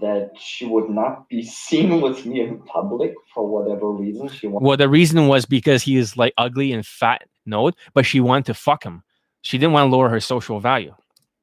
that 0.00 0.30
she 0.38 0.66
would 0.66 0.88
not 0.88 1.28
be 1.28 1.42
seen 1.66 2.00
with 2.00 2.24
me 2.24 2.40
in 2.42 2.62
public 2.62 3.14
for 3.34 3.46
whatever 3.46 3.90
reason. 3.90 4.28
She 4.28 4.46
wanted. 4.46 4.66
Well, 4.66 4.76
the 4.76 4.88
reason 4.88 5.28
was 5.28 5.46
because 5.46 5.82
he 5.82 5.96
is 5.96 6.16
like 6.16 6.34
ugly 6.38 6.72
and 6.72 6.86
fat 6.86 7.26
node, 7.46 7.74
but 7.94 8.06
she 8.06 8.20
wanted 8.20 8.46
to 8.46 8.54
fuck 8.54 8.84
him. 8.84 9.02
She 9.42 9.58
didn't 9.58 9.72
want 9.72 9.90
to 9.90 9.96
lower 9.96 10.08
her 10.08 10.20
social 10.20 10.60
value. 10.60 10.94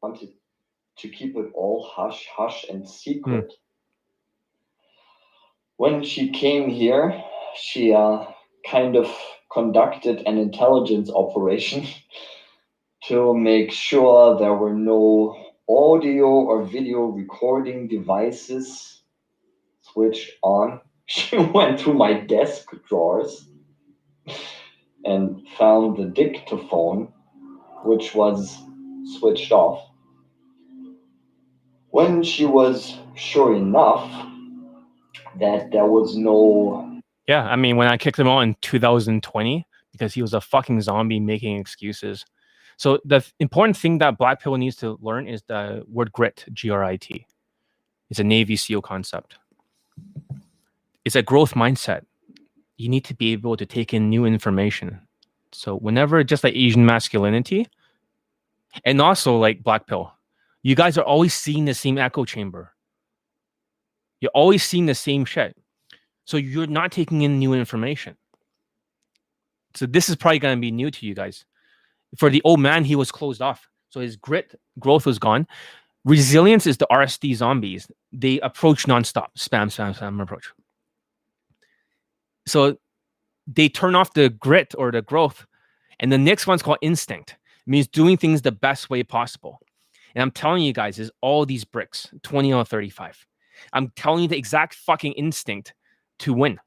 wanted 0.02 0.30
to 0.98 1.10
keep 1.10 1.36
it 1.36 1.52
all 1.54 1.84
hush 1.92 2.28
hush 2.36 2.66
and 2.70 2.88
secret. 2.88 3.54
When 5.78 6.04
she 6.04 6.30
came 6.32 6.70
here, 6.70 7.22
she 7.56 7.94
uh, 7.94 8.26
kind 8.70 8.96
of 8.96 9.08
conducted 9.52 10.24
an 10.26 10.38
intelligence 10.38 11.10
operation 11.10 11.86
to 13.06 13.34
make 13.34 13.72
sure 13.72 14.38
there 14.38 14.54
were 14.54 14.74
no 14.74 15.36
audio 15.68 16.28
or 16.28 16.64
video 16.64 17.06
recording 17.06 17.88
devices 17.88 19.02
switched 19.82 20.32
on. 20.44 20.82
She 21.08 21.38
went 21.38 21.80
through 21.80 21.94
my 21.94 22.14
desk 22.14 22.72
drawers 22.90 23.48
and 25.04 25.48
found 25.56 25.98
the 25.98 26.06
dictaphone, 26.06 27.14
which 27.86 28.16
was 28.16 28.58
switched 29.18 29.52
off. 29.52 29.90
When 31.90 32.24
she 32.24 32.46
was 32.46 32.98
sure 33.16 33.56
enough 33.56 34.12
that 35.40 35.72
there 35.72 35.86
was 35.86 36.16
no 36.18 37.02
Yeah, 37.28 37.46
I 37.46 37.56
mean, 37.56 37.78
when 37.78 37.88
I 37.88 37.98
kicked 37.98 38.20
him 38.20 38.28
out 38.28 38.42
in 38.42 38.56
2020 38.62 39.66
because 39.92 40.14
he 40.14 40.22
was 40.22 40.34
a 40.34 40.42
fucking 40.42 40.82
zombie 40.82 41.20
making 41.20 41.58
excuses. 41.58 42.26
So 42.78 43.00
the 43.06 43.22
th- 43.22 43.34
important 43.40 43.78
thing 43.78 44.00
that 44.00 44.18
Black 44.18 44.42
Pill 44.42 44.58
needs 44.58 44.76
to 44.78 44.98
learn 45.02 45.28
is 45.28 45.44
the 45.44 45.86
word 45.88 46.12
grit, 46.12 46.46
G 46.52 46.70
R 46.70 46.84
I 46.84 46.98
T. 46.98 47.26
It's 48.10 48.20
a 48.20 48.24
Navy 48.24 48.58
SEAL 48.58 48.82
concept. 48.82 49.38
It's 51.06 51.16
a 51.16 51.22
growth 51.22 51.54
mindset. 51.54 52.06
You 52.78 52.90
need 52.90 53.06
to 53.06 53.14
be 53.14 53.32
able 53.32 53.56
to 53.56 53.66
take 53.66 53.94
in 53.94 54.10
new 54.10 54.26
information. 54.26 55.05
So 55.56 55.78
whenever 55.78 56.24
just 56.24 56.44
like 56.44 56.56
Asian 56.56 56.86
masculinity, 56.86 57.68
and 58.84 59.02
also 59.02 59.38
like 59.38 59.64
Black 59.64 59.88
Pill, 59.88 60.12
you 60.64 60.76
guys 60.76 60.98
are 60.98 61.04
always 61.04 61.34
seeing 61.34 61.66
the 61.66 61.74
same 61.74 61.98
echo 61.98 62.26
chamber. 62.26 62.74
You're 64.20 64.32
always 64.34 64.64
seeing 64.64 64.86
the 64.86 64.96
same 64.96 65.26
shit. 65.26 65.56
So 66.26 66.38
you're 66.38 66.68
not 66.68 66.92
taking 66.92 67.22
in 67.22 67.40
new 67.40 67.54
information. 67.54 68.18
So 69.76 69.86
this 69.86 70.10
is 70.10 70.16
probably 70.16 70.40
going 70.40 70.58
to 70.58 70.62
be 70.62 70.72
new 70.72 70.90
to 70.90 71.06
you 71.06 71.14
guys. 71.14 71.46
For 72.18 72.30
the 72.30 72.42
old 72.44 72.60
man, 72.60 72.84
he 72.84 72.96
was 72.96 73.12
closed 73.12 73.42
off. 73.42 73.68
So 73.90 74.00
his 74.00 74.16
grit 74.16 74.60
growth 74.80 75.06
was 75.06 75.20
gone. 75.20 75.48
Resilience 76.04 76.66
is 76.68 76.78
the 76.78 76.88
RSD 76.92 77.36
zombies. 77.36 77.90
They 78.12 78.40
approach 78.40 78.86
nonstop, 78.86 79.28
spam, 79.38 79.68
spam, 79.68 79.98
spam 79.98 80.22
approach. 80.22 80.52
So 82.48 82.78
they 83.48 83.70
turn 83.70 83.96
off 83.96 84.14
the 84.14 84.30
grit 84.30 84.74
or 84.78 84.92
the 84.92 85.02
growth. 85.02 85.46
And 86.00 86.12
the 86.12 86.18
next 86.18 86.48
one's 86.48 86.62
called 86.62 86.80
instinct. 86.82 87.32
It 87.32 87.70
means 87.70 87.88
doing 87.88 88.18
things 88.18 88.42
the 88.42 88.52
best 88.52 88.90
way 88.90 89.04
possible. 89.04 89.60
And 90.14 90.22
I'm 90.22 90.32
telling 90.32 90.64
you 90.64 90.74
guys, 90.74 91.00
is 91.00 91.12
all 91.22 91.46
these 91.46 91.64
bricks, 91.64 92.10
20 92.24 92.54
or 92.54 92.66
35. 92.66 93.26
I'm 93.74 93.92
telling 93.96 94.24
you 94.24 94.30
the 94.30 94.38
exact 94.38 94.76
fucking 94.76 95.14
instinct 95.14 95.74
to 96.20 96.34
win. 96.34 96.60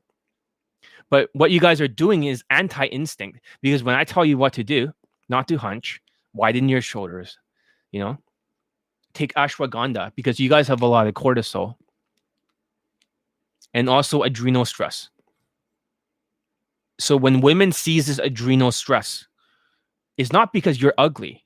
But 1.11 1.31
what 1.33 1.51
you 1.51 1.61
guys 1.61 1.81
are 1.81 1.89
doing 1.89 2.25
is 2.25 2.45
anti 2.51 2.87
instinct 2.87 3.41
because 3.63 3.83
when 3.83 3.95
I 3.95 4.05
tell 4.05 4.25
you 4.25 4.37
what 4.37 4.53
to 4.55 4.65
do, 4.65 4.93
not 5.29 5.49
to 5.49 5.57
hunch, 5.57 6.01
widen 6.35 6.69
your 6.69 6.83
shoulders, 6.83 7.39
you 7.93 8.01
know, 8.01 8.19
take 9.15 9.33
ashwagandha 9.35 10.13
because 10.15 10.39
you 10.39 10.49
guys 10.49 10.69
have 10.69 10.83
a 10.83 10.87
lot 10.87 11.07
of 11.07 11.15
cortisol 11.15 11.77
and 13.73 13.89
also 13.89 14.23
adrenal 14.23 14.65
stress. 14.65 15.09
So 16.99 17.17
when 17.17 17.41
women 17.41 17.73
sees 17.73 18.07
this 18.07 18.19
adrenal 18.19 18.73
stress, 18.73 19.27
it's 20.17 20.33
not 20.33 20.53
because 20.53 20.83
you're 20.83 20.95
ugly. 20.99 21.45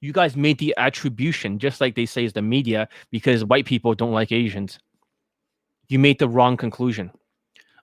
You 0.00 0.12
guys 0.12 0.36
made 0.36 0.58
the 0.58 0.74
attribution, 0.76 1.58
just 1.58 1.80
like 1.80 1.94
they 1.94 2.06
say 2.06 2.24
is 2.24 2.32
the 2.32 2.42
media, 2.42 2.88
because 3.10 3.44
white 3.44 3.66
people 3.66 3.94
don't 3.94 4.12
like 4.12 4.32
Asians. 4.32 4.78
You 5.88 5.98
made 5.98 6.18
the 6.18 6.28
wrong 6.28 6.56
conclusion. 6.56 7.10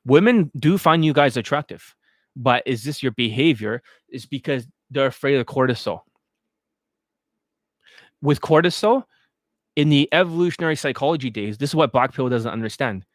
Women 0.06 0.52
do 0.58 0.78
find 0.78 1.06
you 1.06 1.14
guys 1.14 1.38
attractive, 1.38 1.96
but 2.36 2.64
is 2.66 2.84
this 2.84 3.02
your 3.02 3.14
behavior? 3.14 3.82
Is 4.10 4.26
because 4.26 4.68
they're 4.90 5.08
afraid 5.08 5.38
of 5.38 5.46
cortisol. 5.46 6.02
With 8.22 8.42
cortisol, 8.42 9.04
in 9.76 9.90
the 9.90 10.08
evolutionary 10.12 10.76
psychology 10.76 11.30
days, 11.30 11.58
this 11.58 11.72
is 11.72 11.76
what 11.76 11.92
Black 11.92 12.14
Pill 12.14 12.30
doesn't 12.30 12.52
understand. 12.52 13.06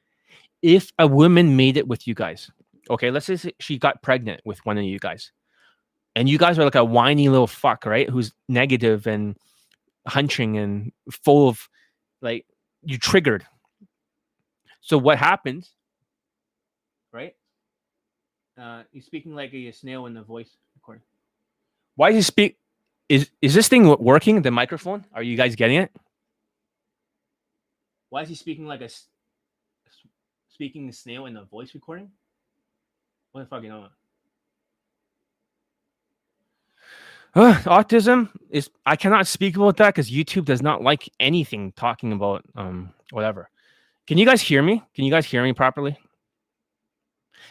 If 0.63 0.93
a 0.99 1.07
woman 1.07 1.57
made 1.57 1.77
it 1.77 1.87
with 1.87 2.09
you 2.09 2.15
guys, 2.15 2.51
okay, 2.91 3.11
let's 3.11 3.27
say 3.27 3.53
she 3.61 3.79
got 3.79 4.03
pregnant 4.03 4.41
with 4.45 4.65
one 4.65 4.79
of 4.79 4.85
you 4.85 4.99
guys, 4.99 5.33
and 6.17 6.29
you 6.29 6.39
guys 6.39 6.59
are 6.59 6.65
like 6.65 6.75
a 6.75 6.85
whiny 6.85 7.29
little 7.29 7.47
fuck, 7.47 7.87
right? 7.87 8.09
Who's 8.09 8.33
negative 8.49 9.07
and 9.07 9.37
hunching 10.07 10.57
and 10.57 10.93
full 11.11 11.49
of 11.49 11.69
like 12.21 12.47
you 12.83 12.99
triggered. 12.99 13.47
So 14.81 14.97
what 14.99 15.19
happens, 15.19 15.71
right? 17.13 17.35
Uh, 18.61 18.83
he's 18.93 19.07
speaking 19.07 19.35
like 19.35 19.53
a 19.53 19.71
snail 19.73 20.07
in 20.07 20.15
the 20.15 20.23
voice 20.23 20.51
recording. 20.75 21.03
Why 21.97 22.11
is 22.11 22.17
he 22.17 22.23
speak? 22.23 22.59
Is 23.09 23.31
is 23.41 23.55
this 23.55 23.69
thing 23.69 23.89
working? 23.99 24.43
The 24.43 24.51
microphone? 24.51 25.05
Are 25.13 25.23
you 25.23 25.37
guys 25.37 25.57
getting 25.57 25.79
it? 25.79 25.91
Why 28.11 28.23
is 28.23 28.29
he 28.29 28.35
speaking 28.35 28.67
like 28.67 28.81
a 28.81 28.89
speaking 30.49 30.91
snail 30.93 31.27
in 31.27 31.35
the 31.35 31.45
voice 31.45 31.75
recording? 31.75 32.11
What 33.33 33.43
the 33.43 33.47
fuck 33.47 33.63
you 33.63 33.69
know? 33.69 33.89
Uh, 37.35 37.55
autism 37.65 38.31
is 38.51 38.71
I 38.87 38.97
cannot 38.97 39.27
speak 39.27 39.57
about 39.57 39.77
that 39.77 39.95
because 39.95 40.11
YouTube 40.11 40.45
does 40.45 40.63
not 40.63 40.83
like 40.83 41.09
anything 41.21 41.73
talking 41.73 42.13
about 42.13 42.45
um 42.57 42.93
whatever. 43.11 43.51
Can 44.07 44.19
you 44.19 44.25
guys 44.25 44.41
hear 44.41 44.63
me? 44.63 44.83
Can 44.95 45.05
you 45.05 45.11
guys 45.11 45.27
hear 45.27 45.43
me 45.43 45.53
properly? 45.53 45.99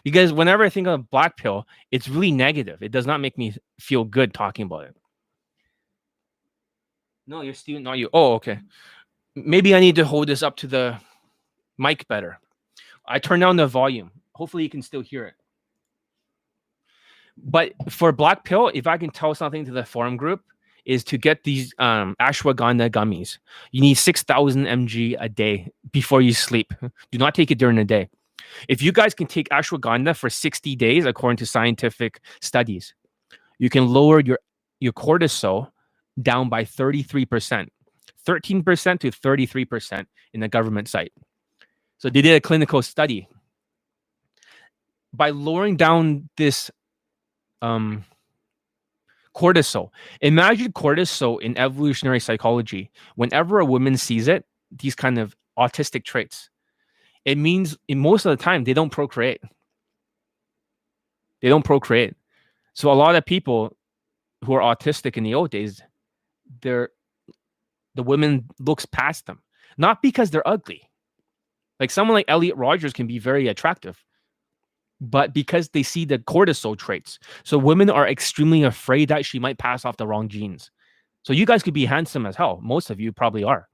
Because 0.04 0.34
whenever 0.34 0.64
I 0.64 0.70
think 0.70 0.88
of 0.88 1.10
black 1.10 1.38
pill, 1.38 1.68
it's 1.92 2.10
really 2.10 2.32
negative. 2.32 2.82
It 2.82 2.92
does 2.92 3.06
not 3.06 3.20
make 3.20 3.38
me 3.38 3.56
feel 3.80 4.04
good 4.04 4.34
talking 4.34 4.66
about 4.66 4.86
it. 4.86 4.96
No, 7.28 7.42
your 7.42 7.54
student, 7.54 7.84
not 7.84 7.98
you. 7.98 8.10
Oh, 8.14 8.34
okay. 8.36 8.60
Maybe 9.36 9.76
I 9.76 9.80
need 9.80 9.96
to 9.96 10.06
hold 10.06 10.28
this 10.28 10.44
up 10.44 10.56
to 10.58 10.68
the 10.68 11.00
mic 11.78 12.08
better. 12.08 12.40
I 13.06 13.20
turned 13.20 13.42
down 13.42 13.56
the 13.56 13.68
volume. 13.68 14.12
Hopefully, 14.34 14.64
you 14.64 14.70
can 14.70 14.82
still 14.82 15.02
hear 15.02 15.26
it. 15.26 15.36
But 17.44 17.74
for 17.90 18.12
black 18.12 18.44
pill, 18.44 18.72
if 18.74 18.88
I 18.88 18.98
can 18.98 19.10
tell 19.10 19.36
something 19.36 19.66
to 19.66 19.72
the 19.72 19.86
forum 19.86 20.18
group, 20.18 20.42
is 20.86 21.04
to 21.04 21.18
get 21.18 21.44
these 21.44 21.74
um, 21.80 22.16
ashwagandha 22.20 22.90
gummies. 22.90 23.38
You 23.72 23.82
need 23.82 23.96
6,000 23.96 24.66
mg 24.66 25.18
a 25.20 25.30
day 25.30 25.70
before 25.92 26.22
you 26.22 26.34
sleep. 26.34 26.74
Do 27.12 27.18
not 27.18 27.36
take 27.36 27.52
it 27.52 27.60
during 27.60 27.76
the 27.76 27.84
day. 27.84 28.10
If 28.70 28.82
you 28.82 28.94
guys 28.94 29.14
can 29.14 29.28
take 29.28 29.50
ashwagandha 29.50 30.16
for 30.16 30.30
60 30.30 30.76
days, 30.78 31.06
according 31.06 31.38
to 31.38 31.46
scientific 31.46 32.22
studies, 32.40 32.96
you 33.60 33.70
can 33.70 33.88
lower 33.88 34.22
your, 34.22 34.40
your 34.80 34.94
cortisol 34.94 35.72
down 36.22 36.48
by 36.48 36.64
33%, 36.64 37.68
13% 38.26 39.00
to 39.00 39.12
33% 39.12 40.06
in 40.34 40.40
the 40.40 40.48
government 40.48 40.88
site. 40.88 41.12
So 41.98 42.10
they 42.10 42.22
did 42.22 42.36
a 42.36 42.42
clinical 42.42 42.82
study. 42.82 43.28
By 45.14 45.32
lowering 45.32 45.78
down 45.78 46.30
this 46.38 46.70
um, 47.62 48.04
cortisol, 49.36 49.90
imagine 50.22 50.72
cortisol 50.72 51.42
in 51.42 51.58
evolutionary 51.58 52.20
psychology. 52.20 52.92
Whenever 53.16 53.60
a 53.60 53.66
woman 53.66 53.98
sees 53.98 54.28
it, 54.28 54.46
these 54.72 54.96
kind 54.96 55.18
of 55.18 55.36
autistic 55.58 56.04
traits, 56.04 56.50
it 57.26 57.38
means 57.38 57.78
in 57.88 58.00
most 58.00 58.26
of 58.26 58.38
the 58.38 58.44
time 58.44 58.64
they 58.64 58.74
don't 58.74 58.92
procreate. 58.92 59.42
They 61.42 61.50
don't 61.50 61.66
procreate. 61.66 62.16
So 62.74 62.92
a 62.92 62.94
lot 62.94 63.16
of 63.16 63.26
people 63.26 63.76
who 64.46 64.54
are 64.54 64.76
autistic 64.76 65.18
in 65.18 65.24
the 65.24 65.34
old 65.34 65.52
days, 65.52 65.82
they're 66.62 66.90
the 67.96 68.04
women 68.04 68.46
looks 68.60 68.86
past 68.86 69.26
them. 69.26 69.42
Not 69.78 70.02
because 70.02 70.30
they're 70.32 70.48
ugly. 70.48 70.90
Like 71.80 71.92
someone 71.92 72.16
like 72.16 72.26
Elliot 72.28 72.56
Rogers 72.56 72.94
can 72.94 73.08
be 73.08 73.20
very 73.20 73.48
attractive, 73.48 74.04
but 75.00 75.34
because 75.34 75.70
they 75.70 75.84
see 75.84 76.06
the 76.06 76.20
cortisol 76.20 76.78
traits. 76.78 77.20
So 77.44 77.58
women 77.58 77.90
are 77.90 78.08
extremely 78.08 78.64
afraid 78.64 79.10
that 79.10 79.26
she 79.26 79.40
might 79.40 79.58
pass 79.58 79.86
off 79.86 79.98
the 79.98 80.08
wrong 80.08 80.28
genes. 80.28 80.72
So 81.24 81.34
you 81.34 81.46
guys 81.46 81.64
could 81.64 81.74
be 81.74 81.86
handsome 81.86 82.26
as 82.26 82.36
hell. 82.36 82.60
Most 82.64 82.90
of 82.90 83.00
you 83.00 83.12
probably 83.12 83.44
are. 83.44 83.68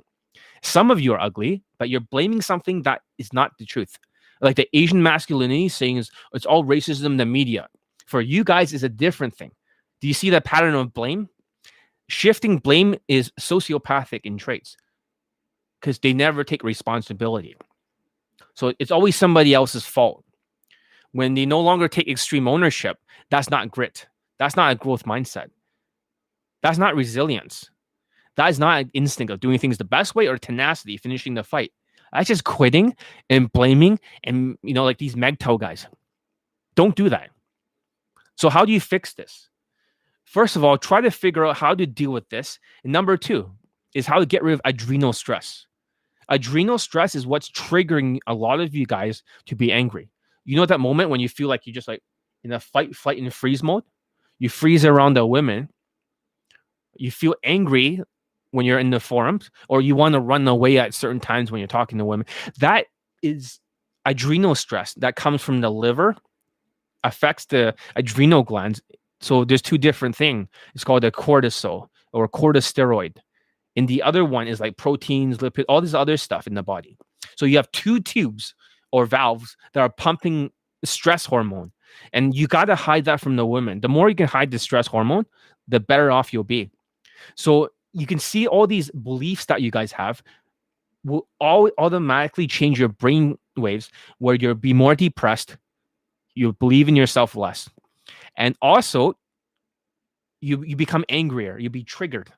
Some 0.61 0.91
of 0.91 0.99
you 0.99 1.13
are 1.13 1.19
ugly, 1.19 1.63
but 1.77 1.89
you're 1.89 1.99
blaming 1.99 2.41
something 2.41 2.81
that 2.83 3.01
is 3.17 3.31
not 3.33 3.51
the 3.57 3.65
truth. 3.65 3.97
Like 4.41 4.55
the 4.55 4.67
Asian 4.73 5.03
masculinity 5.03 5.69
saying 5.69 5.97
is 5.97 6.11
it's 6.33 6.45
all 6.45 6.63
racism 6.63 7.17
the 7.17 7.25
media. 7.25 7.67
For 8.05 8.21
you 8.21 8.43
guys 8.43 8.73
is 8.73 8.83
a 8.83 8.89
different 8.89 9.35
thing. 9.35 9.51
Do 10.01 10.07
you 10.07 10.13
see 10.13 10.29
that 10.31 10.45
pattern 10.45 10.75
of 10.75 10.93
blame? 10.93 11.29
Shifting 12.09 12.57
blame 12.57 12.95
is 13.07 13.31
sociopathic 13.39 14.21
in 14.23 14.37
traits 14.37 14.75
because 15.79 15.99
they 15.99 16.13
never 16.13 16.43
take 16.43 16.63
responsibility. 16.63 17.55
So 18.55 18.73
it's 18.79 18.91
always 18.91 19.15
somebody 19.15 19.53
else's 19.53 19.85
fault. 19.85 20.23
When 21.13 21.35
they 21.35 21.45
no 21.45 21.61
longer 21.61 21.87
take 21.87 22.07
extreme 22.07 22.47
ownership, 22.47 22.97
that's 23.29 23.49
not 23.49 23.71
grit. 23.71 24.07
That's 24.39 24.55
not 24.55 24.71
a 24.71 24.75
growth 24.75 25.05
mindset. 25.05 25.49
That's 26.61 26.77
not 26.77 26.95
resilience. 26.95 27.69
That 28.35 28.49
is 28.49 28.59
not 28.59 28.81
an 28.81 28.91
instinct 28.93 29.31
of 29.31 29.39
doing 29.39 29.59
things 29.59 29.77
the 29.77 29.83
best 29.83 30.15
way 30.15 30.27
or 30.27 30.37
tenacity, 30.37 30.97
finishing 30.97 31.35
the 31.35 31.43
fight. 31.43 31.71
That's 32.11 32.27
just 32.27 32.43
quitting 32.43 32.95
and 33.29 33.51
blaming 33.51 33.99
and, 34.23 34.57
you 34.63 34.73
know, 34.73 34.83
like 34.83 34.97
these 34.97 35.15
MGTOW 35.15 35.59
guys. 35.59 35.87
Don't 36.75 36.95
do 36.95 37.09
that. 37.09 37.29
So, 38.35 38.49
how 38.49 38.65
do 38.65 38.71
you 38.71 38.79
fix 38.79 39.13
this? 39.13 39.49
First 40.25 40.55
of 40.55 40.63
all, 40.63 40.77
try 40.77 41.01
to 41.01 41.11
figure 41.11 41.45
out 41.45 41.57
how 41.57 41.75
to 41.75 41.85
deal 41.85 42.11
with 42.11 42.29
this. 42.29 42.59
And 42.83 42.91
number 42.91 43.17
two 43.17 43.51
is 43.93 44.07
how 44.07 44.19
to 44.19 44.25
get 44.25 44.43
rid 44.43 44.53
of 44.53 44.61
adrenal 44.65 45.13
stress. 45.13 45.67
Adrenal 46.29 46.79
stress 46.79 47.13
is 47.13 47.27
what's 47.27 47.51
triggering 47.51 48.19
a 48.25 48.33
lot 48.33 48.59
of 48.59 48.73
you 48.73 48.85
guys 48.85 49.21
to 49.45 49.55
be 49.55 49.71
angry. 49.71 50.09
You 50.45 50.55
know 50.55 50.65
that 50.65 50.79
moment 50.79 51.09
when 51.09 51.19
you 51.19 51.29
feel 51.29 51.47
like 51.47 51.65
you're 51.65 51.73
just 51.73 51.87
like 51.87 52.01
in 52.43 52.51
a 52.51 52.59
fight, 52.59 52.95
flight, 52.95 53.21
and 53.21 53.33
freeze 53.33 53.63
mode? 53.63 53.83
You 54.39 54.49
freeze 54.49 54.85
around 54.85 55.15
the 55.15 55.25
women. 55.25 55.69
You 56.95 57.11
feel 57.11 57.35
angry 57.43 58.01
when 58.51 58.65
you're 58.65 58.79
in 58.79 58.91
the 58.91 58.99
forums, 58.99 59.49
or 59.67 59.81
you 59.81 59.95
want 59.95 60.13
to 60.13 60.19
run 60.19 60.47
away 60.47 60.77
at 60.77 60.93
certain 60.93 61.19
times 61.19 61.51
when 61.51 61.59
you're 61.59 61.67
talking 61.67 61.97
to 61.97 62.05
women. 62.05 62.27
That 62.59 62.85
is 63.23 63.59
adrenal 64.05 64.53
stress 64.53 64.93
that 64.95 65.15
comes 65.15 65.41
from 65.41 65.61
the 65.61 65.71
liver, 65.71 66.15
affects 67.03 67.45
the 67.45 67.73
adrenal 67.95 68.43
glands. 68.43 68.81
So 69.21 69.43
there's 69.45 69.61
two 69.61 69.77
different 69.77 70.15
things. 70.15 70.47
It's 70.75 70.83
called 70.83 71.03
a 71.03 71.11
cortisol 71.11 71.87
or 72.11 72.27
corticosteroid. 72.27 73.17
And 73.75 73.87
the 73.87 74.03
other 74.03 74.23
one 74.23 74.47
is 74.47 74.59
like 74.59 74.77
proteins, 74.77 75.39
lipid, 75.39 75.65
all 75.67 75.81
this 75.81 75.95
other 75.95 76.17
stuff 76.17 76.45
in 76.45 76.53
the 76.53 76.61
body. 76.61 76.95
So 77.35 77.45
you 77.45 77.57
have 77.57 77.71
two 77.71 78.01
tubes 78.01 78.53
or 78.93 79.07
valves 79.07 79.57
that 79.73 79.81
are 79.81 79.89
pumping 79.89 80.51
stress 80.85 81.25
hormone. 81.25 81.71
And 82.13 82.35
you 82.35 82.47
got 82.47 82.65
to 82.65 82.75
hide 82.75 83.05
that 83.05 83.19
from 83.19 83.35
the 83.35 83.45
women. 83.45 83.81
The 83.81 83.89
more 83.89 84.07
you 84.07 84.15
can 84.15 84.27
hide 84.27 84.51
the 84.51 84.59
stress 84.59 84.85
hormone, 84.85 85.25
the 85.67 85.79
better 85.79 86.11
off 86.11 86.31
you'll 86.31 86.43
be. 86.43 86.69
So 87.35 87.69
you 87.91 88.05
can 88.05 88.19
see 88.19 88.45
all 88.45 88.67
these 88.67 88.91
beliefs 88.91 89.45
that 89.45 89.63
you 89.63 89.71
guys 89.71 89.91
have 89.91 90.21
will 91.03 91.27
all 91.39 91.69
automatically 91.79 92.45
change 92.45 92.79
your 92.79 92.89
brain 92.89 93.37
waves 93.57 93.89
where 94.19 94.35
you'll 94.35 94.53
be 94.53 94.73
more 94.73 94.95
depressed, 94.95 95.57
you 96.35 96.53
believe 96.53 96.87
in 96.87 96.95
yourself 96.95 97.35
less. 97.35 97.67
And 98.37 98.55
also 98.61 99.15
you 100.39 100.61
you 100.63 100.75
become 100.75 101.03
angrier, 101.09 101.57
you'll 101.57 101.71
be 101.71 101.83
triggered. 101.83 102.31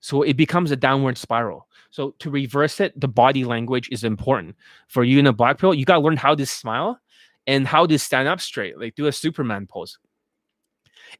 So 0.00 0.22
it 0.22 0.36
becomes 0.36 0.70
a 0.70 0.76
downward 0.76 1.18
spiral. 1.18 1.66
So 1.90 2.14
to 2.18 2.30
reverse 2.30 2.80
it, 2.80 2.98
the 2.98 3.08
body 3.08 3.44
language 3.44 3.88
is 3.90 4.04
important. 4.04 4.56
For 4.88 5.04
you 5.04 5.18
in 5.18 5.26
a 5.26 5.32
black 5.32 5.58
pill, 5.58 5.74
you 5.74 5.84
got 5.84 5.94
to 5.94 6.00
learn 6.00 6.16
how 6.16 6.34
to 6.34 6.46
smile 6.46 7.00
and 7.46 7.66
how 7.66 7.86
to 7.86 7.98
stand 7.98 8.28
up 8.28 8.40
straight, 8.40 8.78
like 8.78 8.94
do 8.94 9.06
a 9.06 9.12
Superman 9.12 9.66
pose. 9.66 9.98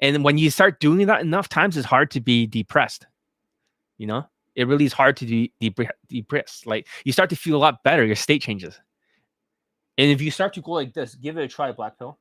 And 0.00 0.22
when 0.22 0.38
you 0.38 0.50
start 0.50 0.80
doing 0.80 1.06
that 1.06 1.22
enough 1.22 1.48
times, 1.48 1.76
it's 1.76 1.86
hard 1.86 2.10
to 2.12 2.20
be 2.20 2.46
depressed. 2.46 3.06
You 3.96 4.06
know, 4.06 4.26
it 4.54 4.68
really 4.68 4.84
is 4.84 4.92
hard 4.92 5.16
to 5.18 5.26
be 5.26 5.52
depre- 5.60 5.88
depressed. 6.08 6.66
Like 6.66 6.86
you 7.04 7.12
start 7.12 7.30
to 7.30 7.36
feel 7.36 7.56
a 7.56 7.58
lot 7.58 7.82
better, 7.82 8.04
your 8.04 8.16
state 8.16 8.42
changes. 8.42 8.78
And 9.96 10.10
if 10.10 10.20
you 10.20 10.30
start 10.30 10.52
to 10.54 10.60
go 10.60 10.72
like 10.72 10.94
this, 10.94 11.14
give 11.16 11.36
it 11.38 11.42
a 11.42 11.48
try, 11.48 11.72
black 11.72 11.98
pill, 11.98 12.18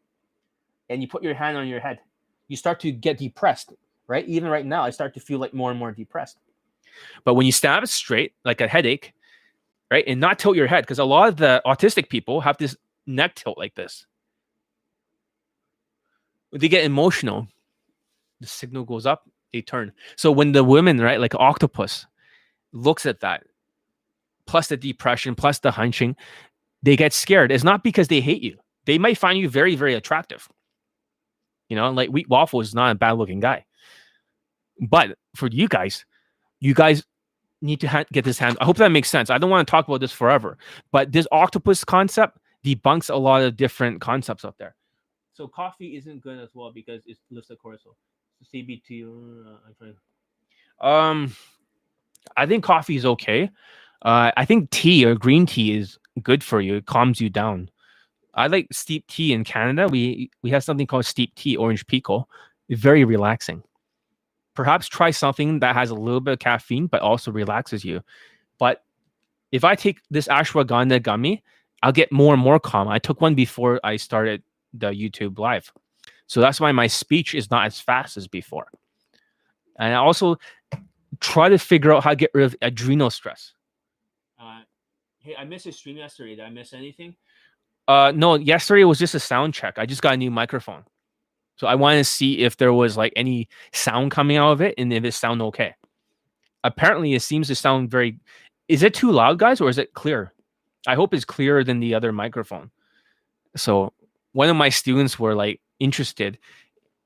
and 0.90 1.02
you 1.02 1.08
put 1.08 1.22
your 1.22 1.36
hand 1.36 1.58
on 1.58 1.68
your 1.68 1.80
head, 1.80 2.00
you 2.48 2.58
start 2.58 2.80
to 2.80 2.92
get 2.92 3.20
depressed, 3.20 3.74
right? 4.08 4.26
Even 4.28 4.50
right 4.50 4.66
now, 4.66 4.84
I 4.84 4.90
start 4.90 5.14
to 5.14 5.20
feel 5.20 5.38
like 5.38 5.54
more 5.54 5.70
and 5.70 5.80
more 5.80 5.92
depressed. 5.92 6.40
But 7.24 7.36
when 7.36 7.46
you 7.46 7.52
stand 7.52 7.84
up 7.84 7.90
straight, 7.90 8.34
like 8.46 8.62
a 8.62 8.68
headache, 8.68 9.14
right, 9.92 10.04
and 10.08 10.20
not 10.20 10.40
tilt 10.40 10.56
your 10.56 10.68
head, 10.68 10.84
because 10.84 11.00
a 11.00 11.06
lot 11.06 11.30
of 11.30 11.38
the 11.38 11.62
autistic 11.66 12.10
people 12.10 12.42
have 12.42 12.58
this 12.58 12.76
neck 13.06 13.36
tilt 13.36 13.58
like 13.58 13.76
this. 13.76 14.06
When 16.50 16.62
they 16.62 16.70
get 16.70 16.86
emotional, 16.86 17.48
the 18.40 18.48
signal 18.48 18.86
goes 18.86 19.06
up, 19.06 19.30
they 19.54 19.62
turn. 19.62 19.92
So 20.16 20.32
when 20.32 20.52
the 20.52 20.64
women, 20.64 21.00
right, 21.00 21.20
like 21.20 21.36
octopus, 21.36 22.06
looks 22.72 23.06
at 23.06 23.22
that, 23.22 23.44
plus 24.46 24.68
the 24.68 24.78
depression, 24.78 25.36
plus 25.36 25.60
the 25.60 25.72
hunching, 25.72 26.16
they 26.84 26.96
get 26.96 27.14
scared. 27.14 27.52
It's 27.52 27.64
not 27.64 27.84
because 27.84 28.08
they 28.08 28.22
hate 28.22 28.44
you. 28.44 28.58
They 28.86 28.98
might 28.98 29.18
find 29.18 29.38
you 29.38 29.50
very, 29.50 29.76
very 29.76 29.94
attractive. 29.94 30.48
You 31.68 31.76
know, 31.76 31.92
like 31.92 32.10
Wheat 32.10 32.30
Waffle 32.30 32.62
is 32.62 32.74
not 32.74 32.92
a 32.92 32.96
bad 32.96 33.14
looking 33.14 33.42
guy. 33.42 33.66
But 34.80 35.18
for 35.36 35.48
you 35.48 35.68
guys, 35.68 36.06
you 36.60 36.74
guys 36.74 37.04
need 37.62 37.80
to 37.82 37.88
ha- 37.88 38.06
get 38.12 38.26
this 38.26 38.38
hand. 38.38 38.58
I 38.62 38.66
hope 38.66 38.78
that 38.78 38.92
makes 38.92 39.10
sense. 39.10 39.30
I 39.30 39.38
don't 39.38 39.50
want 39.50 39.68
to 39.68 39.72
talk 39.72 39.88
about 39.88 40.00
this 40.00 40.12
forever, 40.12 40.58
but 40.92 41.12
this 41.12 41.28
octopus 41.32 41.84
concept 41.84 42.38
debunks 42.64 43.10
a 43.10 43.16
lot 43.16 43.42
of 43.42 43.56
different 43.56 44.02
concepts 44.02 44.46
out 44.46 44.58
there. 44.58 44.76
So 45.34 45.48
coffee 45.48 45.96
isn't 45.96 46.22
good 46.22 46.40
as 46.40 46.50
well 46.54 46.72
because 46.72 47.02
it 47.06 47.18
lifts 47.30 47.50
the 47.50 47.56
cortisol. 47.56 47.96
CBT. 48.54 49.08
Uh. 50.82 50.88
Um, 50.88 51.36
I 52.36 52.46
think 52.46 52.64
coffee 52.64 52.96
is 52.96 53.06
okay. 53.06 53.50
Uh, 54.02 54.32
I 54.38 54.46
think 54.46 54.70
tea 54.70 55.06
or 55.06 55.16
green 55.16 55.46
tea 55.46 55.78
is 55.78 55.98
good 56.22 56.44
for 56.44 56.62
you. 56.62 56.76
It 56.76 56.86
calms 56.86 57.20
you 57.20 57.30
down. 57.30 57.70
I 58.34 58.48
like 58.48 58.68
steep 58.72 59.08
tea 59.08 59.34
in 59.34 59.44
Canada. 59.44 59.88
We 59.88 60.30
we 60.44 60.52
have 60.52 60.64
something 60.64 60.86
called 60.86 61.06
steep 61.06 61.34
tea, 61.36 61.56
orange 61.56 61.86
pekoe. 61.88 62.26
It's 62.70 62.80
very 62.80 63.04
relaxing. 63.04 63.64
Perhaps 64.58 64.88
try 64.88 65.12
something 65.12 65.60
that 65.60 65.76
has 65.76 65.92
a 65.92 65.94
little 65.94 66.20
bit 66.20 66.34
of 66.34 66.40
caffeine 66.40 66.88
but 66.88 67.00
also 67.00 67.32
relaxes 67.32 67.86
you. 67.86 68.02
But 68.58 68.84
if 69.52 69.64
I 69.64 69.76
take 69.76 70.00
this 70.10 70.28
ashwagandha 70.28 71.04
gummy, 71.04 71.44
I'll 71.84 71.92
get 71.92 72.12
more 72.12 72.34
and 72.34 72.42
more 72.42 72.60
calm. 72.60 72.88
I 72.88 72.98
took 72.98 73.22
one 73.22 73.36
before 73.36 73.80
I 73.84 73.98
started 73.98 74.42
the 74.74 74.88
YouTube 74.88 75.38
live. 75.38 75.72
So 76.26 76.42
that's 76.42 76.60
why 76.60 76.72
my 76.72 76.88
speech 76.88 77.36
is 77.36 77.52
not 77.52 77.68
as 77.68 77.80
fast 77.80 78.18
as 78.18 78.28
before. 78.28 78.72
And 79.78 79.94
I 79.94 79.98
also 79.98 80.38
try 81.20 81.50
to 81.50 81.60
figure 81.60 81.94
out 81.94 82.04
how 82.04 82.10
to 82.10 82.16
get 82.16 82.32
rid 82.34 82.46
of 82.46 82.56
adrenal 82.64 83.12
stress. 83.12 83.54
Uh, 84.42 84.62
hey, 85.20 85.36
I 85.38 85.44
missed 85.46 85.68
a 85.68 85.72
stream 85.72 85.98
yesterday. 85.98 86.36
Did 86.36 86.46
I 86.46 86.50
miss 86.50 86.74
anything? 86.74 87.16
Uh, 87.88 88.12
no, 88.16 88.34
yesterday 88.34 88.86
was 88.86 88.98
just 88.98 89.14
a 89.14 89.20
sound 89.20 89.54
check. 89.54 89.78
I 89.78 89.86
just 89.86 90.02
got 90.02 90.16
a 90.16 90.18
new 90.18 90.32
microphone. 90.32 90.84
So 91.58 91.68
I 91.68 91.76
wanted 91.76 91.98
to 91.98 92.04
see 92.04 92.40
if 92.40 92.58
there 92.58 92.74
was 92.74 92.98
like 92.98 93.14
any 93.16 93.50
sound 93.74 94.12
coming 94.12 94.38
out 94.38 94.52
of 94.52 94.62
it 94.62 94.76
and 94.78 94.94
if 94.94 95.04
it 95.04 95.14
sound 95.14 95.42
okay. 95.42 95.76
Apparently, 96.64 97.14
it 97.14 97.22
seems 97.22 97.48
to 97.48 97.56
sound 97.56 97.92
very. 97.92 98.20
Is 98.68 98.84
it 98.84 98.94
too 98.94 99.12
loud, 99.12 99.40
guys, 99.40 99.62
or 99.62 99.70
is 99.70 99.78
it 99.78 99.94
clear? 99.94 100.34
I 100.88 100.96
hope 100.96 101.14
it's 101.14 101.26
clearer 101.26 101.64
than 101.64 101.80
the 101.80 101.94
other 101.96 102.12
microphone. 102.12 102.72
So 103.56 103.94
one 104.34 104.50
of 104.50 104.56
my 104.56 104.70
students 104.70 105.20
were 105.20 105.34
like 105.34 105.60
interested 105.80 106.38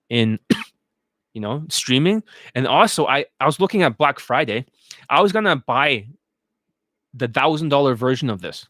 in 0.10 0.38
you 1.34 1.40
know 1.40 1.64
streaming 1.69 2.22
and 2.56 2.68
also 2.68 3.07
i 3.07 3.26
i 3.40 3.45
was 3.45 3.60
looking 3.60 3.84
at 3.84 3.98
black 3.98 4.19
friday 4.19 4.65
i 5.10 5.22
was 5.22 5.32
gonna 5.32 5.56
buy 5.56 6.06
the 7.14 7.28
thousand 7.30 7.69
dollar 7.69 7.95
version 7.95 8.30
of 8.30 8.41
this 8.41 8.68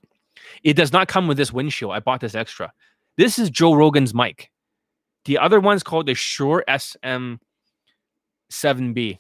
it 0.63 0.75
does 0.75 0.93
not 0.93 1.07
come 1.07 1.27
with 1.27 1.37
this 1.37 1.51
windshield 1.51 1.91
i 1.91 1.99
bought 1.99 2.21
this 2.21 2.35
extra 2.35 2.71
this 3.17 3.39
is 3.39 3.49
joe 3.49 3.73
rogan's 3.73 4.13
mic 4.13 4.50
the 5.26 5.38
other 5.38 5.60
one's 5.60 5.84
called 5.84 6.06
the 6.06 6.15
shure 6.15 6.64
sm 6.77 7.35
7b 8.52 9.18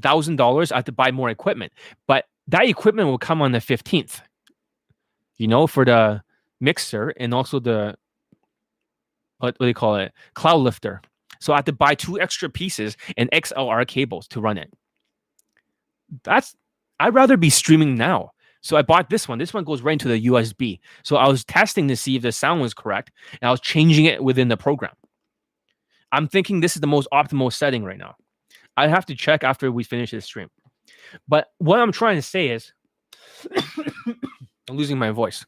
thousand 0.00 0.36
dollars 0.36 0.72
i 0.72 0.76
have 0.76 0.84
to 0.84 0.92
buy 0.92 1.10
more 1.10 1.30
equipment 1.30 1.72
but 2.06 2.24
that 2.48 2.64
equipment 2.64 3.08
will 3.08 3.18
come 3.18 3.42
on 3.42 3.52
the 3.52 3.58
15th 3.58 4.20
you 5.36 5.46
know 5.46 5.66
for 5.66 5.84
the 5.84 6.22
mixer 6.60 7.12
and 7.18 7.34
also 7.34 7.60
the 7.60 7.94
what, 9.38 9.54
what 9.58 9.64
do 9.64 9.68
you 9.68 9.74
call 9.74 9.96
it 9.96 10.12
cloud 10.34 10.58
lifter 10.58 11.00
so 11.42 11.52
I 11.52 11.56
had 11.56 11.66
to 11.66 11.72
buy 11.72 11.96
two 11.96 12.20
extra 12.20 12.48
pieces 12.48 12.96
and 13.16 13.28
XLR 13.32 13.84
cables 13.88 14.28
to 14.28 14.40
run 14.40 14.56
it. 14.56 14.72
That's 16.22 16.54
I'd 17.00 17.14
rather 17.14 17.36
be 17.36 17.50
streaming 17.50 17.96
now. 17.96 18.30
So 18.60 18.76
I 18.76 18.82
bought 18.82 19.10
this 19.10 19.26
one. 19.26 19.38
This 19.38 19.52
one 19.52 19.64
goes 19.64 19.82
right 19.82 19.94
into 19.94 20.06
the 20.06 20.26
USB. 20.26 20.78
So 21.02 21.16
I 21.16 21.26
was 21.26 21.44
testing 21.44 21.88
to 21.88 21.96
see 21.96 22.14
if 22.14 22.22
the 22.22 22.30
sound 22.30 22.60
was 22.60 22.74
correct, 22.74 23.10
and 23.40 23.48
I 23.48 23.50
was 23.50 23.60
changing 23.60 24.04
it 24.04 24.22
within 24.22 24.46
the 24.46 24.56
program. 24.56 24.92
I'm 26.12 26.28
thinking 26.28 26.60
this 26.60 26.76
is 26.76 26.80
the 26.80 26.86
most 26.86 27.08
optimal 27.12 27.52
setting 27.52 27.82
right 27.82 27.98
now. 27.98 28.14
I 28.76 28.88
have 28.88 29.06
to 29.06 29.14
check 29.14 29.42
after 29.42 29.72
we 29.72 29.82
finish 29.82 30.10
this 30.10 30.26
stream. 30.26 30.50
But 31.26 31.48
what 31.58 31.80
I'm 31.80 31.92
trying 31.92 32.16
to 32.16 32.22
say 32.22 32.48
is, 32.48 32.72
I'm 33.56 34.76
losing 34.76 34.98
my 34.98 35.10
voice. 35.10 35.44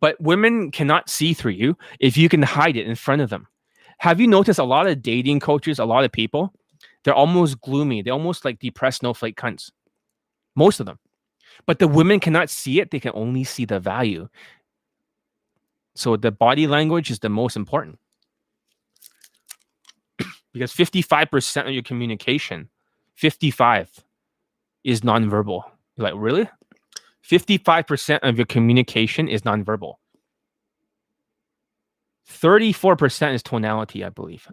But 0.00 0.20
women 0.20 0.70
cannot 0.70 1.08
see 1.08 1.34
through 1.34 1.52
you 1.52 1.76
if 2.00 2.16
you 2.16 2.28
can 2.28 2.42
hide 2.42 2.76
it 2.76 2.86
in 2.86 2.94
front 2.94 3.22
of 3.22 3.30
them. 3.30 3.46
Have 3.98 4.20
you 4.20 4.26
noticed 4.26 4.58
a 4.58 4.64
lot 4.64 4.86
of 4.86 5.02
dating 5.02 5.40
coaches, 5.40 5.78
a 5.78 5.84
lot 5.84 6.04
of 6.04 6.12
people, 6.12 6.52
they're 7.04 7.14
almost 7.14 7.60
gloomy. 7.60 8.02
They're 8.02 8.12
almost 8.12 8.44
like 8.44 8.58
depressed 8.58 9.00
snowflake 9.00 9.36
cunts. 9.36 9.70
Most 10.54 10.80
of 10.80 10.86
them. 10.86 10.98
But 11.66 11.78
the 11.78 11.88
women 11.88 12.20
cannot 12.20 12.50
see 12.50 12.80
it, 12.80 12.90
they 12.90 13.00
can 13.00 13.12
only 13.14 13.44
see 13.44 13.64
the 13.64 13.80
value. 13.80 14.28
So 15.94 16.16
the 16.16 16.30
body 16.30 16.66
language 16.66 17.10
is 17.10 17.18
the 17.18 17.28
most 17.28 17.56
important. 17.56 17.98
Because 20.58 20.72
55% 20.74 21.68
of 21.68 21.72
your 21.72 21.84
communication, 21.84 22.68
55 23.14 24.04
is 24.82 25.02
nonverbal. 25.02 25.62
You're 25.96 26.10
like, 26.10 26.14
really? 26.16 26.48
55% 27.24 28.18
of 28.24 28.36
your 28.36 28.46
communication 28.46 29.28
is 29.28 29.42
nonverbal. 29.42 29.94
34% 32.28 33.34
is 33.34 33.42
tonality, 33.44 34.04
I 34.04 34.08
believe. 34.08 34.48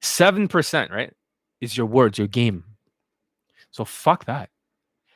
7%, 0.00 0.90
right, 0.92 1.12
is 1.60 1.76
your 1.76 1.86
words, 1.86 2.18
your 2.18 2.28
game. 2.28 2.62
So 3.72 3.84
fuck 3.84 4.26
that. 4.26 4.50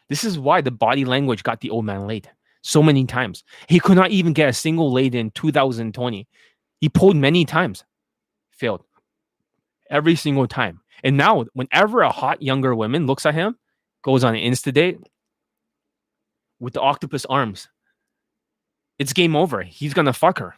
This 0.09 0.25
is 0.25 0.41
why 0.41 0.61
the 0.61 0.73
body 0.73 1.05
language 1.05 1.45
got 1.45 1.61
the 1.61 1.71
old 1.71 1.85
man 1.85 2.09
late 2.09 2.29
so 2.63 2.83
many 2.83 3.05
times. 3.05 3.45
He 3.69 3.79
could 3.79 3.97
not 3.97 4.11
even 4.11 4.33
get 4.33 4.49
a 4.49 4.53
single 4.53 4.91
lay 4.91 5.07
in 5.07 5.31
2020. 5.31 6.27
He 6.81 6.89
pulled 6.89 7.17
many 7.17 7.45
times, 7.45 7.85
failed 8.61 8.85
every 9.91 10.15
single 10.15 10.47
time. 10.47 10.81
And 11.03 11.17
now, 11.17 11.47
whenever 11.55 12.03
a 12.03 12.13
hot 12.13 12.43
younger 12.43 12.75
woman 12.75 13.07
looks 13.07 13.27
at 13.27 13.35
him, 13.35 13.57
goes 14.03 14.23
on 14.23 14.35
an 14.35 14.41
Insta 14.41 14.73
date 14.73 14.99
with 16.61 16.75
the 16.75 16.81
octopus 16.81 17.25
arms, 17.25 17.69
it's 18.99 19.15
game 19.15 19.35
over. 19.35 19.63
He's 19.63 19.95
gonna 19.95 20.13
fuck 20.13 20.39
her 20.39 20.55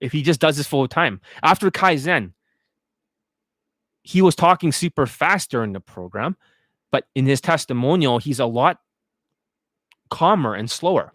if 0.00 0.12
he 0.12 0.22
just 0.22 0.40
does 0.40 0.56
this 0.56 0.66
full 0.66 0.86
time. 0.88 1.20
After 1.42 1.70
Kaizen, 1.70 2.32
he 4.02 4.22
was 4.22 4.34
talking 4.34 4.72
super 4.72 5.06
fast 5.06 5.50
during 5.50 5.72
the 5.72 5.80
program, 5.80 6.36
but 6.90 7.04
in 7.14 7.26
his 7.26 7.40
testimonial, 7.40 8.18
he's 8.18 8.40
a 8.40 8.46
lot 8.46 8.78
calmer 10.10 10.54
and 10.54 10.70
slower. 10.70 11.12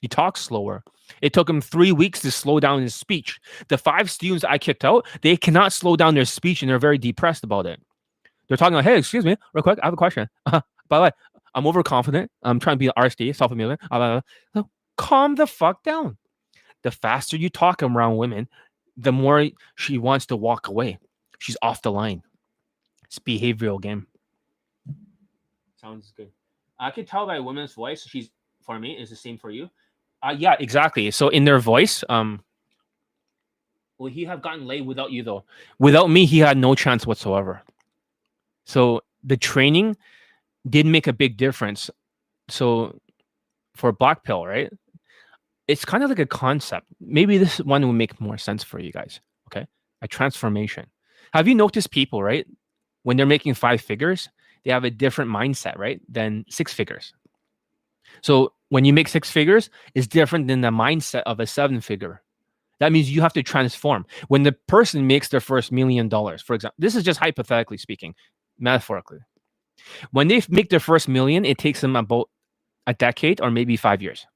He 0.00 0.08
talks 0.08 0.40
slower. 0.42 0.84
It 1.22 1.32
took 1.32 1.48
him 1.48 1.60
three 1.60 1.92
weeks 1.92 2.20
to 2.20 2.30
slow 2.30 2.60
down 2.60 2.82
his 2.82 2.94
speech. 2.94 3.40
The 3.68 3.78
five 3.78 4.10
students 4.10 4.44
I 4.44 4.58
kicked 4.58 4.84
out, 4.84 5.06
they 5.22 5.36
cannot 5.36 5.72
slow 5.72 5.96
down 5.96 6.14
their 6.14 6.24
speech 6.24 6.62
and 6.62 6.70
they're 6.70 6.78
very 6.78 6.98
depressed 6.98 7.44
about 7.44 7.66
it. 7.66 7.80
They're 8.46 8.56
talking 8.56 8.74
like, 8.74 8.84
hey, 8.84 8.98
excuse 8.98 9.24
me, 9.24 9.36
real 9.52 9.62
quick, 9.62 9.78
I 9.82 9.86
have 9.86 9.94
a 9.94 9.98
question. 9.98 10.28
Uh, 10.46 10.62
by 10.88 10.96
the 10.96 11.02
way, 11.02 11.10
I'm 11.54 11.66
overconfident. 11.66 12.30
I'm 12.42 12.58
trying 12.60 12.76
to 12.76 12.78
be 12.78 12.86
an 12.86 12.94
RSD, 12.96 13.36
self 13.36 13.50
familiar. 13.50 13.76
So 14.54 14.70
calm 14.96 15.34
the 15.34 15.46
fuck 15.46 15.82
down. 15.82 16.16
The 16.82 16.90
faster 16.90 17.36
you 17.36 17.50
talk 17.50 17.82
around 17.82 18.16
women, 18.16 18.48
the 18.96 19.12
more 19.12 19.50
she 19.76 19.98
wants 19.98 20.24
to 20.26 20.36
walk 20.36 20.68
away. 20.68 20.98
She's 21.38 21.58
off 21.60 21.82
the 21.82 21.92
line. 21.92 22.22
It's 23.04 23.18
behavioral 23.18 23.80
game. 23.80 24.06
Sounds 25.76 26.12
good. 26.16 26.30
I 26.78 26.90
can 26.90 27.04
tell 27.04 27.26
by 27.26 27.36
a 27.36 27.42
woman's 27.42 27.74
voice. 27.74 28.06
She's 28.06 28.30
for 28.62 28.78
me 28.78 28.92
is 28.92 29.10
the 29.10 29.16
same 29.16 29.38
for 29.38 29.50
you. 29.50 29.70
Uh, 30.22 30.34
yeah, 30.36 30.56
exactly. 30.58 31.10
So 31.10 31.28
in 31.28 31.44
their 31.44 31.58
voice, 31.58 32.02
um, 32.08 32.42
will 33.98 34.10
he 34.10 34.24
have 34.24 34.42
gotten 34.42 34.66
laid 34.66 34.86
without 34.86 35.10
you 35.10 35.22
though? 35.22 35.44
Without 35.78 36.10
me, 36.10 36.26
he 36.26 36.38
had 36.38 36.56
no 36.56 36.74
chance 36.74 37.06
whatsoever. 37.06 37.62
So 38.64 39.02
the 39.22 39.36
training 39.36 39.96
did 40.68 40.86
make 40.86 41.06
a 41.06 41.12
big 41.12 41.36
difference. 41.36 41.90
So 42.48 43.00
for 43.74 43.92
black 43.92 44.24
pill, 44.24 44.44
right? 44.46 44.72
It's 45.68 45.84
kind 45.84 46.02
of 46.02 46.10
like 46.10 46.18
a 46.18 46.26
concept. 46.26 46.86
Maybe 47.00 47.38
this 47.38 47.58
one 47.58 47.82
will 47.82 47.92
make 47.92 48.20
more 48.20 48.38
sense 48.38 48.64
for 48.64 48.80
you 48.80 48.90
guys. 48.90 49.20
Okay. 49.48 49.66
A 50.02 50.08
transformation. 50.08 50.86
Have 51.32 51.46
you 51.46 51.54
noticed 51.54 51.90
people, 51.90 52.22
right? 52.22 52.46
When 53.02 53.16
they're 53.16 53.26
making 53.26 53.54
five 53.54 53.80
figures, 53.80 54.28
they 54.64 54.72
have 54.72 54.84
a 54.84 54.90
different 54.90 55.30
mindset, 55.30 55.78
right? 55.78 56.00
Than 56.08 56.44
six 56.48 56.72
figures. 56.72 57.12
So 58.22 58.52
when 58.68 58.84
you 58.84 58.92
make 58.92 59.08
six 59.08 59.30
figures, 59.30 59.70
it's 59.94 60.06
different 60.06 60.48
than 60.48 60.60
the 60.60 60.68
mindset 60.68 61.22
of 61.26 61.40
a 61.40 61.46
seven 61.46 61.80
figure. 61.80 62.22
That 62.80 62.92
means 62.92 63.10
you 63.10 63.22
have 63.22 63.32
to 63.32 63.42
transform. 63.42 64.06
When 64.28 64.44
the 64.44 64.52
person 64.52 65.06
makes 65.06 65.28
their 65.28 65.40
first 65.40 65.72
million 65.72 66.08
dollars, 66.08 66.42
for 66.42 66.54
example, 66.54 66.76
this 66.78 66.94
is 66.94 67.02
just 67.02 67.18
hypothetically 67.18 67.78
speaking, 67.78 68.14
metaphorically, 68.58 69.18
when 70.12 70.28
they 70.28 70.42
make 70.48 70.70
their 70.70 70.80
first 70.80 71.08
million, 71.08 71.44
it 71.44 71.58
takes 71.58 71.80
them 71.80 71.96
about 71.96 72.28
a 72.86 72.94
decade 72.94 73.40
or 73.40 73.50
maybe 73.50 73.76
five 73.76 74.02
years 74.02 74.26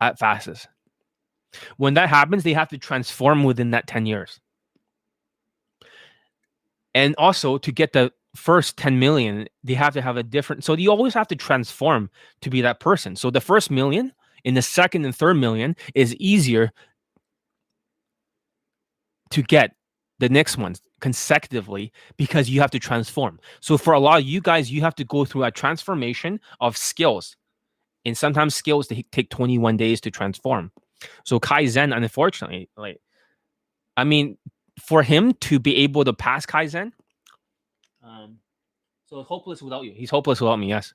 at 0.00 0.18
fastest. 0.18 0.68
When 1.76 1.94
that 1.94 2.08
happens, 2.08 2.42
they 2.42 2.52
have 2.52 2.68
to 2.70 2.78
transform 2.78 3.44
within 3.44 3.70
that 3.70 3.86
10 3.86 4.06
years. 4.06 4.40
And 6.94 7.14
also 7.16 7.58
to 7.58 7.72
get 7.72 7.92
the 7.92 8.12
first 8.34 8.76
10 8.76 8.98
million, 8.98 9.46
they 9.62 9.74
have 9.74 9.94
to 9.94 10.02
have 10.02 10.16
a 10.16 10.22
different. 10.22 10.64
So 10.64 10.74
you 10.74 10.90
always 10.90 11.14
have 11.14 11.28
to 11.28 11.36
transform 11.36 12.10
to 12.42 12.50
be 12.50 12.60
that 12.62 12.80
person. 12.80 13.16
So 13.16 13.30
the 13.30 13.40
first 13.40 13.70
million 13.70 14.12
in 14.44 14.54
the 14.54 14.62
second 14.62 15.04
and 15.04 15.14
third 15.14 15.34
million 15.34 15.76
is 15.94 16.14
easier 16.16 16.72
to 19.30 19.42
get 19.42 19.74
the 20.18 20.28
next 20.28 20.56
ones 20.56 20.80
consecutively 21.00 21.92
because 22.16 22.48
you 22.48 22.60
have 22.60 22.70
to 22.70 22.78
transform. 22.78 23.38
So 23.60 23.76
for 23.76 23.92
a 23.92 24.00
lot 24.00 24.20
of 24.20 24.26
you 24.26 24.40
guys, 24.40 24.70
you 24.70 24.80
have 24.82 24.94
to 24.96 25.04
go 25.04 25.24
through 25.24 25.44
a 25.44 25.50
transformation 25.50 26.40
of 26.60 26.76
skills. 26.76 27.36
And 28.04 28.16
sometimes 28.16 28.54
skills 28.54 28.88
they 28.88 29.04
take 29.12 29.30
21 29.30 29.76
days 29.76 30.00
to 30.02 30.10
transform. 30.10 30.70
So 31.24 31.40
Kaizen, 31.40 31.96
unfortunately, 31.96 32.68
like 32.76 33.00
I 33.96 34.04
mean, 34.04 34.38
for 34.80 35.02
him 35.02 35.34
to 35.34 35.58
be 35.58 35.76
able 35.76 36.04
to 36.04 36.12
pass 36.12 36.46
Kaizen, 36.46 36.92
um, 38.04 38.38
so 39.06 39.22
hopeless 39.22 39.62
without 39.62 39.84
you. 39.84 39.92
He's 39.92 40.10
hopeless 40.10 40.40
without 40.40 40.56
me, 40.56 40.68
yes. 40.68 40.94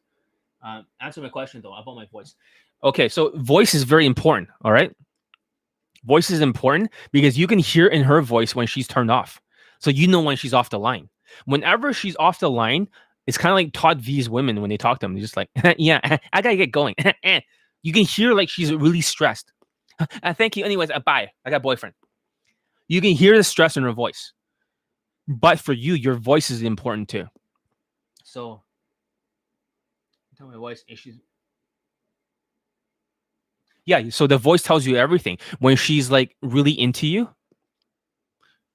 Uh, 0.63 0.81
answer 1.01 1.21
my 1.21 1.29
question 1.29 1.61
though 1.61 1.73
about 1.73 1.95
my 1.95 2.05
voice. 2.05 2.35
Okay, 2.83 3.09
so 3.09 3.31
voice 3.35 3.73
is 3.73 3.83
very 3.83 4.05
important. 4.05 4.49
All 4.63 4.71
right. 4.71 4.91
Voice 6.05 6.29
is 6.29 6.39
important 6.39 6.91
because 7.11 7.37
you 7.37 7.47
can 7.47 7.59
hear 7.59 7.87
in 7.87 8.03
her 8.03 8.21
voice 8.21 8.55
when 8.55 8.67
she's 8.67 8.87
turned 8.87 9.11
off. 9.11 9.41
So 9.79 9.89
you 9.89 10.07
know 10.07 10.21
when 10.21 10.37
she's 10.37 10.53
off 10.53 10.69
the 10.69 10.79
line. 10.79 11.09
Whenever 11.45 11.93
she's 11.93 12.15
off 12.17 12.39
the 12.39 12.49
line, 12.49 12.87
it's 13.27 13.37
kind 13.37 13.51
of 13.51 13.55
like 13.55 13.73
Todd 13.73 14.01
V's 14.01 14.29
women 14.29 14.61
when 14.61 14.69
they 14.69 14.77
talk 14.77 14.99
to 14.99 15.05
him. 15.05 15.13
They're 15.13 15.21
just 15.21 15.37
like, 15.37 15.49
yeah, 15.77 15.99
I 16.33 16.41
gotta 16.41 16.55
get 16.55 16.71
going. 16.71 16.95
you 17.83 17.93
can 17.93 18.03
hear 18.03 18.33
like 18.33 18.49
she's 18.49 18.73
really 18.73 19.01
stressed. 19.01 19.51
Uh, 20.23 20.33
thank 20.33 20.55
you. 20.55 20.63
Anyways, 20.63 20.91
uh, 20.91 20.99
bye. 20.99 21.29
I 21.45 21.49
got 21.49 21.61
boyfriend. 21.61 21.93
You 22.87 23.01
can 23.01 23.11
hear 23.11 23.35
the 23.35 23.43
stress 23.43 23.77
in 23.77 23.83
her 23.83 23.91
voice. 23.91 24.33
But 25.29 25.59
for 25.59 25.73
you, 25.73 25.93
your 25.93 26.15
voice 26.15 26.49
is 26.49 26.63
important 26.63 27.07
too. 27.07 27.27
So 28.23 28.63
tell 30.35 30.47
my 30.47 30.57
voice 30.57 30.83
issues. 30.87 31.19
Yeah, 33.85 34.09
so 34.09 34.25
the 34.25 34.39
voice 34.39 34.63
tells 34.63 34.87
you 34.87 34.95
everything. 34.95 35.37
When 35.59 35.75
she's 35.75 36.09
like 36.09 36.35
really 36.41 36.71
into 36.71 37.05
you, 37.05 37.29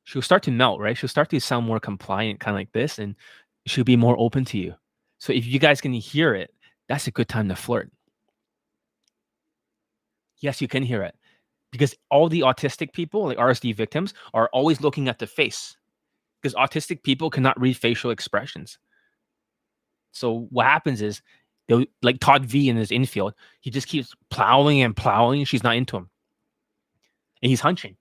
she'll 0.04 0.22
start 0.22 0.44
to 0.44 0.52
melt, 0.52 0.80
right? 0.80 0.96
She'll 0.96 1.08
start 1.08 1.28
to 1.30 1.40
sound 1.40 1.66
more 1.66 1.80
compliant, 1.80 2.38
kind 2.38 2.54
of 2.54 2.60
like 2.60 2.72
this, 2.72 3.00
and 3.00 3.16
she'll 3.66 3.84
be 3.84 3.96
more 3.96 4.16
open 4.18 4.44
to 4.46 4.58
you. 4.58 4.74
So 5.18 5.32
if 5.32 5.46
you 5.46 5.58
guys 5.58 5.80
can 5.80 5.92
hear 5.92 6.36
it, 6.36 6.54
that's 6.88 7.08
a 7.08 7.10
good 7.10 7.28
time 7.28 7.48
to 7.48 7.56
flirt. 7.56 7.90
Yes, 10.38 10.60
you 10.60 10.68
can 10.68 10.84
hear 10.84 11.02
it 11.02 11.16
because 11.72 11.96
all 12.10 12.28
the 12.28 12.40
autistic 12.40 12.92
people, 12.92 13.24
like 13.24 13.38
RSD 13.38 13.74
victims, 13.74 14.14
are 14.34 14.48
always 14.52 14.80
looking 14.80 15.08
at 15.08 15.18
the 15.18 15.26
face 15.26 15.76
because 16.44 16.54
autistic 16.56 17.02
people 17.02 17.30
cannot 17.30 17.58
read 17.58 17.74
facial 17.74 18.10
expressions. 18.10 18.78
So 20.12 20.46
what 20.50 20.66
happens 20.66 21.00
is, 21.00 21.22
like 22.02 22.20
Todd 22.20 22.44
V 22.44 22.68
in 22.68 22.76
his 22.76 22.92
infield, 22.92 23.32
he 23.62 23.70
just 23.70 23.88
keeps 23.88 24.12
plowing 24.28 24.82
and 24.82 24.94
plowing. 24.94 25.46
She's 25.46 25.62
not 25.62 25.76
into 25.76 25.96
him, 25.96 26.10
and 27.42 27.48
he's 27.48 27.62
hunching, 27.62 27.96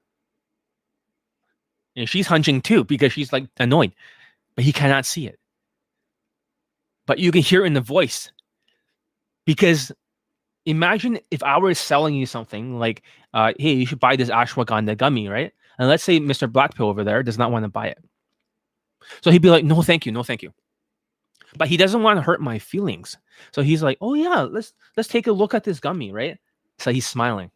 and 1.95 2.09
she's 2.09 2.27
hunching 2.27 2.61
too 2.61 2.83
because 2.83 3.13
she's 3.13 3.31
like 3.31 3.47
annoyed, 3.57 3.93
but 4.55 4.65
he 4.65 4.73
cannot 4.73 5.05
see 5.05 5.25
it. 5.25 5.39
But 7.07 7.19
you 7.19 7.31
can 7.31 7.41
hear 7.41 7.65
in 7.65 7.73
the 7.73 7.81
voice 7.81 8.29
because 9.45 9.91
imagine 10.65 11.19
if 11.31 11.41
I 11.43 11.57
were 11.59 11.73
selling 11.73 12.15
you 12.15 12.25
something 12.25 12.77
like, 12.77 13.03
uh, 13.33 13.53
hey, 13.57 13.73
you 13.73 13.85
should 13.85 13.99
buy 14.01 14.17
this 14.17 14.29
ashwagandha 14.29 14.97
gummy, 14.97 15.29
right? 15.29 15.53
And 15.79 15.87
let's 15.87 16.03
say 16.03 16.19
Mr. 16.19 16.51
Blackpill 16.51 16.87
over 16.87 17.05
there 17.05 17.23
does 17.23 17.37
not 17.37 17.51
want 17.51 17.63
to 17.63 17.69
buy 17.69 17.87
it. 17.87 18.03
So 19.21 19.31
he'd 19.31 19.41
be 19.41 19.49
like, 19.49 19.65
no, 19.65 19.81
thank 19.81 20.05
you, 20.05 20.11
no, 20.11 20.23
thank 20.23 20.43
you. 20.43 20.53
But 21.57 21.67
he 21.67 21.77
doesn't 21.77 22.01
want 22.01 22.17
to 22.17 22.21
hurt 22.21 22.41
my 22.41 22.59
feelings. 22.59 23.17
So 23.51 23.61
he's 23.61 23.83
like, 23.83 23.97
oh 24.01 24.13
yeah, 24.15 24.41
let's 24.41 24.73
let's 24.97 25.09
take 25.09 25.27
a 25.27 25.31
look 25.31 25.53
at 25.53 25.63
this 25.63 25.79
gummy, 25.79 26.11
right? 26.11 26.37
So 26.79 26.91
he's 26.91 27.07
smiling. 27.07 27.51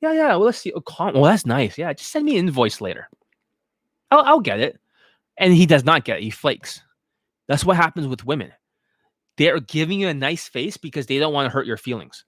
Yeah, 0.00 0.12
yeah. 0.12 0.28
Well, 0.28 0.46
let's 0.46 0.58
see. 0.58 0.72
Oh, 0.72 0.80
calm. 0.80 1.14
well, 1.14 1.24
that's 1.24 1.46
nice. 1.46 1.76
Yeah, 1.76 1.92
just 1.92 2.10
send 2.10 2.24
me 2.24 2.38
an 2.38 2.46
invoice 2.46 2.80
later. 2.80 3.08
I'll, 4.10 4.20
I'll 4.20 4.40
get 4.40 4.60
it. 4.60 4.78
And 5.36 5.52
he 5.52 5.66
does 5.66 5.84
not 5.84 6.04
get 6.04 6.18
it. 6.18 6.22
He 6.22 6.30
flakes. 6.30 6.82
That's 7.46 7.64
what 7.64 7.76
happens 7.76 8.06
with 8.06 8.24
women. 8.24 8.52
They're 9.36 9.60
giving 9.60 10.00
you 10.00 10.08
a 10.08 10.14
nice 10.14 10.48
face 10.48 10.76
because 10.76 11.06
they 11.06 11.18
don't 11.18 11.32
want 11.32 11.46
to 11.46 11.50
hurt 11.50 11.66
your 11.66 11.76
feelings. 11.76 12.24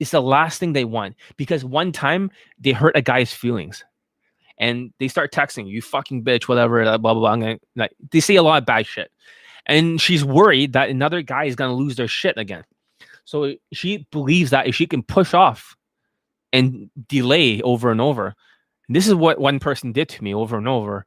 It's 0.00 0.12
the 0.12 0.22
last 0.22 0.58
thing 0.58 0.72
they 0.72 0.84
want 0.84 1.16
because 1.36 1.64
one 1.64 1.92
time 1.92 2.30
they 2.58 2.72
hurt 2.72 2.96
a 2.96 3.02
guy's 3.02 3.32
feelings 3.32 3.84
and 4.58 4.92
they 4.98 5.08
start 5.08 5.32
texting 5.32 5.68
you 5.68 5.80
fucking 5.80 6.24
bitch, 6.24 6.48
whatever, 6.48 6.82
blah, 6.84 6.98
blah, 6.98 7.14
blah. 7.14 7.36
Gonna, 7.36 7.58
like, 7.76 7.92
they 8.10 8.20
say 8.20 8.36
a 8.36 8.42
lot 8.42 8.58
of 8.58 8.66
bad 8.66 8.86
shit. 8.86 9.10
And 9.66 10.00
she's 10.00 10.24
worried 10.24 10.72
that 10.72 10.88
another 10.88 11.22
guy 11.22 11.44
is 11.44 11.54
going 11.54 11.70
to 11.70 11.76
lose 11.76 11.96
their 11.96 12.08
shit 12.08 12.36
again. 12.38 12.64
So 13.24 13.54
she 13.72 14.06
believes 14.10 14.50
that 14.50 14.66
if 14.66 14.74
she 14.74 14.86
can 14.86 15.02
push 15.02 15.34
off 15.34 15.76
and 16.52 16.90
delay 17.08 17.60
over 17.62 17.90
and 17.90 18.00
over, 18.00 18.34
this 18.88 19.06
is 19.06 19.14
what 19.14 19.38
one 19.38 19.60
person 19.60 19.92
did 19.92 20.08
to 20.08 20.24
me 20.24 20.34
over 20.34 20.56
and 20.56 20.66
over 20.66 21.04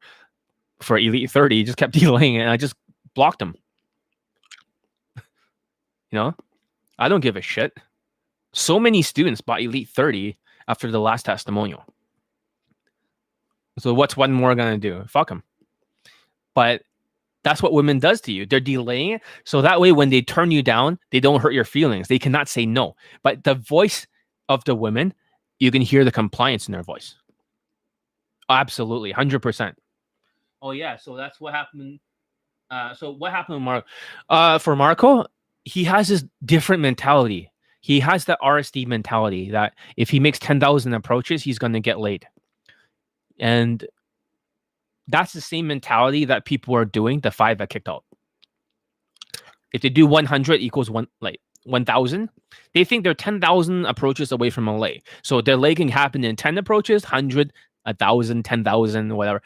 for 0.80 0.96
Elite 0.96 1.30
30. 1.30 1.56
He 1.56 1.64
just 1.64 1.78
kept 1.78 1.92
delaying 1.98 2.36
and 2.36 2.48
I 2.48 2.56
just 2.56 2.74
blocked 3.14 3.42
him. 3.42 3.54
You 5.16 6.18
know, 6.18 6.34
I 6.98 7.08
don't 7.08 7.20
give 7.20 7.36
a 7.36 7.42
shit. 7.42 7.76
So 8.52 8.78
many 8.78 9.02
students 9.02 9.40
bought 9.40 9.62
Elite 9.62 9.88
30 9.88 10.38
after 10.68 10.90
the 10.90 11.00
last 11.00 11.24
testimonial. 11.24 11.84
So 13.78 13.94
what's 13.94 14.16
one 14.16 14.32
more 14.32 14.54
gonna 14.54 14.78
do? 14.78 15.04
Fuck 15.08 15.28
them. 15.28 15.42
But 16.54 16.82
that's 17.44 17.62
what 17.62 17.72
women 17.72 17.98
does 17.98 18.20
to 18.22 18.32
you. 18.32 18.46
They're 18.46 18.60
delaying 18.60 19.12
it. 19.12 19.22
So 19.44 19.62
that 19.62 19.80
way, 19.80 19.92
when 19.92 20.10
they 20.10 20.22
turn 20.22 20.50
you 20.50 20.62
down, 20.62 20.98
they 21.10 21.20
don't 21.20 21.40
hurt 21.40 21.54
your 21.54 21.64
feelings. 21.64 22.08
They 22.08 22.18
cannot 22.18 22.48
say 22.48 22.66
no. 22.66 22.94
But 23.22 23.44
the 23.44 23.54
voice 23.54 24.06
of 24.48 24.64
the 24.64 24.74
women, 24.74 25.14
you 25.58 25.70
can 25.70 25.82
hear 25.82 26.04
the 26.04 26.12
compliance 26.12 26.68
in 26.68 26.72
their 26.72 26.82
voice. 26.82 27.16
Absolutely, 28.48 29.12
hundred 29.12 29.40
percent. 29.40 29.76
Oh 30.60 30.70
yeah, 30.70 30.96
so 30.96 31.16
that's 31.16 31.40
what 31.40 31.54
happened. 31.54 31.98
Uh, 32.70 32.94
so 32.94 33.10
what 33.10 33.32
happened 33.32 33.56
with 33.56 33.64
Marco? 33.64 33.86
Uh, 34.28 34.58
for 34.58 34.74
Marco, 34.76 35.26
he 35.64 35.84
has 35.84 36.08
this 36.08 36.24
different 36.44 36.82
mentality. 36.82 37.50
He 37.80 38.00
has 38.00 38.24
that 38.26 38.40
RSD 38.40 38.86
mentality 38.86 39.50
that 39.50 39.74
if 39.96 40.08
he 40.08 40.20
makes 40.20 40.38
10,000 40.38 40.94
approaches, 40.94 41.42
he's 41.42 41.58
going 41.58 41.72
to 41.72 41.80
get 41.80 41.98
laid. 41.98 42.26
And 43.42 43.84
that's 45.08 45.32
the 45.32 45.40
same 45.40 45.66
mentality 45.66 46.24
that 46.26 46.44
people 46.44 46.76
are 46.76 46.84
doing, 46.84 47.20
the 47.20 47.32
five 47.32 47.58
that 47.58 47.70
kicked 47.70 47.88
out. 47.88 48.04
If 49.72 49.82
they 49.82 49.88
do 49.88 50.06
100 50.06 50.60
equals 50.60 50.88
one, 50.88 51.08
like 51.20 51.40
1,000, 51.64 52.30
they 52.72 52.84
think 52.84 53.02
they're 53.02 53.14
10,000 53.14 53.84
approaches 53.86 54.30
away 54.30 54.48
from 54.48 54.68
a 54.68 54.78
lay. 54.78 55.02
So 55.22 55.40
their 55.40 55.56
lay 55.56 55.74
can 55.74 55.88
happen 55.88 56.22
in 56.22 56.36
10 56.36 56.56
approaches, 56.56 57.02
100, 57.02 57.52
1,000, 57.82 58.44
10,000, 58.44 59.16
whatever. 59.16 59.42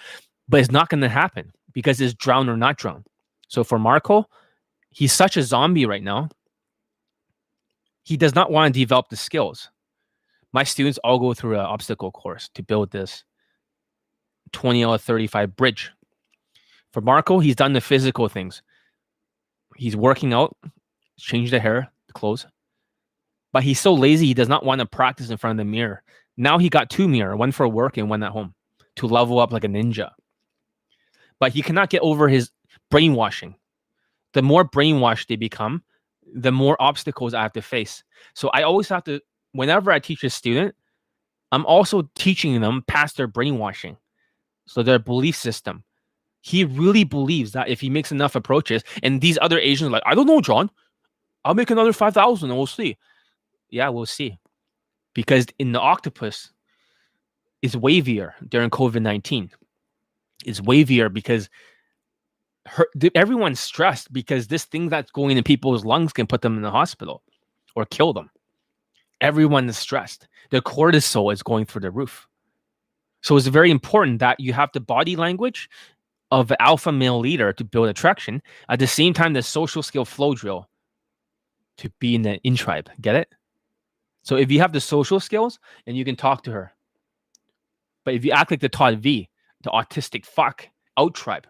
But 0.47 0.61
it's 0.61 0.71
not 0.71 0.91
going 0.91 1.01
to 1.01 1.09
happen 1.09 1.53
because 1.73 1.99
it's 1.99 2.13
drown 2.13 2.51
or 2.51 2.57
not 2.59 2.77
drown. 2.77 3.03
So 3.49 3.65
for 3.65 3.79
Marco, 3.79 4.27
he's 4.91 5.15
such 5.15 5.39
a 5.39 5.43
zombie 5.43 5.87
right 5.87 6.03
now. 6.03 6.29
He 8.03 8.19
does 8.19 8.35
not 8.35 8.51
want 8.51 8.75
to 8.75 8.79
develop 8.79 9.09
the 9.09 9.17
skills. 9.17 9.71
My 10.53 10.65
students 10.65 10.99
all 11.03 11.19
go 11.19 11.33
through 11.33 11.55
an 11.55 11.65
obstacle 11.65 12.13
course 12.13 12.51
to 12.55 12.63
build 12.63 12.91
this 12.91 13.25
20 14.53 14.85
out 14.85 14.95
of 14.95 15.03
35 15.03 15.57
bridge. 15.57 15.91
For 16.93 17.01
Marco, 17.01 17.39
he's 17.39 17.57
done 17.57 17.73
the 17.73 17.81
physical 17.81 18.29
things. 18.29 18.63
He's 19.77 19.97
working 19.97 20.33
out, 20.33 20.57
changed 21.19 21.53
the 21.53 21.61
hair, 21.61 21.93
the 22.07 22.13
clothes. 22.13 22.47
But 23.53 23.63
he's 23.63 23.81
so 23.81 23.93
lazy, 23.93 24.27
he 24.27 24.35
does 24.35 24.49
not 24.49 24.65
want 24.65 24.81
to 24.81 24.87
practice 24.87 25.31
in 25.31 25.37
front 25.37 25.59
of 25.59 25.67
the 25.67 25.71
mirror. 25.71 26.03
Now 26.37 26.59
he 26.59 26.69
got 26.69 26.91
two 26.91 27.09
mirror, 27.09 27.37
one 27.37 27.53
for 27.53 27.69
work 27.69 27.97
and 27.97 28.09
one 28.09 28.23
at 28.23 28.33
home 28.33 28.55
to 28.97 29.07
level 29.07 29.39
up 29.39 29.53
like 29.53 29.65
a 29.65 29.69
ninja. 29.69 30.11
But 31.39 31.53
he 31.53 31.63
cannot 31.63 31.91
get 31.91 32.03
over 32.03 32.29
his 32.29 32.51
brainwashing 32.91 33.57
the 34.37 34.43
more 34.43 34.69
brainwashed 34.69 35.29
they 35.29 35.37
become, 35.37 35.83
the 36.35 36.53
more 36.53 36.77
obstacles 36.79 37.33
I 37.33 37.41
have 37.41 37.55
to 37.55 37.63
face. 37.63 38.05
So 38.35 38.51
I 38.51 38.65
always 38.65 38.87
have 38.91 39.03
to, 39.05 39.23
whenever 39.53 39.91
I 39.91 39.99
teach 39.99 40.23
a 40.25 40.29
student, 40.31 40.75
I'm 41.53 41.65
also 41.65 42.11
teaching 42.15 42.61
them 42.61 42.85
past 42.87 43.17
their 43.17 43.29
brainwashing. 43.29 43.97
So 44.67 44.83
their 44.83 44.99
belief 44.99 45.37
system. 45.37 45.85
He 46.41 46.65
really 46.65 47.05
believes 47.05 47.53
that 47.53 47.69
if 47.69 47.81
he 47.81 47.91
makes 47.91 48.13
enough 48.13 48.37
approaches, 48.37 48.85
and 49.03 49.21
these 49.21 49.39
other 49.41 49.59
Asians 49.59 49.89
are 49.89 49.93
like, 49.93 50.03
I 50.07 50.15
don't 50.15 50.27
know, 50.27 50.41
John. 50.41 50.71
I'll 51.45 51.55
make 51.55 51.71
another 51.71 51.93
5,000 51.93 52.51
and 52.51 52.57
we'll 52.57 52.67
see. 52.67 52.97
Yeah, 53.71 53.89
we'll 53.89 54.07
see. 54.07 54.39
Because 55.15 55.47
in 55.59 55.73
the 55.73 55.81
octopus, 55.81 56.53
is 57.63 57.77
wavier 57.77 58.33
during 58.49 58.71
COVID 58.71 59.03
19. 59.03 59.51
It's 60.45 60.61
wavier 60.61 61.13
because 61.13 61.49
her, 62.67 62.87
everyone's 63.15 63.61
stressed 63.61 64.13
because 64.13 64.49
this 64.49 64.65
thing 64.65 64.89
that's 64.89 65.11
going 65.11 65.37
in 65.37 65.45
people's 65.45 65.85
lungs 65.85 66.13
can 66.13 66.27
put 66.27 66.43
them 66.43 66.57
in 66.57 66.63
the 66.63 66.71
hospital 66.71 67.23
or 67.75 67.85
kill 67.85 68.13
them. 68.13 68.31
Everyone 69.21 69.69
is 69.69 69.79
stressed. 69.79 70.29
Their 70.51 70.61
cortisol 70.61 71.33
is 71.33 71.43
going 71.43 71.65
through 71.65 71.83
the 71.83 71.91
roof. 71.91 72.27
So 73.27 73.37
it's 73.37 73.49
very 73.49 73.73
important 73.73 74.21
that 74.21 74.39
you 74.39 74.53
have 74.53 74.71
the 74.73 74.79
body 74.79 75.17
language 75.17 75.69
of 76.31 76.53
alpha 76.61 76.93
male 76.93 77.19
leader 77.19 77.53
to 77.55 77.65
build 77.65 77.89
attraction. 77.89 78.41
At 78.69 78.79
the 78.79 78.87
same 78.87 79.13
time, 79.15 79.33
the 79.33 79.43
social 79.43 79.83
skill 79.83 80.05
flow 80.05 80.37
drill 80.37 80.69
to 81.79 81.91
be 81.99 82.15
in 82.15 82.23
the 82.23 82.37
in 82.45 82.55
tribe. 82.55 82.89
Get 83.01 83.17
it? 83.17 83.35
So 84.23 84.37
if 84.37 84.53
you 84.53 84.61
have 84.61 84.73
the 84.73 84.81
social 84.81 85.19
skills 85.19 85.59
and 85.89 85.97
you 85.97 86.05
can 86.05 86.15
talk 86.15 86.45
to 86.45 86.53
her, 86.53 86.73
but 88.05 88.15
if 88.15 88.25
you 88.25 88.31
act 88.31 88.53
like 88.53 88.61
the 88.61 88.69
Todd 88.69 89.01
V, 89.01 89.29
the 89.65 89.71
autistic 89.71 90.25
fuck 90.25 90.69
out 90.97 91.17
tribe, 91.17 91.49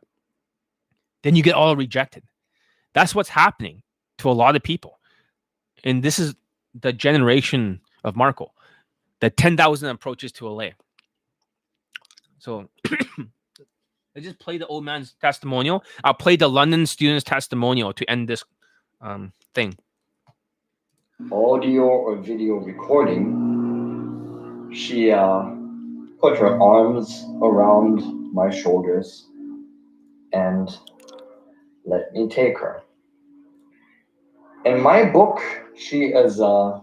then 1.24 1.36
you 1.36 1.42
get 1.42 1.56
all 1.56 1.76
rejected. 1.76 2.22
That's 2.94 3.14
what's 3.14 3.28
happening 3.28 3.82
to 4.16 4.30
a 4.30 4.32
lot 4.32 4.56
of 4.56 4.62
people. 4.62 4.98
And 5.84 6.02
this 6.02 6.18
is 6.18 6.34
the 6.80 6.94
generation 6.94 7.82
of 8.02 8.16
Marco, 8.16 8.54
the 9.20 9.28
10,000 9.28 9.90
approaches 9.90 10.32
to 10.32 10.48
a 10.48 10.50
LA. 10.50 10.70
So 12.46 12.70
I 14.16 14.20
just 14.20 14.38
play 14.38 14.56
the 14.56 14.68
old 14.68 14.84
man's 14.84 15.16
testimonial. 15.20 15.82
I'll 16.04 16.14
play 16.14 16.36
the 16.36 16.48
London 16.48 16.86
student's 16.86 17.24
testimonial 17.24 17.92
to 17.94 18.08
end 18.08 18.28
this 18.28 18.44
um, 19.00 19.32
thing. 19.52 19.76
Audio 21.32 21.82
or 21.82 22.14
video 22.14 22.54
recording 22.54 24.70
she 24.72 25.10
uh, 25.10 25.42
put 26.20 26.38
her 26.38 26.62
arms 26.62 27.24
around 27.42 28.32
my 28.32 28.48
shoulders 28.48 29.26
and 30.32 30.78
let 31.84 32.12
me 32.12 32.28
take 32.28 32.56
her. 32.60 32.84
In 34.64 34.80
my 34.80 35.02
book, 35.02 35.40
she 35.76 36.04
is 36.04 36.38
a 36.38 36.80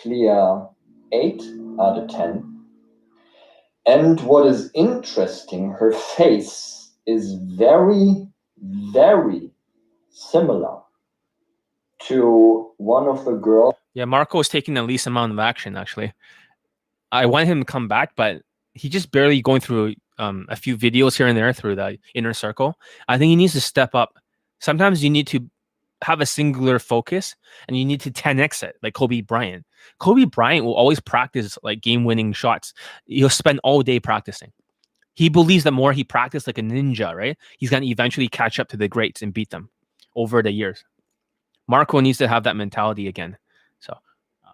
clear 0.00 0.66
8 1.12 1.42
out 1.78 1.98
of 1.98 2.08
10. 2.08 2.53
And 3.86 4.20
what 4.22 4.46
is 4.46 4.70
interesting, 4.74 5.70
her 5.72 5.92
face 5.92 6.92
is 7.06 7.34
very, 7.34 8.26
very 8.58 9.50
similar 10.10 10.80
to 12.02 12.70
one 12.78 13.06
of 13.08 13.24
the 13.24 13.32
girls. 13.32 13.74
Yeah, 13.94 14.06
Marco 14.06 14.40
is 14.40 14.48
taking 14.48 14.74
the 14.74 14.82
least 14.82 15.06
amount 15.06 15.32
of 15.32 15.38
action, 15.38 15.76
actually. 15.76 16.12
I 17.12 17.26
want 17.26 17.46
him 17.46 17.60
to 17.60 17.64
come 17.64 17.86
back, 17.88 18.12
but 18.16 18.42
he 18.72 18.88
just 18.88 19.10
barely 19.10 19.40
going 19.40 19.60
through 19.60 19.94
um, 20.18 20.46
a 20.48 20.56
few 20.56 20.76
videos 20.76 21.16
here 21.16 21.26
and 21.26 21.36
there 21.36 21.52
through 21.52 21.76
the 21.76 21.98
inner 22.14 22.32
circle. 22.32 22.78
I 23.08 23.18
think 23.18 23.30
he 23.30 23.36
needs 23.36 23.52
to 23.52 23.60
step 23.60 23.94
up. 23.94 24.14
Sometimes 24.60 25.04
you 25.04 25.10
need 25.10 25.26
to 25.28 25.48
have 26.04 26.20
a 26.20 26.26
singular 26.26 26.78
focus 26.78 27.34
and 27.66 27.76
you 27.76 27.84
need 27.84 28.00
to 28.02 28.10
10x 28.10 28.62
it 28.62 28.76
like 28.82 28.94
Kobe 28.94 29.22
Bryant. 29.22 29.64
Kobe 29.98 30.24
Bryant 30.24 30.64
will 30.64 30.74
always 30.74 31.00
practice 31.00 31.58
like 31.62 31.80
game 31.80 32.04
winning 32.04 32.32
shots. 32.32 32.74
He'll 33.06 33.30
spend 33.30 33.60
all 33.64 33.82
day 33.82 33.98
practicing. 33.98 34.52
He 35.14 35.28
believes 35.28 35.64
that 35.64 35.72
more 35.72 35.92
he 35.92 36.04
practiced 36.04 36.46
like 36.46 36.58
a 36.58 36.62
ninja, 36.62 37.14
right? 37.14 37.38
He's 37.58 37.70
going 37.70 37.82
to 37.82 37.88
eventually 37.88 38.28
catch 38.28 38.60
up 38.60 38.68
to 38.68 38.76
the 38.76 38.88
greats 38.88 39.22
and 39.22 39.32
beat 39.32 39.50
them 39.50 39.70
over 40.14 40.42
the 40.42 40.50
years. 40.50 40.84
Marco 41.66 42.00
needs 42.00 42.18
to 42.18 42.28
have 42.28 42.44
that 42.44 42.56
mentality 42.56 43.08
again. 43.08 43.38
So 43.78 43.96
uh, 44.44 44.52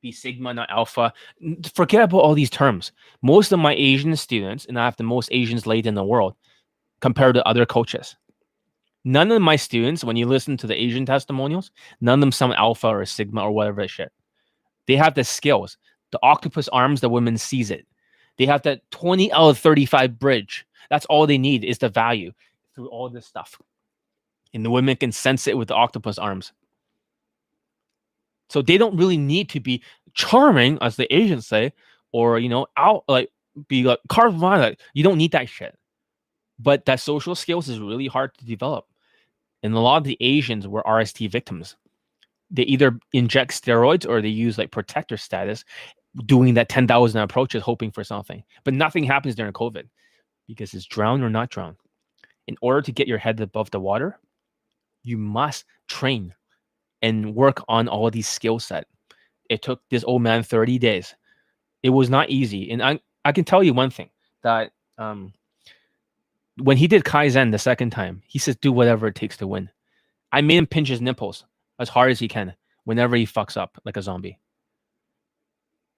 be 0.00 0.12
sigma, 0.12 0.54
not 0.54 0.70
alpha. 0.70 1.12
Forget 1.74 2.02
about 2.02 2.20
all 2.20 2.34
these 2.34 2.50
terms. 2.50 2.92
Most 3.22 3.52
of 3.52 3.58
my 3.58 3.74
Asian 3.74 4.16
students, 4.16 4.64
and 4.64 4.78
I 4.78 4.84
have 4.84 4.96
the 4.96 5.02
most 5.02 5.28
Asians 5.32 5.66
laid 5.66 5.86
in 5.86 5.94
the 5.94 6.04
world 6.04 6.34
compared 7.00 7.34
to 7.34 7.46
other 7.46 7.66
coaches 7.66 8.16
None 9.06 9.30
of 9.30 9.40
my 9.40 9.54
students, 9.54 10.02
when 10.02 10.16
you 10.16 10.26
listen 10.26 10.56
to 10.56 10.66
the 10.66 10.74
Asian 10.74 11.06
testimonials, 11.06 11.70
none 12.00 12.14
of 12.14 12.20
them 12.20 12.32
sound 12.32 12.54
alpha 12.54 12.88
or 12.88 13.06
sigma 13.06 13.40
or 13.40 13.52
whatever 13.52 13.86
shit. 13.86 14.10
They 14.88 14.96
have 14.96 15.14
the 15.14 15.22
skills. 15.22 15.78
The 16.10 16.18
octopus 16.24 16.66
arms, 16.66 17.00
the 17.00 17.08
women 17.08 17.38
sees 17.38 17.70
it. 17.70 17.86
They 18.36 18.46
have 18.46 18.62
that 18.62 18.80
20 18.90 19.32
out 19.32 19.50
of 19.50 19.58
35 19.58 20.18
bridge. 20.18 20.66
That's 20.90 21.06
all 21.06 21.24
they 21.24 21.38
need 21.38 21.62
is 21.62 21.78
the 21.78 21.88
value 21.88 22.32
through 22.74 22.88
all 22.88 23.08
this 23.08 23.26
stuff. 23.26 23.56
And 24.52 24.64
the 24.64 24.70
women 24.70 24.96
can 24.96 25.12
sense 25.12 25.46
it 25.46 25.56
with 25.56 25.68
the 25.68 25.74
octopus 25.76 26.18
arms. 26.18 26.52
So 28.48 28.60
they 28.60 28.76
don't 28.76 28.96
really 28.96 29.16
need 29.16 29.50
to 29.50 29.60
be 29.60 29.84
charming, 30.14 30.78
as 30.80 30.96
the 30.96 31.12
Asians 31.14 31.46
say, 31.46 31.72
or 32.10 32.40
you 32.40 32.48
know, 32.48 32.66
out 32.76 33.04
like 33.06 33.30
be 33.68 33.84
like 33.84 34.00
Like, 34.16 34.80
you 34.94 35.04
don't 35.04 35.18
need 35.18 35.30
that 35.30 35.48
shit. 35.48 35.78
But 36.58 36.86
that 36.86 36.98
social 36.98 37.36
skills 37.36 37.68
is 37.68 37.78
really 37.78 38.08
hard 38.08 38.36
to 38.38 38.44
develop. 38.44 38.86
And 39.62 39.74
a 39.74 39.80
lot 39.80 39.98
of 39.98 40.04
the 40.04 40.16
Asians 40.20 40.68
were 40.68 40.82
RSD 40.82 41.30
victims. 41.30 41.76
They 42.50 42.62
either 42.62 42.98
inject 43.12 43.52
steroids 43.52 44.08
or 44.08 44.22
they 44.22 44.28
use 44.28 44.58
like 44.58 44.70
protector 44.70 45.16
status, 45.16 45.64
doing 46.24 46.54
that 46.54 46.68
10,000 46.68 47.20
approaches, 47.20 47.62
hoping 47.62 47.90
for 47.90 48.04
something. 48.04 48.42
But 48.64 48.74
nothing 48.74 49.04
happens 49.04 49.34
during 49.34 49.52
COVID 49.52 49.88
because 50.46 50.72
it's 50.74 50.86
drown 50.86 51.22
or 51.22 51.30
not 51.30 51.50
drown. 51.50 51.76
In 52.46 52.56
order 52.60 52.82
to 52.82 52.92
get 52.92 53.08
your 53.08 53.18
head 53.18 53.40
above 53.40 53.70
the 53.70 53.80
water, 53.80 54.18
you 55.02 55.18
must 55.18 55.64
train 55.88 56.34
and 57.02 57.34
work 57.34 57.62
on 57.68 57.88
all 57.88 58.10
these 58.10 58.28
skill 58.28 58.58
set. 58.58 58.86
It 59.50 59.62
took 59.62 59.80
this 59.90 60.04
old 60.04 60.22
man 60.22 60.42
30 60.42 60.78
days. 60.78 61.14
It 61.82 61.90
was 61.90 62.10
not 62.10 62.30
easy. 62.30 62.70
And 62.70 62.82
I, 62.82 63.00
I 63.24 63.32
can 63.32 63.44
tell 63.44 63.62
you 63.62 63.74
one 63.74 63.90
thing 63.90 64.10
that 64.42 64.72
um, 64.98 65.32
when 66.58 66.76
he 66.76 66.88
did 66.88 67.04
Kaizen 67.04 67.50
the 67.50 67.58
second 67.58 67.90
time, 67.90 68.22
he 68.26 68.38
says, 68.38 68.56
do 68.56 68.72
whatever 68.72 69.06
it 69.06 69.14
takes 69.14 69.36
to 69.38 69.46
win. 69.46 69.70
I 70.32 70.40
made 70.40 70.56
him 70.56 70.66
pinch 70.66 70.88
his 70.88 71.00
nipples 71.00 71.44
as 71.78 71.88
hard 71.88 72.10
as 72.10 72.18
he 72.18 72.28
can 72.28 72.54
whenever 72.84 73.16
he 73.16 73.26
fucks 73.26 73.56
up 73.56 73.78
like 73.84 73.96
a 73.96 74.02
zombie. 74.02 74.38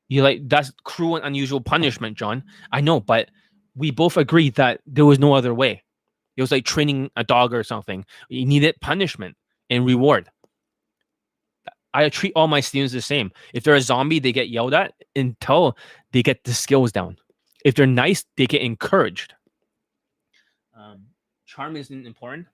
You're 0.08 0.24
like 0.24 0.48
that's 0.48 0.72
cruel 0.84 1.16
and 1.16 1.24
unusual 1.24 1.60
punishment, 1.60 2.16
John. 2.16 2.42
I 2.72 2.80
know, 2.80 2.98
but 2.98 3.28
we 3.74 3.90
both 3.90 4.16
agreed 4.16 4.54
that 4.54 4.80
there 4.86 5.04
was 5.04 5.18
no 5.18 5.34
other 5.34 5.52
way. 5.52 5.82
It 6.36 6.40
was 6.40 6.50
like 6.50 6.64
training 6.64 7.10
a 7.16 7.24
dog 7.24 7.52
or 7.52 7.62
something. 7.62 8.04
You 8.28 8.46
needed 8.46 8.80
punishment 8.80 9.36
and 9.68 9.84
reward. 9.84 10.30
I 11.92 12.08
treat 12.08 12.32
all 12.36 12.48
my 12.48 12.60
students 12.60 12.92
the 12.92 13.02
same. 13.02 13.32
If 13.52 13.64
they're 13.64 13.74
a 13.74 13.80
zombie, 13.80 14.18
they 14.18 14.32
get 14.32 14.48
yelled 14.48 14.74
at 14.74 14.94
until 15.16 15.76
they 16.12 16.22
get 16.22 16.44
the 16.44 16.54
skills 16.54 16.92
down. 16.92 17.16
If 17.64 17.74
they're 17.74 17.86
nice, 17.86 18.24
they 18.36 18.46
get 18.46 18.62
encouraged 18.62 19.34
charm 21.58 21.76
isn't 21.76 22.06
important. 22.06 22.46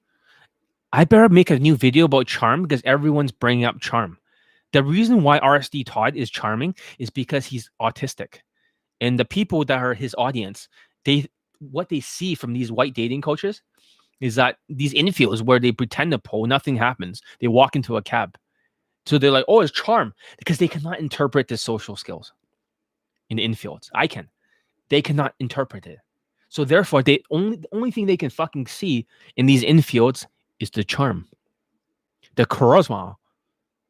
I 0.91 1.05
better 1.05 1.29
make 1.29 1.51
a 1.51 1.59
new 1.59 1.77
video 1.77 2.07
about 2.07 2.27
charm 2.27 2.63
because 2.63 2.81
everyone's 2.87 3.33
bringing 3.33 3.67
up 3.67 3.79
charm. 3.79 4.17
The 4.73 4.83
reason 4.83 5.23
why 5.23 5.39
RSD 5.41 5.85
Todd 5.85 6.17
is 6.17 6.31
charming 6.31 6.75
is 6.99 7.11
because 7.11 7.45
he's 7.45 7.69
autistic, 7.83 8.39
and 9.03 9.19
the 9.19 9.27
people 9.27 9.63
that 9.67 9.79
are 9.79 9.93
his 9.93 10.15
audience, 10.17 10.69
they 11.05 11.27
what 11.59 11.91
they 11.91 12.01
see 12.01 12.35
from 12.35 12.55
these 12.55 12.73
white 12.73 12.95
dating 12.95 13.21
coaches 13.21 13.61
is 14.21 14.37
that 14.37 14.57
these 14.71 14.95
infields 14.95 15.43
where 15.43 15.61
they 15.61 15.73
pretend 15.73 16.11
to 16.13 16.19
pull, 16.19 16.47
nothing 16.47 16.77
happens. 16.77 17.21
They 17.41 17.49
walk 17.49 17.77
into 17.77 17.99
a 17.99 18.03
cab, 18.03 18.39
so 19.05 19.19
they're 19.19 19.31
like, 19.31 19.45
"Oh, 19.49 19.61
it's 19.61 19.71
charm," 19.71 20.15
because 20.39 20.57
they 20.57 20.69
cannot 20.69 20.99
interpret 20.99 21.49
the 21.49 21.59
social 21.59 21.95
skills 21.95 22.33
in 23.29 23.37
the 23.37 23.47
infields. 23.47 23.91
I 23.95 24.07
can. 24.07 24.31
They 24.89 25.03
cannot 25.03 25.35
interpret 25.41 25.87
it. 25.87 25.99
So 26.55 26.65
therefore, 26.65 27.03
they 27.03 27.21
only 27.33 27.57
the 27.57 27.67
only 27.73 27.91
thing 27.91 28.07
they 28.07 28.17
can 28.17 28.31
fucking 28.31 28.69
see 28.69 29.09
in 29.37 29.47
these 29.47 29.65
infields 29.65 30.25
is 30.61 30.71
the 30.71 30.85
charm, 30.85 31.27
the 32.37 32.47
charisma. 32.47 33.17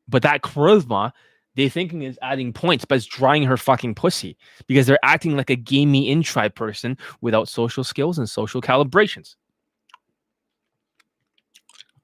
But 0.09 0.23
that 0.23 0.41
charisma, 0.41 1.13
they 1.57 1.69
thinking 1.69 2.05
is 2.05 2.19
adding 2.23 2.55
points, 2.55 2.87
but 2.87 2.95
it's 2.95 3.05
drying 3.05 3.43
her 3.43 3.59
fucking 3.59 3.97
pussy 3.97 4.39
because 4.67 4.87
they're 4.87 5.05
acting 5.05 5.37
like 5.37 5.51
a 5.51 5.57
gamey 5.57 6.09
in 6.09 6.23
tribe 6.23 6.55
person 6.55 6.97
without 7.21 7.51
social 7.51 7.85
skills 7.85 8.17
and 8.17 8.31
social 8.31 8.63
calibrations. 8.63 9.37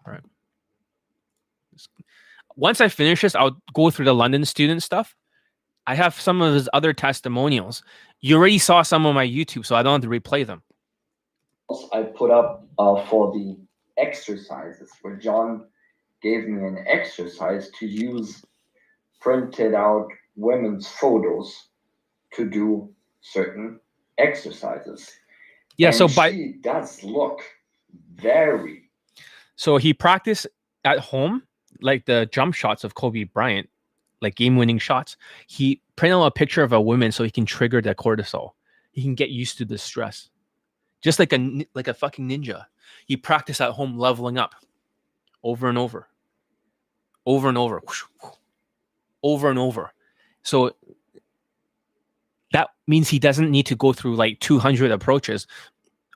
All 0.04 0.12
right. 0.12 0.22
Once 2.56 2.82
I 2.82 2.88
finish 2.88 3.22
this, 3.22 3.34
I'll 3.34 3.58
go 3.72 3.88
through 3.88 4.04
the 4.04 4.14
London 4.14 4.44
student 4.44 4.82
stuff. 4.82 5.16
I 5.86 5.94
have 5.94 6.20
some 6.20 6.42
of 6.42 6.52
his 6.52 6.68
other 6.74 6.92
testimonials 6.92 7.82
you 8.20 8.36
already 8.36 8.58
saw 8.58 8.82
some 8.82 9.06
on 9.06 9.14
my 9.14 9.26
YouTube, 9.26 9.64
so 9.64 9.76
I 9.76 9.82
don't 9.82 10.02
have 10.02 10.10
to 10.10 10.20
replay 10.20 10.46
them. 10.46 10.62
I 11.92 12.02
put 12.02 12.30
up 12.30 12.66
uh, 12.78 13.06
for 13.06 13.32
the 13.32 13.56
exercises 13.96 14.90
where 15.02 15.16
John 15.16 15.66
gave 16.22 16.48
me 16.48 16.66
an 16.66 16.84
exercise 16.86 17.70
to 17.78 17.86
use 17.86 18.44
printed 19.20 19.74
out 19.74 20.08
women's 20.36 20.88
photos 20.88 21.68
to 22.32 22.48
do 22.48 22.92
certain 23.20 23.80
exercises. 24.18 25.10
Yeah, 25.76 25.88
and 25.88 25.96
so 25.96 26.08
by 26.08 26.32
she 26.32 26.54
does 26.60 27.02
look 27.02 27.40
very. 28.14 28.90
So 29.56 29.76
he 29.76 29.94
practiced 29.94 30.46
at 30.84 30.98
home, 30.98 31.42
like 31.80 32.06
the 32.06 32.28
jump 32.32 32.54
shots 32.54 32.84
of 32.84 32.94
Kobe 32.94 33.24
Bryant, 33.24 33.68
like 34.20 34.34
game 34.34 34.56
winning 34.56 34.78
shots. 34.78 35.16
He 35.46 35.80
print 36.00 36.14
out 36.14 36.24
a 36.24 36.30
picture 36.30 36.62
of 36.62 36.72
a 36.72 36.80
woman 36.80 37.12
so 37.12 37.22
he 37.22 37.30
can 37.30 37.44
trigger 37.44 37.82
that 37.82 37.98
cortisol. 37.98 38.52
He 38.90 39.02
can 39.02 39.14
get 39.14 39.28
used 39.28 39.58
to 39.58 39.66
the 39.66 39.76
stress, 39.76 40.30
just 41.02 41.18
like 41.18 41.30
a 41.34 41.66
like 41.74 41.88
a 41.88 41.94
fucking 41.94 42.26
ninja. 42.26 42.64
He 43.04 43.18
practiced 43.18 43.60
at 43.60 43.72
home 43.72 43.98
leveling 43.98 44.38
up, 44.38 44.54
over 45.42 45.68
and 45.68 45.76
over, 45.76 46.08
over 47.26 47.50
and 47.50 47.58
over, 47.58 47.82
over 49.22 49.50
and 49.50 49.58
over. 49.58 49.92
So 50.42 50.74
that 52.54 52.70
means 52.86 53.10
he 53.10 53.18
doesn't 53.18 53.50
need 53.50 53.66
to 53.66 53.76
go 53.76 53.92
through 53.92 54.16
like 54.16 54.40
200 54.40 54.90
approaches 54.90 55.46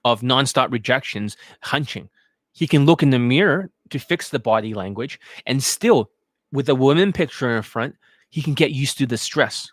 of 0.02 0.22
nonstop 0.22 0.72
rejections, 0.72 1.36
hunching. 1.60 2.08
He 2.52 2.66
can 2.66 2.86
look 2.86 3.02
in 3.02 3.10
the 3.10 3.18
mirror 3.18 3.70
to 3.90 3.98
fix 3.98 4.30
the 4.30 4.38
body 4.38 4.72
language 4.72 5.20
and 5.44 5.62
still 5.62 6.10
with 6.52 6.70
a 6.70 6.74
woman 6.74 7.12
picture 7.12 7.54
in 7.54 7.62
front, 7.62 7.96
he 8.34 8.42
can 8.42 8.54
get 8.54 8.72
used 8.72 8.98
to 8.98 9.06
the 9.06 9.16
stress. 9.16 9.70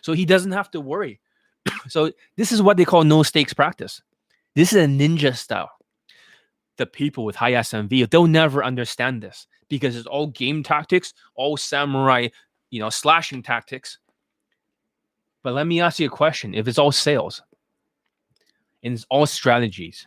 So 0.00 0.14
he 0.14 0.24
doesn't 0.24 0.52
have 0.52 0.70
to 0.70 0.80
worry. 0.80 1.20
so 1.88 2.10
this 2.38 2.50
is 2.50 2.62
what 2.62 2.78
they 2.78 2.86
call 2.86 3.04
no 3.04 3.22
stakes 3.22 3.52
practice. 3.52 4.00
This 4.54 4.72
is 4.72 4.82
a 4.82 4.86
ninja 4.86 5.36
style. 5.36 5.70
The 6.78 6.86
people 6.86 7.26
with 7.26 7.36
high 7.36 7.52
SMV, 7.52 8.08
they'll 8.08 8.26
never 8.26 8.64
understand 8.64 9.20
this 9.22 9.46
because 9.68 9.96
it's 9.96 10.06
all 10.06 10.28
game 10.28 10.62
tactics, 10.62 11.12
all 11.34 11.58
samurai, 11.58 12.28
you 12.70 12.80
know, 12.80 12.88
slashing 12.88 13.42
tactics. 13.42 13.98
But 15.42 15.52
let 15.52 15.66
me 15.66 15.82
ask 15.82 16.00
you 16.00 16.06
a 16.06 16.10
question. 16.10 16.54
If 16.54 16.68
it's 16.68 16.78
all 16.78 16.92
sales 16.92 17.42
and 18.82 18.94
it's 18.94 19.04
all 19.10 19.26
strategies 19.26 20.06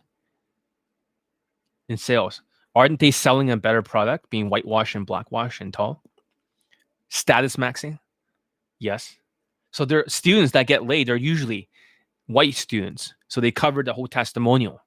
in 1.90 1.98
sales, 1.98 2.41
aren't 2.74 2.99
they 2.99 3.11
selling 3.11 3.52
a 3.52 3.57
better 3.57 3.84
product, 3.84 4.32
being 4.32 4.49
whitewash 4.49 4.95
and 4.95 5.06
blackwash 5.06 5.61
and 5.61 5.72
tall? 5.72 6.02
Status 7.14 7.57
maxing? 7.57 7.99
Yes. 8.80 9.15
So 9.72 9.85
they're 9.85 10.03
students 10.07 10.52
that 10.53 10.68
get 10.68 10.88
laid 10.88 11.10
are 11.10 11.15
usually 11.15 11.69
white 12.26 12.56
students. 12.56 13.14
So 13.27 13.40
they 13.40 13.52
cover 13.52 13.84
the 13.84 13.94
whole 13.94 14.07
testimonial. 14.07 14.81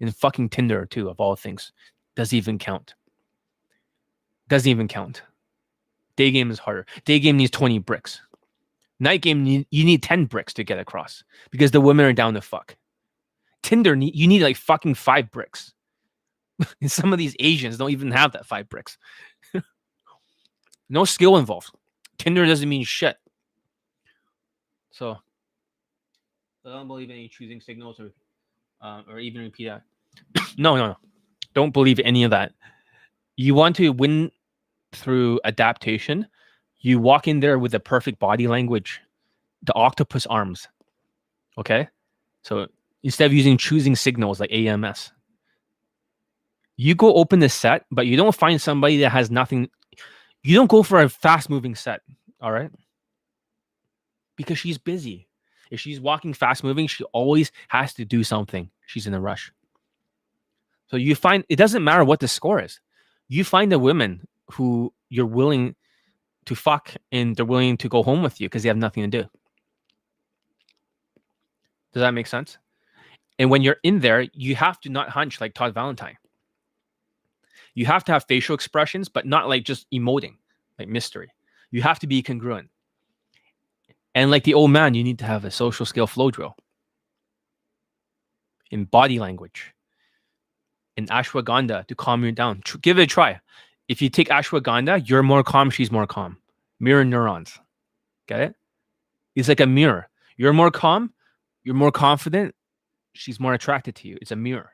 And 0.00 0.14
fucking 0.14 0.50
Tinder 0.50 0.86
too, 0.86 1.08
of 1.08 1.18
all 1.18 1.34
things. 1.34 1.72
Doesn't 2.14 2.36
even 2.36 2.58
count. 2.58 2.94
Doesn't 4.48 4.70
even 4.70 4.86
count. 4.86 5.22
Day 6.16 6.30
game 6.30 6.50
is 6.52 6.58
harder. 6.60 6.86
Day 7.04 7.18
game 7.18 7.36
needs 7.36 7.50
20 7.50 7.78
bricks. 7.80 8.20
Night 9.00 9.20
game, 9.20 9.44
you 9.44 9.64
you 9.70 9.84
need 9.84 10.04
10 10.04 10.26
bricks 10.26 10.54
to 10.54 10.62
get 10.62 10.78
across 10.78 11.24
because 11.50 11.72
the 11.72 11.80
women 11.80 12.06
are 12.06 12.12
down 12.12 12.34
to 12.34 12.40
fuck. 12.40 12.76
Tinder, 13.64 13.96
you 13.96 14.28
need 14.28 14.42
like 14.42 14.56
fucking 14.56 14.94
five 14.94 15.32
bricks. 15.32 15.72
and 16.80 16.92
some 16.92 17.12
of 17.12 17.18
these 17.18 17.34
Asians 17.40 17.76
don't 17.76 17.90
even 17.90 18.12
have 18.12 18.32
that 18.32 18.46
five 18.46 18.68
bricks. 18.68 18.98
No 20.92 21.04
skill 21.06 21.38
involved. 21.38 21.70
Tinder 22.18 22.44
doesn't 22.46 22.68
mean 22.68 22.84
shit. 22.84 23.16
So 24.90 25.16
I 26.64 26.70
don't 26.70 26.86
believe 26.86 27.10
any 27.10 27.28
choosing 27.28 27.60
signals 27.60 27.98
or 27.98 28.12
uh, 28.82 29.02
or 29.08 29.18
even 29.18 29.40
repeat 29.42 29.66
that. 29.66 29.82
no, 30.58 30.76
no, 30.76 30.88
no. 30.88 30.96
Don't 31.54 31.72
believe 31.72 31.98
any 32.00 32.24
of 32.24 32.30
that. 32.30 32.52
You 33.36 33.54
want 33.54 33.76
to 33.76 33.88
win 33.90 34.30
through 34.92 35.40
adaptation. 35.44 36.26
You 36.80 36.98
walk 36.98 37.26
in 37.26 37.40
there 37.40 37.58
with 37.58 37.72
the 37.72 37.80
perfect 37.80 38.18
body 38.18 38.46
language, 38.46 39.00
the 39.62 39.74
octopus 39.74 40.26
arms. 40.26 40.68
Okay? 41.56 41.88
So 42.42 42.66
instead 43.02 43.26
of 43.26 43.32
using 43.32 43.56
choosing 43.56 43.96
signals 43.96 44.40
like 44.40 44.52
AMS, 44.52 45.12
you 46.76 46.94
go 46.94 47.14
open 47.14 47.38
the 47.38 47.48
set, 47.48 47.86
but 47.90 48.06
you 48.06 48.16
don't 48.16 48.34
find 48.34 48.60
somebody 48.60 48.98
that 48.98 49.10
has 49.10 49.30
nothing. 49.30 49.70
You 50.42 50.56
don't 50.56 50.70
go 50.70 50.82
for 50.82 51.00
a 51.00 51.08
fast 51.08 51.48
moving 51.48 51.74
set. 51.74 52.00
All 52.40 52.52
right. 52.52 52.70
Because 54.36 54.58
she's 54.58 54.78
busy. 54.78 55.28
If 55.70 55.80
she's 55.80 56.00
walking 56.00 56.34
fast 56.34 56.64
moving, 56.64 56.86
she 56.86 57.04
always 57.12 57.52
has 57.68 57.94
to 57.94 58.04
do 58.04 58.24
something. 58.24 58.70
She's 58.86 59.06
in 59.06 59.14
a 59.14 59.20
rush. 59.20 59.52
So 60.88 60.96
you 60.96 61.14
find 61.14 61.44
it 61.48 61.56
doesn't 61.56 61.84
matter 61.84 62.04
what 62.04 62.20
the 62.20 62.28
score 62.28 62.60
is. 62.60 62.80
You 63.28 63.44
find 63.44 63.72
the 63.72 63.78
women 63.78 64.26
who 64.50 64.92
you're 65.08 65.24
willing 65.24 65.74
to 66.44 66.54
fuck 66.54 66.94
and 67.10 67.34
they're 67.36 67.46
willing 67.46 67.76
to 67.78 67.88
go 67.88 68.02
home 68.02 68.22
with 68.22 68.40
you 68.40 68.48
because 68.48 68.62
they 68.62 68.68
have 68.68 68.76
nothing 68.76 69.08
to 69.08 69.22
do. 69.22 69.28
Does 71.92 72.00
that 72.00 72.14
make 72.14 72.26
sense? 72.26 72.58
And 73.38 73.50
when 73.50 73.62
you're 73.62 73.78
in 73.82 74.00
there, 74.00 74.26
you 74.34 74.54
have 74.56 74.80
to 74.80 74.90
not 74.90 75.08
hunch 75.08 75.40
like 75.40 75.54
Todd 75.54 75.74
Valentine. 75.74 76.16
You 77.74 77.86
have 77.86 78.04
to 78.04 78.12
have 78.12 78.24
facial 78.24 78.54
expressions, 78.54 79.08
but 79.08 79.26
not 79.26 79.48
like 79.48 79.64
just 79.64 79.90
emoting, 79.90 80.36
like 80.78 80.88
mystery. 80.88 81.30
You 81.70 81.82
have 81.82 81.98
to 82.00 82.06
be 82.06 82.22
congruent. 82.22 82.68
And 84.14 84.30
like 84.30 84.44
the 84.44 84.54
old 84.54 84.70
man, 84.70 84.94
you 84.94 85.02
need 85.02 85.18
to 85.20 85.24
have 85.24 85.44
a 85.44 85.50
social 85.50 85.86
skill 85.86 86.06
flow 86.06 86.30
drill 86.30 86.54
in 88.70 88.84
body 88.84 89.18
language, 89.18 89.74
in 90.96 91.06
ashwagandha 91.06 91.86
to 91.86 91.94
calm 91.94 92.24
you 92.24 92.32
down. 92.32 92.60
Tr- 92.64 92.78
give 92.78 92.98
it 92.98 93.02
a 93.02 93.06
try. 93.06 93.40
If 93.88 94.02
you 94.02 94.08
take 94.08 94.28
ashwagandha, 94.28 95.08
you're 95.08 95.22
more 95.22 95.42
calm, 95.42 95.70
she's 95.70 95.90
more 95.90 96.06
calm. 96.06 96.38
Mirror 96.80 97.04
neurons. 97.04 97.58
Get 98.26 98.40
it? 98.40 98.54
It's 99.34 99.48
like 99.48 99.60
a 99.60 99.66
mirror. 99.66 100.08
You're 100.36 100.52
more 100.52 100.70
calm, 100.70 101.12
you're 101.64 101.74
more 101.74 101.92
confident, 101.92 102.54
she's 103.14 103.38
more 103.38 103.54
attracted 103.54 103.94
to 103.96 104.08
you. 104.08 104.18
It's 104.20 104.30
a 104.30 104.36
mirror. 104.36 104.72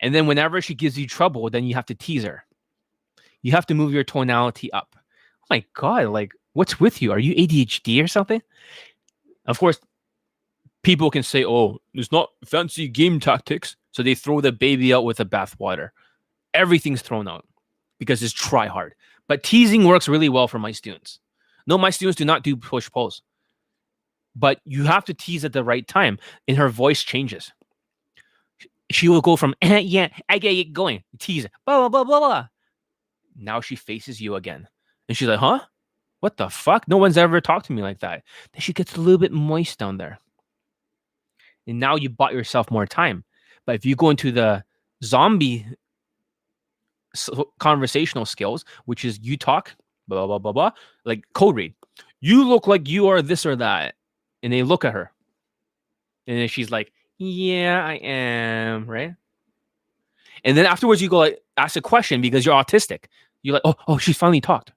And 0.00 0.14
then 0.14 0.26
whenever 0.26 0.60
she 0.60 0.74
gives 0.74 0.98
you 0.98 1.06
trouble, 1.06 1.48
then 1.50 1.64
you 1.64 1.74
have 1.74 1.86
to 1.86 1.94
tease 1.94 2.24
her. 2.24 2.44
You 3.42 3.52
have 3.52 3.66
to 3.66 3.74
move 3.74 3.92
your 3.92 4.04
tonality 4.04 4.72
up. 4.72 4.96
Oh 4.96 5.46
my 5.50 5.64
God, 5.74 6.06
like, 6.08 6.32
what's 6.52 6.80
with 6.80 7.00
you? 7.00 7.12
Are 7.12 7.18
you 7.18 7.34
ADHD 7.34 8.02
or 8.02 8.08
something? 8.08 8.42
Of 9.46 9.58
course, 9.58 9.78
people 10.82 11.10
can 11.10 11.22
say, 11.22 11.44
oh, 11.44 11.78
it's 11.94 12.12
not 12.12 12.30
fancy 12.44 12.88
game 12.88 13.20
tactics. 13.20 13.76
So 13.92 14.02
they 14.02 14.14
throw 14.14 14.40
the 14.40 14.52
baby 14.52 14.92
out 14.92 15.04
with 15.04 15.16
the 15.18 15.24
bathwater. 15.24 15.90
Everything's 16.52 17.02
thrown 17.02 17.28
out 17.28 17.46
because 17.98 18.22
it's 18.22 18.32
try 18.32 18.66
hard. 18.66 18.94
But 19.28 19.42
teasing 19.42 19.84
works 19.84 20.08
really 20.08 20.28
well 20.28 20.48
for 20.48 20.58
my 20.58 20.72
students. 20.72 21.20
No, 21.66 21.78
my 21.78 21.90
students 21.90 22.16
do 22.16 22.24
not 22.24 22.42
do 22.42 22.56
push 22.56 22.90
pulls. 22.90 23.22
But 24.34 24.60
you 24.64 24.84
have 24.84 25.04
to 25.06 25.14
tease 25.14 25.44
at 25.44 25.52
the 25.52 25.64
right 25.64 25.86
time, 25.86 26.18
and 26.46 26.56
her 26.56 26.68
voice 26.68 27.02
changes. 27.02 27.52
She 28.96 29.10
will 29.10 29.20
go 29.20 29.36
from, 29.36 29.54
eh, 29.60 29.80
yeah, 29.80 30.08
I 30.26 30.38
get 30.38 30.54
it 30.54 30.72
going, 30.72 31.04
tease, 31.18 31.46
blah, 31.66 31.80
blah, 31.80 31.90
blah, 31.90 32.04
blah, 32.04 32.18
blah. 32.18 32.48
Now 33.36 33.60
she 33.60 33.76
faces 33.76 34.22
you 34.22 34.36
again. 34.36 34.66
And 35.06 35.14
she's 35.14 35.28
like, 35.28 35.38
huh? 35.38 35.60
What 36.20 36.38
the 36.38 36.48
fuck? 36.48 36.88
No 36.88 36.96
one's 36.96 37.18
ever 37.18 37.42
talked 37.42 37.66
to 37.66 37.74
me 37.74 37.82
like 37.82 37.98
that. 38.00 38.22
Then 38.54 38.60
she 38.62 38.72
gets 38.72 38.96
a 38.96 39.00
little 39.02 39.18
bit 39.18 39.32
moist 39.32 39.78
down 39.78 39.98
there. 39.98 40.18
And 41.66 41.78
now 41.78 41.96
you 41.96 42.08
bought 42.08 42.32
yourself 42.32 42.70
more 42.70 42.86
time. 42.86 43.22
But 43.66 43.74
if 43.74 43.84
you 43.84 43.96
go 43.96 44.08
into 44.08 44.32
the 44.32 44.64
zombie 45.04 45.66
conversational 47.58 48.24
skills, 48.24 48.64
which 48.86 49.04
is 49.04 49.20
you 49.20 49.36
talk, 49.36 49.76
blah, 50.08 50.26
blah, 50.26 50.38
blah, 50.38 50.52
blah, 50.52 50.70
like 51.04 51.22
cold 51.34 51.56
read, 51.56 51.74
you 52.22 52.48
look 52.48 52.66
like 52.66 52.88
you 52.88 53.08
are 53.08 53.20
this 53.20 53.44
or 53.44 53.56
that. 53.56 53.94
And 54.42 54.54
they 54.54 54.62
look 54.62 54.86
at 54.86 54.94
her. 54.94 55.12
And 56.26 56.38
then 56.38 56.48
she's 56.48 56.70
like, 56.70 56.92
yeah, 57.18 57.84
I 57.84 57.94
am, 57.94 58.86
right? 58.86 59.14
And 60.44 60.56
then 60.56 60.66
afterwards, 60.66 61.02
you 61.02 61.08
go 61.08 61.18
like, 61.18 61.42
ask 61.56 61.76
a 61.76 61.80
question 61.80 62.20
because 62.20 62.44
you're 62.44 62.54
autistic. 62.54 63.04
You're 63.42 63.54
like, 63.54 63.62
oh, 63.64 63.74
oh, 63.88 63.98
she 63.98 64.12
finally 64.12 64.40
talked. 64.40 64.72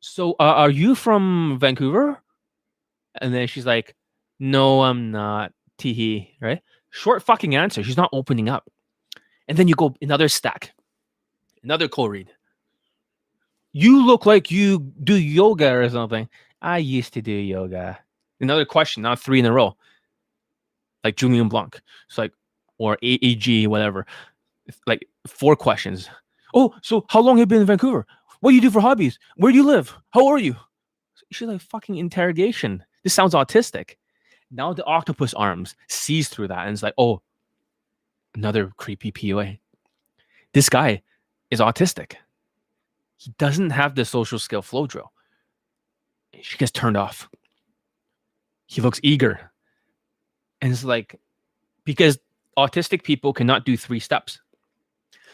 So, 0.00 0.32
uh, 0.32 0.54
are 0.54 0.70
you 0.70 0.94
from 0.94 1.58
Vancouver? 1.60 2.22
And 3.20 3.34
then 3.34 3.46
she's 3.48 3.66
like, 3.66 3.96
no, 4.38 4.82
I'm 4.82 5.10
not. 5.10 5.52
Teehee, 5.78 6.30
right? 6.40 6.60
Short 6.90 7.22
fucking 7.22 7.54
answer. 7.54 7.82
She's 7.82 7.96
not 7.96 8.10
opening 8.12 8.48
up. 8.48 8.68
And 9.46 9.56
then 9.56 9.68
you 9.68 9.74
go 9.74 9.94
another 10.02 10.28
stack, 10.28 10.72
another 11.62 11.88
cold 11.88 12.10
read. 12.10 12.30
You 13.72 14.04
look 14.04 14.26
like 14.26 14.50
you 14.50 14.80
do 15.04 15.14
yoga 15.14 15.72
or 15.72 15.88
something. 15.88 16.28
I 16.60 16.78
used 16.78 17.14
to 17.14 17.22
do 17.22 17.32
yoga. 17.32 17.98
Another 18.40 18.64
question, 18.64 19.02
not 19.02 19.20
three 19.20 19.38
in 19.38 19.46
a 19.46 19.52
row. 19.52 19.76
Like 21.04 21.16
Julien 21.16 21.48
Blanc. 21.48 21.80
It's 22.08 22.18
like, 22.18 22.32
or 22.78 22.96
AAG, 23.02 23.66
whatever. 23.68 24.06
It's 24.66 24.78
Like 24.86 25.06
four 25.26 25.56
questions. 25.56 26.08
Oh, 26.54 26.74
so 26.82 27.04
how 27.08 27.20
long 27.20 27.36
have 27.36 27.42
you 27.42 27.46
been 27.46 27.60
in 27.60 27.66
Vancouver? 27.66 28.06
What 28.40 28.50
do 28.50 28.54
you 28.54 28.60
do 28.60 28.70
for 28.70 28.80
hobbies? 28.80 29.18
Where 29.36 29.52
do 29.52 29.58
you 29.58 29.64
live? 29.64 29.94
How 30.10 30.26
are 30.26 30.38
you? 30.38 30.56
She's 31.30 31.48
like 31.48 31.60
fucking 31.60 31.96
interrogation. 31.96 32.84
This 33.02 33.14
sounds 33.14 33.34
autistic. 33.34 33.96
Now 34.50 34.72
the 34.72 34.84
octopus 34.84 35.34
arms 35.34 35.74
sees 35.88 36.28
through 36.28 36.48
that 36.48 36.66
and 36.66 36.72
it's 36.72 36.82
like, 36.82 36.94
oh, 36.96 37.20
another 38.34 38.72
creepy 38.76 39.12
PUA. 39.12 39.58
This 40.54 40.68
guy 40.68 41.02
is 41.50 41.60
autistic. 41.60 42.14
He 43.16 43.34
doesn't 43.38 43.70
have 43.70 43.94
the 43.94 44.04
social 44.04 44.38
skill 44.38 44.62
flow 44.62 44.86
drill. 44.86 45.12
She 46.40 46.56
gets 46.56 46.70
turned 46.70 46.96
off. 46.96 47.28
He 48.66 48.80
looks 48.80 49.00
eager. 49.02 49.47
And 50.60 50.72
it's 50.72 50.84
like, 50.84 51.18
because 51.84 52.18
autistic 52.58 53.04
people 53.04 53.32
cannot 53.32 53.64
do 53.64 53.76
three 53.76 54.00
steps. 54.00 54.40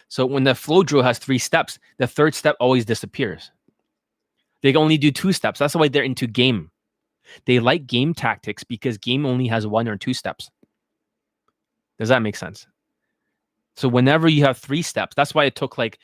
So 0.08 0.26
when 0.26 0.44
the 0.44 0.54
flow 0.54 0.82
drill 0.82 1.02
has 1.02 1.18
three 1.18 1.38
steps, 1.38 1.78
the 1.98 2.06
third 2.06 2.34
step 2.34 2.56
always 2.60 2.84
disappears. 2.84 3.50
They 4.62 4.72
can 4.72 4.82
only 4.82 4.98
do 4.98 5.10
two 5.10 5.32
steps. 5.32 5.58
That's 5.58 5.74
why 5.74 5.88
they're 5.88 6.02
into 6.02 6.26
game. 6.26 6.70
They 7.46 7.58
like 7.58 7.86
game 7.86 8.14
tactics 8.14 8.64
because 8.64 8.98
game 8.98 9.26
only 9.26 9.46
has 9.48 9.66
one 9.66 9.88
or 9.88 9.96
two 9.96 10.14
steps. 10.14 10.50
Does 11.98 12.10
that 12.10 12.22
make 12.22 12.36
sense? 12.36 12.66
So 13.76 13.88
whenever 13.88 14.28
you 14.28 14.44
have 14.44 14.58
three 14.58 14.82
steps, 14.82 15.14
that's 15.16 15.34
why 15.34 15.44
it 15.44 15.56
took 15.56 15.78
like 15.78 15.98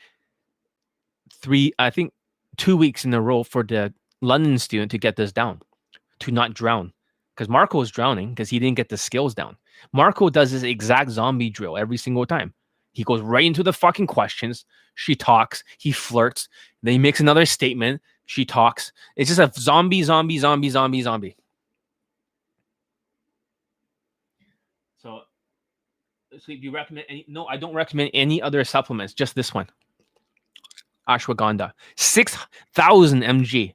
three, 1.33 1.71
I 1.79 1.89
think 1.89 2.13
two 2.57 2.75
weeks 2.75 3.05
in 3.05 3.13
a 3.13 3.21
row 3.21 3.43
for 3.43 3.63
the 3.63 3.93
London 4.21 4.57
student 4.57 4.91
to 4.91 4.97
get 4.97 5.15
this 5.15 5.31
down, 5.31 5.61
to 6.19 6.31
not 6.31 6.53
drown. 6.53 6.93
Because 7.41 7.49
Marco 7.49 7.79
was 7.79 7.89
drowning 7.89 8.29
because 8.29 8.51
he 8.51 8.59
didn't 8.59 8.77
get 8.77 8.89
the 8.89 8.97
skills 8.97 9.33
down. 9.33 9.57
Marco 9.93 10.29
does 10.29 10.51
this 10.51 10.61
exact 10.61 11.09
zombie 11.09 11.49
drill 11.49 11.75
every 11.75 11.97
single 11.97 12.23
time. 12.23 12.53
He 12.91 13.03
goes 13.03 13.19
right 13.19 13.43
into 13.43 13.63
the 13.63 13.73
fucking 13.73 14.05
questions. 14.05 14.63
She 14.93 15.15
talks, 15.15 15.63
he 15.79 15.91
flirts, 15.91 16.47
then 16.83 16.91
he 16.91 16.99
makes 16.99 17.19
another 17.19 17.47
statement. 17.47 17.99
She 18.27 18.45
talks. 18.45 18.93
It's 19.15 19.35
just 19.35 19.39
a 19.39 19.59
zombie, 19.59 20.03
zombie, 20.03 20.37
zombie, 20.37 20.69
zombie, 20.69 21.01
zombie. 21.01 21.35
So, 25.01 25.21
so 26.37 26.45
do 26.45 26.53
you 26.53 26.69
recommend 26.69 27.07
any? 27.09 27.25
No, 27.27 27.47
I 27.47 27.57
don't 27.57 27.73
recommend 27.73 28.11
any 28.13 28.39
other 28.39 28.63
supplements. 28.63 29.15
Just 29.15 29.33
this 29.33 29.51
one, 29.51 29.65
ashwagandha, 31.09 31.71
six 31.97 32.37
thousand 32.75 33.23
mg. 33.23 33.73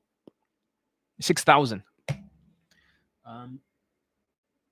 Six 1.20 1.42
thousand. 1.42 1.82
Um, 3.26 3.60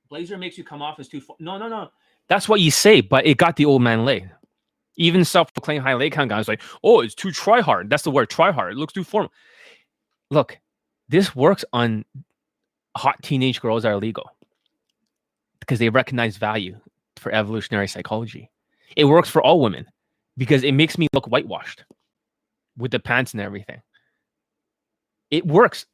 Blazer 0.09 0.39
makes 0.39 0.56
you 0.56 0.64
come 0.64 0.81
off 0.81 1.01
as 1.01 1.09
too. 1.09 1.20
Far. 1.20 1.36
No, 1.40 1.59
no, 1.59 1.68
no. 1.68 1.90
That's 2.28 2.48
what 2.48 2.60
you 2.60 2.70
say, 2.70 3.01
but 3.01 3.26
it 3.26 3.36
got 3.36 3.56
the 3.56 3.64
old 3.64 3.82
man 3.82 4.05
laid. 4.05 4.31
Even 4.97 5.24
self-proclaimed 5.24 5.82
high 5.82 5.94
leg 5.94 6.12
count 6.12 6.31
guys 6.31 6.47
like, 6.47 6.62
oh, 6.85 7.01
it's 7.01 7.14
too 7.14 7.32
try 7.32 7.60
hard. 7.60 7.90
That's 7.90 8.05
the 8.05 8.12
word, 8.12 8.31
try 8.31 8.52
hard. 8.52 8.72
It 8.72 8.78
looks 8.78 8.93
too 8.93 9.02
formal. 9.02 9.32
Look, 10.31 10.59
This 11.09 11.36
works 11.36 11.64
on 11.72 12.05
hot 12.97 13.22
teenage 13.22 13.60
girls 13.60 13.82
that 13.82 13.90
are 13.90 13.98
legal 13.98 14.31
because 15.60 15.78
they 15.78 15.89
recognize 15.89 16.36
value 16.36 16.78
for 17.16 17.32
evolutionary 17.32 17.89
psychology. 17.89 18.51
It 18.97 19.05
works 19.05 19.28
for 19.28 19.43
all 19.43 19.60
women 19.60 19.86
because 20.36 20.64
it 20.64 20.72
makes 20.72 20.97
me 20.98 21.09
look 21.12 21.26
whitewashed 21.26 21.85
with 22.76 22.90
the 22.90 23.01
pants 23.01 23.32
and 23.32 23.40
everything. 23.40 23.82
It 25.31 25.47
works 25.47 25.86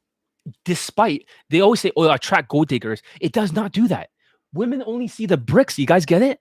despite 0.65 1.25
they 1.49 1.61
always 1.61 1.79
say, 1.79 1.91
oh, 1.95 2.07
I 2.07 2.15
attract 2.15 2.49
gold 2.49 2.67
diggers. 2.67 3.01
It 3.19 3.31
does 3.31 3.53
not 3.53 3.71
do 3.71 3.87
that. 3.87 4.09
Women 4.53 4.83
only 4.85 5.07
see 5.07 5.25
the 5.25 5.37
bricks. 5.37 5.79
You 5.79 5.85
guys 5.85 6.05
get 6.05 6.21
it? 6.21 6.39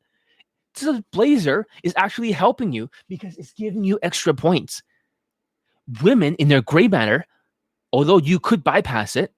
This 0.75 1.01
blazer 1.13 1.67
is 1.83 1.95
actually 1.97 2.33
helping 2.33 2.73
you 2.73 2.91
because 3.09 3.37
it's 3.37 3.53
giving 3.53 3.85
you 3.85 3.99
extra 4.03 4.35
points. 4.35 4.83
Women 6.03 6.35
in 6.37 6.49
their 6.49 6.63
gray 6.63 6.89
matter, 6.89 7.27
although 7.93 8.19
you 8.19 8.39
could 8.39 8.63
bypass 8.63 9.17
it 9.17 9.33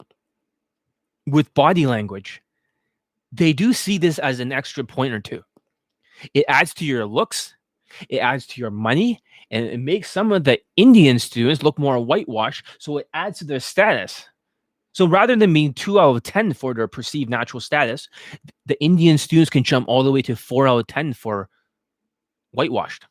with 1.27 1.53
body 1.55 1.87
language, 1.87 2.43
they 3.33 3.53
do 3.53 3.73
see 3.73 3.97
this 3.97 4.19
as 4.19 4.41
an 4.41 4.53
extra 4.53 4.85
point 4.85 5.15
or 5.15 5.21
two. 5.21 5.43
It 6.35 6.45
adds 6.49 6.75
to 6.75 6.85
your 6.85 7.07
looks, 7.07 7.55
it 8.09 8.19
adds 8.19 8.47
to 8.49 8.61
your 8.61 8.71
money, 8.71 9.23
and 9.51 9.67
it 9.67 9.81
makes 9.81 10.11
some 10.11 10.33
of 10.33 10.45
the 10.45 10.61
Indian 10.77 11.19
students 11.19 11.63
look 11.63 11.79
more 11.79 11.99
whitewashed. 11.99 12.67
So 12.79 12.99
it 12.99 13.09
adds 13.15 13.39
to 13.39 13.45
their 13.47 13.61
status. 13.61 14.27
So 14.93 15.07
rather 15.07 15.35
than 15.35 15.53
being 15.53 15.73
two 15.73 15.99
out 15.99 16.17
of 16.17 16.23
10 16.23 16.53
for 16.53 16.75
their 16.75 16.87
perceived 16.87 17.31
natural 17.31 17.61
status, 17.61 18.09
the 18.67 18.83
Indian 18.83 19.19
students 19.19 19.51
can 19.51 19.65
jump 19.65 19.89
all 19.89 20.03
the 20.03 20.13
way 20.13 20.23
to 20.23 20.37
four 20.37 20.69
out 20.69 20.79
of 20.79 20.87
10 20.87 21.15
for 21.15 21.49
whitewashed. 22.53 23.07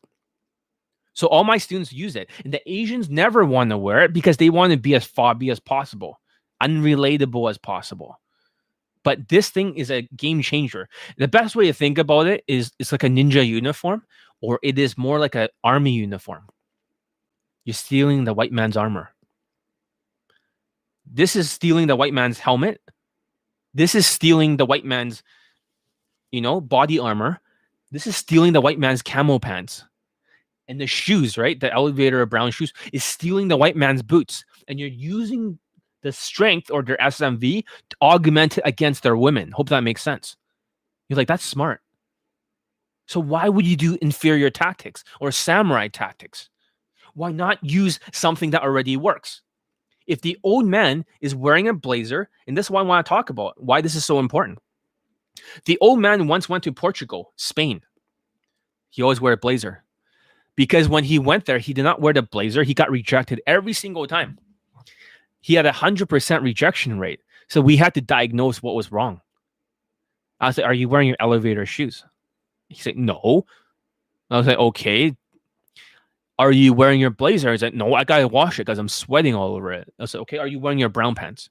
So 1.14 1.26
all 1.26 1.44
my 1.44 1.58
students 1.58 1.92
use 1.92 2.16
it. 2.16 2.30
And 2.44 2.52
the 2.52 2.62
Asians 2.70 3.10
never 3.10 3.44
want 3.44 3.70
to 3.70 3.78
wear 3.78 4.02
it 4.02 4.12
because 4.12 4.36
they 4.36 4.48
want 4.48 4.72
to 4.72 4.78
be 4.78 4.94
as 4.94 5.06
fobby 5.06 5.50
as 5.50 5.60
possible, 5.60 6.20
unrelatable 6.62 7.50
as 7.50 7.58
possible. 7.58 8.18
But 9.02 9.28
this 9.28 9.50
thing 9.50 9.74
is 9.74 9.90
a 9.90 10.08
game 10.16 10.42
changer. 10.42 10.88
The 11.18 11.28
best 11.28 11.56
way 11.56 11.66
to 11.66 11.72
think 11.72 11.98
about 11.98 12.28
it 12.28 12.44
is 12.46 12.72
it's 12.78 12.92
like 12.92 13.02
a 13.02 13.08
ninja 13.08 13.46
uniform, 13.46 14.04
or 14.40 14.60
it 14.62 14.78
is 14.78 14.96
more 14.96 15.18
like 15.18 15.34
an 15.34 15.48
army 15.64 15.92
uniform. 15.92 16.48
You're 17.64 17.74
stealing 17.74 18.24
the 18.24 18.34
white 18.34 18.52
man's 18.52 18.76
armor. 18.76 19.10
This 21.14 21.36
is 21.36 21.50
stealing 21.50 21.88
the 21.88 21.96
white 21.96 22.14
man's 22.14 22.38
helmet. 22.38 22.80
This 23.74 23.94
is 23.94 24.06
stealing 24.06 24.56
the 24.56 24.64
white 24.64 24.84
man's, 24.84 25.22
you 26.30 26.40
know, 26.40 26.60
body 26.60 26.98
armor. 26.98 27.38
This 27.90 28.06
is 28.06 28.16
stealing 28.16 28.54
the 28.54 28.62
white 28.62 28.78
man's 28.78 29.02
camo 29.02 29.38
pants. 29.38 29.84
And 30.68 30.80
the 30.80 30.86
shoes, 30.86 31.36
right? 31.36 31.60
The 31.60 31.72
elevator 31.72 32.22
of 32.22 32.30
brown 32.30 32.50
shoes 32.50 32.72
is 32.94 33.04
stealing 33.04 33.48
the 33.48 33.58
white 33.58 33.76
man's 33.76 34.02
boots. 34.02 34.44
And 34.68 34.80
you're 34.80 34.88
using 34.88 35.58
the 36.02 36.12
strength 36.12 36.70
or 36.70 36.82
their 36.82 36.96
SMV 36.96 37.64
to 37.90 37.96
augment 38.00 38.56
it 38.56 38.62
against 38.64 39.02
their 39.02 39.16
women. 39.16 39.52
Hope 39.52 39.68
that 39.68 39.84
makes 39.84 40.02
sense. 40.02 40.36
You're 41.08 41.18
like, 41.18 41.28
that's 41.28 41.44
smart. 41.44 41.82
So 43.06 43.20
why 43.20 43.50
would 43.50 43.66
you 43.66 43.76
do 43.76 43.98
inferior 44.00 44.48
tactics 44.48 45.04
or 45.20 45.30
samurai 45.30 45.88
tactics? 45.88 46.48
Why 47.14 47.32
not 47.32 47.62
use 47.62 48.00
something 48.12 48.50
that 48.50 48.62
already 48.62 48.96
works? 48.96 49.42
If 50.06 50.20
the 50.20 50.38
old 50.42 50.66
man 50.66 51.04
is 51.20 51.34
wearing 51.34 51.68
a 51.68 51.74
blazer, 51.74 52.28
and 52.46 52.56
this 52.56 52.66
is 52.66 52.70
why 52.70 52.80
I 52.80 52.84
want 52.84 53.04
to 53.04 53.08
talk 53.08 53.30
about 53.30 53.62
why 53.62 53.80
this 53.80 53.94
is 53.94 54.04
so 54.04 54.18
important. 54.18 54.58
The 55.64 55.78
old 55.80 56.00
man 56.00 56.28
once 56.28 56.48
went 56.48 56.64
to 56.64 56.72
Portugal, 56.72 57.32
Spain. 57.36 57.82
He 58.90 59.02
always 59.02 59.20
wore 59.20 59.32
a 59.32 59.36
blazer 59.36 59.84
because 60.54 60.88
when 60.88 61.04
he 61.04 61.18
went 61.18 61.46
there, 61.46 61.58
he 61.58 61.72
did 61.72 61.82
not 61.84 62.00
wear 62.00 62.12
the 62.12 62.22
blazer. 62.22 62.62
He 62.62 62.74
got 62.74 62.90
rejected 62.90 63.40
every 63.46 63.72
single 63.72 64.06
time. 64.06 64.38
He 65.40 65.54
had 65.54 65.66
a 65.66 65.72
hundred 65.72 66.08
percent 66.08 66.42
rejection 66.42 66.98
rate. 66.98 67.20
So 67.48 67.60
we 67.60 67.76
had 67.76 67.94
to 67.94 68.00
diagnose 68.00 68.62
what 68.62 68.74
was 68.74 68.92
wrong. 68.92 69.20
I 70.40 70.50
said, 70.50 70.64
"Are 70.64 70.74
you 70.74 70.88
wearing 70.88 71.08
your 71.08 71.16
elevator 71.20 71.66
shoes?" 71.66 72.04
He 72.68 72.76
said, 72.80 72.96
"No." 72.96 73.46
I 74.30 74.38
was 74.38 74.46
like, 74.46 74.58
"Okay, 74.58 75.16
are 76.42 76.52
you 76.52 76.72
wearing 76.72 77.00
your 77.00 77.10
blazer? 77.10 77.50
He's 77.52 77.62
like, 77.62 77.74
no, 77.74 77.94
I 77.94 78.04
gotta 78.04 78.28
wash 78.28 78.58
it 78.58 78.66
because 78.66 78.78
I'm 78.78 78.88
sweating 78.88 79.34
all 79.34 79.54
over 79.54 79.72
it. 79.72 79.92
I 79.98 80.06
said, 80.06 80.20
okay, 80.22 80.38
are 80.38 80.46
you 80.46 80.58
wearing 80.58 80.78
your 80.78 80.88
brown 80.88 81.14
pants? 81.14 81.50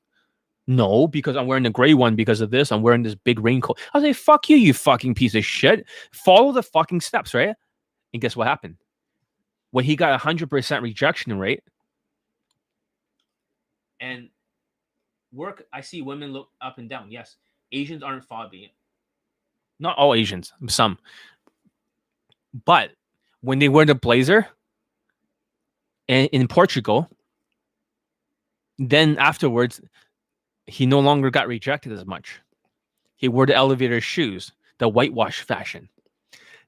No, 0.67 1.07
because 1.07 1.35
I'm 1.35 1.47
wearing 1.47 1.63
the 1.63 1.69
gray 1.69 1.93
one 1.93 2.15
because 2.15 2.41
of 2.41 2.51
this. 2.51 2.71
I'm 2.71 2.81
wearing 2.81 3.03
this 3.03 3.15
big 3.15 3.39
raincoat. 3.39 3.79
I 3.93 3.97
was 3.97 4.05
like, 4.05 4.15
fuck 4.15 4.49
you, 4.49 4.57
you 4.57 4.73
fucking 4.73 5.15
piece 5.15 5.35
of 5.35 5.45
shit. 5.45 5.85
Follow 6.11 6.51
the 6.51 6.63
fucking 6.63 7.01
steps, 7.01 7.33
right? 7.33 7.55
And 8.13 8.21
guess 8.21 8.35
what 8.35 8.47
happened? 8.47 8.77
When 9.71 9.85
he 9.85 9.95
got 9.95 10.13
a 10.13 10.17
hundred 10.17 10.49
percent 10.49 10.83
rejection 10.83 11.37
rate, 11.39 11.63
and 13.99 14.29
work, 15.31 15.65
I 15.71 15.81
see 15.81 16.01
women 16.01 16.33
look 16.33 16.49
up 16.59 16.77
and 16.77 16.89
down. 16.89 17.11
Yes, 17.11 17.37
Asians 17.71 18.03
aren't 18.03 18.27
fobby. 18.27 18.71
Not 19.79 19.97
all 19.97 20.13
Asians, 20.13 20.53
some. 20.67 20.97
But 22.65 22.91
when 23.41 23.59
they 23.59 23.69
wear 23.69 23.85
the 23.85 23.95
blazer, 23.95 24.47
in 26.11 26.47
Portugal, 26.47 27.09
then 28.77 29.17
afterwards, 29.17 29.81
he 30.67 30.85
no 30.85 30.99
longer 30.99 31.29
got 31.29 31.47
rejected 31.47 31.91
as 31.91 32.05
much. 32.05 32.39
He 33.15 33.27
wore 33.27 33.45
the 33.45 33.55
elevator 33.55 34.01
shoes, 34.01 34.51
the 34.79 34.89
whitewash 34.89 35.41
fashion. 35.41 35.89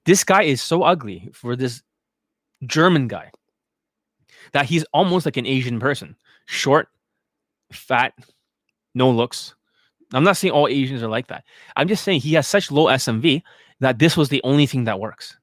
This 0.05 0.23
guy 0.23 0.43
is 0.43 0.61
so 0.61 0.83
ugly 0.83 1.29
for 1.33 1.55
this 1.55 1.81
German 2.65 3.07
guy 3.07 3.31
that 4.51 4.65
he's 4.65 4.85
almost 4.93 5.25
like 5.25 5.37
an 5.37 5.45
Asian 5.45 5.79
person 5.79 6.15
short, 6.45 6.89
fat, 7.71 8.13
no 8.93 9.09
looks. 9.09 9.55
I'm 10.13 10.23
not 10.23 10.37
saying 10.37 10.51
all 10.51 10.67
Asians 10.67 11.01
are 11.01 11.07
like 11.07 11.27
that. 11.27 11.43
I'm 11.75 11.87
just 11.87 12.03
saying 12.03 12.21
he 12.21 12.33
has 12.33 12.47
such 12.47 12.69
low 12.69 12.85
SMV 12.85 13.41
that 13.79 13.97
this 13.99 14.15
was 14.15 14.29
the 14.29 14.41
only 14.43 14.65
thing 14.67 14.83
that 14.83 14.99
works. 14.99 15.37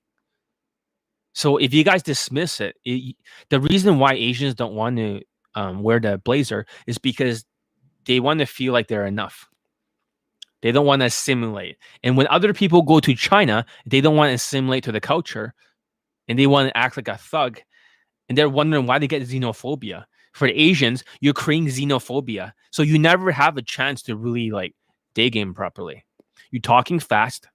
So 1.32 1.56
if 1.56 1.72
you 1.72 1.84
guys 1.84 2.02
dismiss 2.02 2.60
it, 2.60 2.76
it 2.84 3.16
the 3.50 3.60
reason 3.60 3.98
why 3.98 4.14
Asians 4.14 4.54
don't 4.54 4.74
want 4.74 4.96
to 4.96 5.22
um, 5.54 5.82
wear 5.82 6.00
the 6.00 6.18
blazer 6.18 6.66
is 6.86 6.98
because 6.98 7.44
they 8.06 8.20
want 8.20 8.40
to 8.40 8.46
feel 8.46 8.72
like 8.72 8.88
they're 8.88 9.06
enough. 9.06 9.48
They 10.62 10.72
don't 10.72 10.86
want 10.86 11.00
to 11.00 11.06
assimilate. 11.06 11.76
And 12.02 12.16
when 12.16 12.26
other 12.28 12.52
people 12.52 12.82
go 12.82 13.00
to 13.00 13.14
China, 13.14 13.64
they 13.86 14.00
don't 14.00 14.16
want 14.16 14.30
to 14.30 14.34
assimilate 14.34 14.84
to 14.84 14.92
the 14.92 15.00
culture 15.00 15.54
and 16.28 16.38
they 16.38 16.46
want 16.46 16.68
to 16.68 16.76
act 16.76 16.96
like 16.96 17.08
a 17.08 17.16
thug. 17.16 17.60
And 18.28 18.36
they're 18.36 18.48
wondering 18.48 18.86
why 18.86 18.98
they 18.98 19.08
get 19.08 19.22
xenophobia. 19.22 20.04
For 20.32 20.46
the 20.46 20.54
Asians, 20.54 21.02
you're 21.20 21.34
creating 21.34 21.68
xenophobia. 21.68 22.52
So 22.70 22.82
you 22.82 22.98
never 22.98 23.32
have 23.32 23.56
a 23.56 23.62
chance 23.62 24.02
to 24.02 24.16
really 24.16 24.50
like 24.50 24.74
day 25.14 25.28
game 25.28 25.54
properly. 25.54 26.04
You're 26.50 26.60
talking 26.60 27.00
fast. 27.00 27.48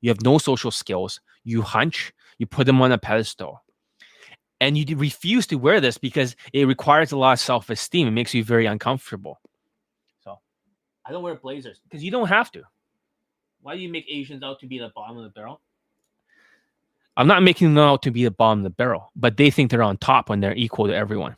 You 0.00 0.10
have 0.10 0.22
no 0.22 0.38
social 0.38 0.70
skills. 0.70 1.20
You 1.42 1.62
hunch 1.62 2.12
you 2.42 2.46
put 2.46 2.66
them 2.66 2.82
on 2.82 2.90
a 2.90 2.98
pedestal. 2.98 3.62
And 4.60 4.76
you 4.76 4.96
refuse 4.96 5.46
to 5.46 5.54
wear 5.54 5.80
this 5.80 5.96
because 5.96 6.34
it 6.52 6.66
requires 6.66 7.12
a 7.12 7.16
lot 7.16 7.34
of 7.34 7.38
self 7.38 7.70
esteem. 7.70 8.08
It 8.08 8.10
makes 8.10 8.34
you 8.34 8.42
very 8.42 8.66
uncomfortable. 8.66 9.40
So 10.24 10.40
I 11.06 11.12
don't 11.12 11.22
wear 11.22 11.36
blazers 11.36 11.78
because 11.84 12.02
you 12.02 12.10
don't 12.10 12.26
have 12.26 12.50
to. 12.52 12.64
Why 13.60 13.76
do 13.76 13.80
you 13.80 13.88
make 13.88 14.06
Asians 14.08 14.42
out 14.42 14.58
to 14.58 14.66
be 14.66 14.80
the 14.80 14.90
bottom 14.92 15.18
of 15.18 15.22
the 15.22 15.30
barrel? 15.30 15.60
I'm 17.16 17.28
not 17.28 17.44
making 17.44 17.74
them 17.74 17.84
out 17.84 18.02
to 18.02 18.10
be 18.10 18.24
the 18.24 18.32
bottom 18.32 18.60
of 18.60 18.64
the 18.64 18.70
barrel, 18.70 19.12
but 19.14 19.36
they 19.36 19.50
think 19.50 19.70
they're 19.70 19.84
on 19.84 19.98
top 19.98 20.28
when 20.28 20.40
they're 20.40 20.56
equal 20.56 20.88
to 20.88 20.96
everyone 20.96 21.36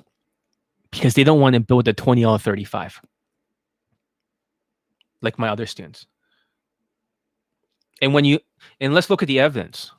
because 0.90 1.12
they 1.12 1.24
don't 1.24 1.40
want 1.40 1.52
to 1.52 1.60
build 1.60 1.86
a 1.86 1.92
20 1.92 2.24
out 2.24 2.36
of 2.36 2.42
35 2.42 3.02
like 5.20 5.38
my 5.38 5.48
other 5.48 5.66
students. 5.66 6.06
And 8.00 8.14
when 8.14 8.24
you, 8.24 8.40
and 8.80 8.94
let's 8.94 9.10
look 9.10 9.22
at 9.22 9.28
the 9.28 9.40
evidence. 9.40 9.90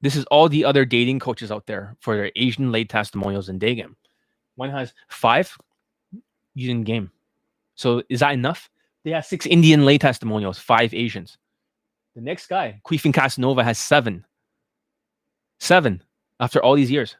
This 0.00 0.16
is 0.16 0.24
all 0.26 0.48
the 0.48 0.64
other 0.64 0.84
dating 0.84 1.20
coaches 1.20 1.50
out 1.50 1.66
there 1.66 1.96
for 2.00 2.16
their 2.16 2.30
Asian 2.36 2.70
lay 2.70 2.84
testimonials 2.84 3.48
and 3.48 3.58
day 3.58 3.74
game. 3.74 3.96
One 4.56 4.70
has 4.70 4.92
five 5.08 5.56
using 6.54 6.84
game. 6.84 7.10
So 7.74 8.02
is 8.08 8.20
that 8.20 8.34
enough? 8.34 8.70
They 9.04 9.10
have 9.12 9.26
six 9.26 9.46
Indian 9.46 9.84
lay 9.84 9.98
testimonials, 9.98 10.58
five 10.58 10.92
Asians. 10.92 11.38
The 12.14 12.20
next 12.22 12.46
guy, 12.48 12.80
Queefing 12.84 13.14
Casanova, 13.14 13.62
has 13.62 13.78
seven. 13.78 14.24
Seven 15.60 16.02
after 16.40 16.62
all 16.62 16.74
these 16.74 16.90
years. 16.90 17.16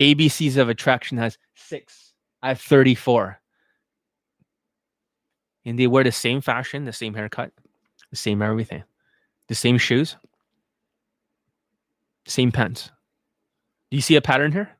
ABCs 0.00 0.56
of 0.56 0.68
Attraction 0.68 1.18
has 1.18 1.38
six. 1.54 2.12
I 2.42 2.48
have 2.48 2.60
34. 2.60 3.40
And 5.64 5.78
they 5.78 5.86
wear 5.86 6.04
the 6.04 6.12
same 6.12 6.40
fashion, 6.40 6.84
the 6.84 6.92
same 6.92 7.14
haircut, 7.14 7.52
the 8.10 8.16
same 8.16 8.40
everything, 8.40 8.84
the 9.48 9.54
same 9.54 9.76
shoes. 9.76 10.16
Same 12.28 12.52
pants. 12.52 12.90
Do 13.90 13.96
you 13.96 14.02
see 14.02 14.16
a 14.16 14.20
pattern 14.20 14.52
here? 14.52 14.70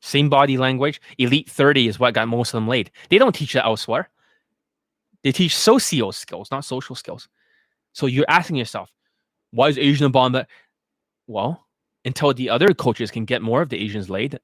Same 0.00 0.28
body 0.28 0.56
language. 0.56 1.00
Elite 1.18 1.48
30 1.50 1.88
is 1.88 1.98
what 1.98 2.14
got 2.14 2.28
most 2.28 2.48
of 2.48 2.58
them 2.58 2.68
laid. 2.68 2.90
They 3.10 3.18
don't 3.18 3.34
teach 3.34 3.52
that 3.52 3.66
elsewhere. 3.66 4.08
They 5.22 5.32
teach 5.32 5.54
socio 5.54 6.10
skills, 6.10 6.50
not 6.50 6.64
social 6.64 6.94
skills. 6.94 7.28
So 7.92 8.06
you're 8.06 8.26
asking 8.28 8.56
yourself, 8.56 8.90
why 9.50 9.68
is 9.68 9.78
Asian 9.78 10.10
bomb 10.10 10.32
that? 10.32 10.48
Well, 11.26 11.66
until 12.04 12.32
the 12.32 12.50
other 12.50 12.72
coaches 12.72 13.10
can 13.10 13.24
get 13.24 13.42
more 13.42 13.62
of 13.62 13.68
the 13.68 13.82
Asians 13.82 14.08
laid, 14.08 14.38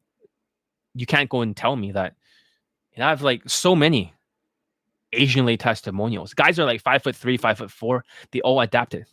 you 0.95 1.07
can't 1.07 1.31
go 1.31 1.41
and 1.41 1.57
tell 1.57 1.77
me 1.77 1.93
that. 1.93 2.17
And 2.95 3.05
I 3.05 3.09
have 3.11 3.23
like 3.23 3.49
so 3.49 3.75
many 3.75 4.13
Asian 5.13 5.47
lay 5.47 5.57
testimonials. 5.57 6.35
Guys 6.35 6.59
are 6.59 6.65
like 6.65 6.83
five 6.83 7.03
foot 7.03 7.17
three, 7.17 7.37
five 7.37 7.59
foot 7.59 7.71
four. 7.71 8.05
They 8.33 8.41
all 8.41 8.61
adapted. 8.61 9.07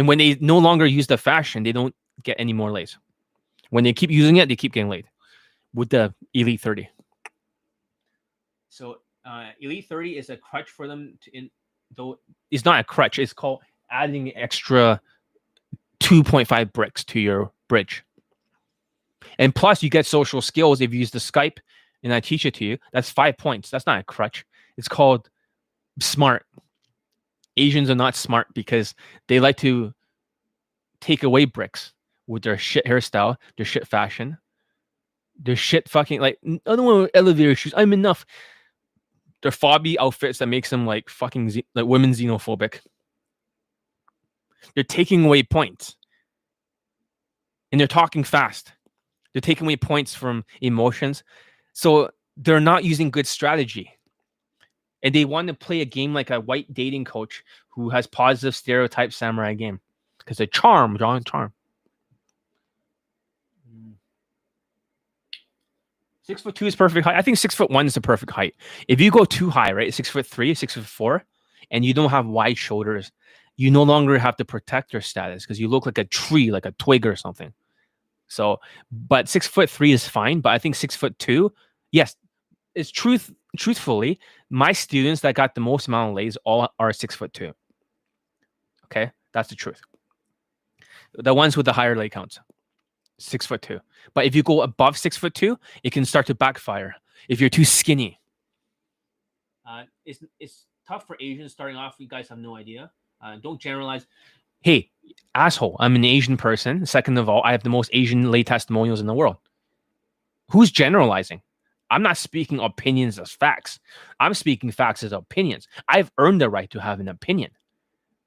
And 0.00 0.08
when 0.08 0.16
they 0.16 0.38
no 0.40 0.56
longer 0.56 0.86
use 0.86 1.08
the 1.08 1.18
fashion, 1.18 1.62
they 1.62 1.72
don't 1.72 1.94
get 2.22 2.36
any 2.38 2.54
more 2.54 2.70
lays. 2.70 2.96
When 3.68 3.84
they 3.84 3.92
keep 3.92 4.10
using 4.10 4.36
it, 4.36 4.48
they 4.48 4.56
keep 4.56 4.72
getting 4.72 4.88
laid 4.88 5.06
with 5.74 5.90
the 5.90 6.14
Elite 6.32 6.62
30. 6.62 6.88
So 8.70 9.00
uh, 9.26 9.50
Elite 9.60 9.86
30 9.86 10.16
is 10.16 10.30
a 10.30 10.38
crutch 10.38 10.70
for 10.70 10.88
them 10.88 11.18
to 11.20 11.36
in 11.36 11.50
though 11.94 12.18
it's 12.50 12.64
not 12.64 12.80
a 12.80 12.84
crutch, 12.84 13.18
it's 13.18 13.34
called 13.34 13.60
adding 13.90 14.34
extra 14.38 15.02
2.5 16.00 16.72
bricks 16.72 17.04
to 17.04 17.20
your 17.20 17.52
bridge. 17.68 18.02
And 19.38 19.54
plus 19.54 19.82
you 19.82 19.90
get 19.90 20.06
social 20.06 20.40
skills 20.40 20.80
if 20.80 20.94
you 20.94 21.00
use 21.00 21.10
the 21.10 21.18
Skype 21.18 21.58
and 22.02 22.14
I 22.14 22.20
teach 22.20 22.46
it 22.46 22.54
to 22.54 22.64
you. 22.64 22.78
That's 22.94 23.10
five 23.10 23.36
points. 23.36 23.68
That's 23.68 23.84
not 23.84 24.00
a 24.00 24.04
crutch. 24.04 24.46
It's 24.78 24.88
called 24.88 25.28
smart. 25.98 26.46
Asians 27.56 27.90
are 27.90 27.94
not 27.94 28.14
smart 28.14 28.48
because 28.54 28.94
they 29.28 29.40
like 29.40 29.56
to 29.58 29.92
take 31.00 31.22
away 31.22 31.44
bricks 31.44 31.92
with 32.26 32.42
their 32.42 32.58
shit 32.58 32.84
hairstyle, 32.84 33.36
their 33.56 33.66
shit 33.66 33.86
fashion, 33.86 34.38
their 35.38 35.56
shit 35.56 35.88
fucking 35.88 36.20
like 36.20 36.38
I 36.44 36.76
don't 36.76 36.84
want 36.84 37.10
elevator 37.14 37.54
shoes. 37.54 37.74
I'm 37.76 37.92
enough. 37.92 38.24
Their 39.42 39.50
fobby 39.50 39.96
outfits 39.98 40.38
that 40.38 40.46
makes 40.46 40.70
them 40.70 40.86
like 40.86 41.08
fucking 41.08 41.50
ze- 41.50 41.66
like 41.74 41.86
women 41.86 42.10
xenophobic. 42.10 42.80
They're 44.74 44.84
taking 44.84 45.24
away 45.24 45.42
points, 45.42 45.96
and 47.72 47.80
they're 47.80 47.88
talking 47.88 48.22
fast. 48.24 48.72
They're 49.32 49.40
taking 49.40 49.66
away 49.66 49.76
points 49.76 50.14
from 50.14 50.44
emotions, 50.60 51.24
so 51.72 52.10
they're 52.36 52.60
not 52.60 52.84
using 52.84 53.10
good 53.10 53.26
strategy. 53.26 53.90
And 55.02 55.14
they 55.14 55.24
want 55.24 55.48
to 55.48 55.54
play 55.54 55.80
a 55.80 55.86
game 55.86 56.12
like 56.12 56.30
a 56.30 56.40
white 56.40 56.72
dating 56.74 57.06
coach 57.06 57.42
who 57.68 57.88
has 57.88 58.06
positive 58.06 58.54
stereotype 58.54 59.12
samurai 59.12 59.54
game 59.54 59.80
because 60.18 60.36
they 60.36 60.46
charm, 60.46 60.98
John, 60.98 61.24
charm. 61.24 61.52
Hmm. 63.70 63.92
Six 66.22 66.42
foot 66.42 66.54
two 66.54 66.66
is 66.66 66.76
perfect 66.76 67.04
height. 67.04 67.16
I 67.16 67.22
think 67.22 67.38
six 67.38 67.54
foot 67.54 67.70
one 67.70 67.86
is 67.86 67.94
the 67.94 68.00
perfect 68.00 68.32
height. 68.32 68.54
If 68.88 69.00
you 69.00 69.10
go 69.10 69.24
too 69.24 69.48
high, 69.48 69.72
right, 69.72 69.92
six 69.92 70.08
foot 70.08 70.26
three, 70.26 70.54
six 70.54 70.74
foot 70.74 70.84
four, 70.84 71.24
and 71.70 71.84
you 71.84 71.94
don't 71.94 72.10
have 72.10 72.26
wide 72.26 72.58
shoulders, 72.58 73.10
you 73.56 73.70
no 73.70 73.82
longer 73.82 74.18
have 74.18 74.36
to 74.36 74.44
protect 74.44 74.92
your 74.92 75.02
status 75.02 75.44
because 75.44 75.60
you 75.60 75.68
look 75.68 75.86
like 75.86 75.98
a 75.98 76.04
tree, 76.04 76.50
like 76.50 76.66
a 76.66 76.72
twig 76.72 77.06
or 77.06 77.16
something. 77.16 77.52
So, 78.28 78.60
but 78.90 79.28
six 79.28 79.46
foot 79.46 79.68
three 79.68 79.92
is 79.92 80.06
fine. 80.06 80.40
But 80.40 80.50
I 80.50 80.58
think 80.58 80.76
six 80.76 80.94
foot 80.94 81.18
two, 81.18 81.52
yes, 81.90 82.16
it's 82.74 82.90
truth. 82.90 83.32
Truthfully, 83.56 84.18
my 84.48 84.72
students 84.72 85.22
that 85.22 85.34
got 85.34 85.54
the 85.54 85.60
most 85.60 85.88
amount 85.88 86.10
of 86.10 86.16
lays 86.16 86.36
all 86.44 86.68
are 86.78 86.92
six 86.92 87.14
foot 87.14 87.32
two. 87.32 87.52
Okay, 88.86 89.10
that's 89.32 89.48
the 89.48 89.56
truth. 89.56 89.80
The 91.14 91.34
ones 91.34 91.56
with 91.56 91.66
the 91.66 91.72
higher 91.72 91.96
lay 91.96 92.08
counts 92.08 92.38
six 93.20 93.46
foot 93.46 93.62
two. 93.62 93.80
But 94.14 94.24
if 94.24 94.34
you 94.34 94.42
go 94.42 94.62
above 94.62 94.98
six 94.98 95.16
foot 95.16 95.34
two, 95.34 95.58
it 95.82 95.90
can 95.90 96.04
start 96.04 96.26
to 96.26 96.34
backfire 96.34 96.94
if 97.28 97.40
you're 97.40 97.50
too 97.50 97.64
skinny. 97.64 98.18
Uh, 99.68 99.84
it's 100.04 100.20
it's 100.40 100.66
tough 100.88 101.06
for 101.06 101.16
Asians 101.20 101.52
starting 101.52 101.76
off. 101.76 101.96
You 101.98 102.08
guys 102.08 102.28
have 102.28 102.38
no 102.38 102.56
idea. 102.56 102.90
Uh, 103.22 103.36
don't 103.36 103.60
generalize. 103.60 104.06
Hey, 104.62 104.90
asshole! 105.34 105.76
I'm 105.78 105.94
an 105.94 106.04
Asian 106.04 106.36
person. 106.36 106.84
Second 106.86 107.18
of 107.18 107.28
all, 107.28 107.42
I 107.44 107.52
have 107.52 107.62
the 107.62 107.70
most 107.70 107.90
Asian 107.92 108.30
lay 108.30 108.42
testimonials 108.42 109.00
in 109.00 109.06
the 109.06 109.14
world. 109.14 109.36
Who's 110.50 110.70
generalizing? 110.70 111.42
I'm 111.90 112.02
not 112.02 112.16
speaking 112.16 112.60
opinions 112.60 113.18
as 113.18 113.32
facts. 113.32 113.80
I'm 114.20 114.34
speaking 114.34 114.70
facts 114.70 115.02
as 115.02 115.12
opinions. 115.12 115.66
I've 115.88 116.10
earned 116.18 116.40
the 116.40 116.48
right 116.48 116.70
to 116.70 116.80
have 116.80 117.00
an 117.00 117.08
opinion. 117.08 117.50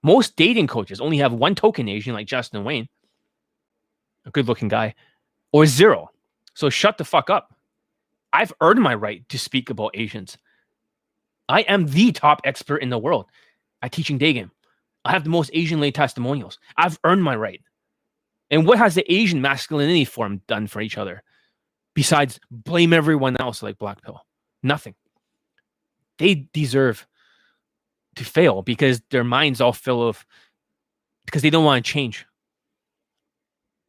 Most 0.03 0.35
dating 0.35 0.67
coaches 0.67 0.99
only 0.99 1.17
have 1.19 1.31
one 1.31 1.55
token 1.55 1.87
Asian, 1.87 2.13
like 2.13 2.27
Justin 2.27 2.63
Wayne 2.63 2.89
a 4.25 4.31
good 4.31 4.47
looking 4.47 4.67
guy, 4.67 4.95
or 5.51 5.65
zero. 5.65 6.09
So 6.53 6.69
shut 6.69 6.97
the 6.97 7.05
fuck 7.05 7.29
up. 7.29 7.55
I've 8.31 8.53
earned 8.61 8.81
my 8.81 8.95
right 8.95 9.27
to 9.29 9.39
speak 9.39 9.69
about 9.69 9.91
Asians. 9.93 10.37
I 11.49 11.61
am 11.61 11.87
the 11.87 12.11
top 12.11 12.41
expert 12.43 12.77
in 12.77 12.89
the 12.89 12.97
world 12.97 13.27
at 13.81 13.91
teaching 13.91 14.17
day 14.17 14.33
game. 14.33 14.51
I 15.05 15.11
have 15.11 15.23
the 15.23 15.29
most 15.29 15.51
Asian 15.53 15.79
lay 15.79 15.91
testimonials. 15.91 16.57
I've 16.77 16.97
earned 17.03 17.23
my 17.23 17.35
right. 17.35 17.61
And 18.49 18.65
what 18.65 18.77
has 18.77 18.95
the 18.95 19.13
Asian 19.13 19.41
masculinity 19.41 20.05
forum 20.05 20.41
done 20.47 20.67
for 20.67 20.81
each 20.81 20.97
other 20.97 21.23
besides 21.93 22.39
blame 22.49 22.93
everyone 22.93 23.37
else 23.39 23.63
like 23.63 23.77
Black 23.77 24.01
Pill? 24.01 24.21
Nothing. 24.61 24.95
They 26.17 26.47
deserve 26.53 27.07
to 28.15 28.23
fail 28.23 28.61
because 28.61 29.01
their 29.09 29.23
minds 29.23 29.59
all 29.59 29.73
full 29.73 30.07
of 30.07 30.25
because 31.25 31.41
they 31.41 31.49
don't 31.49 31.65
want 31.65 31.83
to 31.83 31.91
change 31.91 32.25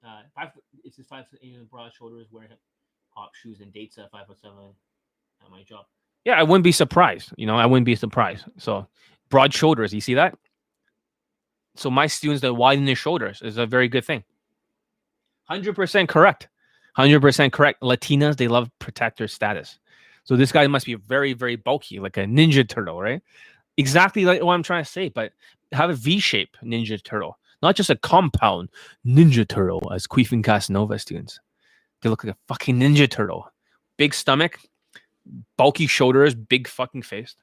uh, 0.05 0.21
five. 0.35 0.49
It's 0.85 0.97
just 0.97 1.09
five 1.09 1.29
foot 1.29 1.41
eight 1.43 1.57
and 1.57 1.69
broad 1.71 1.93
shoulders, 1.93 2.27
wearing 2.31 2.51
hop 3.11 3.35
shoes, 3.35 3.61
and 3.61 3.73
dates 3.73 3.99
at 3.99 4.11
five 4.11 4.27
foot 4.27 4.39
seven 4.41 4.73
at 5.45 5.51
my 5.51 5.63
job. 5.63 5.87
Yeah, 6.25 6.35
I 6.35 6.43
wouldn't 6.43 6.65
be 6.65 6.73
surprised. 6.73 7.33
You 7.37 7.47
know, 7.47 7.57
I 7.57 7.67
wouldn't 7.67 7.87
be 7.87 7.97
surprised. 7.97 8.45
So 8.59 8.87
broad 9.31 9.53
shoulders, 9.53 9.93
you 9.93 10.01
see 10.01 10.15
that? 10.15 10.37
So 11.77 11.91
my 11.91 12.07
students 12.07 12.43
that 12.43 12.55
widen 12.55 12.85
their 12.85 12.95
shoulders 12.95 13.43
is 13.43 13.57
a 13.57 13.67
very 13.67 13.89
good 13.89 14.05
thing. 14.05 14.25
Hundred 15.45 15.75
percent 15.75 16.09
correct. 16.09 16.49
Hundred 16.95 17.21
percent 17.21 17.53
correct. 17.53 17.83
Latinas 17.83 18.37
they 18.37 18.49
love 18.49 18.71
protector 18.79 19.29
status. 19.29 19.79
So 20.25 20.37
this 20.37 20.53
guy 20.53 20.67
must 20.67 20.87
be 20.87 20.95
very 20.95 21.33
very 21.33 21.57
bulky, 21.57 22.01
like 22.01 22.17
a 22.17 22.25
ninja 22.25 22.69
turtle, 22.69 23.01
right? 23.01 23.23
Exactly 23.77 24.25
like 24.25 24.43
what 24.43 24.55
I'm 24.55 24.63
trying 24.63 24.85
to 24.85 24.91
say, 24.91 25.09
but 25.09 25.33
have 25.73 25.91
a 25.91 25.95
V 25.95 26.21
shape 26.21 26.57
ninja 26.63 27.03
turtle 27.03 27.39
not 27.65 27.77
just 27.77 27.89
a 27.89 27.97
compound 27.97 28.69
Ninja 29.07 29.49
Turtle 29.49 29.91
as 29.91 30.07
Queef 30.07 30.45
Casanova 30.45 30.99
students. 30.99 31.41
They 32.03 32.11
look 32.11 32.23
like 32.23 32.35
a 32.35 32.39
fucking 32.47 32.79
Ninja 32.79 33.11
Turtle. 33.11 33.51
Big 33.97 34.13
stomach, 34.13 34.59
bulky 35.57 35.87
shoulders, 35.87 36.35
big 36.35 36.69
fucking 36.69 37.03
face. 37.03 37.37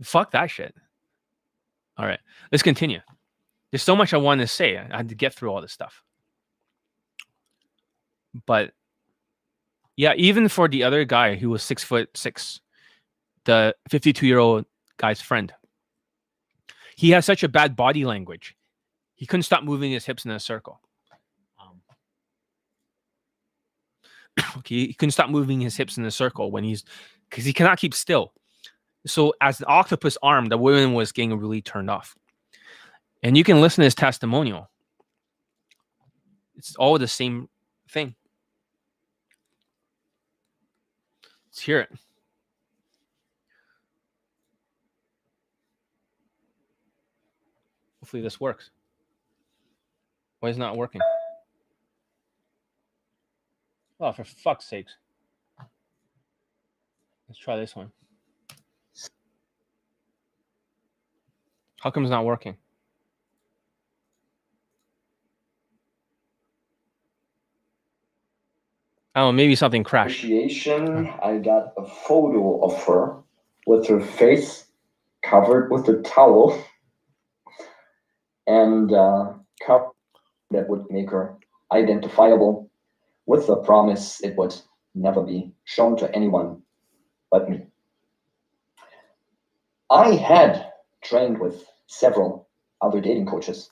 Fuck 0.00 0.30
that 0.30 0.48
shit. 0.48 0.76
All 1.96 2.06
right, 2.06 2.20
let's 2.52 2.62
continue. 2.62 3.00
There's 3.72 3.82
so 3.82 3.96
much 3.96 4.14
I 4.14 4.18
wanted 4.18 4.44
to 4.44 4.48
say. 4.48 4.78
I 4.78 4.96
had 4.96 5.08
to 5.08 5.16
get 5.16 5.34
through 5.34 5.50
all 5.50 5.60
this 5.60 5.72
stuff. 5.72 6.04
But 8.46 8.72
yeah, 9.96 10.14
even 10.16 10.48
for 10.48 10.68
the 10.68 10.82
other 10.84 11.04
guy 11.04 11.36
who 11.36 11.50
was 11.50 11.62
six 11.62 11.84
foot 11.84 12.10
six, 12.16 12.60
the 13.44 13.74
52 13.88 14.26
year 14.26 14.38
old 14.38 14.66
guy's 14.96 15.20
friend, 15.20 15.52
he 16.96 17.10
has 17.10 17.24
such 17.24 17.42
a 17.42 17.48
bad 17.48 17.76
body 17.76 18.04
language 18.04 18.56
he 19.14 19.26
couldn't 19.26 19.44
stop 19.44 19.64
moving 19.64 19.92
his 19.92 20.04
hips 20.04 20.24
in 20.24 20.30
a 20.30 20.40
circle. 20.40 20.80
Um, 21.60 21.80
okay, 24.58 24.86
he 24.86 24.94
couldn't 24.94 25.12
stop 25.12 25.30
moving 25.30 25.60
his 25.60 25.76
hips 25.76 25.96
in 25.96 26.04
a 26.04 26.10
circle 26.10 26.50
when 26.50 26.64
he's 26.64 26.84
because 27.30 27.44
he 27.44 27.52
cannot 27.52 27.78
keep 27.78 27.94
still. 27.94 28.32
So 29.06 29.34
as 29.40 29.58
the 29.58 29.66
octopus 29.66 30.16
arm, 30.22 30.46
the 30.46 30.58
woman 30.58 30.94
was 30.94 31.12
getting 31.12 31.38
really 31.38 31.62
turned 31.62 31.90
off. 31.90 32.14
And 33.22 33.36
you 33.36 33.44
can 33.44 33.60
listen 33.60 33.82
to 33.82 33.86
his 33.86 33.94
testimonial. 33.94 34.70
It's 36.56 36.76
all 36.76 36.98
the 36.98 37.08
same 37.08 37.48
thing. 37.90 38.14
Let's 41.54 41.62
hear 41.62 41.78
it. 41.78 41.90
Hopefully 48.00 48.22
this 48.24 48.40
works. 48.40 48.70
Why 50.40 50.48
is 50.48 50.56
it 50.56 50.58
not 50.58 50.76
working? 50.76 51.00
Oh, 54.00 54.10
for 54.10 54.24
fuck's 54.24 54.64
sakes. 54.64 54.96
Let's 57.28 57.38
try 57.38 57.56
this 57.56 57.76
one. 57.76 57.92
How 61.78 61.92
come 61.92 62.02
it's 62.02 62.10
not 62.10 62.24
working? 62.24 62.56
Oh, 69.16 69.30
maybe 69.30 69.54
something 69.54 69.84
crashed. 69.84 70.24
Appreciation. 70.24 71.08
I 71.22 71.38
got 71.38 71.72
a 71.76 71.84
photo 71.84 72.60
of 72.64 72.82
her 72.84 73.16
with 73.66 73.86
her 73.86 74.00
face 74.00 74.66
covered 75.22 75.70
with 75.70 75.88
a 75.88 76.02
towel 76.02 76.62
and 78.46 78.92
uh, 78.92 79.32
covered 79.64 79.92
that 80.50 80.68
would 80.68 80.84
make 80.90 81.10
her 81.10 81.36
identifiable 81.72 82.70
with 83.26 83.46
the 83.46 83.56
promise 83.56 84.20
it 84.22 84.36
would 84.36 84.54
never 84.94 85.22
be 85.22 85.52
shown 85.64 85.96
to 85.96 86.14
anyone 86.14 86.62
but 87.30 87.48
me. 87.48 87.66
I 89.90 90.12
had 90.14 90.72
trained 91.02 91.38
with 91.40 91.64
several 91.86 92.48
other 92.80 93.00
dating 93.00 93.26
coaches. 93.26 93.70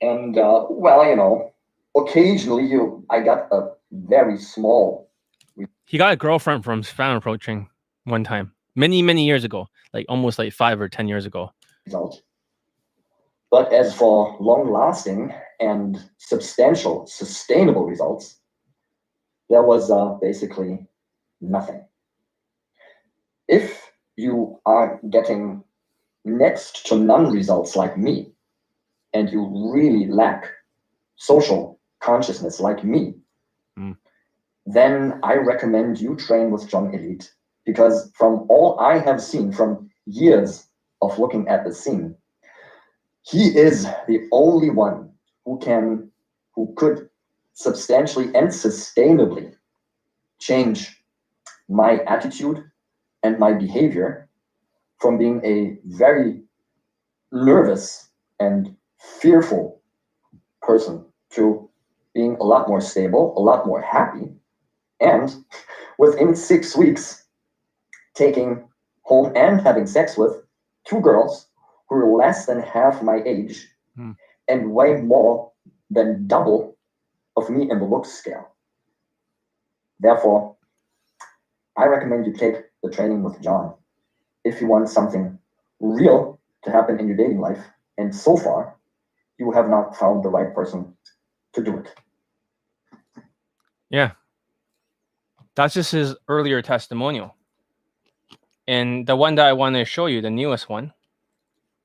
And, 0.00 0.38
uh, 0.38 0.66
well, 0.70 1.06
you 1.06 1.16
know, 1.16 1.52
occasionally 1.96 2.66
you 2.66 3.04
I 3.10 3.20
got 3.20 3.48
a 3.52 3.70
very 3.92 4.38
small 4.38 5.10
He 5.86 5.98
got 5.98 6.12
a 6.12 6.16
girlfriend 6.16 6.64
from 6.64 6.82
fan 6.82 7.16
approaching 7.16 7.68
one 8.04 8.24
time, 8.24 8.52
many 8.74 9.02
many 9.02 9.26
years 9.26 9.44
ago, 9.44 9.68
like 9.92 10.06
almost 10.08 10.38
like 10.38 10.52
five 10.52 10.80
or 10.80 10.88
ten 10.88 11.08
years 11.08 11.26
ago. 11.26 11.52
result. 11.86 12.22
But 13.50 13.72
as 13.72 13.94
for 13.94 14.36
long 14.38 14.70
lasting 14.72 15.34
and 15.58 15.98
substantial, 16.18 17.06
sustainable 17.06 17.84
results, 17.84 18.38
there 19.48 19.62
was 19.64 19.90
uh, 19.90 20.14
basically 20.20 20.86
nothing. 21.40 21.84
If 23.48 23.90
you 24.14 24.60
are 24.64 25.00
getting 25.10 25.64
next 26.24 26.86
to 26.86 26.96
none 26.96 27.32
results 27.32 27.74
like 27.74 27.98
me, 27.98 28.32
and 29.12 29.28
you 29.28 29.50
really 29.74 30.06
lack 30.06 30.46
social 31.16 31.79
consciousness 32.00 32.60
like 32.60 32.84
me, 32.84 33.14
Mm. 33.78 33.96
then 34.66 35.20
I 35.22 35.36
recommend 35.36 36.00
you 36.00 36.16
train 36.16 36.50
with 36.50 36.68
John 36.68 36.92
Elite 36.94 37.32
because 37.64 38.10
from 38.14 38.46
all 38.48 38.78
I 38.80 38.98
have 38.98 39.22
seen 39.22 39.52
from 39.52 39.88
years 40.06 40.66
of 41.02 41.18
looking 41.18 41.48
at 41.48 41.64
the 41.64 41.72
scene, 41.72 42.16
he 43.22 43.56
is 43.56 43.86
the 44.08 44.28
only 44.32 44.70
one 44.70 45.12
who 45.44 45.58
can, 45.58 46.10
who 46.54 46.74
could 46.76 47.08
substantially 47.54 48.26
and 48.34 48.48
sustainably 48.48 49.54
change 50.40 51.02
my 51.68 51.98
attitude 52.06 52.64
and 53.22 53.38
my 53.38 53.52
behavior 53.52 54.28
from 54.98 55.16
being 55.16 55.40
a 55.44 55.78
very 55.84 56.42
nervous 57.32 58.10
and 58.40 58.74
fearful 58.98 59.80
person 60.60 61.04
to 61.30 61.69
being 62.14 62.36
a 62.40 62.44
lot 62.44 62.68
more 62.68 62.80
stable, 62.80 63.34
a 63.36 63.40
lot 63.40 63.66
more 63.66 63.80
happy, 63.80 64.32
and 65.00 65.44
within 65.98 66.34
six 66.34 66.76
weeks, 66.76 67.24
taking 68.14 68.68
home 69.02 69.32
and 69.36 69.60
having 69.60 69.86
sex 69.86 70.16
with 70.16 70.42
two 70.84 71.00
girls 71.00 71.48
who 71.88 71.96
are 71.96 72.16
less 72.16 72.46
than 72.46 72.60
half 72.60 73.02
my 73.02 73.22
age 73.24 73.66
Hmm. 73.96 74.12
and 74.48 74.72
way 74.72 75.00
more 75.00 75.50
than 75.90 76.26
double 76.28 76.76
of 77.36 77.50
me 77.50 77.68
in 77.70 77.78
the 77.78 77.84
looks 77.84 78.10
scale. 78.10 78.54
Therefore, 79.98 80.56
I 81.76 81.86
recommend 81.86 82.26
you 82.26 82.32
take 82.32 82.56
the 82.82 82.90
training 82.90 83.22
with 83.22 83.40
John 83.40 83.74
if 84.44 84.60
you 84.60 84.68
want 84.68 84.88
something 84.88 85.38
real 85.80 86.38
to 86.64 86.70
happen 86.70 86.98
in 86.98 87.08
your 87.08 87.16
dating 87.16 87.40
life. 87.40 87.64
And 87.98 88.14
so 88.14 88.36
far, 88.36 88.76
you 89.38 89.50
have 89.52 89.68
not 89.68 89.96
found 89.96 90.22
the 90.22 90.28
right 90.28 90.54
person 90.54 90.96
to 91.52 91.62
do 91.62 91.78
it. 91.78 91.94
Yeah. 93.90 94.12
That's 95.54 95.74
just 95.74 95.92
his 95.92 96.14
earlier 96.28 96.62
testimonial. 96.62 97.36
And 98.66 99.06
the 99.06 99.16
one 99.16 99.34
that 99.34 99.46
I 99.46 99.52
want 99.52 99.74
to 99.76 99.84
show 99.84 100.06
you, 100.06 100.20
the 100.20 100.30
newest 100.30 100.68
one, 100.68 100.92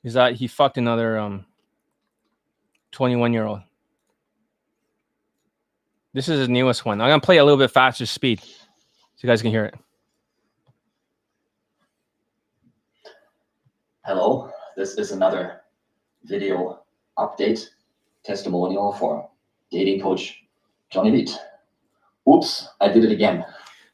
is 0.04 0.14
that 0.14 0.36
he 0.36 0.48
fucked 0.48 0.78
another 0.78 1.18
um 1.18 1.46
21 2.92 3.34
year 3.34 3.46
old. 3.46 3.62
This 6.14 6.30
is 6.30 6.40
his 6.40 6.50
newest 6.50 6.86
one. 6.86 7.02
I'm 7.02 7.10
gonna 7.10 7.20
play 7.20 7.38
a 7.38 7.44
little 7.44 7.58
bit 7.58 7.72
faster 7.72 8.06
speed 8.06 8.40
so 8.42 8.48
you 9.18 9.28
guys 9.28 9.42
can 9.42 9.52
hear 9.52 9.66
it. 9.66 9.76
Hello, 14.06 14.52
this 14.78 14.94
is 15.00 15.12
another 15.12 15.62
video 16.24 16.84
update 17.18 17.68
testimonial 18.24 18.94
for 18.94 19.30
dating 19.76 20.02
coach 20.02 20.42
John 20.90 21.08
Elite. 21.08 21.38
Oops, 22.32 22.68
I 22.80 22.88
did 22.88 23.04
it 23.04 23.12
again. 23.12 23.46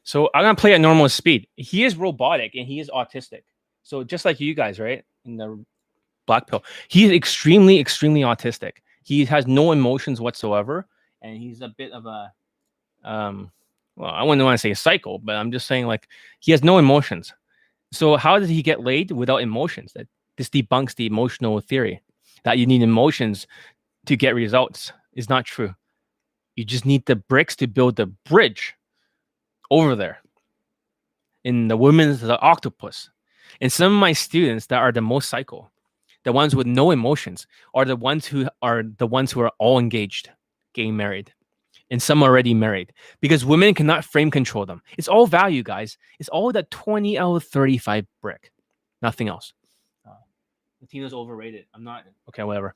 So 0.04 0.30
I'm 0.34 0.42
gonna 0.42 0.54
play 0.54 0.74
at 0.74 0.80
normal 0.80 1.08
speed. 1.08 1.48
He 1.56 1.84
is 1.84 1.96
robotic 1.96 2.54
and 2.54 2.66
he 2.66 2.80
is 2.80 2.90
autistic. 2.90 3.42
So 3.82 4.04
just 4.04 4.24
like 4.24 4.40
you 4.40 4.54
guys, 4.54 4.78
right? 4.78 5.04
In 5.24 5.36
the 5.36 5.64
black 6.26 6.46
pill, 6.46 6.64
he's 6.88 7.10
extremely, 7.10 7.78
extremely 7.80 8.20
autistic. 8.20 8.74
He 9.02 9.24
has 9.24 9.46
no 9.46 9.72
emotions 9.72 10.20
whatsoever, 10.20 10.86
and 11.20 11.36
he's 11.36 11.60
a 11.60 11.68
bit 11.68 11.90
of 11.90 12.06
a, 12.06 12.32
um, 13.02 13.50
well, 13.96 14.10
I 14.10 14.22
wouldn't 14.22 14.44
want 14.44 14.54
to 14.54 14.62
say 14.62 14.70
a 14.70 14.76
psycho, 14.76 15.18
but 15.18 15.34
I'm 15.34 15.50
just 15.50 15.66
saying 15.66 15.86
like 15.86 16.08
he 16.38 16.52
has 16.52 16.62
no 16.62 16.78
emotions. 16.78 17.34
So 17.90 18.16
how 18.16 18.38
did 18.38 18.48
he 18.48 18.62
get 18.62 18.80
laid 18.80 19.10
without 19.10 19.42
emotions? 19.42 19.92
That 19.94 20.06
this 20.36 20.48
debunks 20.48 20.94
the 20.94 21.06
emotional 21.06 21.60
theory 21.60 22.00
that 22.44 22.58
you 22.58 22.66
need 22.66 22.82
emotions 22.82 23.46
to 24.06 24.16
get 24.16 24.34
results. 24.34 24.92
Is 25.14 25.28
not 25.28 25.44
true. 25.44 25.74
You 26.56 26.64
just 26.64 26.86
need 26.86 27.06
the 27.06 27.16
bricks 27.16 27.56
to 27.56 27.66
build 27.66 27.96
the 27.96 28.06
bridge 28.06 28.74
over 29.70 29.94
there 29.94 30.18
in 31.44 31.68
the 31.68 31.76
women's 31.76 32.20
the 32.20 32.38
octopus. 32.40 33.10
And 33.60 33.72
some 33.72 33.92
of 33.92 34.00
my 34.00 34.12
students 34.12 34.66
that 34.66 34.78
are 34.78 34.92
the 34.92 35.02
most 35.02 35.28
psycho 35.28 35.70
the 36.24 36.32
ones 36.32 36.54
with 36.54 36.66
no 36.66 36.90
emotions 36.90 37.46
are 37.74 37.84
the 37.84 37.96
ones 37.96 38.26
who 38.26 38.48
are 38.60 38.82
the 38.82 39.06
ones 39.06 39.32
who 39.32 39.40
are 39.40 39.52
all 39.58 39.78
engaged 39.78 40.30
getting 40.72 40.96
married 40.96 41.32
and 41.90 42.00
some 42.00 42.22
already 42.22 42.54
married 42.54 42.92
because 43.20 43.44
women 43.44 43.74
cannot 43.74 44.04
frame 44.04 44.30
control 44.30 44.64
them. 44.64 44.82
It's 44.96 45.08
all 45.08 45.26
value 45.26 45.62
guys. 45.62 45.98
It's 46.18 46.28
all 46.28 46.52
that 46.52 46.70
20 46.70 47.18
out 47.18 47.34
of 47.34 47.44
35 47.44 48.06
brick 48.20 48.52
nothing 49.02 49.28
else. 49.28 49.52
Uh, 50.06 50.14
latino's 50.80 51.12
overrated. 51.12 51.66
I'm 51.74 51.84
not 51.84 52.04
okay 52.28 52.44
whatever 52.44 52.74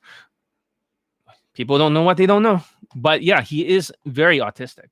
people 1.57 1.77
don't 1.77 1.93
know 1.93 2.03
what 2.03 2.17
they 2.17 2.27
don't 2.27 2.43
know 2.43 2.61
but 2.95 3.23
yeah 3.23 3.41
he 3.41 3.67
is 3.67 3.91
very 4.05 4.39
autistic 4.39 4.91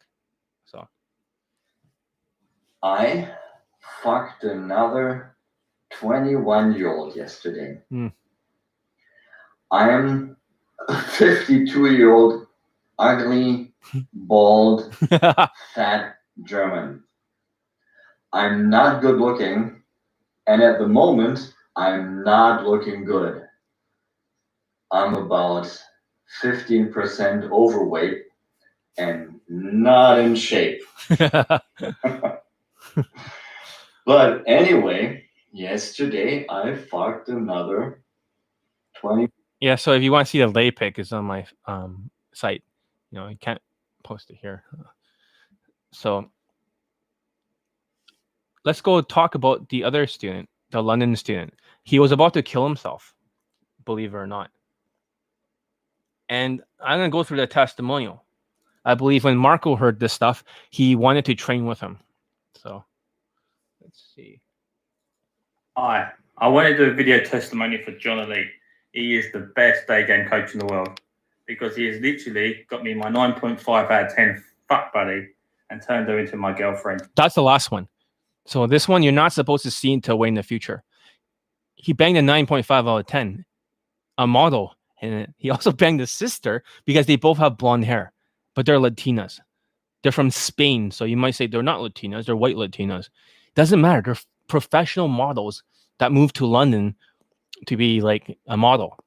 so 0.66 0.88
I 2.84 3.30
fucked 4.04 4.44
another 4.44 5.36
21 5.94 6.76
year 6.76 6.94
old 6.94 7.16
yesterday. 7.16 7.80
Hmm. 7.90 8.08
I 9.72 9.90
am 9.90 10.38
a 10.88 11.02
52 11.02 11.92
year 11.92 12.14
old, 12.14 12.48
ugly, 13.00 13.74
bald, 14.14 14.96
fat 15.74 16.16
German. 16.44 17.04
I'm 18.34 18.70
not 18.70 19.02
good 19.02 19.20
looking, 19.20 19.82
and 20.48 20.62
at 20.62 20.78
the 20.78 20.88
moment, 20.88 21.54
I'm 21.76 22.24
not 22.24 22.68
looking 22.68 23.06
good. 23.06 23.44
I'm 24.92 25.16
about 25.16 25.66
15% 26.43 27.52
overweight 27.52 28.23
and 28.97 29.39
not 29.47 30.19
in 30.19 30.35
shape. 30.35 30.81
But 34.06 34.43
anyway, 34.45 35.26
yesterday 35.52 36.45
I 36.47 36.76
fucked 36.76 37.30
another 37.30 38.03
20. 39.02 39.30
Yeah, 39.60 39.76
so 39.76 39.93
if 39.93 40.03
you 40.03 40.11
want 40.11 40.27
to 40.27 40.30
see 40.30 40.39
the 40.39 40.47
lay 40.47 40.69
pic, 40.69 40.99
it's 40.99 41.11
on 41.11 41.26
my 41.26 41.45
um 41.65 42.10
site. 42.34 42.64
You 43.11 43.19
know, 43.19 43.26
I 43.26 43.35
can't 43.35 43.61
post 44.03 44.30
it 44.30 44.38
here. 44.39 44.64
So 45.91 46.30
let's 48.64 48.81
go 48.81 49.02
talk 49.02 49.34
about 49.34 49.68
the 49.69 49.84
other 49.84 50.06
student, 50.06 50.49
the 50.69 50.84
London 50.84 51.15
student. 51.15 51.53
He 51.84 51.97
was 51.97 52.11
about 52.11 52.34
to 52.35 52.43
kill 52.43 52.65
himself, 52.65 53.15
believe 53.85 54.14
it 54.14 54.18
or 54.18 54.27
not. 54.27 54.52
And 56.30 56.61
I'm 56.80 56.99
gonna 56.99 57.10
go 57.10 57.23
through 57.23 57.38
the 57.38 57.47
testimonial. 57.47 58.23
I 58.85 58.93
believe 58.93 59.23
when 59.23 59.38
Marco 59.38 59.76
heard 59.76 59.99
this 59.99 60.14
stuff, 60.14 60.43
he 60.69 60.95
wanted 60.95 61.26
to 61.26 61.35
train 61.35 61.65
with 61.65 61.80
him. 61.80 61.99
So 62.53 62.84
let's 63.81 64.11
see. 64.15 64.39
Hi, 65.76 66.11
I 66.38 66.47
want 66.47 66.68
to 66.68 66.77
do 66.77 66.91
a 66.91 66.93
video 66.93 67.23
testimony 67.23 67.81
for 67.84 67.91
John 67.91 68.19
Elite. 68.19 68.47
He 68.91 69.15
is 69.15 69.31
the 69.34 69.52
best 69.56 69.88
day 69.88 70.06
game 70.06 70.27
coach 70.27 70.53
in 70.53 70.60
the 70.60 70.65
world 70.65 70.99
because 71.47 71.76
he 71.76 71.85
has 71.85 71.99
literally 71.99 72.65
got 72.69 72.84
me 72.84 72.93
my 72.93 73.10
9.5 73.10 73.91
out 73.91 74.06
of 74.06 74.15
10 74.15 74.43
fuck 74.68 74.93
buddy 74.93 75.27
and 75.69 75.81
turned 75.81 76.07
her 76.07 76.19
into 76.19 76.38
my 76.38 76.53
girlfriend. 76.53 77.02
That's 77.15 77.35
the 77.35 77.41
last 77.41 77.72
one. 77.72 77.88
So 78.45 78.68
this 78.68 78.88
one 78.88 79.03
you're 79.03 79.11
not 79.11 79.34
supposed 79.34 79.64
to 79.64 79.72
see 79.72 79.93
until 79.93 80.18
way 80.19 80.27
in 80.27 80.35
the 80.35 80.43
future. 80.43 80.84
He 81.76 81.93
banged 81.93 82.18
a 82.18 82.22
9.5 82.22 82.72
out 82.72 82.99
of 82.99 83.06
10, 83.07 83.45
a 84.18 84.27
model. 84.27 84.74
And 85.02 85.34
he 85.38 85.50
also 85.50 85.72
banged 85.74 86.00
his 86.00 86.12
sister 86.12 86.64
because 86.86 87.06
they 87.06 87.16
both 87.16 87.38
have 87.38 87.58
blonde 87.58 87.86
hair, 87.86 88.14
but 88.54 88.66
they're 88.66 88.80
Latinas. 88.80 89.40
They're 90.04 90.12
from 90.12 90.32
Spain. 90.32 90.92
So 90.92 91.06
you 91.06 91.18
might 91.18 91.36
say 91.36 91.48
they're 91.48 91.64
not 91.64 91.80
Latinas, 91.80 92.26
they're 92.26 92.36
white 92.36 92.56
Latinas. 92.56 93.10
Doesn't 93.56 93.82
matter. 93.82 94.02
They're 94.02 94.22
professional 94.48 95.08
models 95.08 95.64
that 96.00 96.12
moved 96.12 96.36
to 96.36 96.46
London 96.46 96.96
to 97.68 97.78
be 97.78 98.02
like 98.02 98.38
a 98.48 98.58
model. 98.58 98.98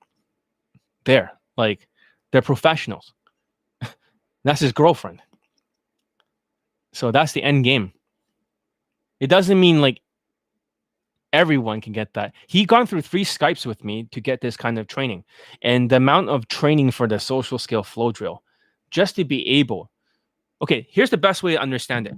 There, 1.04 1.32
like 1.56 1.86
they're 2.32 2.42
professionals. 2.42 3.12
that's 4.44 4.60
his 4.60 4.72
girlfriend. 4.72 5.22
So 6.92 7.10
that's 7.10 7.32
the 7.32 7.42
end 7.42 7.64
game. 7.64 7.92
It 9.20 9.28
doesn't 9.28 9.60
mean 9.60 9.80
like 9.80 10.00
everyone 11.32 11.80
can 11.80 11.92
get 11.92 12.14
that. 12.14 12.34
He 12.46 12.64
gone 12.64 12.86
through 12.86 13.02
three 13.02 13.24
Skypes 13.24 13.66
with 13.66 13.84
me 13.84 14.08
to 14.12 14.20
get 14.20 14.40
this 14.40 14.56
kind 14.56 14.78
of 14.78 14.86
training. 14.86 15.24
And 15.62 15.90
the 15.90 15.96
amount 15.96 16.28
of 16.28 16.48
training 16.48 16.90
for 16.90 17.06
the 17.06 17.18
social 17.18 17.58
skill 17.58 17.82
flow 17.82 18.12
drill 18.12 18.42
just 18.90 19.16
to 19.16 19.24
be 19.24 19.46
able. 19.48 19.90
Okay, 20.62 20.86
here's 20.90 21.10
the 21.10 21.16
best 21.16 21.42
way 21.42 21.52
to 21.52 21.60
understand 21.60 22.06
it. 22.06 22.14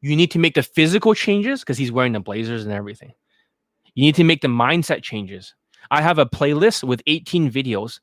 You 0.00 0.14
need 0.14 0.30
to 0.32 0.38
make 0.38 0.54
the 0.54 0.62
physical 0.62 1.14
changes 1.14 1.60
because 1.60 1.78
he's 1.78 1.92
wearing 1.92 2.12
the 2.12 2.20
blazers 2.20 2.64
and 2.64 2.72
everything. 2.72 3.12
You 3.94 4.04
need 4.04 4.14
to 4.16 4.24
make 4.24 4.42
the 4.42 4.48
mindset 4.48 5.02
changes. 5.02 5.54
I 5.90 6.02
have 6.02 6.18
a 6.18 6.26
playlist 6.26 6.84
with 6.84 7.02
18 7.06 7.50
videos 7.50 8.00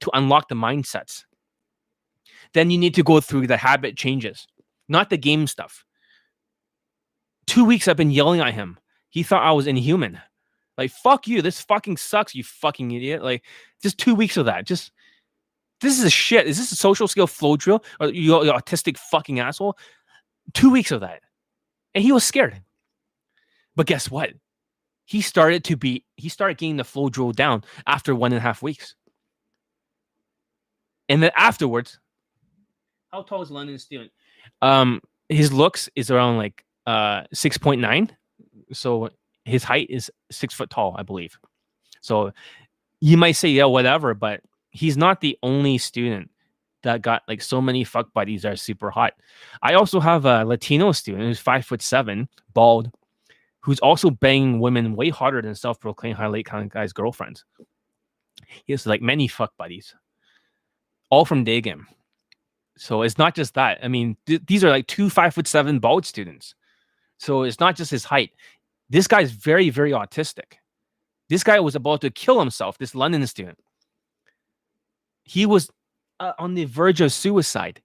to 0.00 0.10
unlock 0.14 0.48
the 0.48 0.54
mindsets. 0.54 1.24
Then 2.54 2.70
you 2.70 2.78
need 2.78 2.94
to 2.94 3.02
go 3.02 3.20
through 3.20 3.46
the 3.46 3.56
habit 3.56 3.96
changes, 3.96 4.46
not 4.88 5.10
the 5.10 5.16
game 5.16 5.46
stuff. 5.46 5.84
Two 7.46 7.64
weeks 7.64 7.88
I've 7.88 7.96
been 7.96 8.10
yelling 8.10 8.40
at 8.40 8.54
him. 8.54 8.78
He 9.12 9.22
thought 9.22 9.42
I 9.42 9.52
was 9.52 9.66
inhuman. 9.66 10.18
Like, 10.78 10.90
fuck 10.90 11.28
you. 11.28 11.42
This 11.42 11.60
fucking 11.60 11.98
sucks, 11.98 12.34
you 12.34 12.42
fucking 12.42 12.90
idiot. 12.92 13.22
Like, 13.22 13.44
just 13.82 13.98
two 13.98 14.14
weeks 14.14 14.38
of 14.38 14.46
that. 14.46 14.66
Just, 14.66 14.90
this 15.82 15.98
is 15.98 16.04
a 16.04 16.10
shit. 16.10 16.46
Is 16.46 16.56
this 16.56 16.72
a 16.72 16.76
social 16.76 17.06
skill 17.06 17.26
flow 17.26 17.56
drill? 17.56 17.84
Or 18.00 18.08
you, 18.08 18.42
you 18.42 18.52
autistic 18.52 18.96
fucking 18.96 19.38
asshole? 19.38 19.76
Two 20.54 20.70
weeks 20.70 20.90
of 20.90 21.02
that. 21.02 21.20
And 21.94 22.02
he 22.02 22.10
was 22.10 22.24
scared. 22.24 22.62
But 23.76 23.86
guess 23.86 24.10
what? 24.10 24.30
He 25.04 25.20
started 25.20 25.62
to 25.64 25.76
be, 25.76 26.06
he 26.16 26.30
started 26.30 26.56
getting 26.56 26.78
the 26.78 26.84
flow 26.84 27.10
drill 27.10 27.32
down 27.32 27.64
after 27.86 28.14
one 28.14 28.32
and 28.32 28.38
a 28.38 28.40
half 28.40 28.62
weeks. 28.62 28.94
And 31.10 31.22
then 31.22 31.32
afterwards, 31.36 31.98
how 33.10 33.24
tall 33.24 33.42
is 33.42 33.50
London 33.50 33.78
student? 33.78 34.10
Um, 34.62 35.02
his 35.28 35.52
looks 35.52 35.90
is 35.94 36.10
around 36.10 36.38
like 36.38 36.64
uh 36.86 37.24
6.9. 37.34 38.10
So 38.72 39.10
his 39.44 39.64
height 39.64 39.88
is 39.90 40.10
six 40.30 40.54
foot 40.54 40.70
tall, 40.70 40.94
I 40.98 41.02
believe. 41.02 41.38
So 42.00 42.32
you 43.00 43.16
might 43.16 43.32
say, 43.32 43.48
yeah, 43.48 43.64
whatever, 43.64 44.14
but 44.14 44.40
he's 44.70 44.96
not 44.96 45.20
the 45.20 45.38
only 45.42 45.78
student 45.78 46.30
that 46.82 47.02
got 47.02 47.22
like 47.28 47.42
so 47.42 47.60
many 47.60 47.84
fuck 47.84 48.12
buddies 48.12 48.42
that 48.42 48.52
are 48.52 48.56
super 48.56 48.90
hot. 48.90 49.14
I 49.62 49.74
also 49.74 50.00
have 50.00 50.24
a 50.24 50.44
Latino 50.44 50.92
student 50.92 51.24
who's 51.24 51.38
five 51.38 51.64
foot 51.64 51.82
seven, 51.82 52.28
bald, 52.54 52.90
who's 53.60 53.78
also 53.80 54.10
banging 54.10 54.58
women 54.58 54.96
way 54.96 55.10
harder 55.10 55.40
than 55.42 55.54
self-proclaimed 55.54 56.16
highlight 56.16 56.46
kind 56.46 56.64
of 56.64 56.70
guys' 56.70 56.92
girlfriends. 56.92 57.44
He 58.64 58.72
has 58.72 58.86
like 58.86 59.00
many 59.00 59.28
fuck 59.28 59.56
buddies, 59.56 59.94
all 61.10 61.24
from 61.24 61.44
day 61.44 61.60
game. 61.60 61.86
So 62.76 63.02
it's 63.02 63.18
not 63.18 63.34
just 63.34 63.54
that. 63.54 63.78
I 63.82 63.88
mean, 63.88 64.16
th- 64.26 64.42
these 64.46 64.64
are 64.64 64.70
like 64.70 64.86
two 64.86 65.08
five 65.08 65.34
foot 65.34 65.46
seven 65.46 65.78
bald 65.78 66.04
students. 66.04 66.54
So 67.18 67.42
it's 67.44 67.60
not 67.60 67.76
just 67.76 67.90
his 67.90 68.04
height. 68.04 68.32
This 68.92 69.08
guy's 69.08 69.30
very, 69.30 69.70
very 69.70 69.92
autistic. 69.92 70.58
This 71.30 71.42
guy 71.42 71.58
was 71.60 71.74
about 71.74 72.02
to 72.02 72.10
kill 72.10 72.38
himself, 72.38 72.76
this 72.76 72.94
London 72.94 73.26
student. 73.26 73.58
He 75.24 75.46
was 75.46 75.70
uh, 76.20 76.34
on 76.38 76.52
the 76.52 76.66
verge 76.66 77.00
of 77.00 77.10
suicide. 77.10 77.80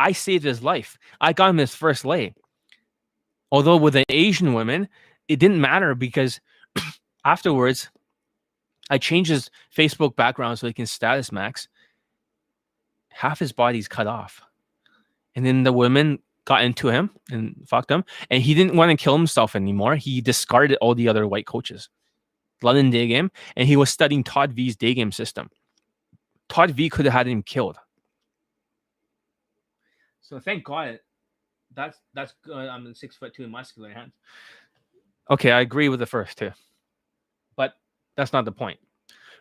I 0.00 0.10
saved 0.10 0.44
his 0.44 0.60
life. 0.60 0.98
I 1.20 1.32
got 1.32 1.50
him 1.50 1.58
his 1.58 1.76
first 1.76 2.04
lay. 2.04 2.34
Although 3.52 3.76
with 3.76 3.94
an 3.94 4.04
Asian 4.08 4.52
woman, 4.52 4.88
it 5.28 5.38
didn't 5.38 5.60
matter 5.60 5.94
because 5.94 6.40
afterwards, 7.24 7.88
I 8.90 8.98
changed 8.98 9.30
his 9.30 9.50
Facebook 9.72 10.16
background 10.16 10.58
so 10.58 10.66
he 10.66 10.72
can 10.72 10.86
status 10.86 11.30
max. 11.30 11.68
Half 13.10 13.38
his 13.38 13.52
body's 13.52 13.86
cut 13.86 14.08
off. 14.08 14.42
And 15.36 15.46
then 15.46 15.62
the 15.62 15.72
women 15.72 16.18
got 16.48 16.64
into 16.64 16.88
him 16.88 17.10
and 17.30 17.54
fucked 17.66 17.90
him. 17.90 18.02
And 18.30 18.42
he 18.42 18.54
didn't 18.54 18.74
want 18.74 18.90
to 18.90 18.96
kill 18.96 19.14
himself 19.14 19.54
anymore. 19.54 19.96
He 19.96 20.22
discarded 20.22 20.78
all 20.80 20.94
the 20.94 21.06
other 21.06 21.28
white 21.28 21.46
coaches. 21.46 21.90
London 22.62 22.90
day 22.90 23.06
game, 23.06 23.30
and 23.54 23.68
he 23.68 23.76
was 23.76 23.90
studying 23.90 24.24
Todd 24.24 24.52
V's 24.52 24.74
day 24.74 24.94
game 24.94 25.12
system. 25.12 25.48
Todd 26.48 26.72
V 26.72 26.88
could 26.88 27.04
have 27.04 27.12
had 27.12 27.28
him 27.28 27.42
killed. 27.42 27.76
So 30.22 30.40
thank 30.40 30.64
God 30.64 30.98
that's 31.74 31.98
that's 32.14 32.34
good. 32.42 32.68
I'm 32.68 32.92
six 32.94 33.14
foot 33.14 33.32
two 33.34 33.46
muscular 33.46 33.90
hands. 33.90 34.14
Okay, 35.30 35.52
I 35.52 35.60
agree 35.60 35.88
with 35.88 36.00
the 36.00 36.06
first 36.06 36.38
two. 36.38 36.50
But 37.54 37.74
that's 38.16 38.32
not 38.32 38.44
the 38.44 38.52
point. 38.52 38.80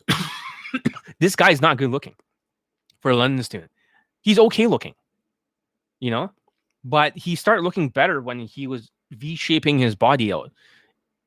this 1.20 1.36
guy's 1.36 1.62
not 1.62 1.78
good 1.78 1.90
looking 1.90 2.16
for 3.00 3.10
a 3.10 3.16
London 3.16 3.42
student. 3.44 3.72
He's 4.22 4.38
okay 4.38 4.68
looking. 4.68 4.94
You 6.00 6.12
know? 6.12 6.32
But 6.88 7.18
he 7.18 7.36
started 7.36 7.64
looking 7.64 7.90
better 7.90 8.22
when 8.22 8.40
he 8.40 8.66
was 8.66 8.90
V-shaping 9.12 9.78
his 9.78 9.96
body 9.96 10.32
out 10.32 10.52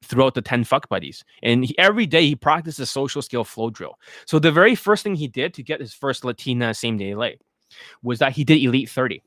throughout 0.03 0.35
the 0.35 0.43
10 0.43 0.65
fuck 0.65 0.89
buddies. 0.89 1.23
And 1.43 1.65
he, 1.65 1.79
every 1.79 2.07
day 2.07 2.27
he 2.27 2.35
practiced 2.35 2.81
a 2.81 2.87
social 2.87 3.21
skill 3.21 3.45
flow 3.45 3.69
drill. 3.69 3.99
So 4.25 4.39
the 4.39 4.51
very 4.51 4.75
first 4.75 5.03
thing 5.03 5.15
he 5.15 5.29
did 5.29 5.53
to 5.55 5.63
get 5.63 5.81
his 5.81 5.93
first 5.93 6.25
Latina 6.25 6.73
same 6.73 6.97
day 6.97 7.15
lay 7.15 7.39
was 8.03 8.19
that 8.21 8.33
he 8.33 8.43
did 8.43 8.63
Elite 8.63 8.89
30. 8.89 9.23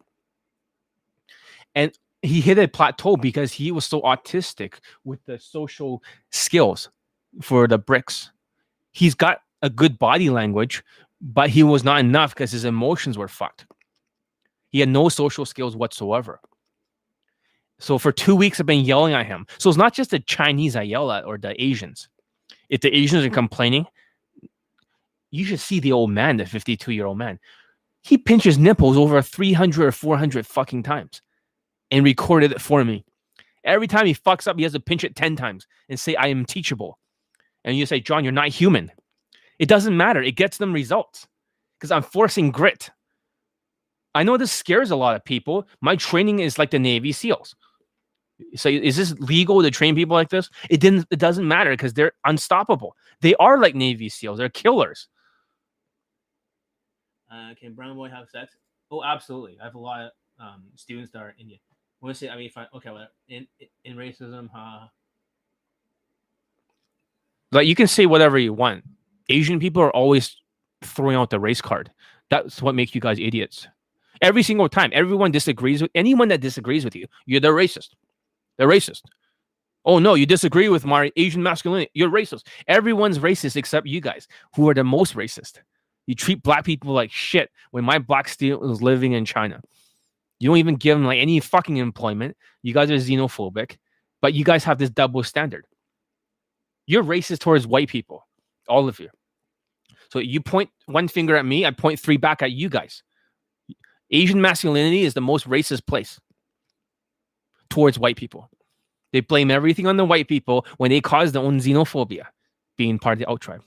And 1.75 1.91
he 2.23 2.41
hit 2.41 2.57
a 2.57 2.67
plateau 2.67 3.15
because 3.15 3.51
he 3.51 3.71
was 3.71 3.85
so 3.85 4.01
autistic 4.01 4.75
with 5.03 5.23
the 5.25 5.37
social 5.37 6.01
skills 6.31 6.89
for 7.41 7.67
the 7.67 7.77
bricks. 7.77 8.31
He's 8.91 9.13
got 9.13 9.39
a 9.61 9.69
good 9.69 9.99
body 9.99 10.29
language, 10.29 10.83
but 11.21 11.49
he 11.49 11.63
was 11.63 11.83
not 11.83 11.99
enough 11.99 12.33
because 12.33 12.51
his 12.51 12.65
emotions 12.65 13.17
were 13.17 13.27
fucked. 13.27 13.65
He 14.73 14.79
had 14.79 14.89
no 14.89 15.07
social 15.07 15.45
skills 15.45 15.77
whatsoever. 15.77 16.41
So 17.79 17.97
for 17.97 18.11
two 18.11 18.35
weeks, 18.35 18.59
I've 18.59 18.65
been 18.65 18.83
yelling 18.83 19.13
at 19.13 19.27
him. 19.27 19.45
So 19.59 19.69
it's 19.69 19.77
not 19.77 19.93
just 19.93 20.09
the 20.09 20.19
Chinese 20.19 20.75
I 20.75 20.81
yell 20.81 21.11
at 21.11 21.25
or 21.25 21.37
the 21.37 21.61
Asians. 21.63 22.09
If 22.69 22.81
the 22.81 22.93
Asians 22.93 23.23
are 23.23 23.29
complaining, 23.29 23.85
you 25.29 25.45
should 25.45 25.59
see 25.59 25.79
the 25.79 25.91
old 25.91 26.09
man, 26.09 26.37
the 26.37 26.45
52 26.45 26.91
year 26.91 27.05
old 27.05 27.19
man. 27.19 27.39
He 28.01 28.17
pinches 28.17 28.57
nipples 28.57 28.97
over 28.97 29.21
300 29.21 29.85
or 29.85 29.91
400 29.91 30.45
fucking 30.45 30.83
times 30.83 31.21
and 31.91 32.03
recorded 32.03 32.51
it 32.51 32.61
for 32.61 32.83
me. 32.83 33.05
Every 33.63 33.87
time 33.87 34.07
he 34.07 34.15
fucks 34.15 34.47
up, 34.47 34.57
he 34.57 34.63
has 34.63 34.73
to 34.73 34.79
pinch 34.79 35.03
it 35.03 35.15
10 35.15 35.35
times 35.35 35.67
and 35.87 35.99
say, 35.99 36.15
I 36.15 36.27
am 36.27 36.45
teachable. 36.45 36.97
And 37.63 37.77
you 37.77 37.85
say, 37.85 37.99
John, 37.99 38.23
you're 38.23 38.33
not 38.33 38.49
human. 38.49 38.91
It 39.59 39.69
doesn't 39.69 39.95
matter. 39.95 40.21
It 40.21 40.35
gets 40.35 40.57
them 40.57 40.73
results 40.73 41.27
because 41.79 41.91
I'm 41.91 42.01
forcing 42.01 42.49
grit. 42.49 42.89
I 44.15 44.23
know 44.23 44.37
this 44.37 44.51
scares 44.51 44.91
a 44.91 44.95
lot 44.95 45.15
of 45.15 45.23
people. 45.25 45.67
My 45.81 45.95
training 45.95 46.39
is 46.39 46.59
like 46.59 46.71
the 46.71 46.79
Navy 46.79 47.11
SEALs. 47.11 47.55
So 48.55 48.69
is 48.69 48.95
this 48.97 49.13
legal 49.19 49.61
to 49.61 49.71
train 49.71 49.95
people 49.95 50.15
like 50.15 50.29
this? 50.29 50.49
It 50.69 50.79
didn't. 50.79 51.07
It 51.11 51.19
doesn't 51.19 51.47
matter 51.47 51.71
because 51.71 51.93
they're 51.93 52.13
unstoppable. 52.25 52.95
They 53.21 53.35
are 53.35 53.59
like 53.59 53.75
Navy 53.75 54.09
SEALs. 54.09 54.37
They're 54.37 54.49
killers. 54.49 55.07
Uh, 57.31 57.53
can 57.59 57.73
brown 57.73 57.95
boy 57.95 58.09
have 58.09 58.29
sex? 58.29 58.55
Oh, 58.91 59.03
absolutely. 59.03 59.57
I 59.59 59.65
have 59.65 59.75
a 59.75 59.79
lot 59.79 60.01
of 60.01 60.11
um, 60.39 60.63
students 60.75 61.11
that 61.13 61.19
are 61.19 61.33
Indian. 61.39 61.59
I 62.03 62.11
say, 62.11 62.29
I 62.29 62.35
mean, 62.35 62.47
if 62.47 62.57
I, 62.57 62.67
okay, 62.75 62.91
well, 62.91 63.07
in 63.29 63.47
in 63.85 63.95
racism, 63.95 64.49
uh, 64.55 64.87
like 67.51 67.67
you 67.67 67.75
can 67.75 67.87
say 67.87 68.05
whatever 68.05 68.37
you 68.37 68.53
want. 68.53 68.83
Asian 69.29 69.59
people 69.59 69.81
are 69.81 69.95
always 69.95 70.35
throwing 70.83 71.15
out 71.15 71.29
the 71.29 71.39
race 71.39 71.61
card. 71.61 71.91
That's 72.29 72.61
what 72.61 72.75
makes 72.75 72.93
you 72.93 72.99
guys 72.99 73.19
idiots. 73.19 73.67
Every 74.23 74.41
single 74.41 74.69
time, 74.69 74.89
everyone 74.93 75.31
disagrees 75.31 75.81
with 75.81 75.91
anyone 75.93 76.29
that 76.29 76.39
disagrees 76.39 76.85
with 76.85 76.95
you. 76.95 77.05
You're 77.25 77.41
the 77.41 77.49
racist. 77.49 77.89
They're 78.57 78.69
racist. 78.69 79.01
Oh 79.83 79.99
no, 79.99 80.13
you 80.13 80.25
disagree 80.25 80.69
with 80.69 80.85
my 80.85 81.11
Asian 81.17 81.43
masculinity. 81.43 81.91
You're 81.93 82.09
racist. 82.09 82.47
Everyone's 82.67 83.19
racist 83.19 83.57
except 83.57 83.85
you 83.85 83.99
guys, 83.99 84.29
who 84.55 84.69
are 84.69 84.73
the 84.73 84.85
most 84.85 85.15
racist. 85.15 85.59
You 86.07 86.15
treat 86.15 86.41
black 86.41 86.63
people 86.63 86.93
like 86.93 87.11
shit. 87.11 87.51
When 87.71 87.83
my 87.83 87.99
black 87.99 88.29
student 88.29 88.61
was 88.61 88.81
living 88.81 89.11
in 89.11 89.25
China, 89.25 89.61
you 90.39 90.49
don't 90.49 90.57
even 90.57 90.75
give 90.75 90.97
them 90.97 91.05
like 91.05 91.19
any 91.19 91.41
fucking 91.41 91.75
employment. 91.75 92.37
You 92.61 92.73
guys 92.73 92.89
are 92.91 92.95
xenophobic, 92.95 93.75
but 94.21 94.33
you 94.33 94.45
guys 94.45 94.63
have 94.63 94.77
this 94.77 94.89
double 94.89 95.23
standard. 95.23 95.65
You're 96.85 97.03
racist 97.03 97.39
towards 97.39 97.67
white 97.67 97.89
people, 97.89 98.25
all 98.69 98.87
of 98.87 99.01
you. 99.01 99.09
So 100.13 100.19
you 100.19 100.39
point 100.39 100.69
one 100.85 101.09
finger 101.09 101.35
at 101.35 101.45
me, 101.45 101.65
I 101.65 101.71
point 101.71 101.99
three 101.99 102.17
back 102.17 102.41
at 102.41 102.53
you 102.53 102.69
guys. 102.69 103.03
Asian 104.11 104.41
masculinity 104.41 105.03
is 105.03 105.13
the 105.13 105.21
most 105.21 105.47
racist 105.47 105.85
place 105.87 106.19
towards 107.69 107.97
white 107.97 108.17
people. 108.17 108.49
They 109.11 109.21
blame 109.21 109.51
everything 109.51 109.87
on 109.87 109.97
the 109.97 110.05
white 110.05 110.27
people 110.27 110.65
when 110.77 110.89
they 110.89 111.01
cause 111.01 111.31
their 111.31 111.41
own 111.41 111.59
xenophobia, 111.59 112.25
being 112.77 112.99
part 112.99 113.13
of 113.13 113.19
the 113.19 113.29
out 113.29 113.41
tribe. 113.41 113.63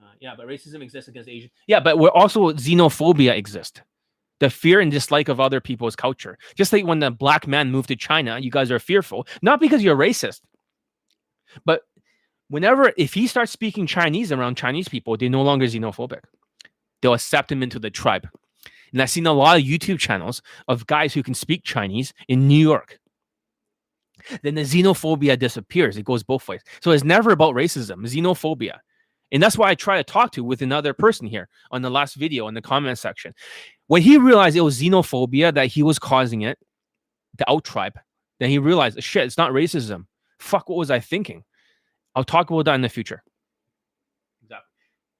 Uh, 0.00 0.08
yeah, 0.20 0.34
but 0.36 0.46
racism 0.46 0.82
exists 0.82 1.08
against 1.08 1.28
Asian. 1.28 1.50
Yeah, 1.66 1.80
but 1.80 1.98
we're 1.98 2.10
also 2.10 2.52
xenophobia 2.52 3.36
exists. 3.36 3.80
The 4.40 4.50
fear 4.50 4.80
and 4.80 4.90
dislike 4.90 5.28
of 5.28 5.40
other 5.40 5.60
people's 5.60 5.96
culture. 5.96 6.36
Just 6.54 6.72
like 6.72 6.84
when 6.84 6.98
the 6.98 7.10
black 7.10 7.46
man 7.46 7.70
moved 7.70 7.88
to 7.88 7.96
China, 7.96 8.38
you 8.38 8.50
guys 8.50 8.70
are 8.70 8.78
fearful, 8.78 9.26
not 9.40 9.60
because 9.60 9.82
you're 9.82 9.96
racist, 9.96 10.42
but 11.64 11.82
whenever 12.48 12.92
if 12.96 13.14
he 13.14 13.26
starts 13.26 13.52
speaking 13.52 13.86
Chinese 13.86 14.32
around 14.32 14.56
Chinese 14.56 14.88
people, 14.88 15.16
they're 15.16 15.30
no 15.30 15.42
longer 15.42 15.66
xenophobic. 15.66 16.20
They'll 17.02 17.14
accept 17.14 17.52
him 17.52 17.62
into 17.62 17.78
the 17.78 17.90
tribe. 17.90 18.28
And 18.92 19.02
I've 19.02 19.10
seen 19.10 19.26
a 19.26 19.32
lot 19.32 19.58
of 19.58 19.64
YouTube 19.64 19.98
channels 19.98 20.42
of 20.68 20.86
guys 20.86 21.12
who 21.12 21.22
can 21.22 21.34
speak 21.34 21.64
Chinese 21.64 22.14
in 22.28 22.48
New 22.48 22.58
York. 22.58 22.98
Then 24.42 24.54
the 24.54 24.62
xenophobia 24.62 25.38
disappears. 25.38 25.96
It 25.96 26.04
goes 26.04 26.22
both 26.22 26.48
ways. 26.48 26.62
So 26.80 26.90
it's 26.90 27.04
never 27.04 27.30
about 27.30 27.54
racism, 27.54 28.06
xenophobia. 28.06 28.78
And 29.32 29.42
that's 29.42 29.58
why 29.58 29.70
I 29.70 29.74
try 29.74 29.96
to 29.96 30.04
talk 30.04 30.32
to 30.32 30.44
with 30.44 30.62
another 30.62 30.94
person 30.94 31.26
here 31.26 31.48
on 31.70 31.82
the 31.82 31.90
last 31.90 32.14
video 32.14 32.48
in 32.48 32.54
the 32.54 32.62
comment 32.62 32.98
section. 32.98 33.34
When 33.88 34.02
he 34.02 34.18
realized 34.18 34.56
it 34.56 34.60
was 34.60 34.80
xenophobia 34.80 35.52
that 35.54 35.66
he 35.66 35.82
was 35.82 35.98
causing 35.98 36.42
it, 36.42 36.58
the 37.36 37.50
out 37.50 37.64
tribe, 37.64 37.98
then 38.38 38.50
he 38.50 38.58
realized, 38.58 39.02
shit, 39.02 39.24
it's 39.24 39.36
not 39.36 39.52
racism. 39.52 40.06
Fuck, 40.38 40.68
what 40.68 40.78
was 40.78 40.90
I 40.90 41.00
thinking? 41.00 41.44
I'll 42.14 42.24
talk 42.24 42.50
about 42.50 42.64
that 42.66 42.74
in 42.74 42.82
the 42.82 42.88
future. 42.88 43.22
Exactly. 44.42 44.66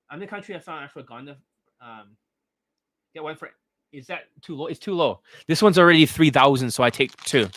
I'm 0.08 0.20
the 0.20 0.26
country 0.26 0.54
I 0.54 0.60
found 0.60 0.88
ashwagandha. 0.88 1.36
Um, 1.80 2.16
get 3.14 3.22
one 3.22 3.36
for 3.36 3.50
is 3.92 4.06
that 4.08 4.24
too 4.42 4.56
low? 4.56 4.66
It's 4.66 4.78
too 4.78 4.94
low. 4.94 5.20
This 5.46 5.62
one's 5.62 5.78
already 5.78 6.06
three 6.06 6.30
thousand, 6.30 6.70
so 6.70 6.82
I 6.82 6.90
take 6.90 7.16
two. 7.22 7.48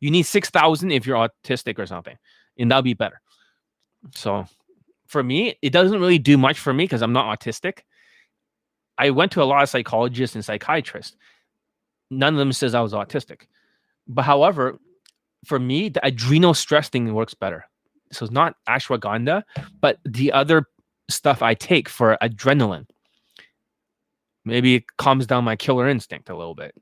You 0.00 0.10
need 0.10 0.24
six 0.24 0.50
thousand 0.50 0.90
if 0.90 1.06
you're 1.06 1.28
autistic 1.28 1.78
or 1.78 1.86
something, 1.86 2.16
and 2.58 2.70
that'll 2.70 2.82
be 2.82 2.94
better. 2.94 3.20
So, 4.14 4.46
for 5.06 5.22
me, 5.22 5.56
it 5.62 5.70
doesn't 5.70 6.00
really 6.00 6.18
do 6.18 6.38
much 6.38 6.58
for 6.58 6.72
me 6.72 6.84
because 6.84 7.02
I'm 7.02 7.12
not 7.12 7.38
autistic. 7.38 7.80
I 8.96 9.10
went 9.10 9.32
to 9.32 9.42
a 9.42 9.44
lot 9.44 9.62
of 9.62 9.68
psychologists 9.68 10.34
and 10.34 10.44
psychiatrists. 10.44 11.16
None 12.10 12.34
of 12.34 12.38
them 12.38 12.52
says 12.52 12.74
I 12.74 12.80
was 12.80 12.92
autistic. 12.92 13.42
But 14.08 14.22
however, 14.22 14.78
for 15.44 15.58
me, 15.58 15.88
the 15.88 16.04
adrenal 16.04 16.54
stress 16.54 16.88
thing 16.88 17.12
works 17.14 17.34
better. 17.34 17.64
So 18.10 18.24
it's 18.24 18.32
not 18.32 18.56
ashwagandha, 18.68 19.42
but 19.80 19.98
the 20.04 20.32
other 20.32 20.66
stuff 21.10 21.42
I 21.42 21.54
take 21.54 21.88
for 21.88 22.16
adrenaline. 22.22 22.86
Maybe 24.44 24.76
it 24.76 24.96
calms 24.96 25.26
down 25.26 25.44
my 25.44 25.56
killer 25.56 25.88
instinct 25.88 26.30
a 26.30 26.36
little 26.36 26.54
bit. 26.54 26.74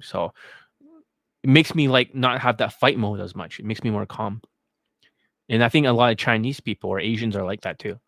So 0.00 0.32
it 1.42 1.50
makes 1.50 1.74
me 1.74 1.88
like 1.88 2.14
not 2.14 2.40
have 2.40 2.58
that 2.58 2.72
fight 2.72 2.98
mode 2.98 3.20
as 3.20 3.34
much. 3.34 3.58
It 3.58 3.64
makes 3.64 3.82
me 3.82 3.90
more 3.90 4.06
calm. 4.06 4.40
And 5.48 5.62
I 5.62 5.68
think 5.68 5.86
a 5.86 5.92
lot 5.92 6.10
of 6.10 6.18
Chinese 6.18 6.60
people 6.60 6.90
or 6.90 6.98
Asians 6.98 7.36
are 7.36 7.44
like 7.44 7.62
that 7.62 7.78
too. 7.78 7.98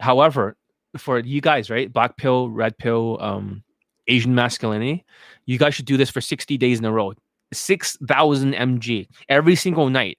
However, 0.00 0.56
for 0.96 1.18
you 1.20 1.40
guys, 1.40 1.70
right? 1.70 1.92
Black 1.92 2.16
pill, 2.16 2.50
red 2.50 2.76
pill, 2.76 3.18
um, 3.20 3.62
Asian 4.08 4.34
masculinity, 4.34 5.04
you 5.46 5.58
guys 5.58 5.74
should 5.74 5.86
do 5.86 5.96
this 5.96 6.10
for 6.10 6.20
60 6.20 6.58
days 6.58 6.78
in 6.78 6.84
a 6.84 6.92
row. 6.92 7.12
6,000 7.52 8.54
mg 8.54 9.08
every 9.28 9.54
single 9.54 9.88
night. 9.90 10.18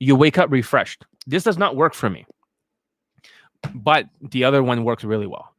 You 0.00 0.16
wake 0.16 0.38
up 0.38 0.50
refreshed. 0.50 1.04
This 1.26 1.44
does 1.44 1.56
not 1.56 1.76
work 1.76 1.94
for 1.94 2.10
me. 2.10 2.26
But 3.74 4.06
the 4.20 4.44
other 4.44 4.62
one 4.62 4.84
works 4.84 5.04
really 5.04 5.26
well. 5.26 5.53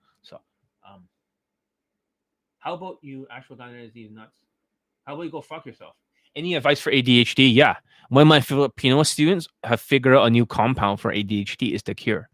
How 2.65 2.73
about 2.73 2.97
you, 3.03 3.27
actual 3.29 3.57
ashwagandha 3.57 3.85
disease 3.85 4.09
nuts? 4.11 4.39
How 5.05 5.13
about 5.13 5.23
you 5.23 5.29
go 5.29 5.41
fuck 5.41 5.67
yourself? 5.67 5.93
Any 6.35 6.55
advice 6.55 6.79
for 6.79 6.91
ADHD? 6.91 7.53
Yeah. 7.53 7.75
One 8.09 8.23
of 8.23 8.27
my 8.27 8.41
Filipino 8.41 9.03
students 9.03 9.47
have 9.63 9.79
figured 9.79 10.15
out 10.15 10.25
a 10.25 10.31
new 10.31 10.47
compound 10.47 10.99
for 10.99 11.13
ADHD 11.13 11.73
is 11.73 11.83
the 11.83 11.93
cure. 11.93 12.27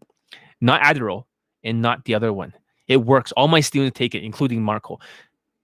Not 0.61 0.81
Adderall 0.83 1.25
and 1.65 1.81
not 1.81 2.05
the 2.05 2.15
other 2.15 2.31
one. 2.31 2.53
It 2.87 2.97
works. 2.97 3.33
All 3.33 3.49
my 3.49 3.59
students 3.59 3.97
take 3.97 4.15
it, 4.15 4.23
including 4.23 4.63
Marco. 4.63 4.99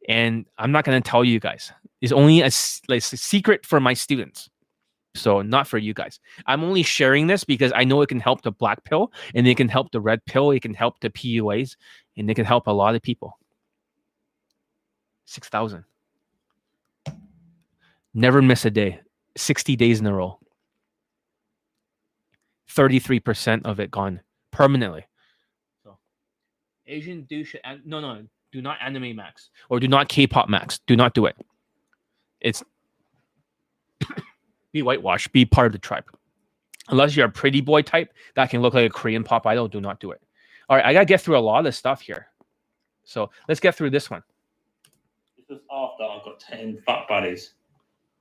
And 0.10 0.46
I'm 0.58 0.74
not 0.74 0.84
going 0.84 1.02
to 1.02 1.10
tell 1.10 1.24
you 1.24 1.40
guys. 1.40 1.72
It's 2.02 2.12
only 2.12 2.42
a, 2.42 2.50
like, 2.90 2.98
a 2.98 3.18
secret 3.18 3.66
for 3.66 3.80
my 3.80 3.94
students. 3.94 4.50
So 5.16 5.42
not 5.42 5.66
for 5.66 5.78
you 5.78 5.94
guys. 5.94 6.20
I'm 6.46 6.66
only 6.66 6.84
sharing 6.84 7.28
this 7.28 7.46
because 7.46 7.72
I 7.74 7.86
know 7.86 8.02
it 8.02 8.10
can 8.10 8.20
help 8.20 8.42
the 8.42 8.52
black 8.52 8.84
pill 8.84 9.14
and 9.34 9.48
it 9.48 9.56
can 9.56 9.70
help 9.70 9.94
the 9.94 10.02
red 10.02 10.26
pill. 10.26 10.52
It 10.52 10.62
can 10.62 10.74
help 10.74 11.00
the 11.00 11.10
PUAs 11.10 11.78
and 12.18 12.30
it 12.30 12.36
can 12.36 12.46
help 12.46 12.68
a 12.68 12.72
lot 12.72 12.96
of 12.96 13.02
people. 13.02 13.40
6,000. 15.28 15.84
Never 18.14 18.42
miss 18.42 18.66
a 18.66 18.72
day. 18.72 19.02
60 19.36 19.76
days 19.76 20.00
in 20.00 20.08
a 20.08 20.14
row. 20.14 20.40
33% 22.74 23.62
of 23.66 23.80
it 23.80 23.92
gone 23.92 24.22
permanently. 24.52 25.06
So 25.84 25.98
Asian 26.88 27.24
douche 27.24 27.56
no 27.86 28.00
no 28.00 28.24
do 28.52 28.62
not 28.62 28.78
anime 28.82 29.16
max 29.16 29.50
or 29.70 29.80
do 29.80 29.88
not 29.88 30.10
K-pop 30.10 30.50
max. 30.50 30.80
Do 30.88 30.96
not 30.96 31.14
do 31.14 31.26
it. 31.26 31.36
It's 32.40 32.64
be 34.72 34.82
whitewashed, 34.82 35.32
be 35.32 35.46
part 35.46 35.68
of 35.68 35.74
the 35.74 35.80
tribe. 35.80 36.06
Unless 36.90 37.16
you're 37.16 37.28
a 37.28 37.32
pretty 37.32 37.62
boy 37.62 37.82
type 37.82 38.14
that 38.36 38.50
can 38.50 38.62
look 38.62 38.74
like 38.74 38.90
a 38.90 38.94
Korean 38.94 39.24
pop 39.24 39.46
idol, 39.46 39.68
do 39.68 39.82
not 39.82 40.00
do 40.00 40.12
it. 40.12 40.22
All 40.70 40.78
right, 40.78 40.86
I 40.86 40.94
gotta 40.94 41.06
get 41.06 41.22
through 41.22 41.38
a 41.38 41.40
lot 41.40 41.60
of 41.60 41.66
this 41.66 41.78
stuff 41.78 42.02
here. 42.02 42.28
So 43.04 43.30
let's 43.48 43.60
get 43.60 43.76
through 43.76 43.90
this 43.90 44.10
one. 44.10 44.24
Was 45.50 45.60
after 45.72 46.04
I 46.04 46.20
got 46.26 46.40
10 46.42 46.82
fuck 46.86 47.08
buddies. 47.08 47.54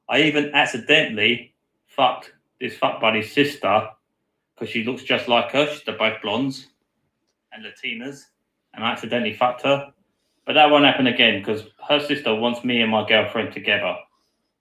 I 0.08 0.22
even 0.22 0.54
accidentally 0.54 1.54
fucked 1.86 2.32
this 2.60 2.76
fuck 2.76 3.00
buddy's 3.00 3.32
sister 3.32 3.88
because 4.54 4.70
she 4.72 4.84
looks 4.84 5.02
just 5.02 5.26
like 5.26 5.50
her. 5.50 5.66
She's 5.66 5.82
they're 5.84 5.98
both 5.98 6.22
blondes 6.22 6.68
and 7.52 7.64
Latinas. 7.64 8.20
And 8.74 8.84
I 8.84 8.92
accidentally 8.92 9.34
fucked 9.34 9.62
her. 9.62 9.92
But 10.44 10.52
that 10.52 10.70
won't 10.70 10.84
happen 10.84 11.08
again 11.08 11.40
because 11.40 11.64
her 11.88 11.98
sister 11.98 12.32
wants 12.34 12.62
me 12.62 12.80
and 12.80 12.90
my 12.92 13.06
girlfriend 13.08 13.52
together. 13.52 13.96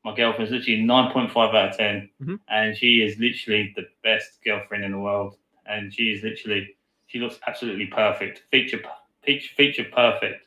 My 0.04 0.16
girlfriend's 0.16 0.52
literally 0.52 0.82
9.5 0.82 1.56
out 1.56 1.70
of 1.70 1.78
10. 1.78 2.10
Mhm. 2.22 2.40
And 2.48 2.76
she 2.76 3.04
is 3.04 3.20
literally 3.20 3.74
the 3.76 3.88
best 4.04 4.44
girlfriend 4.44 4.84
in 4.84 4.92
the 4.92 5.00
world. 5.00 5.38
And 5.68 5.94
she 5.94 6.12
is 6.12 6.24
literally, 6.24 6.76
she 7.08 7.20
looks 7.20 7.40
absolutely 7.48 7.88
perfect. 7.88 8.44
Feature, 8.50 8.82
feature, 9.24 9.54
feature 9.56 9.84
perfect. 9.92 10.45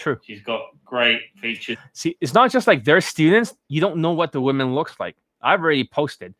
True. 0.00 0.18
She's 0.22 0.40
got 0.40 0.62
great 0.82 1.20
features. 1.36 1.76
See, 1.92 2.16
it's 2.22 2.32
not 2.32 2.50
just 2.50 2.66
like 2.66 2.84
they're 2.84 3.02
students. 3.02 3.54
You 3.68 3.82
don't 3.82 3.98
know 3.98 4.12
what 4.12 4.32
the 4.32 4.40
woman 4.40 4.74
looks 4.74 4.98
like. 4.98 5.14
I've 5.42 5.60
already 5.60 5.84
posted 5.84 6.34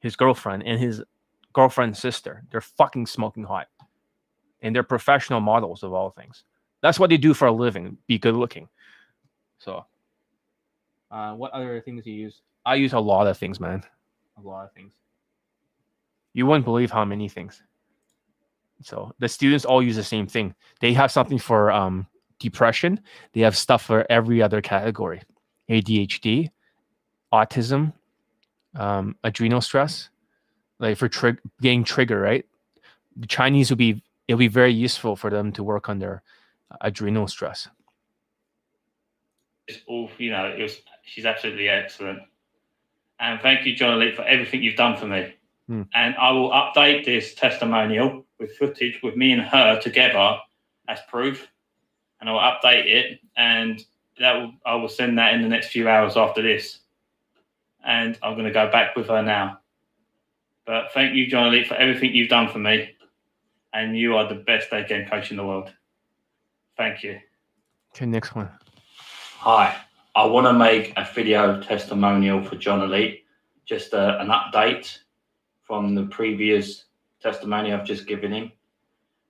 his 0.00 0.16
girlfriend 0.16 0.62
and 0.62 0.80
his 0.80 1.02
girlfriend's 1.52 1.98
sister. 1.98 2.44
They're 2.50 2.62
fucking 2.62 3.04
smoking 3.04 3.44
hot. 3.44 3.68
And 4.62 4.74
they're 4.74 4.82
professional 4.82 5.40
models 5.40 5.82
of 5.82 5.92
all 5.92 6.12
things. 6.12 6.44
That's 6.80 6.98
what 6.98 7.10
they 7.10 7.18
do 7.18 7.34
for 7.34 7.46
a 7.46 7.52
living, 7.52 7.98
be 8.06 8.18
good 8.18 8.36
looking. 8.36 8.70
So, 9.58 9.84
uh, 11.10 11.34
what 11.34 11.52
other 11.52 11.82
things 11.82 12.04
do 12.04 12.10
you 12.10 12.22
use? 12.22 12.40
I 12.64 12.76
use 12.76 12.94
a 12.94 12.98
lot 12.98 13.26
of 13.26 13.36
things, 13.36 13.60
man. 13.60 13.82
A 14.38 14.40
lot 14.40 14.64
of 14.64 14.72
things. 14.72 14.94
You 16.32 16.46
wouldn't 16.46 16.64
believe 16.64 16.90
how 16.90 17.04
many 17.04 17.28
things. 17.28 17.62
So 18.80 19.14
the 19.18 19.28
students 19.28 19.66
all 19.66 19.82
use 19.82 19.96
the 19.96 20.02
same 20.02 20.26
thing. 20.26 20.54
They 20.80 20.94
have 20.94 21.12
something 21.12 21.38
for 21.38 21.70
um, 21.70 22.06
depression. 22.38 23.00
They 23.32 23.40
have 23.40 23.56
stuff 23.56 23.82
for 23.82 24.06
every 24.10 24.42
other 24.42 24.60
category: 24.60 25.22
ADHD, 25.70 26.50
autism, 27.32 27.92
um, 28.76 29.16
adrenal 29.24 29.60
stress, 29.60 30.10
like 30.78 30.98
for 30.98 31.08
trig- 31.08 31.40
getting 31.60 31.84
trigger. 31.84 32.20
Right, 32.20 32.46
the 33.16 33.26
Chinese 33.26 33.70
will 33.70 33.76
be 33.76 34.02
it'll 34.28 34.38
be 34.38 34.48
very 34.48 34.72
useful 34.72 35.16
for 35.16 35.30
them 35.30 35.52
to 35.52 35.62
work 35.62 35.88
on 35.88 35.98
their 35.98 36.22
adrenal 36.80 37.28
stress. 37.28 37.68
It's 39.66 39.80
all, 39.86 40.10
you 40.18 40.30
know, 40.30 40.46
it 40.46 40.60
was, 40.60 40.80
she's 41.04 41.24
absolutely 41.24 41.68
excellent. 41.68 42.20
And 43.18 43.40
thank 43.40 43.64
you, 43.66 43.74
John 43.74 43.94
Elite, 43.94 44.16
for 44.16 44.22
everything 44.22 44.62
you've 44.62 44.76
done 44.76 44.96
for 44.96 45.06
me. 45.06 45.34
Hmm. 45.68 45.82
And 45.94 46.14
I 46.16 46.30
will 46.32 46.50
update 46.50 47.04
this 47.04 47.34
testimonial 47.34 48.26
with 48.38 48.56
footage 48.56 49.00
with 49.02 49.16
me 49.16 49.32
and 49.32 49.42
her 49.42 49.80
together 49.80 50.38
as 50.88 50.98
proof. 51.08 51.48
And 52.24 52.30
I'll 52.30 52.54
update 52.54 52.86
it 52.86 53.20
and 53.36 53.84
that 54.18 54.32
will, 54.34 54.54
I 54.64 54.76
will 54.76 54.88
send 54.88 55.18
that 55.18 55.34
in 55.34 55.42
the 55.42 55.48
next 55.48 55.68
few 55.68 55.90
hours 55.90 56.16
after 56.16 56.40
this. 56.40 56.78
And 57.84 58.18
I'm 58.22 58.32
going 58.32 58.46
to 58.46 58.50
go 58.50 58.70
back 58.72 58.96
with 58.96 59.08
her 59.08 59.22
now. 59.22 59.58
But 60.64 60.90
thank 60.94 61.14
you, 61.14 61.26
John 61.26 61.48
Elite, 61.48 61.66
for 61.66 61.74
everything 61.74 62.14
you've 62.14 62.30
done 62.30 62.48
for 62.48 62.58
me. 62.58 62.92
And 63.74 63.98
you 63.98 64.16
are 64.16 64.26
the 64.26 64.36
best 64.36 64.70
day 64.70 64.86
game 64.88 65.06
coach 65.06 65.32
in 65.32 65.36
the 65.36 65.44
world. 65.44 65.70
Thank 66.78 67.02
you. 67.02 67.20
Okay, 67.94 68.06
next 68.06 68.34
one. 68.34 68.48
Hi, 69.40 69.76
I 70.16 70.24
want 70.24 70.46
to 70.46 70.54
make 70.54 70.94
a 70.96 71.06
video 71.14 71.60
testimonial 71.60 72.42
for 72.42 72.56
John 72.56 72.80
Elite, 72.80 73.24
just 73.66 73.92
uh, 73.92 74.16
an 74.18 74.28
update 74.28 74.96
from 75.60 75.94
the 75.94 76.04
previous 76.04 76.84
testimony 77.20 77.70
I've 77.70 77.84
just 77.84 78.06
given 78.06 78.32
him. 78.32 78.52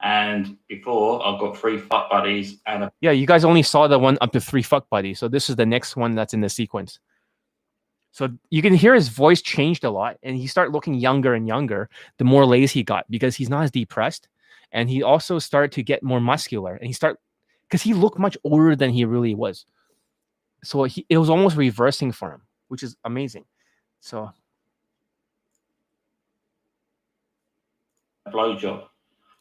And 0.05 0.59
before, 0.69 1.27
I've 1.27 1.41
got 1.41 1.57
three 1.57 1.79
fuck 1.79 2.11
buddies 2.11 2.61
and 2.67 2.85
a 2.85 2.93
Yeah, 3.01 3.13
you 3.13 3.27
guys 3.27 3.43
only 3.43 3.63
saw 3.63 3.89
the 3.89 3.99
one 3.99 4.19
up 4.21 4.33
to 4.33 4.41
three 4.41 4.63
fuck 4.63 4.89
buddies. 4.91 5.19
So 5.19 5.29
this 5.29 5.49
is 5.49 5.57
the 5.57 5.65
next 5.65 5.97
one 5.97 6.15
that's 6.15 6.35
in 6.35 6.43
the 6.43 6.51
sequence. 6.51 7.01
So 8.13 8.29
you 8.51 8.61
can 8.61 8.75
hear 8.75 8.95
his 8.95 9.09
voice 9.09 9.41
changed 9.41 9.83
a 9.83 9.91
lot, 9.91 10.19
and 10.23 10.37
he 10.37 10.47
started 10.47 10.73
looking 10.73 10.95
younger 10.95 11.35
and 11.35 11.49
younger 11.49 11.89
the 12.19 12.25
more 12.25 12.45
lazy 12.45 12.81
he 12.81 12.83
got 12.85 13.11
because 13.11 13.35
he's 13.35 13.49
not 13.49 13.65
as 13.65 13.71
depressed, 13.71 14.29
and 14.73 14.91
he 14.91 15.03
also 15.03 15.39
started 15.39 15.73
to 15.73 15.83
get 15.83 16.03
more 16.03 16.21
muscular, 16.21 16.77
and 16.77 16.87
he 16.87 16.93
start 16.93 17.19
because 17.63 17.83
he 17.83 17.95
looked 17.95 18.19
much 18.19 18.37
older 18.45 18.77
than 18.77 18.91
he 18.91 19.07
really 19.07 19.35
was. 19.35 19.65
So 20.63 20.85
he 20.85 21.07
it 21.09 21.17
was 21.17 21.31
almost 21.31 21.57
reversing 21.57 22.13
for 22.13 22.31
him, 22.31 22.43
which 22.69 22.83
is 22.83 22.95
amazing. 23.05 23.47
So 24.01 24.31
blowjob. 28.29 28.85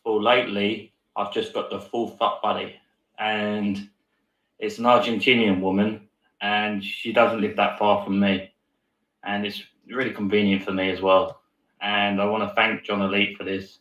Well, 0.06 0.22
lately, 0.22 0.94
I've 1.16 1.34
just 1.34 1.54
got 1.54 1.70
the 1.70 1.80
full 1.80 2.10
fuck 2.10 2.42
buddy, 2.42 2.76
and 3.20 3.90
it's 4.60 4.78
an 4.80 4.86
Argentinian 4.86 5.62
woman, 5.62 6.08
and 6.42 6.84
she 6.84 7.14
doesn't 7.14 7.42
live 7.42 7.56
that 7.58 7.80
far 7.80 8.04
from 8.04 8.20
me, 8.20 8.54
and 9.24 9.46
it's 9.46 9.64
really 9.88 10.12
convenient 10.12 10.64
for 10.64 10.72
me 10.72 10.90
as 10.92 11.02
well. 11.02 11.42
And 11.82 12.22
I 12.22 12.26
want 12.26 12.48
to 12.48 12.56
thank 12.56 12.84
John 12.84 13.02
Elite 13.02 13.38
for 13.38 13.44
this. 13.44 13.80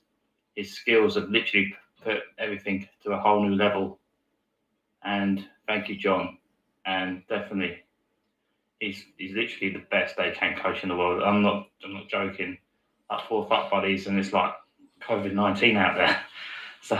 his 0.56 0.72
skills 0.74 1.14
have 1.16 1.30
literally 1.30 1.74
put 2.02 2.18
everything 2.38 2.88
to 3.02 3.12
a 3.12 3.20
whole 3.20 3.42
new 3.48 3.54
level. 3.56 3.98
And 5.04 5.46
thank 5.66 5.88
you, 5.88 5.96
John. 5.96 6.38
And 6.86 7.22
definitely, 7.28 7.78
he's 8.80 9.04
he's 9.18 9.34
literally 9.34 9.72
the 9.72 9.84
best 9.90 10.16
day 10.16 10.34
game 10.38 10.56
coach 10.56 10.82
in 10.82 10.88
the 10.88 10.96
world. 10.96 11.22
I'm 11.22 11.42
not 11.42 11.68
I'm 11.84 11.94
not 11.94 12.08
joking. 12.08 12.58
Like 13.10 13.28
four 13.28 13.46
fuck 13.48 13.70
buddies, 13.70 14.06
and 14.06 14.18
it's 14.18 14.32
like 14.32 14.52
COVID 15.06 15.32
nineteen 15.32 15.76
out 15.76 15.96
there. 15.96 16.20
So 16.84 16.96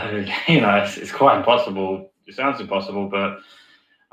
you 0.47 0.61
know, 0.61 0.77
it's, 0.77 0.95
it's 0.95 1.11
quite 1.11 1.37
impossible. 1.37 2.09
It 2.25 2.35
sounds 2.35 2.61
impossible, 2.61 3.09
but 3.09 3.39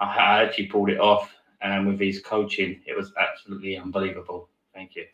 I, 0.01 0.17
I 0.17 0.43
actually 0.43 0.67
pulled 0.67 0.91
it 0.91 0.99
off. 0.99 1.33
And 1.63 1.87
with 1.87 2.01
his 2.01 2.21
coaching, 2.21 2.81
it 2.87 2.97
was 2.97 3.13
absolutely 3.17 3.77
unbelievable. 3.77 4.49
Thank 4.75 4.97
you. 4.97 5.05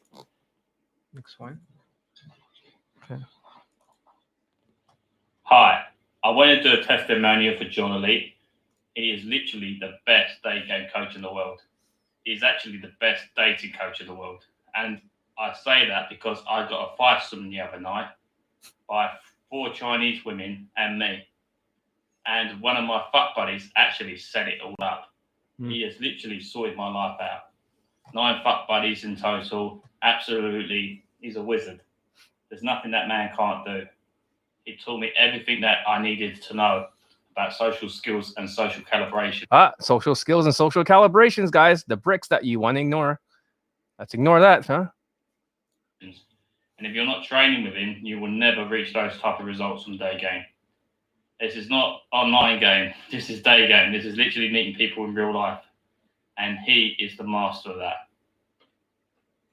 Next 1.12 1.38
one. 1.38 1.60
Okay. 3.04 3.20
Hi, 5.42 5.82
I 6.24 6.30
want 6.30 6.50
to 6.50 6.62
do 6.62 6.80
a 6.80 6.82
testimonial 6.82 7.56
for 7.56 7.64
John 7.64 7.92
Elite. 7.92 8.34
He 8.94 9.10
is 9.10 9.24
literally 9.24 9.76
the 9.80 9.98
best 10.06 10.42
day 10.42 10.64
game 10.66 10.88
coach 10.94 11.16
in 11.16 11.22
the 11.22 11.32
world. 11.32 11.60
He's 12.24 12.42
actually 12.42 12.78
the 12.78 12.92
best 12.98 13.24
dating 13.36 13.72
coach 13.78 14.00
in 14.00 14.06
the 14.06 14.14
world. 14.14 14.44
And 14.74 15.00
I 15.38 15.52
say 15.52 15.86
that 15.86 16.08
because 16.08 16.38
I 16.48 16.68
got 16.68 16.92
a 16.92 16.96
five 16.96 17.22
some 17.22 17.50
the 17.50 17.60
other 17.60 17.78
night 17.78 18.08
by 18.88 19.10
four 19.50 19.72
Chinese 19.72 20.24
women 20.24 20.68
and 20.76 20.98
me. 20.98 21.26
And 22.26 22.60
one 22.60 22.76
of 22.76 22.84
my 22.84 23.04
fuck 23.12 23.36
buddies 23.36 23.70
actually 23.76 24.16
set 24.16 24.48
it 24.48 24.60
all 24.60 24.74
up. 24.82 25.12
Hmm. 25.58 25.70
He 25.70 25.82
has 25.82 26.00
literally 26.00 26.40
sorted 26.40 26.76
my 26.76 26.88
life 26.88 27.20
out. 27.20 27.50
Nine 28.14 28.40
fuck 28.42 28.68
buddies 28.68 29.04
in 29.04 29.16
total. 29.16 29.82
Absolutely, 30.02 31.04
he's 31.20 31.36
a 31.36 31.42
wizard. 31.42 31.80
There's 32.50 32.62
nothing 32.62 32.90
that 32.92 33.08
man 33.08 33.30
can't 33.36 33.64
do. 33.64 33.82
He 34.64 34.76
taught 34.76 34.98
me 34.98 35.12
everything 35.16 35.60
that 35.62 35.78
I 35.86 36.00
needed 36.00 36.42
to 36.42 36.54
know 36.54 36.86
about 37.32 37.52
social 37.52 37.88
skills 37.88 38.34
and 38.36 38.48
social 38.48 38.82
calibration. 38.82 39.44
Ah, 39.50 39.72
social 39.80 40.14
skills 40.14 40.46
and 40.46 40.54
social 40.54 40.84
calibrations, 40.84 41.50
guys. 41.50 41.84
The 41.84 41.96
bricks 41.96 42.28
that 42.28 42.44
you 42.44 42.60
want 42.60 42.76
to 42.76 42.80
ignore. 42.80 43.20
Let's 43.98 44.14
ignore 44.14 44.40
that, 44.40 44.66
huh? 44.66 44.86
And 46.78 46.86
if 46.86 46.94
you're 46.94 47.06
not 47.06 47.24
training 47.24 47.64
with 47.64 47.74
him, 47.74 47.98
you 48.02 48.20
will 48.20 48.28
never 48.28 48.66
reach 48.66 48.92
those 48.92 49.18
type 49.18 49.40
of 49.40 49.46
results 49.46 49.84
from 49.84 49.96
day 49.96 50.18
game. 50.20 50.44
This 51.40 51.56
is 51.56 51.68
not 51.68 52.02
online 52.12 52.60
game. 52.60 52.92
This 53.10 53.30
is 53.30 53.42
day 53.42 53.66
game. 53.68 53.92
This 53.92 54.04
is 54.04 54.16
literally 54.16 54.50
meeting 54.50 54.74
people 54.74 55.04
in 55.04 55.14
real 55.14 55.34
life. 55.34 55.62
And 56.38 56.58
he 56.58 56.96
is 56.98 57.16
the 57.16 57.24
master 57.24 57.70
of 57.70 57.78
that. 57.78 58.08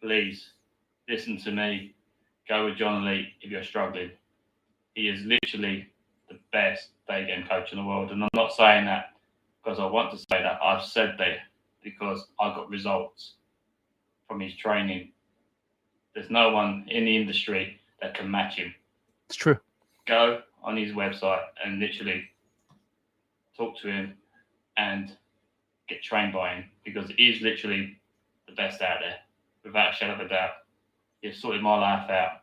Please 0.02 0.50
listen 1.08 1.38
to 1.38 1.52
me. 1.52 1.96
Go 2.48 2.66
with 2.66 2.78
John 2.78 3.06
Lee 3.06 3.30
if 3.42 3.50
you're 3.50 3.64
struggling. 3.64 4.12
He 4.96 5.08
is 5.08 5.24
literally 5.24 5.88
the 6.30 6.38
best 6.52 6.90
day 7.08 7.26
game 7.26 7.48
coach 7.48 7.72
in 7.72 7.78
the 7.78 7.86
world. 7.86 8.12
And 8.12 8.22
I'm 8.22 8.30
not 8.36 8.54
saying 8.54 8.86
that 8.86 9.14
because 9.64 9.80
I 9.80 9.86
want 9.86 10.12
to 10.12 10.18
say 10.18 10.44
that. 10.44 10.60
I've 10.62 10.84
said 10.84 11.16
that 11.20 11.38
because 11.82 12.28
I 12.40 12.54
got 12.54 12.70
results 12.70 13.36
from 14.28 14.42
his 14.42 14.56
training. 14.56 15.13
There's 16.14 16.30
no 16.30 16.52
one 16.52 16.86
in 16.88 17.06
the 17.06 17.16
industry 17.16 17.80
that 18.02 18.16
can 18.16 18.30
match 18.30 18.56
him. 18.56 18.74
It's 19.28 19.36
true. 19.36 19.58
Go 20.06 20.42
on 20.64 20.78
his 20.78 20.94
website 20.94 21.44
and 21.64 21.80
literally 21.80 22.24
talk 23.58 23.78
to 23.80 23.88
him 23.88 24.14
and 24.78 25.16
get 25.88 26.02
trained 26.02 26.34
by 26.34 26.56
him 26.56 26.66
because 26.84 27.10
he's 27.18 27.42
literally 27.42 27.98
the 28.48 28.54
best 28.54 28.82
out 28.82 29.00
there, 29.02 29.18
without 29.64 29.94
a 29.94 29.96
shadow 29.96 30.14
of 30.14 30.20
a 30.20 30.28
doubt. 30.28 30.52
He's 31.22 31.42
sorted 31.42 31.62
my 31.62 31.78
life 31.78 32.10
out, 32.10 32.42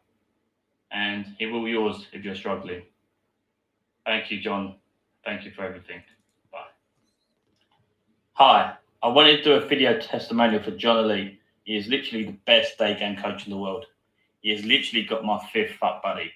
and 0.91 1.27
he 1.39 1.47
will 1.47 1.69
yours 1.69 2.07
if 2.13 2.25
you're 2.25 2.35
struggling. 2.35 2.83
Thank 4.07 4.31
you, 4.31 4.41
John. 4.41 4.77
Thank 5.25 5.45
you 5.45 5.51
for 5.51 5.63
everything. 5.65 6.03
Bye. 6.51 6.59
Hi, 8.33 8.75
I 9.03 9.09
wanted 9.09 9.39
to 9.39 9.45
do 9.45 9.53
a 9.53 9.61
video 9.61 9.99
testimonial 10.01 10.63
for 10.63 10.71
John 10.71 11.05
Elite. 11.05 11.40
He 11.65 11.77
is 11.77 11.89
literally 11.89 12.25
the 12.25 12.39
best 12.47 12.79
day 12.79 12.99
game 12.99 13.17
coach 13.17 13.47
in 13.47 13.51
the 13.51 13.59
world. 13.59 13.87
He 14.41 14.51
has 14.51 14.65
literally 14.65 15.05
got 15.05 15.25
my 15.25 15.39
fifth 15.53 15.77
fuck 15.77 16.03
buddy. 16.03 16.33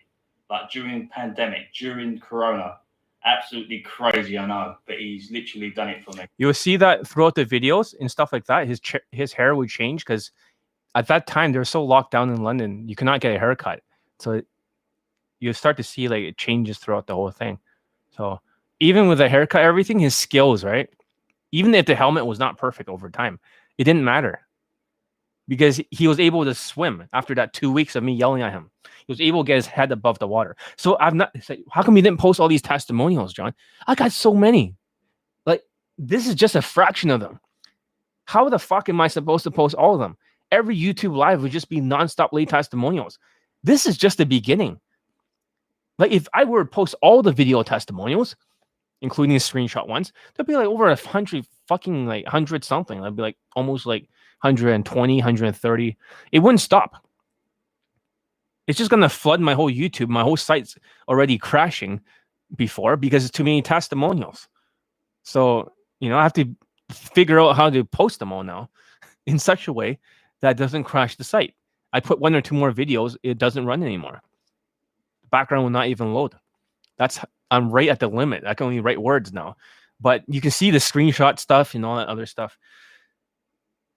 Like 0.51 0.71
during 0.71 1.09
pandemic, 1.09 1.73
during 1.75 2.21
Corona, 2.21 2.79
absolutely 3.25 3.81
crazy, 3.81 4.39
I 4.39 4.47
know, 4.47 4.77
but 4.87 4.99
he's 4.99 5.31
literally 5.31 5.71
done 5.71 5.89
it 5.89 6.05
for 6.05 6.13
me. 6.13 6.27
You 6.37 6.47
will 6.47 6.55
see 6.55 6.77
that 6.77 7.07
throughout 7.07 7.35
the 7.35 7.47
videos 7.47 7.95
and 7.99 8.11
stuff 8.11 8.33
like 8.33 8.45
that. 8.47 8.69
His 8.69 8.81
ch- 8.81 8.97
his 9.11 9.33
hair 9.33 9.57
would 9.57 9.71
change 9.71 10.05
because 10.05 10.31
at 10.95 11.07
that 11.09 11.27
time 11.27 11.53
they 11.53 11.59
were 11.59 11.65
so 11.65 11.83
locked 11.83 12.11
down 12.11 12.31
in 12.31 12.43
London, 12.43 12.89
you 12.89 12.95
cannot 12.95 13.21
get 13.21 13.35
a 13.35 13.39
haircut. 13.39 13.81
So 14.19 14.43
you 15.41 15.53
start 15.53 15.77
to 15.79 15.83
see 15.83 16.09
like 16.09 16.23
it 16.23 16.37
changes 16.37 16.79
throughout 16.79 17.07
the 17.07 17.15
whole 17.15 17.31
thing. 17.31 17.59
So 18.11 18.41
even 18.81 19.09
with 19.09 19.19
the 19.19 19.29
haircut, 19.29 19.63
everything, 19.63 19.99
his 19.99 20.15
skills, 20.15 20.63
right? 20.63 20.89
Even 21.53 21.75
if 21.75 21.87
the 21.87 21.95
helmet 21.95 22.27
was 22.27 22.39
not 22.39 22.59
perfect 22.59 22.89
over 22.89 23.09
time, 23.09 23.41
it 23.79 23.85
didn't 23.85 24.05
matter 24.05 24.47
because 25.49 25.81
he 25.91 26.09
was 26.09 26.21
able 26.21 26.45
to 26.45 26.55
swim 26.55 27.09
after 27.13 27.35
that 27.35 27.53
two 27.53 27.71
weeks 27.71 27.97
of 27.97 28.03
me 28.03 28.15
yelling 28.15 28.43
at 28.43 28.53
him. 28.53 28.71
He 29.07 29.13
was 29.13 29.21
able 29.21 29.45
to 29.45 29.47
get 29.47 29.57
his 29.57 29.67
head 29.67 29.93
above 29.93 30.19
the 30.19 30.27
water. 30.27 30.57
So 30.77 30.97
I've 30.99 31.15
not. 31.15 31.31
Say, 31.43 31.63
how 31.71 31.83
come 31.83 31.97
you 31.97 32.03
didn't 32.03 32.21
post 32.21 32.41
all 32.41 32.49
these 32.49 32.63
testimonials, 32.63 33.33
John? 33.33 33.53
I 33.87 33.95
got 33.95 34.13
so 34.13 34.35
many. 34.35 34.75
Like 35.45 35.63
this 35.99 36.27
is 36.27 36.35
just 36.35 36.55
a 36.55 36.63
fraction 36.63 37.11
of 37.11 37.21
them. 37.21 37.41
How 38.25 38.49
the 38.49 38.59
fuck 38.59 38.89
am 38.89 39.01
I 39.01 39.09
supposed 39.09 39.45
to 39.45 39.51
post 39.51 39.75
all 39.75 39.95
of 39.95 40.01
them? 40.01 40.17
Every 40.51 40.77
YouTube 40.79 41.15
live 41.17 41.43
would 41.43 41.53
just 41.53 41.69
be 41.69 41.81
nonstop 41.81 42.33
lay 42.33 42.47
testimonials. 42.47 43.19
This 43.63 43.87
is 43.87 43.99
just 43.99 44.19
the 44.19 44.27
beginning. 44.27 44.81
Like 45.99 46.13
if 46.13 46.27
I 46.33 46.45
were 46.45 46.65
to 46.65 46.71
post 46.71 46.95
all 47.03 47.23
the 47.23 47.33
video 47.33 47.63
testimonials, 47.63 48.37
including 49.03 49.35
the 49.35 49.41
screenshot 49.41 49.87
ones, 49.87 50.13
there'd 50.35 50.47
be 50.47 50.57
like 50.57 50.67
over 50.67 50.89
a 50.89 50.97
hundred 50.97 51.47
fucking 51.69 52.07
like 52.07 52.27
hundred 52.27 52.65
something. 52.65 53.01
That'd 53.01 53.17
be 53.17 53.23
like 53.23 53.37
almost 53.55 53.85
like 53.85 54.09
120, 54.45 55.17
130. 55.17 55.97
It 56.33 56.39
wouldn't 56.41 56.61
stop. 56.61 57.07
It's 58.67 58.79
just 58.79 58.91
gonna 58.91 59.09
flood 59.09 59.41
my 59.41 59.55
whole 59.55 59.71
YouTube. 59.71 60.09
My 60.09 60.23
whole 60.23 60.37
site's 60.37 60.77
already 61.09 61.39
crashing 61.39 62.01
before 62.55 62.97
because 62.97 63.25
it's 63.25 63.37
too 63.37 63.45
many 63.45 63.63
testimonials. 63.63 64.49
So, 65.23 65.73
you 66.01 66.09
know, 66.09 66.19
I 66.19 66.23
have 66.23 66.35
to 66.35 66.55
figure 66.91 67.41
out 67.41 67.57
how 67.57 67.71
to 67.71 67.85
post 67.85 68.19
them 68.19 68.33
all 68.33 68.43
now 68.43 68.71
in 69.27 69.39
such 69.39 69.67
a 69.69 69.73
way 69.73 69.99
that 70.41 70.57
doesn't 70.57 70.85
crash 70.85 71.17
the 71.17 71.25
site. 71.25 71.55
I 71.95 72.01
put 72.01 72.21
one 72.21 72.35
or 72.35 72.43
two 72.43 72.55
more 72.55 72.73
videos, 72.73 73.17
it 73.23 73.39
doesn't 73.39 73.67
run 73.67 73.83
anymore. 73.83 74.21
The 75.23 75.29
background 75.29 75.65
will 75.65 75.71
not 75.71 75.89
even 75.89 76.13
load. 76.13 76.35
That's 76.99 77.19
I'm 77.51 77.71
right 77.71 77.89
at 77.89 78.01
the 78.01 78.09
limit. 78.09 78.45
I 78.47 78.55
can 78.55 78.67
only 78.67 78.81
write 78.81 79.01
words 79.01 79.33
now. 79.33 79.57
But 80.01 80.25
you 80.27 80.41
can 80.41 80.51
see 80.51 80.71
the 80.71 80.79
screenshot 80.79 81.39
stuff 81.39 81.75
and 81.75 81.85
all 81.85 81.97
that 81.97 82.09
other 82.09 82.27
stuff. 82.27 82.59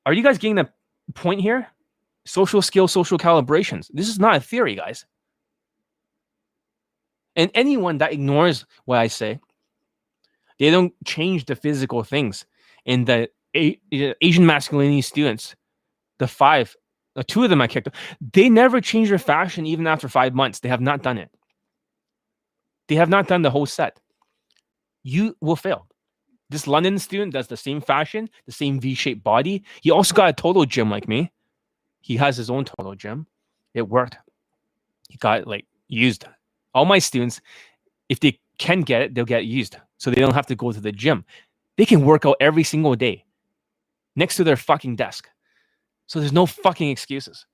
Are 0.07 0.13
you 0.13 0.23
guys 0.23 0.37
getting 0.37 0.55
the 0.55 0.69
point 1.15 1.41
here? 1.41 1.67
Social 2.25 2.61
skill, 2.61 2.87
social 2.87 3.17
calibrations. 3.17 3.91
This 3.93 4.07
is 4.07 4.19
not 4.19 4.37
a 4.37 4.39
theory, 4.39 4.73
guys. 4.73 5.05
And 7.35 7.51
anyone 7.53 7.97
that 7.97 8.13
ignores 8.13 8.65
what 8.85 8.99
I 8.99 9.07
say, 9.07 9.41
they 10.59 10.71
don't 10.71 10.93
change 11.03 11.43
the 11.43 11.57
physical 11.57 12.03
things. 12.03 12.45
And 12.85 13.05
the 13.05 13.29
A- 13.53 13.81
Asian 13.91 14.45
masculinity 14.45 15.01
students, 15.01 15.57
the 16.19 16.27
five, 16.27 16.73
the 17.15 17.25
two 17.25 17.43
of 17.43 17.49
them 17.49 17.61
I 17.61 17.67
kicked, 17.67 17.89
they 18.33 18.47
never 18.47 18.79
change 18.79 19.09
their 19.09 19.19
fashion 19.19 19.65
even 19.65 19.87
after 19.87 20.07
five 20.07 20.33
months. 20.33 20.61
They 20.61 20.69
have 20.69 20.79
not 20.79 21.03
done 21.03 21.17
it. 21.17 21.29
They 22.87 22.95
have 22.95 23.09
not 23.09 23.27
done 23.27 23.41
the 23.41 23.51
whole 23.51 23.65
set. 23.65 23.99
You 25.03 25.35
will 25.41 25.57
fail. 25.57 25.85
This 26.50 26.67
London 26.67 26.98
student 26.98 27.34
does 27.34 27.48
the 27.48 27.58
same 27.58 27.82
fashion, 27.82 28.30
the 28.45 28.51
same 28.51 28.80
V-shaped 28.80 29.24
body. 29.24 29.64
He 29.82 29.92
also 29.92 30.16
got 30.16 30.30
a 30.30 30.34
total 30.34 30.66
gym 30.66 30.90
like 30.90 31.08
me. 31.08 31.32
He 32.01 32.16
has 32.17 32.38
his 32.38 32.50
own 32.50 32.64
total 32.64 32.95
gym. 32.95 33.27
It 33.74 33.88
worked. 33.88 34.17
He 35.09 35.17
got 35.17 35.45
like 35.45 35.66
used. 35.88 36.26
All 36.74 36.85
my 36.85 37.00
students, 37.00 37.42
if 38.08 38.19
they 38.19 38.40
can 38.58 38.82
get 38.82 39.01
it, 39.01 39.14
they'll 39.14 39.26
get 39.26 39.45
used. 39.45 39.77
So 39.98 40.09
they 40.09 40.22
don't 40.22 40.34
have 40.34 40.48
to 40.48 40.56
go 40.56 40.72
to 40.72 40.80
the 40.80 40.92
gym. 40.92 41.26
They 41.76 41.85
can 41.85 42.06
work 42.06 42.26
out 42.26 42.38
every 42.40 42.64
single 42.64 42.95
day 42.95 43.26
next 44.16 44.38
to 44.38 44.43
their 44.43 44.56
fucking 44.58 44.95
desk. 44.95 45.27
So 46.06 46.19
there's 46.19 46.34
no 46.34 46.45
fucking 46.45 46.90
excuses. 46.90 47.45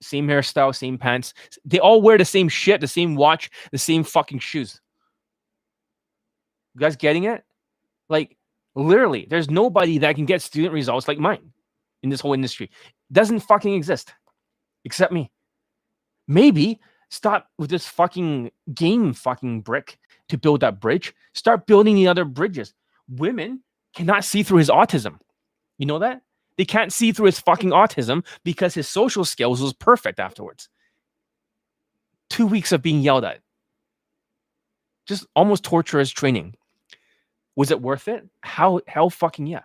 Same 0.00 0.28
hairstyle, 0.28 0.74
same 0.74 0.98
pants. 0.98 1.34
They 1.64 1.80
all 1.80 2.02
wear 2.02 2.18
the 2.18 2.24
same 2.24 2.48
shit, 2.48 2.80
the 2.80 2.86
same 2.86 3.16
watch, 3.16 3.50
the 3.72 3.78
same 3.78 4.04
fucking 4.04 4.38
shoes. 4.38 4.80
You 6.74 6.80
guys 6.80 6.96
getting 6.96 7.24
it? 7.24 7.44
Like 8.08 8.36
literally, 8.74 9.26
there's 9.28 9.50
nobody 9.50 9.98
that 9.98 10.16
can 10.16 10.26
get 10.26 10.42
student 10.42 10.74
results 10.74 11.08
like 11.08 11.18
mine 11.18 11.52
in 12.02 12.10
this 12.10 12.20
whole 12.20 12.34
industry. 12.34 12.70
Doesn't 13.12 13.40
fucking 13.40 13.74
exist 13.74 14.14
except 14.84 15.12
me. 15.12 15.30
Maybe 16.28 16.80
stop 17.10 17.48
with 17.58 17.70
this 17.70 17.86
fucking 17.86 18.50
game 18.74 19.12
fucking 19.12 19.62
brick 19.62 19.98
to 20.28 20.38
build 20.38 20.60
that 20.60 20.80
bridge. 20.80 21.14
Start 21.34 21.66
building 21.66 21.94
the 21.94 22.08
other 22.08 22.24
bridges. 22.24 22.74
Women 23.08 23.62
cannot 23.94 24.24
see 24.24 24.42
through 24.42 24.58
his 24.58 24.70
autism. 24.70 25.18
You 25.78 25.86
know 25.86 26.00
that? 26.00 26.22
They 26.56 26.64
can't 26.64 26.92
see 26.92 27.12
through 27.12 27.26
his 27.26 27.38
fucking 27.38 27.70
autism 27.70 28.24
because 28.42 28.74
his 28.74 28.88
social 28.88 29.24
skills 29.24 29.60
was 29.60 29.72
perfect 29.72 30.18
afterwards. 30.18 30.68
two 32.28 32.46
weeks 32.46 32.72
of 32.72 32.82
being 32.82 33.00
yelled 33.00 33.24
at. 33.24 33.40
Just 35.06 35.26
almost 35.36 35.62
torturous 35.62 36.10
training. 36.10 36.54
Was 37.56 37.70
it 37.70 37.80
worth 37.80 38.06
it? 38.06 38.26
How 38.42 38.80
hell 38.86 39.10
fucking 39.10 39.46
yeah. 39.46 39.62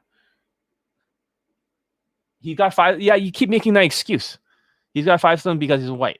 He 2.39 2.55
got 2.55 2.73
five. 2.73 2.99
Yeah, 2.99 3.15
you 3.15 3.31
keep 3.31 3.49
making 3.49 3.73
that 3.73 3.83
excuse. 3.83 4.39
He's 4.93 5.05
got 5.05 5.21
five 5.21 5.39
stone 5.39 5.59
because 5.59 5.81
he's 5.81 5.91
white. 5.91 6.19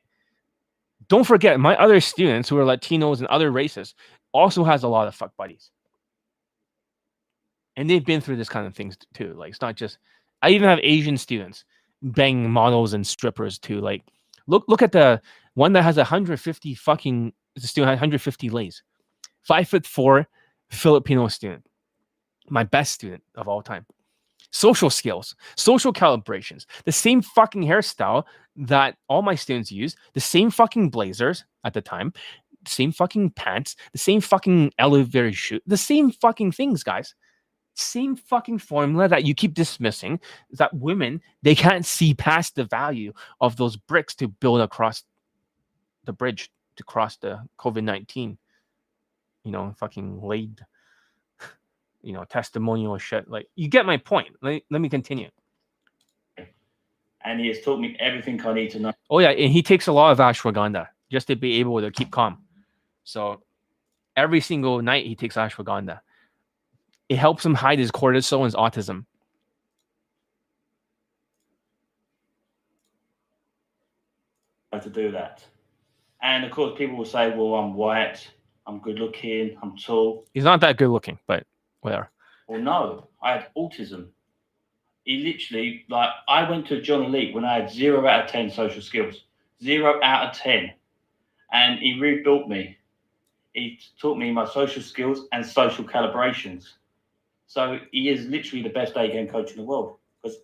Don't 1.07 1.25
forget, 1.25 1.59
my 1.59 1.75
other 1.77 1.99
students 1.99 2.47
who 2.47 2.57
are 2.57 2.63
Latinos 2.63 3.19
and 3.19 3.27
other 3.27 3.51
races 3.51 3.95
also 4.33 4.63
has 4.63 4.83
a 4.83 4.87
lot 4.87 5.07
of 5.07 5.15
fuck 5.15 5.35
buddies. 5.35 5.71
And 7.75 7.89
they've 7.89 8.05
been 8.05 8.21
through 8.21 8.35
this 8.35 8.49
kind 8.49 8.67
of 8.67 8.75
things 8.75 8.97
too. 9.13 9.33
Like 9.33 9.49
it's 9.49 9.61
not 9.61 9.75
just 9.75 9.97
I 10.41 10.49
even 10.49 10.69
have 10.69 10.79
Asian 10.83 11.17
students 11.17 11.65
banging 12.01 12.51
models 12.51 12.93
and 12.93 13.05
strippers 13.05 13.57
too. 13.57 13.79
Like 13.79 14.03
look 14.47 14.65
look 14.67 14.81
at 14.81 14.91
the 14.91 15.21
one 15.55 15.73
that 15.73 15.83
has 15.83 15.97
150 15.97 16.75
fucking 16.75 17.33
the 17.55 17.67
student 17.67 17.89
had 17.89 17.95
150 17.95 18.49
lays. 18.49 18.83
Five 19.41 19.67
foot 19.67 19.87
four 19.87 20.27
Filipino 20.71 21.27
student. 21.27 21.65
My 22.49 22.63
best 22.63 22.93
student 22.93 23.23
of 23.35 23.47
all 23.47 23.61
time. 23.61 23.85
Social 24.51 24.89
skills, 24.89 25.35
social 25.55 25.93
calibrations, 25.93 26.65
the 26.83 26.91
same 26.91 27.21
fucking 27.21 27.63
hairstyle 27.63 28.25
that 28.57 28.97
all 29.07 29.21
my 29.21 29.35
students 29.35 29.71
use, 29.71 29.95
the 30.13 30.19
same 30.19 30.49
fucking 30.49 30.89
blazers 30.89 31.45
at 31.63 31.73
the 31.73 31.81
time, 31.81 32.11
same 32.67 32.91
fucking 32.91 33.29
pants, 33.31 33.75
the 33.93 33.97
same 33.97 34.19
fucking 34.19 34.73
elevator 34.77 35.31
shoe, 35.31 35.59
the 35.67 35.77
same 35.77 36.11
fucking 36.11 36.51
things, 36.51 36.83
guys. 36.83 37.15
Same 37.73 38.17
fucking 38.17 38.59
formula 38.59 39.07
that 39.07 39.23
you 39.23 39.33
keep 39.33 39.53
dismissing 39.53 40.19
that 40.51 40.73
women 40.73 41.21
they 41.41 41.55
can't 41.55 41.85
see 41.85 42.13
past 42.13 42.55
the 42.55 42.65
value 42.65 43.13
of 43.39 43.55
those 43.55 43.77
bricks 43.77 44.13
to 44.15 44.27
build 44.27 44.59
across 44.59 45.03
the 46.03 46.11
bridge 46.11 46.51
to 46.75 46.83
cross 46.83 47.15
the 47.15 47.39
COVID 47.57 47.83
nineteen, 47.83 48.37
you 49.43 49.51
know, 49.51 49.73
fucking 49.77 50.21
laid, 50.21 50.59
you 52.01 52.13
know, 52.13 52.23
testimonial 52.25 52.97
shit. 52.97 53.29
Like 53.29 53.47
you 53.55 53.67
get 53.67 53.85
my 53.85 53.97
point. 53.97 54.29
Let, 54.41 54.63
let 54.69 54.81
me 54.81 54.89
continue. 54.89 55.29
And 57.23 57.39
he 57.39 57.47
has 57.49 57.61
taught 57.61 57.79
me 57.79 57.95
everything 57.99 58.43
I 58.45 58.53
need 58.53 58.71
to 58.71 58.79
know. 58.79 58.93
Oh 59.09 59.19
yeah, 59.19 59.29
and 59.29 59.51
he 59.51 59.61
takes 59.61 59.87
a 59.87 59.91
lot 59.91 60.11
of 60.11 60.17
ashwagandha 60.17 60.87
just 61.11 61.27
to 61.27 61.35
be 61.35 61.59
able 61.59 61.79
to 61.81 61.91
keep 61.91 62.09
calm. 62.09 62.39
So 63.03 63.43
every 64.15 64.41
single 64.41 64.81
night 64.81 65.05
he 65.05 65.15
takes 65.15 65.35
ashwagandha. 65.35 65.99
It 67.09 67.17
helps 67.17 67.45
him 67.45 67.53
hide 67.53 67.77
his 67.77 67.91
cortisol 67.91 68.37
and 68.37 68.45
his 68.45 68.55
autism. 68.55 69.05
to 74.81 74.89
do 74.89 75.11
that. 75.11 75.43
And 76.21 76.43
of 76.45 76.51
course, 76.51 76.77
people 76.77 76.97
will 76.97 77.05
say, 77.05 77.29
well, 77.29 77.55
I'm 77.55 77.73
white, 77.73 78.27
I'm 78.67 78.79
good 78.79 78.99
looking, 78.99 79.57
I'm 79.61 79.77
tall. 79.77 80.25
He's 80.33 80.43
not 80.43 80.61
that 80.61 80.77
good 80.77 80.89
looking, 80.89 81.17
but 81.27 81.45
whatever. 81.81 82.09
Well, 82.47 82.61
no, 82.61 83.07
I 83.21 83.33
had 83.33 83.47
autism. 83.57 84.07
He 85.03 85.17
literally, 85.17 85.85
like, 85.89 86.09
I 86.27 86.49
went 86.49 86.67
to 86.67 86.81
John 86.81 87.03
Elite 87.03 87.33
when 87.33 87.43
I 87.43 87.61
had 87.61 87.71
zero 87.71 88.05
out 88.07 88.25
of 88.25 88.31
10 88.31 88.51
social 88.51 88.81
skills, 88.81 89.23
zero 89.63 89.99
out 90.03 90.29
of 90.29 90.37
10. 90.37 90.71
And 91.51 91.79
he 91.79 91.99
rebuilt 91.99 92.47
me. 92.47 92.77
He 93.53 93.79
taught 93.99 94.17
me 94.17 94.31
my 94.31 94.45
social 94.45 94.81
skills 94.81 95.25
and 95.33 95.45
social 95.45 95.83
calibrations. 95.83 96.73
So 97.47 97.79
he 97.91 98.09
is 98.09 98.27
literally 98.27 98.63
the 98.63 98.69
best 98.69 98.93
day 98.93 99.11
game 99.11 99.27
coach 99.27 99.51
in 99.51 99.57
the 99.57 99.63
world. 99.63 99.97
Because 100.21 100.37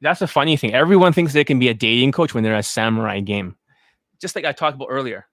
That's 0.00 0.22
a 0.22 0.26
funny 0.26 0.56
thing. 0.56 0.74
Everyone 0.74 1.12
thinks 1.12 1.32
they 1.32 1.44
can 1.44 1.58
be 1.58 1.68
a 1.68 1.74
dating 1.74 2.12
coach 2.12 2.34
when 2.34 2.42
they're 2.42 2.56
a 2.56 2.62
samurai 2.62 3.20
game. 3.20 3.56
Just 4.20 4.34
like 4.34 4.44
I 4.44 4.52
talked 4.52 4.74
about 4.74 4.88
earlier. 4.90 5.26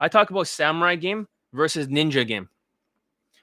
I 0.00 0.08
talk 0.08 0.30
about 0.30 0.48
samurai 0.48 0.96
game 0.96 1.26
versus 1.52 1.86
ninja 1.88 2.26
game. 2.26 2.48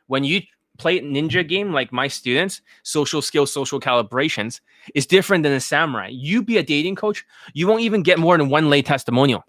When 0.07 0.23
you 0.23 0.41
play 0.77 0.99
ninja 0.99 1.47
game 1.47 1.71
like 1.71 1.91
my 1.91 2.07
students, 2.07 2.61
social 2.83 3.21
skills, 3.21 3.51
social 3.51 3.79
calibrations 3.79 4.59
is 4.95 5.05
different 5.05 5.43
than 5.43 5.53
a 5.53 5.59
samurai. 5.59 6.09
You 6.11 6.43
be 6.43 6.57
a 6.57 6.63
dating 6.63 6.95
coach, 6.95 7.25
you 7.53 7.67
won't 7.67 7.81
even 7.81 8.03
get 8.03 8.19
more 8.19 8.37
than 8.37 8.49
one 8.49 8.69
lay 8.69 8.81
testimonial. 8.81 9.43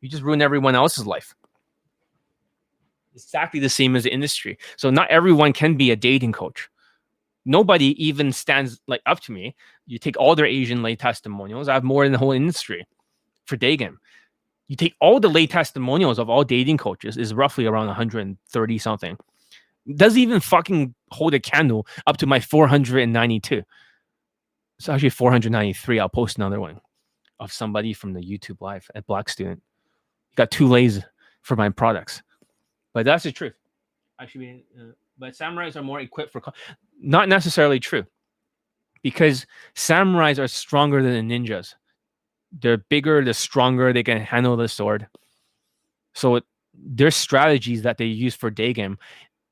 You 0.00 0.08
just 0.08 0.22
ruin 0.22 0.42
everyone 0.42 0.74
else's 0.74 1.06
life. 1.06 1.34
Exactly 3.14 3.60
the 3.60 3.68
same 3.68 3.96
as 3.96 4.04
the 4.04 4.12
industry. 4.12 4.58
So 4.76 4.90
not 4.90 5.08
everyone 5.08 5.52
can 5.52 5.76
be 5.76 5.90
a 5.90 5.96
dating 5.96 6.32
coach. 6.32 6.68
Nobody 7.46 7.94
even 8.04 8.32
stands 8.32 8.80
like 8.86 9.02
up 9.06 9.20
to 9.20 9.32
me. 9.32 9.54
You 9.86 9.98
take 9.98 10.18
all 10.18 10.34
their 10.34 10.46
Asian 10.46 10.82
lay 10.82 10.96
testimonials. 10.96 11.68
I 11.68 11.74
have 11.74 11.84
more 11.84 12.04
than 12.04 12.12
the 12.12 12.18
whole 12.18 12.32
industry 12.32 12.86
for 13.44 13.56
day 13.56 13.76
game. 13.76 13.98
You 14.68 14.76
take 14.76 14.94
all 15.00 15.20
the 15.20 15.28
lay 15.28 15.46
testimonials 15.46 16.18
of 16.18 16.30
all 16.30 16.44
dating 16.44 16.78
coaches 16.78 17.16
is 17.16 17.34
roughly 17.34 17.66
around 17.66 17.86
130 17.88 18.78
something. 18.78 19.16
Doesn't 19.96 20.18
even 20.20 20.40
fucking 20.40 20.94
hold 21.10 21.34
a 21.34 21.40
candle 21.40 21.86
up 22.06 22.16
to 22.18 22.26
my 22.26 22.40
492. 22.40 23.62
It's 24.78 24.88
actually 24.88 25.10
493. 25.10 26.00
I'll 26.00 26.08
post 26.08 26.38
another 26.38 26.60
one 26.60 26.80
of 27.40 27.52
somebody 27.52 27.92
from 27.92 28.12
the 28.14 28.20
YouTube 28.20 28.60
live 28.60 28.90
at 28.94 29.06
Black 29.06 29.28
Student. 29.28 29.62
Got 30.36 30.50
two 30.50 30.66
lays 30.66 31.02
for 31.42 31.56
my 31.56 31.68
products, 31.68 32.22
but 32.94 33.04
that's 33.04 33.24
the 33.24 33.32
truth. 33.32 33.54
Actually, 34.20 34.64
uh, 34.80 34.92
but 35.18 35.34
samurais 35.34 35.76
are 35.76 35.82
more 35.82 36.00
equipped 36.00 36.32
for. 36.32 36.40
co- 36.40 36.52
Not 37.00 37.28
necessarily 37.28 37.78
true, 37.78 38.04
because 39.02 39.46
samurais 39.76 40.38
are 40.38 40.48
stronger 40.48 41.02
than 41.02 41.28
the 41.28 41.38
ninjas. 41.38 41.74
They're 42.60 42.78
bigger, 42.78 43.24
they're 43.24 43.32
stronger, 43.32 43.92
they 43.92 44.02
can 44.02 44.20
handle 44.20 44.56
the 44.56 44.68
sword. 44.68 45.08
So 46.14 46.40
their 46.74 47.10
strategies 47.10 47.82
that 47.82 47.98
they 47.98 48.06
use 48.06 48.34
for 48.34 48.50
day 48.50 48.72
game 48.72 48.98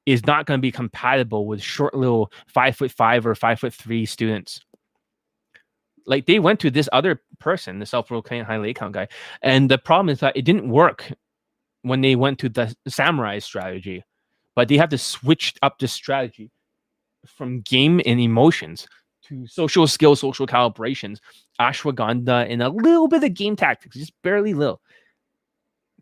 is 0.06 0.26
not 0.26 0.46
going 0.46 0.58
to 0.58 0.62
be 0.62 0.72
compatible 0.72 1.46
with 1.46 1.62
short 1.62 1.94
little 1.94 2.32
five 2.46 2.76
foot 2.76 2.90
five 2.90 3.26
or 3.26 3.34
five 3.34 3.60
foot 3.60 3.74
three 3.74 4.06
students. 4.06 4.60
Like 6.06 6.26
they 6.26 6.38
went 6.38 6.60
to 6.60 6.70
this 6.70 6.88
other 6.92 7.22
person, 7.38 7.78
the 7.78 7.86
self-proclaimed 7.86 8.46
high 8.46 8.56
lay 8.58 8.74
count 8.74 8.94
guy, 8.94 9.08
and 9.42 9.70
the 9.70 9.78
problem 9.78 10.08
is 10.08 10.20
that 10.20 10.36
it 10.36 10.42
didn't 10.42 10.68
work 10.68 11.12
when 11.82 12.00
they 12.00 12.16
went 12.16 12.38
to 12.40 12.48
the 12.48 12.74
samurai 12.88 13.38
strategy, 13.38 14.04
but 14.56 14.68
they 14.68 14.76
have 14.76 14.88
to 14.90 14.98
switch 14.98 15.54
up 15.62 15.78
the 15.78 15.88
strategy 15.88 16.50
from 17.26 17.60
game 17.60 18.00
and 18.04 18.20
emotions 18.20 18.86
to 19.22 19.46
social 19.46 19.86
skills, 19.86 20.20
social 20.20 20.46
calibrations, 20.46 21.18
ashwagandha, 21.62 22.50
and 22.50 22.62
a 22.62 22.68
little 22.68 23.08
bit 23.08 23.24
of 23.24 23.34
game 23.34 23.56
tactics, 23.56 23.96
just 23.96 24.12
barely 24.22 24.54
little, 24.54 24.80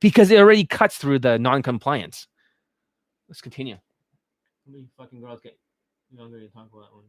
because 0.01 0.31
it 0.31 0.39
already 0.39 0.65
cuts 0.65 0.97
through 0.97 1.19
the 1.21 1.39
non-compliance. 1.39 2.27
Let's 3.29 3.41
continue. 3.41 3.75
How 3.75 4.73
many 4.73 4.89
fucking 4.97 5.21
girls 5.21 5.41
get 5.41 5.59
younger 6.13 6.41
to 6.41 6.49
talk 6.49 6.69
about 6.73 6.83
that 6.83 6.95
one? 6.95 7.05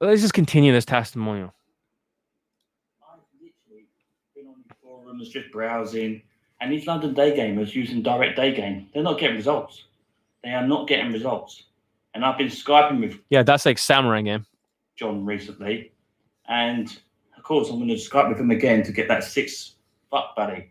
Let's 0.00 0.22
just 0.22 0.34
continue 0.34 0.72
this 0.72 0.84
testimonial. 0.84 1.54
I've 3.02 3.20
literally 3.40 3.86
been 4.34 4.46
on 4.46 4.54
these 4.56 4.76
forums 4.82 5.28
just 5.28 5.50
browsing, 5.52 6.22
and 6.60 6.72
these 6.72 6.86
London 6.86 7.14
day 7.14 7.36
gamers 7.36 7.74
using 7.74 8.02
direct 8.02 8.36
day 8.36 8.54
game, 8.54 8.88
they're 8.92 9.02
not 9.02 9.18
getting 9.18 9.36
results. 9.36 9.84
They 10.44 10.50
are 10.50 10.66
not 10.66 10.86
getting 10.86 11.10
results. 11.10 11.64
And 12.12 12.24
I've 12.24 12.36
been 12.36 12.48
Skyping 12.48 13.00
with 13.00 13.18
Yeah, 13.30 13.42
that's 13.42 13.64
like 13.64 13.78
samurai 13.78 14.20
game. 14.20 14.44
John 14.94 15.24
recently, 15.24 15.92
and 16.48 16.96
of 17.36 17.42
course 17.42 17.68
I'm 17.70 17.76
going 17.78 17.88
to 17.88 17.94
Skype 17.94 18.28
with 18.28 18.38
him 18.38 18.52
again 18.52 18.84
to 18.84 18.92
get 18.92 19.08
that 19.08 19.24
six 19.24 19.74
fuck 20.10 20.36
buddy. 20.36 20.70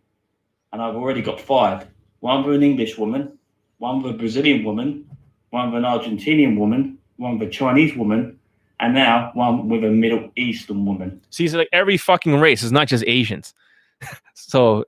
And 0.71 0.81
I've 0.81 0.95
already 0.95 1.21
got 1.21 1.41
five. 1.41 1.87
One 2.21 2.45
with 2.45 2.55
an 2.55 2.63
English 2.63 2.97
woman, 2.97 3.37
one 3.79 4.01
with 4.01 4.15
a 4.15 4.17
Brazilian 4.17 4.63
woman, 4.63 5.09
one 5.49 5.73
with 5.73 5.83
an 5.83 5.89
Argentinian 5.89 6.57
woman, 6.57 6.97
one 7.17 7.37
with 7.37 7.49
a 7.49 7.51
Chinese 7.51 7.97
woman, 7.97 8.39
and 8.79 8.93
now 8.93 9.31
one 9.33 9.67
with 9.67 9.83
a 9.83 9.89
Middle 9.89 10.31
Eastern 10.37 10.85
woman. 10.85 11.19
See, 11.31 11.47
so 11.49 11.57
like 11.57 11.69
every 11.73 11.97
fucking 11.97 12.39
race 12.39 12.63
is 12.63 12.71
not 12.71 12.87
just 12.87 13.03
Asians. 13.07 13.53
so, 14.35 14.85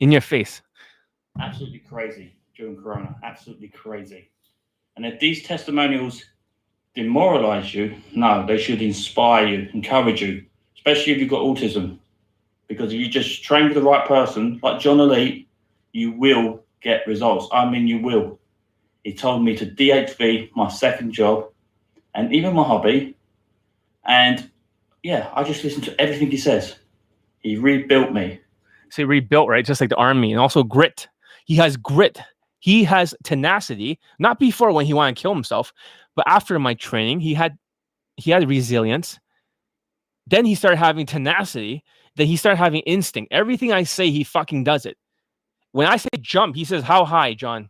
in 0.00 0.10
your 0.10 0.20
face. 0.20 0.62
absolutely 1.38 1.78
crazy 1.78 2.34
during 2.56 2.76
Corona. 2.76 3.16
Absolutely 3.22 3.68
crazy. 3.68 4.30
And 4.96 5.06
if 5.06 5.20
these 5.20 5.42
testimonials 5.42 6.24
demoralize 6.94 7.74
you, 7.74 7.96
no, 8.14 8.44
they 8.46 8.58
should 8.58 8.82
inspire 8.82 9.46
you, 9.46 9.68
encourage 9.72 10.22
you, 10.22 10.44
especially 10.76 11.12
if 11.12 11.18
you've 11.18 11.30
got 11.30 11.42
autism. 11.42 11.98
Because 12.68 12.92
if 12.92 13.00
you 13.00 13.08
just 13.08 13.42
train 13.42 13.64
with 13.64 13.74
the 13.74 13.82
right 13.82 14.06
person, 14.06 14.60
like 14.62 14.80
John 14.80 15.00
Elite, 15.00 15.48
you 15.92 16.12
will 16.12 16.62
get 16.80 17.06
results. 17.06 17.48
I 17.52 17.68
mean, 17.68 17.86
you 17.86 18.00
will. 18.00 18.38
He 19.04 19.12
told 19.12 19.44
me 19.44 19.56
to 19.56 19.66
DHV 19.66 20.50
my 20.54 20.68
second 20.68 21.12
job 21.12 21.48
and 22.14 22.32
even 22.34 22.54
my 22.54 22.62
hobby. 22.62 23.16
And 24.04 24.50
yeah, 25.02 25.30
I 25.34 25.42
just 25.42 25.64
listen 25.64 25.82
to 25.82 26.00
everything 26.00 26.30
he 26.30 26.36
says. 26.36 26.76
He 27.40 27.56
rebuilt 27.56 28.12
me. 28.12 28.40
So, 28.90 29.04
rebuilt, 29.04 29.48
right? 29.48 29.64
Just 29.64 29.80
like 29.80 29.90
the 29.90 29.96
army, 29.96 30.32
and 30.32 30.40
also 30.40 30.62
grit. 30.62 31.08
He 31.46 31.56
has 31.56 31.76
grit. 31.76 32.20
He 32.62 32.84
has 32.84 33.14
tenacity. 33.24 34.00
Not 34.20 34.40
before 34.40 34.72
when 34.72 34.86
he 34.86 34.94
wanted 34.94 35.16
to 35.16 35.22
kill 35.22 35.34
himself, 35.34 35.74
but 36.16 36.26
after 36.28 36.58
my 36.60 36.74
training, 36.74 37.20
he 37.20 37.34
had 37.34 37.58
he 38.18 38.30
had 38.32 38.48
resilience 38.48 39.20
Then 40.26 40.44
he 40.46 40.54
started 40.54 40.78
having 40.78 41.06
tenacity. 41.06 41.84
Then 42.16 42.26
he 42.28 42.36
started 42.36 42.58
having 42.58 42.82
instinct. 42.82 43.32
Everything 43.32 43.72
I 43.72 43.84
say, 43.84 44.10
he 44.10 44.24
fucking 44.24 44.64
does 44.64 44.86
it. 44.86 44.96
When 45.72 45.86
I 45.88 45.96
say 45.96 46.10
jump, 46.20 46.56
he 46.56 46.64
says, 46.64 46.84
How 46.84 47.04
high, 47.04 47.34
John? 47.34 47.68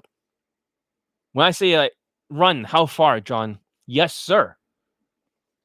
When 1.32 1.46
I 1.46 1.50
say 1.52 1.78
like 1.78 1.92
run, 2.30 2.64
how 2.64 2.86
far, 2.86 3.20
John? 3.20 3.58
Yes, 3.86 4.14
sir. 4.14 4.56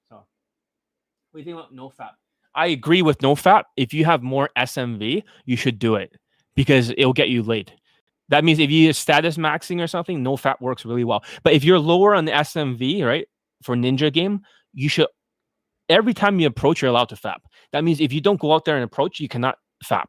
So 0.10 0.16
what 0.16 0.26
do 1.34 1.40
you 1.40 1.46
think 1.46 1.58
about 1.58 1.74
no 1.74 1.90
fap? 1.90 2.12
I 2.56 2.68
agree 2.68 3.02
with 3.02 3.22
no 3.22 3.36
fap. 3.36 3.66
If 3.78 3.94
you 3.94 4.06
have 4.06 4.24
more 4.24 4.50
SMV, 4.58 5.24
you 5.46 5.58
should 5.58 5.80
do 5.80 5.96
it 5.96 6.14
because 6.56 6.92
it'll 6.92 7.14
get 7.14 7.30
you 7.30 7.44
late. 7.44 7.74
That 8.30 8.44
means 8.44 8.60
if 8.60 8.70
you 8.70 8.88
use 8.88 8.98
status 8.98 9.38
maxing 9.38 9.82
or 9.82 9.88
something, 9.88 10.22
no 10.22 10.36
fap 10.36 10.60
works 10.60 10.86
really 10.86 11.04
well. 11.04 11.24
But 11.44 11.54
if 11.54 11.64
you're 11.64 11.80
lower 11.80 12.14
on 12.14 12.26
the 12.26 12.32
SMV, 12.32 13.06
right, 13.06 13.28
for 13.64 13.76
ninja 13.76 14.12
game, 14.12 14.42
you 14.74 14.90
should 14.90 15.08
every 15.90 16.14
time 16.14 16.40
you 16.40 16.48
approach, 16.48 16.82
you're 16.82 16.90
allowed 16.90 17.10
to 17.10 17.16
fap. 17.16 17.40
That 17.72 17.84
means 17.84 18.02
if 18.02 18.12
you 18.12 18.22
don't 18.22 18.40
go 18.40 18.54
out 18.54 18.66
there 18.66 18.76
and 18.76 18.84
approach, 18.84 19.20
you 19.20 19.28
cannot 19.28 19.58
fap. 19.84 20.08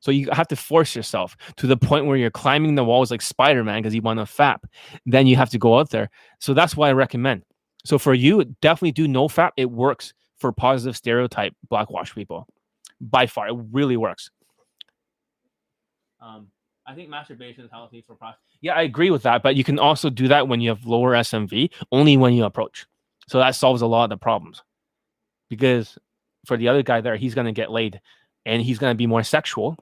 So 0.00 0.10
you 0.10 0.28
have 0.32 0.48
to 0.48 0.56
force 0.56 0.96
yourself 0.96 1.36
to 1.56 1.66
the 1.66 1.76
point 1.76 2.06
where 2.06 2.16
you're 2.16 2.30
climbing 2.30 2.74
the 2.74 2.84
walls 2.84 3.10
like 3.10 3.20
Spider-Man 3.20 3.82
because 3.82 3.94
you 3.94 4.00
want 4.00 4.18
to 4.18 4.24
fap. 4.24 4.60
Then 5.04 5.26
you 5.26 5.36
have 5.36 5.50
to 5.50 5.58
go 5.58 5.78
out 5.78 5.90
there. 5.90 6.08
So 6.38 6.54
that's 6.54 6.76
why 6.76 6.88
I 6.88 6.92
recommend. 6.92 7.42
So 7.84 7.98
for 7.98 8.14
you, 8.14 8.44
definitely 8.62 8.92
do 8.92 9.06
no 9.08 9.28
fap. 9.28 9.50
It 9.56 9.70
works 9.70 10.14
for 10.38 10.52
positive 10.52 10.96
stereotype 10.96 11.54
blackwash 11.68 12.14
people. 12.14 12.46
By 13.00 13.26
far, 13.26 13.48
it 13.48 13.56
really 13.72 13.96
works. 13.96 14.30
Um, 16.20 16.48
I 16.86 16.94
think 16.94 17.08
masturbation 17.08 17.64
is 17.64 17.70
healthy 17.70 18.02
for 18.06 18.14
prostate. 18.14 18.40
Yeah, 18.60 18.74
I 18.74 18.82
agree 18.82 19.10
with 19.10 19.22
that. 19.22 19.42
But 19.42 19.56
you 19.56 19.64
can 19.64 19.78
also 19.78 20.10
do 20.10 20.28
that 20.28 20.48
when 20.48 20.60
you 20.60 20.70
have 20.70 20.84
lower 20.84 21.12
SMV, 21.12 21.70
only 21.92 22.16
when 22.16 22.32
you 22.32 22.44
approach. 22.44 22.86
So 23.28 23.38
that 23.38 23.54
solves 23.54 23.82
a 23.82 23.86
lot 23.86 24.04
of 24.04 24.10
the 24.10 24.16
problems. 24.16 24.62
Because 25.48 25.98
for 26.46 26.56
the 26.56 26.68
other 26.68 26.82
guy 26.82 27.00
there, 27.00 27.16
he's 27.16 27.34
going 27.34 27.46
to 27.46 27.52
get 27.52 27.70
laid 27.70 28.00
and 28.46 28.62
he's 28.62 28.78
going 28.78 28.92
to 28.92 28.98
be 28.98 29.06
more 29.06 29.22
sexual. 29.22 29.76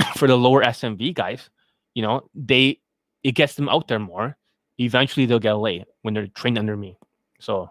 for 0.16 0.26
the 0.26 0.36
lower 0.36 0.62
SMV 0.62 1.14
guys, 1.14 1.50
you 1.94 2.02
know, 2.02 2.28
they 2.34 2.80
it 3.22 3.32
gets 3.32 3.54
them 3.54 3.68
out 3.68 3.88
there 3.88 3.98
more. 3.98 4.36
Eventually, 4.78 5.26
they'll 5.26 5.38
get 5.38 5.54
laid 5.54 5.84
when 6.02 6.14
they're 6.14 6.28
trained 6.28 6.58
under 6.58 6.76
me. 6.76 6.96
So, 7.38 7.70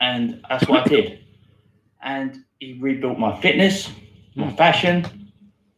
and 0.00 0.42
that's 0.48 0.66
what 0.66 0.86
I 0.86 0.88
did. 0.88 1.18
And 2.02 2.44
he 2.58 2.78
rebuilt 2.80 3.18
my 3.18 3.38
fitness, 3.40 3.90
my 4.34 4.52
fashion, 4.54 5.30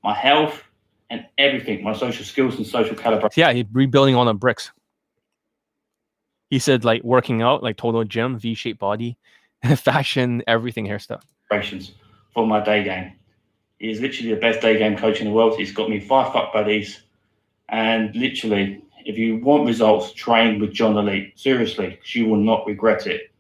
my 0.03 0.15
health, 0.15 0.63
and 1.11 1.27
everything, 1.39 1.83
my 1.85 1.95
social 1.95 2.25
skills 2.25 2.57
and 2.57 2.67
social 2.67 2.97
calibration. 2.97 3.37
yeah, 3.37 3.53
he's 3.53 3.67
rebuilding 3.73 4.15
all 4.15 4.25
the 4.25 4.35
bricks. 4.35 4.73
He 6.51 6.59
said, 6.59 6.85
like 6.85 7.03
working 7.03 7.43
out, 7.43 7.63
like 7.63 7.77
total 7.77 8.05
gym, 8.05 8.39
V 8.39 8.55
shaped 8.55 8.79
body, 8.79 9.19
fashion, 9.77 10.43
everything, 10.47 10.87
hair 10.87 10.99
stuff. 10.99 11.25
for 12.33 12.47
my 12.47 12.63
day 12.63 12.85
game. 12.85 13.13
He 13.79 13.91
is 13.91 14.01
literally 14.01 14.35
the 14.35 14.41
best 14.41 14.61
day 14.61 14.79
game 14.79 14.97
coach 14.97 15.21
in 15.21 15.27
the 15.27 15.33
world. 15.33 15.57
He's 15.57 15.73
got 15.73 15.91
me 15.91 16.01
five 16.01 16.33
fuck 16.33 16.53
buddies. 16.53 17.03
And 17.69 18.15
literally, 18.15 18.83
if 19.05 19.19
you 19.19 19.39
want 19.39 19.67
results, 19.67 20.13
train 20.13 20.61
with 20.61 20.73
John 20.73 20.97
Elite. 20.97 21.39
Seriously, 21.39 21.91
because 21.91 22.15
you 22.15 22.27
will 22.27 22.37
not 22.37 22.67
regret 22.67 23.07
it. 23.07 23.31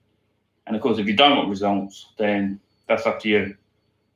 And 0.66 0.74
of 0.74 0.82
course, 0.82 0.98
if 0.98 1.06
you 1.06 1.14
don't 1.14 1.36
want 1.36 1.48
results, 1.48 2.12
then 2.18 2.60
that's 2.88 3.06
up 3.06 3.20
to 3.20 3.28
you. 3.28 3.56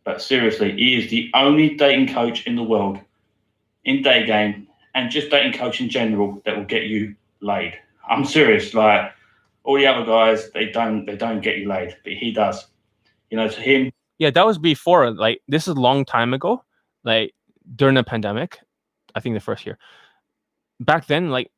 But 0.05 0.23
seriously, 0.23 0.73
he 0.73 0.99
is 0.99 1.11
the 1.11 1.31
only 1.35 1.77
dating 1.77 2.13
coach 2.15 2.47
in 2.47 2.57
the 2.57 2.63
world 2.63 2.99
in 3.85 4.03
day 4.03 4.27
game 4.27 4.67
and 4.95 5.11
just 5.11 5.31
dating 5.31 5.53
coach 5.53 5.81
in 5.81 5.89
general 5.89 6.41
that 6.45 6.57
will 6.57 6.65
get 6.65 6.85
you 6.85 7.15
laid. 7.41 7.79
I'm 8.09 8.25
serious. 8.25 8.75
Like 8.75 9.13
all 9.65 9.77
the 9.77 9.87
other 9.87 10.05
guys, 10.05 10.51
they 10.53 10.71
don't 10.71 11.07
they 11.07 11.17
don't 11.17 11.41
get 11.41 11.59
you 11.59 11.69
laid, 11.69 11.97
but 12.03 12.13
he 12.15 12.33
does. 12.33 12.67
You 13.31 13.37
know, 13.37 13.49
to 13.49 13.61
him, 13.61 13.93
Yeah, 14.19 14.31
that 14.31 14.47
was 14.47 14.59
before. 14.59 15.11
Like 15.11 15.43
this 15.49 15.69
is 15.69 15.77
a 15.77 15.81
long 15.81 16.05
time 16.05 16.35
ago. 16.35 16.65
Like 17.05 17.35
during 17.77 17.95
the 17.95 18.05
pandemic, 18.05 18.59
I 19.15 19.21
think 19.21 19.35
the 19.35 19.41
first 19.41 19.67
year. 19.67 19.79
Back 20.81 21.07
then, 21.07 21.31
like 21.31 21.51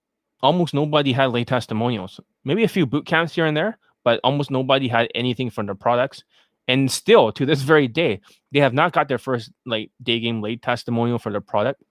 almost 0.42 0.74
nobody 0.74 1.12
had 1.12 1.26
lay 1.32 1.44
testimonials. 1.44 2.20
Maybe 2.44 2.64
a 2.64 2.68
few 2.68 2.86
boot 2.86 3.06
camps 3.06 3.34
here 3.34 3.46
and 3.46 3.56
there, 3.56 3.78
but 4.04 4.20
almost 4.24 4.50
nobody 4.50 4.88
had 4.88 5.08
anything 5.14 5.48
from 5.50 5.66
their 5.66 5.74
products. 5.74 6.24
And 6.68 6.90
still, 6.90 7.32
to 7.32 7.44
this 7.44 7.62
very 7.62 7.88
day, 7.88 8.20
they 8.52 8.60
have 8.60 8.72
not 8.72 8.92
got 8.92 9.08
their 9.08 9.18
first 9.18 9.50
like 9.66 9.90
day 10.02 10.20
game 10.20 10.40
lay 10.40 10.56
testimonial 10.56 11.18
for 11.18 11.30
their 11.30 11.40
product. 11.40 11.82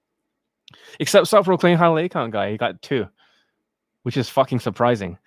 Except 0.99 1.27
self-proclaimed 1.27 1.77
high 1.77 1.89
lay 1.89 2.09
count 2.09 2.31
guy, 2.31 2.51
he 2.51 2.57
got 2.57 2.81
two, 2.81 3.07
which 4.03 4.15
is 4.15 4.29
fucking 4.29 4.59
surprising. 4.59 5.17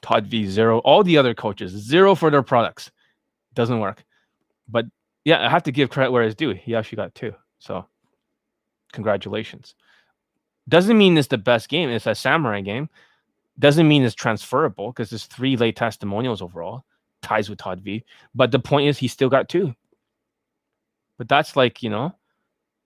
Todd 0.00 0.26
V 0.26 0.46
zero. 0.46 0.78
All 0.78 1.04
the 1.04 1.18
other 1.18 1.34
coaches 1.34 1.72
zero 1.72 2.14
for 2.14 2.30
their 2.30 2.42
products. 2.42 2.90
Doesn't 3.54 3.80
work. 3.80 4.04
But 4.68 4.86
yeah, 5.24 5.44
I 5.46 5.50
have 5.50 5.62
to 5.64 5.72
give 5.72 5.90
credit 5.90 6.10
where 6.10 6.22
it's 6.22 6.34
due. 6.34 6.50
He 6.50 6.74
actually 6.74 6.96
got 6.96 7.14
two. 7.14 7.34
So 7.58 7.86
congratulations. 8.92 9.74
Doesn't 10.68 10.96
mean 10.96 11.18
it's 11.18 11.28
the 11.28 11.38
best 11.38 11.68
game. 11.68 11.90
It's 11.90 12.06
a 12.06 12.14
samurai 12.14 12.60
game. 12.62 12.88
Doesn't 13.58 13.86
mean 13.86 14.02
it's 14.02 14.14
transferable 14.14 14.90
because 14.90 15.10
there's 15.10 15.26
three 15.26 15.56
lay 15.56 15.72
testimonials 15.72 16.40
overall, 16.40 16.84
ties 17.22 17.48
with 17.48 17.58
Todd 17.58 17.80
V. 17.80 18.04
But 18.34 18.50
the 18.50 18.58
point 18.58 18.88
is 18.88 18.98
he 18.98 19.08
still 19.08 19.28
got 19.28 19.48
two. 19.48 19.74
But 21.18 21.28
that's 21.28 21.56
like, 21.56 21.82
you 21.82 21.90
know, 21.90 22.14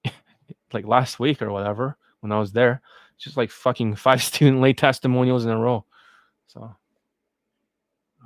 like 0.73 0.86
last 0.86 1.18
week 1.18 1.42
or 1.42 1.50
whatever 1.50 1.97
when 2.20 2.32
I 2.32 2.39
was 2.39 2.52
there. 2.52 2.82
Just 3.18 3.36
like 3.36 3.50
fucking 3.50 3.97
five 3.97 4.23
student 4.23 4.60
lay 4.60 4.73
testimonials 4.73 5.44
in 5.44 5.50
a 5.50 5.58
row. 5.58 5.84
So 6.47 6.74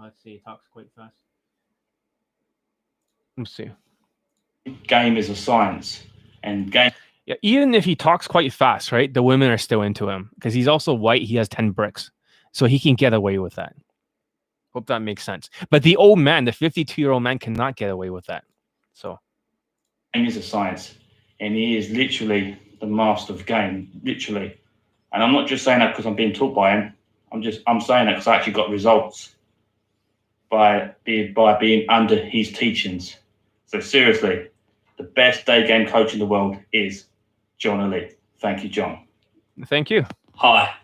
let's 0.00 0.22
see, 0.22 0.32
he 0.32 0.38
talks 0.38 0.66
quite 0.72 0.90
fast. 0.94 1.14
Let's 3.36 3.56
see. 3.56 3.70
game 4.86 5.16
is 5.16 5.30
a 5.30 5.36
science. 5.36 6.04
And 6.42 6.70
game 6.70 6.90
Yeah, 7.26 7.36
even 7.42 7.74
if 7.74 7.84
he 7.84 7.94
talks 7.94 8.26
quite 8.26 8.52
fast, 8.52 8.92
right? 8.92 9.12
The 9.12 9.22
women 9.22 9.50
are 9.50 9.58
still 9.58 9.82
into 9.82 10.08
him 10.08 10.30
because 10.34 10.52
he's 10.52 10.68
also 10.68 10.92
white. 10.92 11.22
He 11.22 11.36
has 11.36 11.48
10 11.48 11.70
bricks. 11.70 12.10
So 12.52 12.66
he 12.66 12.80
can 12.80 12.96
get 12.96 13.14
away 13.14 13.38
with 13.38 13.54
that. 13.54 13.74
Hope 14.72 14.86
that 14.86 15.00
makes 15.00 15.24
sense. 15.24 15.50
But 15.70 15.82
the 15.82 15.96
old 15.96 16.18
man, 16.18 16.44
the 16.44 16.52
52 16.52 17.00
year 17.00 17.10
old 17.10 17.22
man, 17.22 17.38
cannot 17.38 17.76
get 17.76 17.90
away 17.90 18.10
with 18.10 18.26
that. 18.26 18.44
So 18.92 19.18
game 20.14 20.26
is 20.26 20.36
a 20.36 20.42
science, 20.42 20.94
and 21.40 21.54
he 21.54 21.76
is 21.76 21.90
literally 21.90 22.56
the 22.80 22.86
master 22.86 23.32
of 23.32 23.46
game, 23.46 23.90
literally. 24.02 24.56
And 25.12 25.22
I'm 25.22 25.32
not 25.32 25.48
just 25.48 25.64
saying 25.64 25.80
that 25.80 25.92
because 25.92 26.06
I'm 26.06 26.14
being 26.14 26.32
taught 26.32 26.54
by 26.54 26.72
him. 26.72 26.94
I'm 27.32 27.42
just 27.42 27.60
I'm 27.66 27.80
saying 27.80 28.06
that 28.06 28.12
because 28.12 28.26
I 28.26 28.36
actually 28.36 28.52
got 28.52 28.70
results 28.70 29.34
by 30.50 30.92
being 31.04 31.32
by 31.34 31.58
being 31.58 31.88
under 31.88 32.16
his 32.16 32.52
teachings. 32.52 33.16
So 33.66 33.80
seriously, 33.80 34.48
the 34.98 35.04
best 35.04 35.46
day 35.46 35.66
game 35.66 35.86
coach 35.88 36.12
in 36.12 36.18
the 36.18 36.26
world 36.26 36.58
is 36.72 37.06
John 37.58 37.80
Elite. 37.80 38.18
Thank 38.40 38.62
you, 38.62 38.68
John. 38.68 39.06
thank 39.66 39.90
you. 39.90 40.04
Hi. 40.34 40.74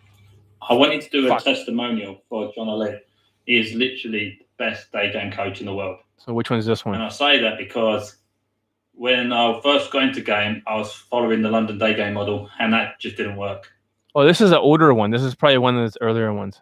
I 0.68 0.74
wanted 0.74 1.00
to 1.02 1.10
do 1.10 1.26
a 1.26 1.30
Fuck. 1.30 1.44
testimonial 1.44 2.20
for 2.28 2.52
John 2.54 2.68
Elite. 2.68 3.05
Is 3.46 3.74
literally 3.74 4.38
the 4.40 4.64
best 4.64 4.90
day 4.92 5.12
game 5.12 5.30
coach 5.30 5.60
in 5.60 5.66
the 5.66 5.74
world. 5.74 5.98
So 6.18 6.32
which 6.32 6.50
one 6.50 6.58
is 6.58 6.66
this 6.66 6.84
one? 6.84 6.96
And? 6.96 7.04
I 7.04 7.08
say 7.08 7.40
that 7.40 7.58
because 7.58 8.16
when 8.92 9.32
I 9.32 9.60
first 9.62 9.92
got 9.92 10.02
into 10.04 10.20
game, 10.20 10.62
I 10.66 10.76
was 10.76 10.92
following 10.92 11.42
the 11.42 11.50
London 11.50 11.78
day 11.78 11.94
game 11.94 12.14
model, 12.14 12.48
and 12.58 12.72
that 12.72 12.98
just 12.98 13.16
didn't 13.16 13.36
work. 13.36 13.70
Oh, 14.14 14.24
this 14.24 14.40
is 14.40 14.50
an 14.50 14.58
older 14.58 14.92
one. 14.94 15.10
This 15.10 15.22
is 15.22 15.34
probably 15.34 15.58
one 15.58 15.76
of 15.76 15.82
those 15.82 15.98
earlier 16.00 16.32
ones. 16.32 16.60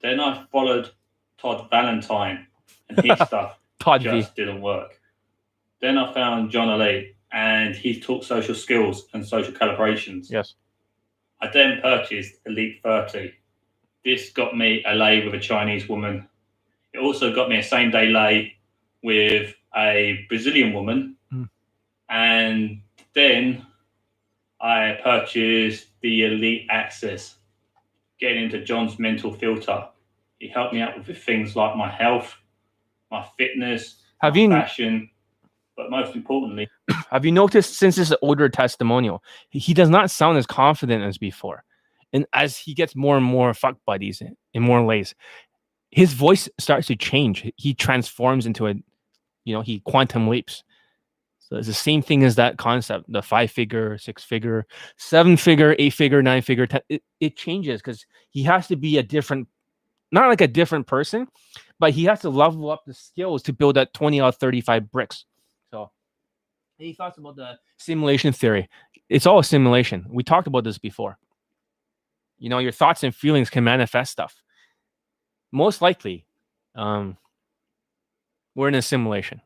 Then 0.00 0.20
I 0.20 0.44
followed 0.52 0.90
Todd 1.36 1.68
Valentine, 1.70 2.46
and 2.88 3.00
his 3.04 3.18
stuff 3.26 3.58
Todd 3.80 4.02
V. 4.02 4.10
just 4.10 4.36
didn't 4.36 4.62
work. 4.62 5.00
Then 5.80 5.98
I 5.98 6.12
found 6.14 6.50
John 6.50 6.68
Elite, 6.68 7.16
and 7.32 7.74
he 7.74 8.00
taught 8.00 8.24
social 8.24 8.54
skills 8.54 9.06
and 9.12 9.26
social 9.26 9.52
calibrations. 9.52 10.30
Yes. 10.30 10.54
I 11.40 11.48
then 11.48 11.80
purchased 11.80 12.34
Elite 12.46 12.80
30. 12.84 13.32
This 14.04 14.30
got 14.30 14.56
me 14.56 14.82
a 14.86 14.94
lay 14.94 15.24
with 15.24 15.34
a 15.34 15.40
Chinese 15.40 15.88
woman. 15.88 16.28
It 16.92 16.98
also 16.98 17.34
got 17.34 17.48
me 17.48 17.58
a 17.58 17.62
same 17.62 17.90
day 17.90 18.06
lay 18.06 18.56
with 19.02 19.54
a 19.76 20.24
Brazilian 20.28 20.72
woman. 20.72 21.16
Hmm. 21.30 21.44
And 22.08 22.82
then 23.14 23.66
I 24.60 24.98
purchased 25.02 25.88
the 26.02 26.24
Elite 26.24 26.66
Access, 26.70 27.36
getting 28.18 28.44
into 28.44 28.64
John's 28.64 28.98
mental 28.98 29.32
filter. 29.32 29.88
He 30.38 30.48
helped 30.48 30.74
me 30.74 30.80
out 30.80 30.96
with 31.06 31.18
things 31.18 31.54
like 31.54 31.76
my 31.76 31.90
health, 31.90 32.34
my 33.10 33.26
fitness, 33.36 33.96
Have 34.20 34.34
my 34.34 34.40
you 34.40 34.48
fashion, 34.48 35.10
but 35.76 35.90
most 35.90 36.14
importantly, 36.14 36.68
have 37.10 37.24
you 37.24 37.32
noticed 37.32 37.74
since 37.74 37.96
this 37.96 38.12
older 38.22 38.48
testimonial, 38.48 39.22
he 39.50 39.74
does 39.74 39.88
not 39.88 40.10
sound 40.10 40.38
as 40.38 40.46
confident 40.46 41.02
as 41.04 41.18
before. 41.18 41.64
And 42.12 42.26
as 42.32 42.56
he 42.56 42.74
gets 42.74 42.96
more 42.96 43.16
and 43.16 43.24
more 43.24 43.54
fuck 43.54 43.76
buddies 43.86 44.22
in 44.54 44.62
more 44.62 44.84
lays, 44.84 45.14
his 45.90 46.12
voice 46.12 46.48
starts 46.58 46.86
to 46.88 46.96
change. 46.96 47.50
He 47.56 47.74
transforms 47.74 48.46
into 48.46 48.66
a, 48.66 48.74
you 49.44 49.54
know, 49.54 49.60
he 49.60 49.80
quantum 49.80 50.28
leaps. 50.28 50.62
So 51.38 51.56
it's 51.56 51.66
the 51.66 51.74
same 51.74 52.00
thing 52.00 52.22
as 52.22 52.36
that 52.36 52.58
concept, 52.58 53.06
the 53.08 53.22
five 53.22 53.50
figure, 53.50 53.98
six 53.98 54.22
figure, 54.22 54.66
seven 54.96 55.36
figure, 55.36 55.74
eight 55.78 55.90
figure, 55.90 56.22
nine 56.22 56.42
figure. 56.42 56.66
Ten, 56.66 56.80
it, 56.88 57.02
it 57.18 57.36
changes 57.36 57.80
because 57.80 58.06
he 58.30 58.44
has 58.44 58.68
to 58.68 58.76
be 58.76 58.98
a 58.98 59.02
different 59.02 59.48
not 60.12 60.28
like 60.28 60.40
a 60.40 60.48
different 60.48 60.86
person, 60.86 61.28
but 61.78 61.92
he 61.92 62.04
has 62.04 62.20
to 62.20 62.30
level 62.30 62.70
up 62.70 62.84
the 62.86 62.94
skills 62.94 63.42
to 63.44 63.52
build 63.52 63.76
that 63.76 63.94
20 63.94 64.20
or 64.20 64.32
35 64.32 64.90
bricks. 64.90 65.24
So, 65.70 65.90
any 66.80 66.94
thoughts 66.94 67.18
about 67.18 67.36
the 67.36 67.58
simulation 67.78 68.32
theory? 68.32 68.68
It's 69.08 69.26
all 69.26 69.38
a 69.38 69.44
simulation. 69.44 70.06
We 70.08 70.22
talked 70.22 70.46
about 70.46 70.64
this 70.64 70.78
before. 70.78 71.18
You 72.40 72.50
know, 72.50 72.58
your 72.58 72.72
thoughts 72.72 73.04
and 73.04 73.14
feelings 73.14 73.50
can 73.50 73.64
manifest 73.64 74.12
stuff. 74.12 74.42
Most 75.52 75.82
likely, 75.82 76.26
um, 76.74 77.18
we're 78.56 78.68
in 78.68 78.74
a 78.74 78.82
simulation. 78.82 79.40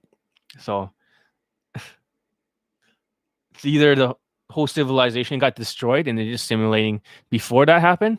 So, 0.58 0.90
it's 1.74 3.64
either 3.64 3.94
the 3.94 4.14
whole 4.50 4.66
civilization 4.66 5.38
got 5.38 5.56
destroyed 5.56 6.08
and 6.08 6.18
they're 6.18 6.26
just 6.30 6.46
simulating 6.46 7.02
before 7.30 7.66
that 7.66 7.80
happened, 7.80 8.18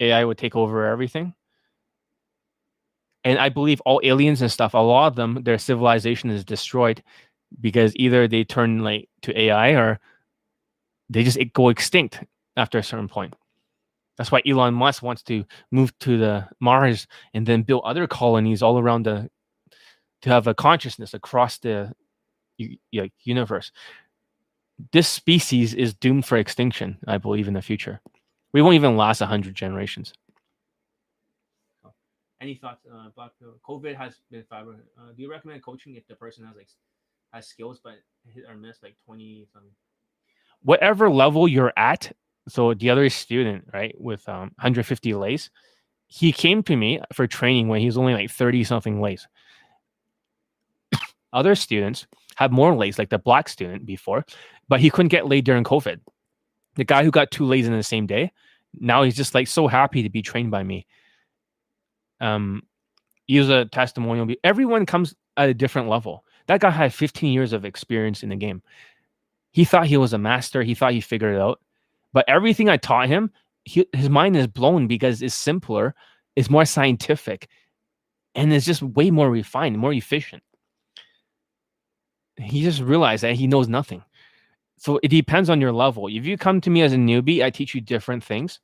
AI 0.00 0.24
would 0.24 0.38
take 0.38 0.56
over 0.56 0.86
everything. 0.86 1.34
And 3.24 3.38
I 3.38 3.50
believe 3.50 3.80
all 3.82 4.00
aliens 4.02 4.42
and 4.42 4.50
stuff, 4.50 4.74
a 4.74 4.78
lot 4.78 5.08
of 5.08 5.16
them, 5.16 5.42
their 5.44 5.58
civilization 5.58 6.30
is 6.30 6.44
destroyed 6.44 7.02
because 7.60 7.92
either 7.96 8.28
they 8.28 8.44
turn 8.44 8.80
like 8.80 9.08
to 9.22 9.38
AI 9.38 9.70
or 9.72 10.00
they 11.10 11.24
just 11.24 11.38
go 11.52 11.68
extinct 11.68 12.24
after 12.56 12.78
a 12.78 12.82
certain 12.82 13.08
point. 13.08 13.34
That's 14.16 14.30
why 14.30 14.42
Elon 14.46 14.74
Musk 14.74 15.02
wants 15.02 15.22
to 15.24 15.44
move 15.70 15.98
to 16.00 16.18
the 16.18 16.48
Mars 16.60 17.06
and 17.32 17.46
then 17.46 17.62
build 17.62 17.82
other 17.84 18.06
colonies 18.06 18.62
all 18.62 18.78
around 18.78 19.06
the 19.06 19.30
to 20.22 20.30
have 20.30 20.46
a 20.46 20.54
consciousness 20.54 21.14
across 21.14 21.58
the 21.58 21.92
universe. 23.22 23.72
This 24.92 25.08
species 25.08 25.74
is 25.74 25.94
doomed 25.94 26.26
for 26.26 26.36
extinction, 26.36 26.98
I 27.06 27.18
believe, 27.18 27.48
in 27.48 27.54
the 27.54 27.62
future. 27.62 28.00
We 28.52 28.62
won't 28.62 28.74
even 28.74 28.96
last 28.96 29.20
100 29.20 29.54
generations. 29.54 30.12
Any 32.40 32.54
thoughts 32.54 32.86
uh, 32.90 33.08
about 33.08 33.34
COVID 33.68 33.94
has 33.96 34.14
been 34.30 34.44
fiber? 34.48 34.76
Uh, 34.98 35.12
do 35.14 35.22
you 35.22 35.30
recommend 35.30 35.62
coaching 35.62 35.96
if 35.96 36.06
the 36.08 36.14
person 36.14 36.44
has 36.46 36.56
like 36.56 36.68
has 37.32 37.46
skills 37.46 37.80
but 37.84 37.94
hit 38.34 38.44
or 38.48 38.56
miss 38.56 38.78
like 38.82 38.96
20 39.04 39.46
something? 39.52 39.70
Whatever 40.62 41.10
level 41.10 41.46
you're 41.46 41.72
at, 41.76 42.12
so 42.48 42.74
the 42.74 42.90
other 42.90 43.08
student, 43.10 43.64
right, 43.72 43.94
with 43.98 44.28
um, 44.28 44.52
150 44.58 45.14
lays, 45.14 45.50
he 46.06 46.32
came 46.32 46.62
to 46.64 46.76
me 46.76 47.00
for 47.12 47.26
training 47.26 47.68
when 47.68 47.80
he 47.80 47.86
was 47.86 47.98
only 47.98 48.14
like 48.14 48.30
30 48.30 48.64
something 48.64 49.00
lays. 49.00 49.28
other 51.32 51.54
students 51.54 52.06
have 52.36 52.50
more 52.50 52.74
lays, 52.74 52.98
like 52.98 53.10
the 53.10 53.18
black 53.18 53.48
student 53.48 53.86
before, 53.86 54.24
but 54.68 54.80
he 54.80 54.90
couldn't 54.90 55.08
get 55.08 55.26
laid 55.26 55.44
during 55.44 55.64
COVID. 55.64 56.00
The 56.76 56.84
guy 56.84 57.04
who 57.04 57.10
got 57.10 57.30
two 57.30 57.44
lays 57.44 57.66
in 57.66 57.76
the 57.76 57.82
same 57.82 58.06
day, 58.06 58.32
now 58.78 59.02
he's 59.02 59.16
just 59.16 59.34
like 59.34 59.48
so 59.48 59.66
happy 59.66 60.02
to 60.02 60.10
be 60.10 60.22
trained 60.22 60.50
by 60.50 60.62
me. 60.62 60.86
Um, 62.20 62.62
was 63.28 63.48
a 63.48 63.66
testimonial. 63.66 64.26
Everyone 64.42 64.86
comes 64.86 65.14
at 65.36 65.48
a 65.48 65.54
different 65.54 65.88
level. 65.88 66.24
That 66.48 66.60
guy 66.60 66.70
had 66.70 66.92
15 66.92 67.32
years 67.32 67.52
of 67.52 67.64
experience 67.64 68.22
in 68.22 68.30
the 68.30 68.36
game. 68.36 68.62
He 69.52 69.64
thought 69.64 69.86
he 69.86 69.96
was 69.96 70.12
a 70.12 70.18
master. 70.18 70.62
He 70.62 70.74
thought 70.74 70.92
he 70.92 71.00
figured 71.00 71.36
it 71.36 71.40
out. 71.40 71.60
But 72.12 72.24
everything 72.28 72.68
I 72.68 72.76
taught 72.76 73.08
him, 73.08 73.30
he, 73.64 73.86
his 73.92 74.08
mind 74.08 74.36
is 74.36 74.46
blown 74.46 74.86
because 74.86 75.22
it's 75.22 75.34
simpler, 75.34 75.94
it's 76.36 76.50
more 76.50 76.64
scientific, 76.64 77.48
and 78.34 78.52
it's 78.52 78.66
just 78.66 78.82
way 78.82 79.10
more 79.10 79.30
refined, 79.30 79.78
more 79.78 79.92
efficient. 79.92 80.42
He 82.36 82.62
just 82.62 82.80
realized 82.80 83.22
that 83.22 83.34
he 83.34 83.46
knows 83.46 83.68
nothing. 83.68 84.02
So 84.78 84.98
it 85.02 85.08
depends 85.08 85.50
on 85.50 85.60
your 85.60 85.72
level. 85.72 86.06
If 86.06 86.24
you 86.24 86.38
come 86.38 86.60
to 86.62 86.70
me 86.70 86.80
as 86.82 86.94
a 86.94 86.96
newbie, 86.96 87.44
I 87.44 87.50
teach 87.50 87.74
you 87.74 87.80
different 87.82 88.24
things. 88.24 88.60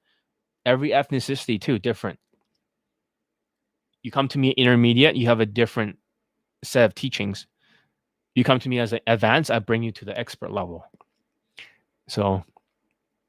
Every 0.65 0.91
ethnicity 0.91 1.61
too, 1.61 1.79
different. 1.79 2.19
You 4.03 4.11
come 4.11 4.29
to 4.29 4.39
me 4.39 4.51
intermediate, 4.51 5.17
you 5.17 5.27
have 5.27 5.41
a 5.41 5.47
different 5.47 5.99
set 6.65 6.85
of 6.85 6.95
teachings. 6.95 7.47
You 8.35 8.45
come 8.45 8.59
to 8.61 8.69
me 8.69 8.79
as 8.79 8.93
an 8.93 9.01
advanced, 9.07 9.51
I 9.51 9.59
bring 9.59 9.83
you 9.83 9.93
to 9.93 10.05
the 10.05 10.19
expert 10.19 10.53
level. 10.53 10.85
So 12.09 12.45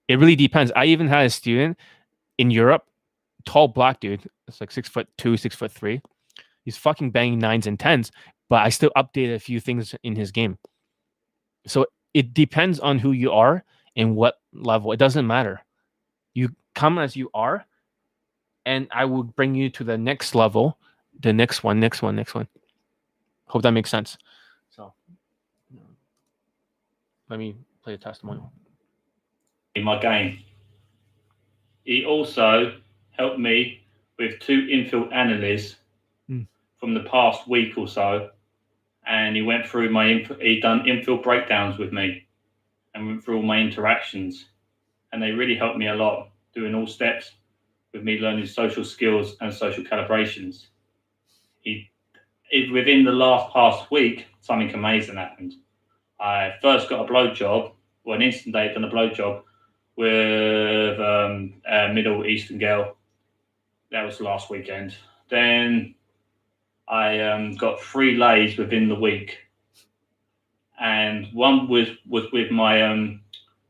it 0.08 0.20
really 0.20 0.36
depends. 0.36 0.72
I 0.76 0.86
even 0.86 1.08
had 1.08 1.26
a 1.26 1.30
student 1.30 1.78
in 2.38 2.52
Europe, 2.52 2.86
tall 3.46 3.68
black 3.68 4.00
dude. 4.00 4.30
It's 4.48 4.62
like 4.62 4.72
six 4.72 4.88
foot 4.88 5.08
two, 5.18 5.38
six 5.38 5.56
foot 5.56 5.72
three. 5.72 6.02
He's 6.64 6.78
fucking 6.78 7.12
banging 7.12 7.40
nines 7.40 7.68
and 7.68 7.80
tens, 7.80 8.12
but 8.50 8.64
I 8.64 8.70
still 8.70 8.92
updated 8.96 9.36
a 9.36 9.40
few 9.40 9.60
things 9.60 9.96
in 10.04 10.16
his 10.16 10.32
game. 10.32 10.58
So 11.66 11.86
it 12.14 12.34
depends 12.34 12.80
on 12.80 13.00
who 13.00 13.12
you 13.12 13.32
are 13.32 13.64
and 13.96 14.16
what 14.16 14.40
level. 14.54 14.92
It 14.92 14.98
doesn't 14.98 15.28
matter. 15.28 15.62
You 16.34 16.50
come 16.76 17.00
as 17.00 17.16
you 17.16 17.30
are, 17.34 17.66
and 18.66 18.88
I 18.92 19.06
will 19.06 19.24
bring 19.24 19.56
you 19.56 19.70
to 19.72 19.84
the 19.84 19.98
next 19.98 20.36
level, 20.36 20.78
the 21.20 21.34
next 21.34 21.64
one, 21.64 21.80
next 21.80 22.02
one, 22.02 22.16
next 22.16 22.36
one. 22.36 22.48
Hope 23.46 23.64
that 23.64 23.72
makes 23.72 23.90
sense. 23.90 24.18
So 24.70 24.94
let 27.30 27.40
me 27.40 27.56
play 27.82 27.94
a 27.94 27.98
testimonial 27.98 28.52
in 29.78 29.84
my 29.84 30.00
game. 30.00 30.40
He 31.84 32.04
also 32.04 32.74
helped 33.12 33.40
me 33.40 33.84
with 34.18 34.40
two 34.40 34.68
infield 34.70 35.10
analyses 35.14 35.76
mm. 36.30 36.48
from 36.80 36.94
the 36.94 37.08
past 37.10 37.48
week 37.48 37.78
or 37.78 37.88
so, 37.88 38.32
and 39.06 39.36
he 39.36 39.42
went 39.42 39.68
through 39.68 39.90
my 39.92 40.06
inf- 40.06 40.42
he 40.42 40.60
done 40.60 40.88
infield 40.88 41.24
breakdowns 41.24 41.78
with 41.78 41.94
me, 41.94 42.28
and 42.94 43.08
went 43.08 43.24
through 43.24 43.38
all 43.38 43.44
my 43.44 43.60
interactions, 43.60 44.46
and 45.12 45.22
they 45.22 45.32
really 45.32 45.56
helped 45.56 45.78
me 45.78 45.88
a 45.88 45.96
lot 45.96 46.30
doing 46.54 46.74
all 46.74 46.88
steps 46.88 47.32
with 47.94 48.04
me 48.04 48.18
learning 48.20 48.48
social 48.48 48.84
skills 48.84 49.38
and 49.40 49.54
social 49.54 49.84
calibrations. 49.84 50.66
He, 51.62 51.90
it, 52.52 52.72
within 52.72 53.06
the 53.06 53.12
last 53.12 53.54
past 53.54 53.92
week, 53.92 54.26
something 54.42 54.74
amazing 54.74 55.16
happened. 55.16 55.54
I 56.20 56.56
first 56.62 56.90
got 56.90 57.06
a 57.06 57.08
blow 57.08 57.34
job, 57.34 57.74
or 58.04 58.16
an 58.16 58.24
instant 58.24 58.56
date 58.56 58.76
on 58.76 58.84
a 58.84 58.90
blow 58.90 59.10
job 59.10 59.44
with 59.98 61.00
um, 61.00 61.56
a 61.68 61.92
Middle 61.92 62.26
Eastern 62.26 62.60
girl. 62.60 62.96
That 63.92 64.04
was 64.04 64.22
last 64.22 64.50
weekend. 64.50 64.96
Then 65.30 65.96
I 66.88 67.20
um, 67.20 67.56
got 67.56 67.82
three 67.82 68.16
lays 68.16 68.58
within 68.58 68.88
the 68.88 68.96
week, 68.96 69.38
and 70.80 71.28
one 71.34 71.68
was 71.68 71.90
was 72.08 72.32
with 72.32 72.52
my 72.52 72.82
um, 72.84 73.22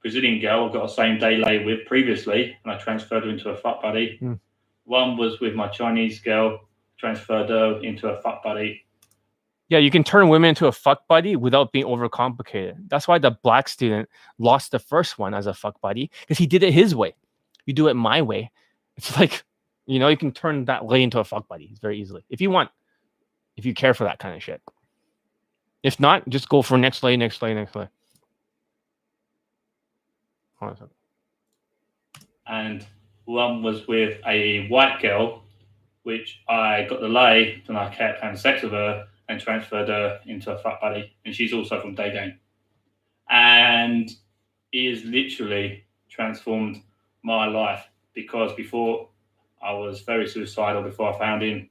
Brazilian 0.01 0.39
girl. 0.39 0.69
I 0.69 0.73
got 0.73 0.85
a 0.85 0.93
same 0.93 1.17
day 1.17 1.37
lay 1.37 1.63
with 1.63 1.85
previously, 1.85 2.55
and 2.63 2.73
I 2.73 2.77
transferred 2.77 3.23
her 3.23 3.29
into 3.29 3.49
a 3.49 3.57
fuck 3.57 3.81
buddy. 3.81 4.19
Mm. 4.21 4.39
One 4.85 5.17
was 5.17 5.39
with 5.39 5.53
my 5.53 5.67
Chinese 5.67 6.19
girl, 6.19 6.61
transferred 6.97 7.49
her 7.49 7.81
into 7.83 8.09
a 8.09 8.21
fuck 8.21 8.43
buddy, 8.43 8.85
yeah, 9.69 9.79
you 9.79 9.91
can 9.91 10.03
turn 10.03 10.29
women 10.29 10.49
into 10.49 10.67
a 10.67 10.71
fuck 10.71 11.07
buddy 11.07 11.35
without 11.35 11.71
being 11.71 11.85
overcomplicated. 11.85 12.87
That's 12.87 13.07
why 13.07 13.17
the 13.17 13.31
black 13.31 13.67
student 13.67 14.07
lost 14.39 14.71
the 14.71 14.79
first 14.79 15.19
one 15.19 15.33
as 15.33 15.45
a 15.45 15.53
fuck 15.53 15.79
buddy 15.81 16.09
because 16.21 16.37
he 16.37 16.47
did 16.47 16.63
it 16.63 16.73
his 16.73 16.95
way. 16.95 17.15
You 17.65 17.73
do 17.73 17.89
it 17.89 17.95
my 17.95 18.21
way. 18.21 18.51
It's 18.95 19.17
like, 19.19 19.43
you 19.85 19.99
know, 19.99 20.07
you 20.07 20.17
can 20.17 20.31
turn 20.31 20.65
that 20.65 20.85
lay 20.85 21.03
into 21.03 21.19
a 21.19 21.23
fuck 21.23 21.47
buddy 21.47 21.75
very 21.81 21.99
easily 21.99 22.23
if 22.29 22.39
you 22.39 22.49
want, 22.49 22.69
if 23.57 23.65
you 23.65 23.73
care 23.73 23.93
for 23.93 24.05
that 24.05 24.19
kind 24.19 24.35
of 24.35 24.43
shit. 24.43 24.61
If 25.83 25.99
not, 25.99 26.27
just 26.29 26.49
go 26.49 26.61
for 26.61 26.77
next 26.77 27.03
lay, 27.03 27.17
next 27.17 27.41
lay, 27.41 27.53
next 27.53 27.75
lay. 27.75 27.87
And 32.47 32.85
one 33.25 33.61
was 33.61 33.87
with 33.87 34.19
a 34.25 34.67
white 34.69 35.01
girl, 35.01 35.43
which 36.03 36.41
I 36.47 36.87
got 36.89 37.01
the 37.01 37.07
lay, 37.07 37.61
and 37.67 37.77
I 37.77 37.93
kept 37.93 38.21
having 38.21 38.37
sex 38.37 38.63
with 38.63 38.71
her 38.71 39.07
and 39.29 39.39
transferred 39.39 39.89
her 39.89 40.19
into 40.25 40.51
a 40.51 40.57
fat 40.57 40.79
buddy, 40.81 41.15
and 41.25 41.35
she's 41.35 41.53
also 41.53 41.81
from 41.81 41.95
Day 41.95 42.11
Game. 42.13 42.39
And 43.29 44.09
he 44.71 44.85
has 44.87 45.03
literally 45.03 45.83
transformed 46.09 46.81
my 47.23 47.47
life 47.47 47.85
because 48.13 48.53
before 48.53 49.09
I 49.61 49.73
was 49.73 50.01
very 50.01 50.27
suicidal 50.27 50.83
before 50.83 51.13
I 51.13 51.19
found 51.19 51.43
him, 51.43 51.69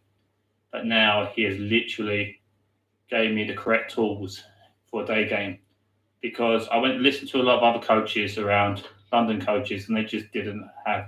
but 0.73 0.85
now 0.87 1.31
he 1.35 1.43
has 1.45 1.59
literally 1.59 2.41
gave 3.09 3.33
me 3.35 3.45
the 3.45 3.55
correct 3.55 3.95
tools 3.95 4.43
for 4.91 5.03
a 5.03 5.07
day 5.07 5.29
game 5.29 5.59
because 6.21 6.69
I 6.69 6.79
went 6.79 6.95
and 6.95 7.03
listened 7.03 7.31
to 7.31 7.41
a 7.41 7.43
lot 7.43 7.59
of 7.59 7.63
other 7.63 7.87
coaches 7.87 8.39
around 8.39 8.85
London 9.13 9.41
coaches 9.45 9.89
and 9.89 9.97
they 9.97 10.05
just 10.05 10.31
didn't 10.33 10.69
have 10.85 11.07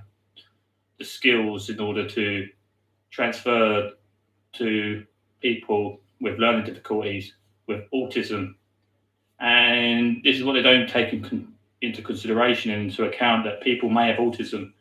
the 0.99 1.05
skills 1.05 1.69
in 1.71 1.81
order 1.81 2.09
to 2.09 2.47
transfer 3.11 3.93
to 4.55 5.05
people 5.41 6.01
with 6.21 6.39
learning 6.39 6.65
difficulties, 6.65 7.35
with 7.67 7.83
autism. 7.93 8.55
And 9.41 10.21
this 10.25 10.37
is 10.37 10.45
what 10.45 10.55
they 10.55 10.63
don't 10.63 10.89
take 10.89 11.13
in 11.13 11.53
into 11.81 12.03
consideration 12.03 12.73
and 12.73 12.83
into 12.83 13.05
account 13.05 13.45
that 13.45 13.63
people 13.63 13.89
may 13.89 14.09
have 14.09 14.17
autism 14.17 14.73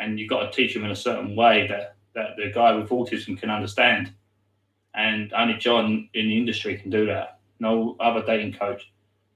and 0.00 0.18
you've 0.18 0.30
got 0.30 0.40
to 0.40 0.50
teach 0.50 0.74
them 0.74 0.84
in 0.84 0.90
a 0.90 0.96
certain 0.96 1.36
way 1.36 1.66
that, 1.68 1.96
that 2.14 2.30
the 2.36 2.50
guy 2.52 2.72
with 2.72 2.88
autism 2.88 3.38
can 3.38 3.50
understand. 3.50 4.12
And 4.94 5.32
only 5.32 5.54
John 5.54 6.08
in 6.14 6.28
the 6.28 6.36
industry 6.36 6.76
can 6.76 6.90
do 6.90 7.06
that. 7.06 7.38
No 7.60 7.96
other 8.00 8.24
dating 8.24 8.54
coach 8.54 8.90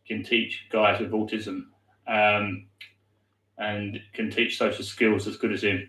can 0.07 0.25
teach 0.25 0.65
guys 0.73 1.01
with 1.01 1.13
autism 1.13 1.67
um, 2.09 2.67
and 3.59 4.01
can 4.15 4.31
teach 4.31 4.59
social 4.59 4.85
skills 4.85 5.27
as 5.27 5.37
good 5.37 5.53
as 5.53 5.63
him. 5.63 5.89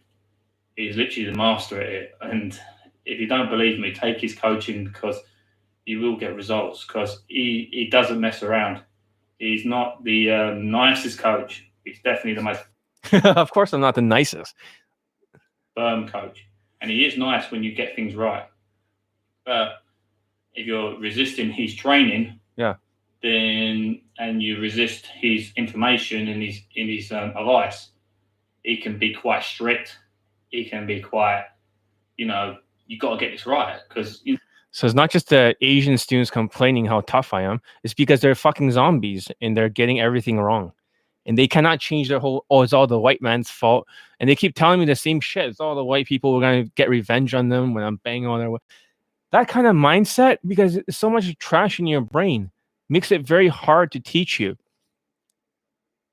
He's 0.76 0.98
literally 0.98 1.32
the 1.32 1.38
master 1.38 1.82
at 1.82 1.90
it. 1.90 2.11
And 2.22 2.60
if 3.06 3.19
you 3.19 3.27
don't 3.27 3.50
believe 3.50 3.80
me, 3.80 3.94
take 3.94 4.19
his 4.19 4.35
coaching 4.35 4.84
because 4.84 5.18
you 5.86 6.00
will 6.00 6.18
get 6.18 6.36
results 6.36 6.86
because 6.86 7.24
he, 7.28 7.70
he 7.72 7.88
doesn't 7.90 8.20
mess 8.20 8.42
around. 8.44 8.82
He's 9.40 9.66
not 9.66 10.04
the 10.04 10.32
uh, 10.32 10.54
nicest 10.56 11.20
coach. 11.20 11.66
He's 11.84 12.00
definitely 12.04 12.34
the 12.36 12.42
most 12.42 12.62
of 13.26 13.52
course, 13.52 13.72
I'm 13.74 13.82
not 13.82 13.94
the 13.96 14.02
nicest. 14.02 14.56
firm 15.76 16.08
coach. 16.08 16.46
And 16.82 16.90
he 16.90 17.06
is 17.06 17.18
nice 17.18 17.52
when 17.52 17.64
you 17.64 17.74
get 17.74 17.96
things 17.96 18.16
right. 18.16 18.46
But 19.46 19.84
if 20.54 20.66
you're 20.66 20.98
resisting 21.00 21.52
his 21.52 21.76
training, 21.76 22.40
Yeah. 22.58 22.76
then 23.22 24.02
and 24.18 24.42
you 24.42 24.60
resist 24.60 25.06
his 25.08 25.52
information 25.56 26.28
and 26.30 26.42
his 26.42 26.62
in 26.76 26.88
his 26.88 27.12
um, 27.12 27.30
advice, 27.36 27.90
he 28.64 28.78
can 28.78 28.98
be 28.98 29.14
quite 29.14 29.44
strict. 29.44 29.98
He 30.50 30.66
can 30.66 30.88
be 30.88 31.00
quite, 31.02 31.46
you 32.18 32.26
know, 32.26 32.58
you 32.88 32.98
got 32.98 33.12
to 33.12 33.18
get 33.18 33.32
this 33.32 33.46
right 33.46 33.80
because 33.88 34.22
you 34.24 34.38
So 34.76 34.86
it's 34.86 34.94
not 34.94 35.10
just 35.10 35.30
the 35.30 35.56
Asian 35.62 35.98
students 35.98 36.30
complaining 36.30 36.84
how 36.84 37.00
tough 37.00 37.34
I 37.34 37.44
am. 37.44 37.62
It's 37.86 37.94
because 37.94 38.20
they're 38.20 38.36
fucking 38.36 38.72
zombies 38.72 39.32
and 39.40 39.56
they're 39.56 39.70
getting 39.70 40.02
everything 40.02 40.38
wrong. 40.38 40.74
And 41.26 41.38
they 41.38 41.48
cannot 41.48 41.80
change 41.80 42.10
their 42.10 42.20
whole, 42.20 42.45
oh, 42.50 42.62
it's 42.62 42.74
all 42.74 42.86
the 42.86 43.00
white 43.00 43.22
man's 43.22 43.50
fault. 43.50 43.88
And 44.20 44.30
they 44.30 44.36
keep 44.36 44.54
telling 44.54 44.82
me 44.82 44.86
the 44.86 44.94
same 44.94 45.22
shit. 45.22 45.45
It's 45.45 45.62
all 45.62 45.76
the 45.76 45.86
white 45.86 46.08
people. 46.08 46.34
We're 46.34 46.42
going 46.42 46.66
to 46.66 46.72
get 46.76 46.90
revenge 46.90 47.34
on 47.34 47.48
them 47.48 47.74
when 47.74 47.86
I'm 47.86 48.02
banging 48.04 48.28
on 48.28 48.42
their 48.42 48.52
way. 48.52 48.60
That 49.32 49.48
kind 49.48 49.66
of 49.66 49.78
mindset, 49.78 50.40
because 50.45 50.76
it's 50.76 50.98
so 50.98 51.10
much 51.10 51.34
trash 51.38 51.80
in 51.80 51.88
your 51.88 52.02
brain, 52.02 52.52
makes 52.90 53.14
it 53.14 53.26
very 53.26 53.48
hard 53.48 53.94
to 53.94 54.02
teach 54.02 54.42
you. 54.42 54.58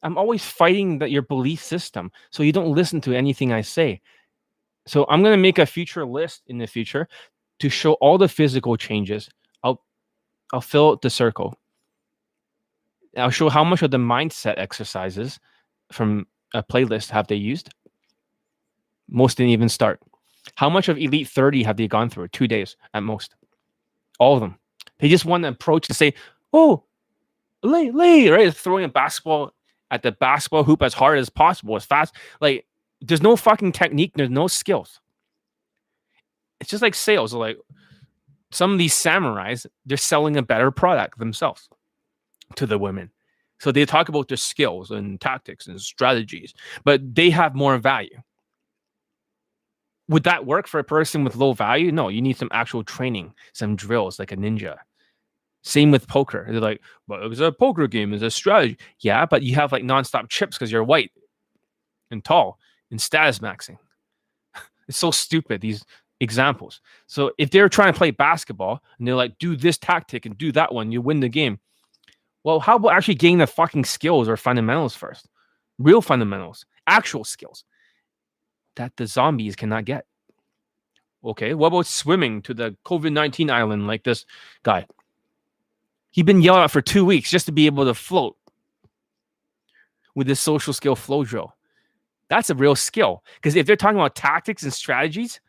I'm 0.05 0.17
always 0.17 0.45
fighting 0.45 1.01
that 1.01 1.11
your 1.11 1.23
belief 1.23 1.61
system. 1.65 2.13
So 2.31 2.45
you 2.45 2.53
don't 2.53 2.73
listen 2.73 3.01
to 3.01 3.13
anything 3.13 3.53
I 3.53 3.63
say. 3.63 4.01
So 4.87 5.05
I'm 5.09 5.21
going 5.25 5.35
to 5.35 5.43
make 5.43 5.59
a 5.59 5.67
future 5.67 6.07
list 6.07 6.43
in 6.47 6.59
the 6.59 6.69
future 6.69 7.09
to 7.61 7.69
show 7.69 7.95
all 7.95 8.19
the 8.19 8.29
physical 8.29 8.77
changes. 8.77 9.29
I'll 9.63 9.83
I'll 10.53 10.61
fill 10.61 10.97
the 10.97 11.11
circle. 11.11 11.55
I'll 13.17 13.31
show 13.31 13.49
how 13.49 13.65
much 13.65 13.83
of 13.83 13.91
the 13.91 13.99
mindset 13.99 14.59
exercises 14.59 15.39
from 15.93 16.27
a 16.55 16.63
playlist 16.63 17.11
have 17.11 17.27
they 17.27 17.37
used. 17.37 17.71
Most 19.09 19.37
didn't 19.37 19.51
even 19.51 19.69
start. 19.69 20.01
How 20.55 20.69
much 20.71 20.89
of 20.89 20.99
Elite 20.99 21.29
30 21.29 21.63
have 21.63 21.77
they 21.77 21.87
gone 21.87 22.09
through? 22.09 22.29
Two 22.29 22.49
days 22.49 22.77
at 22.95 23.03
most. 23.03 23.35
All 24.19 24.35
of 24.35 24.41
them. 24.41 24.57
They 24.99 25.09
just 25.09 25.25
want 25.25 25.43
to 25.43 25.49
approach 25.49 25.87
to 25.89 25.95
say, 25.95 26.15
oh, 26.53 26.85
lay, 27.63 27.91
lay, 27.91 28.29
right? 28.29 28.55
Throwing 28.55 28.85
a 28.85 28.89
basketball 28.89 29.53
at 29.91 30.03
the 30.03 30.13
basketball 30.13 30.65
hoop 30.65 30.83
as 30.83 30.95
hard 30.95 31.19
as 31.19 31.29
possible, 31.29 31.77
as 31.77 31.85
fast. 31.85 32.15
Like, 32.41 32.67
there's 33.01 33.23
no 33.23 33.37
fucking 33.37 33.73
technique, 33.73 34.13
there's 34.15 34.31
no 34.31 34.47
skills 34.47 35.02
it's 36.63 36.71
just 36.71 36.83
like 36.83 36.95
sales. 36.95 37.35
Like 37.35 37.59
some 38.53 38.73
of 38.73 38.79
these 38.79 38.95
samurais, 38.95 39.67
they're 39.85 39.97
selling 39.97 40.37
a 40.37 40.43
better 40.43 40.71
product 40.71 41.19
themselves 41.19 41.69
to 42.57 42.67
the 42.67 42.79
women. 42.79 43.11
So 43.59 43.73
they 43.73 43.85
talk 43.85 44.09
about 44.09 44.29
their 44.29 44.37
skills 44.37 44.91
and 44.91 45.21
tactics 45.21 45.67
and 45.67 45.81
strategies, 45.81 46.55
but 46.85 47.15
they 47.15 47.31
have 47.31 47.55
more 47.55 47.79
value. 47.79 48.23
Would 50.09 50.25
that 50.25 50.47
work 50.47 50.69
for 50.69 50.79
a 50.79 50.85
person 50.85 51.25
with 51.25 51.37
low 51.37 51.53
value? 51.53 51.91
No, 51.91 52.09
you 52.09 52.23
need 52.23 52.37
some 52.37 52.49
actual 52.53 52.85
training, 52.85 53.35
some 53.53 53.77
drills 53.77 54.19
like 54.19 54.33
a 54.33 54.37
ninja. 54.37 54.77
Same 55.63 55.91
with 55.91 56.09
poker. 56.09 56.47
They're 56.49 56.61
like, 56.61 56.81
well, 57.07 57.23
it 57.23 57.29
was 57.29 57.41
a 57.41 57.53
poker 57.53 57.87
game, 57.87 58.13
it's 58.13 58.23
a 58.23 58.31
strategy. 58.31 58.79
Yeah, 59.01 59.27
but 59.27 59.43
you 59.43 59.55
have 59.57 59.73
like 59.73 59.85
nonstop 59.85 60.29
chips 60.29 60.57
because 60.57 60.71
you're 60.71 60.85
white 60.85 61.13
and 62.11 62.25
tall 62.25 62.59
and 62.91 63.01
status 63.01 63.41
maxing. 63.41 63.79
It's 64.89 64.99
so 64.99 65.13
stupid. 65.13 65.61
These 65.61 65.85
examples. 66.23 66.81
So 67.07 67.33
if 67.37 67.51
they're 67.51 67.69
trying 67.69 67.93
to 67.93 67.99
play 67.99 68.13
basketball 68.13 68.83
and 68.99 69.07
they're 69.07 69.17
like, 69.17 69.39
do 69.39 69.57
this 69.57 69.77
tactic 69.77 70.25
and 70.25 70.39
do 70.39 70.53
that 70.53 70.73
one, 70.73 70.93
you 70.93 71.03
win 71.03 71.21
the 71.21 71.29
game. 71.29 71.59
Well, 72.45 72.61
how 72.61 72.77
about 72.77 72.93
actually 72.93 73.17
getting 73.17 73.39
the 73.39 73.47
fucking 73.47 73.85
skills 73.85 74.29
or 74.29 74.37
fundamentals 74.37 74.95
first? 74.95 75.29
Real 75.79 76.01
fundamentals, 76.01 76.65
actual 76.87 77.25
skills 77.25 77.65
that 78.77 78.97
the 78.97 79.07
zombies 79.07 79.57
cannot 79.57 79.85
get. 79.85 80.07
Okay, 81.25 81.55
what 81.55 81.69
about 81.69 81.87
swimming 81.87 82.43
to 82.43 82.55
the 82.55 82.77
COVID 82.85 83.13
19 83.13 83.51
island 83.51 83.87
like 83.87 84.05
this 84.05 84.25
guy? 84.63 84.87
He'd 86.11 86.27
been 86.27 86.43
yelled 86.43 86.59
at 86.59 86.71
for 86.71 86.83
two 86.83 87.05
weeks 87.05 87.31
just 87.31 87.47
to 87.47 87.53
be 87.53 87.67
able 87.67 87.85
to 87.85 87.95
float 87.95 88.37
with 90.15 90.27
this 90.27 90.41
social 90.41 90.73
skill 90.73 90.97
flow 90.97 91.25
drill. 91.25 91.57
That's 92.29 92.51
a 92.51 92.55
real 92.55 92.77
skill. 92.77 93.25
Because 93.37 93.57
if 93.57 93.67
they're 93.67 93.77
talking 93.77 93.99
about 93.99 94.15
tactics 94.15 94.63
and 94.63 94.73
strategies, 94.73 95.41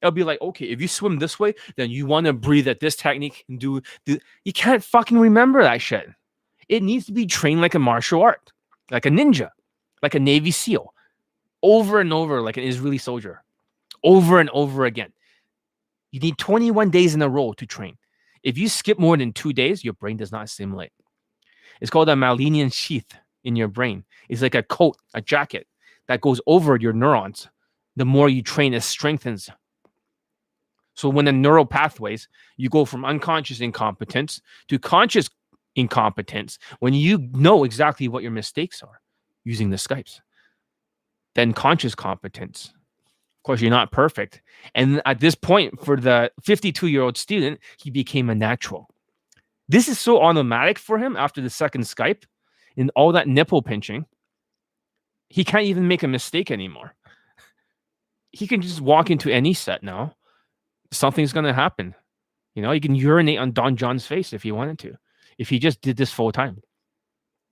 It'll 0.00 0.12
be 0.12 0.24
like, 0.24 0.40
okay, 0.40 0.66
if 0.66 0.80
you 0.80 0.88
swim 0.88 1.18
this 1.18 1.40
way, 1.40 1.54
then 1.76 1.90
you 1.90 2.06
want 2.06 2.26
to 2.26 2.32
breathe 2.32 2.68
at 2.68 2.80
this 2.80 2.94
technique 2.94 3.44
and 3.48 3.58
do, 3.58 3.82
do. 4.06 4.18
You 4.44 4.52
can't 4.52 4.82
fucking 4.82 5.18
remember 5.18 5.62
that 5.62 5.82
shit. 5.82 6.08
It 6.68 6.82
needs 6.82 7.06
to 7.06 7.12
be 7.12 7.26
trained 7.26 7.60
like 7.60 7.74
a 7.74 7.80
martial 7.80 8.22
art, 8.22 8.52
like 8.90 9.06
a 9.06 9.10
ninja, 9.10 9.50
like 10.02 10.14
a 10.14 10.20
Navy 10.20 10.50
SEAL, 10.50 10.94
over 11.62 12.00
and 12.00 12.12
over, 12.12 12.40
like 12.40 12.56
an 12.56 12.64
Israeli 12.64 12.98
soldier, 12.98 13.42
over 14.04 14.38
and 14.38 14.50
over 14.50 14.84
again. 14.84 15.12
You 16.12 16.20
need 16.20 16.38
21 16.38 16.90
days 16.90 17.14
in 17.14 17.22
a 17.22 17.28
row 17.28 17.52
to 17.54 17.66
train. 17.66 17.96
If 18.42 18.56
you 18.56 18.68
skip 18.68 18.98
more 18.98 19.16
than 19.16 19.32
two 19.32 19.52
days, 19.52 19.84
your 19.84 19.94
brain 19.94 20.16
does 20.16 20.30
not 20.30 20.44
assimilate. 20.44 20.92
It's 21.80 21.90
called 21.90 22.08
a 22.08 22.14
myelin 22.14 22.72
sheath 22.72 23.12
in 23.44 23.56
your 23.56 23.68
brain. 23.68 24.04
It's 24.28 24.42
like 24.42 24.54
a 24.54 24.62
coat, 24.62 24.96
a 25.14 25.20
jacket 25.20 25.66
that 26.06 26.20
goes 26.20 26.40
over 26.46 26.76
your 26.76 26.92
neurons. 26.92 27.48
The 27.96 28.04
more 28.04 28.28
you 28.28 28.42
train, 28.42 28.74
it 28.74 28.82
strengthens 28.82 29.50
so 30.98 31.08
when 31.08 31.26
the 31.26 31.32
neural 31.32 31.64
pathways, 31.64 32.26
you 32.56 32.68
go 32.68 32.84
from 32.84 33.04
unconscious 33.04 33.60
incompetence 33.60 34.42
to 34.66 34.80
conscious 34.80 35.30
incompetence 35.76 36.58
when 36.80 36.92
you 36.92 37.28
know 37.34 37.62
exactly 37.62 38.08
what 38.08 38.24
your 38.24 38.32
mistakes 38.32 38.82
are 38.82 39.00
using 39.44 39.70
the 39.70 39.76
Skypes. 39.76 40.18
Then 41.36 41.52
conscious 41.52 41.94
competence. 41.94 42.72
Of 42.74 43.42
course, 43.44 43.60
you're 43.60 43.70
not 43.70 43.92
perfect. 43.92 44.42
And 44.74 45.00
at 45.06 45.20
this 45.20 45.36
point, 45.36 45.78
for 45.84 45.96
the 45.96 46.32
52 46.42 46.88
year 46.88 47.02
old 47.02 47.16
student, 47.16 47.60
he 47.80 47.90
became 47.90 48.28
a 48.28 48.34
natural. 48.34 48.88
This 49.68 49.86
is 49.86 50.00
so 50.00 50.20
automatic 50.20 50.80
for 50.80 50.98
him 50.98 51.16
after 51.16 51.40
the 51.40 51.48
second 51.48 51.82
Skype 51.82 52.24
and 52.76 52.90
all 52.96 53.12
that 53.12 53.28
nipple 53.28 53.62
pinching. 53.62 54.04
He 55.28 55.44
can't 55.44 55.66
even 55.66 55.86
make 55.86 56.02
a 56.02 56.08
mistake 56.08 56.50
anymore. 56.50 56.96
He 58.32 58.48
can 58.48 58.60
just 58.60 58.80
walk 58.80 59.12
into 59.12 59.30
any 59.30 59.54
set 59.54 59.84
now 59.84 60.16
something's 60.92 61.32
going 61.32 61.46
to 61.46 61.52
happen. 61.52 61.94
You 62.54 62.62
know, 62.62 62.72
you 62.72 62.80
can 62.80 62.94
urinate 62.94 63.38
on 63.38 63.52
Don 63.52 63.76
John's 63.76 64.06
face 64.06 64.32
if 64.32 64.44
you 64.44 64.54
wanted 64.54 64.78
to. 64.80 64.96
If 65.38 65.48
he 65.48 65.58
just 65.58 65.80
did 65.80 65.96
this 65.96 66.10
full 66.10 66.32
time, 66.32 66.60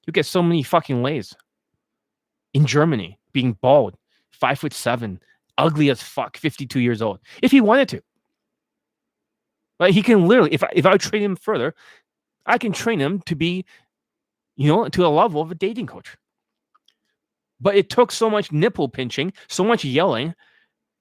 you 0.07 0.13
get 0.13 0.27
so 0.27 0.43
many 0.43 0.63
fucking 0.63 1.03
lays. 1.03 1.35
In 2.55 2.67
Germany, 2.67 3.19
being 3.33 3.53
bald, 3.53 3.97
five 4.31 4.59
foot 4.59 4.73
seven, 4.73 5.21
ugly 5.59 5.91
as 5.91 6.03
fuck, 6.03 6.37
52 6.37 6.81
years 6.81 7.03
old, 7.03 7.21
if 7.43 7.51
he 7.51 7.61
wanted 7.61 7.89
to. 7.91 8.03
But 9.79 9.91
he 9.91 10.03
can 10.03 10.27
literally, 10.27 10.55
if 10.55 10.65
I, 10.65 10.71
if 10.73 10.87
I 10.87 10.97
train 10.97 11.23
him 11.23 11.37
further, 11.37 11.75
I 12.47 12.57
can 12.57 12.73
train 12.73 12.99
him 12.99 13.21
to 13.27 13.35
be, 13.35 13.65
you 14.57 14.69
know, 14.69 14.89
to 14.89 15.07
a 15.07 15.09
level 15.09 15.43
of 15.43 15.51
a 15.51 15.55
dating 15.55 15.87
coach. 15.87 16.17
But 17.61 17.77
it 17.77 17.91
took 17.91 18.11
so 18.11 18.31
much 18.31 18.53
nipple 18.53 18.89
pinching, 18.89 19.33
so 19.49 19.65
much 19.65 19.85
yelling. 19.85 20.35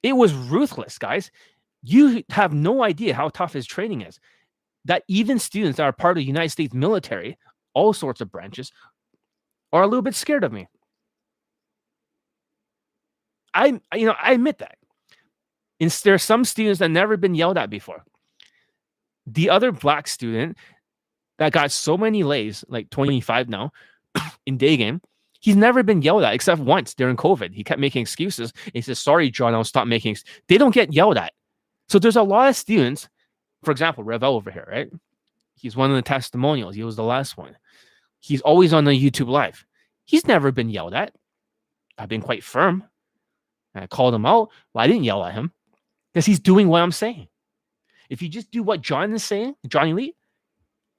It 0.03 0.13
was 0.13 0.33
ruthless, 0.33 0.97
guys 0.97 1.31
you 1.85 2.23
have 2.29 2.53
no 2.53 2.83
idea 2.83 3.13
how 3.13 3.29
tough 3.29 3.53
his 3.53 3.65
training 3.65 4.01
is. 4.01 4.19
That 4.85 5.03
even 5.07 5.39
students 5.39 5.77
that 5.77 5.83
are 5.83 5.93
part 5.93 6.17
of 6.17 6.21
the 6.21 6.27
United 6.27 6.49
States 6.49 6.73
military, 6.73 7.37
all 7.73 7.93
sorts 7.93 8.21
of 8.21 8.31
branches, 8.31 8.71
are 9.71 9.83
a 9.83 9.87
little 9.87 10.01
bit 10.01 10.15
scared 10.15 10.43
of 10.43 10.51
me. 10.51 10.67
I, 13.53 13.79
you 13.93 14.05
know, 14.05 14.15
I 14.21 14.33
admit 14.33 14.59
that. 14.59 14.77
And 15.79 15.89
there 15.89 16.13
are 16.13 16.19
some 16.19 16.45
students 16.45 16.79
that 16.79 16.89
never 16.89 17.17
been 17.17 17.35
yelled 17.35 17.57
at 17.57 17.69
before. 17.69 18.03
The 19.25 19.49
other 19.49 19.71
black 19.71 20.07
student 20.07 20.57
that 21.37 21.51
got 21.51 21.71
so 21.71 21.97
many 21.97 22.23
lays, 22.23 22.63
like 22.67 22.89
25 22.89 23.49
now, 23.49 23.71
in 24.45 24.57
day 24.57 24.77
game, 24.77 25.01
he's 25.39 25.55
never 25.55 25.83
been 25.83 26.01
yelled 26.01 26.23
at 26.23 26.33
except 26.33 26.61
once 26.61 26.93
during 26.93 27.17
COVID. 27.17 27.53
He 27.53 27.63
kept 27.63 27.79
making 27.79 28.01
excuses. 28.01 28.53
He 28.73 28.81
says, 28.81 28.99
"Sorry, 28.99 29.29
John, 29.29 29.53
I'll 29.53 29.63
stop 29.63 29.87
making." 29.87 30.17
They 30.47 30.57
don't 30.57 30.73
get 30.73 30.93
yelled 30.93 31.17
at. 31.17 31.33
So 31.87 31.99
there's 31.99 32.15
a 32.15 32.23
lot 32.23 32.49
of 32.49 32.55
students, 32.55 33.07
for 33.63 33.71
example, 33.71 34.03
Revel 34.03 34.35
over 34.35 34.51
here, 34.51 34.67
right? 34.69 34.91
He's 35.55 35.75
one 35.75 35.89
of 35.89 35.95
the 35.95 36.01
testimonials. 36.01 36.75
He 36.75 36.83
was 36.83 36.95
the 36.95 37.03
last 37.03 37.37
one. 37.37 37.55
He's 38.19 38.41
always 38.41 38.73
on 38.73 38.85
the 38.85 38.91
YouTube 38.91 39.27
live. 39.27 39.65
He's 40.05 40.27
never 40.27 40.51
been 40.51 40.69
yelled 40.69 40.93
at. 40.93 41.13
I've 41.97 42.09
been 42.09 42.21
quite 42.21 42.43
firm. 42.43 42.83
I 43.73 43.87
called 43.87 44.13
him 44.13 44.25
out. 44.25 44.49
Well, 44.73 44.83
I 44.83 44.87
didn't 44.87 45.03
yell 45.03 45.23
at 45.23 45.33
him 45.33 45.51
because 46.13 46.25
he's 46.25 46.39
doing 46.39 46.67
what 46.67 46.81
I'm 46.81 46.91
saying. 46.91 47.27
If 48.09 48.21
you 48.21 48.29
just 48.29 48.51
do 48.51 48.63
what 48.63 48.81
John 48.81 49.13
is 49.13 49.23
saying, 49.23 49.55
Johnny 49.67 49.93
Lee, 49.93 50.15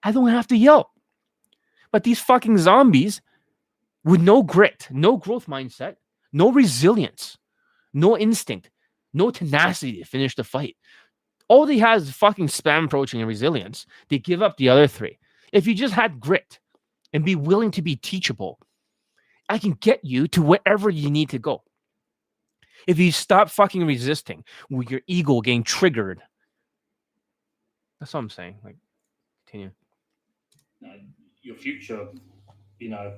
I 0.03 0.13
don't 0.13 0.29
have 0.29 0.47
to 0.49 0.57
yell. 0.57 0.93
But 1.93 2.05
these 2.05 2.21
fucking 2.21 2.59
zombies 2.59 3.23
with 4.05 4.21
no 4.21 4.43
grit, 4.43 4.89
no 4.91 5.17
growth 5.17 5.47
mindset, 5.47 5.97
no 6.33 6.53
resilience, 6.53 7.39
no 7.93 8.17
instinct, 8.17 8.71
no 9.17 9.31
tenacity 9.31 9.99
to 9.99 10.05
finish 10.05 10.35
the 10.35 10.45
fight. 10.45 10.77
All 11.49 11.67
he 11.67 11.79
has 11.79 12.05
is 12.05 12.15
fucking 12.15 12.49
spam 12.49 12.85
approaching 12.85 13.21
and 13.21 13.29
resilience. 13.29 13.87
They 14.09 14.19
give 14.19 14.43
up 14.43 14.57
the 14.57 14.69
other 14.69 14.87
three. 14.87 15.19
If 15.53 15.67
you 15.67 15.75
just 15.75 15.95
had 15.95 16.21
grit 16.21 16.59
and 17.13 17.25
be 17.25 17.35
willing 17.35 17.71
to 17.73 17.83
be 17.83 17.97
teachable, 17.97 18.59
I 19.49 19.59
can 19.59 19.73
get 19.73 20.05
you 20.05 20.27
to 20.29 20.43
wherever 20.43 20.91
you 20.91 21.11
need 21.11 21.31
to 21.31 21.39
go. 21.39 21.63
If 22.87 22.99
you 22.99 23.11
stop 23.11 23.51
fucking 23.51 23.87
resisting 23.87 24.45
with 24.71 24.91
your 24.91 25.01
ego 25.07 25.41
getting 25.41 25.65
triggered, 25.65 26.21
that's 27.99 28.13
what 28.13 28.21
I'm 28.21 28.31
saying. 28.31 28.59
Like, 28.65 28.77
continue. 29.47 29.71
your 31.43 31.57
future, 31.57 32.09
you 32.79 32.91
know, 32.91 33.15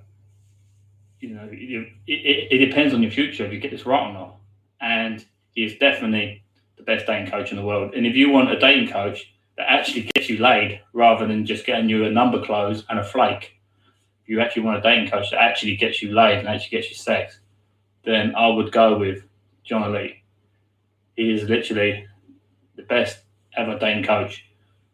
you 1.21 1.31
know, 1.31 1.49
it, 1.51 1.89
it, 2.07 2.49
it 2.53 2.67
depends 2.67 2.95
on 2.95 3.03
your 3.03 3.11
future 3.11 3.45
if 3.45 3.53
you 3.53 3.59
get 3.59 3.71
this 3.71 3.87
right 3.87 4.09
or 4.09 4.13
not. 4.13 4.37
And 4.81 5.25
is 5.65 5.77
definitely 5.79 6.43
the 6.77 6.83
best 6.83 7.07
dating 7.07 7.31
coach 7.31 7.51
in 7.51 7.57
the 7.57 7.65
world. 7.65 7.95
And 7.95 8.07
if 8.07 8.15
you 8.15 8.31
want 8.31 8.51
a 8.51 8.59
dating 8.59 8.91
coach 8.91 9.33
that 9.57 9.71
actually 9.71 10.03
gets 10.15 10.29
you 10.29 10.39
laid 10.39 10.81
rather 10.93 11.27
than 11.27 11.45
just 11.45 11.67
getting 11.67 11.89
you 11.89 12.05
a 12.05 12.11
number 12.11 12.45
close 12.45 12.85
and 12.89 12.99
a 12.99 13.05
flake, 13.05 13.59
if 14.23 14.29
you 14.29 14.41
actually 14.41 14.63
want 14.63 14.79
a 14.79 14.81
dating 14.81 15.11
coach 15.11 15.31
that 15.31 15.41
actually 15.41 15.77
gets 15.77 16.03
you 16.03 16.15
laid 16.15 16.39
and 16.39 16.49
actually 16.49 16.77
gets 16.77 16.91
you 16.91 16.97
sex, 16.97 17.41
then 18.05 18.35
I 18.37 18.49
would 18.49 18.73
go 18.73 18.97
with 18.97 19.25
John 19.65 19.93
Lee. 19.93 20.23
He 21.17 21.33
is 21.33 21.49
literally 21.49 22.07
the 22.77 22.83
best 22.85 23.19
ever 23.57 23.79
dating 23.79 24.05
coach 24.05 24.45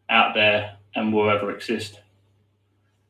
out 0.08 0.34
there 0.34 0.76
and 0.94 1.12
will 1.12 1.28
ever 1.28 1.50
exist. 1.50 2.00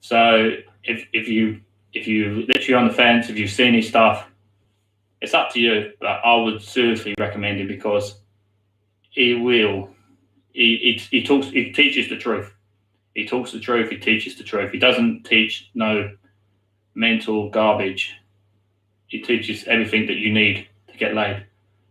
So 0.00 0.56
if 0.82 1.06
if 1.12 1.28
you 1.28 1.60
if 1.92 2.08
you 2.08 2.44
literally 2.48 2.74
on 2.74 2.88
the 2.88 2.94
fence, 2.94 3.28
if 3.30 3.38
you've 3.38 3.50
seen 3.50 3.74
his 3.74 3.88
stuff, 3.88 4.28
it's 5.24 5.34
up 5.34 5.50
to 5.52 5.60
you. 5.60 5.92
But 6.00 6.20
I 6.24 6.36
would 6.36 6.62
seriously 6.62 7.14
recommend 7.18 7.60
him 7.60 7.66
because 7.66 8.20
he 9.10 9.34
will. 9.34 9.90
He, 10.52 10.98
he, 11.10 11.18
he 11.18 11.24
talks. 11.24 11.48
He 11.48 11.72
teaches 11.72 12.08
the 12.08 12.16
truth. 12.16 12.54
He 13.14 13.26
talks 13.26 13.52
the 13.52 13.60
truth. 13.60 13.90
He 13.90 13.96
teaches 13.96 14.36
the 14.36 14.44
truth. 14.44 14.70
He 14.70 14.78
doesn't 14.78 15.24
teach 15.24 15.70
no 15.74 16.10
mental 16.94 17.50
garbage. 17.50 18.12
He 19.06 19.20
teaches 19.20 19.64
everything 19.66 20.06
that 20.06 20.16
you 20.16 20.32
need 20.32 20.68
to 20.88 20.98
get 20.98 21.14
laid. 21.14 21.46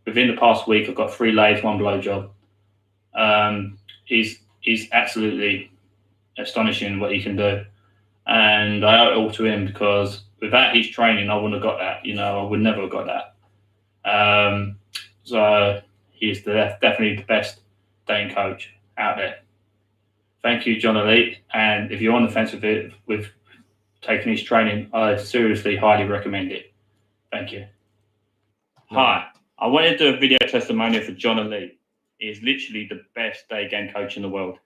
Within 0.05 0.27
the 0.27 0.37
past 0.37 0.67
week, 0.67 0.87
I've 0.87 0.95
got 0.95 1.13
three 1.13 1.31
lays, 1.31 1.63
one 1.63 1.79
blowjob. 1.79 2.29
Um, 3.15 3.77
he's 4.05 4.39
he's 4.59 4.87
absolutely 4.91 5.71
astonishing 6.37 6.99
what 6.99 7.11
he 7.11 7.21
can 7.21 7.35
do 7.35 7.63
and 8.25 8.85
I 8.85 8.99
owe 8.99 9.11
it 9.11 9.17
all 9.17 9.31
to 9.31 9.45
him 9.45 9.65
because 9.65 10.23
without 10.43 10.75
his 10.75 10.89
training, 10.89 11.30
I 11.30 11.35
wouldn't 11.35 11.53
have 11.53 11.63
got 11.63 11.80
that. 11.80 12.05
You 12.05 12.15
know, 12.15 12.41
I 12.41 12.43
would 12.43 12.59
never 12.59 12.81
have 12.81 12.91
got 12.91 13.07
that. 13.07 13.33
Um, 14.05 14.75
so 15.23 15.81
he's 16.11 16.43
the, 16.43 16.77
definitely 16.81 17.15
the 17.15 17.23
best 17.23 17.61
dating 18.07 18.35
coach 18.35 18.69
out 18.97 19.15
there. 19.15 19.39
Thank 20.41 20.67
you, 20.67 20.80
John 20.80 20.97
Elite. 20.97 21.38
And 21.53 21.91
if 21.93 22.01
you're 22.01 22.13
on 22.13 22.25
the 22.25 22.31
fence 22.31 22.51
with 22.51 22.65
it, 22.65 22.91
with 23.07 23.27
taking 24.01 24.33
his 24.33 24.43
training, 24.43 24.89
I 24.93 25.15
seriously 25.15 25.77
highly 25.77 26.03
recommend 26.03 26.51
it. 26.51 26.73
Thank 27.31 27.53
you. 27.53 27.65
Hi, 28.91 29.27
I 29.57 29.67
wanted 29.67 29.97
to 29.97 30.11
do 30.11 30.17
a 30.17 30.19
video 30.19 30.39
testimonial 30.39 31.03
for 31.03 31.13
John 31.13 31.39
Elite. 31.39 31.80
He 32.17 32.27
is 32.27 32.43
literally 32.43 32.85
the 32.89 33.01
best 33.15 33.47
day 33.47 33.69
game 33.69 33.91
coach 33.93 34.17
in 34.17 34.22
the 34.22 34.30
world. 34.30 34.59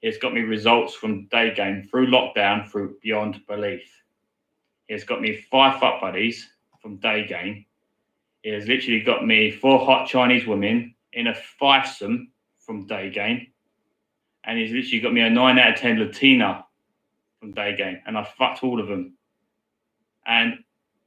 It's 0.00 0.16
got 0.16 0.32
me 0.32 0.40
results 0.40 0.94
from 0.94 1.26
day 1.26 1.54
game 1.54 1.86
through 1.90 2.06
lockdown 2.06 2.70
through 2.70 2.96
beyond 3.02 3.42
belief. 3.46 4.03
It's 4.88 5.04
got 5.04 5.20
me 5.20 5.44
five 5.50 5.80
fuck 5.80 6.00
buddies 6.00 6.48
from 6.80 6.96
day 6.96 7.26
game. 7.26 7.64
It 8.42 8.54
has 8.54 8.68
literally 8.68 9.00
got 9.00 9.26
me 9.26 9.50
four 9.50 9.84
hot 9.84 10.06
Chinese 10.06 10.46
women 10.46 10.94
in 11.12 11.28
a 11.28 11.34
fivesome 11.60 12.28
from 12.58 12.86
day 12.86 13.10
game. 13.10 13.46
And 14.44 14.58
he's 14.58 14.72
literally 14.72 15.00
got 15.00 15.14
me 15.14 15.22
a 15.22 15.30
nine 15.30 15.58
out 15.58 15.74
of 15.74 15.80
10 15.80 15.98
Latina 15.98 16.66
from 17.40 17.52
day 17.52 17.74
game. 17.76 18.00
And 18.06 18.18
I 18.18 18.24
fucked 18.24 18.62
all 18.62 18.80
of 18.80 18.88
them. 18.88 19.16
And 20.26 20.58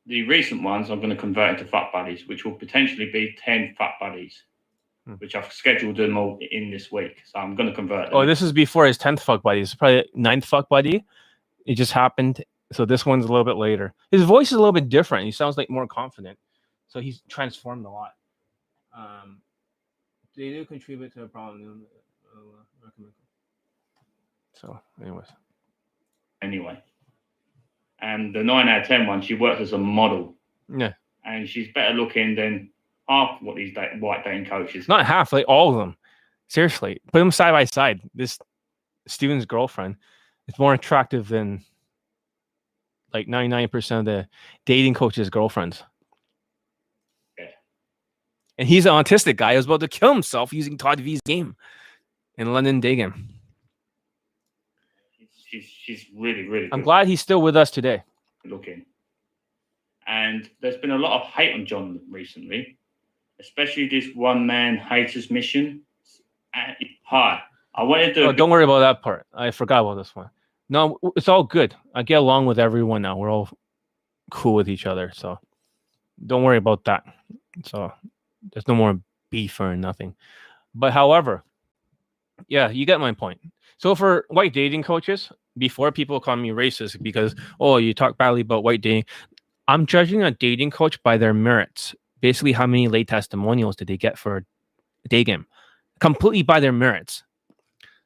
the 0.08 0.24
recent 0.24 0.64
ones 0.64 0.90
I'm 0.90 1.00
going 1.00 1.12
to 1.12 1.16
convert 1.16 1.60
into 1.60 1.66
fuck 1.70 1.92
buddies, 1.94 2.28
which 2.28 2.46
will 2.46 2.54
potentially 2.54 3.12
be 3.12 3.36
10 3.44 3.76
fuck 3.78 4.00
buddies 4.00 4.44
Hmm. 5.08 5.14
which 5.14 5.36
I've 5.36 5.54
scheduled 5.54 5.96
them 5.96 6.18
all 6.18 6.38
in 6.52 6.70
this 6.70 6.92
week. 6.92 7.24
So 7.26 7.40
I'm 7.40 7.56
going 7.56 7.70
to 7.70 7.76
convert 7.76 8.08
them. 8.10 8.16
Oh, 8.18 8.26
this 8.26 8.42
is 8.42 8.52
before 8.52 8.86
his 8.86 8.98
tenth 8.98 9.24
fuck 9.24 9.42
buddy. 9.42 9.62
It's 9.62 9.74
probably 9.74 10.06
ninth 10.14 10.44
fuck 10.44 10.68
buddy. 10.68 11.06
It 11.66 11.76
just 11.76 11.94
happened. 11.94 12.44
So 12.74 12.86
this 12.86 13.06
one's 13.06 13.26
a 13.26 13.30
little 13.30 13.46
bit 13.46 13.56
later. 13.56 13.94
His 14.12 14.24
voice 14.24 14.48
is 14.48 14.54
a 14.54 14.58
little 14.60 14.74
bit 14.74 14.90
different. 14.90 15.26
He 15.26 15.32
sounds 15.32 15.58
like 15.58 15.70
more 15.70 15.88
confident. 15.88 16.38
So 16.90 17.00
he's 17.00 17.22
transformed 17.30 17.86
a 17.86 17.90
lot. 17.90 18.12
Um, 18.96 19.42
they 20.36 20.50
do 20.50 20.66
contribute 20.66 21.14
to 21.14 21.22
the 21.22 21.28
problem. 21.28 21.84
uh, 22.36 22.40
So, 24.54 24.80
anyways, 25.02 25.28
anyway. 26.42 26.82
And 28.00 28.34
the 28.36 28.44
nine 28.44 28.68
out 28.68 28.82
of 28.82 28.88
10 28.88 29.08
one, 29.08 29.22
she 29.22 29.34
works 29.34 29.62
as 29.62 29.74
a 29.74 29.78
model 29.78 30.36
yeah, 30.76 30.94
and 31.26 31.48
she's 31.48 31.70
better 31.74 31.94
looking 31.96 32.36
than 32.36 32.70
half 33.08 33.42
what 33.42 33.56
these 33.56 33.76
white 34.00 34.24
dating 34.26 34.46
coaches. 34.46 34.88
not 34.88 35.06
half, 35.06 35.32
like 35.32 35.46
all 35.48 35.70
of 35.72 35.78
them. 35.78 35.96
Seriously, 36.50 37.02
put 37.12 37.20
them 37.20 37.32
side 37.32 37.52
by 37.54 37.64
side. 37.66 38.02
This 38.14 38.38
Steven's 39.08 39.46
girlfriend 39.46 39.96
is 40.48 40.60
more 40.60 40.74
attractive 40.74 41.28
than 41.28 41.64
like 43.14 43.28
ninety 43.28 43.48
nine 43.48 43.68
percent 43.70 44.08
of 44.08 44.14
the 44.14 44.28
dating 44.66 44.94
coaches' 44.94 45.30
girlfriends. 45.30 45.84
Yeah. 47.38 47.46
And 48.58 48.68
he's 48.68 48.86
an 48.86 48.94
autistic 48.94 49.38
guy 49.38 49.56
who's 49.56 49.66
about 49.66 49.80
to 49.82 49.88
kill 49.88 50.14
himself 50.14 50.54
using 50.54 50.78
Todd 50.78 51.00
V's 51.00 51.22
game 51.26 51.56
in 52.38 52.54
London 52.54 52.80
day 52.80 52.96
game. 52.96 53.30
She's, 55.46 55.64
she's 55.64 56.06
really, 56.14 56.46
really 56.48 56.70
I'm 56.74 56.80
good 56.80 56.86
glad 56.86 57.08
he's 57.08 57.22
still 57.22 57.42
with 57.42 57.56
us 57.56 57.72
today. 57.72 58.04
looking. 58.44 58.86
And 60.06 60.50
there's 60.62 60.78
been 60.78 60.92
a 60.92 60.98
lot 60.98 61.22
of 61.22 61.28
hate 61.30 61.54
on 61.54 61.66
John 61.66 62.00
recently, 62.10 62.78
especially 63.40 63.88
this 63.88 64.08
one 64.14 64.46
man 64.46 64.78
haters 64.78 65.32
mission. 65.32 65.82
Uh, 66.54 66.74
Hi, 67.04 67.42
I 67.76 67.84
wanted 67.84 68.14
to. 68.16 68.26
Oh, 68.28 68.32
don't 68.34 68.50
worry 68.50 68.66
about 68.66 68.80
that 68.80 69.02
part. 69.02 69.26
I 69.34 69.52
forgot 69.52 69.82
about 69.82 69.96
this 69.96 70.16
one. 70.16 70.30
No, 70.70 71.00
it's 71.16 71.30
all 71.30 71.44
good. 71.44 71.76
I 71.96 72.04
get 72.04 72.16
along 72.16 72.46
with 72.46 72.60
everyone 72.60 73.02
now. 73.02 73.18
We're 73.18 73.32
all 73.32 73.50
cool 74.32 74.54
with 74.54 74.70
each 74.70 74.86
other. 74.86 75.12
So 75.14 75.40
don't 76.26 76.44
worry 76.44 76.58
about 76.58 76.84
that. 76.86 77.04
So 77.66 77.92
there's 78.52 78.68
no 78.68 78.76
more 78.76 79.00
beef 79.30 79.60
or 79.60 79.76
nothing. 79.76 80.16
But 80.76 80.94
however, 80.94 81.44
yeah, 82.48 82.70
you 82.70 82.86
get 82.86 83.00
my 83.00 83.14
point. 83.14 83.40
So 83.78 83.96
for 83.96 84.26
white 84.30 84.54
dating 84.54 84.84
coaches, 84.84 85.32
before 85.58 85.92
people 85.92 86.20
call 86.20 86.36
me 86.36 86.50
racist 86.50 87.02
because 87.02 87.36
oh 87.60 87.78
you 87.78 87.94
talk 87.94 88.18
badly 88.18 88.42
about 88.42 88.64
white 88.64 88.82
dating, 88.82 89.06
I'm 89.68 89.86
judging 89.86 90.24
a 90.24 90.32
dating 90.32 90.72
coach 90.72 91.02
by 91.04 91.18
their 91.18 91.34
merits. 91.34 91.96
Basically, 92.22 92.52
how 92.52 92.68
many 92.68 92.88
lay 92.88 93.04
testimonials 93.04 93.76
did 93.76 93.88
they 93.88 93.98
get 93.98 94.18
for 94.18 94.38
a 95.06 95.08
day 95.08 95.24
game? 95.24 95.46
Completely 96.00 96.42
by 96.42 96.60
their 96.60 96.72
merits. 96.72 97.24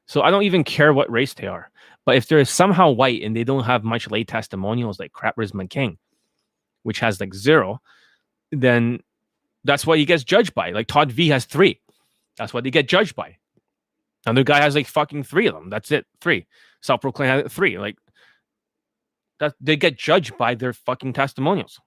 So 0.06 0.22
I 0.22 0.30
don't 0.30 0.42
even 0.42 0.64
care 0.64 0.92
what 0.92 1.10
race 1.10 1.34
they 1.34 1.46
are. 1.46 1.70
But 2.04 2.16
if 2.16 2.26
they're 2.26 2.44
somehow 2.44 2.90
white 2.90 3.22
and 3.22 3.36
they 3.36 3.44
don't 3.44 3.64
have 3.64 3.84
much 3.84 4.10
lay 4.10 4.24
testimonials 4.24 4.98
like 4.98 5.12
Crappersman 5.12 5.70
King, 5.70 5.98
which 6.82 6.98
has 7.00 7.20
like 7.20 7.34
zero, 7.34 7.80
then 8.50 9.00
that's 9.64 9.86
what 9.86 9.98
he 9.98 10.04
gets 10.04 10.24
judged 10.24 10.54
by. 10.54 10.70
Like 10.70 10.88
Todd 10.88 11.12
V 11.12 11.28
has 11.28 11.44
three. 11.44 11.80
That's 12.36 12.52
what 12.52 12.64
they 12.64 12.70
get 12.70 12.88
judged 12.88 13.14
by. 13.14 13.36
Another 14.26 14.44
guy 14.44 14.60
has 14.60 14.74
like 14.74 14.86
fucking 14.86 15.24
three 15.24 15.46
of 15.46 15.54
them. 15.54 15.70
That's 15.70 15.90
it. 15.90 16.06
Three. 16.20 16.46
Self 16.80 17.00
proclaimed 17.00 17.50
three. 17.50 17.78
Like 17.78 17.96
that 19.38 19.54
they 19.60 19.76
get 19.76 19.96
judged 19.96 20.36
by 20.36 20.54
their 20.54 20.72
fucking 20.72 21.12
testimonials. 21.12 21.80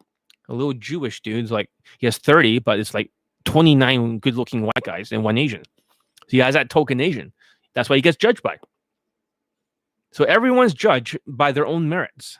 A 0.49 0.53
little 0.53 0.73
Jewish 0.73 1.21
dude's 1.21 1.51
like 1.51 1.69
he 1.97 2.05
has 2.05 2.17
30, 2.17 2.59
but 2.59 2.79
it's 2.79 2.93
like 2.93 3.11
29 3.45 4.19
good 4.19 4.35
looking 4.35 4.63
white 4.63 4.83
guys 4.83 5.11
and 5.11 5.23
one 5.23 5.37
Asian. 5.37 5.63
So 5.63 6.31
he 6.31 6.39
has 6.39 6.53
that 6.53 6.69
token 6.69 6.99
Asian. 6.99 7.33
That's 7.73 7.89
why 7.89 7.95
he 7.95 8.01
gets 8.01 8.17
judged 8.17 8.43
by. 8.43 8.57
So 10.15 10.23
everyone's 10.23 10.73
judged 10.73 11.17
by 11.27 11.51
their 11.51 11.65
own 11.65 11.89
merits 11.89 12.39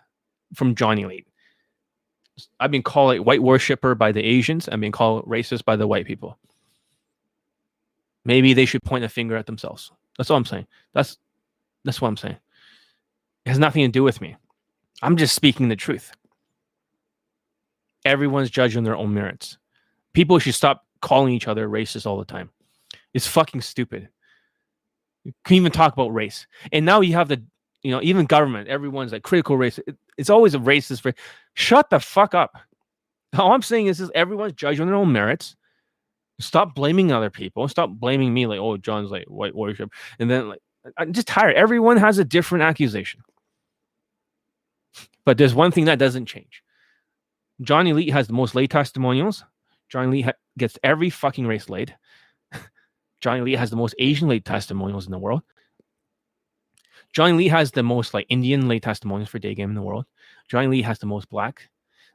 from 0.54 0.76
Johnny 0.76 1.04
Lee. 1.04 1.26
I've 2.58 2.72
been 2.72 2.82
called 2.82 3.16
a 3.16 3.22
white 3.22 3.44
worshiper 3.44 3.96
by 3.96 4.14
the 4.14 4.24
Asians. 4.24 4.70
I've 4.70 4.80
been 4.80 4.94
called 4.94 5.26
racist 5.26 5.66
by 5.66 5.76
the 5.76 5.86
white 5.86 6.06
people. 6.06 6.40
Maybe 8.24 8.54
they 8.54 8.64
should 8.64 8.82
point 8.82 9.04
a 9.04 9.10
finger 9.10 9.36
at 9.36 9.46
themselves. 9.46 9.92
That's 10.18 10.32
all 10.32 10.38
I'm 10.38 10.46
saying. 10.46 10.68
That's 10.94 11.18
that's 11.84 12.00
what 12.00 12.08
I'm 12.08 12.16
saying. 12.16 12.38
It 13.46 13.50
has 13.50 13.60
nothing 13.60 13.84
to 13.84 13.92
do 13.92 14.04
with 14.04 14.22
me. 14.22 14.38
I'm 15.02 15.18
just 15.18 15.36
speaking 15.36 15.68
the 15.68 15.76
truth. 15.76 16.14
Everyone's 18.06 18.50
judged 18.50 18.78
on 18.78 18.86
their 18.86 18.96
own 18.96 19.14
merits. 19.14 19.58
People 20.14 20.40
should 20.40 20.56
stop 20.56 20.86
calling 21.02 21.34
each 21.34 21.50
other 21.50 21.68
racist 21.68 22.06
all 22.06 22.20
the 22.20 22.24
time. 22.24 22.52
It's 23.14 23.28
fucking 23.28 23.60
stupid. 23.60 24.08
You 25.26 25.34
can 25.44 25.58
even 25.58 25.74
talk 25.74 25.92
about 25.92 26.14
race. 26.14 26.48
And 26.72 26.86
now 26.86 27.02
you 27.02 27.16
have 27.16 27.28
the, 27.28 27.44
you 27.86 27.92
know, 27.92 28.02
even 28.02 28.26
government, 28.26 28.68
everyone's 28.68 29.12
like 29.12 29.24
critical 29.24 29.58
race. 29.58 29.78
It- 29.86 29.98
it's 30.18 30.30
always 30.30 30.56
a 30.56 30.60
racist 30.60 31.02
for 31.02 31.14
shut 31.54 31.90
the 31.90 32.00
fuck 32.00 32.34
up. 32.34 32.56
All 33.38 33.52
I'm 33.52 33.62
saying 33.62 33.88
is, 33.88 34.00
is 34.00 34.10
everyone's 34.16 34.54
judged 34.54 34.80
on 34.80 34.88
their 34.88 34.96
own 34.96 35.12
merits. 35.12 35.56
Stop 36.40 36.74
blaming 36.74 37.12
other 37.12 37.30
people. 37.30 37.68
Stop 37.68 37.90
blaming 37.92 38.34
me 38.34 38.48
like, 38.48 38.60
oh, 38.60 38.78
John's 38.78 39.12
like 39.12 39.26
white 39.28 39.54
worship. 39.56 39.92
And 40.20 40.30
then 40.32 40.50
like 40.50 40.62
I'm 40.98 41.14
just 41.14 41.28
tired. 41.28 41.56
Everyone 41.56 41.98
has 41.98 42.18
a 42.18 42.26
different 42.26 42.64
accusation. 42.64 43.22
But 45.26 45.38
there's 45.38 45.54
one 45.56 45.72
thing 45.72 45.86
that 45.86 46.00
doesn't 46.00 46.28
change. 46.28 46.64
John 47.62 47.88
Elite 47.88 48.12
has 48.14 48.28
the 48.28 48.34
most 48.34 48.56
lay 48.56 48.68
testimonials. 48.68 49.44
John 49.90 50.06
Elite 50.06 50.26
ha- 50.26 50.34
gets 50.58 50.78
every 50.84 51.10
fucking 51.10 51.48
race 51.48 51.70
laid. 51.70 51.96
John 53.22 53.40
Elite 53.40 53.60
has 53.60 53.70
the 53.70 53.76
most 53.76 53.96
Asian 54.00 54.28
lay 54.28 54.40
testimonials 54.40 55.06
in 55.06 55.12
the 55.12 55.20
world. 55.20 55.42
John 57.16 57.38
Lee 57.38 57.48
has 57.48 57.72
the 57.72 57.82
most 57.82 58.14
like 58.14 58.26
Indian 58.28 58.68
lay 58.68 58.80
testimonials 58.80 59.30
for 59.30 59.40
day 59.40 59.56
game 59.56 59.70
in 59.70 59.76
the 59.76 59.82
world. 59.82 60.06
John 60.50 60.70
Lee 60.70 60.82
has 60.82 61.00
the 61.00 61.06
most 61.06 61.30
black, 61.30 61.70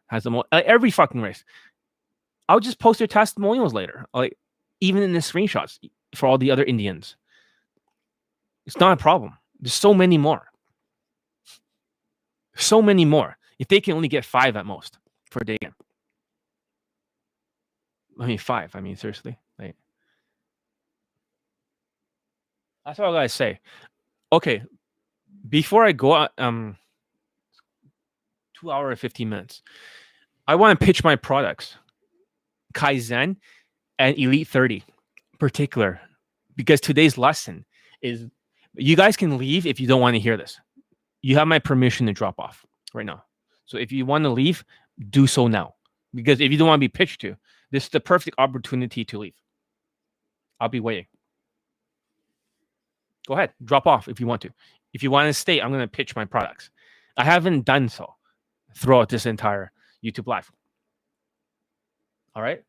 has 0.08 0.24
the 0.24 0.30
most 0.30 0.46
uh, 0.52 0.60
every 0.66 0.90
fucking 0.90 1.22
race. 1.22 1.42
I'll 2.50 2.60
just 2.60 2.78
post 2.78 2.98
their 2.98 3.08
testimonials 3.08 3.72
later, 3.72 4.06
like 4.12 4.36
even 4.80 5.02
in 5.02 5.14
the 5.14 5.20
screenshots 5.20 5.78
for 6.14 6.26
all 6.26 6.36
the 6.36 6.50
other 6.50 6.64
Indians. 6.64 7.16
It's 8.66 8.78
not 8.78 8.92
a 8.92 8.96
problem. 8.96 9.38
There's 9.58 9.72
so 9.72 9.94
many 9.94 10.18
more. 10.18 10.42
So 12.56 12.82
many 12.82 13.06
more. 13.06 13.38
If 13.58 13.68
they 13.68 13.80
can 13.80 13.94
only 13.94 14.08
get 14.08 14.24
five 14.24 14.54
at 14.54 14.66
most 14.66 14.98
for 15.30 15.42
day 15.42 15.56
game. 15.62 15.74
I 18.20 18.26
mean 18.26 18.38
five. 18.38 18.76
I 18.76 18.80
mean 18.80 18.96
seriously. 18.96 19.38
Like 19.58 19.76
that's 22.84 23.00
all 23.00 23.14
I 23.14 23.20
gotta 23.20 23.28
say. 23.30 23.60
Okay, 24.30 24.62
before 25.48 25.84
I 25.84 25.92
go 25.92 26.28
um, 26.38 26.76
two 28.58 28.70
hour 28.70 28.90
and 28.90 28.98
15 28.98 29.28
minutes, 29.28 29.62
I 30.46 30.54
want 30.54 30.78
to 30.78 30.84
pitch 30.84 31.04
my 31.04 31.16
products, 31.16 31.76
Kaizen 32.74 33.36
and 33.98 34.18
Elite 34.18 34.48
30 34.48 34.84
particular, 35.38 36.00
because 36.56 36.80
today's 36.80 37.16
lesson 37.16 37.64
is 38.02 38.26
you 38.74 38.96
guys 38.96 39.16
can 39.16 39.38
leave 39.38 39.66
if 39.66 39.80
you 39.80 39.86
don't 39.86 40.00
want 40.00 40.14
to 40.14 40.20
hear 40.20 40.36
this. 40.36 40.58
You 41.22 41.36
have 41.36 41.48
my 41.48 41.58
permission 41.58 42.06
to 42.06 42.12
drop 42.12 42.38
off 42.38 42.64
right 42.94 43.06
now. 43.06 43.24
So 43.66 43.78
if 43.78 43.92
you 43.92 44.06
want 44.06 44.24
to 44.24 44.30
leave, 44.30 44.64
do 45.10 45.26
so 45.26 45.46
now. 45.46 45.74
Because 46.14 46.40
if 46.40 46.50
you 46.50 46.58
don't 46.58 46.68
want 46.68 46.80
to 46.80 46.88
be 46.88 46.88
pitched 46.88 47.20
to, 47.20 47.36
this 47.70 47.84
is 47.84 47.90
the 47.90 48.00
perfect 48.00 48.36
opportunity 48.38 49.04
to 49.04 49.18
leave. 49.18 49.34
I'll 50.58 50.68
be 50.68 50.80
waiting. 50.80 51.06
Go 53.26 53.34
ahead, 53.34 53.52
drop 53.64 53.86
off 53.86 54.08
if 54.08 54.18
you 54.18 54.26
want 54.26 54.42
to. 54.42 54.50
If 54.92 55.02
you 55.02 55.10
want 55.10 55.28
to 55.28 55.34
stay, 55.34 55.60
I'm 55.60 55.70
going 55.70 55.80
to 55.80 55.88
pitch 55.88 56.16
my 56.16 56.24
products. 56.24 56.70
I 57.16 57.24
haven't 57.24 57.64
done 57.64 57.88
so 57.88 58.14
throughout 58.76 59.08
this 59.08 59.26
entire 59.26 59.72
YouTube 60.04 60.26
live. 60.26 60.50
All 62.34 62.42
right, 62.42 62.62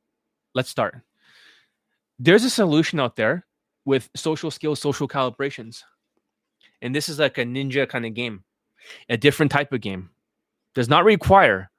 let's 0.54 0.70
start. 0.70 1.00
There's 2.20 2.44
a 2.44 2.50
solution 2.50 3.00
out 3.00 3.16
there 3.16 3.46
with 3.86 4.10
social 4.16 4.52
skills, 4.52 4.80
social 4.80 5.08
calibrations. 5.08 5.84
And 6.82 6.96
this 6.96 7.10
is 7.10 7.20
like 7.20 7.38
a 7.38 7.44
ninja 7.44 7.88
kind 7.88 8.06
of 8.06 8.14
game, 8.14 8.44
a 9.10 9.18
different 9.18 9.52
type 9.52 9.72
of 9.72 9.82
game. 9.82 10.10
Does 10.74 10.90
not 10.90 11.06
require 11.06 11.70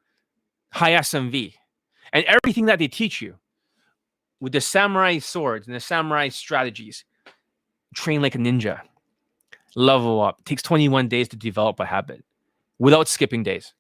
high 0.71 0.93
SMV. 0.93 1.55
And 2.13 2.25
everything 2.25 2.67
that 2.67 2.79
they 2.79 2.89
teach 2.89 3.23
you 3.23 3.37
with 4.41 4.53
the 4.53 4.61
samurai 4.61 5.19
swords 5.19 5.67
and 5.67 5.75
the 5.75 5.81
samurai 5.81 6.29
strategies, 6.29 7.05
train 7.95 8.21
like 8.23 8.35
a 8.35 8.39
ninja 8.39 8.81
level 9.77 10.21
up. 10.21 10.41
It 10.41 10.47
takes 10.47 10.63
21 10.63 11.09
days 11.09 11.29
to 11.29 11.37
develop 11.37 11.81
a 11.81 11.87
habit 11.87 12.25
without 12.79 13.09
skipping 13.09 13.43
days. 13.43 13.75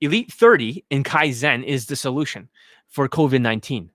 Elite 0.00 0.32
30 0.32 0.84
in 0.90 1.04
Kaizen 1.04 1.64
is 1.64 1.86
the 1.86 1.96
solution 1.96 2.48
for 2.88 3.08
COVID 3.08 3.40
19. 3.40 3.90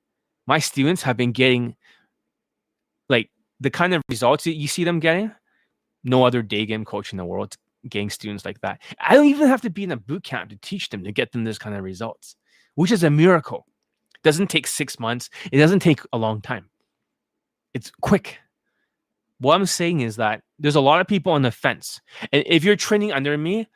My 0.45 0.59
students 0.59 1.01
have 1.03 1.17
been 1.17 1.31
getting 1.31 1.75
like 3.09 3.29
the 3.59 3.69
kind 3.69 3.93
of 3.93 4.01
results 4.09 4.45
that 4.45 4.55
you 4.55 4.67
see 4.67 4.83
them 4.83 4.99
getting. 4.99 5.31
No 6.03 6.23
other 6.23 6.41
day 6.41 6.65
game 6.65 6.85
coach 6.85 7.11
in 7.11 7.17
the 7.17 7.25
world 7.25 7.55
getting 7.89 8.09
students 8.09 8.45
like 8.45 8.61
that. 8.61 8.81
I 8.99 9.15
don't 9.15 9.25
even 9.25 9.47
have 9.47 9.61
to 9.61 9.69
be 9.69 9.83
in 9.83 9.91
a 9.91 9.97
boot 9.97 10.23
camp 10.23 10.49
to 10.49 10.57
teach 10.57 10.89
them 10.89 11.03
to 11.03 11.11
get 11.11 11.31
them 11.31 11.43
this 11.43 11.57
kind 11.57 11.75
of 11.75 11.83
results, 11.83 12.35
which 12.75 12.91
is 12.91 13.03
a 13.03 13.09
miracle. 13.09 13.65
It 14.15 14.23
doesn't 14.23 14.47
take 14.47 14.67
six 14.67 14.99
months, 14.99 15.29
it 15.51 15.57
doesn't 15.57 15.79
take 15.79 16.01
a 16.11 16.17
long 16.17 16.41
time. 16.41 16.69
It's 17.73 17.91
quick 18.01 18.39
what 19.39 19.55
I'm 19.55 19.65
saying 19.65 20.01
is 20.01 20.15
that 20.15 20.41
there's 20.59 20.75
a 20.75 20.81
lot 20.81 21.01
of 21.01 21.07
people 21.07 21.31
on 21.31 21.43
the 21.43 21.51
fence. 21.51 22.01
And 22.31 22.43
if 22.45 22.63
you're 22.63 22.75
training 22.75 23.11
under 23.11 23.37
me, 23.37 23.67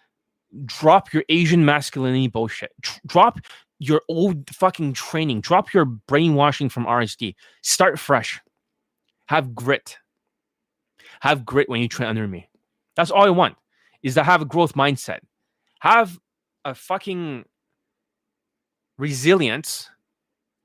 drop 0.66 1.14
your 1.14 1.24
Asian 1.30 1.66
masculinity 1.66 2.28
bullshit. 2.28 2.72
drop 3.06 3.40
your 3.80 4.02
old 4.10 4.48
fucking 4.52 4.94
training. 4.94 5.42
Drop 5.42 5.74
your 5.74 5.86
brainwashing 5.86 6.70
from 6.70 6.86
RSD. 6.86 7.34
Start 7.64 7.98
fresh. 7.98 8.40
Have 9.26 9.56
grit. 9.56 9.98
Have 11.22 11.46
grit 11.46 11.68
when 11.68 11.82
you 11.82 11.88
train 11.88 12.08
under 12.08 12.28
me. 12.28 12.48
That's 12.96 13.10
all 13.10 13.26
I 13.26 13.30
want 13.30 13.56
is 14.04 14.14
to 14.16 14.24
have 14.24 14.42
a 14.42 14.46
growth 14.46 14.74
mindset. 14.74 15.20
Have 15.80 16.20
a 16.64 16.76
fucking 16.76 17.46
resilience. 19.00 19.90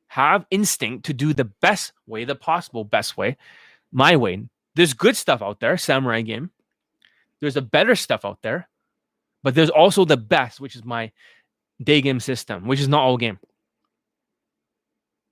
Have 0.09 0.47
instinct 0.51 1.07
to 1.07 1.15
do 1.15 1.33
the 1.33 1.45
best 1.45 1.93
way, 2.07 2.25
the 2.25 2.35
possible 2.35 2.85
best 2.85 3.17
way, 3.17 3.37
my 3.93 4.17
way, 4.17 4.45
there's 4.77 4.93
good 4.93 5.17
stuff 5.17 5.43
out 5.43 5.59
there, 5.59 5.77
samurai 5.77 6.21
game. 6.21 6.51
There's 7.41 7.57
a 7.57 7.63
better 7.63 7.97
stuff 7.97 8.25
out 8.25 8.43
there, 8.43 8.69
but 9.43 9.55
there's 9.55 9.71
also 9.71 10.05
the 10.05 10.17
best, 10.17 10.61
which 10.61 10.77
is 10.77 10.85
my 10.85 11.13
day 11.83 12.01
game 12.01 12.21
system, 12.21 12.67
which 12.67 12.81
is 12.81 12.89
not 12.89 13.03
all 13.03 13.17
game. 13.17 13.39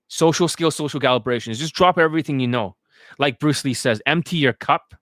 Social 0.08 0.48
skill, 0.48 0.70
social 0.70 1.00
calibrations. 1.00 1.56
Just 1.56 1.74
drop 1.74 1.98
everything 1.98 2.40
you 2.40 2.48
know. 2.48 2.76
Like 3.18 3.39
Bruce 3.39 3.64
Lee 3.64 3.74
says, 3.74 4.02
empty 4.06 4.39
your 4.39 4.52
cup 4.55 4.94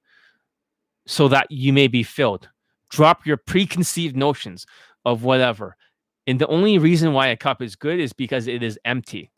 so 1.07 1.29
that 1.29 1.51
you 1.51 1.73
may 1.73 1.87
be 1.87 2.03
filled. 2.03 2.49
Drop 2.91 3.25
your 3.27 3.37
preconceived 3.37 4.17
notions 4.17 4.67
of 5.05 5.23
whatever. 5.23 5.77
And 6.27 6.41
the 6.41 6.47
only 6.49 6.79
reason 6.79 7.13
why 7.13 7.29
a 7.29 7.37
cup 7.37 7.63
is 7.63 7.77
good 7.77 7.99
is 8.01 8.13
because 8.13 8.47
it 8.47 8.63
is 8.63 8.79
empty. 8.85 9.31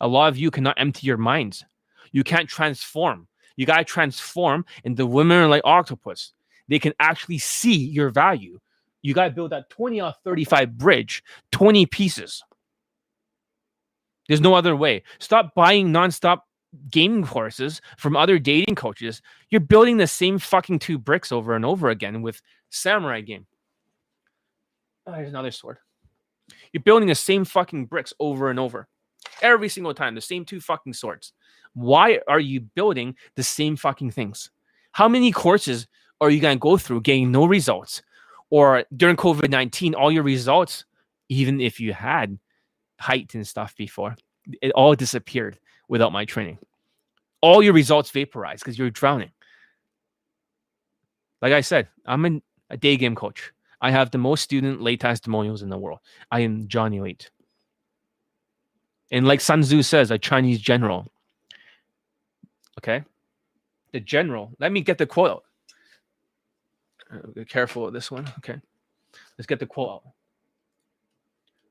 A 0.00 0.08
lot 0.08 0.28
of 0.28 0.36
you 0.36 0.50
cannot 0.50 0.78
empty 0.78 1.06
your 1.06 1.16
minds. 1.16 1.64
You 2.12 2.24
can't 2.24 2.48
transform. 2.48 3.28
You 3.56 3.66
got 3.66 3.78
to 3.78 3.84
transform, 3.84 4.64
and 4.84 4.96
the 4.96 5.06
women 5.06 5.38
are 5.38 5.48
like 5.48 5.62
octopus. 5.64 6.32
They 6.68 6.78
can 6.78 6.92
actually 7.00 7.38
see 7.38 7.76
your 7.76 8.10
value. 8.10 8.58
You 9.02 9.14
got 9.14 9.24
to 9.24 9.30
build 9.30 9.52
that 9.52 9.70
20 9.70 10.00
or 10.00 10.12
35 10.24 10.76
bridge, 10.76 11.22
20 11.52 11.86
pieces. 11.86 12.42
There's 14.28 14.40
no 14.40 14.54
other 14.54 14.74
way. 14.74 15.04
Stop 15.18 15.54
buying 15.54 15.88
nonstop 15.88 16.40
gaming 16.90 17.24
courses 17.24 17.80
from 17.96 18.16
other 18.16 18.38
dating 18.38 18.74
coaches. 18.74 19.22
You're 19.50 19.60
building 19.60 19.96
the 19.96 20.06
same 20.06 20.38
fucking 20.38 20.80
two 20.80 20.98
bricks 20.98 21.32
over 21.32 21.54
and 21.54 21.64
over 21.64 21.88
again 21.88 22.22
with 22.22 22.42
samurai 22.70 23.20
game. 23.20 23.46
Oh, 25.06 25.12
here's 25.12 25.28
another 25.28 25.52
sword. 25.52 25.78
You're 26.72 26.82
building 26.82 27.08
the 27.08 27.14
same 27.14 27.44
fucking 27.44 27.86
bricks 27.86 28.12
over 28.18 28.50
and 28.50 28.58
over. 28.58 28.88
Every 29.42 29.68
single 29.68 29.94
time, 29.94 30.14
the 30.14 30.20
same 30.20 30.44
two 30.44 30.60
fucking 30.60 30.94
swords. 30.94 31.32
Why 31.74 32.20
are 32.26 32.40
you 32.40 32.60
building 32.60 33.16
the 33.34 33.42
same 33.42 33.76
fucking 33.76 34.10
things? 34.12 34.50
How 34.92 35.08
many 35.08 35.30
courses 35.30 35.86
are 36.20 36.30
you 36.30 36.40
going 36.40 36.56
to 36.56 36.60
go 36.60 36.78
through 36.78 37.02
getting 37.02 37.30
no 37.30 37.44
results? 37.44 38.02
Or 38.48 38.84
during 38.96 39.16
COVID 39.16 39.50
19, 39.50 39.94
all 39.94 40.10
your 40.10 40.22
results, 40.22 40.84
even 41.28 41.60
if 41.60 41.80
you 41.80 41.92
had 41.92 42.38
height 42.98 43.34
and 43.34 43.46
stuff 43.46 43.76
before, 43.76 44.16
it 44.62 44.72
all 44.72 44.94
disappeared 44.94 45.58
without 45.88 46.12
my 46.12 46.24
training. 46.24 46.58
All 47.42 47.62
your 47.62 47.72
results 47.72 48.10
vaporized 48.10 48.64
because 48.64 48.78
you're 48.78 48.90
drowning. 48.90 49.30
Like 51.42 51.52
I 51.52 51.60
said, 51.60 51.88
I'm 52.06 52.24
an, 52.24 52.42
a 52.70 52.76
day 52.76 52.96
game 52.96 53.14
coach. 53.14 53.52
I 53.80 53.90
have 53.90 54.10
the 54.10 54.18
most 54.18 54.42
student 54.42 54.80
lay 54.80 54.96
testimonials 54.96 55.62
in 55.62 55.68
the 55.68 55.78
world. 55.78 56.00
I 56.30 56.40
am 56.40 56.66
Johnny 56.66 57.00
Late. 57.00 57.30
And 59.10 59.26
like 59.26 59.40
Sun 59.40 59.62
Tzu 59.62 59.82
says, 59.82 60.10
a 60.10 60.18
Chinese 60.18 60.60
general, 60.60 61.10
Okay. 62.78 63.04
The 63.92 64.00
general. 64.00 64.52
Let 64.58 64.72
me 64.72 64.80
get 64.80 64.98
the 64.98 65.06
quote 65.06 65.30
out. 65.30 65.44
Uh, 67.10 67.26
be 67.34 67.44
careful 67.44 67.84
with 67.84 67.94
this 67.94 68.10
one. 68.10 68.26
Okay. 68.38 68.60
Let's 69.38 69.46
get 69.46 69.60
the 69.60 69.66
quote 69.66 69.90
out. 69.90 70.02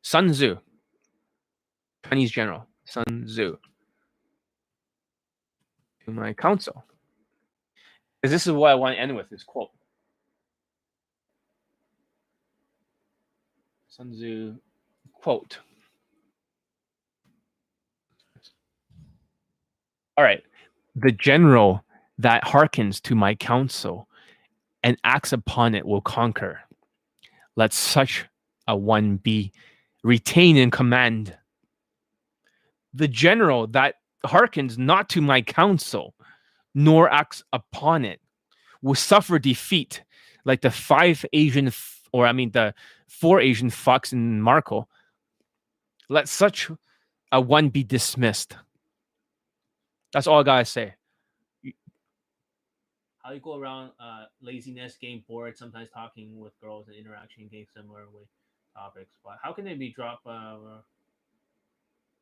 Sun 0.02 0.32
Tzu, 0.32 0.58
Chinese 2.08 2.32
general. 2.32 2.68
Sun 2.86 3.26
Tzu. 3.26 3.58
To 6.06 6.12
my 6.12 6.34
counsel. 6.34 6.86
Because 8.22 8.32
this 8.32 8.48
is 8.48 8.54
what 8.54 8.72
I 8.72 8.76
want 8.76 8.96
to 8.96 9.02
end 9.02 9.16
with 9.16 9.30
this 9.30 9.44
quote. 9.44 9.72
Sun 13.90 14.12
Tzu 14.12 14.56
quote. 15.14 15.60
All 20.18 20.24
right 20.24 20.44
the 20.96 21.12
general 21.12 21.84
that 22.18 22.44
hearkens 22.44 23.02
to 23.02 23.16
my 23.16 23.36
counsel 23.36 24.08
and 24.84 24.98
acts 25.04 25.34
upon 25.34 25.76
it 25.76 25.86
will 25.86 26.02
conquer. 26.02 26.60
Let 27.56 27.74
such 27.74 28.26
a 28.68 28.76
one 28.76 29.18
be 29.18 29.52
retained 30.04 30.58
in 30.58 30.72
command. 30.72 31.36
The 32.94 33.08
general 33.08 33.68
that 33.68 33.96
hearkens 34.26 34.78
not 34.78 35.10
to 35.10 35.22
my 35.22 35.42
counsel, 35.42 36.14
nor 36.74 37.10
acts 37.10 37.44
upon 37.52 38.06
it, 38.06 38.22
will 38.82 38.96
suffer 38.96 39.40
defeat, 39.40 40.04
like 40.46 40.62
the 40.62 40.72
five 40.72 41.26
Asian, 41.34 41.68
f- 41.68 42.04
or 42.14 42.26
I 42.26 42.32
mean 42.32 42.52
the 42.52 42.74
four 43.08 43.42
Asian 43.42 43.70
fucks 43.70 44.14
in 44.14 44.42
Marco. 44.42 44.88
Let 46.08 46.30
such 46.30 46.70
a 47.32 47.42
one 47.42 47.70
be 47.70 47.84
dismissed. 47.84 48.56
That's 50.16 50.28
all 50.28 50.40
I 50.40 50.44
gotta 50.44 50.64
say. 50.64 50.94
How 53.22 53.34
you 53.34 53.42
go 53.42 53.60
around 53.60 53.92
uh, 54.00 54.28
laziness, 54.42 54.96
getting 54.96 55.26
bored, 55.28 55.58
sometimes 55.58 55.90
talking 55.94 56.40
with 56.40 56.54
girls 56.62 56.88
and 56.88 56.96
interaction, 56.96 57.50
getting 57.52 57.66
similar 57.76 58.06
with 58.14 58.24
topics. 58.74 59.12
But 59.26 59.40
how 59.44 59.52
can 59.52 59.66
they 59.66 59.74
be 59.74 59.92
dropped 59.92 60.26
uh, 60.26 60.56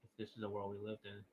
if 0.04 0.10
this 0.18 0.30
is 0.30 0.42
the 0.42 0.50
world 0.50 0.72
we 0.74 0.84
lived 0.84 1.06
in? 1.06 1.24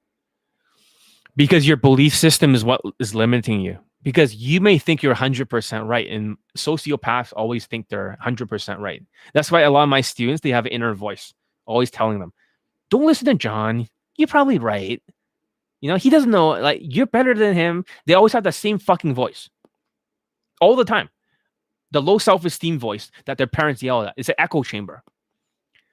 Because 1.34 1.66
your 1.66 1.78
belief 1.78 2.14
system 2.14 2.54
is 2.54 2.62
what 2.62 2.82
is 2.98 3.14
limiting 3.14 3.62
you. 3.62 3.78
Because 4.02 4.34
you 4.34 4.60
may 4.60 4.76
think 4.76 5.02
you're 5.02 5.14
100% 5.14 5.88
right, 5.88 6.10
and 6.10 6.36
sociopaths 6.58 7.32
always 7.34 7.64
think 7.64 7.88
they're 7.88 8.18
100% 8.22 8.78
right. 8.80 9.02
That's 9.32 9.50
why 9.50 9.62
a 9.62 9.70
lot 9.70 9.84
of 9.84 9.88
my 9.88 10.02
students 10.02 10.42
they 10.42 10.50
have 10.50 10.66
an 10.66 10.72
inner 10.72 10.92
voice, 10.92 11.32
always 11.64 11.90
telling 11.90 12.18
them, 12.18 12.34
"Don't 12.90 13.06
listen 13.06 13.24
to 13.28 13.34
John. 13.34 13.88
You're 14.18 14.28
probably 14.28 14.58
right." 14.58 15.02
You 15.80 15.88
know, 15.88 15.96
he 15.96 16.10
doesn't 16.10 16.30
know. 16.30 16.50
Like 16.50 16.80
you're 16.82 17.06
better 17.06 17.34
than 17.34 17.54
him. 17.54 17.84
They 18.06 18.14
always 18.14 18.32
have 18.32 18.44
the 18.44 18.52
same 18.52 18.78
fucking 18.78 19.14
voice, 19.14 19.48
all 20.60 20.76
the 20.76 20.84
time. 20.84 21.08
The 21.92 22.02
low 22.02 22.18
self-esteem 22.18 22.78
voice 22.78 23.10
that 23.26 23.38
their 23.38 23.46
parents 23.46 23.82
yell 23.82 24.02
at. 24.02 24.14
It's 24.16 24.28
an 24.28 24.36
echo 24.38 24.62
chamber. 24.62 25.02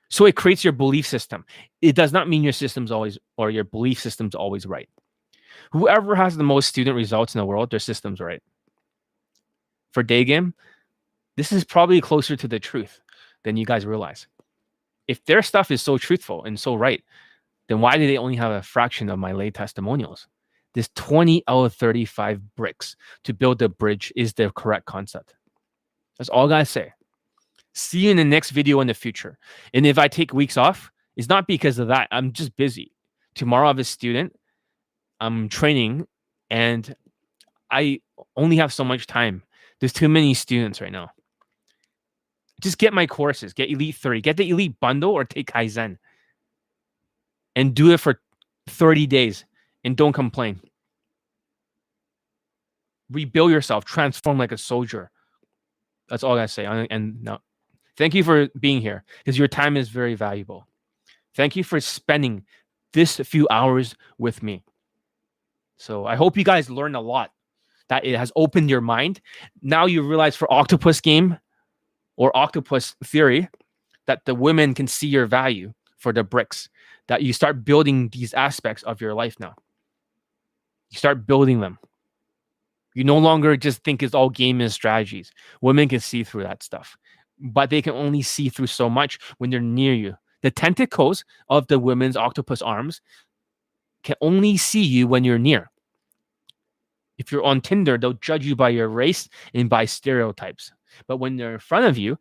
So 0.10 0.26
it 0.26 0.36
creates 0.36 0.64
your 0.64 0.74
belief 0.74 1.08
system. 1.08 1.46
It 1.82 1.96
does 1.96 2.14
not 2.14 2.30
mean 2.30 2.44
your 2.44 2.54
system's 2.54 2.92
always 2.92 3.18
or 3.38 3.50
your 3.50 3.64
belief 3.64 4.00
system's 4.00 4.36
always 4.36 4.66
right. 4.66 4.90
Whoever 5.72 6.16
has 6.16 6.38
the 6.38 6.44
most 6.44 6.70
student 6.70 6.96
results 6.96 7.36
in 7.36 7.40
the 7.40 7.46
world, 7.46 7.72
their 7.72 7.80
system's 7.80 8.20
right. 8.20 8.42
For 9.92 10.04
day 10.04 10.24
game, 10.24 10.54
this 11.36 11.52
is 11.52 11.64
probably 11.64 12.00
closer 12.00 12.36
to 12.36 12.48
the 12.48 12.60
truth 12.60 13.02
than 13.44 13.58
you 13.58 13.66
guys 13.66 13.86
realize. 13.86 14.28
If 15.08 15.26
their 15.26 15.42
stuff 15.42 15.72
is 15.72 15.82
so 15.82 15.98
truthful 15.98 16.44
and 16.44 16.60
so 16.60 16.76
right, 16.76 17.04
then 17.68 17.82
why 17.82 17.98
do 17.98 18.08
they 18.08 18.18
only 18.18 18.36
have 18.36 18.52
a 18.52 18.62
fraction 18.62 19.10
of 19.10 19.20
my 19.20 19.32
lay 19.34 19.52
testimonials? 19.52 20.28
This 20.74 20.90
20 20.96 21.44
out 21.48 21.64
of 21.64 21.74
35 21.74 22.56
bricks 22.56 22.96
to 23.24 23.34
build 23.34 23.60
the 23.60 23.70
bridge 23.70 24.14
is 24.16 24.34
the 24.34 24.52
correct 24.52 24.86
concept. 24.86 25.36
That's 26.18 26.30
all 26.30 26.46
I 26.46 26.50
gotta 26.50 26.66
say. 26.66 26.94
See 27.74 28.00
you 28.00 28.12
in 28.12 28.18
the 28.18 28.24
next 28.24 28.52
video 28.52 28.80
in 28.80 28.88
the 28.88 28.94
future. 28.94 29.38
And 29.74 29.86
if 29.86 29.98
I 29.98 30.08
take 30.08 30.34
weeks 30.34 30.58
off, 30.58 30.92
it's 31.16 31.30
not 31.30 31.48
because 31.48 31.80
of 31.80 31.88
that. 31.90 32.08
I'm 32.12 32.32
just 32.32 32.56
busy. 32.56 32.94
Tomorrow 33.36 33.66
I 33.66 33.70
have 33.70 33.80
a 33.80 33.84
student. 33.84 34.36
I'm 35.20 35.50
training 35.50 36.08
and 36.50 36.96
I 37.72 38.02
only 38.36 38.58
have 38.58 38.74
so 38.74 38.84
much 38.84 39.08
time. 39.08 39.44
There's 39.80 39.94
too 39.94 40.10
many 40.10 40.34
students 40.34 40.82
right 40.82 40.92
now. 40.92 41.10
Just 42.62 42.80
get 42.80 42.94
my 42.94 43.06
courses, 43.06 43.54
get 43.54 43.70
Elite 43.70 43.96
30, 43.96 44.22
get 44.22 44.38
the 44.38 44.50
Elite 44.50 44.80
bundle 44.80 45.12
or 45.12 45.24
take 45.24 45.52
Kaizen 45.52 45.98
and 47.58 47.74
do 47.74 47.92
it 47.92 48.00
for 48.00 48.22
30 48.68 49.08
days 49.08 49.44
and 49.84 49.98
don't 49.98 50.14
complain. 50.14 50.62
Rebuild 53.12 53.52
yourself, 53.52 53.84
transform 53.84 54.38
like 54.38 54.54
a 54.54 54.58
soldier. 54.58 55.12
That's 56.08 56.24
all 56.24 56.40
I 56.40 56.46
say. 56.46 56.66
And 56.66 57.22
no, 57.22 57.40
Thank 57.98 58.14
you 58.14 58.24
for 58.24 58.48
being 58.60 58.80
here 58.80 59.04
because 59.18 59.40
your 59.40 59.48
time 59.48 59.76
is 59.76 59.90
very 59.90 60.14
valuable. 60.14 60.68
Thank 61.36 61.56
you 61.56 61.64
for 61.64 61.82
spending 61.82 62.46
this 62.94 63.18
few 63.18 63.48
hours 63.50 63.96
with 64.20 64.44
me. 64.44 64.64
So 65.78 66.06
I 66.06 66.16
hope 66.16 66.38
you 66.38 66.44
guys 66.44 66.70
learned 66.70 66.96
a 66.96 67.02
lot, 67.02 67.32
that 67.90 68.06
it 68.06 68.16
has 68.16 68.32
opened 68.36 68.70
your 68.70 68.82
mind. 68.82 69.20
Now 69.62 69.88
you 69.88 70.04
realize 70.04 70.36
for 70.36 70.52
octopus 70.54 71.02
game 71.02 71.40
or 72.18 72.36
octopus 72.38 72.96
theory 73.04 73.50
that 74.06 74.26
the 74.26 74.36
women 74.36 74.74
can 74.74 74.88
see 74.88 75.08
your 75.08 75.26
value 75.26 75.74
for 75.98 76.14
the 76.14 76.24
bricks, 76.24 76.70
that 77.08 77.22
you 77.24 77.34
start 77.34 77.64
building 77.64 78.10
these 78.10 78.34
aspects 78.34 78.84
of 78.84 79.02
your 79.02 79.14
life 79.14 79.40
now. 79.40 79.56
You 80.90 80.98
start 80.98 81.26
building 81.26 81.60
them. 81.60 81.80
You 82.96 83.04
no 83.04 83.18
longer 83.18 83.56
just 83.58 83.84
think 83.84 84.02
it's 84.02 84.16
all 84.16 84.30
game 84.30 84.60
and 84.62 84.72
strategies. 84.72 85.32
Women 85.62 85.88
can 85.88 86.00
see 86.00 86.24
through 86.24 86.44
that 86.44 86.64
stuff 86.64 86.98
but 87.40 87.70
they 87.70 87.82
can 87.82 87.94
only 87.94 88.22
see 88.22 88.50
through 88.50 88.68
so 88.68 88.90
much 88.90 89.20
when 89.38 89.50
they're 89.50 89.60
near 89.60 89.94
you. 89.94 90.16
The 90.42 90.52
tentacles 90.52 91.26
of 91.50 91.68
the 91.68 91.80
women's 91.80 92.18
octopus 92.18 92.62
arms 92.62 93.02
can 94.04 94.16
only 94.22 94.58
see 94.58 94.84
you 94.84 95.08
when 95.08 95.24
you're 95.24 95.40
near. 95.40 95.72
If 97.18 97.32
you're 97.32 97.44
on 97.44 97.62
Tinder, 97.62 97.98
they'll 97.98 98.14
judge 98.14 98.46
you 98.46 98.56
by 98.56 98.70
your 98.70 98.90
race 98.90 99.28
and 99.54 99.70
by 99.70 99.86
stereotypes. 99.86 100.72
But 101.08 101.18
when 101.18 101.36
they're 101.36 101.54
in 101.54 101.60
front 101.60 101.86
of 101.86 101.98
you, 101.98 102.20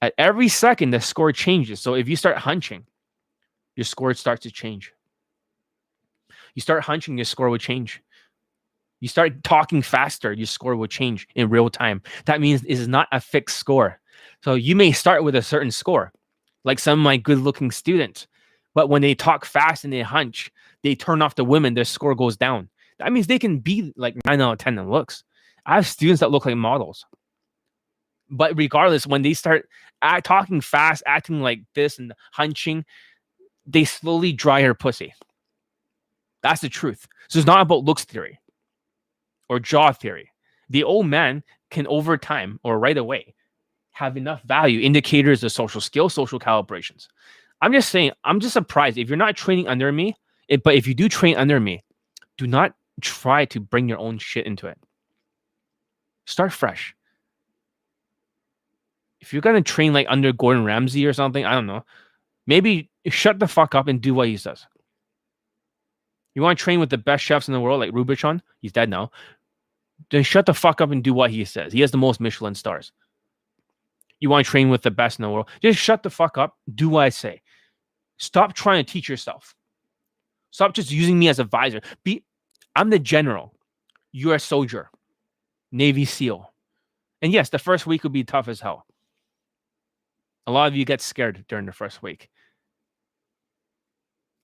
at 0.00 0.14
every 0.16 0.48
second, 0.48 0.90
the 0.90 1.00
score 1.00 1.32
changes. 1.32 1.80
So 1.80 1.94
if 1.94 2.08
you 2.08 2.14
start 2.14 2.38
hunching, 2.38 2.86
your 3.78 3.84
score 3.84 4.12
starts 4.12 4.42
to 4.42 4.50
change. 4.50 4.92
You 6.56 6.60
start 6.60 6.82
hunching, 6.82 7.16
your 7.16 7.24
score 7.24 7.48
will 7.48 7.58
change. 7.58 8.02
You 8.98 9.06
start 9.06 9.44
talking 9.44 9.82
faster, 9.82 10.32
your 10.32 10.48
score 10.48 10.74
will 10.74 10.88
change 10.88 11.28
in 11.36 11.48
real 11.48 11.70
time. 11.70 12.02
That 12.24 12.40
means 12.40 12.64
it 12.64 12.70
is 12.70 12.88
not 12.88 13.06
a 13.12 13.20
fixed 13.20 13.56
score. 13.56 14.00
So 14.42 14.54
you 14.54 14.74
may 14.74 14.90
start 14.90 15.22
with 15.22 15.36
a 15.36 15.42
certain 15.42 15.70
score, 15.70 16.12
like 16.64 16.80
some 16.80 16.98
of 16.98 17.04
my 17.04 17.18
good 17.18 17.38
looking 17.38 17.70
students. 17.70 18.26
But 18.74 18.88
when 18.88 19.00
they 19.00 19.14
talk 19.14 19.44
fast 19.44 19.84
and 19.84 19.92
they 19.92 20.02
hunch, 20.02 20.50
they 20.82 20.96
turn 20.96 21.22
off 21.22 21.36
the 21.36 21.44
women, 21.44 21.74
their 21.74 21.84
score 21.84 22.16
goes 22.16 22.36
down. 22.36 22.68
That 22.98 23.12
means 23.12 23.28
they 23.28 23.38
can 23.38 23.60
be 23.60 23.92
like 23.96 24.16
nine 24.26 24.40
out 24.40 24.54
of 24.54 24.58
10 24.58 24.76
in 24.76 24.90
looks. 24.90 25.22
I 25.64 25.76
have 25.76 25.86
students 25.86 26.18
that 26.18 26.32
look 26.32 26.46
like 26.46 26.56
models. 26.56 27.06
But 28.28 28.56
regardless, 28.56 29.06
when 29.06 29.22
they 29.22 29.34
start 29.34 29.68
act, 30.02 30.26
talking 30.26 30.60
fast, 30.60 31.02
acting 31.06 31.40
like 31.40 31.60
this 31.74 31.98
and 31.98 32.12
hunching, 32.32 32.84
they 33.68 33.84
slowly 33.84 34.32
dry 34.32 34.62
her 34.62 34.74
pussy. 34.74 35.14
That's 36.42 36.62
the 36.62 36.68
truth. 36.68 37.06
So 37.28 37.38
it's 37.38 37.46
not 37.46 37.60
about 37.60 37.84
looks 37.84 38.04
theory 38.04 38.40
or 39.48 39.60
jaw 39.60 39.92
theory. 39.92 40.32
The 40.70 40.84
old 40.84 41.06
man 41.06 41.44
can 41.70 41.86
over 41.86 42.16
time 42.16 42.58
or 42.64 42.78
right 42.78 42.96
away 42.96 43.34
have 43.92 44.16
enough 44.16 44.42
value 44.42 44.80
indicators 44.80 45.44
of 45.44 45.52
social 45.52 45.80
skill, 45.80 46.08
social 46.08 46.38
calibrations. 46.38 47.08
I'm 47.60 47.72
just 47.72 47.90
saying, 47.90 48.12
I'm 48.24 48.40
just 48.40 48.52
surprised 48.52 48.96
if 48.96 49.08
you're 49.08 49.16
not 49.16 49.36
training 49.36 49.68
under 49.68 49.90
me, 49.92 50.14
it, 50.48 50.62
but 50.62 50.74
if 50.74 50.86
you 50.86 50.94
do 50.94 51.08
train 51.08 51.36
under 51.36 51.60
me, 51.60 51.84
do 52.38 52.46
not 52.46 52.74
try 53.00 53.44
to 53.46 53.60
bring 53.60 53.88
your 53.88 53.98
own 53.98 54.18
shit 54.18 54.46
into 54.46 54.66
it. 54.68 54.78
Start 56.26 56.52
fresh. 56.52 56.94
If 59.20 59.32
you're 59.32 59.42
gonna 59.42 59.62
train 59.62 59.92
like 59.92 60.06
under 60.08 60.32
Gordon 60.32 60.64
Ramsay 60.64 61.04
or 61.04 61.12
something, 61.12 61.44
I 61.44 61.52
don't 61.52 61.66
know. 61.66 61.84
Maybe 62.46 62.90
shut 63.12 63.38
the 63.38 63.48
fuck 63.48 63.74
up 63.74 63.88
and 63.88 64.00
do 64.00 64.14
what 64.14 64.28
he 64.28 64.36
says. 64.36 64.66
You 66.34 66.42
want 66.42 66.58
to 66.58 66.62
train 66.62 66.80
with 66.80 66.90
the 66.90 66.98
best 66.98 67.24
chefs 67.24 67.48
in 67.48 67.54
the 67.54 67.60
world, 67.60 67.80
like 67.80 67.92
Robuchon? 67.92 68.40
He's 68.60 68.72
dead 68.72 68.88
now. 68.88 69.10
Then 70.10 70.22
shut 70.22 70.46
the 70.46 70.54
fuck 70.54 70.80
up 70.80 70.90
and 70.90 71.02
do 71.02 71.12
what 71.12 71.30
he 71.30 71.44
says. 71.44 71.72
He 71.72 71.80
has 71.80 71.90
the 71.90 71.98
most 71.98 72.20
Michelin 72.20 72.54
stars 72.54 72.92
you 74.20 74.30
want 74.30 74.44
to 74.44 74.50
train 74.50 74.68
with 74.68 74.82
the 74.82 74.90
best 74.90 75.18
in 75.18 75.22
the 75.22 75.30
world. 75.30 75.48
Just 75.62 75.78
shut 75.78 76.02
the 76.02 76.10
fuck 76.10 76.38
up. 76.38 76.56
Do 76.74 76.88
what 76.88 77.04
I 77.04 77.08
say. 77.08 77.42
Stop 78.16 78.52
trying 78.52 78.84
to 78.84 78.92
teach 78.92 79.08
yourself. 79.08 79.54
Stop 80.50 80.74
just 80.74 80.90
using 80.90 81.18
me 81.18 81.28
as 81.28 81.38
a 81.38 81.44
visor. 81.44 81.80
Be 82.04 82.24
I'm 82.74 82.90
the 82.90 82.98
general. 82.98 83.54
You're 84.12 84.36
a 84.36 84.40
soldier. 84.40 84.90
Navy 85.70 86.04
SEAL. 86.04 86.52
And 87.22 87.32
yes, 87.32 87.50
the 87.50 87.58
first 87.58 87.86
week 87.86 88.02
will 88.02 88.10
be 88.10 88.24
tough 88.24 88.48
as 88.48 88.60
hell. 88.60 88.86
A 90.46 90.52
lot 90.52 90.68
of 90.68 90.76
you 90.76 90.84
get 90.84 91.00
scared 91.00 91.44
during 91.48 91.66
the 91.66 91.72
first 91.72 92.02
week. 92.02 92.30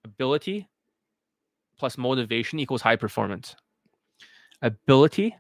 Ability 0.04 0.68
plus 1.78 1.98
motivation 1.98 2.58
equals 2.58 2.82
high 2.82 2.96
performance. 2.96 3.56
Ability 4.62 5.34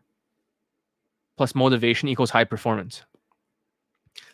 plus 1.36 1.54
motivation 1.54 2.08
equals 2.08 2.30
high 2.30 2.44
performance. 2.44 3.04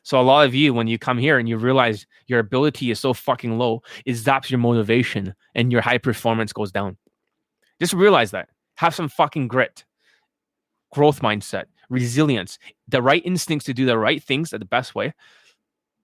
So 0.02 0.20
a 0.20 0.22
lot 0.22 0.46
of 0.46 0.54
you, 0.54 0.74
when 0.74 0.86
you 0.86 0.98
come 0.98 1.18
here 1.18 1.38
and 1.38 1.48
you 1.48 1.56
realize 1.56 2.06
your 2.26 2.38
ability 2.38 2.90
is 2.90 3.00
so 3.00 3.12
fucking 3.14 3.58
low, 3.58 3.82
it 4.04 4.12
zaps 4.12 4.50
your 4.50 4.58
motivation 4.58 5.34
and 5.54 5.72
your 5.72 5.80
high 5.80 5.98
performance 5.98 6.52
goes 6.52 6.72
down. 6.72 6.96
Just 7.78 7.94
realize 7.94 8.30
that. 8.30 8.48
Have 8.76 8.94
some 8.94 9.08
fucking 9.08 9.48
grit, 9.48 9.84
growth 10.92 11.20
mindset, 11.20 11.64
resilience, 11.88 12.58
the 12.88 13.02
right 13.02 13.24
instincts 13.24 13.66
to 13.66 13.74
do 13.74 13.86
the 13.86 13.98
right 13.98 14.22
things 14.22 14.52
at 14.52 14.60
the 14.60 14.66
best 14.66 14.94
way, 14.94 15.12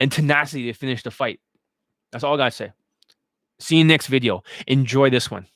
and 0.01 0.13
tenacity 0.13 0.65
to 0.65 0.73
finish 0.73 1.03
the 1.03 1.11
fight. 1.11 1.41
That's 2.13 2.25
all 2.25 2.35
I 2.35 2.39
gotta 2.39 2.51
say. 2.51 2.73
See 3.59 3.77
you 3.79 3.85
next 3.85 4.09
video. 4.09 4.43
Enjoy 4.67 5.11
this 5.11 5.31
one. 5.31 5.47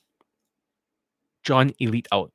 John 1.43 1.71
Elite 1.79 2.07
out. 2.11 2.31